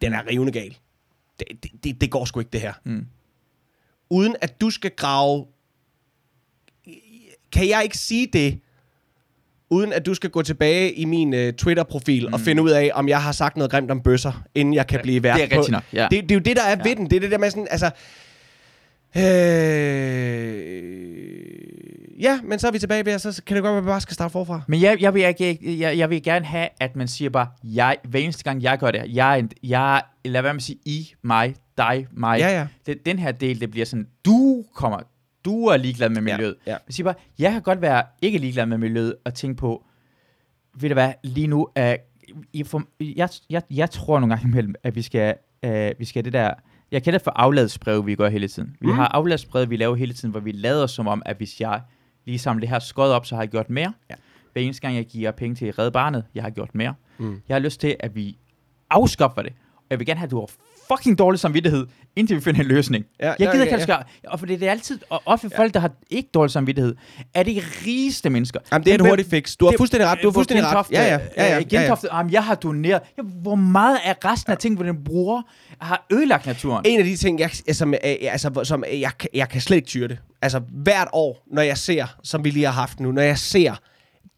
Den 0.00 0.12
er 0.12 0.26
rivende 0.30 0.52
gal. 0.52 0.76
Det, 1.38 1.46
det, 1.84 2.00
det, 2.00 2.10
går 2.10 2.24
sgu 2.24 2.40
ikke, 2.40 2.50
det 2.52 2.60
her. 2.60 2.72
Mm. 2.84 3.06
Uden 4.10 4.36
at 4.40 4.60
du 4.60 4.70
skal 4.70 4.90
grave... 4.90 5.46
Kan 7.52 7.68
jeg 7.68 7.80
ikke 7.84 7.98
sige 7.98 8.26
det, 8.32 8.60
uden 9.70 9.92
at 9.92 10.06
du 10.06 10.14
skal 10.14 10.30
gå 10.30 10.42
tilbage 10.42 10.92
i 10.92 11.04
min 11.04 11.34
uh, 11.34 11.50
Twitter-profil 11.50 12.26
mm. 12.28 12.32
og 12.32 12.40
finde 12.40 12.62
ud 12.62 12.70
af, 12.70 12.90
om 12.94 13.08
jeg 13.08 13.22
har 13.22 13.32
sagt 13.32 13.56
noget 13.56 13.70
grimt 13.70 13.90
om 13.90 14.02
bøsser, 14.02 14.42
inden 14.54 14.74
jeg 14.74 14.86
kan 14.86 15.00
blive 15.02 15.22
vært 15.22 15.36
det 15.36 15.52
er 15.52 15.80
på... 15.80 15.82
ja. 15.92 16.08
Det, 16.10 16.22
det 16.22 16.30
er 16.30 16.34
jo 16.34 16.40
det, 16.40 16.56
der 16.56 16.62
er 16.62 16.70
ja. 16.70 16.82
ved 16.88 16.96
den. 16.96 17.10
Det 17.10 17.16
er 17.16 17.20
det 17.20 17.30
der 17.30 17.38
med 17.38 17.50
sådan, 17.50 17.68
altså... 17.70 17.90
Øh, 20.92 22.22
ja, 22.22 22.40
men 22.44 22.58
så 22.58 22.66
er 22.66 22.70
vi 22.72 22.78
tilbage 22.78 23.06
ved, 23.06 23.14
og 23.14 23.20
så 23.20 23.42
kan 23.46 23.54
det 23.56 23.62
godt 23.62 23.70
være, 23.72 23.78
at 23.78 23.84
vi 23.84 23.88
bare 23.88 24.00
skal 24.00 24.14
starte 24.14 24.32
forfra. 24.32 24.60
Men 24.68 24.80
jeg, 24.82 24.96
jeg, 25.00 25.14
vil, 25.14 25.22
jeg, 25.22 25.34
jeg, 25.62 25.98
jeg 25.98 26.10
vil 26.10 26.22
gerne 26.22 26.44
have, 26.44 26.68
at 26.80 26.96
man 26.96 27.08
siger 27.08 27.30
bare, 27.30 27.48
jeg, 27.64 27.96
hver 28.04 28.20
eneste 28.20 28.44
gang 28.44 28.62
jeg 28.62 28.78
gør 28.78 28.90
det, 28.90 29.04
jeg, 29.14 29.30
er 29.32 29.36
en- 29.36 29.50
jeg 29.62 30.02
lad 30.24 30.42
være 30.42 30.54
med 30.54 30.58
at 30.58 30.62
sige 30.62 30.78
I, 30.84 31.12
mig, 31.22 31.54
dig, 31.78 32.06
mig. 32.12 32.38
Ja, 32.38 32.58
ja. 32.60 32.66
Det, 32.86 33.06
den 33.06 33.18
her 33.18 33.32
del, 33.32 33.60
det 33.60 33.70
bliver 33.70 33.86
sådan, 33.86 34.06
du 34.24 34.64
kommer, 34.74 34.98
du 35.44 35.66
er 35.66 35.76
ligeglad 35.76 36.08
med 36.08 36.20
miljøet. 36.22 36.56
ja. 36.66 36.70
Jeg 36.70 36.80
siger 36.94 37.04
bare, 37.04 37.14
jeg 37.38 37.52
kan 37.52 37.62
godt 37.62 37.80
være 37.82 38.02
ikke 38.22 38.38
ligeglad 38.38 38.66
med 38.66 38.78
miljøet, 38.78 39.14
og 39.24 39.34
tænke 39.34 39.56
på, 39.56 39.84
ved 40.80 40.88
du 40.88 40.94
hvad, 40.94 41.12
lige 41.24 41.46
nu, 41.46 41.68
I 42.52 42.64
får, 42.64 42.82
jeg, 43.00 43.28
jeg, 43.50 43.62
jeg 43.70 43.90
tror 43.90 44.20
nogle 44.20 44.34
gange 44.36 44.48
imellem, 44.48 44.74
at 44.82 44.94
vi 44.94 45.02
skal, 45.02 45.34
uh, 45.66 45.72
vi 45.98 46.04
skal 46.04 46.24
det 46.24 46.32
der, 46.32 46.54
jeg 46.92 47.04
det 47.12 47.22
for 47.22 47.30
afladsbrev, 47.30 48.06
vi 48.06 48.14
gør 48.14 48.28
hele 48.28 48.48
tiden. 48.48 48.76
Vi 48.80 48.86
Mm. 48.86 48.92
har 48.92 49.08
afladsbrev, 49.08 49.70
vi 49.70 49.76
laver 49.76 49.94
hele 49.96 50.12
tiden, 50.14 50.30
hvor 50.30 50.40
vi 50.40 50.52
lader 50.52 50.86
som 50.86 51.08
om, 51.08 51.22
at 51.26 51.36
hvis 51.36 51.60
jeg 51.60 51.80
lige 52.24 52.38
samler 52.38 52.60
det 52.60 52.68
her 52.68 52.78
skod 52.78 53.10
op, 53.10 53.26
så 53.26 53.34
har 53.34 53.42
jeg 53.42 53.48
gjort 53.50 53.70
mere. 53.70 53.92
Ja. 54.10 54.14
Hver 54.52 54.62
eneste 54.62 54.80
gang, 54.82 54.96
jeg 54.96 55.04
giver 55.06 55.30
penge 55.30 55.54
til 55.54 55.72
Red 55.72 55.90
Barnet, 55.90 56.24
jeg 56.34 56.42
har 56.42 56.50
gjort 56.50 56.74
mere. 56.74 56.94
Mm. 57.18 57.40
Jeg 57.48 57.54
har 57.54 57.58
lyst 57.60 57.80
til, 57.80 57.96
at 58.00 58.14
vi 58.14 58.36
afskaffer 58.90 59.42
det. 59.42 59.52
Og 59.76 59.84
jeg 59.90 59.98
vil 59.98 60.06
gerne 60.06 60.18
have, 60.18 60.24
at 60.26 60.30
du 60.30 60.36
har 60.36 60.40
fucking 60.96 61.18
dårlig 61.18 61.40
samvittighed, 61.40 61.86
indtil 62.16 62.36
vi 62.36 62.40
finder 62.40 62.60
en 62.60 62.66
løsning. 62.66 63.04
Ja, 63.20 63.26
jeg 63.26 63.36
ja, 63.40 63.44
gider 63.44 63.56
ja, 63.56 63.62
ikke, 63.62 63.70
ja. 63.72 63.76
det 63.76 63.82
skal... 63.82 63.96
Og 64.28 64.38
for 64.38 64.46
det 64.46 64.62
er 64.62 64.70
altid... 64.70 64.98
Og 65.10 65.22
ofte 65.26 65.48
ja. 65.52 65.58
folk, 65.58 65.74
der 65.74 65.80
har 65.80 65.90
ikke 66.10 66.28
dårlig 66.34 66.50
samvittighed, 66.50 66.94
er 67.34 67.42
de 67.42 67.62
rigeste 67.86 68.30
mennesker. 68.30 68.60
Jamen, 68.72 68.84
det 68.84 68.90
er 68.90 68.94
et 68.94 69.00
hurtigt 69.08 69.30
fix. 69.30 69.56
Du 69.56 69.64
har 69.64 69.70
det- 69.70 69.78
fuldstændig 69.78 70.08
ret. 70.08 70.18
Du 70.22 70.28
har 70.28 70.32
fuldstændig 70.32 70.64
ret. 70.66 70.70
Gentofte, 70.70 70.94
Ja, 70.94 71.02
ja. 71.04 71.18
ja, 71.36 71.52
ja, 71.54 71.58
øh, 71.60 71.64
Gentofte, 71.70 72.08
jamen, 72.16 72.32
jeg 72.32 72.44
har 72.44 72.54
doneret. 72.54 73.00
Ja, 73.18 73.22
hvor 73.22 73.54
meget 73.54 73.98
af 74.04 74.14
resten 74.24 74.52
af 74.52 74.58
ting, 74.58 74.74
hvor 74.74 74.84
den 74.84 75.04
bruger, 75.04 75.42
har 75.80 76.06
ødelagt 76.12 76.46
naturen? 76.46 76.84
En 76.86 76.98
af 76.98 77.04
de 77.04 77.16
ting, 77.16 77.40
jeg, 77.40 77.50
som, 77.72 77.94
øh, 77.94 77.98
altså, 78.04 78.60
som 78.64 78.84
øh, 78.92 79.00
jeg, 79.00 79.10
kan- 79.18 79.30
jeg 79.34 79.48
kan 79.48 79.60
slet 79.60 79.76
ikke 79.76 79.86
tyre 79.88 80.08
det. 80.08 80.18
Altså 80.42 80.60
hvert 80.72 81.08
år, 81.12 81.44
når 81.52 81.62
jeg 81.62 81.78
ser, 81.78 82.06
som 82.22 82.44
vi 82.44 82.50
lige 82.50 82.64
har 82.64 82.72
haft 82.72 83.00
nu, 83.00 83.12
når 83.12 83.22
jeg 83.22 83.38
ser, 83.38 83.74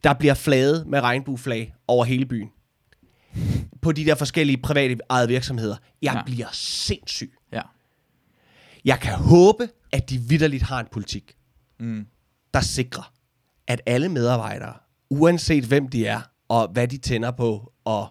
der 0.04 0.12
bliver 0.12 0.34
flaget 0.34 0.86
med 0.86 1.00
regnbueflag 1.00 1.74
over 1.88 2.04
hele 2.04 2.24
byen, 2.26 2.48
på 3.82 3.92
de 3.92 4.04
der 4.04 4.14
forskellige 4.14 4.56
private 4.62 4.98
ejede 5.10 5.28
virksomheder, 5.28 5.76
jeg 6.02 6.14
Ja. 6.14 6.22
bliver 6.26 6.48
sindssyg. 6.52 7.32
Ja. 7.52 7.62
Jeg 8.84 9.00
kan 9.00 9.14
håbe, 9.14 9.68
at 9.92 10.10
de 10.10 10.18
vidderligt 10.18 10.62
har 10.62 10.80
en 10.80 10.86
politik, 10.92 11.36
Mm. 11.80 12.06
der 12.54 12.60
sikrer, 12.60 13.12
at 13.66 13.80
alle 13.86 14.08
medarbejdere, 14.08 14.74
uanset 15.10 15.64
hvem 15.64 15.88
de 15.88 16.06
er, 16.06 16.20
og 16.48 16.68
hvad 16.68 16.88
de 16.88 16.98
tænder 16.98 17.30
på, 17.30 17.72
og 17.84 18.08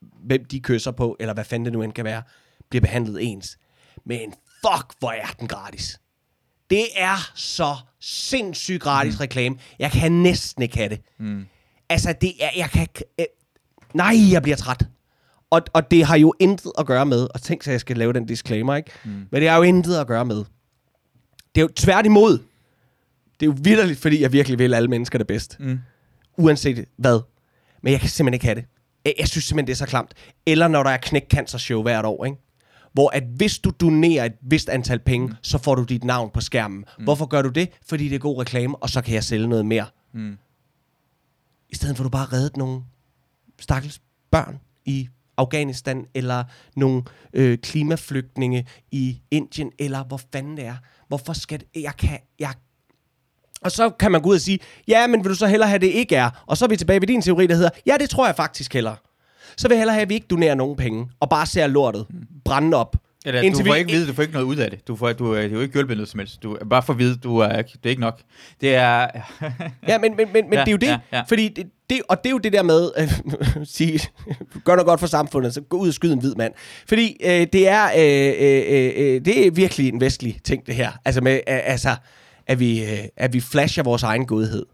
hvem 0.00 0.44
de 0.44 0.60
kysser 0.60 0.90
på, 0.90 1.16
eller 1.20 1.34
hvad 1.34 1.44
fanden 1.44 1.64
det 1.64 1.72
nu 1.72 1.82
end 1.82 1.92
kan 1.92 2.04
være, 2.04 2.22
bliver 2.70 2.80
behandlet 2.80 3.18
ens. 3.32 3.58
Men 4.06 4.32
fuck, 4.60 4.94
hvor 4.98 5.10
er 5.10 5.26
den 5.40 5.48
gratis. 5.48 6.00
Det 6.70 6.86
er 6.96 7.30
så 7.34 7.76
sindssygt 8.00 8.82
gratis 8.82 9.14
mm. 9.14 9.20
reklame. 9.20 9.56
Jeg 9.78 9.90
kan 9.92 10.12
næsten 10.12 10.62
ikke 10.62 10.76
have 10.76 10.88
det. 10.88 11.00
Mm. 11.18 11.46
Altså, 11.88 12.14
det 12.20 12.44
er, 12.44 12.50
jeg 12.56 12.70
kan... 12.70 12.86
Nej, 13.94 14.32
jeg 14.32 14.42
bliver 14.42 14.56
træt. 14.56 14.86
Og, 15.50 15.62
og 15.72 15.90
det 15.90 16.04
har 16.04 16.16
jo 16.16 16.34
intet 16.38 16.72
at 16.78 16.86
gøre 16.86 17.06
med, 17.06 17.26
og 17.34 17.42
tænk 17.42 17.62
så, 17.62 17.70
jeg 17.70 17.80
skal 17.80 17.96
lave 17.96 18.12
den 18.12 18.26
disclaimer, 18.26 18.76
ikke? 18.76 18.90
Mm. 19.04 19.10
Men 19.10 19.40
det 19.40 19.48
har 19.48 19.56
jo 19.56 19.62
intet 19.62 19.96
at 19.96 20.06
gøre 20.06 20.24
med. 20.24 20.36
Det 21.54 21.60
er 21.60 21.62
jo 21.62 21.68
tværtimod. 21.76 22.38
Det 23.40 23.46
er 23.46 23.50
jo 23.50 23.56
vidderligt, 23.62 23.98
fordi 23.98 24.20
jeg 24.22 24.32
virkelig 24.32 24.58
vil 24.58 24.74
alle 24.74 24.88
mennesker 24.88 25.18
det 25.18 25.26
bedst. 25.26 25.56
Mm. 25.60 25.78
Uanset 26.36 26.84
hvad. 26.96 27.20
Men 27.82 27.92
jeg 27.92 28.00
kan 28.00 28.08
simpelthen 28.08 28.34
ikke 28.34 28.46
have 28.46 28.54
det. 28.54 28.64
Jeg, 29.04 29.14
jeg 29.18 29.28
synes 29.28 29.44
simpelthen, 29.44 29.66
det 29.66 29.72
er 29.72 29.76
så 29.76 29.86
klamt. 29.86 30.14
Eller 30.46 30.68
når 30.68 30.82
der 30.82 30.90
er 30.90 30.96
knæk 30.96 31.26
cancer 31.30 31.58
show 31.58 31.82
hvert 31.82 32.04
år, 32.04 32.24
ikke? 32.24 32.38
Hvor 32.92 33.10
at 33.10 33.22
hvis 33.36 33.58
du 33.58 33.70
donerer 33.70 34.24
et 34.24 34.32
vist 34.42 34.68
antal 34.68 34.98
penge, 34.98 35.26
mm. 35.26 35.34
så 35.42 35.58
får 35.58 35.74
du 35.74 35.82
dit 35.82 36.04
navn 36.04 36.30
på 36.34 36.40
skærmen. 36.40 36.84
Mm. 36.98 37.04
Hvorfor 37.04 37.26
gør 37.26 37.42
du 37.42 37.48
det? 37.48 37.68
Fordi 37.86 38.08
det 38.08 38.14
er 38.14 38.18
god 38.18 38.40
reklame, 38.40 38.76
og 38.76 38.90
så 38.90 39.02
kan 39.02 39.14
jeg 39.14 39.24
sælge 39.24 39.46
noget 39.46 39.66
mere. 39.66 39.86
Mm. 40.12 40.38
I 41.70 41.74
stedet 41.74 41.96
for, 41.96 42.04
at 42.04 42.04
du 42.04 42.10
bare 42.10 42.26
reddet 42.32 42.56
nogle 42.56 42.82
stakkels 43.60 44.00
børn 44.30 44.60
i 44.84 45.08
Afghanistan, 45.36 46.06
eller 46.14 46.44
nogle 46.76 47.02
øh, 47.32 47.58
klimaflygtninge 47.58 48.66
i 48.92 49.20
Indien, 49.30 49.70
eller 49.78 50.04
hvor 50.04 50.20
fanden 50.32 50.56
det 50.56 50.64
er. 50.66 50.76
Hvorfor 51.08 51.32
skal 51.32 51.60
det, 51.60 51.82
jeg 51.82 51.92
kan, 51.98 52.18
jeg 52.38 52.52
og 53.62 53.70
så 53.72 53.90
kan 53.90 54.12
man 54.12 54.22
gå 54.22 54.28
ud 54.30 54.34
og 54.34 54.40
sige, 54.40 54.58
ja, 54.88 55.06
men 55.06 55.24
vil 55.24 55.30
du 55.30 55.34
så 55.34 55.46
hellere 55.46 55.68
have, 55.68 55.78
det 55.78 55.86
ikke 55.86 56.16
er? 56.16 56.30
Og 56.46 56.56
så 56.56 56.64
er 56.64 56.68
vi 56.68 56.76
tilbage 56.76 57.00
ved 57.00 57.06
din 57.08 57.22
teori, 57.22 57.46
der 57.46 57.54
hedder, 57.54 57.70
ja, 57.86 57.96
det 58.00 58.10
tror 58.10 58.26
jeg 58.26 58.36
faktisk 58.36 58.74
hellere. 58.74 58.96
Så 59.56 59.68
vil 59.68 59.74
jeg 59.74 59.80
hellere 59.80 59.94
have, 59.94 60.02
at 60.02 60.08
vi 60.08 60.14
ikke 60.14 60.26
donerer 60.30 60.54
nogen 60.54 60.76
penge, 60.76 61.08
og 61.20 61.28
bare 61.30 61.46
ser 61.46 61.66
lortet 61.66 62.06
brænde 62.44 62.76
op. 62.76 62.96
Eller, 63.26 63.50
du 63.52 63.56
får 63.56 63.62
vi- 63.72 63.78
ikke 63.78 63.90
vide, 63.92 64.06
du 64.08 64.12
får 64.12 64.22
ikke 64.22 64.32
noget 64.34 64.46
ud 64.46 64.56
af 64.56 64.70
det. 64.70 64.88
Du 64.88 64.96
får, 64.96 65.12
du, 65.12 65.36
det 65.36 65.44
er 65.44 65.48
jo 65.48 65.60
ikke 65.60 65.74
hjulpet 65.74 65.96
noget 65.96 66.08
som 66.08 66.18
helst. 66.18 66.42
Du 66.42 66.58
bare 66.70 66.82
for 66.82 66.92
at 66.92 66.98
vide, 66.98 67.16
du 67.16 67.38
er, 67.38 67.62
det 67.62 67.78
er 67.84 67.88
ikke 67.90 68.00
nok. 68.00 68.20
Det 68.60 68.74
er... 68.74 69.08
Ja, 69.88 69.98
men, 69.98 70.16
men, 70.16 70.28
men, 70.32 70.44
men 70.44 70.52
Ja, 70.52 70.60
det 70.60 70.68
er 70.68 70.72
jo 70.72 70.76
det. 70.76 70.86
ja, 70.86 70.98
ja. 71.12 71.22
Fordi 71.28 71.48
det, 71.48 71.66
det, 71.90 72.02
og 72.08 72.18
det 72.24 72.26
er 72.26 72.30
jo 72.30 72.38
det 72.38 72.52
der 72.52 72.62
med, 72.62 72.90
øh, 72.96 73.12
sige, 73.64 74.00
gør 74.64 74.72
noget 74.72 74.86
godt 74.86 75.00
for 75.00 75.06
samfundet, 75.06 75.54
så 75.54 75.60
gå 75.60 75.76
ud 75.76 75.88
og 75.88 75.94
skyde 75.94 76.12
en 76.12 76.18
hvid 76.18 76.34
mand. 76.34 76.54
Fordi 76.88 77.16
øh, 77.24 77.46
det, 77.52 77.68
er, 77.68 77.84
øh, 77.84 78.34
øh, 78.46 78.92
øh, 78.96 79.24
det 79.24 79.46
er 79.46 79.50
virkelig 79.50 79.88
en 79.88 80.00
vestlig 80.00 80.40
ting, 80.44 80.66
det 80.66 80.74
her. 80.74 80.92
Altså, 81.04 81.20
med, 81.20 81.34
øh, 81.34 81.40
altså 81.46 81.96
at, 82.46 82.60
vi, 82.60 82.84
øh, 82.84 83.04
at 83.16 83.32
vi 83.32 83.40
flasher 83.40 83.82
vores 83.82 84.02
egen 84.02 84.26
godhed. 84.26 84.66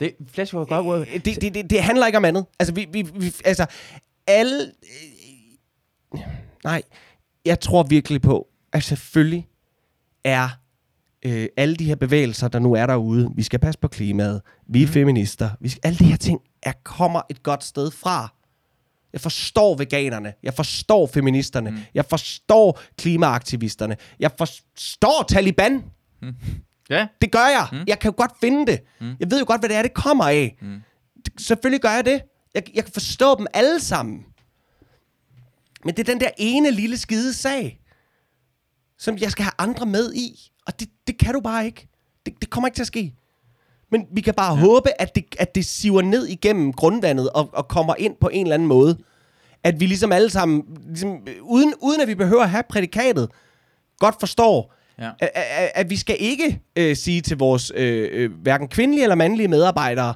det 0.00 0.14
flash 0.32 0.54
var 0.54 0.64
godt 0.64 0.86
ord. 0.86 1.00
Øh, 1.00 1.14
Det, 1.24 1.40
det, 1.40 1.54
det, 1.54 1.70
det 1.70 1.82
handler 1.82 2.06
ikke 2.06 2.18
om 2.18 2.24
andet. 2.24 2.46
Altså, 2.58 2.74
vi, 2.74 2.86
vi, 2.92 3.02
vi, 3.02 3.34
altså 3.44 3.66
alle... 4.26 4.72
Øh, 6.14 6.20
nej, 6.64 6.82
jeg 7.44 7.60
tror 7.60 7.82
virkelig 7.82 8.22
på, 8.22 8.48
at 8.72 8.82
selvfølgelig 8.82 9.48
er 10.24 10.48
øh, 11.24 11.48
alle 11.56 11.76
de 11.76 11.84
her 11.84 11.94
bevægelser, 11.94 12.48
der 12.48 12.58
nu 12.58 12.72
er 12.72 12.86
derude, 12.86 13.30
vi 13.34 13.42
skal 13.42 13.58
passe 13.58 13.80
på 13.80 13.88
klimaet, 13.88 14.42
vi 14.66 14.82
er 14.82 14.86
mm. 14.86 14.92
feminister, 14.92 15.50
vi 15.60 15.68
skal, 15.68 15.80
alle 15.84 15.98
de 15.98 16.04
her 16.04 16.16
ting 16.16 16.40
er, 16.62 16.72
kommer 16.82 17.22
et 17.30 17.42
godt 17.42 17.64
sted 17.64 17.90
fra. 17.90 18.34
Jeg 19.12 19.20
forstår 19.20 19.76
veganerne, 19.76 20.32
jeg 20.42 20.54
forstår 20.54 21.06
feministerne, 21.06 21.70
mm. 21.70 21.78
jeg 21.94 22.04
forstår 22.04 22.80
klimaaktivisterne, 22.98 23.96
jeg 24.20 24.30
forstår 24.38 25.24
Taliban. 25.28 25.84
Ja. 26.90 27.06
Det 27.20 27.32
gør 27.32 27.46
jeg. 27.46 27.68
Mm. 27.72 27.84
Jeg 27.86 27.98
kan 27.98 28.08
jo 28.10 28.14
godt 28.16 28.32
finde 28.40 28.72
det. 28.72 28.80
Mm. 29.00 29.14
Jeg 29.20 29.30
ved 29.30 29.38
jo 29.38 29.44
godt, 29.48 29.60
hvad 29.60 29.68
det 29.68 29.76
er, 29.76 29.82
det 29.82 29.94
kommer 29.94 30.24
af. 30.24 30.56
Mm. 30.62 30.80
Selvfølgelig 31.38 31.80
gør 31.80 31.90
jeg 31.90 32.04
det. 32.04 32.22
Jeg, 32.54 32.62
jeg 32.74 32.84
kan 32.84 32.92
forstå 32.92 33.38
dem 33.38 33.46
alle 33.54 33.80
sammen. 33.80 34.24
Men 35.84 35.96
det 35.96 36.08
er 36.08 36.12
den 36.12 36.20
der 36.20 36.30
ene 36.36 36.70
lille 36.70 36.98
skide 36.98 37.34
sag, 37.34 37.80
som 38.98 39.18
jeg 39.18 39.30
skal 39.30 39.42
have 39.42 39.52
andre 39.58 39.86
med 39.86 40.14
i. 40.14 40.50
Og 40.66 40.80
det, 40.80 40.88
det 41.06 41.18
kan 41.18 41.34
du 41.34 41.40
bare 41.40 41.66
ikke. 41.66 41.88
Det, 42.26 42.34
det 42.40 42.50
kommer 42.50 42.68
ikke 42.68 42.76
til 42.76 42.82
at 42.82 42.86
ske. 42.86 43.14
Men 43.90 44.06
vi 44.12 44.20
kan 44.20 44.34
bare 44.34 44.54
ja. 44.54 44.60
håbe, 44.60 45.00
at 45.00 45.14
det, 45.14 45.24
at 45.38 45.54
det 45.54 45.64
siver 45.64 46.02
ned 46.02 46.26
igennem 46.26 46.72
grundvandet 46.72 47.30
og, 47.30 47.50
og 47.52 47.68
kommer 47.68 47.94
ind 47.98 48.16
på 48.20 48.28
en 48.32 48.46
eller 48.46 48.54
anden 48.54 48.68
måde. 48.68 48.98
At 49.64 49.80
vi 49.80 49.86
ligesom 49.86 50.12
alle 50.12 50.30
sammen, 50.30 50.62
ligesom, 50.88 51.26
uden, 51.42 51.74
uden 51.82 52.00
at 52.00 52.08
vi 52.08 52.14
behøver 52.14 52.42
at 52.42 52.50
have 52.50 52.62
prædikatet, 52.68 53.30
godt 53.98 54.16
forstår, 54.20 54.74
Ja. 54.98 55.10
at, 55.18 55.30
at, 55.34 55.70
at 55.74 55.90
vi 55.90 55.96
skal 55.96 56.16
ikke 56.20 56.60
øh, 56.76 56.96
sige 56.96 57.20
til 57.20 57.36
vores 57.36 57.72
øh, 57.76 58.08
øh, 58.12 58.32
hverken 58.42 58.68
kvindelige 58.68 59.02
eller 59.02 59.14
mandlige 59.14 59.48
medarbejdere, 59.48 60.14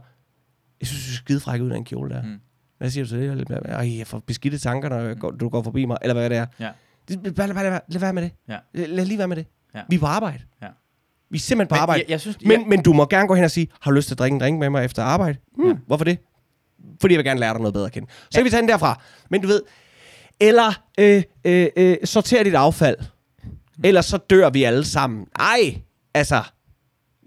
jeg 0.81 0.89
synes, 0.89 1.05
du 1.07 1.11
er 1.13 1.17
skide 1.17 1.41
fræk 1.41 1.61
ud 1.61 1.71
af 1.71 1.75
den 1.75 1.85
kjole 1.85 2.15
der. 2.15 2.23
Mm. 2.23 2.29
Mm. 2.29 2.39
Hvad 2.79 2.91
siger 2.91 3.05
du 3.05 3.11
til 3.11 3.19
det? 3.21 3.51
Ej, 3.65 3.99
jeg 3.99 4.07
får 4.07 4.19
beskidte 4.19 4.59
tanker, 4.59 4.89
når 4.89 5.15
går, 5.15 5.31
du 5.31 5.49
går 5.49 5.63
forbi 5.63 5.85
mig, 5.85 5.97
eller 6.03 6.15
hvad 6.15 6.31
det 6.31 6.37
er. 6.39 6.47
Ja. 6.61 6.71
Det, 7.09 7.35
bare, 7.35 7.55
bare, 7.55 7.65
lad, 7.65 7.81
lad 7.89 8.01
være 8.01 8.13
med 8.13 8.23
det. 8.23 8.33
Ja. 8.49 8.57
Lad, 8.75 8.87
lad 8.87 9.05
lige 9.05 9.19
være 9.19 9.29
med 9.29 9.37
det. 9.37 9.47
Ja. 9.75 9.81
Vi 9.89 9.97
er 9.97 10.01
på 10.01 10.07
arbejde. 10.07 10.39
Ja. 10.63 10.67
Vi 11.31 11.37
er 11.37 11.41
simpelthen 11.41 11.69
på 11.69 11.75
Men 11.75 11.81
arbejde. 11.81 12.03
jeg- 12.03 12.11
jeg 12.11 12.21
synes- 12.21 12.39
men, 12.43 12.51
jeg- 12.61 12.69
men 12.69 12.83
du 12.83 12.93
må 12.93 13.07
gerne 13.07 13.29
gå 13.29 13.35
hen 13.35 13.45
og 13.45 13.51
sige, 13.51 13.69
har 13.81 13.91
du 13.91 13.95
lyst 13.95 14.09
til 14.09 14.15
at 14.15 14.19
drikke 14.19 14.35
en 14.35 14.41
drink 14.41 14.59
med 14.59 14.71
mig 14.71 14.85
efter 14.85 15.03
arbejde? 15.03 15.39
Hmm, 15.57 15.65
Ja. 15.65 15.71
ja. 15.73 15.77
Hvorfor 15.87 16.05
det? 16.05 16.19
Fordi 17.01 17.15
jeg 17.15 17.19
vil 17.19 17.25
gerne 17.25 17.41
lære 17.41 17.53
dig 17.53 17.61
noget 17.61 17.75
bedre 17.75 17.87
at 17.87 17.93
kende. 17.93 18.09
Så 18.31 18.39
kan 18.39 18.45
vi 18.45 18.51
tage 18.51 18.61
den 18.61 18.69
derfra. 18.69 19.01
Men 19.31 19.41
du 19.43 19.47
ved, 19.49 19.63
eller 20.41 20.83
øh, 20.99 21.23
øh, 21.45 21.67
øh, 21.77 21.97
sorter 22.05 22.43
dit 22.43 22.55
affald. 22.55 22.97
Ellers 23.85 24.07
så 24.07 24.17
dør 24.17 24.51
vi 24.51 24.65
alle 24.65 24.85
sammen. 24.85 25.27
Ej, 25.39 25.81
altså, 26.15 26.43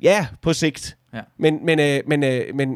ja, 0.01 0.27
på 0.41 0.53
sigt. 0.53 0.97
Ja. 1.13 1.21
Men, 1.37 1.65
men, 1.65 1.79
øh, 1.79 1.99
men, 2.07 2.23
øh, 2.23 2.55
men 2.55 2.69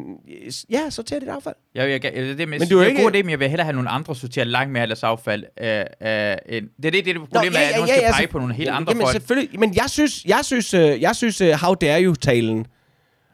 øh, 0.44 0.52
ja, 0.70 0.90
sorter 0.90 1.18
dit 1.18 1.28
affald. 1.28 1.54
Jeg, 1.74 1.90
jeg, 1.90 2.04
jeg, 2.04 2.12
det, 2.12 2.30
er 2.30 2.34
det, 2.36 2.48
men, 2.48 2.58
Men 2.58 2.68
du 2.68 2.78
er 2.78 2.84
ikke- 2.86 3.02
god 3.02 3.10
idé, 3.14 3.16
men 3.22 3.30
jeg 3.30 3.38
vil 3.40 3.48
hellere 3.48 3.64
have 3.64 3.74
nogle 3.74 3.88
andre 3.88 4.16
sortere 4.16 4.44
langt 4.44 4.72
mere 4.72 4.82
af 4.82 4.88
deres 4.88 5.02
affald. 5.02 5.44
Øh, 5.60 5.68
øh, 5.68 5.76
end, 5.80 5.88
det 6.02 6.84
er 6.84 6.90
det, 6.90 6.92
det, 6.92 7.04
det 7.04 7.16
problem, 7.32 7.52
Nå, 7.52 7.58
er, 7.58 7.62
at 7.62 7.74
nogen 7.76 7.88
skal 7.88 8.12
pege 8.12 8.26
så- 8.26 8.30
på 8.32 8.38
nogle 8.38 8.54
helt 8.54 8.70
andre 8.70 8.90
jamen, 8.90 9.02
folk. 9.02 9.12
selvfølgelig. 9.12 9.60
Men 9.60 9.74
jeg 9.76 9.90
synes, 9.90 10.24
jeg 10.24 10.40
synes, 10.42 10.74
uh, 10.74 10.80
jeg 10.80 11.16
synes 11.16 11.40
uh, 11.40 11.48
How 11.48 11.74
Dare 11.74 12.02
You-talen 12.04 12.66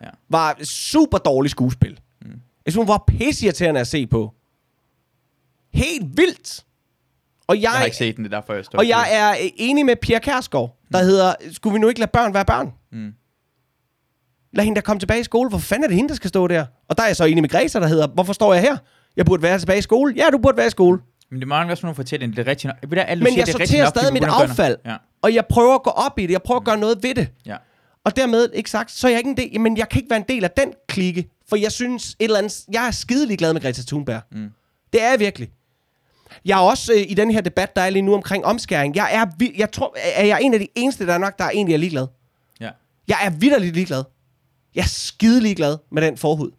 Ja. 0.03 0.09
var 0.29 0.59
super 0.65 1.19
dårlig 1.19 1.51
skuespil. 1.51 2.01
Mm. 2.23 2.29
Jeg 2.67 2.73
synes, 2.73 2.77
hun 2.77 2.89
var 2.89 3.05
pisseirriterende 3.07 3.81
at 3.81 3.87
se 3.87 4.07
på. 4.07 4.35
Helt 5.75 6.17
vildt. 6.17 6.65
Og 7.47 7.57
jeg, 7.57 7.63
Jeg 7.63 7.71
har 7.71 7.85
ikke 7.85 7.97
set 7.97 8.17
den, 8.17 8.25
det 8.25 8.33
er 8.33 8.41
derfor, 8.41 8.55
jeg 8.55 8.65
står 8.65 8.79
og 8.79 8.89
jeg 8.89 9.07
er 9.13 9.31
øh, 9.31 9.51
enig 9.57 9.87
med 9.87 9.97
Pia 9.97 10.19
Kærsgaard, 10.19 10.77
der 10.93 11.01
mm. 11.03 11.07
hedder, 11.07 11.35
skulle 11.53 11.75
vi 11.75 11.79
nu 11.81 11.89
ikke 11.89 12.01
lade 12.01 12.11
børn 12.13 12.35
være 12.35 12.45
børn? 12.45 12.73
Mm. 12.93 13.15
Lad 14.53 14.65
hende 14.65 14.77
da 14.77 14.81
komme 14.81 15.01
tilbage 15.01 15.21
i 15.21 15.25
skole. 15.25 15.49
Hvor 15.49 15.59
fanden 15.59 15.85
er 15.85 15.89
det 15.89 15.97
hende, 15.97 16.09
der 16.09 16.15
skal 16.15 16.29
stå 16.29 16.47
der? 16.49 16.65
Og 16.89 16.97
der 16.97 17.03
er 17.03 17.07
jeg 17.07 17.17
så 17.17 17.25
enig 17.25 17.43
med 17.43 17.49
Greta, 17.51 17.81
der 17.81 17.87
hedder, 17.87 18.07
hvorfor 18.07 18.33
står 18.33 18.53
jeg 18.55 18.63
her? 18.63 18.77
Jeg 19.17 19.27
burde 19.27 19.43
være 19.43 19.59
tilbage 19.59 19.79
i 19.79 19.83
skole. 19.83 20.15
Ja, 20.17 20.25
du 20.33 20.39
burde 20.39 20.57
være 20.57 20.67
i 20.67 20.71
skole. 20.71 20.99
Men 21.31 21.41
det 21.41 21.49
mangler 21.49 21.73
også 21.73 21.87
nogle 21.87 21.95
fortælling. 21.95 22.37
Det 22.37 22.47
er 22.47 22.51
rigtigt 22.51 22.73
nok. 22.93 22.99
Alle 23.09 23.25
Men 23.25 23.33
siger, 23.33 23.43
jeg 23.47 23.49
er 23.49 23.53
sorterer 23.59 23.85
nok, 23.85 23.89
stadig 23.97 24.13
mit 24.13 24.25
affald. 24.25 24.77
noget. 24.85 24.99
Og 25.23 25.35
jeg 25.35 25.47
prøver 25.47 25.75
at 25.75 25.83
gå 25.83 25.91
op 25.91 26.19
i 26.19 26.23
det. 26.23 26.31
Jeg 26.33 26.43
prøver 26.43 26.61
at 26.61 26.65
gøre 26.67 26.77
noget 26.77 27.03
ved 27.03 27.15
det. 27.15 27.29
Ja, 27.47 27.51
ja. 27.53 27.57
Og 28.05 28.17
dermed, 28.17 28.49
ikke 28.55 28.71
sagt, 28.71 28.91
så 28.91 29.07
er 29.07 29.11
jeg 29.11 29.19
ikke 29.19 29.31
en 29.31 29.37
del, 29.37 29.61
men 29.61 29.77
jeg 29.77 29.89
kan 29.89 29.99
ikke 30.01 30.11
være 30.11 30.19
en 30.19 30.25
del 30.29 30.45
af 30.45 30.51
den 30.51 30.73
klikke, 30.89 31.29
for 31.49 31.57
jeg 31.57 31.73
synes 31.73 32.09
et 32.11 32.17
eller 32.25 32.39
andet, 32.39 32.61
jeg 32.73 32.87
er 32.87 32.91
skidelig 32.91 33.39
glad 33.39 33.53
med 33.53 33.61
Greta 33.61 33.83
Thunberg. 33.87 34.21
Mm. 34.33 34.49
Det 34.93 35.03
er 35.03 35.11
jeg 35.11 35.21
virkelig. 35.21 35.51
Jeg 36.45 36.55
er 36.59 36.63
også 36.63 36.93
øh, 36.93 37.01
i 37.09 37.15
den 37.15 37.31
her 37.31 37.41
debat, 37.41 37.77
der 37.77 37.83
er 37.83 37.91
lige 37.91 38.03
nu 38.03 38.15
omkring 38.15 38.45
omskæring. 38.45 38.97
Jeg 38.97 39.09
er, 39.13 39.27
jeg 39.57 39.73
tror, 39.73 39.97
er 40.15 40.25
jeg 40.25 40.39
en 40.43 40.55
af 40.55 40.61
de 40.61 40.67
eneste 40.75 41.05
i 41.05 41.07
Danmark, 41.07 41.39
der 41.39 41.45
er 41.45 41.51
egentlig 41.51 41.75
er 41.75 41.79
ligeglad. 41.79 42.07
ja. 42.61 42.71
Jeg 43.09 43.17
er 43.25 43.31
vidderligt 43.31 43.75
ligeglad. 43.75 44.05
Jeg 44.75 44.83
er 44.83 44.87
skidelig 44.87 45.57
glad 45.57 45.79
med 45.93 46.03
den 46.03 46.17
forhud. 46.17 46.51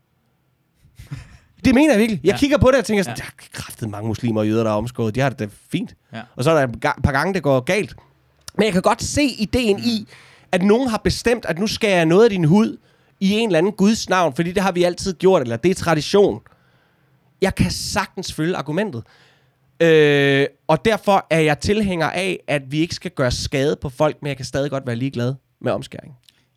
Det 1.66 1.76
mener 1.76 1.92
jeg 1.94 2.00
virkelig. 2.00 2.22
Jeg 2.24 2.32
ja. 2.32 2.38
Kigger 2.38 2.58
på 2.58 2.72
det 2.72 2.80
og 2.80 2.86
tænker 2.86 3.04
sådan, 3.04 3.18
Ja. 3.18 3.24
der 3.24 3.30
er 3.30 3.60
kraftet 3.62 3.90
mange 3.90 4.08
muslimer 4.08 4.42
og 4.42 4.48
jøder, 4.48 4.64
der 4.64 4.72
er 4.72 4.76
omskåret. 4.76 5.16
De 5.16 5.20
har 5.20 5.30
det 5.30 5.40
da 5.40 5.48
fint. 5.72 5.96
Ja. 6.14 6.22
Og 6.36 6.44
så 6.44 6.52
er 6.52 6.66
der 6.66 6.74
et 6.74 7.04
par 7.04 7.12
gange, 7.12 7.34
det 7.34 7.44
går 7.44 7.60
galt. 7.60 7.96
Men 8.58 8.64
jeg 8.66 8.74
kan 8.74 8.82
godt 8.82 9.04
se 9.04 9.24
ideen 9.24 9.80
i, 9.80 10.08
at 10.52 10.62
nogen 10.62 10.90
har 10.90 10.98
bestemt, 10.98 11.46
at 11.46 11.60
nu 11.60 11.68
skal 11.68 11.90
jeg 11.90 12.06
noget 12.06 12.24
af 12.24 12.30
din 12.30 12.44
hud 12.44 12.78
i 13.20 13.32
en 13.32 13.50
eller 13.50 13.58
anden 13.58 13.72
Guds 13.74 14.10
navn, 14.10 14.36
fordi 14.36 14.52
det 14.52 14.64
har 14.64 14.72
vi 14.72 14.84
altid 14.84 15.14
gjort, 15.14 15.42
eller 15.42 15.58
det 15.58 15.72
er 15.72 15.76
tradition. 15.76 16.42
Jeg 17.42 17.56
kan 17.56 17.72
sagtens 17.72 18.34
følge 18.34 18.56
argumentet. 18.56 19.04
Øh, 19.80 20.46
og 20.68 20.86
derfor 20.86 21.28
er 21.30 21.40
jeg 21.40 21.60
tilhænger 21.60 22.10
af, 22.10 22.40
at 22.48 22.62
vi 22.72 22.80
ikke 22.80 22.96
skal 22.96 23.12
gøre 23.12 23.32
skade 23.32 23.76
på 23.82 23.90
folk, 23.90 24.18
men 24.22 24.28
jeg 24.28 24.36
kan 24.38 24.46
stadig 24.46 24.70
godt 24.72 24.88
være 24.88 24.96
ligeglad 24.96 25.34
med 25.62 25.72
omskæring. 25.72 26.14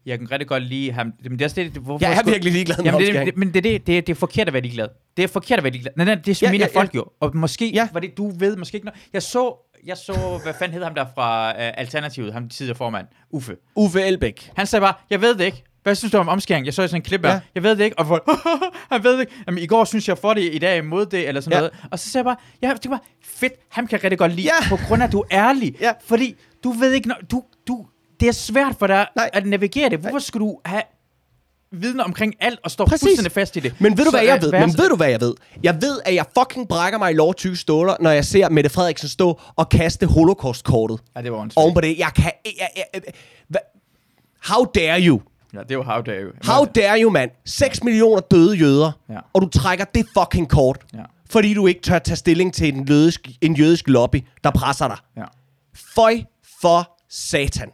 Jeg 0.06 0.18
kan 0.18 0.30
rigtig 0.30 0.48
godt 0.48 0.62
lide 0.62 0.92
ham. 0.92 1.12
Men 1.22 1.32
det 1.32 1.40
er 1.40 1.44
også 1.46 1.54
det, 1.62 1.72
hvorfor 1.72 2.04
Jeg 2.06 2.12
er 2.12 2.16
skulle- 2.16 2.32
virkelig 2.32 2.52
ligeglad 2.52 2.76
med 2.76 2.84
Jamen, 2.84 3.00
det, 3.00 3.26
det, 3.26 3.36
men 3.36 3.48
det, 3.48 3.56
er 3.56 3.62
det, 3.62 3.86
det, 3.86 3.96
er- 3.98 4.02
det 4.02 4.08
er 4.12 4.14
forkert 4.14 4.46
at 4.46 4.52
være 4.52 4.62
ligeglad. 4.62 4.88
Det 5.16 5.22
er 5.22 5.28
forkert 5.28 5.58
at 5.58 5.62
være 5.64 5.72
ligeglad. 5.72 5.92
Nej, 5.96 6.04
nej, 6.06 6.14
det 6.14 6.42
Ja, 6.42 6.46
ja, 6.50 6.56
ja, 6.56 6.66
ja. 6.74 6.80
folk 6.80 6.94
jo. 6.94 7.04
Og 7.20 7.36
måske, 7.36 7.68
Ja. 7.70 7.74
ja. 7.74 7.88
var 7.92 8.00
det, 8.00 8.16
du 8.16 8.30
ved 8.38 8.56
måske 8.56 8.74
ikke 8.74 8.84
noget. 8.84 9.00
Jeg 9.12 9.22
så, 9.22 9.54
jeg 9.86 9.96
så 9.96 10.40
hvad 10.42 10.54
fanden 10.58 10.72
hedder 10.72 10.86
ham 10.86 10.94
der 10.94 11.04
fra 11.14 11.50
uh, 11.50 11.54
Alternativet, 11.58 12.32
ham 12.32 12.48
tidligere 12.48 12.76
formand, 12.76 13.06
Uffe. 13.30 13.56
Uffe 13.76 14.02
Elbæk. 14.02 14.50
Han 14.56 14.66
sagde 14.66 14.80
bare, 14.80 14.94
jeg 15.10 15.20
ved 15.20 15.34
det 15.34 15.44
ikke. 15.44 15.62
Hvad 15.82 15.94
synes 15.94 16.12
du 16.12 16.18
om 16.18 16.28
omskæring? 16.28 16.66
Jeg 16.66 16.74
så 16.74 16.82
sådan 16.82 16.98
en 17.00 17.02
klip 17.02 17.24
af, 17.24 17.28
Ja. 17.28 17.34
ja. 17.34 17.40
jeg 17.54 17.62
ved 17.62 17.76
det 17.76 17.84
ikke. 17.84 17.98
Og 17.98 18.06
folk, 18.06 18.24
han 18.92 19.04
ved 19.04 19.12
det 19.12 19.20
ikke. 19.20 19.32
Jamen, 19.46 19.62
i 19.62 19.66
går 19.66 19.84
synes 19.84 20.08
jeg 20.08 20.18
for 20.18 20.34
det, 20.34 20.54
i 20.54 20.58
dag 20.58 20.72
er 20.72 20.82
imod 20.82 21.06
det, 21.06 21.28
eller 21.28 21.40
sådan 21.40 21.52
Ja. 21.52 21.56
ja. 21.64 21.68
noget. 21.68 21.88
Og 21.90 21.98
så 21.98 22.10
sagde 22.10 22.28
jeg 22.28 22.36
bare, 22.62 22.68
ja, 22.70 22.74
det 22.82 22.90
var 22.90 23.00
fedt. 23.24 23.52
Han 23.70 23.86
kan 23.86 23.96
jeg 23.96 24.04
rigtig 24.04 24.18
godt 24.18 24.32
lide, 24.32 24.46
Ja. 24.62 24.68
på 24.68 24.76
grund 24.88 25.02
af, 25.02 25.06
at 25.06 25.12
du 25.12 25.20
er 25.20 25.24
ærlig. 25.48 25.74
Ja. 25.80 25.92
Fordi 26.06 26.34
du 26.64 26.70
ved 26.72 26.92
ikke, 26.92 27.08
du, 27.08 27.14
du, 27.30 27.42
det 28.20 28.28
er 28.28 28.32
svært 28.32 28.76
for 28.78 28.86
dig 28.86 29.06
Nej. 29.16 29.30
at 29.32 29.46
navigere 29.46 29.88
det. 29.88 29.98
Hvorfor 29.98 30.18
skulle 30.18 30.46
du 30.46 30.58
have 30.64 30.82
viden 31.72 32.00
omkring 32.00 32.34
alt 32.40 32.60
og 32.64 32.70
stå 32.70 32.84
Præcis. 32.84 33.02
fuldstændig 33.06 33.32
fast 33.32 33.56
i 33.56 33.60
det? 33.60 33.74
Men 33.80 33.98
ved 33.98 34.04
du, 34.04 34.10
Så, 34.10 34.16
hvad 34.16 34.26
jeg 34.26 34.42
ved? 34.42 34.52
Men 34.52 34.78
ved 34.78 34.88
du, 34.88 34.96
hvad 34.96 35.08
jeg 35.08 35.20
ved? 35.20 35.34
Jeg 35.62 35.78
ved, 35.82 36.00
at 36.04 36.14
jeg 36.14 36.24
fucking 36.38 36.68
brækker 36.68 36.98
mig 36.98 37.10
i 37.10 37.14
lovtyge 37.14 37.56
ståler, 37.56 37.96
når 38.00 38.10
jeg 38.10 38.24
ser 38.24 38.48
Mette 38.48 38.70
Frederiksen 38.70 39.08
stå 39.08 39.40
og 39.56 39.68
kaste 39.68 40.06
holocaust-kortet 40.06 41.00
Ja, 41.16 41.22
det 41.22 41.32
var 41.32 41.38
åndssvagt. 41.38 41.62
oven 41.64 41.74
på 41.74 41.80
det. 41.80 41.98
Jeg 41.98 42.10
kan... 42.16 42.30
Jeg, 42.44 42.52
jeg, 42.76 42.84
jeg, 42.94 43.02
hvad? 43.48 43.60
How 44.48 44.64
dare 44.64 45.00
you? 45.00 45.20
Ja, 45.54 45.58
det 45.68 45.78
var 45.78 45.84
how 45.84 46.00
dare 46.02 46.22
you. 46.22 46.30
How 46.44 46.64
dare 46.64 47.00
you, 47.02 47.10
mand? 47.10 47.30
6 47.44 47.82
millioner 47.84 48.20
døde 48.20 48.56
jøder, 48.56 48.92
Ja. 49.08 49.18
og 49.32 49.42
du 49.42 49.48
trækker 49.48 49.84
det 49.84 50.06
fucking 50.18 50.48
kort, 50.50 50.78
Ja. 50.94 50.98
fordi 51.30 51.54
du 51.54 51.66
ikke 51.66 51.80
tør 51.80 51.98
tage 51.98 52.16
stilling 52.16 52.54
til 52.54 52.74
en 52.74 52.88
jødisk, 52.88 53.28
en 53.40 53.54
jødisk 53.56 53.88
lobby, 53.88 54.24
der 54.44 54.50
presser 54.50 54.88
dig. 54.88 54.96
Ja. 55.16 55.24
Føj 55.94 56.20
for 56.60 56.96
satan. 57.10 57.68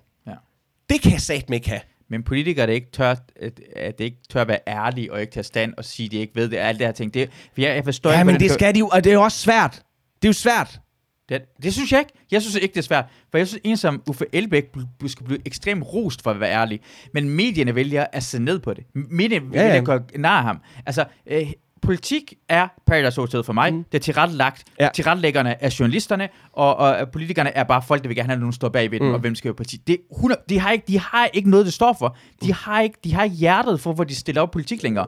Det 0.92 1.00
kan 1.02 1.12
jeg 1.12 1.20
satme 1.20 1.56
ikke 1.56 1.68
have. 1.68 1.80
Men 2.10 2.22
politikere, 2.22 2.66
der 2.66 2.72
ikke 2.72 2.90
tør, 2.92 3.14
at, 3.40 3.60
at 3.76 3.98
det 3.98 4.04
ikke 4.04 4.16
tør 4.30 4.44
være 4.44 4.58
ærlige 4.68 5.12
og 5.12 5.20
ikke 5.20 5.32
tage 5.32 5.44
stand 5.44 5.74
og 5.76 5.84
sige, 5.84 6.06
at 6.06 6.12
de 6.12 6.16
ikke 6.16 6.36
ved 6.36 6.48
det, 6.48 6.56
alt 6.56 6.78
det 6.78 6.86
her 6.86 6.92
ting. 6.92 7.14
Det, 7.14 7.30
for 7.54 7.60
jeg, 7.60 7.74
jeg 7.76 7.84
forstår 7.84 8.10
Ja, 8.10 8.18
ikke, 8.18 8.32
men 8.32 8.40
det 8.40 8.50
skal 8.50 8.74
de 8.74 8.78
jo, 8.78 8.88
og 8.88 9.04
det 9.04 9.10
er 9.10 9.14
jo 9.14 9.22
også 9.22 9.38
svært. 9.38 9.82
Det 10.22 10.24
er 10.24 10.28
jo 10.28 10.32
svært. 10.32 10.80
Det, 11.28 11.42
det 11.62 11.72
synes 11.72 11.92
jeg 11.92 12.00
ikke. 12.00 12.12
Jeg 12.30 12.42
synes 12.42 12.54
ikke, 12.56 12.72
det 12.72 12.78
er 12.78 12.82
svært. 12.82 13.04
For 13.30 13.38
jeg 13.38 13.48
synes, 13.48 13.60
en 13.64 13.76
som 13.76 14.02
Uffe 14.08 14.24
Elbæk 14.32 14.64
skal 15.06 15.26
blive 15.26 15.38
ekstremt 15.46 15.84
rost 15.94 16.22
for 16.22 16.30
at 16.30 16.40
være 16.40 16.52
ærlig. 16.52 16.80
Men 17.14 17.28
medierne 17.28 17.74
vælger 17.74 18.06
at 18.12 18.22
se 18.22 18.38
ned 18.42 18.58
på 18.58 18.74
det. 18.74 18.84
Medierne 18.94 19.46
Ja, 19.52 19.60
ja. 19.60 19.66
vælger 19.66 19.78
at 19.80 19.84
gøre 19.84 20.02
nar 20.16 20.42
ham. 20.42 20.60
Altså, 20.86 21.04
øh, 21.26 21.52
politik 21.82 22.34
er 22.48 22.68
Paradise 22.86 23.20
Hotel 23.20 23.44
for 23.44 23.52
mig. 23.52 23.72
Mm. 23.74 23.84
Det 23.92 23.98
er 23.98 24.02
tilrettelagt. 24.02 24.64
Ja. 24.80 24.88
Tilrettelæggerne 24.94 25.62
er 25.62 25.76
journalisterne, 25.80 26.28
og, 26.52 26.76
og 26.76 27.10
politikerne 27.12 27.50
er 27.56 27.64
bare 27.64 27.82
folk, 27.82 28.02
der 28.02 28.08
vil 28.08 28.16
gerne 28.16 28.28
have 28.28 28.38
nogen 28.40 28.52
står 28.52 28.68
bag 28.68 28.90
ved 28.90 28.98
dem, 29.00 29.08
Mm. 29.08 29.14
og 29.14 29.20
hvem 29.20 29.34
skal 29.34 29.48
jo 29.48 29.54
parti. 29.54 29.76
Det 29.76 29.92
er 29.92 30.14
100, 30.14 30.40
de, 30.48 30.58
har 30.60 30.70
ikke, 30.70 30.84
de 30.88 30.98
har 30.98 31.28
ikke 31.32 31.50
noget, 31.50 31.66
det 31.66 31.74
står 31.74 31.96
for. 31.98 32.16
De 32.42 32.54
har 32.54 32.80
ikke, 32.80 32.98
de 33.04 33.14
har 33.14 33.24
hjertet 33.26 33.80
for, 33.80 33.92
hvor 33.92 34.04
de 34.04 34.14
stiller 34.14 34.42
op 34.42 34.50
politik 34.50 34.82
længere. 34.82 35.06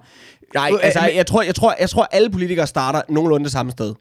Nej, 0.55 0.71
Øh, 0.73 0.79
altså, 0.83 1.01
men- 1.01 1.17
jeg 1.17 1.27
tror, 1.27 1.43
jeg, 1.43 1.55
tror, 1.55 1.75
jeg 1.81 1.91
tror, 1.91 2.09
alle 2.13 2.31
politikere 2.31 2.67
starter 2.67 3.03
nogenlunde 3.09 3.45
det 3.45 3.53
samme 3.53 3.73
sted. 3.73 3.95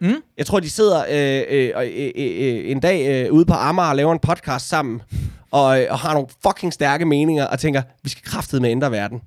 Mm? 0.00 0.14
Jeg 0.38 0.46
tror, 0.46 0.60
de 0.60 0.70
sidder 0.70 1.04
øh, 1.10 1.58
øh, 1.58 1.70
øh, 1.76 2.10
øh, 2.16 2.64
øh, 2.64 2.70
en 2.70 2.80
dag 2.80 3.26
øh, 3.26 3.32
ude 3.32 3.44
på 3.44 3.52
Amager 3.54 3.88
og 3.88 3.96
laver 3.96 4.12
en 4.12 4.18
podcast 4.18 4.68
sammen, 4.68 5.02
og, 5.50 5.80
øh, 5.80 5.86
og 5.90 5.98
har 5.98 6.12
nogle 6.12 6.28
fucking 6.46 6.72
stærke 6.72 7.04
meninger, 7.04 7.44
og 7.46 7.58
tænker, 7.58 7.82
vi 8.04 8.08
skal 8.10 8.22
kraftedeme 8.24 8.62
med 8.62 8.70
ændre 8.70 8.90
verden. 8.92 9.20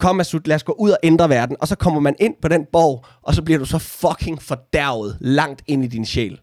Kom, 0.00 0.16
Masud, 0.16 0.40
lad 0.44 0.56
os 0.56 0.62
gå 0.64 0.72
ud 0.78 0.90
og 0.90 0.98
ændre 1.02 1.28
verden. 1.28 1.56
Og 1.60 1.68
så 1.68 1.76
kommer 1.76 2.00
man 2.00 2.14
ind 2.20 2.34
på 2.42 2.48
den 2.48 2.66
borg, 2.72 3.04
og 3.22 3.34
så 3.34 3.42
bliver 3.42 3.58
du 3.58 3.64
så 3.64 3.78
fucking 3.78 4.42
fordærvet 4.42 5.16
langt 5.20 5.62
ind 5.66 5.84
i 5.84 5.86
din 5.86 6.04
sjæl. 6.06 6.40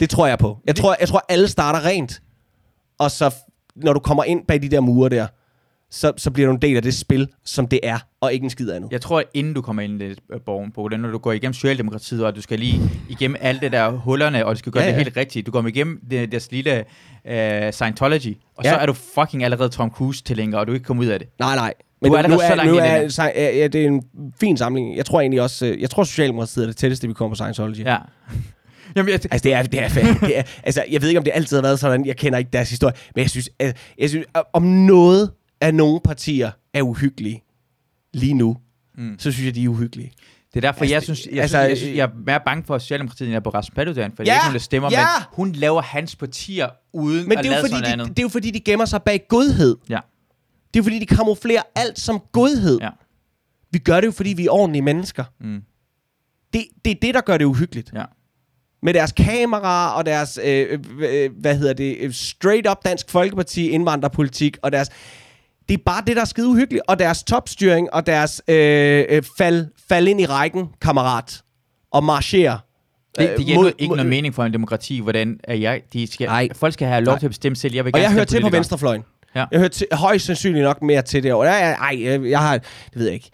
Det 0.00 0.10
tror 0.10 0.26
jeg 0.26 0.38
på. 0.38 0.58
Jeg 0.66 0.76
tror, 0.76 0.96
jeg 1.00 1.08
tror 1.08 1.22
alle 1.28 1.48
starter 1.48 1.84
rent. 1.84 2.22
Og 2.98 3.10
så, 3.10 3.34
når 3.76 3.92
du 3.92 4.00
kommer 4.00 4.24
ind 4.24 4.46
bag 4.46 4.62
de 4.62 4.68
der 4.68 4.80
mure 4.80 5.08
der, 5.10 5.26
så, 5.90 6.12
så 6.16 6.30
bliver 6.30 6.46
du 6.48 6.54
en 6.54 6.62
del 6.62 6.76
af 6.76 6.82
det 6.82 6.94
spil, 6.94 7.28
som 7.44 7.66
det 7.68 7.80
er, 7.82 7.98
og 8.20 8.32
ikke 8.32 8.44
en 8.44 8.50
skid 8.50 8.70
andet. 8.70 8.92
Jeg 8.92 9.00
tror, 9.00 9.18
at 9.18 9.24
inden 9.34 9.54
du 9.54 9.62
kommer 9.62 9.82
ind 9.82 10.02
i 10.02 10.04
øh, 10.04 10.16
borgen 10.46 10.72
på 10.72 10.88
når 10.88 11.10
du 11.10 11.18
går 11.18 11.32
igennem 11.32 11.52
Socialdemokratiet, 11.52 12.24
og 12.24 12.36
du 12.36 12.42
skal 12.42 12.58
lige 12.58 12.90
igennem 13.08 13.36
alt 13.40 13.62
det 13.62 13.72
der 13.72 13.90
hullerne, 13.90 14.46
og 14.46 14.54
du 14.54 14.58
skal 14.58 14.72
gøre 14.72 14.82
Ja, 14.82 14.88
det 14.88 14.96
helt 14.96 15.16
rigtigt. 15.16 15.46
Du 15.46 15.50
går 15.50 15.66
igennem 15.66 16.00
det, 16.10 16.32
deres 16.32 16.50
lille 16.52 16.84
uh, 17.24 17.70
Scientology, 17.72 18.36
og 18.56 18.64
Ja. 18.64 18.70
så 18.70 18.76
er 18.76 18.86
du 18.86 18.92
fucking 18.92 19.44
allerede 19.44 19.68
Tom 19.68 19.90
Cruise-tilhænger, 19.90 20.58
og 20.58 20.66
du 20.66 20.72
er 20.72 20.74
ikke 20.74 20.86
kommet 20.86 21.04
ud 21.04 21.08
af 21.10 21.18
det. 21.18 21.28
Nej, 21.38 21.54
nej. 21.56 21.74
Er 22.02 22.28
nu, 22.28 22.36
så 22.38 22.42
er, 22.44 22.54
langt 22.54 22.72
nu 22.72 22.78
ind 22.78 22.86
i 22.86 22.88
er, 22.88 23.00
det. 23.02 23.18
sci- 23.18 23.22
ja, 23.40 23.56
ja, 23.56 23.66
det 23.68 23.82
er 23.82 23.86
en 23.88 24.02
fin 24.40 24.56
samling. 24.56 24.96
Jeg 24.96 25.06
tror 25.06 25.20
egentlig 25.20 25.42
også, 25.42 25.66
øh, 25.66 25.80
jeg 25.80 25.90
tror 25.90 26.04
Socialdemokratiet 26.04 26.62
er 26.62 26.66
det 26.66 26.76
tætteste, 26.76 27.08
vi 27.08 27.14
kommer 27.14 27.30
på 27.30 27.34
Scientology. 27.34 27.78
Ja. 27.78 27.96
Jamen, 28.96 29.12
jeg, 29.12 29.20
Altså, 29.30 29.42
det 29.44 29.52
er, 29.54 29.62
det 29.62 29.80
er, 29.82 29.88
det 30.20 30.38
er, 30.38 30.42
altså, 30.64 30.84
jeg 30.90 31.02
ved 31.02 31.08
ikke, 31.08 31.18
om 31.18 31.24
det 31.24 31.32
altid 31.34 31.56
har 31.56 31.62
været 31.62 31.80
sådan. 31.80 32.06
Jeg 32.06 32.16
kender 32.16 32.38
ikke 32.38 32.50
deres 32.52 32.70
historie. 32.70 32.94
Men 33.14 33.22
jeg 33.22 33.30
synes, 33.30 33.50
at, 33.58 33.76
jeg 33.98 34.08
synes 34.08 34.26
at 34.34 34.42
om 34.52 34.62
noget 34.62 35.30
af 35.60 35.74
nogle 35.74 36.00
partier 36.04 36.50
er 36.74 36.82
uhyggelige 36.82 37.42
lige 38.14 38.34
nu, 38.34 38.56
mm. 38.98 39.16
så 39.18 39.32
synes 39.32 39.46
jeg, 39.46 39.54
de 39.54 39.64
er 39.64 39.68
uhyggelige. 39.68 40.12
det 40.54 40.64
er 40.64 40.68
derfor, 40.68 40.80
Altså, 40.80 40.94
jeg 40.94 41.02
synes, 41.02 41.26
jeg, 41.32 41.40
altså, 41.42 41.58
altså, 41.58 41.58
synes, 41.58 41.70
jeg, 41.70 41.78
synes, 41.78 41.96
jeg 41.96 42.04
er 42.04 42.24
mere 42.26 42.40
bange 42.46 42.64
for 42.66 42.78
Socialdemokratiet, 42.78 43.26
end 43.26 43.30
jeg 43.32 43.36
er 43.36 43.40
på 43.42 43.50
Rasmus 43.50 43.74
Paludan, 43.74 44.10
for 44.16 44.22
det 44.24 44.26
Ja, 44.30 44.36
er 44.40 44.46
ikke 44.48 44.52
der 44.52 44.58
stemmer, 44.58 44.88
ja. 44.92 44.98
men 44.98 45.06
hun 45.32 45.52
laver 45.52 45.82
hans 45.82 46.16
partier 46.16 46.68
uden 46.92 47.28
Men 47.28 47.38
at 47.38 47.44
det 47.44 47.50
er, 47.50 47.50
jo 47.50 47.52
lade 47.52 47.60
fordi, 47.62 47.70
sådan 47.74 47.84
de, 47.84 47.92
andet. 47.92 48.08
det 48.08 48.18
er 48.18 48.22
jo 48.22 48.28
fordi, 48.28 48.50
de 48.50 48.60
gemmer 48.60 48.84
sig 48.84 49.02
bag 49.02 49.24
godhed. 49.28 49.76
Ja. 49.88 49.98
Det 50.74 50.78
er 50.80 50.82
fordi, 50.82 50.98
de 50.98 51.06
kamuflerer 51.06 51.62
alt 51.74 51.98
som 52.00 52.20
godhed. 52.32 52.78
Ja. 52.80 52.88
Vi 53.70 53.78
gør 53.78 54.00
det 54.00 54.06
jo, 54.06 54.12
fordi 54.12 54.30
vi 54.32 54.46
er 54.46 54.50
ordentlige 54.50 54.82
mennesker. 54.82 55.24
Mm. 55.40 55.60
Det, 56.52 56.64
det 56.84 56.90
er 56.90 56.94
det, 57.02 57.14
der 57.14 57.20
gør 57.20 57.38
det 57.38 57.44
uhyggeligt. 57.44 57.90
Ja. 57.94 58.04
Med 58.82 58.94
deres 58.94 59.12
kameraer 59.12 59.90
og 59.90 60.06
deres, 60.06 60.38
øh, 60.44 60.78
øh, 60.98 61.30
hvad 61.40 61.56
hedder 61.56 61.72
det, 61.72 61.96
øh, 62.00 62.12
straight 62.12 62.70
up 62.70 62.76
Dansk 62.84 63.10
Folkeparti 63.10 63.68
indvandrerpolitik 63.68 64.56
og 64.62 64.72
deres... 64.72 64.90
Det 65.68 65.74
er 65.74 65.82
bare 65.86 66.02
det, 66.06 66.16
der 66.16 66.22
er 66.22 66.26
skide 66.26 66.48
uhyggeligt. 66.48 66.84
Og 66.88 66.98
deres 66.98 67.22
topstyring 67.22 67.94
og 67.94 68.06
deres 68.06 68.42
øh, 68.48 69.04
øh, 69.08 69.22
fald, 69.38 69.66
fald 69.88 70.08
ind 70.08 70.20
i 70.20 70.26
rækken, 70.26 70.66
kammerat. 70.80 71.42
Og 71.92 72.04
marchere. 72.04 72.58
Det, 73.18 73.30
øh, 73.30 73.36
det 73.36 73.46
giver 73.46 73.58
mod- 73.58 73.72
ikke 73.78 73.90
mod- 73.90 73.96
noget 73.96 74.10
mening 74.10 74.34
for 74.34 74.44
en 74.44 74.52
demokrati, 74.52 75.00
hvordan 75.00 75.40
er 75.44 75.54
jeg, 75.54 75.82
de 75.92 76.06
skal, 76.06 76.50
folk 76.54 76.74
skal 76.74 76.88
have 76.88 77.04
lov 77.04 77.18
til 77.18 77.26
at 77.26 77.30
bestemme 77.30 77.56
selv. 77.56 77.74
Jeg 77.74 77.84
vil 77.84 77.90
Og 77.94 77.98
gerne 77.98 78.04
jeg 78.08 78.12
hører 78.12 78.24
til 78.24 78.42
på 78.42 78.48
venstrefløjen. 78.48 79.02
Ja. 79.34 79.44
Jeg 79.50 79.58
hører 79.58 79.68
til, 79.68 79.86
højst 79.92 80.26
sandsynligt 80.26 80.62
nok 80.64 80.82
mere 80.82 81.02
til 81.02 81.22
det. 81.22 81.32
Og 81.32 81.44
jeg, 81.44 81.76
ej, 81.80 82.04
jeg, 82.04 82.24
jeg 82.24 82.38
har, 82.40 82.58
det 82.58 82.94
ved 82.94 83.04
jeg 83.04 83.14
ikke. 83.14 83.30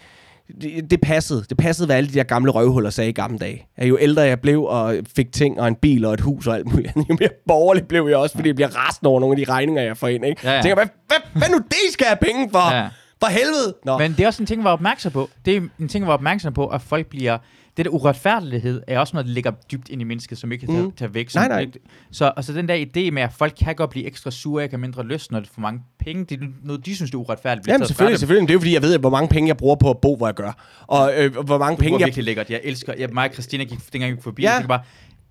Det, 0.60 0.90
det 0.90 1.00
passede. 1.00 1.44
Det 1.48 1.56
passede, 1.56 1.86
hvad 1.86 1.96
alle 1.96 2.10
de 2.10 2.14
der 2.14 2.22
gamle 2.22 2.50
røvhuller 2.50 2.90
sagde 2.90 3.10
i 3.10 3.12
gamle 3.12 3.38
dage. 3.38 3.66
At 3.76 3.88
jo 3.88 3.98
ældre 4.00 4.22
jeg 4.22 4.40
blev 4.40 4.64
og 4.64 4.94
fik 5.16 5.32
ting 5.32 5.60
og 5.60 5.68
en 5.68 5.74
bil 5.74 6.04
og 6.04 6.14
et 6.14 6.20
hus 6.20 6.46
og 6.46 6.54
alt 6.54 6.66
muligt, 6.66 6.92
andet, 6.96 7.08
jo 7.08 7.16
mere 7.20 7.28
borgerlig 7.46 7.86
blev 7.88 8.06
jeg 8.08 8.16
også, 8.16 8.34
fordi 8.36 8.48
jeg 8.48 8.56
bliver 8.56 8.86
rasende 8.86 9.08
over 9.08 9.20
nogle 9.20 9.40
af 9.40 9.46
de 9.46 9.52
regninger, 9.52 9.82
jeg 9.82 9.96
får 9.96 10.08
ind. 10.08 10.24
Ikke? 10.24 10.40
Ja, 10.44 10.48
ja. 10.48 10.54
Jeg 10.54 10.62
tænker, 10.62 10.74
hvad, 10.74 10.86
hvad, 11.06 11.40
hvad 11.40 11.48
nu 11.48 11.58
det 11.58 11.92
skal 11.92 12.06
have 12.06 12.16
penge 12.16 12.50
for? 12.50 12.74
Ja. 12.74 12.88
For 13.20 13.26
helvede! 13.26 13.74
Nå. 13.84 13.98
Men 13.98 14.12
det 14.12 14.20
er 14.20 14.26
også 14.26 14.42
en 14.42 14.46
ting, 14.46 14.60
at 14.60 14.64
være 14.64 14.72
opmærksom 14.72 15.12
på. 15.12 15.30
Det 15.44 15.56
er 15.56 15.60
en 15.80 15.88
ting, 15.88 16.04
at 16.04 16.06
være 16.06 16.14
opmærksom 16.14 16.52
på, 16.52 16.66
at 16.66 16.82
folk 16.82 17.06
bliver... 17.06 17.38
Det 17.80 17.86
der 17.86 17.90
uretfærdighed 17.98 18.82
er 18.86 18.98
også 18.98 19.10
noget, 19.16 19.26
der 19.26 19.32
ligger 19.32 19.50
dybt 19.72 19.88
ind 19.88 20.00
i 20.00 20.04
mennesket, 20.04 20.38
som 20.38 20.52
ikke 20.52 20.66
kan 20.66 20.74
tage, 20.74 20.84
Mm. 20.86 20.92
tage 20.92 21.14
væk. 21.14 21.34
Nej, 21.34 21.48
nej. 21.48 21.66
Så 22.12 22.32
altså, 22.36 22.52
den 22.52 22.68
der 22.68 22.74
idé 22.76 23.10
med, 23.10 23.22
at 23.22 23.32
folk 23.32 23.52
kan 23.64 23.74
godt 23.74 23.90
blive 23.90 24.06
ekstra 24.06 24.30
sure, 24.30 24.62
ikke 24.62 24.72
har 24.72 24.78
mindre 24.78 25.06
lyst, 25.06 25.32
når 25.32 25.40
det 25.40 25.48
er 25.48 25.52
for 25.54 25.60
mange 25.60 25.80
penge, 26.04 26.24
det 26.24 26.42
er 26.42 26.46
noget, 26.64 26.86
de 26.86 26.96
synes, 26.96 27.10
det 27.10 27.16
er 27.16 27.20
uretfærdigt. 27.20 27.66
Jamen 27.68 27.86
selvfølgelig, 27.86 28.18
selvfølgelig. 28.18 28.48
Det 28.48 28.52
er 28.52 28.54
jo 28.54 28.60
fordi, 28.60 28.74
jeg 28.74 28.82
ved, 28.82 28.98
hvor 28.98 29.10
mange 29.10 29.28
penge 29.28 29.48
jeg 29.48 29.56
bruger 29.56 29.76
på 29.76 29.90
at 29.90 29.98
bo, 29.98 30.16
hvor 30.16 30.26
jeg 30.26 30.34
gør. 30.34 30.82
Og 30.86 31.12
øh, 31.16 31.36
hvor 31.44 31.58
mange 31.58 31.76
Du 31.76 31.80
penge 31.82 31.98
jeg... 31.98 32.06
virkelig 32.06 32.24
lækkert. 32.24 32.50
Jeg 32.50 32.60
elsker... 32.64 32.92
Jeg, 32.98 33.08
mig 33.12 33.28
og 33.28 33.32
Christina 33.32 33.64
gik, 33.64 33.78
dengang 33.92 34.14
gik 34.14 34.22
forbi, 34.22 34.42
Ja. 34.42 34.48
ja. 34.48 34.52
jeg 34.52 34.58
tænkte 34.60 34.68
bare, 34.68 34.80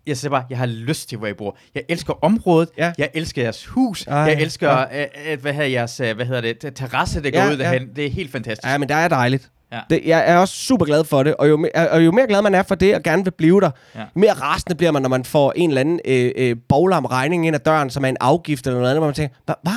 jeg 0.08 0.18
siger 0.18 0.30
bare, 0.32 0.44
jeg 0.50 0.58
har 0.58 0.66
lyst 0.66 1.10
til, 1.10 1.18
hvor 1.18 1.28
jeg 1.28 1.38
bor. 1.38 1.58
Jeg 1.76 1.84
elsker 1.90 2.14
området. 2.24 2.70
Ja. 2.78 2.92
Jeg 2.98 3.10
elsker 3.14 3.42
jeres 3.42 3.66
hus. 3.66 4.08
Ej, 4.08 4.18
jeg 4.18 4.42
elsker, 4.42 4.70
ja. 4.78 5.06
ja. 5.26 5.36
hvad 5.36 5.54
hedder 5.54 5.68
jeres, 5.70 6.00
øh, 6.00 6.16
hvad 6.16 6.26
hedder 6.26 6.42
det, 6.42 6.58
ter- 6.60 6.70
terrasse, 6.70 7.24
det 7.24 7.34
går 7.34 7.40
Ja, 7.40 7.52
ud 7.52 7.58
ja. 7.58 7.64
derhen. 7.64 7.90
Det 7.96 8.06
er 8.06 8.10
helt 8.10 8.32
fantastisk. 8.32 8.68
Ja, 8.68 8.78
men 8.78 8.90
der 8.90 8.96
er 8.96 9.08
dejligt. 9.08 9.50
Ja. 9.72 9.80
Det, 9.90 10.02
jeg 10.06 10.24
er 10.32 10.38
også 10.38 10.54
super 10.56 10.86
glad 10.86 11.04
for 11.04 11.24
det, 11.24 11.36
og 11.36 11.50
jo, 11.50 11.68
og 11.92 12.06
jo 12.06 12.12
mere 12.12 12.28
glad 12.28 12.42
man 12.42 12.56
er 12.56 12.64
for 12.64 12.76
det, 12.76 12.96
og 12.96 13.04
gerne 13.04 13.24
vil 13.24 13.32
blive 13.32 13.62
der, 13.62 13.72
Ja. 13.96 14.00
jo 14.00 14.06
mere 14.16 14.34
rasende 14.34 14.76
bliver 14.76 14.92
man, 14.92 15.02
når 15.02 15.10
man 15.10 15.26
får 15.26 15.54
en 15.56 15.70
eller 15.70 15.82
anden 15.82 16.00
øh, 16.06 16.32
øh, 16.36 16.56
boglam 16.70 17.06
regning 17.06 17.48
ind 17.48 17.56
ad 17.56 17.60
døren, 17.60 17.90
som 17.90 18.04
er 18.06 18.10
en 18.10 18.18
afgift 18.20 18.68
eller 18.68 18.80
noget 18.80 18.90
andet, 18.90 19.00
hvor 19.00 19.08
man 19.08 19.14
tænker, 19.16 19.36
hvad? 19.46 19.56
Hva? 19.64 19.72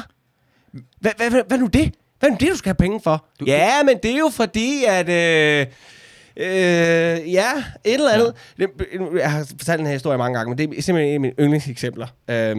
Hvad, 1.00 1.12
hvad, 1.16 1.30
hvad, 1.30 1.42
hvad 1.48 1.58
nu 1.58 1.66
det? 1.66 1.94
Hvad 2.20 2.30
er 2.30 2.34
det, 2.36 2.48
du 2.50 2.56
skal 2.56 2.68
have 2.68 2.74
penge 2.74 3.00
for? 3.04 3.26
Du, 3.40 3.44
Du- 3.44 3.50
ja, 3.50 3.82
men 3.82 3.96
det 4.02 4.10
er 4.14 4.18
jo 4.18 4.30
fordi, 4.32 4.84
at... 4.88 5.08
Øh, 5.08 5.66
øh, 6.36 7.32
ja, 7.32 7.50
et 7.84 7.94
eller 7.94 8.10
andet. 8.12 8.34
Ja. 8.58 8.64
Det, 8.64 8.70
jeg 9.20 9.32
har 9.32 9.44
fortalt 9.58 9.78
den 9.78 9.86
her 9.86 9.92
historie 9.92 10.18
mange 10.18 10.38
gange, 10.38 10.48
men 10.50 10.58
det 10.58 10.78
er 10.78 10.82
simpelthen 10.82 11.08
en 11.10 11.14
af 11.14 11.20
mine 11.20 11.32
yndlingseksempler. 11.40 12.06
Øh, 12.30 12.56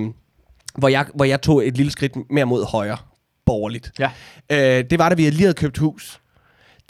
hvor, 0.78 0.88
jeg, 0.88 1.06
hvor 1.16 1.26
jeg 1.26 1.42
tog 1.42 1.68
et 1.68 1.78
lille 1.78 1.92
skridt 1.92 2.14
mere 2.30 2.46
mod 2.46 2.66
højre, 2.66 2.98
borgerligt. 3.46 3.92
Ja. 4.00 4.10
Øh, 4.52 4.84
det 4.90 5.00
var, 5.00 5.10
da 5.10 5.16
vi 5.16 5.30
lige 5.30 5.42
havde 5.42 5.54
købt 5.54 5.78
hus. 5.78 6.20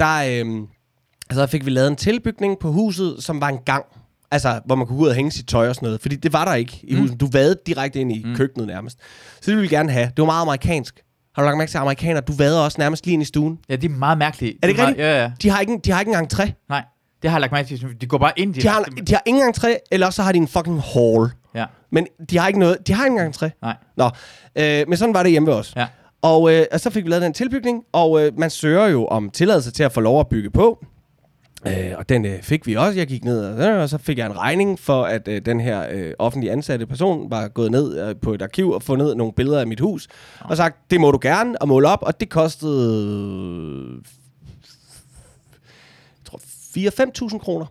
Der 0.04 0.44
øh, 0.46 0.68
altså, 1.30 1.48
fik 1.48 1.66
vi 1.66 1.70
lavet 1.70 1.88
en 1.88 1.96
tilbygning 1.96 2.60
på 2.60 2.72
huset, 2.72 3.16
som 3.20 3.42
var 3.42 3.50
en 3.50 3.58
gang. 3.66 3.86
Altså, 4.32 4.62
hvor 4.66 4.76
man 4.76 4.88
kunne 4.88 4.98
gå 4.98 5.04
ud 5.04 5.10
og 5.10 5.16
hænge 5.16 5.32
sit 5.32 5.48
tøj 5.48 5.70
og 5.70 5.76
sådan 5.76 5.86
noget. 5.88 6.02
Fordi 6.02 6.16
det 6.16 6.34
var 6.34 6.46
der 6.46 6.54
ikke 6.54 6.80
i 6.84 6.96
Mm. 6.96 7.02
huset. 7.02 7.20
Du 7.20 7.28
vadede 7.32 7.56
direkte 7.66 8.00
ind 8.00 8.12
i 8.12 8.24
Mm. 8.26 8.36
køkkenet 8.36 8.68
nærmest. 8.68 8.98
Så 9.36 9.42
det 9.46 9.48
ville 9.48 9.62
vi 9.70 9.76
gerne 9.76 9.92
have. 9.92 10.06
Det 10.06 10.18
var 10.18 10.26
meget 10.26 10.42
amerikansk. 10.42 11.02
Har 11.36 11.42
du 11.42 11.46
lagt 11.46 11.58
mærke 11.58 11.70
til, 11.72 11.78
at 11.78 11.82
amerikanere, 11.82 12.22
du 12.22 12.34
vader 12.34 12.60
også 12.60 12.76
nærmest 12.82 13.06
lige 13.06 13.14
ind 13.14 13.22
i 13.22 13.26
stuen. 13.26 13.60
Ja, 13.70 13.76
det 13.76 13.92
er 13.92 13.96
meget 13.96 14.18
mærkeligt. 14.18 14.56
Er 14.56 14.60
det 14.62 14.70
ikke 14.70 14.82
rigtigt? 14.82 15.00
Ja, 15.06 15.22
ja. 15.24 15.32
De 15.42 15.50
har 15.50 15.60
ikke, 15.60 15.80
de 15.86 15.92
har 15.92 16.00
ikke 16.00 16.12
en 16.12 16.26
entré. 16.26 16.66
Nej, 16.70 16.84
det 17.22 17.30
har 17.30 17.38
jeg 17.38 17.42
lagt 17.42 17.52
mærke 17.54 17.68
til. 17.68 18.02
De 18.02 18.06
går 18.08 18.18
bare 18.18 18.32
ind. 18.36 18.54
De 18.54 18.68
har, 18.68 18.84
de 19.08 19.14
har 19.14 19.22
ingen 19.26 19.54
entré, 19.54 19.68
eller 19.92 20.08
også 20.08 20.16
så 20.18 20.24
har 20.24 20.32
de 20.32 20.38
en 20.38 20.48
fucking 20.48 20.82
hall. 20.82 21.30
Ja, 21.56 21.66
Men 21.92 22.08
de 22.30 22.38
har 22.38 22.48
ikke 22.48 22.60
noget. 22.60 22.88
De 22.88 22.94
har 22.94 23.06
ikke 23.06 23.14
engang 23.14 23.36
entré. 23.36 23.50
nej. 23.62 23.76
Nå, 23.98 24.10
øh, 24.56 24.86
men 24.88 24.98
sådan 24.98 25.14
var 25.14 25.24
det 25.24 25.32
hjemme 25.32 25.48
ved 25.48 25.56
os. 25.56 25.74
Ja. 25.76 25.88
Og, 26.24 26.54
øh, 26.54 26.66
og 26.72 26.80
så 26.80 26.90
fik 26.90 27.06
vi 27.06 27.10
lavet 27.10 27.22
den 27.22 27.34
tilbygning, 27.34 27.84
og 27.92 28.26
øh, 28.26 28.40
man 28.40 28.50
søger 28.50 28.88
jo 28.88 29.06
om 29.06 29.30
tilladelse 29.30 29.72
til 29.72 29.84
at 29.84 29.92
få 29.92 30.02
lov 30.02 30.20
at 30.20 30.28
bygge 30.28 30.50
på. 30.52 30.86
Øh, 31.68 31.92
og 31.98 32.10
den 32.10 32.26
øh, 32.26 32.42
fik 32.42 32.68
vi 32.68 32.76
også. 32.76 33.00
Jeg 33.00 33.08
gik 33.08 33.24
ned, 33.24 33.46
og, 33.46 33.68
øh, 33.68 33.82
og 33.82 33.90
så 33.90 33.98
fik 33.98 34.18
jeg 34.18 34.26
en 34.26 34.38
regning 34.38 34.80
for, 34.80 35.04
at 35.04 35.28
øh, 35.28 35.42
den 35.46 35.60
her 35.60 35.88
øh, 35.92 36.14
offentlige 36.20 36.52
ansatte 36.52 36.86
person 36.86 37.32
var 37.32 37.48
gået 37.48 37.72
ned 37.72 38.10
øh, 38.10 38.16
på 38.22 38.34
et 38.34 38.42
arkiv 38.42 38.70
og 38.70 38.84
fundet 38.84 39.18
nogle 39.18 39.34
billeder 39.34 39.60
af 39.60 39.68
mit 39.68 39.80
hus. 39.80 40.08
Og 40.40 40.58
sagt, 40.58 40.92
det 40.92 41.02
må 41.02 41.12
du 41.12 41.20
gerne, 41.22 41.62
og 41.62 41.68
måle 41.68 41.88
op. 41.88 42.00
Og 42.02 42.20
det 42.20 42.30
kostede... 42.30 44.02
Jeg 46.18 46.26
tror 46.26 46.38
4-5.000 47.34 47.38
kroner. 47.38 47.66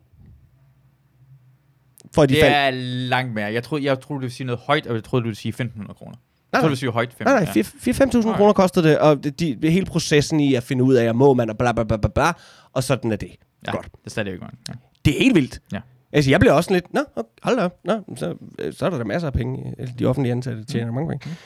For 2.14 2.26
de 2.26 2.34
Det 2.34 2.42
fandt... 2.42 2.56
er 2.56 2.70
langt 3.08 3.34
mere. 3.34 3.52
Jeg 3.52 3.62
troede, 3.62 3.84
jeg 3.84 4.00
troede, 4.00 4.18
du 4.18 4.20
ville 4.20 4.34
sige 4.34 4.46
noget 4.46 4.60
højt, 4.60 4.86
og 4.86 4.94
jeg 4.94 5.04
troede, 5.04 5.22
du 5.22 5.28
ville 5.28 5.36
sige 5.38 5.54
1.500 5.60 5.92
kroner. 5.92 6.16
Nej, 6.52 6.60
du 6.62 6.66
ville 6.66 6.76
sige 6.78 6.90
højt 6.90 7.14
5. 7.18 7.26
Nej, 7.26 7.44
nej, 7.44 7.62
4-5.000 7.62 8.28
Okay. 8.28 8.36
kroner 8.36 8.52
kostede 8.52 8.88
det, 8.88 8.98
og 8.98 9.24
det, 9.24 9.40
de, 9.40 9.70
hele 9.70 9.86
processen 9.86 10.40
i 10.40 10.54
at 10.54 10.62
finde 10.62 10.84
ud 10.84 10.94
af, 10.94 11.04
at 11.04 11.16
må 11.16 11.34
man, 11.34 11.50
og 11.50 11.58
bla 11.58 11.72
bla 11.72 11.84
bla 11.84 11.96
bla 11.96 12.08
bla, 12.14 12.32
og 12.72 12.82
sådan 12.84 13.12
er 13.12 13.16
det. 13.16 13.30
Ja, 13.66 13.72
Godt. 13.72 13.84
det 13.84 14.06
er 14.06 14.10
stadigvæk 14.10 14.40
godt. 14.40 14.54
Ja. 14.68 14.72
Det 15.04 15.14
er 15.16 15.22
helt 15.22 15.34
vildt. 15.34 15.60
Ja. 15.72 15.80
Altså, 16.12 16.30
jeg 16.30 16.40
bliver 16.40 16.52
også 16.52 16.72
lidt, 16.72 16.94
nå, 16.94 17.00
okay, 17.16 17.28
hold 17.42 17.56
da 17.56 17.62
op, 17.64 17.78
nå, 17.84 18.00
så, 18.16 18.34
øh, 18.58 18.72
så 18.72 18.86
er 18.86 18.90
der 18.90 18.98
da 18.98 19.04
masser 19.04 19.26
af 19.26 19.32
penge. 19.32 19.74
Øh, 19.78 19.88
De 19.98 20.04
offentlige 20.06 20.32
ansatte 20.32 20.64
tjener 20.64 20.86
mm. 20.90 20.94
mange 20.94 21.08
penge. 21.08 21.36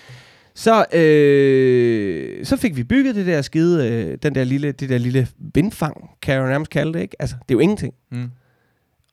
Så, 0.55 0.85
øh, 0.93 2.45
så 2.45 2.57
fik 2.57 2.77
vi 2.77 2.85
bygget 2.85 3.15
det 3.15 3.27
der 3.27 3.43
skide, 3.43 3.89
øh, 3.91 4.19
den 4.23 4.35
der 4.35 4.45
lille, 4.45 4.73
det 4.73 4.89
der 4.89 4.99
lille 4.99 5.29
vindfang, 5.55 6.11
kan 6.23 6.35
jeg 6.35 6.41
jo 6.43 6.47
nærmest 6.47 6.71
kalde 6.71 6.93
det, 6.93 7.01
ikke? 7.01 7.17
Altså, 7.19 7.37
det 7.49 7.55
er 7.55 7.57
jo 7.57 7.59
ingenting. 7.59 7.95
Mm. 8.13 8.31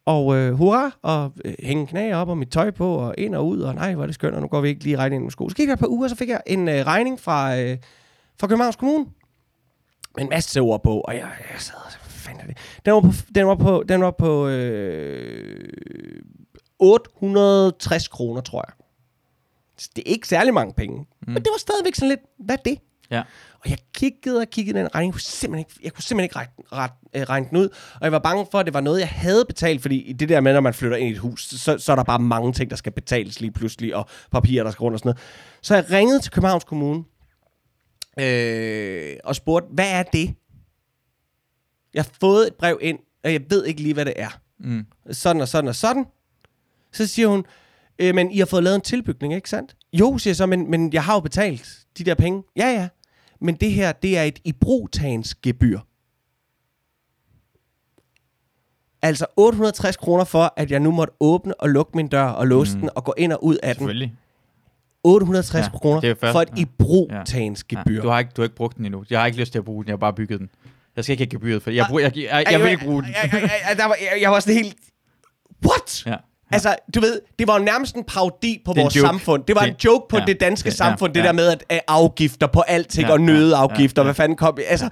Og 0.06 0.36
øh, 0.36 0.54
hurra, 0.54 0.92
og 1.02 1.32
øh, 1.46 1.54
hænge 1.60 1.88
knæ 1.88 2.14
op 2.14 2.30
og 2.30 2.38
mit 2.38 2.50
tøj 2.50 2.72
på, 2.72 2.96
og 2.96 3.16
ind 3.18 3.36
og 3.36 3.48
ud, 3.48 3.62
og 3.62 3.76
nej, 3.76 3.94
hvor 3.94 4.04
er 4.04 4.08
det 4.08 4.16
skønt, 4.16 4.36
og 4.36 4.42
nu 4.42 4.48
går 4.48 4.62
vi 4.62 4.70
ikke 4.70 4.84
lige 4.84 4.98
regning 4.98 5.20
ind 5.20 5.24
med 5.24 5.32
sko. 5.32 5.50
Så 5.50 5.56
gik 5.56 5.68
der 5.68 5.74
et 5.74 5.80
par 5.80 5.88
uger, 5.88 6.08
så 6.08 6.16
fik 6.16 6.30
jeg 6.30 6.42
en 6.48 6.68
øh, 6.68 6.86
regning 6.86 7.20
fra, 7.20 7.60
øh, 7.60 7.78
fra 8.40 8.48
Københavns 8.48 8.76
Kommune, 8.76 9.06
med 10.16 10.24
en 10.24 10.30
masse 10.30 10.60
ord 10.60 10.84
på, 10.84 11.02
og 11.02 11.14
jeg, 11.14 11.30
jeg 11.52 11.60
sad 11.62 11.76
og 11.76 11.92
fanden 12.08 12.48
det? 12.48 12.58
Den 12.86 12.94
var 12.94 13.02
på, 13.02 13.12
den 13.36 13.48
var 13.48 13.56
på, 13.56 13.84
den 13.90 14.02
var 14.02 14.12
på 14.12 14.48
øh, 14.48 15.70
860 16.80 18.08
kroner, 18.08 18.42
tror 18.42 18.64
jeg. 18.68 18.74
Så 19.78 19.90
det 19.96 20.04
er 20.08 20.12
ikke 20.12 20.28
særlig 20.28 20.54
mange 20.54 20.74
penge. 20.74 20.98
Mm. 20.98 21.34
Men 21.34 21.36
det 21.36 21.50
var 21.52 21.60
stadigvæk 21.60 21.96
sådan 21.96 22.10
lidt, 22.10 22.22
hvad 22.40 22.56
er 22.58 22.62
det? 22.62 22.80
Ja. 23.14 23.24
Og 23.60 23.70
jeg 23.70 23.78
kiggede 23.94 24.40
og 24.40 24.48
kiggede 24.52 24.80
den 24.80 24.96
regning. 24.96 25.10
Jeg 25.10 25.14
kunne 25.14 25.22
simpelthen 25.22 25.60
ikke, 25.60 25.80
jeg 25.84 25.94
kunne 25.94 26.04
simpelthen 26.04 26.24
ikke 26.24 26.36
regne, 26.36 26.52
ret, 26.72 26.92
øh, 27.16 27.22
regne 27.22 27.48
den 27.50 27.58
ud. 27.58 27.70
Og 27.70 28.00
jeg 28.02 28.12
var 28.12 28.20
bange 28.20 28.48
for, 28.52 28.60
at 28.60 28.66
det 28.66 28.74
var 28.74 28.82
noget, 28.82 29.00
jeg 29.00 29.10
havde 29.10 29.46
betalt. 29.46 29.82
Fordi 29.82 30.02
i 30.02 30.14
det 30.14 30.30
der 30.30 30.42
med, 30.42 30.54
når 30.54 30.62
man 30.62 30.74
flytter 30.74 30.98
ind 30.98 31.10
i 31.10 31.12
et 31.12 31.18
hus, 31.18 31.44
så, 31.44 31.78
så 31.78 31.92
er 31.92 31.96
der 31.96 32.04
bare 32.04 32.20
mange 32.20 32.54
ting, 32.54 32.70
der 32.70 32.76
skal 32.76 32.92
betales 32.92 33.42
lige 33.42 33.52
pludselig. 33.52 33.96
Og 33.96 34.08
papirer, 34.32 34.64
der 34.64 34.72
skal 34.72 34.84
rundt 34.84 34.94
og 34.94 35.00
sådan 35.00 35.10
noget. 35.10 35.20
Så 35.62 35.76
jeg 35.76 35.92
ringede 35.92 36.20
til 36.20 36.32
Københavns 36.32 36.64
Kommune. 36.64 37.04
Øh, 38.20 39.18
og 39.24 39.36
spurgte, 39.36 39.68
hvad 39.74 39.92
er 39.92 40.04
det? 40.04 40.36
Jeg 41.94 42.04
har 42.04 42.12
fået 42.20 42.48
et 42.48 42.56
brev 42.56 42.80
ind, 42.82 43.00
og 43.24 43.34
jeg 43.34 43.42
ved 43.50 43.66
ikke 43.66 43.82
lige, 43.82 43.94
hvad 43.94 44.06
det 44.06 44.14
er. 44.16 44.40
Mm. 44.60 44.86
Sådan 45.12 45.42
og 45.42 45.48
sådan 45.48 45.68
og 45.68 45.76
sådan. 45.76 46.06
Så 46.92 47.08
siger 47.08 47.28
hun, 47.28 47.46
øh, 48.00 48.16
men 48.16 48.32
I 48.32 48.40
har 48.40 48.46
fået 48.46 48.64
lavet 48.64 48.76
en 48.76 48.82
tilbygning, 48.82 49.34
ikke 49.34 49.50
sandt? 49.50 49.76
Jo, 49.94 50.18
siger 50.18 50.32
jeg 50.32 50.36
så, 50.36 50.46
men, 50.46 50.72
men 50.72 50.94
jeg 50.94 51.04
har 51.04 51.14
jo 51.14 51.20
betalt 51.20 51.80
de 51.98 52.04
der 52.04 52.16
penge. 52.16 52.44
Ja, 52.56 52.68
ja. 52.68 52.88
Men 53.44 53.56
det 53.56 53.72
her, 53.72 53.92
det 53.92 54.18
er 54.18 54.24
et 54.24 54.40
ibrugtagensgebyr. 54.44 55.80
Altså 59.02 59.26
860 59.38 59.98
kroner 59.98 60.24
for, 60.24 60.54
at 60.58 60.72
jeg 60.72 60.80
nu 60.80 60.92
måtte 60.92 61.14
åbne 61.20 61.62
og 61.62 61.70
lukke 61.70 61.92
min 61.96 62.08
dør 62.08 62.24
og 62.26 62.48
låse 62.48 62.76
Mm. 62.76 62.80
den 62.82 62.90
og 62.96 63.04
gå 63.04 63.14
ind 63.18 63.32
og 63.34 63.44
ud 63.44 63.56
af 63.64 63.76
den. 63.76 63.80
Selvfølgelig. 63.82 64.14
860 65.04 65.66
Ja, 65.66 65.72
kroner 65.72 66.02
er 66.22 66.32
for 66.32 66.42
et 66.42 66.50
Ja. 66.58 66.62
ibrugtagensgebyr. 66.62 67.96
Ja. 67.96 68.02
Du, 68.02 68.08
har 68.10 68.20
ikke, 68.20 68.32
du 68.38 68.42
har 68.42 68.44
ikke 68.44 68.56
brugt 68.56 68.78
den 68.78 68.86
endnu. 68.86 69.04
Jeg 69.10 69.20
har 69.20 69.26
ikke 69.26 69.40
lyst 69.40 69.52
til 69.52 69.60
at 69.60 69.66
bruge 69.66 69.84
den. 69.84 69.88
Jeg 69.88 69.94
har 69.94 69.98
bare 69.98 70.14
bygget 70.14 70.40
den. 70.40 70.50
Jeg 70.96 71.04
skal 71.04 71.12
ikke 71.14 71.22
have 71.22 71.30
gebyret, 71.30 71.64
for 71.64 71.72
jeg, 71.72 71.86
brug, 71.90 72.02
jeg, 72.02 72.18
jeg, 72.18 72.24
jeg, 72.32 72.46
jeg 72.52 72.60
vil 72.62 72.70
ikke 72.72 72.86
bruge 72.86 73.04
den. 73.04 73.12
Jeg, 73.24 73.30
jeg, 73.34 73.76
jeg, 73.78 73.90
var, 73.90 73.96
jeg, 74.12 74.22
jeg 74.22 74.32
var 74.32 74.40
sådan 74.40 74.64
helt... 74.64 74.76
What? 75.66 76.06
Ja. 76.06 76.16
Altså, 76.54 76.76
du 76.96 77.00
ved, 77.00 77.20
det 77.40 77.48
var 77.48 77.58
jo 77.60 77.64
nærmest 77.64 77.96
en 77.96 78.04
parodi 78.04 78.62
på 78.66 78.74
Det 78.74 78.82
vores 78.82 78.96
joke. 78.96 79.08
samfund. 79.08 79.44
Det 79.48 79.56
var 79.56 79.62
Det- 79.62 79.70
en 79.70 79.76
joke 79.86 80.06
på 80.10 80.18
ja. 80.18 80.24
det 80.26 80.40
danske 80.40 80.66
Det- 80.70 80.80
ja, 80.80 80.86
samfund, 80.86 81.14
det 81.14 81.20
ja. 81.20 81.26
der 81.26 81.32
med 81.32 81.48
at, 81.48 81.64
at 81.70 81.80
afgifter 81.88 82.48
på 82.48 82.62
alting, 82.62 83.08
Ja, 83.08 83.14
og 83.14 83.20
ja, 83.20 83.26
nødeafgifter, 83.26 84.02
ja, 84.02 84.04
ja. 84.04 84.08
hvad 84.08 84.14
fanden 84.16 84.36
kom 84.38 84.58
Altså, 84.68 84.90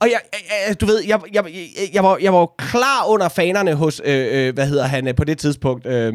og 0.00 0.08
jeg, 0.10 0.20
jeg, 0.68 0.80
du 0.80 0.86
ved, 0.86 1.02
jeg, 1.06 1.20
jeg, 1.34 1.44
jeg, 1.44 1.88
jeg, 1.94 2.04
var, 2.04 2.18
jeg 2.22 2.32
var 2.32 2.38
jo 2.40 2.50
klar 2.58 3.04
under 3.06 3.28
fanerne 3.28 3.74
hos, 3.74 4.00
øh, 4.04 4.46
øh, 4.48 4.54
hvad 4.54 4.66
hedder 4.66 4.84
han 4.84 5.08
øh, 5.08 5.14
på 5.14 5.24
det 5.24 5.38
tidspunkt, 5.38 5.86
øh, 5.86 6.14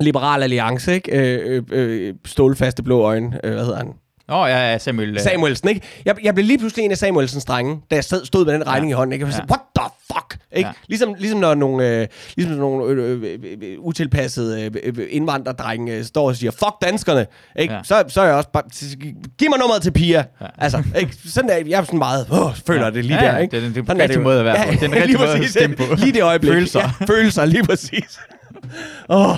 Liberal 0.00 0.42
Alliance, 0.42 0.94
ikke? 0.94 1.12
Øh, 1.18 1.62
øh, 1.70 2.08
øh, 2.08 2.14
stålfaste 2.26 2.82
blå 2.82 3.00
øjne, 3.02 3.40
øh, 3.44 3.52
hvad 3.54 3.64
hedder 3.64 3.76
han? 3.78 3.92
Åh, 4.28 4.36
oh, 4.38 4.48
ja, 4.50 4.70
ja, 4.70 4.78
Samuel. 4.78 5.14
øh, 5.14 5.20
Samuelsen, 5.20 5.68
ikke? 5.68 5.80
Jeg, 6.04 6.16
jeg 6.24 6.34
blev 6.34 6.46
lige 6.46 6.58
pludselig 6.58 6.84
en 6.84 6.90
af 6.90 6.98
Samuelsens 6.98 7.44
drenge, 7.44 7.80
da 7.90 7.94
jeg 7.94 8.04
stod, 8.04 8.44
med 8.44 8.54
den 8.54 8.66
regning 8.66 8.90
ja. 8.90 8.94
i 8.94 8.96
hånden, 8.96 9.12
ikke? 9.12 9.22
Jeg 9.22 9.26
var 9.26 9.32
sådan, 9.32 9.50
what 9.50 9.60
the 9.78 9.88
fuck? 10.12 10.39
Ikke? 10.56 10.66
Ja. 10.68 10.72
Ligesom, 10.88 11.14
ligesom 11.18 11.40
når 11.40 11.54
nogle, 11.54 11.88
øh, 12.00 12.06
ligesom 12.36 12.54
nogle 12.56 12.84
øh, 13.02 13.22
øh, 13.22 13.38
øh, 13.62 13.76
utilpassede 13.78 14.62
øh, 14.64 14.70
øh, 14.98 15.06
indvandrerdrenge 15.10 15.92
øh, 15.96 16.04
står 16.04 16.28
og 16.28 16.36
siger, 16.36 16.50
fuck 16.50 16.74
danskerne, 16.82 17.26
ikke? 17.58 17.74
Ja. 17.74 17.80
Så, 17.84 18.04
så 18.08 18.20
er 18.20 18.24
jeg 18.24 18.34
også 18.34 18.48
bare, 18.52 18.62
giv 19.38 19.50
mig 19.50 19.58
nummeret 19.58 19.82
til 19.82 19.90
Pia. 19.90 20.24
Ja. 20.40 20.46
Altså, 20.58 20.82
ikke? 20.98 21.16
Sådan 21.26 21.50
er 21.50 21.54
jeg 21.66 21.80
er 21.80 21.84
sådan 21.84 21.98
meget, 21.98 22.26
åh, 22.32 22.54
føler 22.66 22.84
Ja. 22.84 22.90
det 22.90 23.04
lige 23.04 23.24
Ja, 23.24 23.30
der, 23.32 23.38
ikke? 23.38 23.50
det 23.50 23.56
er 23.56 23.60
den- 23.60 23.68
det 23.74 23.76
den 23.76 23.86
Sådan 23.86 24.02
rigtige 24.02 24.20
måde 24.20 24.38
at 24.38 24.44
være 24.44 24.56
på. 24.66 24.70
Det 24.72 24.76
er 24.76 24.80
den 24.88 24.94
rigtige 25.02 25.18
måde 25.18 25.28
at 25.30 25.44
stemme 25.50 25.76
på. 25.76 25.82
Lige 26.04 26.12
det 26.12 26.22
øjeblik. 26.22 26.52
Følelser. 26.52 26.80
Ja, 27.00 27.06
følelser, 27.06 27.44
lige 27.44 27.64
præcis. 27.64 28.18
Åh, 29.08 29.36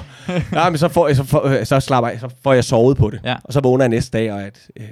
ja, 0.52 0.70
men 0.70 0.78
så, 0.78 0.88
får, 0.88 1.06
jeg- 1.08 1.16
så, 1.16 1.24
får, 1.24 1.44
øh, 1.46 1.66
så 1.66 1.80
slapper 1.80 2.10
jeg, 2.10 2.20
så 2.20 2.28
får 2.42 2.52
jeg 2.52 2.64
sovet 2.64 2.96
på 2.96 3.10
det. 3.10 3.20
Ja. 3.24 3.36
Og 3.44 3.52
så 3.52 3.60
vågner 3.60 3.84
jeg 3.84 3.88
næste 3.88 4.18
dag, 4.18 4.32
og 4.32 4.40
et 4.40 4.58
øh, 4.80 4.86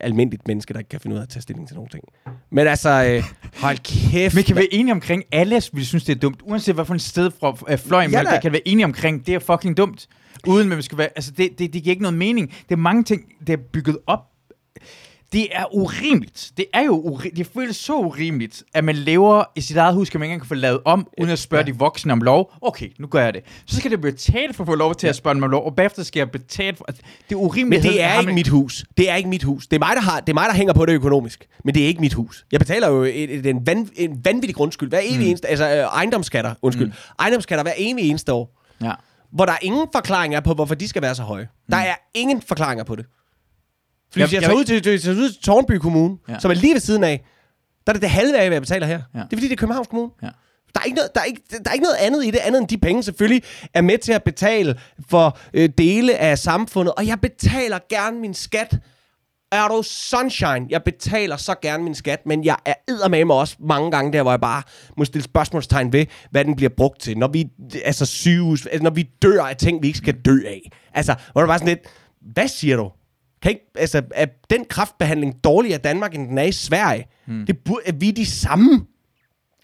almindeligt 0.00 0.48
menneske, 0.48 0.72
der 0.72 0.78
ikke 0.78 0.88
kan 0.88 1.00
finde 1.00 1.14
ud 1.14 1.18
af 1.18 1.22
at 1.22 1.28
tage 1.28 1.42
stilling 1.42 1.68
til 1.68 1.74
nogle 1.74 1.90
ting. 1.90 2.04
Men 2.50 2.66
altså, 2.66 2.88
øh, 3.04 3.22
hold 3.60 3.78
kæft. 3.78 4.34
Men 4.34 4.44
kan 4.44 4.56
vi 4.56 4.60
være 4.60 4.74
enige 4.74 4.92
omkring, 4.92 5.24
alle 5.32 5.62
vil 5.72 5.86
synes, 5.86 6.04
det 6.04 6.16
er 6.16 6.20
dumt, 6.20 6.40
uanset 6.42 6.74
hvad 6.74 6.84
for 6.84 6.94
et 6.94 7.00
sted 7.00 7.30
fra 7.40 7.56
øh, 7.68 7.78
fløjen, 7.78 8.10
Ja 8.10 8.40
kan 8.40 8.50
vi 8.50 8.52
være 8.52 8.68
enige 8.68 8.84
omkring, 8.84 9.26
det 9.26 9.34
er 9.34 9.38
fucking 9.38 9.76
dumt. 9.76 10.08
Uden 10.46 10.72
at 10.72 10.78
vi 10.78 10.82
skal 10.82 10.98
være, 10.98 11.08
altså 11.16 11.30
det, 11.30 11.58
det, 11.58 11.72
det 11.72 11.82
giver 11.82 11.90
ikke 11.90 12.02
noget 12.02 12.18
mening. 12.18 12.50
Det 12.50 12.72
er 12.74 12.76
mange 12.76 13.04
ting, 13.04 13.22
det 13.46 13.52
er 13.52 13.56
bygget 13.72 13.98
op. 14.06 14.20
Det 15.32 15.48
er 15.52 15.74
urimeligt. 15.74 16.50
Det 16.56 16.64
er 16.74 16.82
jo 16.82 17.02
uri- 17.02 17.30
det 17.36 17.46
føles 17.54 17.76
så 17.76 17.96
urimeligt, 17.96 18.62
at 18.74 18.84
man 18.84 18.94
lever 18.96 19.44
i 19.56 19.60
sit 19.60 19.76
eget 19.76 19.94
hus, 19.94 20.10
kan 20.10 20.20
man 20.20 20.26
ikke 20.26 20.32
engang 20.34 20.48
få 20.48 20.54
lavet 20.54 20.80
om, 20.84 21.08
uden 21.20 21.30
at 21.32 21.38
spørge 21.38 21.64
Ja. 21.66 21.72
de 21.72 21.78
voksne 21.78 22.12
om 22.12 22.20
lov. 22.20 22.52
Okay, 22.62 22.88
nu 22.98 23.06
gør 23.06 23.24
jeg 23.24 23.34
det. 23.34 23.42
Så 23.66 23.76
skal 23.76 23.90
det 23.90 24.00
betale 24.00 24.54
for 24.54 24.62
at 24.64 24.66
få 24.66 24.74
lov 24.74 24.94
til 24.94 25.06
at 25.06 25.16
spørge 25.16 25.34
dem 25.34 25.42
om 25.42 25.50
lov, 25.50 25.64
og 25.66 25.74
bagefter 25.76 26.02
skal 26.02 26.20
jeg 26.20 26.30
betale 26.30 26.76
for... 26.76 26.84
Altså, 26.88 27.02
det 27.28 27.34
er 27.34 27.38
urimeligt. 27.38 27.84
Men 27.84 27.92
det 27.92 28.02
er 28.02 28.20
ikke 28.20 28.32
mit 28.32 28.48
hus. 28.48 28.84
Det 28.96 29.10
er 29.10 29.14
ikke 29.14 29.28
mit 29.28 29.42
hus. 29.42 29.66
Det 29.66 29.76
er 29.76 29.80
mig, 29.80 29.96
der, 29.96 30.02
har, 30.02 30.20
det 30.20 30.28
er 30.28 30.34
mig, 30.34 30.44
der 30.48 30.54
hænger 30.54 30.72
på 30.74 30.86
det 30.86 30.92
økonomisk. 30.92 31.46
Men 31.64 31.74
det 31.74 31.82
er 31.82 31.86
ikke 31.86 32.00
mit 32.00 32.14
hus. 32.14 32.46
Jeg 32.52 32.60
betaler 32.60 32.88
jo 32.88 33.02
et, 33.02 33.34
et, 33.34 33.46
en, 33.46 33.66
van, 33.66 33.88
en 33.96 34.20
vanvittig 34.24 34.54
grundskyld 34.54 34.88
hver 34.88 35.00
evig 35.02 35.18
mm. 35.18 35.26
eneste... 35.26 35.48
Altså 35.48 35.68
øh, 35.70 35.76
ejendomsskatter, 35.76 36.54
undskyld. 36.62 36.86
Mm. 36.86 36.92
Ejendomsskatter 37.18 37.62
hver 37.62 37.72
evig 37.76 38.08
eneste 38.10 38.32
år. 38.32 38.62
Ja. 38.82 38.92
Hvor 39.32 39.44
der 39.44 39.52
ingen 39.62 39.86
forklaring 39.94 40.34
er 40.34 40.40
på, 40.40 40.54
hvorfor 40.54 40.74
de 40.74 40.88
skal 40.88 41.02
være 41.02 41.14
så 41.14 41.22
høje. 41.22 41.42
Mm. 41.42 41.70
Der 41.72 41.76
er 41.76 41.94
ingen 42.14 42.42
forklaringer 42.42 42.84
på 42.84 42.96
det. 42.96 43.06
Fordi 44.12 44.20
Jeg- 44.20 44.26
hvis 44.26 44.34
jeg, 44.34 44.42
jeg- 44.42 44.48
tager 44.48 44.58
ud 44.58 44.64
til, 44.64 44.82
til, 44.82 45.00
til, 45.00 45.16
til 45.16 45.42
Tornby 45.42 45.72
Kommune, 45.72 46.16
ja. 46.28 46.38
Som 46.38 46.50
er 46.50 46.54
lige 46.54 46.74
ved 46.74 46.80
siden 46.80 47.04
af, 47.04 47.24
der 47.86 47.90
er 47.90 47.94
det 47.94 48.02
det 48.02 48.10
halve 48.10 48.38
af, 48.38 48.46
hvad 48.48 48.54
jeg 48.54 48.62
betaler 48.62 48.86
her. 48.86 49.00
Ja. 49.14 49.18
Det 49.18 49.24
er 49.32 49.36
fordi, 49.36 49.44
det 49.48 49.52
er 49.52 49.56
Københavns 49.56 49.88
Kommune. 49.88 50.10
Ja. 50.22 50.28
Der 50.74 50.80
er, 50.80 50.84
ikke 50.84 50.96
noget, 50.96 51.10
der, 51.14 51.20
er 51.20 51.24
ikke, 51.24 51.42
der 51.64 51.70
er 51.70 51.72
ikke 51.72 51.82
noget 51.84 51.96
andet 52.00 52.24
i 52.26 52.30
det, 52.30 52.38
andet 52.38 52.58
end 52.60 52.68
de 52.68 52.78
penge 52.78 53.02
selvfølgelig 53.02 53.42
er 53.74 53.80
med 53.80 53.98
til 53.98 54.12
at 54.12 54.22
betale 54.22 54.80
for 55.10 55.38
øh, 55.54 55.68
dele 55.78 56.16
af 56.18 56.38
samfundet. 56.38 56.94
Og 56.94 57.06
jeg 57.06 57.20
betaler 57.20 57.78
gerne 57.90 58.20
min 58.20 58.34
skat. 58.34 58.78
Er 59.52 59.68
du 59.68 59.82
sunshine? 59.82 60.66
Jeg 60.70 60.82
betaler 60.82 61.36
så 61.36 61.54
gerne 61.62 61.84
min 61.84 61.94
skat, 61.94 62.26
men 62.26 62.44
jeg 62.44 62.56
er 62.64 62.74
eddermame 62.88 63.34
også 63.34 63.56
mange 63.60 63.90
gange 63.90 64.12
der, 64.12 64.22
hvor 64.22 64.32
jeg 64.32 64.40
bare 64.40 64.62
må 64.96 65.04
stille 65.04 65.24
spørgsmålstegn 65.24 65.92
ved, 65.92 66.06
hvad 66.30 66.44
den 66.44 66.56
bliver 66.56 66.70
brugt 66.76 67.00
til. 67.00 67.18
Når 67.18 67.28
vi, 67.28 67.44
altså 67.84 68.06
sygehus, 68.06 68.66
altså, 68.66 68.82
når 68.82 68.90
vi 68.90 69.02
dør 69.22 69.42
af 69.42 69.56
ting, 69.56 69.82
vi 69.82 69.86
ikke 69.86 69.98
skal 69.98 70.14
dø 70.24 70.38
af. 70.46 70.70
Altså, 70.94 71.14
hvor 71.32 71.40
det 71.40 71.48
bare 71.48 71.58
sådan 71.58 71.68
lidt, 71.68 71.80
hvad 72.34 72.48
siger 72.48 72.76
du? 72.76 72.90
Kan 73.42 73.50
ikke, 73.50 73.64
altså, 73.78 74.02
er 74.14 74.26
den 74.50 74.64
kraftbehandling 74.64 75.44
dårligere 75.44 75.78
i 75.78 75.82
Danmark, 75.82 76.14
end 76.14 76.28
den 76.28 76.38
er 76.38 76.42
i 76.42 76.52
Sverige? 76.52 77.06
Hmm. 77.26 77.46
Det 77.46 77.58
burde, 77.58 77.80
er 77.86 77.92
vi 77.92 78.10
de 78.10 78.26
samme 78.26 78.86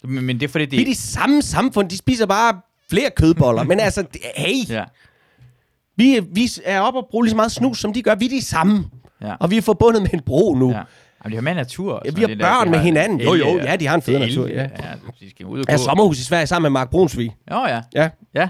Men, 0.03 0.23
men 0.25 0.39
det 0.39 0.43
er 0.43 0.51
fordi, 0.51 0.65
det 0.65 0.71
vi 0.77 0.81
er 0.81 0.85
de 0.85 0.95
samme 0.95 1.41
samfund. 1.41 1.89
De 1.89 1.97
spiser 1.97 2.25
bare 2.25 2.61
flere 2.89 3.09
kødboller. 3.15 3.63
Men 3.71 3.79
altså, 3.79 4.01
det- 4.13 4.21
hey, 4.35 4.69
Ja. 4.69 4.83
vi, 5.97 6.19
vi 6.31 6.49
er 6.65 6.79
oppe 6.81 6.99
og 6.99 7.07
bruger 7.11 7.23
lige 7.23 7.29
så 7.31 7.35
meget 7.35 7.51
snus, 7.51 7.79
som 7.79 7.93
de 7.93 8.01
gør. 8.01 8.15
Vi 8.15 8.25
er 8.25 8.29
de 8.29 8.41
samme. 8.45 8.85
Ja. 9.21 9.33
Og 9.39 9.51
vi 9.51 9.57
er 9.57 9.61
forbundet 9.61 10.01
med 10.01 10.09
en 10.13 10.19
bro 10.21 10.55
nu. 10.55 10.71
Ja. 10.71 10.75
Jamen, 10.77 11.31
de 11.31 11.35
har 11.35 11.41
med 11.41 11.55
natur. 11.55 12.01
Ja, 12.05 12.11
vi 12.11 12.21
har 12.21 12.27
det 12.27 12.39
der. 12.39 12.45
børn 12.45 12.65
De 12.65 12.69
med 12.71 12.77
har 12.79 12.85
hinanden. 12.85 13.21
Jo, 13.21 13.33
jo, 13.33 13.57
ja, 13.57 13.75
de 13.75 13.87
har 13.87 13.95
en 13.95 14.01
fed 14.01 14.19
natur, 14.19 14.47
ja. 14.47 14.61
ja. 14.61 14.67
de 15.19 15.29
skal 15.29 15.45
ud 15.45 15.59
og 15.59 15.65
gå. 15.67 15.77
sommerhus 15.77 16.19
i 16.19 16.23
Sverige 16.23 16.47
sammen 16.47 16.63
med 16.63 16.69
Mark 16.79 16.89
Brunsvig. 16.89 17.35
Jo, 17.51 17.65
ja. 17.67 17.81
Ja. 17.95 18.09
Ja. 18.33 18.49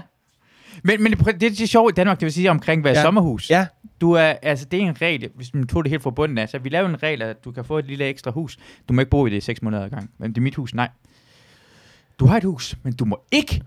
Men, 0.84 1.02
men 1.02 1.12
det, 1.12 1.26
det, 1.26 1.40
det 1.40 1.60
er 1.60 1.66
sjovt 1.66 1.92
i 1.92 1.94
Danmark, 1.94 2.20
det 2.20 2.24
vil 2.26 2.32
sige 2.32 2.50
omkring, 2.50 2.80
hvad 2.82 2.90
er 2.92 2.98
Ja. 2.98 3.02
sommerhus. 3.02 3.50
Ja. 3.50 3.66
Du 4.00 4.12
er, 4.12 4.34
altså 4.42 4.64
det 4.64 4.82
er 4.82 4.82
en 4.82 5.02
regel, 5.02 5.30
hvis 5.34 5.54
man 5.54 5.66
tog 5.66 5.84
det 5.84 5.90
helt 5.90 6.02
fra 6.02 6.10
bunden 6.10 6.38
af, 6.38 6.48
så 6.48 6.58
vi 6.58 6.68
lavede 6.68 6.90
en 6.90 7.02
regel, 7.02 7.22
at 7.22 7.44
du 7.44 7.52
kan 7.52 7.64
få 7.64 7.78
et 7.78 7.86
lille 7.86 8.04
ekstra 8.04 8.30
hus. 8.30 8.56
Du 8.88 8.94
må 8.94 9.00
ikke 9.00 9.10
bo 9.10 9.26
i 9.26 9.30
det 9.30 9.36
i 9.36 9.40
6 9.40 9.62
måneder 9.62 9.84
ad 9.84 9.90
gang. 9.90 10.10
Men 10.18 10.30
det 10.30 10.36
er 10.38 10.42
mit 10.42 10.54
hus, 10.54 10.74
nej. 10.74 10.88
Du 12.18 12.26
har 12.26 12.36
et 12.36 12.44
hus, 12.44 12.74
men 12.82 12.92
du 12.92 13.04
må 13.04 13.20
ikke 13.32 13.62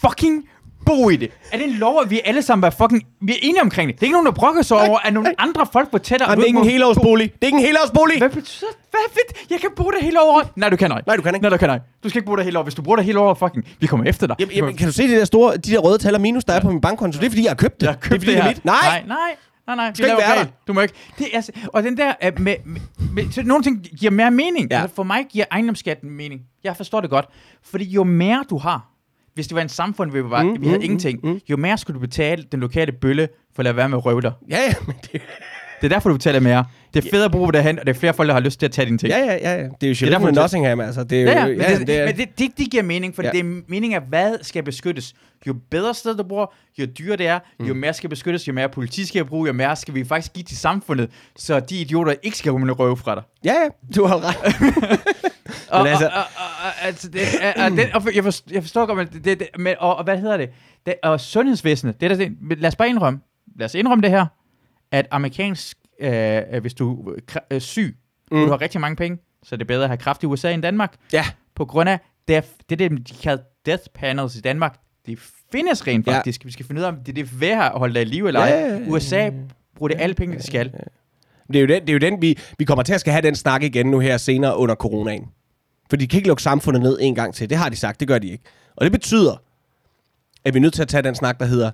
fucking 0.00 0.48
bo 0.86 1.10
i 1.10 1.16
det. 1.16 1.30
Er 1.52 1.56
det 1.56 1.66
en 1.66 1.72
lov, 1.72 2.00
at 2.04 2.10
vi 2.10 2.20
alle 2.24 2.42
sammen 2.42 2.66
er 2.66 2.70
fucking... 2.70 3.06
Vi 3.20 3.32
er 3.32 3.36
enige 3.42 3.62
omkring 3.62 3.88
det. 3.88 3.96
Det 3.96 4.02
er 4.02 4.06
ikke 4.06 4.12
nogen, 4.12 4.26
der 4.26 4.32
brokker 4.32 4.62
sig 4.62 4.76
over, 4.76 4.98
at 4.98 5.12
nogle 5.12 5.40
andre 5.40 5.66
folk 5.72 5.90
fortæller... 5.90 6.26
Jamen, 6.28 6.38
det 6.38 6.44
er 6.44 6.46
ikke 6.46 6.58
en 6.58 6.64
helårsbolig. 6.64 7.32
Det 7.32 7.42
er 7.42 7.46
ikke 7.46 7.58
en 7.58 7.64
helårsbolig. 7.64 8.18
Hvad 8.18 8.30
betyder 8.30 8.70
Hvad 8.90 9.00
fedt? 9.10 9.50
Jeg 9.50 9.60
kan 9.60 9.70
bo 9.76 9.84
der 9.84 10.02
hele 10.02 10.20
året. 10.20 10.48
Nej, 10.56 10.68
du 10.68 10.76
kan 10.76 10.86
ikke. 10.86 11.02
Nej, 11.06 11.16
du 11.16 11.22
kan 11.22 11.34
ikke. 11.34 11.42
Nej, 11.42 11.50
du 11.50 11.56
kan 11.56 11.74
ikke. 11.74 11.84
Du 12.04 12.08
skal 12.08 12.18
ikke 12.18 12.26
bo 12.26 12.36
der 12.36 12.42
hele 12.42 12.58
året. 12.58 12.66
Hvis 12.66 12.74
du 12.74 12.82
bor 12.82 12.96
der 12.96 13.02
hele 13.02 13.18
året, 13.18 13.38
fucking, 13.38 13.64
vi 13.80 13.86
kommer 13.86 14.06
efter 14.06 14.26
dig. 14.26 14.36
Jamen, 14.38 14.54
jamen, 14.54 14.76
kan 14.76 14.86
du 14.86 14.92
se 14.92 15.08
de 15.08 15.12
der 15.12 15.24
store, 15.24 15.56
de 15.56 15.70
der 15.70 15.78
røde 15.78 15.98
tal 15.98 16.14
og 16.14 16.20
minus, 16.20 16.44
der 16.44 16.52
er 16.52 16.60
på 16.60 16.70
min 16.70 16.80
bankkonto? 16.80 17.18
Det 17.18 17.26
er, 17.26 17.30
fordi 17.30 17.42
jeg 17.42 17.50
har 17.50 17.56
købt 17.56 17.80
det. 17.80 17.86
Jeg 17.86 17.94
har 17.94 18.00
købt 18.00 18.20
det, 18.20 18.28
er, 18.28 18.32
fordi 18.32 18.32
det, 18.32 18.44
er 18.44 18.48
mit. 18.48 18.64
Nej. 18.64 18.74
nej, 18.82 19.02
nej, 19.06 19.36
nej, 19.74 19.84
nej. 19.86 19.94
skal 19.94 20.06
ikke 20.06 20.18
være. 20.18 20.46
Du 20.66 20.72
må 20.72 20.80
ikke. 20.80 20.94
Det 21.18 21.26
er, 21.32 21.36
altså, 21.36 21.52
og 21.66 21.82
den 21.82 21.96
der, 21.96 22.12
uh, 22.26 22.40
med, 22.40 22.56
med, 22.64 22.80
med, 23.12 23.32
så 23.32 23.42
nogle 23.42 23.62
ting 23.64 23.82
giver 23.82 24.10
mere 24.10 24.30
mening. 24.30 24.70
Ja. 24.70 24.80
Altså, 24.80 24.94
for 24.94 25.02
mig 25.02 25.26
giver 25.30 25.44
ejendomsskatten 25.50 26.10
mening. 26.10 26.40
Jeg 26.64 26.76
forstår 26.76 27.00
det 27.00 27.10
godt. 27.10 27.26
Fordi 27.62 27.84
jo 27.84 28.04
mere 28.04 28.44
du 28.50 28.58
har, 28.58 28.86
hvis 29.34 29.46
det 29.46 29.54
var 29.54 29.62
en 29.62 29.68
samfund, 29.68 30.12
vi, 30.12 30.24
var, 30.24 30.42
Mm, 30.42 30.48
mm, 30.48 30.60
vi 30.60 30.66
havde 30.66 30.78
mm, 30.78 30.84
ingenting, 30.84 31.20
mm, 31.22 31.30
mm, 31.30 31.40
jo 31.50 31.56
mere 31.56 31.78
skulle 31.78 31.94
du 31.94 32.00
betale 32.00 32.44
den 32.52 32.60
lokale 32.60 32.92
bølle 32.92 33.28
for 33.54 33.60
at 33.60 33.64
lade 33.64 33.76
være 33.76 33.88
med 33.88 33.98
at 33.98 34.06
røve 34.06 34.20
dig. 34.20 34.32
Ja, 34.50 34.58
ja, 34.58 34.74
men 34.86 34.96
det, 35.12 35.22
Det 35.80 35.84
er 35.84 35.88
derfor, 35.88 36.08
du 36.08 36.14
betaler 36.16 36.40
mere. 36.40 36.64
Det 36.94 37.04
er 37.06 37.10
fedt 37.10 37.24
at 37.24 37.30
bruge 37.30 37.52
derhen, 37.52 37.78
og 37.78 37.86
det 37.86 37.94
er 37.96 37.98
flere 38.00 38.14
folk, 38.14 38.26
der 38.28 38.32
har 38.34 38.40
lyst 38.40 38.58
til 38.58 38.66
at 38.66 38.72
tage 38.72 38.86
dine 38.86 38.98
ting. 38.98 39.10
ja, 39.10 39.18
ja, 39.18 39.34
ja, 39.34 39.62
ja. 39.62 39.68
Det 39.80 40.02
er 40.02 40.08
jo 40.10 40.14
af 40.14 40.20
du- 40.34 40.40
Nottingham, 40.40 40.80
altså. 40.80 41.04
Det 41.04 41.18
er 41.18 41.22
jo, 41.22 41.28
Ja, 41.28 41.38
ja, 41.40 41.46
men, 41.46 41.78
det, 41.78 41.86
det 41.86 41.98
er, 41.98 42.06
men 42.06 42.16
det, 42.16 42.28
det, 42.38 42.50
det 42.58 42.70
giver 42.70 42.82
mening, 42.82 43.14
for 43.14 43.22
Ja. 43.22 43.28
ja. 43.28 43.32
det 43.32 43.40
er 43.40 43.60
meningen 43.68 43.92
af, 44.02 44.02
hvad 44.08 44.36
skal 44.42 44.62
beskyttes. 44.62 45.14
Jo 45.46 45.54
bedre 45.70 45.94
sted 45.94 46.14
du 46.16 46.22
bor, 46.22 46.54
jo 46.78 46.86
dyrere 46.98 47.16
det 47.16 47.26
er, 47.26 47.38
jo 47.60 47.74
mere 47.74 47.94
skal 47.94 48.10
beskyttes, 48.10 48.48
jo 48.48 48.52
mere 48.52 48.68
politi 48.68 49.06
skal 49.06 49.18
jeg 49.18 49.26
bruge, 49.26 49.46
jo 49.46 49.52
mere 49.52 49.76
skal 49.76 49.94
vi 49.94 50.04
faktisk 50.04 50.32
give 50.32 50.42
til 50.44 50.56
samfundet, 50.56 51.10
så 51.36 51.60
de 51.60 51.80
idioter 51.80 52.14
ikke 52.22 52.36
skal 52.38 52.52
rumme 52.52 52.72
røve 52.72 52.96
fra 52.96 53.14
dig. 53.14 53.22
ja, 53.44 53.52
ja, 53.52 53.68
du 53.96 54.06
har 54.06 54.16
ret. 54.28 54.36
Og, 55.70 55.88
altså- 55.88 56.06
og, 56.06 56.12
og, 56.12 56.20
og, 56.36 56.66
og, 56.66 56.86
altså, 56.86 57.08
det, 57.08 57.20
og, 57.56 57.64
og, 57.64 57.70
den, 57.70 57.80
og 57.94 58.14
jeg, 58.14 58.24
forstår, 58.24 58.52
jeg 58.54 58.62
forstår 58.62 58.86
godt, 58.86 58.98
men, 58.98 59.22
det, 59.24 59.38
det, 59.40 59.48
men 59.58 59.74
og, 59.78 59.96
og, 59.96 60.04
hvad 60.04 60.18
hedder 60.18 60.36
det? 60.36 60.50
det 60.86 60.94
og 61.02 61.20
sundhedsvæsenet, 61.20 62.00
det 62.00 62.12
er 62.12 62.16
der, 62.16 62.28
det, 62.48 62.58
lad 62.58 62.68
os 62.68 62.76
bare 62.76 62.88
indrømme, 62.88 63.20
lad 63.58 63.64
os 63.64 63.74
indrømme 63.74 64.02
det 64.02 64.10
her, 64.10 64.26
at 64.92 65.06
amerikansk, 65.10 65.76
øh, 66.00 66.42
øh, 66.52 66.60
hvis 66.60 66.74
du 66.74 67.10
er 67.10 67.38
øh, 67.50 67.60
syg, 67.60 67.96
mm. 68.30 68.38
Mm. 68.38 68.44
du 68.44 68.50
har 68.50 68.60
rigtig 68.60 68.80
mange 68.80 68.96
penge, 68.96 69.18
så 69.42 69.54
er 69.54 69.56
det 69.56 69.66
bedre 69.66 69.82
at 69.82 69.88
have 69.88 69.96
kraft 69.98 70.22
i 70.22 70.26
USA 70.26 70.52
end 70.52 70.62
Danmark 70.62 70.94
Ja, 71.12 71.24
på 71.54 71.64
grund 71.64 71.88
af, 71.88 71.98
det, 72.28 72.44
det, 72.70 72.78
det 72.78 72.90
de 73.08 73.14
kalder 73.22 73.42
death 73.66 73.82
panels 73.94 74.36
i 74.36 74.40
Danmark, 74.40 74.78
det 75.06 75.18
findes 75.52 75.86
rent 75.86 76.06
Ja. 76.06 76.16
faktisk. 76.16 76.44
Vi 76.44 76.52
skal 76.52 76.66
finde 76.66 76.80
ud 76.80 76.84
af, 76.84 76.88
om 76.88 76.96
det 76.96 77.08
er 77.08 77.12
det 77.14 77.40
værd 77.40 77.72
at 77.72 77.78
holde 77.78 77.94
dig 77.94 78.02
i 78.02 78.04
live 78.04 78.28
eller 78.28 78.40
ej. 78.40 78.46
ja, 78.48 78.66
ja, 78.66 78.74
ja, 78.78 78.88
USA 78.88 79.30
bruger 79.76 79.88
det 79.88 80.00
alle 80.00 80.14
penge, 80.14 80.38
de 80.38 80.42
skal. 80.42 80.72
Det 81.46 81.56
er 81.56 81.60
jo 81.60 81.66
den, 81.66 81.80
det 81.82 81.88
er 81.88 81.92
jo 81.92 81.98
den 81.98 82.22
vi, 82.22 82.38
vi 82.58 82.64
kommer 82.64 82.82
til 82.82 82.92
at 82.94 83.00
skal 83.00 83.12
have 83.12 83.22
den 83.22 83.34
snak 83.34 83.62
igen 83.62 83.86
nu 83.86 83.98
her 83.98 84.16
senere 84.16 84.56
under 84.56 84.74
coronaen. 84.74 85.24
For 85.90 85.96
de 85.96 86.06
kan 86.08 86.16
ikke 86.18 86.28
lukke 86.28 86.42
samfundet 86.42 86.82
ned 86.82 86.98
en 87.00 87.14
gang 87.14 87.34
til. 87.34 87.50
Det 87.50 87.58
har 87.58 87.68
de 87.68 87.76
sagt, 87.76 88.00
det 88.00 88.08
gør 88.08 88.18
de 88.18 88.28
ikke. 88.30 88.44
Og 88.76 88.84
det 88.84 88.92
betyder, 88.92 89.42
at 90.44 90.54
vi 90.54 90.58
er 90.58 90.60
nødt 90.60 90.74
til 90.74 90.82
at 90.82 90.88
tage 90.88 91.02
den 91.02 91.14
snak, 91.14 91.40
der 91.40 91.46
hedder, 91.46 91.70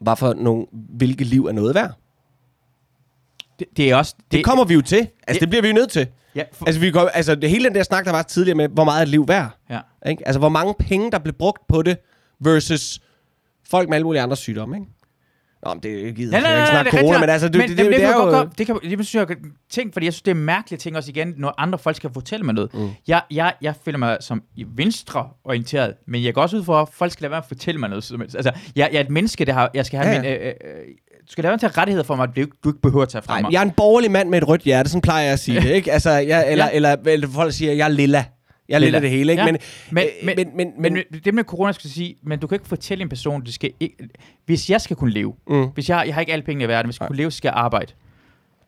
hvad 0.00 0.16
for 0.16 0.34
nogle, 0.34 0.66
hvilke 0.72 1.24
liv 1.24 1.46
er 1.46 1.52
noget 1.52 1.74
værd? 1.74 1.92
Det, 3.58 3.66
det 3.76 3.90
er 3.90 3.96
også... 3.96 4.14
Det, 4.18 4.32
det 4.32 4.44
kommer 4.44 4.64
vi 4.64 4.74
jo 4.74 4.80
til. 4.80 4.96
Altså, 4.96 5.10
det, 5.26 5.34
det- 5.34 5.40
det 5.40 5.48
bliver 5.48 5.62
vi 5.62 5.68
jo 5.68 5.74
nødt 5.74 5.90
til. 5.90 6.06
Ja, 6.36 6.42
for, 6.52 6.66
Altså, 6.66 6.80
vi 6.80 6.90
går, 6.90 7.00
altså 7.00 7.34
det 7.34 7.50
hele 7.50 7.64
den 7.64 7.74
der 7.74 7.82
snak, 7.82 8.04
der 8.04 8.10
var 8.12 8.22
tidligere 8.22 8.56
med, 8.56 8.68
hvor 8.68 8.84
meget 8.84 8.98
er 8.98 9.02
et 9.02 9.08
liv 9.08 9.28
værd? 9.28 9.50
ja. 9.70 9.80
Ikke? 10.10 10.22
Altså, 10.28 10.38
hvor 10.38 10.48
mange 10.48 10.74
penge, 10.78 11.10
der 11.10 11.18
blev 11.18 11.34
brugt 11.34 11.66
på 11.68 11.82
det, 11.82 11.96
versus 12.40 13.00
folk 13.70 13.88
med 13.88 13.94
alle 13.96 14.04
mulige 14.04 14.22
andre 14.22 14.36
sygdomme, 14.36 14.76
ikke? 14.76 14.86
Nå, 15.64 15.74
men 15.74 15.82
det 15.82 15.92
er. 15.92 15.96
Ja, 15.96 16.10
nej, 16.10 16.14
jeg 16.14 16.30
nej, 16.30 16.36
ikke 16.36 16.40
nej, 16.42 16.70
snakke 16.70 16.90
det 16.90 17.00
corona, 17.00 17.18
men 17.20 17.28
altså, 17.28 17.48
det, 17.48 17.56
men, 17.58 17.68
det, 17.68 17.78
det, 17.78 17.86
det, 17.86 17.94
kan 17.94 18.02
er 18.04 18.08
jeg 18.08 18.16
jo... 18.18 18.24
godt- 18.24 18.58
det 18.58 18.66
kan, 18.66 18.78
det 18.82 19.06
synes 19.06 19.14
jeg, 19.28 19.36
ting, 19.70 19.92
fordi 19.92 20.06
jeg 20.06 20.12
synes, 20.12 20.22
det 20.22 20.30
er 20.30 20.34
mærkelige 20.34 20.78
ting 20.78 20.96
også 20.96 21.10
igen, 21.10 21.34
når 21.36 21.54
andre 21.58 21.78
folk 21.78 21.96
skal 21.96 22.10
fortælle 22.14 22.44
mig 22.44 22.54
noget. 22.54 22.74
Mm. 22.74 22.88
Jeg, 23.08 23.22
jeg, 23.30 23.54
jeg 23.60 23.74
føler 23.84 23.98
mig 23.98 24.16
som 24.20 24.42
venstreorienteret, 24.74 25.94
men 26.06 26.24
jeg 26.24 26.34
går 26.34 26.42
også 26.42 26.56
ud 26.56 26.64
for, 26.64 26.82
at 26.82 26.88
folk 26.92 27.12
skal 27.12 27.22
lade 27.22 27.30
være 27.30 27.38
med 27.38 27.44
at 27.44 27.48
fortælle 27.48 27.80
mig 27.80 27.88
noget. 27.88 28.10
Altså, 28.34 28.52
jeg, 28.76 28.88
jeg 28.92 28.98
er 28.98 29.04
et 29.04 29.10
menneske, 29.10 29.44
der 29.44 29.52
har, 29.52 29.70
jeg 29.74 29.86
skal 29.86 29.98
have 29.98 30.10
Ja, 30.10 30.22
ja, 30.30 30.38
min... 30.38 30.42
Øh, 30.42 30.46
øh, 30.46 30.84
du 31.26 31.32
skal 31.32 31.44
med 31.44 31.52
at 31.52 31.60
tage 31.60 31.72
rettigheder 31.78 32.04
for 32.04 32.16
mig, 32.16 32.22
at 32.28 32.36
du, 32.36 32.40
ikke- 32.40 32.56
du 32.64 32.68
ikke 32.68 32.80
behøver 32.80 33.02
at 33.02 33.08
tage 33.08 33.22
fra 33.22 33.32
Nej, 33.34 33.42
mig. 33.42 33.52
jeg 33.52 33.58
er 33.58 33.62
en 33.64 33.70
borgerlig 33.70 34.10
mand 34.10 34.28
med 34.28 34.38
et 34.42 34.48
rødt 34.48 34.62
hjerte, 34.62 34.88
sådan 34.90 35.02
plejer 35.02 35.22
jeg 35.24 35.32
at 35.32 35.38
sige 35.38 35.60
det, 35.60 35.70
ikke? 35.70 35.92
Altså, 35.92 36.10
jeg, 36.10 36.50
eller, 36.52 36.64
Ja. 36.64 36.70
eller, 36.72 36.96
eller 37.06 37.28
folk 37.28 37.52
siger, 37.52 37.72
jeg 37.72 37.84
er 37.84 37.88
lilla. 37.88 38.24
Jeg 38.68 38.74
er 38.74 38.78
lilla, 38.78 38.98
Lilla. 38.98 39.00
det 39.00 39.10
hele, 39.16 39.32
ikke? 39.32 39.42
Ja. 39.44 39.52
Men, 39.52 39.58
Men, 39.90 40.04
øh, 40.04 40.10
men, 40.26 40.36
men, 40.36 40.56
men, 40.56 40.72
men, 40.82 40.92
men, 40.92 41.20
det 41.24 41.34
med 41.34 41.44
corona 41.44 41.72
skal 41.72 41.88
jeg 41.88 41.92
sige, 41.92 42.16
men 42.22 42.38
du 42.38 42.46
kan 42.46 42.56
ikke 42.56 42.68
fortælle 42.68 43.02
en 43.02 43.08
person, 43.08 43.44
det 43.44 43.54
skal 43.54 43.70
ikke, 43.80 43.96
hvis 44.46 44.70
jeg 44.70 44.80
skal 44.80 44.96
kunne 44.96 45.10
leve, 45.12 45.34
Mm. 45.48 45.66
hvis 45.74 45.88
jeg, 45.88 46.02
jeg 46.06 46.14
har 46.14 46.20
ikke 46.20 46.32
alle 46.32 46.42
penge 46.44 46.64
i 46.64 46.68
verden, 46.68 46.86
hvis 46.86 46.92
jeg 46.94 46.96
skal 46.96 47.06
kunne 47.06 47.16
leve, 47.16 47.30
så 47.30 47.36
skal 47.36 47.48
jeg 47.48 47.54
arbejde. 47.56 47.92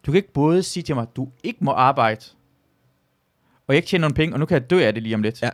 Du 0.06 0.10
kan 0.12 0.16
ikke 0.16 0.32
både 0.32 0.62
sige 0.62 0.82
til 0.82 0.94
mig, 0.94 1.06
du 1.16 1.28
ikke 1.44 1.58
må 1.64 1.70
arbejde, 1.70 2.20
og 3.68 3.74
jeg 3.74 3.76
ikke 3.76 3.88
tjener 3.88 4.00
nogen 4.00 4.14
penge, 4.14 4.34
og 4.34 4.40
nu 4.40 4.46
kan 4.46 4.54
jeg 4.54 4.70
dø 4.70 4.80
af 4.86 4.94
det 4.94 5.02
lige 5.02 5.14
om 5.14 5.22
lidt. 5.22 5.42
Ja. 5.42 5.50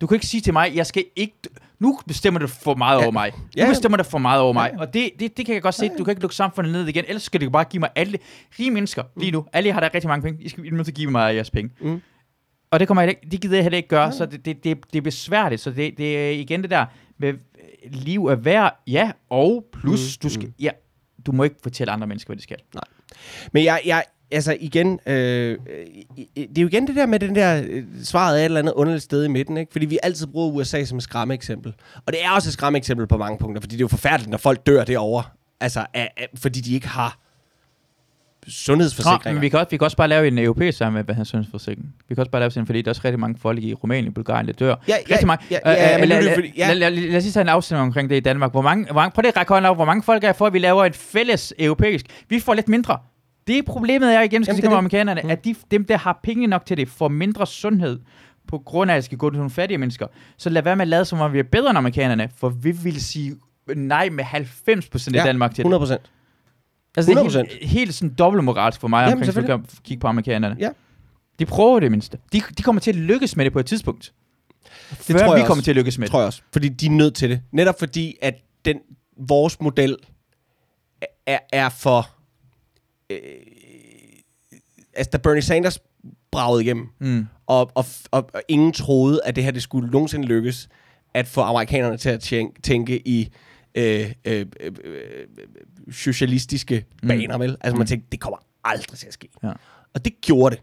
Du 0.00 0.06
kan 0.06 0.14
ikke 0.14 0.26
sige 0.26 0.40
til 0.40 0.52
mig, 0.52 0.72
jeg 0.74 0.86
skal 0.86 1.04
ikke... 1.16 1.34
dø- 1.44 1.50
Nu 1.78 1.98
bestemmer 2.06 2.40
du 2.40 2.46
for 2.46 2.74
meget 2.74 2.98
Ja. 2.98 3.02
over 3.04 3.12
mig. 3.12 3.32
Nu 3.36 3.42
Ja. 3.56 3.68
bestemmer 3.68 3.96
du 3.96 4.02
for 4.04 4.18
meget 4.18 4.40
over 4.40 4.52
mig. 4.52 4.70
Ja. 4.74 4.80
Og 4.80 4.94
det, 4.94 5.10
det, 5.18 5.36
det 5.36 5.46
kan 5.46 5.54
jeg 5.54 5.62
godt 5.62 5.74
se. 5.74 5.90
Du 5.98 6.04
kan 6.04 6.12
ikke 6.12 6.22
lukke 6.22 6.36
samfundet 6.36 6.72
ned 6.72 6.86
igen. 6.88 7.04
Ellers 7.08 7.22
skal 7.22 7.40
du 7.40 7.50
bare 7.50 7.64
give 7.64 7.80
mig 7.80 7.90
alle 7.94 8.18
rige 8.58 8.70
mennesker 8.70 9.02
lige 9.16 9.30
nu. 9.32 9.46
Alle 9.52 9.72
har 9.72 9.80
der 9.80 9.94
rigtig 9.94 10.08
mange 10.08 10.22
penge. 10.22 10.42
I 10.44 10.48
skal 10.48 10.64
nødt 10.74 10.84
til 10.86 10.92
at 10.92 10.96
give 10.96 11.10
mig 11.10 11.34
jeres 11.34 11.50
penge. 11.50 11.70
Mm. 11.80 12.02
og 12.70 12.80
det 12.80 12.88
kommer 12.88 13.02
jeg 13.02 13.08
ikke, 13.10 13.20
det 13.30 13.40
gider 13.40 13.54
jeg 13.56 13.62
heller 13.64 13.76
ikke 13.76 13.88
gøre, 13.88 14.12
så 14.12 14.26
det, 14.26 14.44
det, 14.44 14.64
det, 14.64 14.78
det 14.92 14.98
er 14.98 15.02
besværligt. 15.02 15.60
Så 15.60 15.70
det, 15.70 15.98
det 15.98 16.18
er 16.18 16.30
igen 16.30 16.62
det 16.62 16.70
der 16.70 16.86
med 17.18 17.28
øh, 17.28 17.38
liv 17.92 18.26
er 18.26 18.34
værd, 18.34 18.82
ja, 18.86 19.10
og 19.30 19.64
plus, 19.72 20.16
Mm, 20.18 20.20
du 20.22 20.28
skal, 20.34 20.52
ja, 20.60 20.70
du 21.26 21.32
må 21.32 21.42
ikke 21.44 21.56
fortælle 21.62 21.92
andre 21.92 22.06
mennesker, 22.06 22.28
hvad 22.28 22.36
de 22.36 22.42
skal. 22.42 22.56
Men 23.52 23.64
jeg, 23.64 23.80
jeg 23.86 24.04
altså 24.34 24.56
igen, 24.60 25.00
øh, 25.06 25.14
øh, 25.16 25.56
det 26.36 26.58
er 26.58 26.62
jo 26.62 26.68
igen 26.68 26.86
det 26.86 26.96
der 26.96 27.06
med 27.06 27.18
den 27.18 27.34
der, 27.34 27.62
øh, 27.68 27.82
svaret 28.04 28.34
er 28.34 28.40
et 28.40 28.44
eller 28.44 28.60
andet 28.60 28.72
underligt 28.72 29.04
sted 29.04 29.24
i 29.24 29.28
midten, 29.28 29.56
ikke? 29.56 29.72
Fordi 29.72 29.86
vi 29.86 29.98
altid 30.02 30.26
bruger 30.26 30.52
USA 30.52 30.84
som 30.84 30.98
et 30.98 31.02
skræmmeeksempel. 31.04 31.74
Og 32.06 32.12
det 32.12 32.24
er 32.24 32.30
også 32.30 32.48
et 32.48 32.52
skræmmeeksempel 32.52 33.06
på 33.06 33.16
mange 33.16 33.38
punkter, 33.38 33.60
fordi 33.60 33.72
det 33.76 33.80
er 33.80 33.84
jo 33.84 33.88
forfærdeligt, 33.88 34.30
når 34.30 34.38
folk 34.38 34.66
dør 34.66 34.84
derovre. 34.84 35.24
Altså, 35.60 35.86
af, 35.94 36.10
af, 36.16 36.28
fordi 36.38 36.60
de 36.60 36.74
ikke 36.74 36.88
har 36.88 37.18
Nå, 38.46 38.50
sundhedsforsikringer. 38.50 39.32
men 39.32 39.42
vi 39.42 39.48
kan, 39.48 39.58
også, 39.58 39.70
vi 39.70 39.76
kan 39.76 39.84
også 39.84 39.96
bare 39.96 40.08
lave 40.08 40.28
en 40.28 40.38
europæisk 40.38 40.78
sammen 40.78 40.94
med, 40.94 41.04
hvad 41.04 41.14
han 41.14 41.24
sundhedsforsikring. 41.24 41.94
Vi 42.08 42.14
kan 42.14 42.22
også 42.22 42.30
bare 42.30 42.40
lave 42.40 42.50
sådan, 42.50 42.62
en, 42.62 42.66
fordi 42.66 42.82
der 42.82 42.88
er 42.88 42.90
også 42.90 43.02
rigtig 43.04 43.20
mange 43.20 43.38
folk 43.40 43.62
i 43.62 43.74
Rumænien, 43.74 44.12
Bulgarien, 44.12 44.46
der 44.46 44.52
dør. 44.52 44.74
Ja, 44.88 44.94
ja, 45.08 45.14
rigtig 45.14 45.26
mange. 45.26 45.44
ja, 45.50 45.58
ja, 45.64 46.02
Øh, 46.02 46.58
ja, 46.58 46.72
lad, 46.72 46.90
lad 46.90 47.16
os 47.16 47.22
lige 47.22 47.32
tage 47.32 47.42
en 47.42 47.48
afstemning 47.48 47.86
omkring 47.86 48.10
det 48.10 48.16
i 48.16 48.20
Danmark. 48.20 48.50
Hvor 48.50 48.62
mange, 48.62 48.84
hvor 48.84 48.94
mange, 48.94 49.10
prøv 49.14 49.20
lige 49.20 49.28
at 49.28 49.36
række 49.36 49.52
hånden 49.52 49.70
op, 49.70 49.76
hvor 49.76 49.84
mange 49.84 50.02
folk 50.02 50.24
er 50.24 50.32
for, 50.32 50.46
at 50.46 50.52
vi 50.52 50.58
laver 50.58 50.84
et 50.84 50.96
fælles 50.96 51.54
europæisk. 51.58 52.06
Vi 52.28 52.40
får 52.40 52.54
lidt 52.54 52.68
mindre. 52.68 52.98
Det 53.46 53.58
er 53.58 53.62
problemet 53.62 54.14
er 54.14 54.20
igen, 54.20 54.28
skal 54.44 54.52
Jamen, 54.52 54.56
sige 54.56 54.62
det 54.62 54.66
er 54.66 54.70
det. 54.70 54.76
amerikanerne, 54.78 55.30
at 55.32 55.44
de, 55.44 55.54
dem, 55.70 55.84
der 55.84 55.96
har 55.96 56.20
penge 56.22 56.46
nok 56.46 56.66
til 56.66 56.76
det, 56.76 56.88
får 56.88 57.08
mindre 57.08 57.46
sundhed 57.46 58.00
på 58.48 58.58
grund 58.58 58.90
af, 58.90 58.94
at 58.94 58.98
det 58.98 59.04
skal 59.04 59.18
gå 59.18 59.30
til 59.30 59.36
nogle 59.36 59.50
fattige 59.50 59.78
mennesker. 59.78 60.06
Så 60.36 60.50
lad 60.50 60.62
være 60.62 60.76
med 60.76 60.82
at 60.82 60.88
lade, 60.88 61.04
som 61.04 61.20
om 61.20 61.32
vi 61.32 61.38
er 61.38 61.42
bedre 61.42 61.70
end 61.70 61.78
amerikanerne, 61.78 62.28
for 62.36 62.48
vi 62.48 62.70
vil 62.70 63.02
sige 63.04 63.36
nej 63.76 64.08
med 64.08 64.24
90% 64.24 65.10
i 65.10 65.16
Ja, 65.16 65.24
Danmark 65.24 65.50
til 65.50 65.56
det. 65.56 65.72
100 65.72 65.80
procent. 65.80 66.10
Altså, 66.96 67.10
det 67.12 67.18
er 67.18 67.24
100%. 67.24 67.36
helt, 67.38 67.64
helt 67.70 67.94
sådan 67.94 68.14
dobbeltmoralsk 68.14 68.80
for 68.80 68.88
mig, 68.88 69.08
Jamen, 69.08 69.28
omkring 69.28 69.50
at 69.50 69.60
kigge 69.84 70.00
på 70.00 70.06
amerikanerne. 70.06 70.56
Ja. 70.58 70.68
De 71.38 71.46
prøver 71.46 71.80
det 71.80 71.90
mindste. 71.90 72.18
De, 72.32 72.42
de 72.58 72.62
kommer 72.62 72.80
til 72.80 72.90
at 72.90 72.96
lykkes 72.96 73.36
med 73.36 73.44
det 73.44 73.52
på 73.52 73.58
et 73.58 73.66
tidspunkt. 73.66 74.12
Det 74.90 74.98
Før 74.98 75.18
tror 75.18 75.26
jeg 75.26 75.26
vi 75.26 75.40
også. 75.40 75.46
kommer 75.46 75.62
til 75.62 75.70
at 75.70 75.76
lykkes 75.76 75.98
med 75.98 76.08
tror 76.08 76.18
jeg 76.18 76.26
også. 76.26 76.42
Fordi 76.52 76.68
de 76.68 76.86
er 76.86 76.90
nødt 76.90 77.14
til 77.14 77.30
det. 77.30 77.40
Netop 77.52 77.78
fordi, 77.78 78.16
at 78.22 78.34
den, 78.64 78.78
vores 79.18 79.60
model 79.60 79.96
er, 81.26 81.38
er 81.52 81.68
for... 81.68 82.08
Øh, 83.10 83.18
altså, 84.94 85.10
da 85.10 85.16
Bernie 85.18 85.42
Sanders 85.42 85.78
bragede 86.32 86.62
igennem. 86.64 86.88
Mm. 86.98 87.26
og, 87.46 87.70
og, 87.74 87.84
og, 88.10 88.30
og 88.34 88.42
ingen 88.48 88.72
troede, 88.72 89.20
at 89.24 89.36
det 89.36 89.44
her 89.44 89.50
det 89.50 89.62
skulle 89.62 89.90
nogensinde 89.90 90.26
lykkes, 90.26 90.68
at 91.14 91.26
få 91.26 91.40
amerikanerne 91.40 91.96
til 91.96 92.08
at 92.08 92.20
tænke, 92.20 92.62
tænke 92.62 93.08
i 93.08 93.28
øh, 93.74 94.12
øh, 94.24 94.46
øh, 94.60 94.72
øh, 94.84 95.26
socialistiske 95.90 96.84
Mm. 97.02 97.08
baner, 97.08 97.38
vel? 97.38 97.56
Altså, 97.60 97.76
man 97.76 97.82
Mm. 97.82 97.86
tænkte, 97.86 98.08
det 98.12 98.20
kommer 98.20 98.38
aldrig 98.64 98.98
til 98.98 99.06
at 99.06 99.12
ske. 99.12 99.28
Ja. 99.42 99.52
Og 99.94 100.04
det 100.04 100.20
gjorde 100.20 100.56
det. 100.56 100.62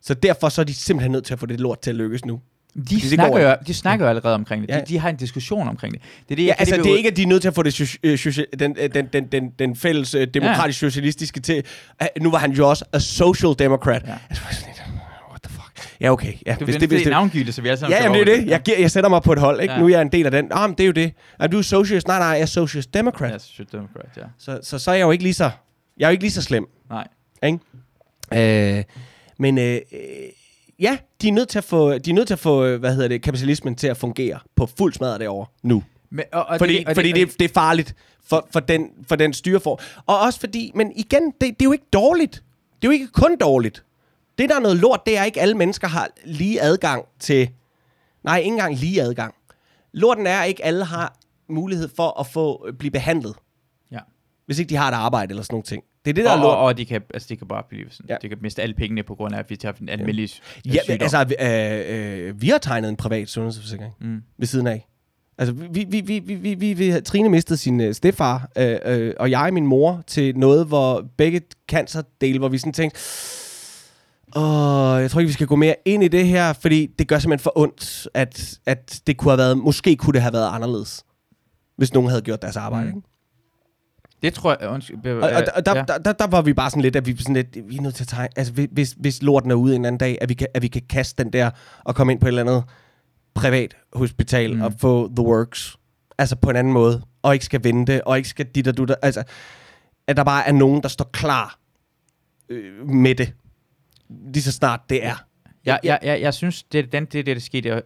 Så 0.00 0.14
derfor 0.14 0.48
så 0.48 0.60
er 0.60 0.64
de 0.64 0.74
simpelthen 0.74 1.12
nødt 1.12 1.24
til 1.24 1.32
at 1.32 1.38
få 1.38 1.46
det 1.46 1.60
lort 1.60 1.80
til 1.80 1.90
at 1.90 1.96
lykkes 1.96 2.24
nu. 2.24 2.40
De, 2.76 2.94
det 2.94 3.02
snakker 3.02 3.48
jo, 3.50 3.56
de 3.66 3.74
snakker 3.74 4.04
jo 4.06 4.08
allerede 4.08 4.34
omkring 4.34 4.62
det. 4.62 4.68
Ja. 4.74 4.80
De, 4.80 4.84
de 4.88 4.98
har 4.98 5.08
en 5.08 5.16
diskussion 5.16 5.68
omkring 5.68 5.94
det. 5.94 6.02
Det 6.28 6.34
er 6.34 6.36
det, 6.36 6.42
Ja, 6.42 6.46
jeg- 6.48 6.56
altså 6.58 6.74
vil 6.74 6.84
det 6.84 6.90
er 6.90 6.92
ud- 6.92 6.98
ikke, 6.98 7.10
at 7.10 7.16
de 7.16 7.22
er 7.22 7.26
nødt 7.26 7.40
til 7.42 7.48
at 7.48 7.54
få 7.54 7.62
det 7.62 7.80
soci- 7.80 7.96
øh, 8.02 8.58
den, 8.58 8.76
øh, 8.80 8.94
den, 8.94 9.06
den, 9.12 9.26
den, 9.26 9.50
den 9.58 9.76
fælles 9.76 10.14
øh, 10.14 10.26
demokratisk 10.34 10.78
socialistiske 10.78 11.40
til. 11.40 11.62
Nu 12.20 12.30
var 12.30 12.38
han 12.38 12.52
jo 12.52 12.68
også 12.68 12.84
a 12.92 12.98
social 12.98 13.54
democrat. 13.58 14.02
Ja. 14.06 14.14
Altså? 14.30 14.42
Ja, 16.00 16.12
okay. 16.12 16.32
Ja, 16.46 16.56
Det 16.60 16.74
er 16.74 16.78
det, 16.78 16.90
det 16.90 17.06
navngivelse, 17.06 17.52
så 17.52 17.62
vi 17.62 17.68
alle 17.68 17.78
sammen 17.80 17.96
Ja, 17.98 18.02
jamen, 18.02 18.26
det 18.26 18.34
er 18.34 18.36
det. 18.40 18.46
Jeg, 18.46 18.60
giver- 18.62 18.78
jeg 18.78 18.90
sætter 18.90 19.10
mig 19.10 19.22
på 19.22 19.32
et 19.32 19.38
hold, 19.38 19.60
ikke? 19.60 19.74
Ja. 19.74 19.80
Nu 19.80 19.86
er 19.86 19.90
jeg 19.90 20.02
en 20.02 20.08
del 20.12 20.24
af 20.26 20.30
den. 20.32 20.48
Ah, 20.50 20.70
men 20.70 20.76
det 20.78 20.84
er 20.84 20.86
jo 20.86 20.92
det. 20.92 21.12
Er 21.40 21.46
du 21.46 21.62
socialist? 21.62 22.06
Nej, 22.08 22.18
nej, 22.18 22.26
jeg 22.28 22.40
er 22.40 22.46
socialist 22.46 22.94
democrat. 22.94 23.32
Ja, 23.32 23.38
social 23.38 23.66
democrat, 23.72 24.06
ja. 24.16 24.22
Så, 24.38 24.58
så, 24.62 24.78
så 24.78 24.90
er 24.90 24.94
jeg 24.94 25.02
jo 25.04 25.10
ikke 25.10 25.24
lige 25.24 25.34
så, 25.34 25.50
jeg 25.98 26.04
er 26.06 26.08
jo 26.08 26.12
ikke 26.12 26.24
lige 26.24 26.30
så 26.32 26.42
slem. 26.42 26.66
Nej. 26.90 27.06
Ikke? 28.32 28.78
Øh, 28.78 28.84
men 29.38 29.58
øh, 29.58 29.78
ja, 30.78 30.98
de 31.22 31.28
er 31.28 31.32
nødt 31.32 31.48
til 31.48 31.58
at 31.58 31.64
få, 31.64 31.98
de 31.98 32.10
er 32.10 32.14
nødt 32.14 32.26
til 32.26 32.34
at 32.34 32.38
få, 32.38 32.64
øh, 32.64 32.80
hvad 32.80 32.94
hedder 32.94 33.08
det, 33.08 33.22
kapitalismen 33.22 33.74
til 33.74 33.86
at 33.86 33.96
fungere 33.96 34.38
på 34.56 34.66
fuld 34.66 34.92
smadret 34.92 35.20
derovre 35.20 35.46
nu. 35.62 35.82
Men, 36.10 36.24
og, 36.32 36.46
og 36.46 36.58
Fordi, 36.58 36.84
og 36.86 36.94
fordi 36.94 37.12
det, 37.12 37.38
det 37.38 37.44
er 37.50 37.54
farligt 37.54 37.94
for, 38.24 38.48
for, 38.52 38.60
den, 38.60 38.90
for 39.08 39.16
den 39.16 39.32
styreform. 39.32 39.78
Og 40.06 40.20
også 40.20 40.40
fordi, 40.40 40.72
men 40.74 40.92
igen, 40.96 41.24
det, 41.26 41.40
det 41.40 41.48
er 41.60 41.64
jo 41.64 41.72
ikke 41.72 41.86
dårligt. 41.92 42.32
Det 42.82 42.88
er 42.88 42.88
jo 42.88 42.90
ikke 42.90 43.08
kun 43.08 43.36
dårligt. 43.36 43.84
Det, 44.38 44.48
der 44.48 44.56
er 44.56 44.60
noget 44.60 44.76
lort, 44.76 45.00
det 45.06 45.18
er 45.18 45.24
ikke 45.24 45.40
alle 45.40 45.54
mennesker 45.54 45.88
har 45.88 46.08
lige 46.24 46.62
adgang 46.62 47.04
til... 47.18 47.50
Nej, 48.24 48.38
ikke 48.38 48.48
engang 48.48 48.74
lige 48.76 49.02
adgang. 49.02 49.34
Lorten 49.92 50.26
er, 50.26 50.38
at 50.38 50.48
ikke 50.48 50.64
alle 50.64 50.84
har 50.84 51.16
mulighed 51.48 51.88
for 51.96 52.20
at 52.20 52.26
få 52.26 52.66
blive 52.78 52.90
behandlet, 52.90 53.34
Ja. 53.92 53.98
hvis 54.46 54.58
ikke 54.58 54.68
de 54.68 54.76
har 54.76 54.88
et 54.88 54.94
arbejde 54.94 55.30
eller 55.30 55.42
sådan 55.42 55.54
nogle 55.54 55.64
ting. 55.64 55.82
Det 56.06 56.10
er 56.10 56.14
det, 56.14 56.24
der 56.24 56.30
Og, 56.30 56.38
er 56.38 56.42
lort. 56.42 56.56
og, 56.58 56.78
de, 56.78 56.84
kan, 56.84 57.02
altså, 57.14 57.26
de 57.28 57.36
kan 57.36 57.48
bare 57.48 57.62
blive 57.68 57.86
sådan, 57.90 58.06
Ja. 58.08 58.16
de 58.22 58.28
kan 58.28 58.38
miste 58.40 58.62
alle 58.62 58.74
pengene 58.74 59.02
på 59.02 59.14
grund 59.14 59.34
af, 59.34 59.38
at 59.38 59.50
vi 59.50 59.58
har 59.64 59.74
en 59.80 59.88
almindelig 59.88 60.30
ja. 60.66 60.70
Ja, 60.72 60.78
sygdom. 60.82 60.98
altså, 61.02 61.34
øh, 61.40 62.28
øh, 62.28 62.42
vi 62.42 62.48
har 62.48 62.58
tegnet 62.58 62.88
en 62.88 62.96
privat 62.96 63.28
sundhedsforsikring 63.28 63.92
mm. 64.00 64.22
ved 64.38 64.46
siden 64.46 64.66
af. 64.66 64.86
Altså, 65.38 65.52
vi, 65.54 65.86
vi, 65.88 66.00
vi, 66.00 66.18
vi, 66.18 66.34
vi, 66.34 66.54
vi, 66.54 66.72
vi 66.72 67.00
Trine 67.00 67.28
mistede 67.28 67.56
sin 67.58 67.80
øh, 67.80 67.94
stefar, 67.94 68.48
øh, 68.58 68.78
øh, 68.84 69.14
og 69.20 69.30
jeg 69.30 69.40
og 69.46 69.54
min 69.54 69.66
mor 69.66 70.02
til 70.06 70.38
noget, 70.38 70.66
hvor 70.66 71.04
begge 71.16 71.40
cancerdele, 71.68 72.38
hvor 72.38 72.48
vi 72.48 72.58
sådan 72.58 72.72
tænkte, 72.72 73.00
Åh, 74.36 75.00
jeg 75.02 75.10
tror 75.10 75.20
ikke, 75.20 75.28
vi 75.28 75.32
skal 75.32 75.46
gå 75.46 75.56
mere 75.56 75.74
ind 75.84 76.04
i 76.04 76.08
det 76.08 76.26
her, 76.26 76.52
fordi 76.52 76.86
det 76.98 77.08
gør 77.08 77.18
simpelthen 77.18 77.42
for 77.42 77.52
ondt, 77.58 78.08
at, 78.14 78.58
at 78.66 79.00
det 79.06 79.16
kunne 79.16 79.30
have 79.30 79.38
været, 79.38 79.58
måske 79.58 79.96
kunne 79.96 80.12
det 80.12 80.22
have 80.22 80.32
været 80.32 80.48
anderledes, 80.52 81.04
hvis 81.76 81.94
nogen 81.94 82.08
havde 82.08 82.22
gjort 82.22 82.42
deres 82.42 82.56
arbejde. 82.56 82.90
Mm. 82.90 82.96
Ikke? 82.96 83.08
Det 84.22 84.34
tror 84.34 84.56
jeg... 84.60 84.68
Undskyld, 84.70 85.06
Og, 85.06 85.30
og, 85.30 85.42
og 85.56 85.66
der, 85.66 85.76
ja. 85.76 85.82
der, 85.88 85.98
der, 85.98 86.12
der, 86.12 86.26
var 86.26 86.42
vi 86.42 86.52
bare 86.52 86.70
sådan 86.70 86.82
lidt, 86.82 86.96
at 86.96 87.06
vi, 87.06 87.16
sådan 87.16 87.34
lidt, 87.34 87.56
vi 87.68 87.76
er 87.76 87.80
nødt 87.80 87.94
til 87.94 88.04
at 88.04 88.08
tegne, 88.08 88.28
altså 88.38 88.52
hvis- 88.72 88.96
hvis, 88.98 89.22
lorten 89.22 89.50
er 89.50 89.54
ude 89.54 89.76
en 89.76 89.84
anden 89.84 89.98
dag, 89.98 90.18
at 90.20 90.28
vi, 90.28 90.34
kan, 90.34 90.46
at 90.54 90.62
vi 90.62 90.68
kan 90.68 90.82
kaste 90.90 91.24
den 91.24 91.32
der 91.32 91.50
og 91.84 91.94
komme 91.94 92.12
ind 92.12 92.20
på 92.20 92.26
et 92.26 92.28
eller 92.28 92.42
andet 92.42 92.64
privat 93.34 93.76
hospital 93.92 94.54
Mm. 94.54 94.60
og 94.62 94.72
få 94.78 95.08
the 95.16 95.26
works. 95.26 95.76
Altså 96.18 96.36
på 96.36 96.50
en 96.50 96.56
anden 96.56 96.72
måde. 96.72 97.02
Og 97.22 97.32
ikke 97.34 97.44
skal 97.44 97.64
vente, 97.64 98.06
og 98.06 98.16
ikke 98.16 98.28
skal 98.28 98.46
dit 98.46 98.68
og 98.68 98.76
du. 98.76 98.86
Altså, 99.02 99.22
at 100.06 100.16
der 100.16 100.24
bare 100.24 100.48
er 100.48 100.52
nogen, 100.52 100.82
der 100.82 100.88
står 100.88 101.10
klar 101.12 101.58
øh, 102.48 102.88
med 102.88 103.14
det. 103.14 103.32
Lige 104.32 104.42
så 104.42 104.52
snart 104.52 104.80
det 104.90 105.04
er. 105.04 105.24
Jeg, 105.64 105.80
jeg, 105.84 105.98
jeg, 106.02 106.20
jeg 106.20 106.34
synes, 106.34 106.62
det, 106.62 106.92
den, 106.92 107.04
det, 107.04 107.26
det 107.26 107.36
der 107.36 107.40
skete, 107.40 107.82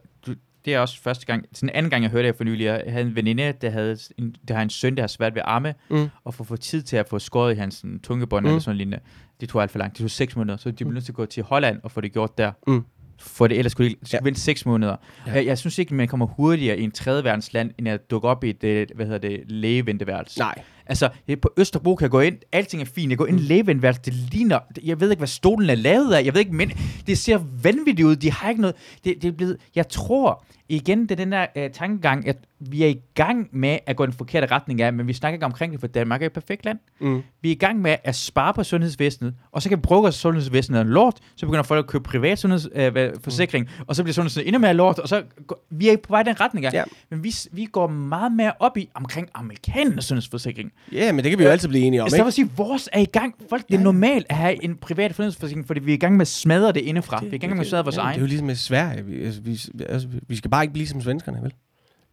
det 0.64 0.74
er 0.74 0.78
også 0.78 1.00
første 1.02 1.26
gang, 1.26 1.44
sådan 1.52 1.70
anden 1.74 1.90
gang, 1.90 2.02
jeg 2.02 2.10
hørte 2.10 2.26
det 2.28 2.34
her 2.34 2.36
for 2.36 2.44
nylig. 2.44 2.64
Jeg 2.64 2.82
havde 2.88 3.04
en 3.06 3.16
veninde, 3.16 3.52
der, 3.60 3.70
havde 3.70 3.98
en, 4.18 4.34
der 4.48 4.54
har 4.54 4.62
en 4.62 4.70
søn, 4.70 4.94
der 4.96 5.02
har 5.02 5.06
svært 5.08 5.34
ved 5.34 5.42
arme, 5.44 5.74
Mm. 5.90 6.08
og 6.24 6.34
for 6.34 6.44
at 6.44 6.48
få 6.48 6.56
tid 6.56 6.82
til 6.82 6.96
at 6.96 7.08
få 7.08 7.18
skåret 7.18 7.52
i 7.54 7.56
hans 7.58 7.84
tungebånd 8.02 8.42
Mm. 8.44 8.48
mm. 8.48 8.52
eller 8.54 8.60
sådan 8.60 8.76
lignende. 8.76 8.98
Det 9.40 9.48
tog 9.48 9.62
alt 9.62 9.70
for 9.70 9.78
langt. 9.78 9.96
Det 9.98 10.02
tog 10.02 10.10
seks 10.10 10.36
måneder, 10.36 10.56
så 10.56 10.70
de 10.70 10.84
blev 10.84 10.92
nødt 10.92 11.04
til 11.04 11.12
at 11.12 11.16
gå 11.16 11.26
til 11.26 11.42
Holland 11.42 11.80
og 11.82 11.90
få 11.90 12.00
det 12.00 12.12
gjort 12.12 12.38
der. 12.38 12.52
Mm. 12.66 12.84
For 13.22 13.46
det 13.46 13.58
ellers 13.58 13.72
skulle 13.72 13.90
de 13.90 13.94
skulle 13.94 14.10
Ja. 14.12 14.24
vente 14.24 14.40
seks 14.40 14.66
måneder. 14.66 14.96
Ja. 15.26 15.30
Ja. 15.30 15.36
Jeg, 15.36 15.46
jeg, 15.46 15.58
synes 15.58 15.78
ikke, 15.78 15.94
man 15.94 16.08
kommer 16.08 16.26
hurtigere 16.26 16.78
i 16.78 16.82
en 16.82 16.90
tredje 16.90 17.24
verdens 17.24 17.52
land, 17.52 17.70
end 17.78 17.88
at 17.88 18.10
dukke 18.10 18.28
op 18.28 18.44
i 18.44 18.50
et, 18.50 18.64
øh, 18.64 18.86
hvad 18.94 19.06
hedder 19.06 19.18
det, 19.28 19.42
lægeventeværelse. 19.46 20.38
Nej. 20.38 20.54
Altså, 20.86 21.08
på 21.42 21.52
Østerbro 21.56 21.94
kan 21.94 22.02
jeg 22.02 22.10
gå 22.10 22.20
ind, 22.20 22.36
alting 22.52 22.82
er 22.82 22.86
fint, 22.86 23.10
jeg 23.10 23.18
går 23.18 23.26
ind 23.26 23.40
i 23.40 23.42
lægeventeværelse, 23.42 24.02
det 24.04 24.14
ligner, 24.14 24.58
jeg 24.84 25.00
ved 25.00 25.10
ikke, 25.10 25.20
hvad 25.20 25.28
stolen 25.28 25.70
er 25.70 25.74
lavet 25.74 26.14
af, 26.14 26.24
jeg 26.24 26.34
ved 26.34 26.40
ikke, 26.40 26.54
men 26.54 26.72
det 27.06 27.18
ser 27.18 27.38
vanvittigt 27.62 28.06
ud, 28.06 28.16
de 28.16 28.32
har 28.32 28.48
ikke 28.48 28.60
noget, 28.60 28.76
det, 29.04 29.22
det 29.22 29.28
er 29.28 29.32
blevet, 29.32 29.56
jeg 29.74 29.88
tror, 29.88 30.44
igen, 30.68 31.02
det 31.02 31.10
er 31.10 31.16
den 31.16 31.32
der 31.32 31.46
øh, 31.56 31.70
tankegang, 31.70 32.28
at 32.28 32.36
vi 32.60 32.82
er 32.82 32.86
i 32.86 33.00
gang 33.14 33.48
med 33.52 33.78
at 33.86 33.96
gå 33.96 34.04
i 34.04 34.06
den 34.06 34.14
forkerte 34.14 34.46
retning 34.46 34.82
af, 34.82 34.92
men 34.92 35.08
vi 35.08 35.12
snakker 35.12 35.34
ikke 35.34 35.46
omkring 35.46 35.72
det, 35.72 35.80
for 35.80 35.86
Danmark 35.86 36.22
er 36.22 36.26
et 36.26 36.32
perfekt 36.32 36.64
land. 36.64 36.78
Mm. 37.00 37.22
Vi 37.42 37.48
er 37.48 37.52
i 37.52 37.58
gang 37.58 37.80
med 37.80 37.96
at 38.04 38.16
spare 38.16 38.54
på 38.54 38.64
sundhedsvæsenet, 38.64 39.34
og 39.52 39.62
så 39.62 39.68
kan 39.68 39.78
vi 39.78 39.80
bruge 39.80 40.08
os 40.08 40.14
sundhedsvæsenet 40.14 40.86
lort, 40.86 41.18
så 41.36 41.46
begynder 41.46 41.62
folk 41.62 41.84
at 41.84 41.90
købe 41.90 42.04
privat 42.04 42.38
sundhedsforsikring, 42.38 43.68
øh, 43.78 43.84
og 43.86 43.96
så 43.96 44.02
bliver 44.02 44.14
sundhedsvæsenet 44.14 44.48
endnu 44.48 44.60
mere 44.60 44.74
lort, 44.74 44.98
og 44.98 45.08
så 45.08 45.22
går, 45.46 45.64
vi 45.70 45.88
er 45.88 45.96
på 45.96 46.12
vej 46.12 46.20
i 46.20 46.24
den 46.24 46.40
retning 46.40 46.66
af. 46.66 46.72
Ja. 46.72 46.84
Men 47.10 47.24
vi, 47.24 47.34
vi 47.52 47.64
går 47.64 47.86
meget 47.86 48.32
mere 48.32 48.52
op 48.58 48.76
i 48.76 48.88
omkring 48.94 49.28
amerikanernes 49.34 50.04
sundhedsforsikring. 50.04 50.72
Ja, 50.92 51.12
men 51.12 51.24
det 51.24 51.30
kan 51.30 51.38
vi 51.38 51.44
jo 51.44 51.50
altid 51.50 51.68
blive 51.68 51.84
enige 51.84 52.02
om, 52.02 52.08
I 52.12 52.16
ikke? 52.16 52.26
at 52.26 52.34
sige, 52.34 52.50
vores 52.56 52.88
er 52.92 53.00
i 53.00 53.04
gang. 53.04 53.34
Folk, 53.48 53.68
det 53.68 53.74
er 53.74 53.80
normalt 53.80 54.26
at 54.28 54.36
have 54.36 54.64
en 54.64 54.76
privat 54.76 55.14
sundhedsforsikring, 55.16 55.66
fordi 55.66 55.80
vi 55.80 55.90
er 55.90 55.94
i 55.94 55.98
gang 55.98 56.16
med 56.16 56.20
at 56.20 56.28
smadre 56.28 56.72
det 56.72 56.80
indefra. 56.80 57.20
Vi 57.24 57.28
er 57.30 57.34
i 57.34 57.38
gang 57.38 57.52
med 57.52 57.60
at 57.60 57.66
smadre 57.68 57.84
vores 57.84 57.96
ja, 57.96 58.00
egen. 58.02 58.12
Det 58.14 58.18
er 58.18 58.20
jo 58.22 58.26
ligesom 58.26 58.46
med 58.46 58.54
Sverige. 58.54 59.04
Vi, 59.04 59.24
altså, 59.24 59.40
vi, 59.40 59.60
altså, 59.88 60.08
vi 60.28 60.36
skal 60.36 60.50
bare 60.50 60.62
ikke 60.64 60.72
blive 60.72 60.86
som 60.86 61.02
svenskerne, 61.02 61.38
vel? 61.42 61.52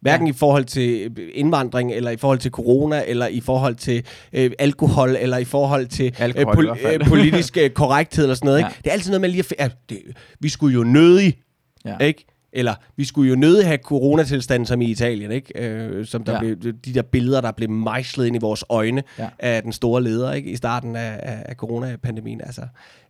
Hverken 0.00 0.26
ja. 0.26 0.32
i 0.32 0.36
forhold 0.36 0.64
til 0.64 1.10
indvandring, 1.34 1.92
eller 1.92 2.10
i 2.10 2.16
forhold 2.16 2.38
til 2.38 2.50
corona, 2.50 3.02
eller 3.06 3.26
i 3.26 3.40
forhold 3.40 3.74
til 3.74 4.04
øh, 4.32 4.50
alkohol, 4.58 5.16
eller 5.20 5.36
i 5.38 5.44
forhold 5.44 5.86
til 5.86 6.14
Alkohol 6.18 6.64
i 6.64 6.68
øh, 6.68 6.74
hvert 6.74 6.78
fald. 6.82 7.02
øh, 7.02 7.08
politisk 7.08 7.56
øh, 7.56 7.70
korrekthed, 7.70 8.24
eller 8.24 8.34
sådan 8.34 8.46
noget. 8.46 8.58
Ja. 8.62 8.66
Ikke? 8.68 8.78
Det 8.84 8.86
er 8.90 8.92
altid 8.92 9.10
noget 9.10 9.20
med 9.20 9.28
lige 9.28 9.40
at... 9.40 9.46
fi- 9.52 9.62
Ja, 9.64 9.68
det, 9.88 9.98
vi 10.40 10.48
skulle 10.48 10.74
jo 10.74 10.84
nødig, 10.84 11.38
Ja. 11.84 11.98
ikke? 11.98 12.24
Eller, 12.52 12.74
vi 12.96 13.04
skulle 13.04 13.30
jo 13.30 13.36
nødig 13.36 13.66
have 13.66 13.78
coronatilstanden 13.84 14.66
som 14.66 14.80
i 14.80 14.90
Italien, 14.90 15.30
ikke? 15.32 15.62
Øh, 15.68 16.06
som 16.06 16.24
der 16.24 16.32
Ja. 16.32 16.38
blev, 16.38 16.56
de 16.72 16.94
der 16.94 17.02
billeder, 17.02 17.40
der 17.40 17.52
blev 17.52 17.70
mejslet 17.70 18.26
ind 18.26 18.36
i 18.36 18.38
vores 18.38 18.64
øjne 18.68 19.02
Ja. 19.18 19.28
af 19.38 19.62
den 19.62 19.72
store 19.72 20.02
leder, 20.02 20.32
ikke? 20.32 20.50
I 20.50 20.56
starten 20.56 20.96
af, 20.96 21.20
af, 21.22 21.42
af 21.46 21.54
coronapandemien. 21.54 22.40
Altså, 22.40 22.62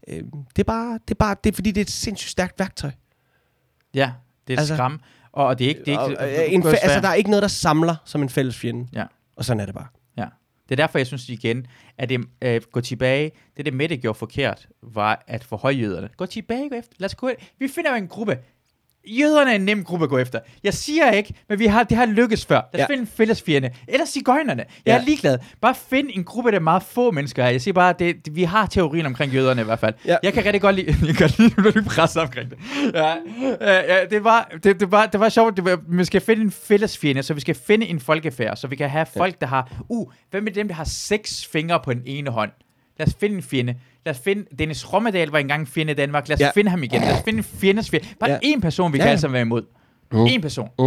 øh, 0.09 0.17
det 0.57 0.59
er 0.59 0.65
bare, 0.65 0.93
det 1.09 1.11
er 1.11 1.19
bare, 1.19 1.37
det 1.45 1.51
er 1.51 1.55
fordi, 1.55 1.71
det 1.71 1.81
er 1.81 1.85
et 1.85 1.91
sindssygt 1.91 2.31
stærkt 2.31 2.59
værktøj. 2.59 2.91
Ja, 3.95 4.13
det 4.47 4.55
er 4.55 4.59
Altså- 4.59 4.75
skram. 4.75 5.01
Og, 5.33 5.47
og 5.47 5.59
det 5.59 5.65
er 5.65 5.69
ikke... 5.69 5.83
Det 5.85 5.95
er 5.95 5.99
Og, 5.99 6.11
ikke 6.11 6.45
øh, 6.47 6.53
en, 6.55 6.67
altså, 6.67 7.01
der 7.03 7.09
er 7.09 7.15
ikke 7.15 7.31
noget, 7.31 7.43
der 7.43 7.49
samler 7.49 7.97
som 8.05 8.23
en 8.23 8.29
fælles 8.29 8.57
fjende. 8.59 8.87
Ja. 8.93 9.05
Og 9.37 9.45
sådan 9.45 9.61
er 9.61 9.65
det 9.67 9.75
bare. 9.75 9.87
Ja. 10.17 10.27
Det 10.69 10.81
er 10.81 10.85
derfor, 10.87 10.99
jeg 10.99 11.07
synes 11.07 11.29
igen, 11.29 11.67
at 11.99 12.09
det, 12.09 12.21
øh, 12.43 12.61
gå 12.73 12.81
tilbage, 12.81 13.31
det 13.57 13.65
det 13.65 13.75
Mette 13.75 13.97
gjorde 13.97 14.19
forkert, 14.19 14.69
var 14.83 15.25
at 15.27 15.45
forhøje 15.45 15.75
jøderne. 15.75 16.09
Gå 16.17 16.27
tilbage, 16.27 16.69
gå 16.69 16.75
efter. 16.75 16.95
Lad 16.99 17.09
os 17.09 17.15
gå 17.15 17.31
Vi 17.59 17.69
finder 17.69 17.91
jo 17.91 17.97
en 17.97 18.09
gruppe. 18.09 18.39
Jøderne 19.07 19.51
er 19.51 19.55
en 19.55 19.61
nem 19.65 19.85
gruppe 19.85 20.05
at 20.05 20.11
gå 20.11 20.19
efter. 20.19 20.39
Jeg 20.65 20.75
siger 20.75 21.11
ikke, 21.11 21.35
men 21.49 21.59
vi 21.59 21.67
har, 21.67 21.83
det 21.83 21.97
har 21.97 22.07
lykkes 22.07 22.47
før. 22.47 22.55
Lad 22.55 22.65
os 22.75 22.79
Ja. 22.79 22.87
finde 22.95 23.01
en 23.01 23.07
fælles 23.17 23.43
fjende. 23.43 23.71
Eller 23.89 24.07
cigøjnerne. 24.07 24.65
Jeg 24.87 24.93
Ja. 24.95 25.01
er 25.01 25.05
ligeglad. 25.05 25.39
Bare 25.61 25.75
find 25.91 26.09
en 26.13 26.25
gruppe, 26.25 26.51
der 26.51 26.57
er 26.57 26.61
meget 26.61 26.83
få 26.83 27.11
mennesker 27.11 27.43
her. 27.43 27.51
Jeg 27.51 27.61
siger 27.61 27.75
bare, 27.75 27.95
det, 27.99 28.17
det, 28.27 28.37
vi 28.37 28.43
har 28.43 28.67
teorien 28.67 29.07
omkring 29.07 29.33
jøderne 29.33 29.61
i 29.61 29.65
hvert 29.65 29.79
fald. 29.79 29.95
Ja. 30.07 30.17
Jeg 30.23 30.33
kan 30.33 30.45
rigtig 30.45 30.61
godt 30.61 30.77
lide, 30.77 30.97
jeg 31.07 31.15
kan 31.17 31.31
lide, 31.39 31.63
når 31.63 31.71
du 31.71 31.83
presser 31.85 32.21
omkring 32.21 32.51
det. 32.51 32.59
Ja, 32.95 33.15
ja, 33.61 33.95
ja 33.95 34.05
det, 34.11 34.25
var, 34.25 34.51
det, 34.65 34.81
det, 34.81 34.91
var, 34.93 35.07
det 35.07 35.21
var 35.21 35.29
sjovt. 35.29 35.57
Det 35.57 35.65
var, 35.65 35.79
vi 35.89 36.05
skal 36.05 36.21
finde 36.21 36.43
en 36.43 36.51
fælles 36.51 36.99
fjende, 36.99 37.23
så 37.23 37.35
vi 37.35 37.41
skal 37.41 37.55
finde 37.67 37.87
en 37.87 38.01
folkefærd, 38.01 38.57
så 38.57 38.67
vi 38.67 38.77
kan 38.77 38.91
have 38.91 39.07
folk, 39.17 39.41
der 39.41 39.47
har... 39.47 39.73
Uh, 39.89 40.13
hvem 40.31 40.47
er 40.47 40.51
dem, 40.51 40.69
der 40.69 40.75
har 40.75 40.85
seks 40.85 41.47
fingre 41.53 41.81
på 41.85 41.93
den 41.95 42.03
ene 42.07 42.31
hånd? 42.31 42.51
Lad 42.99 43.09
os 43.09 43.15
finde 43.21 43.37
en 43.37 43.43
fjende. 43.43 43.75
Lad 44.07 44.15
os 44.15 44.21
finde... 44.25 44.45
Dennis 44.59 44.93
Rommedal 44.93 45.29
var 45.29 45.39
engang 45.39 45.61
en 45.61 45.67
fjende 45.67 45.93
i 45.93 45.95
Danmark. 45.97 46.29
Lad 46.29 46.37
os 46.37 46.41
Ja. 46.41 46.51
finde 46.55 46.71
ham 46.71 46.83
igen. 46.83 47.01
Lad 47.01 47.13
os 47.13 47.23
finde 47.25 47.39
en 47.39 47.45
fjendes 47.45 47.91
fjende. 47.91 48.07
Bare 48.21 48.31
Ja. 48.31 48.39
én 48.57 48.61
person, 48.61 48.93
vi 48.93 48.99
Ja, 48.99 49.03
kan 49.03 49.11
alle 49.11 49.21
sammen 49.21 49.33
være 49.35 49.43
imod. 49.43 49.63
Mm. 50.13 50.19
En 50.27 50.41
person. 50.41 50.69
Mm. 50.79 50.85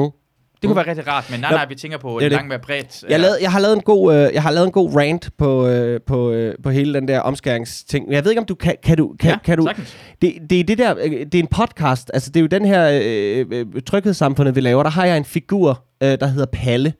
Det 0.61 0.67
kunne 0.67 0.75
være 0.75 0.88
rigtig 0.88 1.07
rart, 1.07 1.27
men 1.31 1.39
nej, 1.39 1.51
nej, 1.51 1.65
vi 1.69 1.75
tænker 1.75 1.97
på 1.97 2.19
det 2.19 2.31
langt 2.31 2.47
mere 2.47 2.59
bredt. 2.59 3.03
Jeg, 3.09 3.19
lavede, 3.19 3.38
jeg, 3.41 3.51
har 3.51 3.59
lavet 3.59 3.75
en 3.75 3.81
god, 3.81 4.15
øh, 4.15 4.33
jeg 4.33 4.41
har 4.43 4.51
lavet 4.51 4.65
en 4.65 4.71
god 4.71 4.95
rant 4.95 5.29
på, 5.38 5.67
øh, 5.67 5.99
på, 6.07 6.31
øh, 6.31 6.55
på 6.63 6.69
hele 6.69 6.93
den 6.93 7.07
der 7.07 7.19
omskæringsting. 7.19 8.11
Jeg 8.11 8.23
ved 8.23 8.31
ikke, 8.31 8.39
om 8.39 8.45
du 8.45 8.55
kan, 8.55 8.75
kan 8.83 8.97
du... 8.97 9.15
Kan, 9.19 9.29
ja, 9.29 9.38
kan 9.38 9.57
du 9.57 9.65
sagtens. 9.65 9.97
det, 10.21 10.33
det 10.49 10.59
er 10.59 10.63
det 10.63 10.77
der, 10.77 10.95
øh, 11.03 11.11
det 11.11 11.35
er 11.35 11.39
en 11.39 11.47
podcast. 11.47 12.11
Altså, 12.13 12.29
det 12.31 12.39
er 12.39 12.41
jo 12.41 12.47
den 12.47 12.65
her 12.65 13.01
øh, 13.03 13.45
øh, 13.51 13.81
tryghedssamfundet, 13.85 14.55
vi 14.55 14.61
laver. 14.61 14.83
Der 14.83 14.89
har 14.89 15.05
jeg 15.05 15.17
en 15.17 15.25
figur, 15.25 15.83
øh, 16.03 16.09
der 16.19 16.27
hedder 16.27 16.47
Palle. 16.53 16.93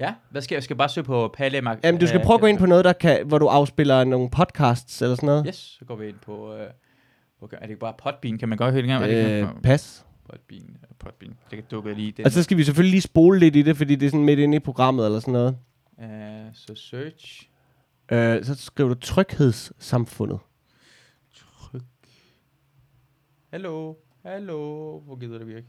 Ja, 0.00 0.14
hvad 0.30 0.42
skal 0.42 0.54
jeg? 0.56 0.62
skal 0.62 0.76
bare 0.76 0.88
søge 0.88 1.04
på 1.04 1.34
Palle 1.36 1.60
Mark. 1.60 1.78
Jamen, 1.84 2.00
du 2.00 2.06
skal 2.06 2.18
øh, 2.20 2.24
prøve 2.26 2.34
at 2.34 2.40
gå 2.40 2.46
ind 2.46 2.58
på 2.58 2.66
noget, 2.66 2.84
der 2.84 2.92
kan, 2.92 3.26
hvor 3.26 3.38
du 3.38 3.46
afspiller 3.46 4.04
nogle 4.04 4.30
podcasts 4.30 5.02
eller 5.02 5.16
sådan 5.16 5.26
noget. 5.26 5.44
Yes, 5.48 5.56
så 5.78 5.84
går 5.84 5.96
vi 5.96 6.08
ind 6.08 6.16
på... 6.22 6.54
Øh, 6.56 6.70
okay, 7.42 7.56
er 7.56 7.60
det 7.60 7.68
ikke 7.70 7.80
bare 7.80 7.94
Podbean? 7.98 8.38
Kan 8.38 8.48
man 8.48 8.58
godt 8.58 8.72
høre 8.72 8.82
det 8.82 8.90
engang? 8.90 9.04
Det 9.10 9.24
Øh, 9.24 9.36
ikke- 9.38 9.62
pas. 9.62 10.06
Podbean, 10.30 10.76
Podbean. 10.98 11.30
Det 11.50 11.56
kan 11.58 11.64
dukke 11.70 11.94
lige 11.94 12.12
den. 12.12 12.24
Og 12.24 12.30
så 12.30 12.42
skal 12.42 12.56
vi 12.56 12.64
selvfølgelig 12.64 12.90
lige 12.90 13.00
spole 13.00 13.38
lidt 13.38 13.56
i 13.56 13.62
det, 13.62 13.76
fordi 13.76 13.96
det 13.96 14.06
er 14.06 14.10
sådan 14.10 14.24
midt 14.24 14.38
inde 14.38 14.56
i 14.56 14.60
programmet 14.60 15.06
eller 15.06 15.20
sådan 15.20 15.32
noget. 15.32 15.56
Øh, 16.02 16.54
så 16.54 16.74
search. 16.74 17.48
Øh, 18.12 18.44
så 18.44 18.54
skriver 18.54 18.88
du 18.88 19.00
tryghedssamfundet. 19.00 20.38
Tryk. 21.34 21.82
Hallo. 23.50 23.94
Hallo. 24.24 24.98
Hvor 25.00 25.16
gider 25.16 25.38
det 25.38 25.46
virke? 25.46 25.66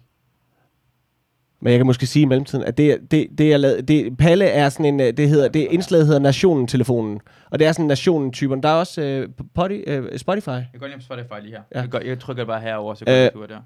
Men 1.62 1.72
jeg 1.72 1.80
kan 1.80 1.86
måske 1.86 2.06
sige 2.06 2.24
i 2.24 2.26
mellemtiden, 2.26 2.64
at 2.66 2.78
det, 2.78 2.98
det, 3.12 3.28
det 3.38 3.54
er 3.54 3.58
lavet, 3.58 3.88
det, 3.88 4.18
Palle 4.18 4.46
er 4.46 4.70
sådan 4.70 4.86
en, 4.86 5.00
øh, 5.00 5.14
det 5.18 5.30
hedder, 5.30 5.48
det 5.48 5.68
indslaget 5.72 6.06
hedder 6.06 6.20
Nationen-telefonen. 6.20 7.20
Og 7.52 7.60
det 7.60 7.68
er 7.68 7.72
sådan 7.72 7.86
Nationen-typen. 7.86 8.64
Der 8.64 8.70
er 8.70 8.74
også 8.74 9.02
øh, 9.02 9.30
potty, 9.56 9.78
øh, 9.88 10.18
Spotify. 10.20 10.50
Jeg 10.50 10.66
går 10.80 10.88
lige 10.88 10.98
på 10.98 11.04
Spotify 11.04 11.42
lige 11.42 11.52
her. 11.52 11.62
Ja. 11.76 11.82
Jeg, 11.82 11.90
går, 11.90 12.00
jeg 12.00 12.20
trykker 12.20 12.46
bare 12.46 12.62
herover, 12.62 12.94
så 12.94 13.06
Øh, 13.08 13.30
går 13.34 13.44
øh, 13.44 13.50
der. 13.50 13.58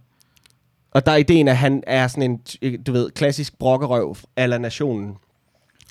Og 0.91 1.05
der 1.05 1.11
er 1.11 1.15
ideen, 1.15 1.47
at 1.47 1.57
han 1.57 1.84
er 1.88 2.07
sådan 2.07 2.31
en, 2.31 2.39
t- 2.49 2.84
du 2.84 2.91
ved, 2.91 3.11
klassisk 3.11 3.59
brokkerøv 3.59 4.15
eller 4.38 4.57
Nationen. 4.57 5.15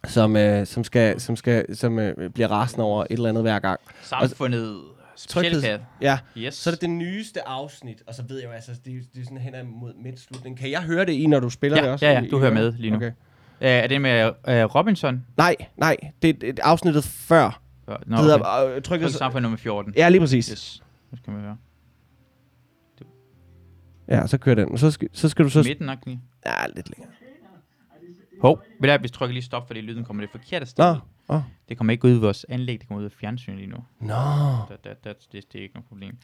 Som, 0.07 0.37
øh, 0.37 0.67
som, 0.67 0.85
skal, 0.85 1.21
som, 1.21 1.37
skal, 1.37 1.77
som 1.77 1.99
øh, 1.99 2.31
bliver 2.31 2.49
rasende 2.49 2.85
over 2.85 3.03
et 3.03 3.07
eller 3.11 3.29
andet 3.29 3.43
hver 3.43 3.59
gang. 3.59 3.81
Samfundet. 4.03 4.77
Specialkat. 5.17 5.81
Ja, 6.01 6.19
Yes. 6.39 6.55
så 6.55 6.71
er 6.71 6.75
det 6.75 6.81
det 6.81 6.91
nyeste 6.91 7.49
afsnit, 7.49 8.03
og 8.07 8.15
så 8.15 8.23
ved 8.29 8.37
jeg 8.39 8.47
jo, 8.47 8.51
altså, 8.53 8.71
det, 8.85 8.93
er- 8.97 9.01
det 9.15 9.21
er 9.21 9.25
sådan 9.25 9.39
hen 9.39 9.55
mod 9.67 9.95
midtslutningen. 10.03 10.57
Kan 10.59 10.71
jeg 10.71 10.83
høre 10.83 11.05
det 11.07 11.13
i, 11.13 11.27
når 11.27 11.41
du 11.41 11.51
spiller 11.51 11.79
Ja, 11.79 11.83
det 11.85 11.91
også? 11.91 12.07
ja, 12.07 12.13
ja, 12.13 12.21
du 12.31 12.37
i 12.37 12.41
hører 12.41 12.55
med 12.55 12.73
lige 12.73 12.91
nu. 12.91 12.97
Okay. 12.97 13.11
Øh, 13.61 13.69
er 13.69 13.87
det 13.87 14.01
med 14.01 14.25
øh, 14.49 14.65
Robinson? 14.65 15.27
Nej, 15.37 15.57
nej, 15.77 15.97
det 16.23 16.45
er 16.45 16.49
et 16.51 16.59
afsnittet 16.63 17.05
før. 17.05 17.61
Nå, 17.87 17.95
Det 17.95 18.03
okay. 18.13 18.23
hedder 18.23 18.65
øh, 18.67 18.73
Tryk 18.75 18.83
trykket... 18.85 19.11
samfund 19.11 19.43
nummer 19.43 19.59
14. 19.59 19.95
Ja, 19.97 20.09
lige 20.09 20.21
præcis. 20.21 20.47
Yes. 20.49 20.83
Nu 21.11 21.17
skal 21.19 21.35
vi 21.35 21.41
høre. 21.41 21.57
Ja, 24.09 24.27
så 24.27 24.39
kører 24.39 24.55
den. 24.55 24.73
Og 24.73 24.79
så 24.79 24.91
skal, 24.91 25.09
så 25.13 25.29
skal 25.29 25.45
du 25.45 25.51
så... 25.51 25.63
Midten 25.63 25.87
nok 25.87 25.99
lige. 26.07 26.21
Ja, 26.47 26.67
lidt 26.77 26.89
længere. 26.97 27.13
Hov, 28.45 28.59
ved 28.59 28.67
du, 28.81 28.87
hvad, 28.87 28.99
vi 28.99 29.09
trykker 29.09 29.35
lige 29.35 29.45
stop, 29.45 29.67
fordi 29.67 29.81
lyden 29.81 30.05
kommer 30.05 30.23
det 30.23 30.31
forkerte 30.31 30.67
sted. 30.67 30.85
Nå, 30.85 31.35
åh. 31.35 31.41
Det 31.69 31.77
kommer 31.77 31.93
ikke 31.93 32.05
ud 32.05 32.17
i 32.17 32.19
vores 32.19 32.47
anlæg, 32.49 32.81
det 32.81 32.89
kommer 32.89 33.01
ud 33.01 33.05
af 33.05 33.13
fjernsynet 33.21 33.59
lige 33.59 33.71
nu. 33.71 33.77
Nå. 34.01 34.15
Da, 34.15 34.75
da, 34.85 34.95
da, 35.05 35.13
det, 35.33 35.53
det 35.53 35.59
er 35.59 35.63
ikke 35.63 35.75
noget 35.75 35.89
problem. 35.89 36.17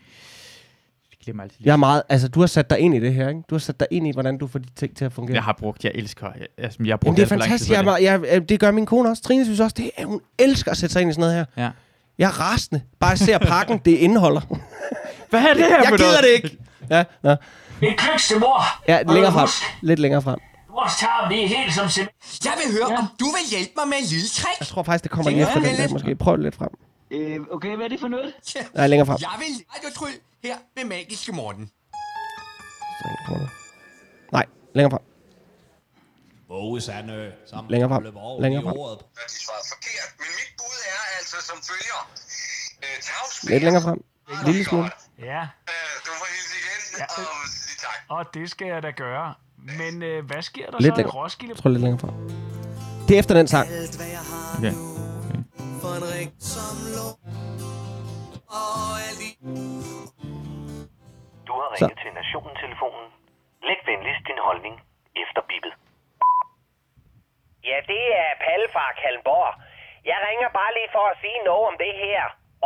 Det 1.10 1.18
glemmer 1.24 1.42
altid 1.42 1.58
lidt. 1.58 1.66
Jeg 1.66 1.72
er 1.72 1.76
meget... 1.76 2.02
Altså, 2.08 2.28
du 2.28 2.40
har 2.40 2.46
sat 2.46 2.70
dig 2.70 2.78
ind 2.78 2.94
i 2.94 3.00
det 3.00 3.14
her, 3.14 3.28
ikke? 3.28 3.42
Du 3.50 3.54
har 3.54 3.60
sat 3.60 3.80
dig 3.80 3.88
ind 3.90 4.06
i, 4.06 4.12
hvordan 4.12 4.38
du 4.38 4.46
får 4.46 4.58
de 4.58 4.68
ting 4.76 4.96
til 4.96 5.04
at 5.04 5.12
fungere. 5.12 5.34
Jeg 5.34 5.42
har 5.42 5.56
brugt, 5.58 5.84
jeg 5.84 5.92
elsker, 5.94 6.26
jeg, 6.26 6.46
jeg, 6.58 6.72
jeg 6.80 6.92
har 6.92 6.96
brugt 6.96 7.04
Jamen, 7.04 7.16
det 7.16 7.22
er 7.22 7.26
fantastisk. 7.26 7.70
Jeg, 7.70 7.84
er 7.84 7.96
jeg, 7.96 8.20
jeg, 8.32 8.48
det 8.48 8.60
gør 8.60 8.70
min 8.70 8.86
kone 8.86 9.08
også. 9.08 9.22
Trine 9.22 9.44
synes 9.44 9.60
også, 9.60 9.74
det 9.78 9.90
er, 9.96 10.06
hun 10.06 10.20
elsker 10.38 10.70
at 10.70 10.76
sætte 10.76 10.92
sig 10.92 11.02
ind 11.02 11.10
i 11.10 11.14
sådan 11.14 11.20
noget 11.20 11.34
her. 11.34 11.64
Ja. 11.64 11.70
Jeg 12.18 12.26
er 12.26 12.40
rasende. 12.40 12.82
Bare 13.00 13.16
se 13.16 13.32
pakken, 13.42 13.78
det 13.84 13.90
indeholder. 13.96 14.40
Hvad 15.30 15.40
er 15.40 15.54
det 15.54 15.64
her 15.64 15.82
jeg 15.90 15.92
gider 15.96 16.20
det 16.20 16.28
ikke. 16.34 16.58
Ja, 16.90 17.04
nå. 17.22 17.30
En 17.82 17.96
køkste 17.96 18.38
mor. 18.38 18.62
Ja, 18.88 19.02
længere 19.02 19.32
frem. 19.32 19.48
Lidt 19.82 19.98
længere 19.98 20.22
frem. 20.22 20.38
Tarm, 21.00 21.28
det 21.32 21.44
er 21.44 21.48
helt 21.48 21.74
som 21.74 21.88
cement. 21.88 22.10
Jeg 22.44 22.54
vil 22.64 22.72
høre, 22.78 22.90
Ja. 22.92 22.98
om 22.98 23.06
du 23.20 23.24
vil 23.24 23.44
hjælpe 23.50 23.72
mig 23.76 23.88
med 23.88 23.98
en 23.98 24.04
lille 24.04 24.28
trick. 24.28 24.58
Jeg 24.60 24.66
tror 24.66 24.82
faktisk, 24.82 25.02
det 25.04 25.10
kommer 25.10 25.30
lige 25.30 25.42
efter 25.42 25.54
den 25.54 25.62
lidt. 25.68 25.78
der, 25.78 25.88
måske. 25.88 26.14
Prøv 26.16 26.36
det 26.36 26.42
lidt 26.44 26.54
frem. 26.56 26.68
Øh, 27.10 27.40
okay, 27.50 27.76
hvad 27.76 27.84
er 27.84 27.88
det 27.88 28.00
for 28.00 28.08
noget? 28.08 28.34
Nej, 28.74 28.86
længere 28.86 29.06
frem. 29.06 29.18
Jeg 29.20 29.34
vil 29.38 29.52
radiotryl 29.74 30.14
her 30.44 30.56
med 30.76 30.84
Magiske 30.84 31.32
Morten. 31.32 31.70
Nej, 34.32 34.46
længere 34.74 34.90
frem. 34.90 35.02
Åge 36.50 36.80
Sande, 36.80 37.32
som 37.50 37.68
Længere 37.68 37.90
frem. 37.90 38.02
Længere 38.42 38.62
frem. 38.62 38.76
ordet. 38.78 38.98
de 38.98 39.44
svarede 39.44 39.66
forkert. 39.74 40.10
Men 40.18 40.28
mit 40.38 40.50
bud 40.58 40.76
er 40.94 41.00
altså 41.18 41.36
som 41.48 41.58
følger. 41.70 42.00
Øh. 42.82 43.50
Lidt 43.50 43.62
længere 43.64 43.82
frem. 43.82 44.04
En 44.30 44.38
lille 44.46 44.64
smule. 44.64 44.90
Ja, 45.18 45.40
Øh, 45.42 45.94
du 46.06 46.10
får 46.20 46.26
hilse 46.34 46.54
igen 46.62 46.80
Ja. 46.98 47.04
og 47.04 47.26
tak. 47.84 47.98
og 48.08 48.34
det 48.34 48.50
skal 48.50 48.66
jeg 48.66 48.82
da 48.82 48.90
gøre. 48.90 49.34
Men 49.80 50.02
øh, 50.02 50.18
hvad 50.28 50.42
sker 50.42 50.66
der 50.70 50.78
Lidt 50.80 50.94
så 50.94 51.00
i 51.00 51.02
længere. 51.02 51.16
Roskilde? 51.22 51.50
Jeg 51.52 51.58
tror 51.60 51.70
lidt 51.70 51.82
længere 51.86 52.00
frem. 52.04 52.14
Det 53.06 53.12
er 53.16 53.20
efter 53.22 53.34
den 53.40 53.46
sang. 53.54 53.66
Okay. 54.58 54.72
Du 61.48 61.52
har 61.60 61.68
ringet 61.74 61.98
til 62.04 62.12
Nationen-telefonen. 62.20 63.06
Læg 63.68 63.80
venligst 63.90 64.22
din 64.30 64.40
holdning 64.48 64.74
efter 65.22 65.40
bippet. 65.50 65.74
Ja, 67.70 67.78
det 67.92 68.02
er 68.22 68.30
Palle 68.44 68.68
fra 68.74 68.84
Kalmborg. 69.00 69.50
Jeg 70.10 70.18
ringer 70.28 70.48
bare 70.60 70.72
lige 70.78 70.90
for 70.96 71.04
at 71.12 71.16
sige 71.22 71.38
noget 71.50 71.64
om 71.70 71.76
det 71.84 71.92
her 72.04 72.20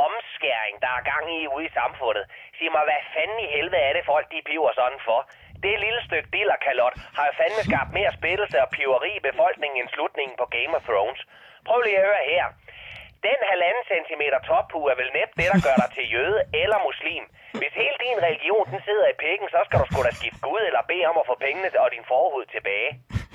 omskæring, 0.07 0.75
der 0.85 0.91
er 0.99 1.03
gang 1.13 1.25
i 1.39 1.41
ude 1.55 1.65
i 1.69 1.73
samfundet. 1.81 2.25
Sig 2.57 2.69
mig, 2.75 2.85
hvad 2.89 3.01
fanden 3.15 3.39
i 3.47 3.49
helvede 3.55 3.83
er 3.89 3.93
det 3.97 4.05
folk, 4.13 4.27
de 4.33 4.39
piver 4.49 4.73
sådan 4.81 5.01
for? 5.09 5.21
Det 5.67 5.77
lille 5.85 6.01
stykke 6.09 6.29
dillerkalot 6.37 6.95
har 7.17 7.25
jo 7.29 7.35
fandme 7.41 7.63
skabt 7.69 7.91
mere 7.99 8.13
splittelse 8.19 8.57
og 8.65 8.69
piveri 8.77 9.13
i 9.17 9.27
befolkningen 9.31 9.79
end 9.81 9.93
slutningen 9.95 10.37
på 10.41 10.47
Game 10.57 10.73
of 10.79 10.87
Thrones. 10.89 11.21
Prøv 11.67 11.79
lige 11.81 11.99
at 12.01 12.07
høre 12.09 12.25
her. 12.33 12.45
Den 13.29 13.41
halvanden 13.51 13.85
centimeter 13.93 14.39
tophue 14.49 14.91
er 14.93 14.97
vel 15.01 15.11
næppe 15.19 15.35
det, 15.41 15.49
der 15.53 15.61
gør 15.67 15.77
dig 15.83 15.91
til 15.97 16.07
jøde 16.15 16.41
eller 16.63 16.79
muslim. 16.89 17.25
Hvis 17.61 17.75
hele 17.83 17.97
din 18.05 18.19
religion 18.27 18.67
den 18.73 18.81
sidder 18.89 19.07
i 19.11 19.21
pikken, 19.25 19.49
så 19.55 19.61
skal 19.67 19.79
du 19.81 19.87
sgu 19.89 19.99
da 20.07 20.13
skifte 20.21 20.45
Gud 20.49 20.63
eller 20.69 20.83
bede 20.91 21.07
om 21.11 21.17
at 21.21 21.29
få 21.31 21.37
pengene 21.47 21.69
og 21.85 21.89
din 21.97 22.07
forhud 22.13 22.45
tilbage. 22.55 22.91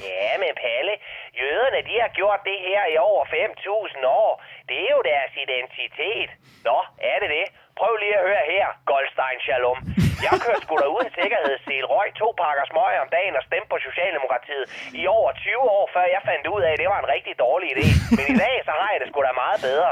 Ja, 0.08 0.32
men 0.44 0.54
Palle, 0.64 0.94
jøderne 1.42 1.82
de 1.90 1.96
har 2.04 2.12
gjort 2.20 2.42
det 2.50 2.60
her 2.68 2.84
i 2.94 2.96
over 3.10 3.24
5.000 3.26 4.06
år. 4.24 4.32
Det 4.70 4.78
er 4.86 4.92
jo 4.98 5.02
deres 5.12 5.34
identitet. 5.46 6.30
Nå, 6.68 6.78
er 7.12 7.18
det 7.22 7.30
det? 7.38 7.46
Prøv 7.80 7.94
lige 8.04 8.18
at 8.20 8.26
høre 8.30 8.46
her, 8.54 8.68
Goldstein 8.92 9.40
Shalom. 9.46 9.80
Jeg 10.26 10.34
kørte 10.46 10.62
sgu 10.66 10.74
da 10.84 10.88
uden 10.96 11.12
sikkerhedssel, 11.20 11.86
røg 11.94 12.10
to 12.22 12.28
pakker 12.42 12.66
smøg 12.72 12.94
om 13.04 13.10
dagen 13.18 13.36
og 13.40 13.44
stemte 13.48 13.70
på 13.74 13.78
Socialdemokratiet 13.88 14.66
i 15.02 15.04
over 15.18 15.32
20 15.32 15.78
år, 15.78 15.86
før 15.96 16.06
jeg 16.16 16.22
fandt 16.30 16.46
ud 16.56 16.62
af, 16.68 16.72
at 16.74 16.80
det 16.82 16.90
var 16.94 17.00
en 17.02 17.12
rigtig 17.16 17.34
dårlig 17.46 17.68
idé. 17.76 17.88
Men 18.18 18.26
i 18.34 18.38
dag, 18.46 18.56
så 18.68 18.74
har 18.80 18.90
jeg 18.92 19.00
det 19.02 19.08
sgu 19.10 19.20
da 19.28 19.34
meget 19.44 19.60
bedre. 19.70 19.92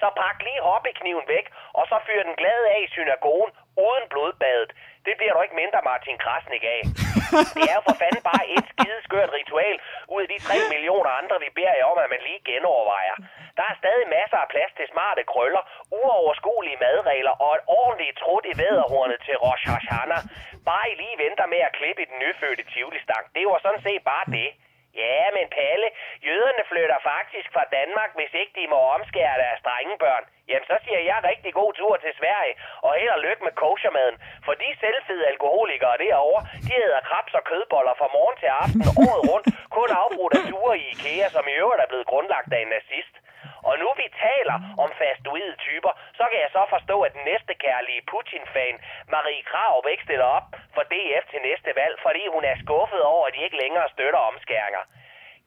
Så 0.00 0.06
pak 0.22 0.36
lige 0.46 0.66
hobbykniven 0.68 1.26
væk, 1.34 1.46
og 1.78 1.84
så 1.90 1.96
fyr 2.06 2.20
den 2.28 2.36
glade 2.40 2.64
af 2.74 2.78
i 2.86 2.92
synagogen 2.96 3.50
uden 3.86 4.04
blodbadet. 4.12 4.70
Det 5.06 5.14
bliver 5.18 5.32
du 5.34 5.40
ikke 5.46 5.60
mindre 5.62 5.80
Martin 5.90 6.18
Krasnik 6.24 6.64
af. 6.76 6.80
Det 7.56 7.64
er 7.70 7.76
jo 7.78 7.82
for 7.88 7.96
fanden 8.02 8.22
bare 8.30 8.44
et 8.56 8.66
skide 8.72 8.98
skørt 9.06 9.30
ritual 9.38 9.76
ud 10.14 10.20
af 10.24 10.28
de 10.32 10.38
3 10.48 10.54
millioner 10.74 11.10
andre, 11.20 11.36
vi 11.44 11.48
beder 11.58 11.74
jer 11.78 11.86
om, 11.92 11.98
at 12.04 12.10
man 12.14 12.22
lige 12.28 12.42
genovervejer. 12.50 13.16
Der 13.58 13.64
er 13.70 13.74
stadig 13.82 14.06
masser 14.18 14.38
af 14.44 14.48
plads 14.54 14.72
til 14.78 14.86
smarte 14.92 15.22
krøller, 15.32 15.62
uoverskuelige 16.00 16.82
madregler 16.86 17.34
og 17.44 17.50
et 17.56 17.62
ordentligt 17.80 18.18
trut 18.22 18.44
i 18.52 18.54
væderhornet 18.62 19.18
til 19.26 19.36
Rosh 19.44 19.64
Hashanah. 19.72 20.22
Bare 20.70 20.86
I 20.92 20.94
lige 21.02 21.16
venter 21.24 21.46
med 21.54 21.60
at 21.68 21.76
klippe 21.78 22.00
i 22.02 22.10
den 22.10 22.18
nyfødte 22.24 22.64
Tivoli-stang. 22.72 23.24
Det 23.36 23.44
var 23.50 23.58
sådan 23.66 23.82
set 23.86 24.02
bare 24.12 24.26
det. 24.38 24.50
Ja, 24.94 25.30
men 25.36 25.46
Palle, 25.56 25.88
jøderne 26.26 26.64
flytter 26.70 26.98
faktisk 27.12 27.48
fra 27.52 27.64
Danmark, 27.78 28.10
hvis 28.14 28.32
ikke 28.40 28.52
de 28.60 28.66
må 28.74 28.80
omskære 28.96 29.40
deres 29.44 29.60
drengebørn. 29.66 30.24
Jamen, 30.48 30.66
så 30.70 30.76
siger 30.84 31.00
jeg 31.10 31.18
rigtig 31.30 31.52
god 31.60 31.72
tur 31.74 31.96
til 31.96 32.12
Sverige, 32.20 32.54
og 32.82 32.90
held 32.94 33.08
og 33.16 33.20
lykke 33.26 33.44
med 33.44 33.52
koshermaden. 33.52 34.16
For 34.44 34.54
de 34.62 34.68
selvfede 34.80 35.26
alkoholikere 35.26 35.98
derovre, 35.98 36.42
de 36.66 36.72
æder 36.84 37.00
krabs 37.08 37.34
og 37.34 37.44
kødboller 37.44 37.94
fra 38.00 38.08
morgen 38.16 38.36
til 38.42 38.50
aften 38.62 38.82
året 39.04 39.22
rundt, 39.30 39.46
kun 39.78 39.90
afbrudt 40.02 40.34
af 40.38 40.42
ture 40.50 40.78
i 40.78 40.84
IKEA, 40.92 41.28
som 41.36 41.44
i 41.48 41.54
øvrigt 41.62 41.82
er 41.82 41.90
blevet 41.92 42.06
grundlagt 42.06 42.52
af 42.52 42.60
en 42.62 42.72
nazist. 42.76 43.14
Og 43.68 43.78
nu 43.78 43.88
vi 44.00 44.06
taler 44.26 44.56
om 44.82 44.90
fastuede 44.98 45.56
typer, 45.66 45.92
så 46.18 46.24
kan 46.30 46.40
jeg 46.44 46.50
så 46.52 46.62
forstå, 46.74 46.96
at 47.02 47.12
den 47.12 47.24
næste 47.24 47.54
kærlige 47.54 48.02
Putin-fan, 48.12 48.76
Marie 49.14 49.42
Krav, 49.50 49.84
ikke 49.90 50.02
stiller 50.08 50.28
op 50.38 50.46
for 50.74 50.82
DF 50.82 51.24
til 51.30 51.40
næste 51.50 51.70
valg, 51.80 51.94
fordi 52.06 52.22
hun 52.34 52.44
er 52.44 52.56
skuffet 52.64 53.02
over, 53.02 53.26
at 53.26 53.34
de 53.34 53.44
ikke 53.46 53.60
længere 53.62 53.88
støtter 53.94 54.20
omskæringer. 54.30 54.82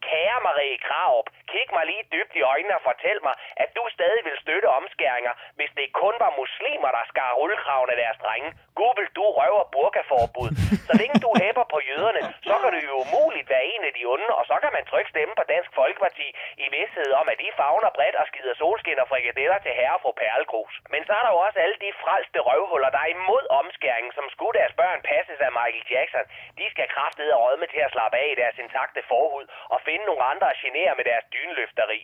Kære 0.10 0.38
Marie 0.48 0.78
Kraup, 0.88 1.28
kig 1.52 1.68
mig 1.78 1.86
lige 1.92 2.06
dybt 2.14 2.34
i 2.40 2.42
øjnene 2.54 2.76
og 2.80 2.84
fortæl 2.90 3.20
mig, 3.28 3.36
at 3.64 3.70
du 3.78 3.84
stadig 3.98 4.22
vil 4.28 4.38
støtte 4.44 4.68
omskæringer, 4.80 5.34
hvis 5.58 5.72
det 5.80 5.88
kun 6.04 6.16
var 6.24 6.32
muslimer, 6.42 6.90
der 6.98 7.04
skar 7.12 7.32
rullekraven 7.40 7.90
af 7.94 7.98
deres 8.04 8.18
drenge. 8.24 8.50
Gubbel, 8.80 9.06
du 9.18 9.26
røver 9.40 9.64
burkaforbud. 9.76 10.50
Så 10.88 10.94
længe 11.02 11.18
du 11.26 11.30
hæpper 11.42 11.66
på 11.74 11.80
jøderne, 11.90 12.22
så 12.48 12.56
kan 12.62 12.70
du 12.76 12.80
jo 12.90 12.96
umuligt 13.06 13.50
være 13.54 13.66
en 13.74 13.84
af 13.90 13.94
de 13.98 14.04
onde, 14.14 14.30
og 14.40 14.44
så 14.50 14.56
kan 14.64 14.72
man 14.78 14.86
trykke 14.92 15.10
stemme 15.14 15.34
på 15.40 15.44
Dansk 15.54 15.72
Folkeparti 15.80 16.28
i 16.64 16.66
vidsthed 16.76 17.10
om, 17.22 17.26
at 17.34 17.38
de 17.44 17.50
fagner 17.60 17.92
bredt 17.98 18.16
og 18.22 18.26
skider 18.30 18.56
solskin 18.62 19.00
og 19.04 19.08
frikadeller 19.12 19.60
til 19.66 19.74
herre 19.80 19.98
og 19.98 20.02
fru 20.04 20.12
Perlegrus. 20.22 20.76
Men 20.94 21.02
så 21.08 21.14
er 21.20 21.24
der 21.26 21.32
jo 21.36 21.40
også 21.48 21.60
alle 21.66 21.78
de 21.86 21.92
frelste 22.04 22.40
røvhuller, 22.48 22.90
der 22.96 23.02
er 23.06 23.14
imod 23.18 23.46
omskæringen, 23.62 24.12
som 24.18 24.26
skulle 24.34 24.56
deres 24.60 24.74
børn 24.82 25.00
passes 25.12 25.40
af 25.48 25.52
Michael 25.58 25.86
Jackson. 25.94 26.26
De 26.60 26.66
skal 26.74 26.88
kraftede 26.96 27.34
og 27.40 27.48
med 27.62 27.70
til 27.74 27.82
at 27.88 27.94
slappe 27.96 28.18
af 28.24 28.28
i 28.32 28.40
deres 28.42 28.58
intakte 28.64 29.02
forhud 29.12 29.46
og 29.74 29.80
finde 29.88 29.91
nogle 30.00 30.24
andre 30.32 30.48
at 30.54 30.62
genere 30.64 30.94
med 30.96 31.06
deres 31.10 31.26
dynløfteri. 31.34 32.02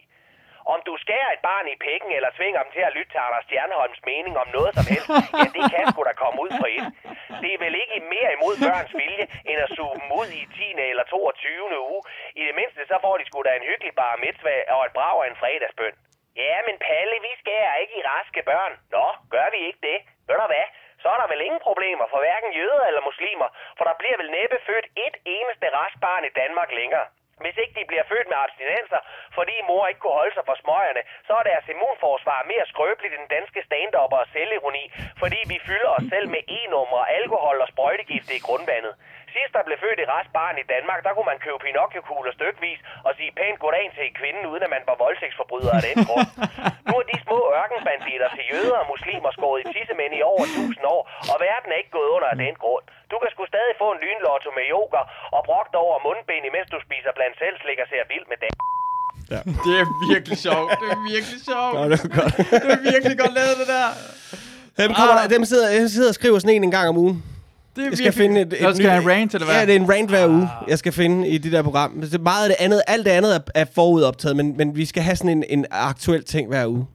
Om 0.73 0.79
du 0.87 0.93
skærer 1.03 1.29
et 1.33 1.45
barn 1.49 1.67
i 1.73 1.75
pikken 1.85 2.11
eller 2.17 2.29
tvinger 2.37 2.63
dem 2.63 2.71
til 2.71 2.83
at 2.87 2.93
lytte 2.97 3.11
til 3.11 3.21
Anders 3.25 3.45
Stjernholms 3.45 4.01
mening 4.11 4.33
om 4.43 4.47
noget 4.57 4.71
som 4.77 4.85
helst, 4.93 5.09
ja, 5.39 5.47
det 5.57 5.63
kan 5.73 5.85
sgu 5.91 5.99
da 6.03 6.13
komme 6.23 6.37
ud 6.45 6.51
for 6.59 6.67
et. 6.77 6.85
Det 7.43 7.49
er 7.53 7.59
vel 7.65 7.75
ikke 7.83 7.97
mere 8.15 8.29
imod 8.37 8.55
børns 8.65 8.93
vilje, 9.01 9.25
end 9.49 9.59
at 9.65 9.69
suge 9.77 9.95
dem 9.99 10.09
ud 10.19 10.29
i 10.39 10.41
10. 10.55 10.91
eller 10.91 11.03
22. 11.03 11.89
uge. 11.89 12.01
I 12.39 12.41
det 12.47 12.55
mindste 12.59 12.81
så 12.91 12.97
får 13.05 13.15
de 13.17 13.25
sgu 13.25 13.37
da 13.43 13.51
en 13.55 13.69
hyggelig 13.69 13.93
bar 14.01 14.15
mitzvah 14.25 14.61
og 14.75 14.81
et 14.85 14.93
brag 14.97 15.17
af 15.23 15.27
en 15.29 15.39
fredagsbøn. 15.41 15.95
Ja, 16.43 16.55
men 16.67 16.75
Palle, 16.85 17.17
vi 17.27 17.31
skærer 17.41 17.75
ikke 17.81 17.95
i 17.99 18.05
raske 18.11 18.41
børn. 18.51 18.73
Nå, 18.95 19.05
gør 19.35 19.47
vi 19.55 19.59
ikke 19.69 19.81
det? 19.89 19.99
Ved 20.27 20.35
du 20.41 20.47
hvad? 20.53 20.67
Så 21.01 21.07
er 21.13 21.17
der 21.21 21.27
vel 21.33 21.41
ingen 21.47 21.61
problemer 21.67 22.05
for 22.11 22.19
hverken 22.25 22.51
jøder 22.59 22.85
eller 22.89 23.07
muslimer, 23.09 23.49
for 23.77 23.83
der 23.89 23.95
bliver 24.01 24.17
vel 24.21 24.31
næppe 24.37 24.57
født 24.67 24.87
et 25.05 25.15
eneste 25.37 25.65
rask 25.77 25.97
barn 26.05 26.23
i 26.29 26.35
Danmark 26.41 26.71
længere. 26.79 27.07
Hvis 27.43 27.57
ikke 27.61 27.75
de 27.79 27.89
bliver 27.91 28.05
født 28.11 28.27
med 28.31 28.37
abstinenser, 28.45 29.01
fordi 29.37 29.55
mor 29.69 29.87
ikke 29.87 30.01
kunne 30.03 30.19
holde 30.21 30.35
sig 30.37 30.45
for 30.49 30.55
smøgerne, 30.63 31.01
så 31.27 31.33
er 31.39 31.43
deres 31.51 31.67
immunforsvar 31.73 32.39
mere 32.51 32.65
skrøbeligt 32.71 33.15
end 33.17 33.33
danske 33.37 33.61
stand 33.67 33.93
og 33.95 34.25
selvironi, 34.35 34.83
fordi 35.21 35.39
vi 35.51 35.57
fylder 35.67 35.91
os 35.97 36.05
selv 36.13 36.27
med 36.35 36.41
e-numre, 36.57 37.01
alkohol 37.19 37.57
og 37.63 37.67
sprøjtegifte 37.73 38.33
i 38.35 38.45
grundvandet. 38.47 38.93
Sidst 39.35 39.53
der 39.55 39.63
blev 39.67 39.77
født 39.83 39.99
et 39.99 40.13
rest 40.15 40.31
barn 40.39 40.57
i 40.63 40.65
Danmark, 40.73 40.99
der 41.05 41.13
kunne 41.13 41.29
man 41.31 41.43
købe 41.45 41.59
Pinocchio-kugler 41.65 42.33
stykvis 42.39 42.79
og 43.07 43.11
sige 43.17 43.31
pænt 43.39 43.59
goddag 43.59 43.87
til 43.97 44.13
kvinden, 44.19 44.45
uden 44.51 44.63
at 44.63 44.69
man 44.75 44.83
var 44.89 44.95
voldtægtsforbryder 45.05 45.73
af 45.79 45.83
den 45.89 45.97
grund. 46.07 46.29
Nu 46.87 46.93
er 47.01 47.05
de 47.11 47.17
små 47.25 47.39
ørkenbanditter 47.59 48.29
til 48.35 48.45
jøder 48.51 48.77
og 48.81 48.87
muslimer 48.93 49.31
skåret 49.37 49.59
i 49.63 49.65
tissemænd 49.73 50.13
i 50.19 50.21
over 50.31 50.45
1000 50.45 50.85
år, 50.95 51.01
og 51.31 51.37
verden 51.47 51.69
er 51.71 51.79
ikke 51.81 51.97
gået 51.99 52.09
under 52.15 52.29
af 52.33 52.37
den 52.45 52.55
grund. 52.63 52.85
Du 53.11 53.15
kan 53.21 53.29
sgu 53.33 53.41
stadig 53.53 53.73
få 53.81 53.87
en 53.95 53.99
lynlotto 54.03 54.49
med 54.57 54.65
yoga 54.75 54.99
og 55.35 55.41
brugt 55.49 55.73
over 55.83 55.95
mundben, 56.07 56.41
imens 56.49 56.67
du 56.73 56.79
spiser 56.87 57.11
blandt 57.17 57.35
selv 57.43 57.55
slik 57.63 57.79
og 57.83 57.87
ser 57.93 58.03
vild 58.13 58.25
med 58.31 58.37
det. 58.43 58.51
Det 59.65 59.73
er 59.81 59.87
virkelig 60.11 60.37
sjovt. 60.47 60.69
Det 60.81 60.87
er 60.95 61.01
virkelig 61.13 61.39
sjovt. 61.49 61.73
Nå, 61.77 61.81
det 61.91 61.97
var 62.03 62.11
godt. 62.21 62.33
Det 62.63 62.71
er 62.77 62.81
virkelig 62.91 63.15
godt 63.23 63.33
lavet, 63.39 63.55
det 63.61 63.67
der. 63.75 63.87
Dem, 64.81 64.89
kommer 64.99 65.15
der, 65.19 65.27
dem 65.35 65.43
sidder, 65.51 65.67
jeg 65.79 65.89
sidder 65.89 66.09
og 66.13 66.17
skriver 66.19 66.39
sådan 66.39 66.55
en 66.55 66.63
en 66.63 66.71
gang 66.71 66.89
om 66.89 66.97
ugen. 66.97 67.17
Det 67.75 67.83
er 67.83 67.87
Jeg 67.89 67.97
skal 67.97 68.05
virkelig... 68.05 68.23
finde 68.23 68.41
et, 68.41 68.53
et 68.53 68.61
Nå, 68.61 68.71
skal 68.73 68.83
nyt- 68.85 68.89
have 68.89 69.01
en 69.03 69.09
rant, 69.09 69.33
eller 69.33 69.45
hvad? 69.45 69.55
Ja, 69.59 69.65
det 69.65 69.75
er 69.75 69.79
en 69.79 69.89
rant 69.93 70.09
hver 70.09 70.27
uge, 70.27 70.49
jeg 70.67 70.77
skal 70.79 70.91
finde 70.93 71.27
i 71.27 71.37
det 71.37 71.51
der 71.51 71.61
program. 71.63 72.01
Det 72.01 72.13
er 72.13 72.19
meget 72.19 72.43
af 72.49 72.49
det 72.57 72.65
andet, 72.65 72.81
alt 72.87 73.05
det 73.05 73.11
andet 73.11 73.35
er, 73.35 73.39
er 73.55 73.65
forudoptaget, 73.75 74.35
men, 74.37 74.57
men 74.57 74.75
vi 74.75 74.85
skal 74.85 75.03
have 75.03 75.15
sådan 75.15 75.29
en, 75.37 75.43
en 75.49 75.65
aktuel 75.71 76.23
ting 76.23 76.47
hver 76.47 76.65
uge. 76.65 76.87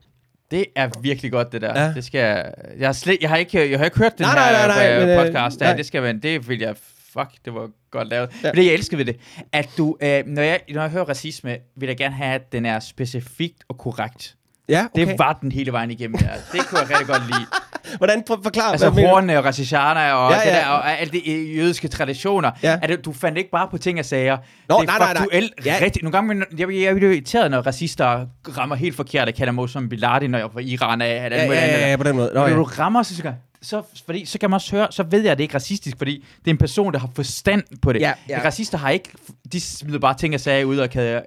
Det 0.53 0.65
er 0.75 0.89
virkelig 1.01 1.31
godt, 1.31 1.51
det 1.51 1.61
der. 1.61 1.81
Ja. 1.83 1.93
Det 1.93 2.03
skal 2.03 2.19
jeg... 2.19 2.53
Jeg 2.79 2.87
har, 2.87 2.93
slet, 2.93 3.17
jeg 3.21 3.29
har, 3.29 3.37
ikke, 3.37 3.71
jeg 3.71 3.79
har 3.79 3.85
ikke 3.85 3.97
hørt 3.97 4.17
den 4.17 4.23
Nej, 4.23 4.33
her 4.33 4.67
nej, 4.67 4.67
nej, 4.67 4.87
nej, 4.87 5.01
øh, 5.01 5.07
men, 5.07 5.19
øh, 5.19 5.25
podcast. 5.25 5.59
Der. 5.59 5.65
nej. 5.65 5.75
Det 5.75 5.85
skal 5.85 6.03
være... 6.03 6.13
Det 6.13 6.49
vil 6.49 6.59
jeg... 6.59 6.75
Fuck, 7.13 7.31
det 7.45 7.53
var 7.53 7.69
godt 7.91 8.07
lavet. 8.09 8.29
Ja. 8.43 8.51
Men 8.51 8.55
det, 8.55 8.65
jeg 8.65 8.73
elsker 8.73 8.97
ved 8.97 9.05
det, 9.05 9.19
at 9.51 9.69
du... 9.77 9.97
Øh, 10.01 10.23
når, 10.27 10.41
jeg, 10.41 10.59
når 10.69 10.81
jeg 10.81 10.91
hører 10.91 11.05
racisme, 11.05 11.57
vil 11.77 11.87
jeg 11.87 11.97
gerne 11.97 12.15
have, 12.15 12.35
at 12.35 12.51
den 12.51 12.65
er 12.65 12.79
specifikt 12.79 13.63
og 13.69 13.77
korrekt. 13.77 14.35
Ja, 14.69 14.85
Det 14.95 15.03
okay. 15.03 15.15
var 15.17 15.33
den 15.41 15.51
hele 15.51 15.71
vejen 15.71 15.91
igennem 15.91 16.17
der. 16.17 16.27
Det 16.51 16.67
kunne 16.67 16.79
jeg 16.79 16.89
rigtig 16.89 17.07
godt 17.07 17.27
lide. 17.27 17.45
Hvordan 17.97 18.23
for, 18.27 18.39
forklar? 18.43 18.71
Altså 18.71 18.89
hornene 18.89 19.37
og 19.37 19.45
rasishana 19.45 20.13
og, 20.13 20.31
Ja, 20.31 20.37
ja. 20.37 20.43
Det 20.45 20.53
der, 20.53 20.65
og 20.67 20.99
alle 20.99 21.11
de 21.11 21.31
øh, 21.31 21.57
jødiske 21.57 21.87
traditioner. 21.87 22.51
Ja. 22.63 22.79
At 22.81 23.05
du- 23.05 23.13
fandt 23.13 23.37
ikke 23.37 23.51
bare 23.51 23.67
på 23.71 23.77
ting 23.77 23.99
og 23.99 24.05
sager. 24.05 24.37
Nå, 24.69 24.75
det 24.75 24.81
er 24.81 24.85
nej, 24.85 24.97
nej, 24.97 25.07
nej. 25.13 25.15
faktuelt 25.17 25.53
Ja. 25.65 25.75
rigtigt. 25.81 26.03
Nogle 26.03 26.17
gange, 26.17 26.45
jeg, 26.57 26.69
jeg, 26.71 26.81
jeg 26.81 26.95
bliver 26.95 27.11
irriteret, 27.11 27.51
når 27.51 27.61
racister 27.61 28.25
rammer 28.57 28.75
helt 28.75 28.95
forkert 28.95 29.27
og 29.27 29.33
kalder 29.33 29.53
mig 29.53 29.69
som 29.69 29.89
Bin 29.89 29.99
Laden, 29.99 30.31
når 30.31 30.37
jeg 30.37 30.45
er 30.45 30.49
fra 30.53 30.59
Iran 30.59 31.01
af. 31.01 31.07
Ja, 31.31 31.45
ja, 31.45 31.53
ja, 31.53 31.89
ja, 31.89 31.95
på 31.95 32.03
den 32.03 32.15
måde. 32.15 32.31
Nå, 32.33 32.39
Når 32.39 32.47
ja. 32.47 32.55
du 32.55 32.63
rammer, 32.63 33.03
så, 33.03 33.15
så, 33.15 33.21
så, 33.63 33.81
fordi, 34.05 34.25
så 34.25 34.39
kan 34.39 34.49
man 34.49 34.55
også 34.55 34.75
høre, 34.75 34.87
så 34.91 35.03
ved 35.03 35.21
jeg, 35.21 35.31
at 35.31 35.37
det 35.37 35.43
ikke 35.43 35.51
er 35.51 35.55
racistisk, 35.55 35.97
fordi 35.97 36.25
det 36.39 36.47
er 36.47 36.51
en 36.51 36.57
person, 36.57 36.93
der 36.93 36.99
har 36.99 37.09
forstand 37.15 37.63
på 37.81 37.93
det. 37.93 37.99
Ja, 37.99 38.13
ja. 38.29 38.41
Racister 38.45 38.77
har 38.77 38.89
ikke, 38.89 39.09
de 39.51 39.61
smider 39.61 39.99
bare 39.99 40.13
ting 40.13 40.33
og 40.33 40.39
sager 40.39 40.65
ud 40.65 40.77
og 40.77 40.89
kan 40.89 41.03
øh, 41.03 41.21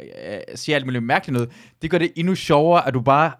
sige 0.54 0.74
alt 0.74 0.84
muligt 0.86 1.04
mærkeligt 1.04 1.32
noget. 1.32 1.48
Det 1.82 1.90
gør 1.90 1.98
det 1.98 2.12
endnu 2.16 2.34
sjovere, 2.34 2.86
at 2.88 2.94
du 2.94 3.00
bare, 3.00 3.32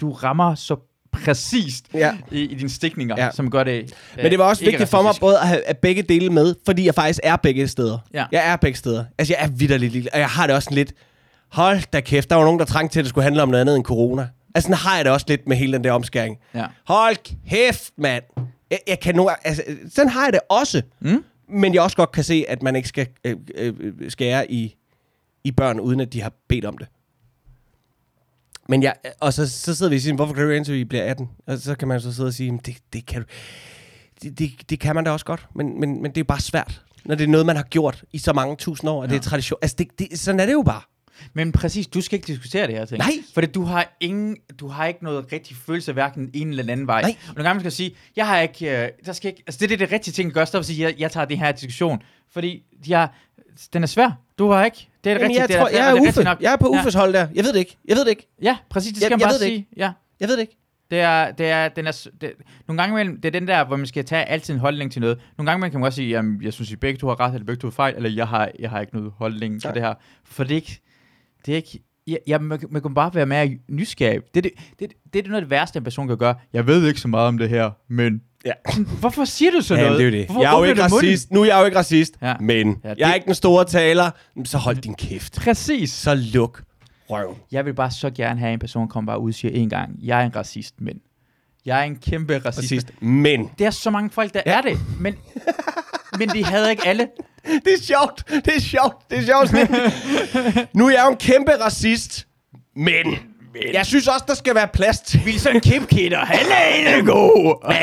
du 0.00 0.12
rammer 0.12 0.54
så 0.54 0.76
præcist 1.12 1.84
Ja. 1.94 2.16
i, 2.32 2.40
i 2.40 2.54
dine 2.54 2.70
stikninger, 2.70 3.14
Ja. 3.18 3.30
som 3.30 3.50
gør 3.50 3.64
det 3.64 3.82
øh, 3.82 4.22
Men 4.22 4.30
det 4.30 4.38
var 4.38 4.44
også 4.44 4.64
ikke 4.64 4.70
vigtigt 4.72 4.90
for 4.90 5.02
mig 5.02 5.14
både 5.20 5.38
at 5.40 5.48
have 5.48 5.62
at 5.64 5.78
begge 5.78 6.02
dele 6.02 6.30
med, 6.30 6.54
fordi 6.66 6.86
jeg 6.86 6.94
faktisk 6.94 7.20
er 7.22 7.36
begge 7.36 7.68
steder. 7.68 7.98
Ja. 8.14 8.24
Jeg 8.32 8.52
er 8.52 8.56
begge 8.56 8.78
steder. 8.78 9.04
Altså, 9.18 9.34
jeg 9.38 9.44
er 9.44 9.50
vidderligt 9.50 9.92
lille, 9.92 10.10
og 10.12 10.18
jeg 10.18 10.28
har 10.28 10.46
det 10.46 10.56
også 10.56 10.68
lidt... 10.74 10.92
Hold 11.50 11.80
da 11.92 12.00
kæft, 12.00 12.30
der 12.30 12.36
var 12.36 12.44
nogen, 12.44 12.58
der 12.58 12.64
trængte 12.66 12.94
til, 12.94 13.00
at 13.00 13.04
det 13.04 13.08
skulle 13.08 13.22
handle 13.24 13.42
om 13.42 13.48
noget 13.48 13.60
andet 13.60 13.76
end 13.76 13.84
corona. 13.84 14.28
Altså, 14.54 14.66
sådan 14.66 14.76
har 14.76 14.96
jeg 14.96 15.04
det 15.04 15.12
også 15.12 15.26
lidt 15.28 15.48
med 15.48 15.56
hele 15.56 15.72
den 15.72 15.84
der 15.84 15.92
omskæring. 15.92 16.38
Ja. 16.54 16.66
Hold 16.86 17.16
kæft, 17.50 17.92
mand. 17.96 18.24
Jeg, 18.70 18.78
jeg 18.88 19.00
kan 19.00 19.14
nu, 19.14 19.30
altså, 19.44 19.62
sådan 19.90 20.08
har 20.10 20.24
jeg 20.24 20.32
det 20.32 20.40
også. 20.48 20.82
Mm. 21.00 21.24
Men 21.48 21.74
jeg 21.74 21.82
også 21.82 21.96
godt 21.96 22.12
kan 22.12 22.24
se, 22.24 22.44
at 22.48 22.62
man 22.62 22.76
ikke 22.76 22.88
skal 22.88 23.06
øh, 23.24 23.36
øh, 23.54 23.74
skære 24.10 24.52
i, 24.52 24.76
i 25.44 25.50
børn, 25.52 25.80
uden 25.80 26.00
at 26.00 26.12
de 26.12 26.22
har 26.22 26.32
bedt 26.48 26.64
om 26.64 26.78
det. 26.78 26.88
Men 28.68 28.82
jeg, 28.82 28.94
og 29.20 29.32
så, 29.32 29.48
så 29.48 29.74
sidder 29.74 29.90
vi 29.90 29.96
og 29.96 30.02
siger, 30.02 30.14
hvorfor 30.14 30.34
kan 30.34 30.44
du 30.44 30.50
indtil 30.50 30.74
vi 30.74 30.84
bliver 30.84 31.04
18? 31.04 31.28
Og 31.46 31.58
så 31.58 31.74
kan 31.74 31.88
man 31.88 32.00
så 32.00 32.12
sidde 32.14 32.26
og 32.26 32.32
sige, 32.34 32.50
"Men 32.52 32.60
det, 32.66 32.76
det 32.92 33.06
kan 33.06 33.20
du 33.22 33.26
det, 34.22 34.38
det, 34.38 34.70
det 34.70 34.80
kan 34.80 34.94
man 34.94 35.04
da 35.04 35.10
også 35.10 35.24
godt, 35.24 35.46
men, 35.54 35.80
men, 35.80 36.02
men 36.02 36.12
det 36.14 36.20
er 36.20 36.24
bare 36.24 36.40
svært, 36.40 36.82
når 37.04 37.14
det 37.14 37.24
er 37.24 37.28
noget, 37.28 37.46
man 37.46 37.56
har 37.56 37.62
gjort 37.62 38.04
i 38.12 38.18
så 38.18 38.32
mange 38.32 38.56
tusind 38.56 38.90
år, 38.90 39.02
og 39.02 39.08
ja. 39.08 39.12
det 39.14 39.18
er 39.18 39.22
tradition. 39.22 39.58
Altså, 39.62 39.76
det, 39.78 39.88
det, 39.98 40.18
sådan 40.18 40.40
er 40.40 40.46
det 40.46 40.52
jo 40.52 40.62
bare. 40.62 40.82
Men 41.34 41.52
præcis, 41.52 41.86
du 41.86 42.00
skal 42.00 42.16
ikke 42.16 42.26
diskutere 42.26 42.66
det 42.66 42.74
her 42.74 42.84
ting. 42.84 42.98
Nej. 42.98 43.10
Fordi 43.34 43.46
du 43.46 43.62
har, 43.64 43.96
ingen, 44.00 44.36
du 44.60 44.68
har 44.68 44.86
ikke 44.86 45.04
noget 45.04 45.32
rigtig 45.32 45.56
følelse 45.56 45.90
af 45.90 45.94
hverken 45.94 46.30
en 46.34 46.48
eller 46.50 46.72
anden 46.72 46.86
vej. 46.86 47.02
Nej. 47.02 47.16
Og 47.28 47.34
nogle 47.34 47.42
gange 47.48 47.54
man 47.54 47.60
skal 47.60 47.72
sige, 47.72 47.94
jeg 48.16 48.26
har 48.26 48.40
ikke, 48.40 48.82
øh, 48.84 48.88
der 49.06 49.12
skal 49.12 49.28
ikke, 49.30 49.42
altså 49.46 49.58
det 49.58 49.64
er 49.64 49.68
det, 49.68 49.78
det 49.78 49.92
rigtige 49.92 50.12
ting 50.12 50.26
at 50.28 50.34
gøre, 50.34 50.46
så 50.46 50.58
at 50.58 50.66
sige, 50.66 50.82
jeg, 50.82 50.94
jeg 50.98 51.10
tager 51.12 51.24
det 51.26 51.38
her 51.38 51.52
diskussion. 51.52 52.02
Fordi 52.32 52.62
har, 52.92 53.14
den 53.72 53.82
er 53.82 53.86
svær. 53.86 54.10
Du 54.38 54.50
har 54.50 54.64
ikke. 54.64 54.88
Det 55.04 55.10
er 55.10 55.14
det 55.14 55.20
Jamen, 55.20 55.22
rigtige. 55.22 55.40
jeg, 55.40 55.48
det 55.48 55.56
tror, 55.56 55.66
er, 55.66 55.70
jeg, 55.84 55.90
er 55.90 55.94
det 56.00 56.08
Uffe. 56.08 56.22
nok. 56.24 56.40
jeg 56.40 56.52
er 56.52 56.56
på 56.56 56.70
Ja. 56.74 56.78
Uffes 56.80 56.94
hold 56.94 57.12
der. 57.12 57.28
Jeg 57.34 57.44
ved 57.44 57.52
det 57.52 57.58
ikke. 57.58 57.76
Jeg 57.88 57.96
ved 57.96 58.04
det 58.04 58.10
ikke. 58.10 58.28
Ja, 58.42 58.56
præcis, 58.70 58.92
det 58.92 59.00
Jeg- 59.00 59.06
skal 59.06 59.14
man 59.14 59.20
jeg 59.20 59.26
bare 59.26 59.32
ved 59.32 59.40
det 59.40 59.46
sige. 59.46 59.66
Ja. 59.76 59.90
Jeg 60.20 60.28
ved 60.28 60.36
det 60.36 60.40
ikke. 60.42 60.56
Det 60.90 61.00
er, 61.00 61.30
det 61.30 61.46
er, 61.46 61.68
den 61.68 61.86
er, 61.86 62.06
det, 62.20 62.32
nogle 62.68 62.82
gange 62.82 62.92
imellem, 63.00 63.20
det 63.20 63.24
er 63.34 63.40
den 63.40 63.48
der, 63.48 63.64
hvor 63.64 63.76
man 63.76 63.86
skal 63.86 64.04
tage 64.04 64.24
altid 64.24 64.54
en 64.54 64.60
holdning 64.60 64.92
til 64.92 65.00
noget. 65.00 65.18
Nogle 65.38 65.50
gange 65.50 65.58
imellem 65.58 65.70
kan 65.70 65.80
man 65.80 65.86
også 65.86 65.96
sige, 65.96 66.08
jamen, 66.08 66.42
jeg 66.42 66.52
synes, 66.52 66.70
I 66.70 66.76
begge 66.76 66.98
to 66.98 67.08
har 67.08 67.20
ret, 67.20 67.34
eller 67.34 67.46
begge 67.46 67.60
to 67.60 67.66
har 67.66 67.72
fejl, 67.72 67.94
eller 67.96 68.10
jeg 68.10 68.28
har, 68.28 68.50
jeg 68.58 68.70
har 68.70 68.80
ikke 68.80 68.94
noget 68.94 69.12
holdning 69.16 69.60
til 69.62 69.70
det 69.74 69.82
her. 69.82 69.94
For 70.24 70.44
det 70.44 70.54
ikke, 70.54 70.80
det 71.46 71.52
er 71.52 71.56
ikke, 71.56 71.82
jeg, 72.06 72.18
jeg, 72.26 72.40
man, 72.42 72.60
man 72.70 72.82
kan 72.82 72.94
bare 72.94 73.14
være 73.14 73.26
mere 73.26 73.50
nysgerrig. 73.68 74.20
Det, 74.34 74.44
det, 74.44 74.52
det, 74.78 74.92
det 75.12 75.18
er 75.24 75.28
noget 75.28 75.36
af 75.36 75.42
det 75.42 75.50
værste, 75.50 75.76
en 75.76 75.84
person 75.84 76.08
kan 76.08 76.16
gøre. 76.18 76.34
Jeg 76.52 76.66
ved 76.66 76.88
ikke 76.88 77.00
så 77.00 77.08
meget 77.08 77.28
om 77.28 77.38
det 77.38 77.48
her, 77.48 77.70
men... 77.88 78.20
Ja. 78.46 78.52
Hvorfor 79.00 79.24
siger 79.24 79.50
du 79.52 79.60
så 79.60 79.74
Ja, 79.74 79.82
noget? 79.82 79.98
det 79.98 80.06
er 80.06 80.10
det. 80.10 80.24
Hvorfor 80.26 80.40
Jeg 80.42 80.54
er 80.54 80.58
jo 80.58 80.64
ikke 80.64 80.82
racist. 80.82 81.30
Nu 81.30 81.40
er 81.40 81.44
jeg 81.46 81.60
jo 81.60 81.64
ikke 81.64 81.78
racist. 81.78 82.14
Ja. 82.22 82.34
Men 82.40 82.68
Ja, 82.84 82.88
jeg 82.88 82.96
det- 82.96 83.06
er 83.06 83.14
ikke 83.14 83.26
den 83.26 83.34
store 83.34 83.64
taler. 83.64 84.10
Så 84.44 84.58
hold 84.58 84.76
din 84.76 84.94
kæft. 84.94 85.38
Præcis. 85.40 85.90
Så 85.92 86.14
luk 86.14 86.62
røven. 87.10 87.36
Jeg 87.52 87.64
vil 87.66 87.74
bare 87.74 87.90
så 87.90 88.10
gerne 88.10 88.40
have 88.40 88.52
en 88.52 88.58
person, 88.58 88.88
kommer 88.88 89.12
bare 89.12 89.20
ud 89.20 89.30
og 89.30 89.34
siger 89.34 89.54
en 89.54 89.68
gang, 89.70 89.96
jeg 90.02 90.20
er 90.22 90.26
en 90.26 90.36
racist, 90.36 90.74
men... 90.80 90.98
Jeg 91.66 91.80
er 91.80 91.84
en 91.84 91.96
kæmpe 91.96 92.38
racist. 92.38 92.58
Racist. 92.72 93.02
Men. 93.02 93.50
Det 93.58 93.66
er 93.66 93.70
så 93.70 93.90
mange 93.90 94.10
folk, 94.10 94.34
der 94.34 94.42
ja. 94.46 94.56
er 94.58 94.60
det, 94.60 94.78
men, 95.00 95.14
men 96.18 96.28
de 96.28 96.44
havde 96.44 96.70
ikke 96.70 96.86
alle. 96.86 97.08
Det 97.64 97.72
er 97.74 97.82
sjovt. 97.82 98.44
Det 98.44 98.56
er 98.56 98.60
sjovt. 98.60 99.10
Det 99.10 99.18
er 99.18 99.22
sjovt. 99.22 99.52
nu 100.78 100.86
er 100.86 100.90
jeg 100.90 101.02
jo 101.06 101.10
en 101.10 101.16
kæmpe 101.16 101.52
racist. 101.64 102.26
Men. 102.76 103.18
Jeg 103.72 103.86
synes 103.86 104.08
også, 104.08 104.24
der 104.28 104.34
skal 104.34 104.54
være 104.54 104.68
plads 104.68 105.00
til. 105.00 105.20
Wilson 105.26 105.60
Kipkid, 105.60 106.14
og 106.14 106.26
han 106.26 106.46
er 106.50 106.96
en 106.96 107.06
god. 107.06 107.64
Og 107.64 107.74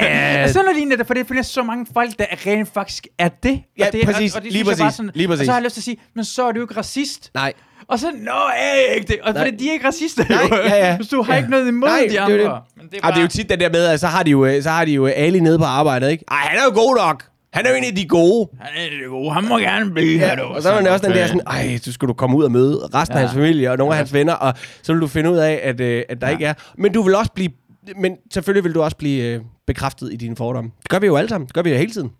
sådan 0.50 0.66
noget 0.66 0.76
lignende, 0.76 1.06
for 1.06 1.14
det 1.14 1.28
findes 1.28 1.48
så 1.48 1.64
mange 1.64 1.86
folk, 1.94 2.20
der 2.20 2.26
rent 2.46 2.74
faktisk 2.74 3.08
er 3.20 3.30
det. 3.44 3.62
Ja, 3.80 3.88
og 3.88 3.94
det 3.94 4.06
præcis. 4.06 4.34
Og, 4.34 4.38
og 4.38 4.44
det 4.44 4.52
Lige 4.52 4.64
præcis. 4.64 4.82
Bare 4.82 4.92
sådan, 4.92 5.12
Lige 5.16 5.28
Og 5.28 5.30
præcis. 5.30 5.46
så 5.46 5.52
har 5.52 5.60
jeg 5.60 5.64
lyst 5.64 5.74
til 5.74 5.80
at 5.82 5.84
sige, 5.84 5.98
men 6.16 6.26
så 6.26 6.48
er 6.48 6.52
du 6.52 6.62
ikke 6.62 6.78
racist. 6.78 7.32
Nej. 7.34 7.54
Og 7.88 8.00
så, 8.00 8.12
nå, 8.18 8.32
er 8.32 8.76
jeg 8.88 8.96
ikke 8.96 9.08
det. 9.08 9.22
Og 9.22 9.36
fordi 9.38 9.52
de 9.56 9.70
er 9.70 9.74
ikke 9.74 9.88
racister. 9.88 10.26
Nej, 10.30 10.58
ja, 10.70 10.76
ja. 10.88 10.98
Så 11.04 11.16
du 11.16 11.22
har 11.24 11.34
Ja. 11.34 11.38
ikke 11.38 11.50
noget 11.50 11.68
imod 11.68 11.90
Nej, 11.90 12.00
de 12.00 12.10
det 12.10 12.18
er 12.18 12.22
andre. 12.22 12.38
det. 12.38 12.52
Men 12.78 12.88
det 12.92 13.00
er, 13.04 13.08
Og 13.08 13.14
det 13.14 13.18
er 13.18 13.22
jo 13.22 13.28
bare- 13.28 13.28
tit 13.28 13.50
den 13.50 13.60
der 13.60 13.70
med, 13.70 13.86
at 13.86 14.00
så 14.00 14.08
har 14.08 14.24
de 14.24 14.32
jo, 14.32 14.46
øh, 14.46 14.64
så 14.64 14.70
har 14.70 14.86
de 14.86 14.92
jo 14.92 15.06
Ali 15.08 15.40
nede 15.40 15.60
på 15.60 15.66
arbejdet, 15.66 16.12
ikke? 16.12 16.24
Ej, 16.32 16.38
han 16.38 16.60
er 16.60 16.64
jo 16.64 16.72
god 16.82 16.96
nok. 16.98 17.24
Han 17.54 17.66
er 17.66 17.70
jo 17.70 17.76
en 17.76 17.84
af 17.84 17.96
de 17.96 18.08
gode. 18.08 18.50
Han 18.60 18.70
er 18.78 18.90
det 18.90 19.10
gode. 19.10 19.34
Han 19.34 19.48
må 19.48 19.58
gerne 19.58 19.92
blive 19.92 20.20
her, 20.20 20.36
du. 20.36 20.42
Og 20.44 20.62
så 20.62 20.70
er 20.72 20.82
der 20.82 20.92
også 20.92 21.08
den 21.08 21.16
der 21.16 21.28
sådan, 21.28 21.42
ej, 21.48 21.78
så 21.78 21.92
skal 21.92 22.08
du 22.08 22.14
komme 22.14 22.38
ud 22.38 22.44
og 22.44 22.52
møde 22.52 22.80
resten 22.94 23.18
af 23.18 23.22
Ja. 23.22 23.28
hans 23.28 23.36
familie 23.38 23.72
og 23.72 23.78
nogle 23.78 23.94
af 23.94 23.98
hans 23.98 24.14
venner, 24.14 24.34
og 24.34 24.54
så 24.82 24.94
vil 24.94 25.02
du 25.02 25.08
finde 25.08 25.32
ud 25.32 25.38
af, 25.38 25.60
at, 25.64 25.82
øh, 25.82 26.04
at 26.10 26.22
der 26.22 26.28
Ja. 26.28 26.34
ikke 26.34 26.46
er. 26.46 26.54
Men 26.78 26.94
du 26.94 27.02
vil 27.02 27.16
også 27.16 27.32
blive, 27.32 27.50
men 27.96 28.16
selvfølgelig 28.34 28.64
vil 28.64 28.74
du 28.74 28.82
også 28.82 28.98
blive 28.98 29.24
øh, 29.24 29.42
bekræftet 29.68 30.14
i 30.14 30.16
dine 30.16 30.36
fordomme. 30.36 30.72
Det 30.82 30.90
gør 30.90 31.00
vi 31.00 31.06
jo 31.08 31.16
alle 31.16 31.30
sammen. 31.30 31.46
Det 31.48 31.54
gør 31.54 31.62
vi 31.62 31.70
jo 31.70 31.78
hele 31.78 31.92
tiden. 31.92 32.12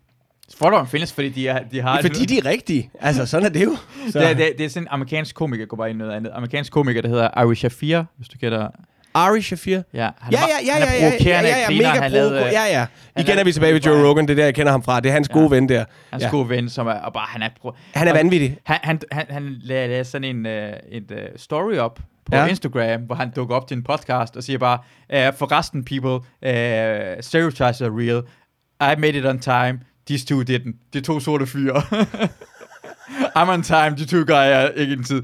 Fordomme 0.58 0.88
findes, 0.90 1.12
fordi 1.12 1.28
de, 1.28 1.48
er, 1.48 1.58
de 1.72 1.80
har... 1.80 2.00
Fordi 2.02 2.24
de 2.26 2.38
er 2.38 2.46
rigtige. 2.46 2.90
Altså, 3.00 3.26
sådan 3.26 3.46
er 3.46 3.50
det 3.50 3.64
jo. 3.64 3.76
Så. 4.12 4.18
det, 4.18 4.30
er, 4.30 4.34
det, 4.34 4.52
det 4.58 4.64
er 4.66 4.68
sådan 4.70 4.82
en 4.82 4.88
amerikansk 4.90 5.34
komiker, 5.34 5.66
går 5.66 5.76
bare 5.76 5.90
ind 5.90 5.96
i 5.96 5.98
noget 5.98 6.12
andet. 6.16 6.30
Amerikansk 6.34 6.72
komiker, 6.72 7.02
der 7.02 7.08
hedder 7.08 7.28
Ari 7.32 7.54
Shafir, 7.54 8.02
hvis 8.16 8.28
du 8.28 8.38
kender... 8.38 8.68
Ari 9.14 9.42
Shafir. 9.42 9.82
Ja, 9.92 10.10
han 10.20 10.32
Ja, 10.32 10.38
ja, 10.40 10.46
ja, 10.66 10.78
ja, 10.78 10.92
ja, 10.92 11.12
ja, 11.24 11.40
ja, 11.48 11.58
ja, 11.58 11.70
mega 11.70 12.00
han 12.02 12.12
lavede, 12.12 12.34
øh, 12.46 12.52
ja, 12.52 12.64
ja. 12.64 12.86
han 13.16 13.24
Igen 13.24 13.38
er 13.38 13.44
vi 13.44 13.52
tilbage 13.52 13.74
ved 13.74 13.80
Joe. 13.80 14.08
Rogan, 14.08 14.24
det 14.24 14.30
er 14.30 14.36
der, 14.36 14.44
jeg 14.44 14.54
kender 14.54 14.72
ham 14.72 14.82
fra. 14.82 15.00
Det 15.00 15.08
er 15.08 15.12
hans 15.12 15.28
gode 15.28 15.50
ven 15.50 15.68
der. 15.68 15.84
Hans 16.10 16.22
Ja. 16.24 16.30
gode 16.30 16.48
ven, 16.48 16.68
som 16.68 16.86
er, 16.86 16.92
og 16.92 17.12
bare, 17.12 17.26
han 17.28 17.42
er... 17.42 17.48
Han 17.94 18.08
er 18.08 18.12
vanvittig. 18.12 18.58
Han, 18.64 18.78
han, 18.82 19.00
han, 19.12 19.26
han 19.30 19.56
lavede 19.62 20.04
sådan 20.04 20.36
en 20.36 20.46
uh, 20.46 20.52
et, 20.52 21.10
uh, 21.10 21.16
story 21.36 21.76
op 21.76 21.96
på 21.96 22.36
Ja. 22.36 22.46
Instagram, 22.46 23.00
hvor 23.02 23.14
han 23.14 23.30
dukker 23.36 23.56
op 23.56 23.68
til 23.68 23.76
en 23.76 23.82
podcast 23.82 24.36
og 24.36 24.42
siger 24.42 24.58
bare, 24.58 24.78
uh, 25.28 25.34
for 25.38 25.58
resten 25.58 25.84
people, 25.84 26.14
uh, 26.14 27.20
stereotypes 27.20 27.80
are 27.80 27.90
real. 27.90 28.22
I 28.80 29.00
made 29.00 29.14
it 29.18 29.24
on 29.26 29.38
time. 29.38 29.80
These 30.06 30.26
two 30.26 30.42
didn't. 30.50 30.76
De 30.92 31.00
to 31.00 31.20
sorte 31.20 31.46
fyre. 31.46 31.82
I'm 33.38 33.48
on 33.50 33.62
time. 33.62 33.90
De 33.96 34.06
to 34.06 34.16
guy 34.16 34.46
er 34.52 34.68
ikke 34.68 34.92
en 34.92 35.04
tid. 35.04 35.22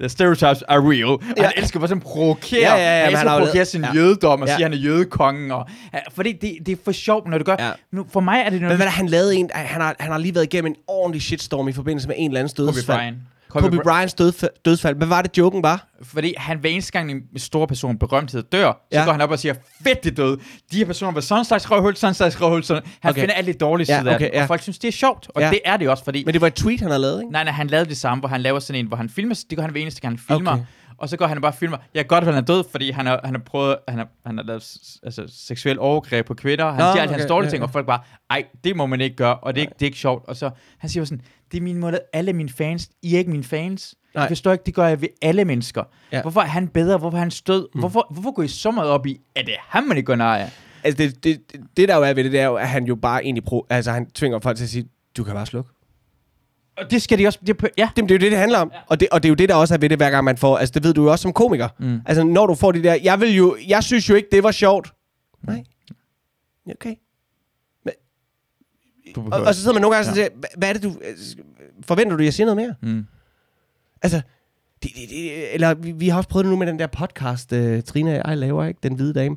The 0.00 0.08
stereotypes 0.08 0.62
are 0.68 0.80
real. 0.80 1.18
Ja. 1.36 1.42
Han 1.42 1.52
elsker 1.56 1.78
bare 1.80 1.88
sådan 1.88 2.00
provokere. 2.00 2.60
Ja, 2.60 2.74
ja, 2.74 2.82
ja, 2.82 2.88
han 2.88 3.06
men 3.06 3.10
elsker 3.12 3.28
har 3.28 3.36
at 3.36 3.40
provokere 3.42 3.64
sin 3.64 3.80
ja. 3.82 3.94
jødedom 3.94 4.42
og 4.42 4.48
Ja. 4.48 4.54
sige, 4.54 4.64
at 4.64 4.70
han 4.72 4.78
er 4.80 4.82
jødekongen. 4.84 5.50
Og, 5.50 5.66
ja, 5.94 5.98
fordi 6.10 6.32
det, 6.32 6.58
det 6.66 6.72
er 6.72 6.76
for 6.84 6.92
sjovt, 6.92 7.28
når 7.28 7.38
du 7.38 7.44
gør... 7.44 7.56
Ja. 7.58 7.70
Nu, 7.92 8.06
for 8.12 8.20
mig 8.20 8.38
er 8.40 8.44
det 8.44 8.52
Men 8.52 8.60
noget... 8.62 8.76
hvad 8.78 8.86
er 8.86 8.90
det, 8.90 8.96
han 8.96 9.08
lavede 9.08 9.36
en, 9.36 9.50
han 9.54 9.80
har, 9.80 9.96
han 10.00 10.12
har 10.12 10.18
lige 10.18 10.34
været 10.34 10.44
igennem 10.44 10.70
en 10.72 10.76
ordentlig 10.88 11.22
shitstorm 11.22 11.68
i 11.68 11.72
forbindelse 11.72 12.08
med 12.08 12.16
en 12.18 12.30
eller 12.30 12.40
anden 12.40 12.54
dødsfald. 12.56 13.14
Kobe, 13.62 13.76
Bry- 13.76 13.82
Bryants 13.82 14.14
dødfald, 14.14 14.50
dødsfald. 14.64 14.96
Hvad 14.96 15.06
var 15.06 15.22
det, 15.22 15.38
joken 15.38 15.62
var? 15.62 15.86
Fordi 16.02 16.34
han 16.36 16.58
hver 16.58 16.70
eneste 16.70 16.92
gang 16.92 17.10
en 17.10 17.22
stor 17.36 17.66
person 17.66 17.98
berømthed 17.98 18.42
dør, 18.42 18.72
så 18.92 18.98
Ja. 18.98 19.04
går 19.04 19.12
han 19.12 19.20
op 19.20 19.30
og 19.30 19.38
siger, 19.38 19.54
fedt 19.82 20.04
det 20.04 20.10
er 20.10 20.14
død. 20.14 20.38
De 20.72 20.76
her 20.76 20.84
personer 20.84 21.12
var 21.12 21.20
sådan 21.20 21.40
en 21.40 21.44
slags 21.44 21.70
røvhul, 21.70 21.96
sådan 21.96 22.10
en 22.10 22.14
slags 22.14 22.40
røvhul. 22.42 22.64
Sådan. 22.64 22.82
Han 23.00 23.10
Okay. 23.10 23.20
finder 23.20 23.34
alt 23.34 23.46
det 23.46 23.60
dårlige 23.60 23.86
Ja, 23.92 23.98
side 24.00 24.10
af 24.10 24.14
okay, 24.14 24.24
det, 24.24 24.30
ja. 24.34 24.42
og 24.42 24.48
folk 24.48 24.62
synes, 24.62 24.78
det 24.78 24.88
er 24.88 24.92
sjovt. 24.92 25.28
Og 25.34 25.42
Ja. 25.42 25.50
det 25.50 25.60
er 25.64 25.76
det 25.76 25.88
også, 25.88 26.04
fordi... 26.04 26.24
Men 26.24 26.32
det 26.34 26.40
var 26.40 26.46
et 26.46 26.54
tweet, 26.54 26.80
han 26.80 26.88
havde 26.90 27.02
lavet, 27.02 27.20
ikke? 27.20 27.32
Nej, 27.32 27.44
nej, 27.44 27.52
han 27.52 27.66
lavede 27.66 27.88
det 27.88 27.96
samme, 27.96 28.20
hvor 28.20 28.28
han 28.28 28.40
laver 28.40 28.58
sådan 28.60 28.80
en, 28.80 28.86
hvor 28.86 28.96
han 28.96 29.08
filmer, 29.08 29.44
det 29.50 29.58
gør 29.58 29.62
han 29.62 29.70
hver 29.70 29.80
eneste 29.82 30.00
gang, 30.00 30.12
han 30.28 30.36
filmer. 30.36 30.52
Okay. 30.52 30.62
Og 30.98 31.08
så 31.08 31.16
går 31.16 31.26
han 31.26 31.36
og 31.38 31.42
bare 31.42 31.52
og 31.52 31.56
filmer. 31.56 31.76
Jeg 31.94 32.04
kan 32.04 32.08
godt, 32.08 32.24
at 32.24 32.34
han 32.34 32.42
er 32.42 32.46
død, 32.46 32.64
fordi 32.70 32.90
han 32.90 33.06
har, 33.06 33.20
han 33.24 33.34
har 33.34 33.42
prøvet, 33.46 33.76
han 33.88 33.98
har, 33.98 34.08
han 34.26 34.36
har 34.38 34.44
lavet 34.44 34.76
altså, 35.02 35.24
seksuel 35.46 35.78
overgreb 35.78 36.26
på 36.26 36.34
kvinder. 36.34 36.64
Han 36.70 36.74
Nå, 36.80 36.92
siger 36.92 37.02
alt 37.02 37.10
hans 37.10 37.22
okay, 37.22 37.28
dårlige 37.28 37.46
ja, 37.46 37.50
ting, 37.50 37.60
ja. 37.60 37.66
og 37.66 37.70
folk 37.72 37.86
bare, 37.86 38.00
ej, 38.30 38.44
det 38.64 38.76
må 38.76 38.86
man 38.86 39.00
ikke 39.00 39.16
gøre, 39.16 39.34
og 39.36 39.54
det 39.54 39.60
er, 39.60 39.62
ikke, 39.62 39.72
det 39.74 39.82
er 39.82 39.86
ikke 39.86 39.98
sjovt. 39.98 40.28
Og 40.28 40.36
så, 40.36 40.50
han 40.78 40.90
siger 40.90 41.04
sådan, 41.04 41.22
det 41.52 41.58
er 41.58 41.62
min 41.62 41.78
måde, 41.78 41.98
alle 42.12 42.32
mine 42.32 42.48
fans, 42.48 42.88
I 43.02 43.14
er 43.14 43.18
ikke 43.18 43.30
mine 43.30 43.44
fans. 43.44 43.94
Nej. 44.14 44.22
Jeg 44.22 44.30
forstår 44.30 44.52
ikke, 44.52 44.64
det 44.66 44.74
gør 44.74 44.86
jeg 44.86 45.00
ved 45.00 45.08
alle 45.22 45.44
mennesker. 45.44 45.82
Ja. 46.12 46.22
Hvorfor 46.22 46.40
er 46.40 46.46
han 46.46 46.68
bedre? 46.68 46.98
Hvorfor 46.98 47.16
er 47.16 47.20
han 47.20 47.30
stød? 47.30 47.68
Mm. 47.74 47.80
Hvorfor, 47.80 48.06
hvorfor 48.10 48.30
går 48.30 48.42
I 48.42 48.48
så 48.48 48.70
meget 48.70 48.90
op 48.90 49.06
i, 49.06 49.20
at 49.34 49.46
det 49.46 49.54
er 49.54 49.58
ham, 49.60 49.82
man 49.82 49.96
ikke 49.96 50.06
går 50.06 50.16
nej 50.16 50.40
af? 50.40 50.50
Altså, 50.84 51.02
det, 51.02 51.24
det, 51.24 51.40
det, 51.76 51.88
der 51.88 51.96
jo 51.96 52.02
er 52.02 52.14
ved 52.14 52.24
det, 52.24 52.32
det 52.32 52.40
er 52.40 52.46
jo, 52.46 52.54
at 52.54 52.68
han 52.68 52.84
jo 52.84 52.94
bare 52.94 53.24
egentlig... 53.24 53.44
Pro, 53.44 53.66
altså, 53.70 53.92
han 53.92 54.10
tvinger 54.10 54.40
folk 54.40 54.56
til 54.56 54.64
at 54.64 54.70
sige, 54.70 54.88
du 55.16 55.24
kan 55.24 55.34
bare 55.34 55.46
slukke. 55.46 55.70
Og 56.78 56.90
det 56.90 57.02
skal 57.02 57.18
de 57.18 57.26
også... 57.26 57.38
Det, 57.46 57.68
ja. 57.78 57.88
Det, 57.96 58.04
det 58.04 58.10
er 58.10 58.14
jo 58.14 58.20
det, 58.20 58.30
det 58.30 58.38
handler 58.38 58.58
om. 58.58 58.70
Ja. 58.74 58.80
Og, 58.86 59.00
det, 59.00 59.08
og 59.12 59.22
det 59.22 59.28
er 59.28 59.30
jo 59.30 59.34
det, 59.34 59.48
der 59.48 59.54
også 59.54 59.74
er 59.74 59.78
ved 59.78 59.88
det, 59.88 59.98
hver 59.98 60.10
gang 60.10 60.24
man 60.24 60.36
får... 60.36 60.58
Altså, 60.58 60.72
det 60.72 60.84
ved 60.84 60.94
du 60.94 61.02
jo 61.02 61.10
også 61.10 61.22
som 61.22 61.32
komiker. 61.32 61.68
Mm. 61.78 62.00
Altså, 62.06 62.24
når 62.24 62.46
du 62.46 62.54
får 62.54 62.72
de 62.72 62.82
der... 62.82 62.94
Jeg 63.02 63.20
vil 63.20 63.36
jo... 63.36 63.56
Jeg 63.68 63.84
synes 63.84 64.08
jo 64.08 64.14
ikke, 64.14 64.28
det 64.32 64.42
var 64.42 64.50
sjovt. 64.50 64.92
Nej. 65.42 65.64
Okay. 66.70 66.94
Du 69.14 69.28
Og, 69.32 69.40
og 69.42 69.54
så 69.54 69.60
sidder 69.60 69.72
man 69.74 69.82
nogle 69.82 69.96
gange 69.96 70.06
ja. 70.06 70.10
og 70.10 70.16
siger, 70.16 70.28
"Hva- 70.28 70.58
hvad 70.58 70.68
er 70.68 70.72
det, 70.72 70.82
du... 70.82 70.88
øh, 70.88 71.16
Forventer 71.86 72.16
du, 72.16 72.22
jeg 72.22 72.34
siger 72.34 72.54
noget 72.54 72.56
mere? 72.82 72.92
Mm. 72.94 73.06
Altså, 74.02 74.20
det, 74.82 74.90
det, 74.96 75.10
det, 75.10 75.54
eller 75.54 75.74
vi, 75.74 75.92
vi 75.92 76.08
har 76.08 76.16
også 76.16 76.28
prøvet 76.28 76.44
det 76.44 76.50
nu 76.50 76.56
med 76.56 76.66
den 76.66 76.78
der 76.78 76.86
podcast, 76.86 77.52
uh, 77.52 77.80
Trine 77.86 78.22
og 78.24 78.30
jeg 78.30 78.38
laver, 78.38 78.64
ikke? 78.64 78.80
Den 78.82 78.94
hvide 78.94 79.14
dame. 79.14 79.36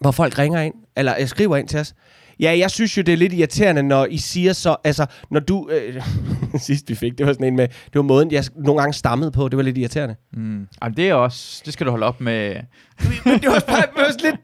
Hvor 0.00 0.10
folk 0.10 0.38
ringer 0.38 0.60
ind, 0.60 0.74
eller 0.96 1.16
jeg 1.16 1.28
skriver 1.28 1.56
ind 1.56 1.68
til 1.68 1.80
os. 1.80 1.94
Ja, 2.40 2.58
jeg 2.58 2.70
synes 2.70 2.96
jo, 2.96 3.02
det 3.02 3.12
er 3.12 3.16
lidt 3.16 3.32
irriterende, 3.32 3.82
når 3.82 4.06
I 4.06 4.18
siger 4.18 4.52
så, 4.52 4.76
altså, 4.84 5.06
når 5.30 5.40
du, 5.40 5.68
øh, 5.72 6.02
sidst 6.66 6.88
vi 6.88 6.94
fik, 6.94 7.18
det 7.18 7.26
var 7.26 7.32
sådan 7.32 7.46
en 7.46 7.56
med, 7.56 7.68
det 7.68 7.94
var 7.94 8.02
måden, 8.02 8.30
jeg 8.32 8.44
nogle 8.56 8.80
gange 8.80 8.92
stammede 8.94 9.30
på, 9.30 9.48
det 9.48 9.56
var 9.56 9.62
lidt 9.62 9.78
irriterende. 9.78 10.16
Mm. 10.32 10.68
Jamen, 10.82 10.96
det 10.96 11.08
er 11.08 11.14
også... 11.14 11.62
Det 11.64 11.72
skal 11.72 11.86
du 11.86 11.90
holde 11.90 12.06
op 12.06 12.20
med... 12.20 12.54
Men 13.24 13.34
det 13.40 13.46
var 13.48 13.54
også 13.54 13.66
bare 13.66 13.82
sådan 14.12 14.30
lidt, 14.30 14.40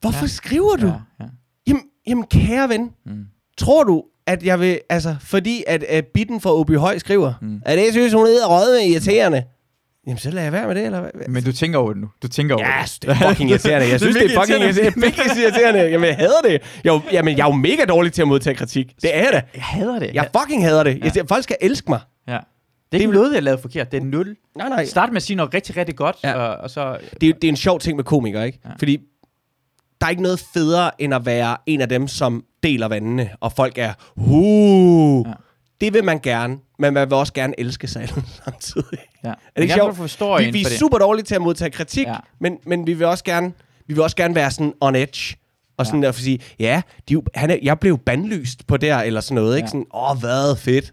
hvorfor 0.00 0.20
ja. 0.24 0.26
skriver 0.26 0.76
du? 0.76 0.86
Ja. 0.86 0.92
Ja, 1.20 1.24
ja. 1.24 1.28
Jamen, 2.06 2.24
kære 2.24 2.68
ven, 2.68 2.90
Mm. 3.06 3.24
tror 3.58 3.84
du, 3.84 4.02
at 4.26 4.42
jeg 4.42 4.60
vil, 4.60 4.80
altså, 4.88 5.16
fordi 5.20 5.64
at, 5.66 5.82
at 5.82 6.06
Bitten 6.06 6.40
fra 6.40 6.52
Åby 6.52 6.76
Høj 6.76 6.98
skriver, 6.98 7.32
mm. 7.42 7.60
At 7.66 7.78
det 7.78 7.92
synes 7.92 8.12
hun 8.12 8.26
er 8.26 8.46
rød 8.48 8.78
med 8.80 8.88
irriterende, 8.90 9.42
jamen, 10.06 10.18
så 10.18 10.30
lader 10.30 10.42
jeg 10.42 10.52
være 10.52 10.66
med 10.66 10.74
det, 10.74 10.84
eller 10.84 11.00
hvad? 11.00 11.10
Men 11.28 11.44
du 11.44 11.52
tænker 11.52 11.78
over 11.78 11.92
det 11.92 12.00
nu. 12.02 12.08
Du 12.22 12.28
tænker 12.28 12.54
over 12.54 12.66
Ja, 12.66 12.82
det. 12.84 12.98
det 13.02 13.10
er 13.10 13.28
fucking 13.28 13.50
irriterende. 13.50 13.88
Jeg 13.88 13.88
Det 13.88 13.94
er 13.94 13.98
synes, 13.98 14.16
det 14.16 14.24
er 14.24 14.28
mega 14.28 14.40
fucking 14.40 14.62
irriterende. 14.64 15.06
irriterende. 15.06 15.42
Irriterende. 15.42 15.80
Jamen, 15.90 16.06
jeg 16.08 16.16
hader 16.16 16.40
det. 16.44 16.50
Jeg, 16.84 16.90
er 16.90 16.94
jo- 16.94 17.00
jamen, 17.12 17.36
jeg 17.38 17.44
er 17.44 17.48
jo 17.48 17.56
mega 17.56 17.84
dårlig 17.84 18.12
til 18.12 18.22
at 18.22 18.28
modtage 18.28 18.56
kritik. 18.56 18.94
Det 19.02 19.16
er 19.16 19.22
jeg 19.22 19.30
da. 19.32 19.42
Jeg 19.54 19.62
hader 19.62 19.98
det. 19.98 20.10
Jeg 20.14 20.28
fucking 20.40 20.64
hader 20.64 20.82
det. 20.82 20.98
Jeg 21.04 21.12
siger, 21.12 21.24
folk 21.28 21.42
skal 21.42 21.56
elske 21.60 21.90
mig. 21.90 22.00
ja. 22.28 22.38
Det 22.92 22.96
er 22.98 23.00
ikke 23.00 23.12
noget, 23.12 23.34
jeg 23.34 23.42
lavede 23.42 23.60
forkert. 23.62 23.92
Det 23.92 24.00
er 24.02 24.04
nul. 24.04 24.36
Nej, 24.56 24.68
nej. 24.68 24.84
Start 24.84 25.08
med 25.08 25.16
at 25.16 25.22
sige 25.22 25.36
noget 25.36 25.54
rigtig, 25.54 25.76
rigtig 25.76 25.96
godt, 25.96 26.16
Ja. 26.24 26.32
og, 26.34 26.56
og 26.56 26.70
så... 26.70 26.96
Det, 27.20 27.28
er- 27.28 27.32
det 27.32 27.44
er 27.44 27.48
en 27.48 27.56
sjov 27.56 27.78
ting 27.80 27.96
med 27.96 28.04
komikere, 28.04 28.46
ikke? 28.46 28.58
Ja. 28.64 28.70
Fordi 28.78 28.98
der 30.00 30.06
er 30.06 30.10
ikke 30.10 30.22
noget 30.22 30.44
federe, 30.54 31.02
end 31.02 31.14
at 31.14 31.26
være 31.26 31.56
en 31.66 31.80
af 31.80 31.88
dem, 31.88 32.08
som 32.08 32.44
deler 32.62 32.88
vandene, 32.88 33.30
og 33.40 33.52
folk 33.52 33.78
er, 33.78 33.92
uh, 34.16 35.26
Ja. 35.26 35.32
det 35.80 35.94
vil 35.94 36.04
man 36.04 36.18
gerne, 36.20 36.58
men 36.78 36.94
man 36.94 37.10
vil 37.10 37.16
også 37.16 37.32
gerne 37.32 37.54
elske 37.60 37.86
sig 37.88 38.08
samtidig. 38.44 38.98
Ja. 39.24 39.28
Er 39.28 39.34
det 39.56 39.62
ikke 39.62 39.74
sjovt? 39.74 39.96
Forstår 39.96 40.38
Vi, 40.38 40.50
vi 40.50 40.60
er 40.62 40.78
super 40.78 40.98
dårlige 40.98 41.24
til 41.24 41.34
at 41.34 41.42
modtage 41.42 41.70
kritik, 41.70 42.06
ja. 42.06 42.16
Men, 42.40 42.58
men 42.66 42.86
vi 42.86 42.92
vil 42.94 43.06
også 43.06 43.24
gerne, 43.24 43.52
vi 43.86 43.94
vil 43.94 44.02
også 44.02 44.16
gerne 44.16 44.34
være 44.34 44.50
sådan 44.50 44.72
on 44.80 44.96
edge. 44.96 45.36
Og 45.78 45.86
sådan 45.86 46.02
ja. 46.02 46.08
at 46.08 46.14
sige, 46.14 46.38
ja, 46.58 46.82
de, 47.08 47.22
han 47.34 47.50
er, 47.50 47.56
jeg 47.62 47.78
blev 47.78 47.98
bandlyst 47.98 48.66
på 48.66 48.76
der, 48.76 48.96
eller 48.98 49.20
sådan 49.20 49.34
noget. 49.34 49.56
Ikke? 49.56 49.66
Ja. 49.66 49.70
Sådan, 49.70 49.86
åh, 49.94 50.18
hvad 50.18 50.56
fedt. 50.56 50.92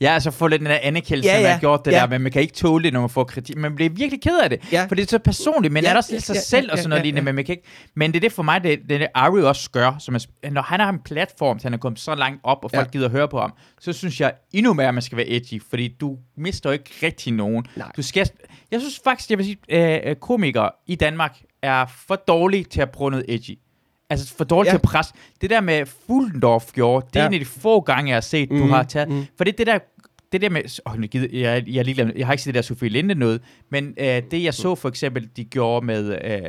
Ja, 0.00 0.12
altså 0.12 0.30
få 0.30 0.46
lidt 0.46 0.60
den 0.60 0.68
der 0.70 0.78
anerkendelse, 0.82 1.28
Ja, 1.30 1.34
ja, 1.34 1.40
ja. 1.40 1.42
man 1.42 1.48
ja. 1.48 1.52
har 1.52 1.60
gjort 1.60 1.84
det 1.84 1.92
Ja. 1.92 1.96
der, 2.00 2.06
men 2.06 2.20
man 2.22 2.32
kan 2.32 2.42
ikke 2.42 2.54
tåle 2.54 2.84
det, 2.84 2.92
når 2.92 3.00
man 3.00 3.10
får 3.10 3.24
kritik. 3.24 3.56
Man 3.56 3.74
bliver 3.74 3.90
virkelig 3.90 4.22
ked 4.22 4.38
af 4.42 4.50
det, 4.50 4.72
Ja. 4.72 4.84
for 4.84 4.94
det 4.94 5.02
er 5.02 5.06
så 5.06 5.18
personligt, 5.18 5.72
men 5.72 5.82
Ja, 5.82 5.86
ja, 5.86 5.90
er 5.90 5.94
der 5.94 5.98
også 5.98 6.12
ja, 6.12 6.14
lidt 6.16 6.24
sig 6.24 6.34
ja, 6.34 6.40
selv 6.40 6.66
ja, 6.66 6.72
og 6.72 6.78
sådan 6.78 6.88
noget 6.90 7.00
ja, 7.00 7.04
lignende, 7.04 7.20
ja. 7.20 7.24
men 7.24 7.34
man 7.34 7.44
kan 7.44 7.52
ikke... 7.52 7.68
Men 7.94 8.10
det 8.12 8.16
er 8.16 8.20
det 8.20 8.32
for 8.32 8.42
mig, 8.42 8.62
det, 8.62 8.78
det 8.88 9.00
det 9.00 9.08
Ari 9.14 9.42
også 9.42 9.70
gør, 9.70 9.96
som 9.98 10.14
er, 10.14 10.50
når 10.50 10.62
han 10.62 10.80
har 10.80 10.88
en 10.88 10.98
platform, 11.04 11.58
til 11.58 11.66
han 11.66 11.74
er 11.74 11.78
kommet 11.78 11.98
så 12.00 12.14
langt 12.14 12.40
op, 12.44 12.64
og 12.64 12.70
folk 12.74 12.86
Ja. 12.86 12.90
gider 12.90 13.08
høre 13.08 13.28
på 13.28 13.40
ham, 13.40 13.52
så 13.80 13.92
synes 13.92 14.20
jeg 14.20 14.32
endnu 14.52 14.72
mere, 14.74 14.88
at 14.88 14.94
man 14.94 15.02
skal 15.02 15.18
være 15.18 15.28
edgy, 15.28 15.62
fordi 15.70 15.88
du 16.00 16.16
mister 16.36 16.72
ikke 16.72 16.90
rigtig 17.02 17.32
nogen. 17.32 17.66
Nej. 17.76 17.92
Du 17.96 18.02
skal, 18.02 18.30
jeg 18.70 18.80
synes 18.80 19.00
faktisk, 19.04 19.30
jeg 19.30 19.38
vil 19.38 19.46
sige, 19.46 19.58
øh, 19.68 20.10
øh, 20.10 20.16
komikere 20.16 20.70
i 20.86 20.94
Danmark 20.94 21.36
er 21.62 21.86
for 22.08 22.16
dårlige 22.16 22.64
til 22.64 22.80
at 22.80 22.90
bruge 22.90 23.10
noget 23.10 23.24
edgy. 23.28 23.58
Altså 24.10 24.34
for 24.36 24.44
dårligt 24.44 24.66
Ja. 24.68 24.72
til 24.72 24.76
at 24.78 24.82
presse. 24.82 25.14
Det 25.40 25.50
der 25.50 25.60
med 25.60 25.86
Fuldendorf 26.06 26.72
gjorde, 26.72 27.06
det 27.06 27.16
er 27.16 27.20
Ja. 27.22 27.26
en 27.28 27.34
af 27.34 27.40
de 27.40 27.46
få 27.46 27.80
gange, 27.80 28.08
jeg 28.08 28.16
har 28.16 28.20
set, 28.20 28.50
Mhm, 28.50 28.60
du 28.60 28.66
har 28.66 28.82
taget. 28.82 29.08
mhm. 29.08 29.24
For 29.36 29.44
det 29.44 29.52
er 29.52 29.56
det 29.56 29.66
der 29.66 29.78
det 30.32 30.40
der 30.40 30.50
med, 30.50 30.80
oh, 30.84 31.00
jeg, 31.00 31.08
gider, 31.08 31.26
jeg, 31.40 31.64
jeg, 31.68 31.84
ligeglad 31.84 32.12
jeg 32.16 32.26
har 32.26 32.32
ikke 32.32 32.42
set 32.42 32.46
det 32.46 32.54
der 32.54 32.62
Sofie 32.62 32.88
Linde 32.88 33.14
noget, 33.14 33.40
men 33.70 33.94
øh, 34.00 34.22
det 34.30 34.42
jeg 34.44 34.54
så 34.54 34.74
for 34.74 34.88
eksempel, 34.88 35.28
de 35.36 35.44
gjorde 35.44 35.86
med 35.86 36.18
øh, 36.24 36.40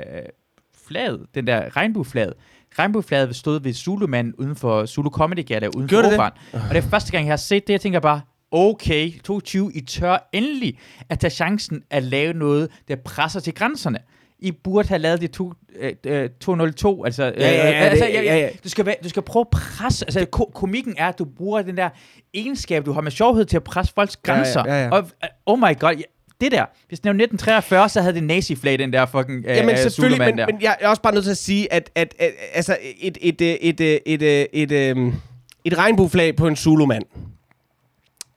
flaget, 0.88 1.26
den 1.36 1.48
der 1.48 1.78
regnbueflaget. 1.78 2.34
Regnbueflaget 2.80 3.36
stod 3.36 3.62
ved 3.62 3.74
Zulu-manden 3.74 4.34
uden 4.38 4.56
for 4.56 4.86
Zulu 4.86 5.10
Comedy 5.10 5.46
Gala 5.46 5.68
uden 5.78 5.88
Gjorde 5.88 6.16
for 6.16 6.24
det. 6.52 6.62
Og 6.70 6.76
det 6.76 6.78
er 6.86 6.90
første 6.90 7.12
gang, 7.12 7.26
jeg 7.26 7.32
har 7.32 7.38
set 7.38 7.68
det, 7.68 7.74
jeg 7.74 7.82
tænker 7.82 8.00
bare, 8.00 8.22
okay, 8.52 9.20
22, 9.24 9.72
I 9.76 9.82
tør 9.82 10.30
endelig 10.34 10.78
at 11.10 11.20
tage 11.20 11.32
chancen 11.32 11.84
at 11.90 12.04
lave 12.04 12.34
noget, 12.34 12.70
der 12.88 12.96
presser 12.96 13.40
til 13.40 13.54
grænserne. 13.54 14.00
I 14.40 14.52
burde 14.52 14.88
have 14.90 15.00
lavet 15.00 15.22
det 15.22 15.32
to, 15.32 15.54
øh, 15.80 15.94
øh, 16.06 16.30
202, 16.40 17.04
altså, 17.06 17.24
øh, 17.24 17.34
Ja, 17.38 17.50
ja, 17.52 17.56
ja, 17.70 17.72
altså 17.74 18.06
ja, 18.06 18.22
ja. 18.38 18.50
Du, 18.64 18.70
skal, 18.70 18.86
være- 18.86 18.96
du 19.04 19.10
skal 19.10 19.22
prøve 19.22 19.42
at 19.42 19.50
presse, 19.50 20.06
altså 20.06 20.26
ko- 20.32 20.52
komikken 20.56 20.96
er, 20.98 21.08
at 21.08 21.20
du 21.20 21.26
bruger 21.26 21.62
den 21.62 21.78
der 21.78 21.90
egenskab, 22.34 22.86
du 22.86 22.92
har 22.92 23.02
med 23.02 23.12
sjovhed 23.12 23.46
til 23.46 23.56
at 23.58 23.64
presse 23.64 23.94
folks 23.96 24.18
Ja, 24.28 24.32
ja, 24.34 24.38
grænser. 24.38 24.64
ja, 24.66 24.84
ja. 24.84 24.90
Og, 24.90 25.00
øh, 25.00 25.30
oh 25.46 25.60
my 25.60 25.80
god, 25.80 25.94
ja, 25.98 26.04
det 26.42 26.52
der, 26.52 26.66
hvis 26.88 27.00
det 27.00 27.10
var 27.10 27.14
1943, 27.14 27.90
så 27.90 28.02
havde 28.02 28.14
det 28.16 28.24
nazi-flag, 28.24 28.80
den 28.80 28.94
der 28.94 29.06
fucking 29.06 29.46
øh, 29.48 29.58
Jamen 29.58 29.76
øh, 29.76 29.78
selvfølgelig, 29.82 30.26
men, 30.26 30.38
der. 30.38 30.46
men 30.46 30.62
jeg 30.62 30.78
er 30.80 30.88
også 30.88 31.02
bare 31.02 31.14
nødt 31.14 31.24
til 31.24 31.32
at 31.32 31.38
sige, 31.38 31.74
at, 31.74 31.90
at, 31.96 32.14
at 32.20 32.32
altså 32.54 32.78
et, 33.00 33.18
et, 33.22 33.42
et, 33.42 33.58
et, 33.70 33.82
et, 33.82 34.02
et, 34.06 34.48
et, 34.54 34.72
et, 34.72 34.72
øhm, 34.90 35.14
et 35.66 35.78
regnbueflag 35.78 36.36
på 36.36 36.48
en 36.48 36.56
Zulu-mand. 36.56 37.04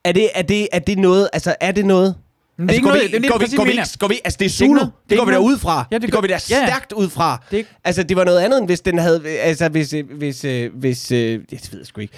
Er 0.05 0.13
det, 0.13 0.29
er, 0.35 0.43
det, 0.43 0.69
er 0.73 0.79
det 0.79 0.99
noget, 0.99 1.29
altså 1.33 1.55
er 1.61 1.73
det 1.73 1.87
noget? 1.87 2.17
Men 2.61 2.69
det 2.69 2.75
er 2.75 2.79
Altså, 2.79 2.79
ikke 2.79 2.83
går 2.89 2.91
noget, 2.95 3.09
vi, 3.09 3.13
det 3.13 3.21
lige 3.21 3.31
går 3.31 3.39
vi, 3.39 3.57
går 3.57 3.65
vi, 3.65 3.81
går 3.99 4.09
vi, 4.09 4.21
altså 4.25 4.37
det 4.39 4.45
er 4.45 4.49
Det 4.49 4.53
Zulu, 4.53 4.81
det, 4.81 4.91
det 5.11 5.19
går 5.19 5.25
vi 5.25 5.33
noget- 5.33 5.45
ud 5.47 5.59
fra. 5.59 5.87
Ja, 5.91 5.95
det, 5.97 6.03
det 6.03 6.09
det 6.09 6.13
går 6.15 6.21
vi 6.21 6.27
da 6.29 6.33
ja, 6.33 6.39
stærkt 6.39 6.93
ud 6.93 7.09
fra. 7.11 7.43
Det 7.51 7.67
Altså 7.85 8.03
det 8.03 8.17
var 8.17 8.25
noget 8.25 8.39
andet, 8.41 8.59
end 8.59 8.67
hvis 8.69 8.81
den 8.81 8.99
havde, 8.99 9.29
altså 9.29 9.69
hvis, 9.69 9.95
hvis, 10.11 10.45
øh, 10.45 10.75
hvis, 10.77 11.13
øh, 11.13 11.33
jeg 11.33 11.41
ved 11.71 11.79
jeg 11.79 11.87
sgu 11.87 12.01
ikke. 12.01 12.15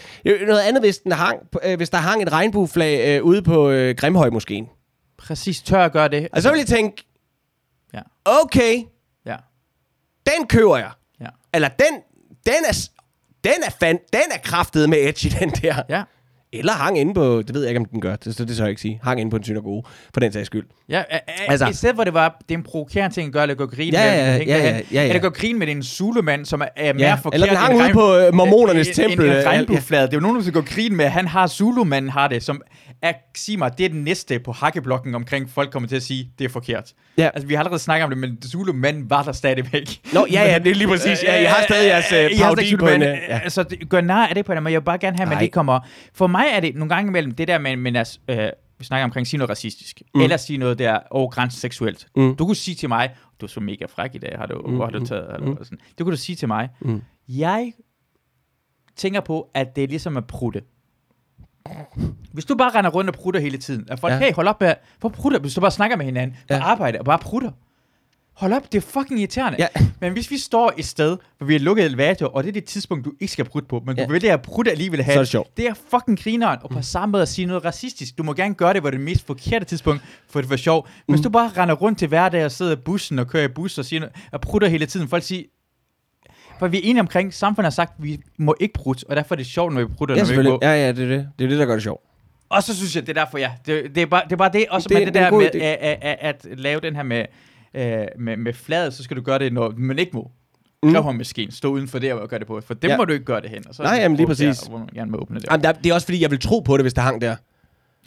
Noget 0.47 0.61
andet, 0.61 0.83
hvis, 0.83 0.99
den 0.99 1.13
hang, 1.13 1.39
øh, 1.65 1.77
hvis 1.77 1.91
der 1.91 1.99
hang 1.99 2.23
et 2.23 2.33
regnbueflag 2.33 3.17
øh, 3.19 3.25
ude 3.25 3.43
på 3.43 3.71
øh, 3.71 3.95
Grimhøj 3.97 4.31
moskeen. 4.31 4.67
Præcis, 5.19 5.63
tør 5.63 5.85
at 5.85 5.93
gøre 5.93 6.09
det. 6.09 6.29
Og 6.33 6.43
så 6.43 6.51
vil 6.51 6.59
jeg 6.59 6.67
tænke, 6.67 7.05
Ja. 7.95 8.01
okay, 8.25 8.83
Ja, 9.27 9.37
den 10.27 10.47
køber 10.47 10.77
jeg. 10.77 10.91
ja, 11.21 11.27
Eller 11.55 11.69
den, 11.69 11.99
den 12.47 12.55
er, 12.69 12.89
den 13.45 13.53
er, 13.67 13.71
fan, 13.81 13.99
den 14.13 14.23
er 14.35 14.39
kraftet 14.45 14.89
med 14.89 14.99
edgy, 15.09 15.27
den 15.41 15.51
der. 15.51 15.83
ja. 15.89 16.03
Eller 16.55 16.73
hang 16.73 16.99
inde 16.99 17.15
på, 17.15 17.43
det 17.47 17.55
ved 17.55 17.63
jeg 17.63 17.71
ikke, 17.71 17.79
om 17.81 17.85
den 17.85 18.01
gør, 18.01 18.17
det, 18.17 18.39
det, 18.39 18.49
det 18.49 18.57
så 18.57 18.63
jeg 18.63 18.71
ikke 18.71 18.83
sige, 18.83 19.01
hang 19.05 19.21
inde 19.21 19.31
på 19.31 19.37
en 19.37 19.45
synagoge, 19.45 19.83
for 20.15 20.21
den 20.21 20.33
sags 20.33 20.47
skyld. 20.47 20.65
Ja, 20.89 21.03
a, 21.11 21.17
a, 21.17 21.21
Altså- 21.49 21.67
I 21.69 21.73
stedet 21.73 21.97
for 21.97 22.05
det 22.05 22.15
var, 22.15 22.37
det 22.49 22.55
er 22.55 22.59
en 22.59 22.65
provokerende 22.65 23.15
ting 23.15 23.27
at 23.27 23.33
gøre, 23.33 23.43
eller 23.43 23.55
gå 23.55 23.67
grin 23.67 23.93
Ja, 23.93 24.05
med, 24.39 24.47
ja, 24.47 24.59
ja, 24.59 24.65
ja, 24.69 24.77
ja, 24.77 24.81
ja. 24.93 25.09
Eller 25.09 25.21
gå 25.21 25.31
grin 25.31 25.59
med 25.59 25.69
en 25.69 25.83
zulemand, 25.83 26.45
som 26.45 26.61
er, 26.61 26.67
er 26.77 26.93
mere 26.93 27.03
Ja, 27.09 27.15
forkert 27.15 27.35
eller 27.35 27.47
den 27.47 27.57
hang 27.57 27.77
ude 27.77 27.93
på, 27.93 28.17
øh, 28.17 28.35
mormonernes 28.35 28.89
en- 28.89 28.95
tempel, 28.95 29.27
En, 29.27 29.33
øh, 29.33 29.37
en 29.39 29.43
ja. 29.43 29.49
regnbueflade. 29.51 30.03
Det 30.07 30.13
er 30.13 30.17
jo 30.17 30.21
nogen, 30.21 30.37
der 30.37 30.43
skal 30.43 30.53
gå 30.55 30.61
grin 30.61 30.97
med, 30.97 31.07
han 31.09 31.29
har, 31.29 31.47
zulumanden 31.47 32.11
har 32.11 32.29
det, 32.29 32.43
som 32.43 32.63
er, 33.03 33.13
sig 33.37 33.59
mig, 33.59 33.79
det 33.79 33.85
er 33.85 33.89
den 33.89 34.05
næste 34.05 34.39
på 34.39 34.53
hakkeblokken 34.53 35.15
omkring, 35.15 35.51
folk 35.51 35.71
kommer 35.71 35.89
til 35.89 35.97
at 35.97 36.03
sige, 36.03 36.33
det 36.39 36.45
er 36.45 36.49
forkert. 36.49 36.93
Ja. 37.19 37.31
Altså, 37.35 37.47
vi 37.47 37.55
har 37.55 37.61
allerede 37.61 37.79
snakket 37.79 38.05
om 38.05 38.11
det, 38.11 38.19
men 38.19 38.43
zulumanden 38.43 39.11
var 39.11 39.23
der 39.23 39.33
stadigvæk. 39.33 40.01
Nå, 40.15 40.27
ja, 40.33 40.43
ja, 40.45 40.59
det 40.65 40.71
er 40.71 40.75
lige 40.75 40.89
præcis. 40.89 41.23
Ja, 41.23 41.43
jeg 41.43 41.51
har 41.53 41.63
stadig 41.63 41.89
jeres 41.89 42.13
øh, 42.13 42.39
parodi 42.39 42.77
på 42.77 42.89
en... 42.89 43.03
Øh, 43.03 43.09
Ja. 43.09 43.39
Altså, 43.39 43.65
gør 43.89 44.01
nar 44.01 44.27
af 44.27 44.35
det 44.35 44.45
på 44.45 44.55
den 44.55 44.63
måde. 44.63 44.73
Jeg 44.73 44.81
vil 44.81 44.85
bare 44.85 44.99
gerne 44.99 45.17
have, 45.17 45.23
at 45.23 45.29
man 45.29 45.39
lige 45.39 45.51
kommer... 45.51 45.81
For 46.15 46.27
mig 46.27 46.45
er 46.53 46.61
det 46.61 46.75
nogle 46.75 46.95
gange 46.95 47.09
imellem 47.09 47.35
det 47.35 47.49
der 47.49 47.59
med, 47.59 47.77
men 47.77 47.97
altså, 47.97 48.19
øh, 48.29 48.49
vi 48.79 48.85
snakker 48.85 49.05
omkring 49.05 49.21
at 49.25 49.29
sige 49.29 49.39
noget 49.39 49.51
racistisk, 49.51 50.03
mm. 50.15 50.21
eller 50.21 50.37
sige 50.37 50.57
noget 50.57 50.79
der 50.79 50.99
over 51.11 51.31
grænsen 51.31 51.61
seksuelt. 51.61 52.07
Mm. 52.17 52.37
Du 52.37 52.47
kunne 52.47 52.57
sige 52.57 52.75
til 52.75 52.89
mig, 52.89 53.11
du 53.41 53.47
er 53.47 53.51
så 53.51 53.61
mega 53.61 53.85
fræk 53.85 54.15
i 54.15 54.19
dag, 54.19 54.35
har 54.39 54.47
du, 54.47 54.63
mm. 54.67 54.75
hvor 54.75 54.85
har 54.85 54.93
du 54.93 55.07
taget, 55.07 55.35
eller 55.35 55.65
sådan. 55.65 55.79
Det 55.99 56.05
kunne 56.07 56.13
du 56.13 56.21
sige 56.21 56.37
til 56.37 56.49
mig. 56.49 56.69
Mm. 56.81 57.03
Jeg 57.29 57.73
tænker 58.97 59.21
på, 59.21 59.51
at 59.55 59.77
det 59.77 59.85
er 59.85 59.89
ligesom 59.89 60.17
at 60.17 60.27
prutte. 60.27 60.63
Hvis 62.33 62.45
du 62.45 62.55
bare 62.55 62.71
render 62.79 62.91
rundt 62.91 63.11
og 63.11 63.15
prutter 63.15 63.41
hele 63.41 63.59
tiden, 63.59 63.87
at 63.91 64.01
folk, 64.01 64.13
Ja. 64.13 64.19
hey, 64.19 64.33
hold 64.33 64.49
op 64.49 64.61
med, 64.61 64.75
hvor 65.01 65.09
prutter, 65.09 65.39
hvis 65.39 65.55
du 65.55 65.61
bare 65.61 65.71
snakker 65.71 65.97
med 65.97 66.05
hinanden, 66.05 66.37
på 66.49 66.55
Ja. 66.55 66.63
arbejde 66.63 66.99
og 66.99 67.05
bare 67.05 67.19
prutter. 67.19 67.51
Hold 68.33 68.53
op, 68.53 68.73
det 68.73 68.79
er 68.79 68.83
fucking 68.91 69.21
irriterende. 69.21 69.57
Ja. 69.59 69.67
Men 70.01 70.13
hvis 70.13 70.31
vi 70.31 70.39
står 70.39 70.73
et 70.77 70.85
sted, 70.85 71.17
hvor 71.39 71.47
vi 71.47 71.53
har 71.53 71.61
lukket 71.61 71.85
elevator, 71.85 72.27
og 72.27 72.43
det 72.43 72.49
er 72.49 72.53
det 72.53 72.65
tidspunkt, 72.65 73.05
du 73.05 73.13
ikke 73.21 73.33
skal 73.33 73.45
prutte 73.45 73.69
på, 73.69 73.83
men 73.87 73.97
Ja. 73.99 74.05
du 74.07 74.13
vælger 74.13 74.33
at 74.35 74.43
prutte 74.43 74.71
alligevel 74.71 75.03
have, 75.03 75.15
Så 75.15 75.19
er 75.19 75.23
det 75.23 75.29
sjovt. 75.29 75.57
det 75.57 75.67
er 75.67 75.75
fucking 75.91 76.21
grineren, 76.23 76.59
og 76.63 76.71
på 76.71 76.83
samme 76.83 77.11
måde 77.13 77.23
at 77.23 77.29
sige 77.29 77.47
noget 77.47 77.65
racistisk. 77.65 78.19
Du 78.19 78.23
må 78.23 78.33
gerne 78.33 78.55
gøre 78.55 78.73
det, 78.73 78.83
hvor 78.83 78.91
det 78.91 78.97
er 78.97 78.99
det 78.99 79.05
mest 79.05 79.27
forkerte 79.27 79.65
tidspunkt, 79.65 80.03
for 80.31 80.41
det 80.41 80.51
var 80.51 80.57
sjov. 80.57 80.89
Hvis 81.09 81.19
Mm. 81.21 81.23
du 81.23 81.29
bare 81.31 81.49
render 81.57 81.75
rundt 81.75 81.99
til 81.99 82.09
hverdag 82.09 82.45
og 82.45 82.51
sidder 82.53 82.73
i 82.73 82.77
bussen 82.77 83.19
og 83.19 83.29
kører 83.29 83.45
i 83.45 83.49
bus 83.49 83.79
og, 83.79 83.85
siger 83.85 84.01
noget, 84.01 84.15
og 84.33 84.41
prutter 84.41 84.69
hele 84.69 84.87
tiden, 84.87 85.09
folk 85.09 85.23
siger, 85.23 85.43
for 86.59 86.69
vi 86.69 86.77
er 86.77 86.81
enige 86.85 87.01
omkring, 87.01 87.35
samfundet 87.35 87.67
har 87.67 87.71
sagt, 87.71 87.93
at 87.99 88.05
vi 88.05 88.21
må 88.39 88.55
ikke 88.61 88.73
prutte, 88.75 89.05
og 89.09 89.17
derfor 89.17 89.35
er 89.35 89.37
det 89.37 89.47
sjovt, 89.47 89.75
når 89.75 89.81
vi 89.81 89.87
prutter, 89.97 90.15
Ja, 90.15 90.21
når 90.23 90.27
vi 90.29 90.33
ikke 90.33 90.51
må. 90.51 90.59
Ja, 90.63 90.71
ja, 90.87 90.93
det 90.93 91.05
er 91.05 91.09
det. 91.17 91.29
Det 91.39 91.45
er 91.45 91.49
det, 91.49 91.59
der 91.59 91.67
gør 91.67 91.73
det 91.75 91.83
sjovt. 91.83 92.01
Og 92.53 92.63
så 92.63 92.77
synes 92.77 92.97
jeg, 92.97 93.07
det 93.07 93.17
er 93.19 93.25
derfor, 93.25 93.39
ja. 93.39 93.51
Det, 93.67 93.95
det, 93.95 94.03
er, 94.03 94.07
bare, 94.07 94.23
det 94.25 94.33
er 94.33 94.37
bare 94.37 94.51
det. 94.53 94.67
Også 94.71 94.89
Det 94.89 94.97
det, 94.97 95.01
med 95.01 95.07
det, 95.07 95.15
det 95.15 95.23
er 95.23 95.31
der 95.31 95.39
med 95.39 95.47
at, 95.47 95.99
at, 96.03 96.19
at, 96.21 96.47
at 96.53 96.59
lave 96.59 96.81
den 96.81 96.97
her 96.97 97.03
med, 97.03 97.25
øh, 97.75 98.07
med, 98.19 98.37
med 98.37 98.53
fladet, 98.53 98.95
så 98.95 99.03
skal 99.03 99.17
du 99.17 99.23
gøre 99.23 99.39
det, 99.39 99.53
når 99.53 99.73
man 99.77 99.99
ikke 99.99 100.11
må. 100.15 100.31
Mm. 100.83 100.89
Mm. 100.89 100.95
Gravhøjmaskinen, 100.95 101.53
stå 101.53 101.69
uden 101.69 101.89
for 101.89 101.99
det 101.99 102.13
og 102.13 102.29
gøre 102.29 102.39
det 102.41 102.47
på. 102.47 102.61
For 102.67 102.75
dem 102.75 102.91
Ja. 102.91 102.97
må 102.97 103.05
du 103.05 103.13
ikke 103.13 103.25
gøre 103.25 103.41
det 103.41 103.51
hen. 103.51 103.69
Og 103.69 103.75
så 103.75 103.83
Nej, 103.83 103.95
det 103.95 104.03
jamen, 104.03 104.17
lige 104.17 104.27
på 104.27 104.35
der, 104.35 104.49
præcis. 104.51 104.67
Hvor 104.67 104.79
man 104.79 104.89
gerne 104.95 105.11
må 105.11 105.19
åbne 105.19 105.41
det. 105.41 105.47
Jamen, 105.51 105.65
der, 105.65 105.73
det 105.73 105.91
er 105.91 105.95
også 105.95 106.07
fordi, 106.07 106.23
jeg 106.23 106.31
vil 106.31 106.41
tro 106.41 106.61
på 106.61 106.77
det, 106.77 106.85
hvis 106.85 106.95
der 106.95 107.03
hang 107.03 107.21
der. 107.21 107.37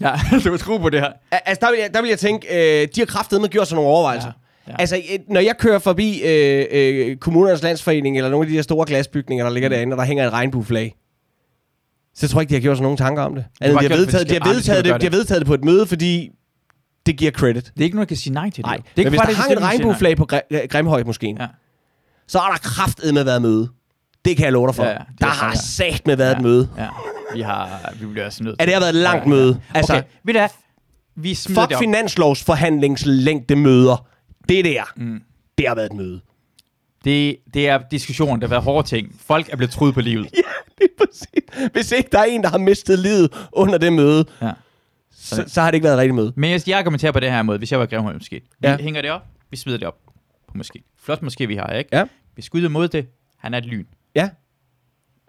Ja, 0.02 0.12
du 0.44 0.50
vil 0.50 0.60
tro 0.60 0.78
på 0.78 0.90
det 0.90 1.00
her. 1.00 1.08
Al- 1.32 1.40
Altså, 1.46 1.66
der 1.66 1.72
vil 1.72 1.80
jeg, 1.80 1.94
der 1.94 2.02
vil 2.02 2.10
jeg 2.10 2.20
tænke, 2.20 2.48
øh, 2.82 2.88
de 2.96 3.02
har 3.02 3.06
kraftedeme 3.06 3.48
gjort 3.48 3.68
sådan 3.68 3.76
nogle 3.76 3.90
overvejelser. 3.90 4.32
Ja. 4.68 4.72
Ja. 4.72 4.76
Altså, 4.80 5.02
når 5.30 5.40
jeg 5.42 5.58
kører 5.58 5.80
forbi 5.80 6.22
øh, 6.26 6.66
øh, 6.72 7.18
kommunernes 7.18 7.64
landsforening, 7.64 8.18
eller 8.18 8.30
nogle 8.30 8.46
af 8.46 8.50
de 8.52 8.56
der 8.56 8.62
store 8.62 8.86
glasbygninger, 8.88 9.46
der 9.46 9.52
ligger 9.54 9.70
derinde, 9.70 9.94
og 9.94 9.98
der 9.98 10.04
hænger 10.06 10.28
et 10.28 10.34
regnbueflag, 10.34 10.96
så 12.16 12.27
tror 12.27 12.40
jeg 12.40 12.42
ikke, 12.42 12.50
de 12.50 12.56
har 12.56 12.61
gjort 12.61 12.77
sig 12.77 12.82
nogen 12.84 12.98
tanker 12.98 13.24
om 13.24 13.35
det. 13.35 13.45
Altså, 13.61 13.77
de, 13.80 13.82
har 13.84 13.90
det, 13.90 13.98
vedtaget, 13.98 14.30
de, 14.30 14.35
de 14.35 14.40
har 14.44 14.53
vedtaget 14.53 14.84
det, 14.85 14.92
gøre 14.92 15.00
de 15.00 15.06
har 15.06 15.11
vedtaget 15.11 15.40
det 15.40 15.48
på 15.48 15.53
et 15.53 15.64
møde, 15.64 15.85
fordi 15.88 16.30
det 17.06 17.18
giver 17.18 17.32
credit. 17.32 17.64
Det 17.66 17.80
er 17.80 17.84
ikke 17.84 17.95
nogen, 17.95 18.06
der 18.06 18.08
kan 18.08 18.18
sige 18.18 18.34
nej 18.34 18.50
til 18.50 18.56
det. 18.64 18.66
Nej, 18.66 18.76
det 18.77 18.84
er 18.84 18.90
men 18.95 19.00
ikke 19.00 19.10
hvis 19.10 19.18
bare 19.18 19.26
der 19.27 19.32
det 19.34 19.42
hang 19.42 19.53
et 19.53 19.61
regnbueflag 19.61 20.18
på 20.18 20.27
Grimhøj 20.69 21.03
måske, 21.03 21.35
Ja. 21.40 21.48
så 22.27 22.40
er 22.40 22.48
der 22.52 22.58
kraftedeme 22.58 23.26
været 23.26 23.42
møde. 23.42 23.69
Det 24.26 24.38
kan 24.38 24.44
jeg 24.45 24.53
love 24.53 24.68
dig 24.68 24.76
for. 24.76 24.84
Ja, 24.84 24.90
Ja, 24.90 24.95
ja, 24.95 25.03
det 25.11 25.19
der 25.22 25.26
er 25.27 25.30
har 25.30 25.56
sat 25.56 26.08
med 26.08 26.16
været 26.18 26.32
Ja. 26.32 26.35
et 26.38 26.42
møde. 26.44 26.69
Ja, 26.77 26.88
vi 27.34 27.42
har, 27.42 27.94
vi 28.00 28.06
bliver 28.06 28.26
også 28.26 28.44
nødt 28.44 28.56
At 28.61 28.66
det 28.68 28.74
har 28.74 28.82
været 28.82 28.90
et 28.95 29.02
langt 29.02 29.26
Ja, 29.26 29.30
ja. 29.30 29.35
møde. 29.35 29.61
Altså, 29.74 29.94
Okay, 29.94 30.03
ved 30.24 30.34
du? 30.34 30.40
Vi 31.16 31.35
fuck 31.35 31.69
det 31.69 31.77
finanslovsforhandlingslængde 31.77 33.56
møder. 33.56 34.06
Det 34.50 34.66
der, 34.66 34.84
mm. 34.98 35.22
det 35.58 35.68
har 35.68 35.76
været 35.76 35.85
et 35.92 35.98
møde. 35.98 36.22
Det, 37.06 37.38
det 37.53 37.67
er 37.67 37.80
diskussion, 37.92 38.40
der 38.42 38.48
har 38.48 38.50
været 38.50 38.64
hårde 38.64 38.88
ting. 38.88 39.16
Folk 39.19 39.50
er 39.50 39.56
blevet 39.58 39.72
truet 39.72 39.93
på 39.93 40.01
livet. 40.01 40.27
Ja, 40.38 40.42
det 40.77 40.90
er 41.00 41.06
præcis. 41.06 41.69
Hvis 41.72 41.92
ikke 41.92 42.09
der 42.11 42.19
er 42.19 42.24
en, 42.24 42.43
der 42.43 42.50
har 42.50 42.58
mistet 42.58 43.00
livet 43.00 43.48
under 43.51 43.77
det 43.77 43.93
møde, 43.93 44.25
Ja. 44.42 44.51
så, 45.11 45.43
så 45.48 45.61
har 45.61 45.72
det 45.72 45.75
ikke 45.75 45.84
været 45.84 45.93
et 45.95 46.00
rigtigt 46.00 46.16
møde. 46.16 46.34
Men 46.35 46.51
jeg, 46.51 46.61
jeg 46.67 46.77
argumenterer 46.80 47.11
på 47.11 47.19
det 47.19 47.32
her 47.32 47.42
måde, 47.43 47.58
hvis 47.58 47.72
jeg 47.72 47.80
var 47.80 47.85
Grimhøj 47.85 48.14
måske. 48.14 48.42
Vi 48.59 48.67
ja. 48.67 48.77
hænger 48.77 49.01
det 49.01 49.11
op, 49.11 49.22
vi 49.51 49.58
smider 49.58 49.77
det 49.77 49.88
op 49.88 49.98
på 50.48 50.53
måske. 50.58 50.84
Flot 51.03 51.22
måske 51.22 51.48
vi 51.48 51.56
har, 51.56 51.67
ikke? 51.74 51.90
Ja. 51.98 52.06
Vi 52.35 52.42
skyder 52.42 52.69
mod 52.69 52.88
det. 52.88 53.08
Han 53.38 53.53
er 53.53 53.58
et 53.58 53.66
lyn. 53.66 53.85
Ja. 54.16 54.30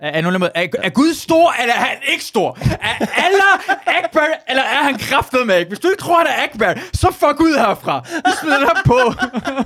Er, 0.00 0.08
er, 0.08 0.20
nogen, 0.20 0.42
er, 0.42 0.49
er 0.55 0.89
Gud 0.91 1.15
stor, 1.15 1.55
eller 1.62 1.75
er 1.75 1.78
han 1.78 1.97
ikke 2.12 2.25
stor? 2.25 2.58
Er 2.81 3.07
Allah 3.16 3.78
Akbar, 3.86 4.28
eller 4.49 4.62
er 4.62 4.83
han 4.83 4.99
kraftet 4.99 5.47
med 5.47 5.58
ikke? 5.58 5.68
Hvis 5.68 5.78
du 5.78 5.89
ikke 5.89 6.02
tror, 6.02 6.18
han 6.18 6.26
er 6.26 6.42
Akbar, 6.42 6.83
så 6.92 7.12
fuck 7.12 7.41
ud 7.41 7.58
herfra. 7.58 8.05
Vi 8.25 8.31
smider 8.41 8.58
det 8.58 8.68
op 8.70 8.76
på. 8.84 8.99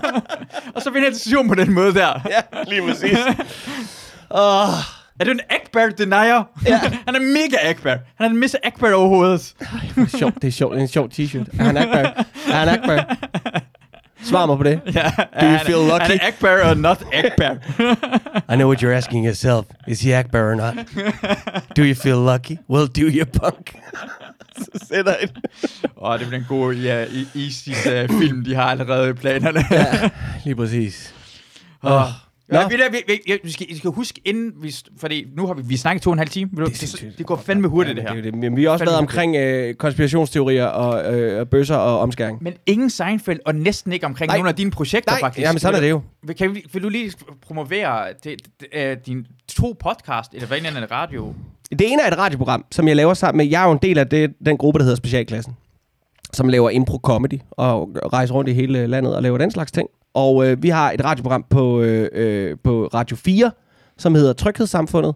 og 0.74 0.82
så 0.82 0.90
vinder 0.90 1.06
jeg 1.08 1.14
diskussion 1.14 1.48
på 1.48 1.54
den 1.54 1.72
måde 1.72 1.94
der. 1.94 2.20
Ja, 2.30 2.40
lige 2.66 2.82
præcis. 2.88 3.18
oh, 4.30 4.68
Er 5.20 5.24
du 5.24 5.30
en 5.30 5.40
Akbar 5.50 5.86
denier? 5.98 6.44
Ja. 6.66 6.78
han 7.06 7.14
er 7.16 7.20
mega 7.20 7.70
Akbar. 7.70 7.98
Han 8.16 8.24
er 8.24 8.28
den 8.28 8.38
mest 8.38 8.56
Akbar 8.64 8.92
overhovedet. 8.92 9.54
sjovt, 10.18 10.34
det 10.34 10.48
er 10.48 10.52
sjovt. 10.52 10.72
Det 10.72 10.78
er 10.78 10.82
en 10.82 10.88
sjov 10.88 11.08
t-shirt. 11.14 11.60
Er 11.60 11.64
han 11.64 11.76
Akbar? 11.76 12.24
Er 12.48 12.56
han 12.56 12.68
Akbar? 12.68 13.16
Svar 14.22 14.46
mig 14.46 14.56
på 14.56 14.62
det. 14.62 14.80
Ja, 14.94 15.10
Do 15.40 15.46
you 15.46 15.58
feel 15.58 15.78
lucky? 15.88 16.18
Er 16.22 16.26
Akbar 16.26 16.70
og 16.70 16.76
not 16.76 17.02
Akbar. 17.12 17.56
I 18.52 18.56
know 18.56 18.66
what 18.68 18.82
you're 18.82 18.96
asking 18.96 19.26
yourself. 19.26 19.66
Is 19.88 20.00
he 20.00 20.18
Akbar 20.18 20.40
or 20.40 20.54
not? 20.54 20.74
Do 21.76 21.82
you 21.82 21.94
feel 21.94 22.16
lucky? 22.16 22.56
Well, 22.70 22.86
do 22.86 23.02
you 23.18 23.24
punk? 23.24 23.74
så 24.62 24.86
sætter 24.88 25.14
jeg 25.20 25.28
Åh, 25.96 26.18
det 26.18 26.26
bliver 26.26 26.40
en 26.40 26.46
god 26.48 26.74
ja, 26.74 27.04
ISIS-film, 27.34 28.44
de 28.44 28.54
har 28.54 28.64
allerede 28.64 29.10
i 29.10 29.12
planerne. 29.12 29.64
Ja, 29.70 30.10
lige 30.44 30.56
præcis. 30.56 31.14
Åh. 31.82 31.90
Nå. 31.90 32.00
Ja, 32.52 32.68
vi, 32.68 32.74
vi, 32.90 32.98
vi, 33.06 33.20
ja, 33.28 33.36
vi, 33.44 33.50
skal, 33.50 33.66
vi 33.68 33.76
skal 33.78 33.90
huske 33.90 34.20
inden, 34.24 34.52
vi, 34.62 34.74
fordi 34.98 35.26
nu 35.36 35.46
har 35.46 35.54
vi, 35.54 35.62
vi 35.64 35.76
snakket 35.76 36.02
to 36.02 36.10
og 36.10 36.12
en 36.12 36.18
halv 36.18 36.30
time. 36.30 36.50
Det, 36.56 36.80
det, 37.00 37.14
det, 37.18 37.26
går 37.26 37.36
fandme 37.36 37.68
hurtigt, 37.68 37.96
det 37.96 38.04
her. 38.08 38.14
Det, 38.14 38.24
det. 38.24 38.34
Men 38.34 38.56
vi 38.56 38.64
har 38.64 38.70
også 38.70 38.84
været 38.84 38.98
omkring 38.98 39.36
øh, 39.36 39.74
konspirationsteorier 39.74 40.64
og 40.66 41.14
øh, 41.14 41.46
bøsser 41.46 41.76
og 41.76 41.98
omskæring. 42.00 42.42
Men 42.42 42.52
ingen 42.66 42.90
Seinfeld, 42.90 43.40
og 43.46 43.54
næsten 43.54 43.92
ikke 43.92 44.06
omkring 44.06 44.28
Nej. 44.28 44.36
nogle 44.36 44.48
af 44.48 44.54
dine 44.54 44.70
projekter, 44.70 45.12
Nej, 45.12 45.20
faktisk. 45.20 45.44
jamen 45.46 45.58
sådan 45.58 45.76
er 45.76 45.80
det 45.80 45.90
jo. 45.90 46.02
Vil, 46.26 46.36
kan, 46.36 46.54
vi- 46.54 46.64
vil 46.72 46.82
du 46.82 46.88
lige 46.88 47.12
promovere 47.46 48.06
det, 48.24 48.36
det, 48.60 48.66
øh, 48.72 48.96
dine 49.06 49.24
to 49.48 49.76
podcast, 49.80 50.34
eller 50.34 50.46
hvad 50.46 50.58
end 50.58 50.66
er 50.66 50.92
radio? 50.92 51.34
Det 51.70 51.92
ene 51.92 52.02
er 52.02 52.10
et 52.12 52.18
radioprogram, 52.18 52.64
som 52.72 52.88
jeg 52.88 52.96
laver 52.96 53.14
sammen 53.14 53.36
med... 53.36 53.46
Jeg 53.46 53.62
er 53.62 53.66
jo 53.66 53.72
en 53.72 53.78
del 53.82 53.98
af 53.98 54.08
det, 54.08 54.32
den 54.46 54.56
gruppe, 54.56 54.78
der 54.78 54.84
hedder 54.84 54.96
Specialklassen, 54.96 55.56
som 56.32 56.48
laver 56.48 56.70
impro-comedy 56.70 57.38
og 57.50 57.88
rejser 58.12 58.34
rundt 58.34 58.50
i 58.50 58.52
hele 58.52 58.86
landet 58.86 59.16
og 59.16 59.22
laver 59.22 59.38
den 59.38 59.50
slags 59.50 59.72
ting. 59.72 59.88
Og 60.14 60.46
øh, 60.46 60.62
vi 60.62 60.68
har 60.68 60.92
et 60.92 61.04
radioprogram 61.04 61.44
på, 61.50 61.80
øh, 61.80 62.08
øh, 62.12 62.56
på 62.64 62.90
Radio 62.94 63.16
4, 63.16 63.50
som 63.98 64.14
hedder 64.14 64.32
Tryghedssamfundet, 64.32 65.14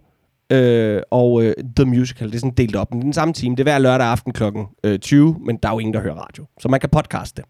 øh, 0.50 1.02
og 1.10 1.44
øh, 1.44 1.54
The 1.76 1.84
Musical. 1.84 2.28
Det 2.28 2.34
er 2.34 2.38
sådan 2.38 2.54
delt 2.56 2.76
op. 2.76 2.90
Men 2.94 3.02
den 3.02 3.12
samme 3.12 3.34
time. 3.34 3.56
Det 3.56 3.60
er 3.60 3.64
hver 3.64 3.78
lørdag 3.78 4.06
aften 4.06 4.32
kl. 4.32 4.42
Øh, 4.84 4.98
20, 4.98 5.36
men 5.46 5.56
der 5.56 5.68
er 5.68 5.72
jo 5.72 5.78
ingen, 5.78 5.94
der 5.94 6.00
hører 6.00 6.14
radio. 6.14 6.46
Så 6.60 6.68
man 6.68 6.80
kan 6.80 6.88
podcaste 6.88 7.42
det. 7.42 7.44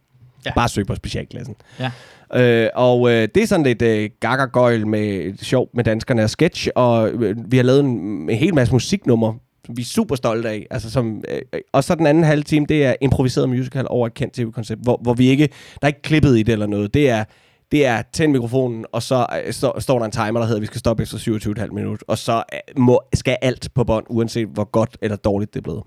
Ja. 0.46 0.52
Bare 0.54 0.68
søg 0.68 0.86
på 0.86 0.94
Specialklassen. 0.94 1.54
Ja. 1.80 1.90
Øh, 2.34 2.70
og 2.74 3.10
øh, 3.10 3.28
det 3.34 3.42
er 3.42 3.46
sådan 3.46 3.66
lidt 3.66 3.82
øh, 3.82 4.10
gaggergøjl 4.20 4.86
med 4.86 5.34
sjov 5.38 5.68
med 5.74 5.84
danskerne 5.84 6.22
og 6.22 6.30
sketch, 6.30 6.68
og 6.74 7.10
øh, 7.10 7.36
vi 7.52 7.56
har 7.56 7.64
lavet 7.64 7.80
en, 7.80 7.88
en 7.88 8.36
hel 8.36 8.54
masse 8.54 8.74
musiknumre, 8.74 9.28
som 9.28 9.40
vi 9.68 9.82
er 9.82 9.86
super 9.86 10.14
stolte 10.14 10.48
af. 10.48 10.66
Altså, 10.70 10.90
som, 10.90 11.24
øh, 11.28 11.40
øh, 11.52 11.60
og 11.72 11.84
så 11.84 11.94
den 11.94 12.06
anden 12.06 12.24
halve 12.24 12.42
time, 12.42 12.66
det 12.66 12.84
er 12.84 12.94
improviseret 13.00 13.48
musical 13.48 13.86
over 13.88 14.06
et 14.06 14.14
kendt 14.14 14.34
tv-koncept, 14.34 14.82
hvor, 14.82 15.00
hvor 15.02 15.14
vi 15.14 15.28
ikke, 15.28 15.46
der 15.46 15.78
er 15.82 15.86
ikke 15.86 16.02
klippet 16.02 16.38
i 16.38 16.42
det 16.42 16.52
eller 16.52 16.66
noget. 16.66 16.94
Det 16.94 17.10
er, 17.10 17.24
det 17.72 17.86
er 17.86 18.02
tænd 18.12 18.32
mikrofonen, 18.32 18.84
og 18.92 19.02
så 19.02 19.26
øh, 19.46 19.52
står 19.80 19.98
der 19.98 20.04
en 20.04 20.10
timer, 20.12 20.40
der 20.40 20.40
hedder, 20.40 20.56
at 20.56 20.60
vi 20.60 20.66
skal 20.66 20.78
stoppe 20.78 21.02
efter 21.02 21.18
27,5 21.18 21.72
minutter, 21.72 22.04
og 22.08 22.18
så 22.18 22.42
øh, 22.52 22.58
må, 22.76 23.00
skal 23.14 23.36
alt 23.42 23.68
på 23.74 23.84
bånd, 23.84 24.06
uanset 24.08 24.48
hvor 24.48 24.64
godt 24.64 24.96
eller 25.02 25.16
dårligt 25.16 25.54
det 25.54 25.60
er 25.60 25.62
blevet. 25.62 25.82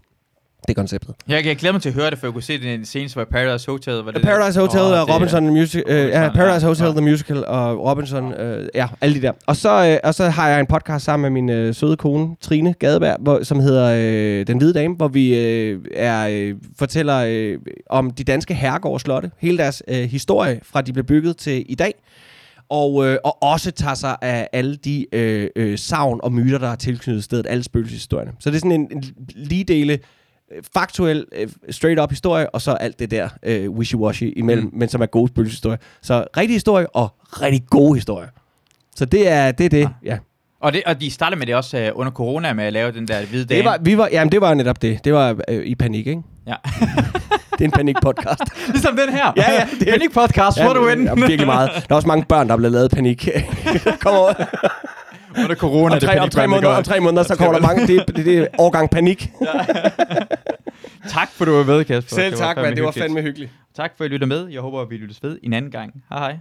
Det 0.62 0.70
er 0.70 0.74
konceptet. 0.74 1.16
Jeg, 1.28 1.46
jeg 1.46 1.56
glæder 1.58 1.74
mig 1.74 1.82
til 1.82 1.90
at 1.90 1.96
høre 1.96 2.10
det, 2.10 2.18
for 2.20 2.28
jeg 2.28 2.34
kunne 2.34 2.44
se 2.44 2.62
den 2.62 2.86
seneste, 2.86 3.16
var 3.18 3.26
Paradise 3.26 3.72
Hotel. 3.72 3.94
Var 3.94 4.12
det 4.12 4.22
Paradise 4.22 4.60
Hotel 4.60 4.80
Åh, 4.80 4.86
og 4.92 5.08
det- 5.08 5.16
Robinson 5.16 5.44
the 5.44 5.52
Music, 5.52 5.84
øh, 5.88 5.98
ja, 6.10 6.30
Paradise 6.36 6.66
ja, 6.66 6.68
Hotel 6.68 6.86
ja. 6.86 6.92
the 6.92 7.02
Musical 7.02 7.46
og 7.46 7.86
Robinson, 7.90 8.34
øh, 8.34 8.68
ja, 8.76 8.88
alle 9.02 9.16
de 9.16 9.22
der. 9.22 9.32
Og 9.48 9.56
så, 9.56 9.86
øh, 9.88 9.98
og 10.04 10.14
så 10.16 10.30
har 10.30 10.50
jeg 10.50 10.60
en 10.60 10.66
podcast 10.66 11.06
sammen 11.06 11.34
med 11.34 11.42
min 11.42 11.50
øh, 11.50 11.76
søde 11.76 11.98
kone, 11.98 12.36
Trine 12.42 12.74
Gadeberg, 12.74 13.18
hvor, 13.20 13.44
som 13.44 13.60
hedder 13.60 13.94
øh, 14.40 14.48
Den 14.48 14.58
Hvide 14.58 14.74
Dame, 14.74 14.96
hvor 14.96 15.08
vi 15.08 15.38
øh, 15.40 15.82
er, 15.96 16.28
øh, 16.32 16.56
fortæller 16.80 17.18
øh, 17.28 17.58
om 17.90 18.12
de 18.12 18.24
danske 18.24 18.54
herregård 18.54 19.00
slotte, 19.00 19.32
hele 19.40 19.58
deres 19.58 19.84
øh, 19.88 19.96
historie 20.04 20.60
fra 20.64 20.82
de 20.82 20.94
blev 20.94 21.06
bygget 21.06 21.38
til 21.38 21.66
i 21.70 21.76
dag. 21.76 21.94
Og, 22.70 23.06
øh, 23.08 23.18
og 23.24 23.44
også 23.44 23.72
tager 23.72 23.96
sig 23.96 24.16
af 24.22 24.48
alle 24.54 24.76
de 24.76 25.06
øh, 25.16 25.50
øh, 25.56 25.78
savn 25.78 26.20
og 26.24 26.34
myter, 26.34 26.58
der 26.58 26.68
er 26.68 26.76
tilknyttet 26.76 27.24
stedet, 27.24 27.46
alle 27.50 27.64
spøgelseshistorierne. 27.64 28.32
Så 28.40 28.50
det 28.50 28.56
er 28.56 28.60
sådan 28.60 28.72
en, 28.72 28.88
en 28.92 29.04
lige 29.36 29.64
dele 29.64 30.00
faktuel, 30.74 31.26
øh, 31.36 31.48
straight 31.70 32.00
up 32.02 32.10
historie, 32.10 32.50
og 32.50 32.62
så 32.62 32.72
alt 32.72 33.00
det 33.00 33.12
der 33.12 33.30
øh, 33.44 33.70
wishy-washy 33.70 34.34
imellem, 34.36 34.66
mm. 34.66 34.80
men 34.80 34.90
som 34.90 35.02
er 35.02 35.06
gode 35.06 35.28
spøgelseshistorier. 35.28 35.78
Så 36.02 36.26
rigtig 36.38 36.56
historie 36.56 36.96
og 36.96 37.10
rigtig 37.42 37.64
gode 37.70 37.96
historier. 37.96 38.28
Så 38.96 39.06
det 39.06 39.28
er 39.28 39.52
det. 39.52 39.66
Er 39.66 39.70
det. 39.70 39.90
Ja. 40.04 40.18
Og, 40.62 40.74
det, 40.74 40.84
og 40.86 41.02
de 41.02 41.12
startede 41.12 41.40
med 41.40 41.48
det 41.48 41.56
også 41.56 41.78
øh, 41.78 41.92
under 41.96 42.12
corona 42.12 42.54
med 42.54 42.64
at 42.64 42.74
lave 42.74 42.92
den 42.92 43.08
der 43.08 43.26
hvide 43.26 43.46
dame. 43.46 43.58
Det 43.58 43.66
var, 43.66 43.78
vi 43.82 43.98
var, 43.98 44.10
jamen, 44.12 44.32
det 44.32 44.42
var 44.42 44.54
netop 44.54 44.82
det. 44.82 45.00
Det 45.04 45.14
var 45.14 45.36
øh, 45.48 45.66
i 45.66 45.76
panik, 45.76 46.08
ikke? 46.08 46.22
Ja. 46.48 46.56
Det 47.58 47.62
er 47.62 47.66
en 47.66 47.72
panik-podcast. 47.72 48.44
ligesom 48.74 48.98
den 48.98 49.10
her. 49.10 49.34
Ja, 49.38 49.52
ja, 49.52 49.68
det 49.80 49.88
er- 49.88 49.92
Panic 49.92 50.14
podcast, 50.14 50.60
what 50.60 50.78
a 50.78 50.80
win. 50.80 51.04
jamen, 51.04 51.22
virkelig 51.28 51.46
meget. 51.46 51.70
Der 51.74 51.86
er 51.90 51.96
også 51.96 52.08
mange 52.08 52.26
børn, 52.26 52.48
der 52.48 52.54
er 52.54 52.58
blevet 52.58 52.74
lavet 52.74 52.92
panik. 52.92 53.28
Kom 54.00 54.14
over. 54.14 54.34
Under 55.44 55.56
corona, 55.56 55.96
Om 55.96 56.00
tre, 56.02 56.20
om, 56.20 56.30
tre 56.30 56.48
måneder, 56.48 56.76
om 56.76 56.84
tre 56.84 57.00
måneder, 57.00 57.24
så 57.24 57.36
kommer 57.36 57.54
der 57.54 57.68
mange. 57.68 57.88
Det, 57.88 58.08
det, 58.08 58.26
det 58.26 58.38
er 58.38 58.48
årgang 58.58 58.90
panik. 58.90 59.30
Tak 61.10 61.30
for, 61.32 61.46
du 61.46 61.52
var 61.52 61.64
med, 61.64 61.84
Kasper. 61.84 62.16
Selv 62.16 62.32
Det 62.32 62.40
tak, 62.40 62.56
fandme 62.56 62.64
mand. 62.64 62.76
Det 62.76 62.84
var 62.84 62.92
fandme 62.92 63.22
hyggeligt. 63.22 63.52
Tak 63.76 63.92
for, 63.98 64.04
at 64.04 64.12
I 64.12 64.14
lytter 64.14 64.28
med. 64.28 64.48
Jeg 64.48 64.62
håber, 64.62 64.82
at 64.82 64.90
vi 64.90 64.98
lyttes 64.98 65.24
ved 65.24 65.40
en 65.44 65.54
anden 65.54 65.72
gang. 65.72 66.04
Hej 66.10 66.20
hej. 66.20 66.38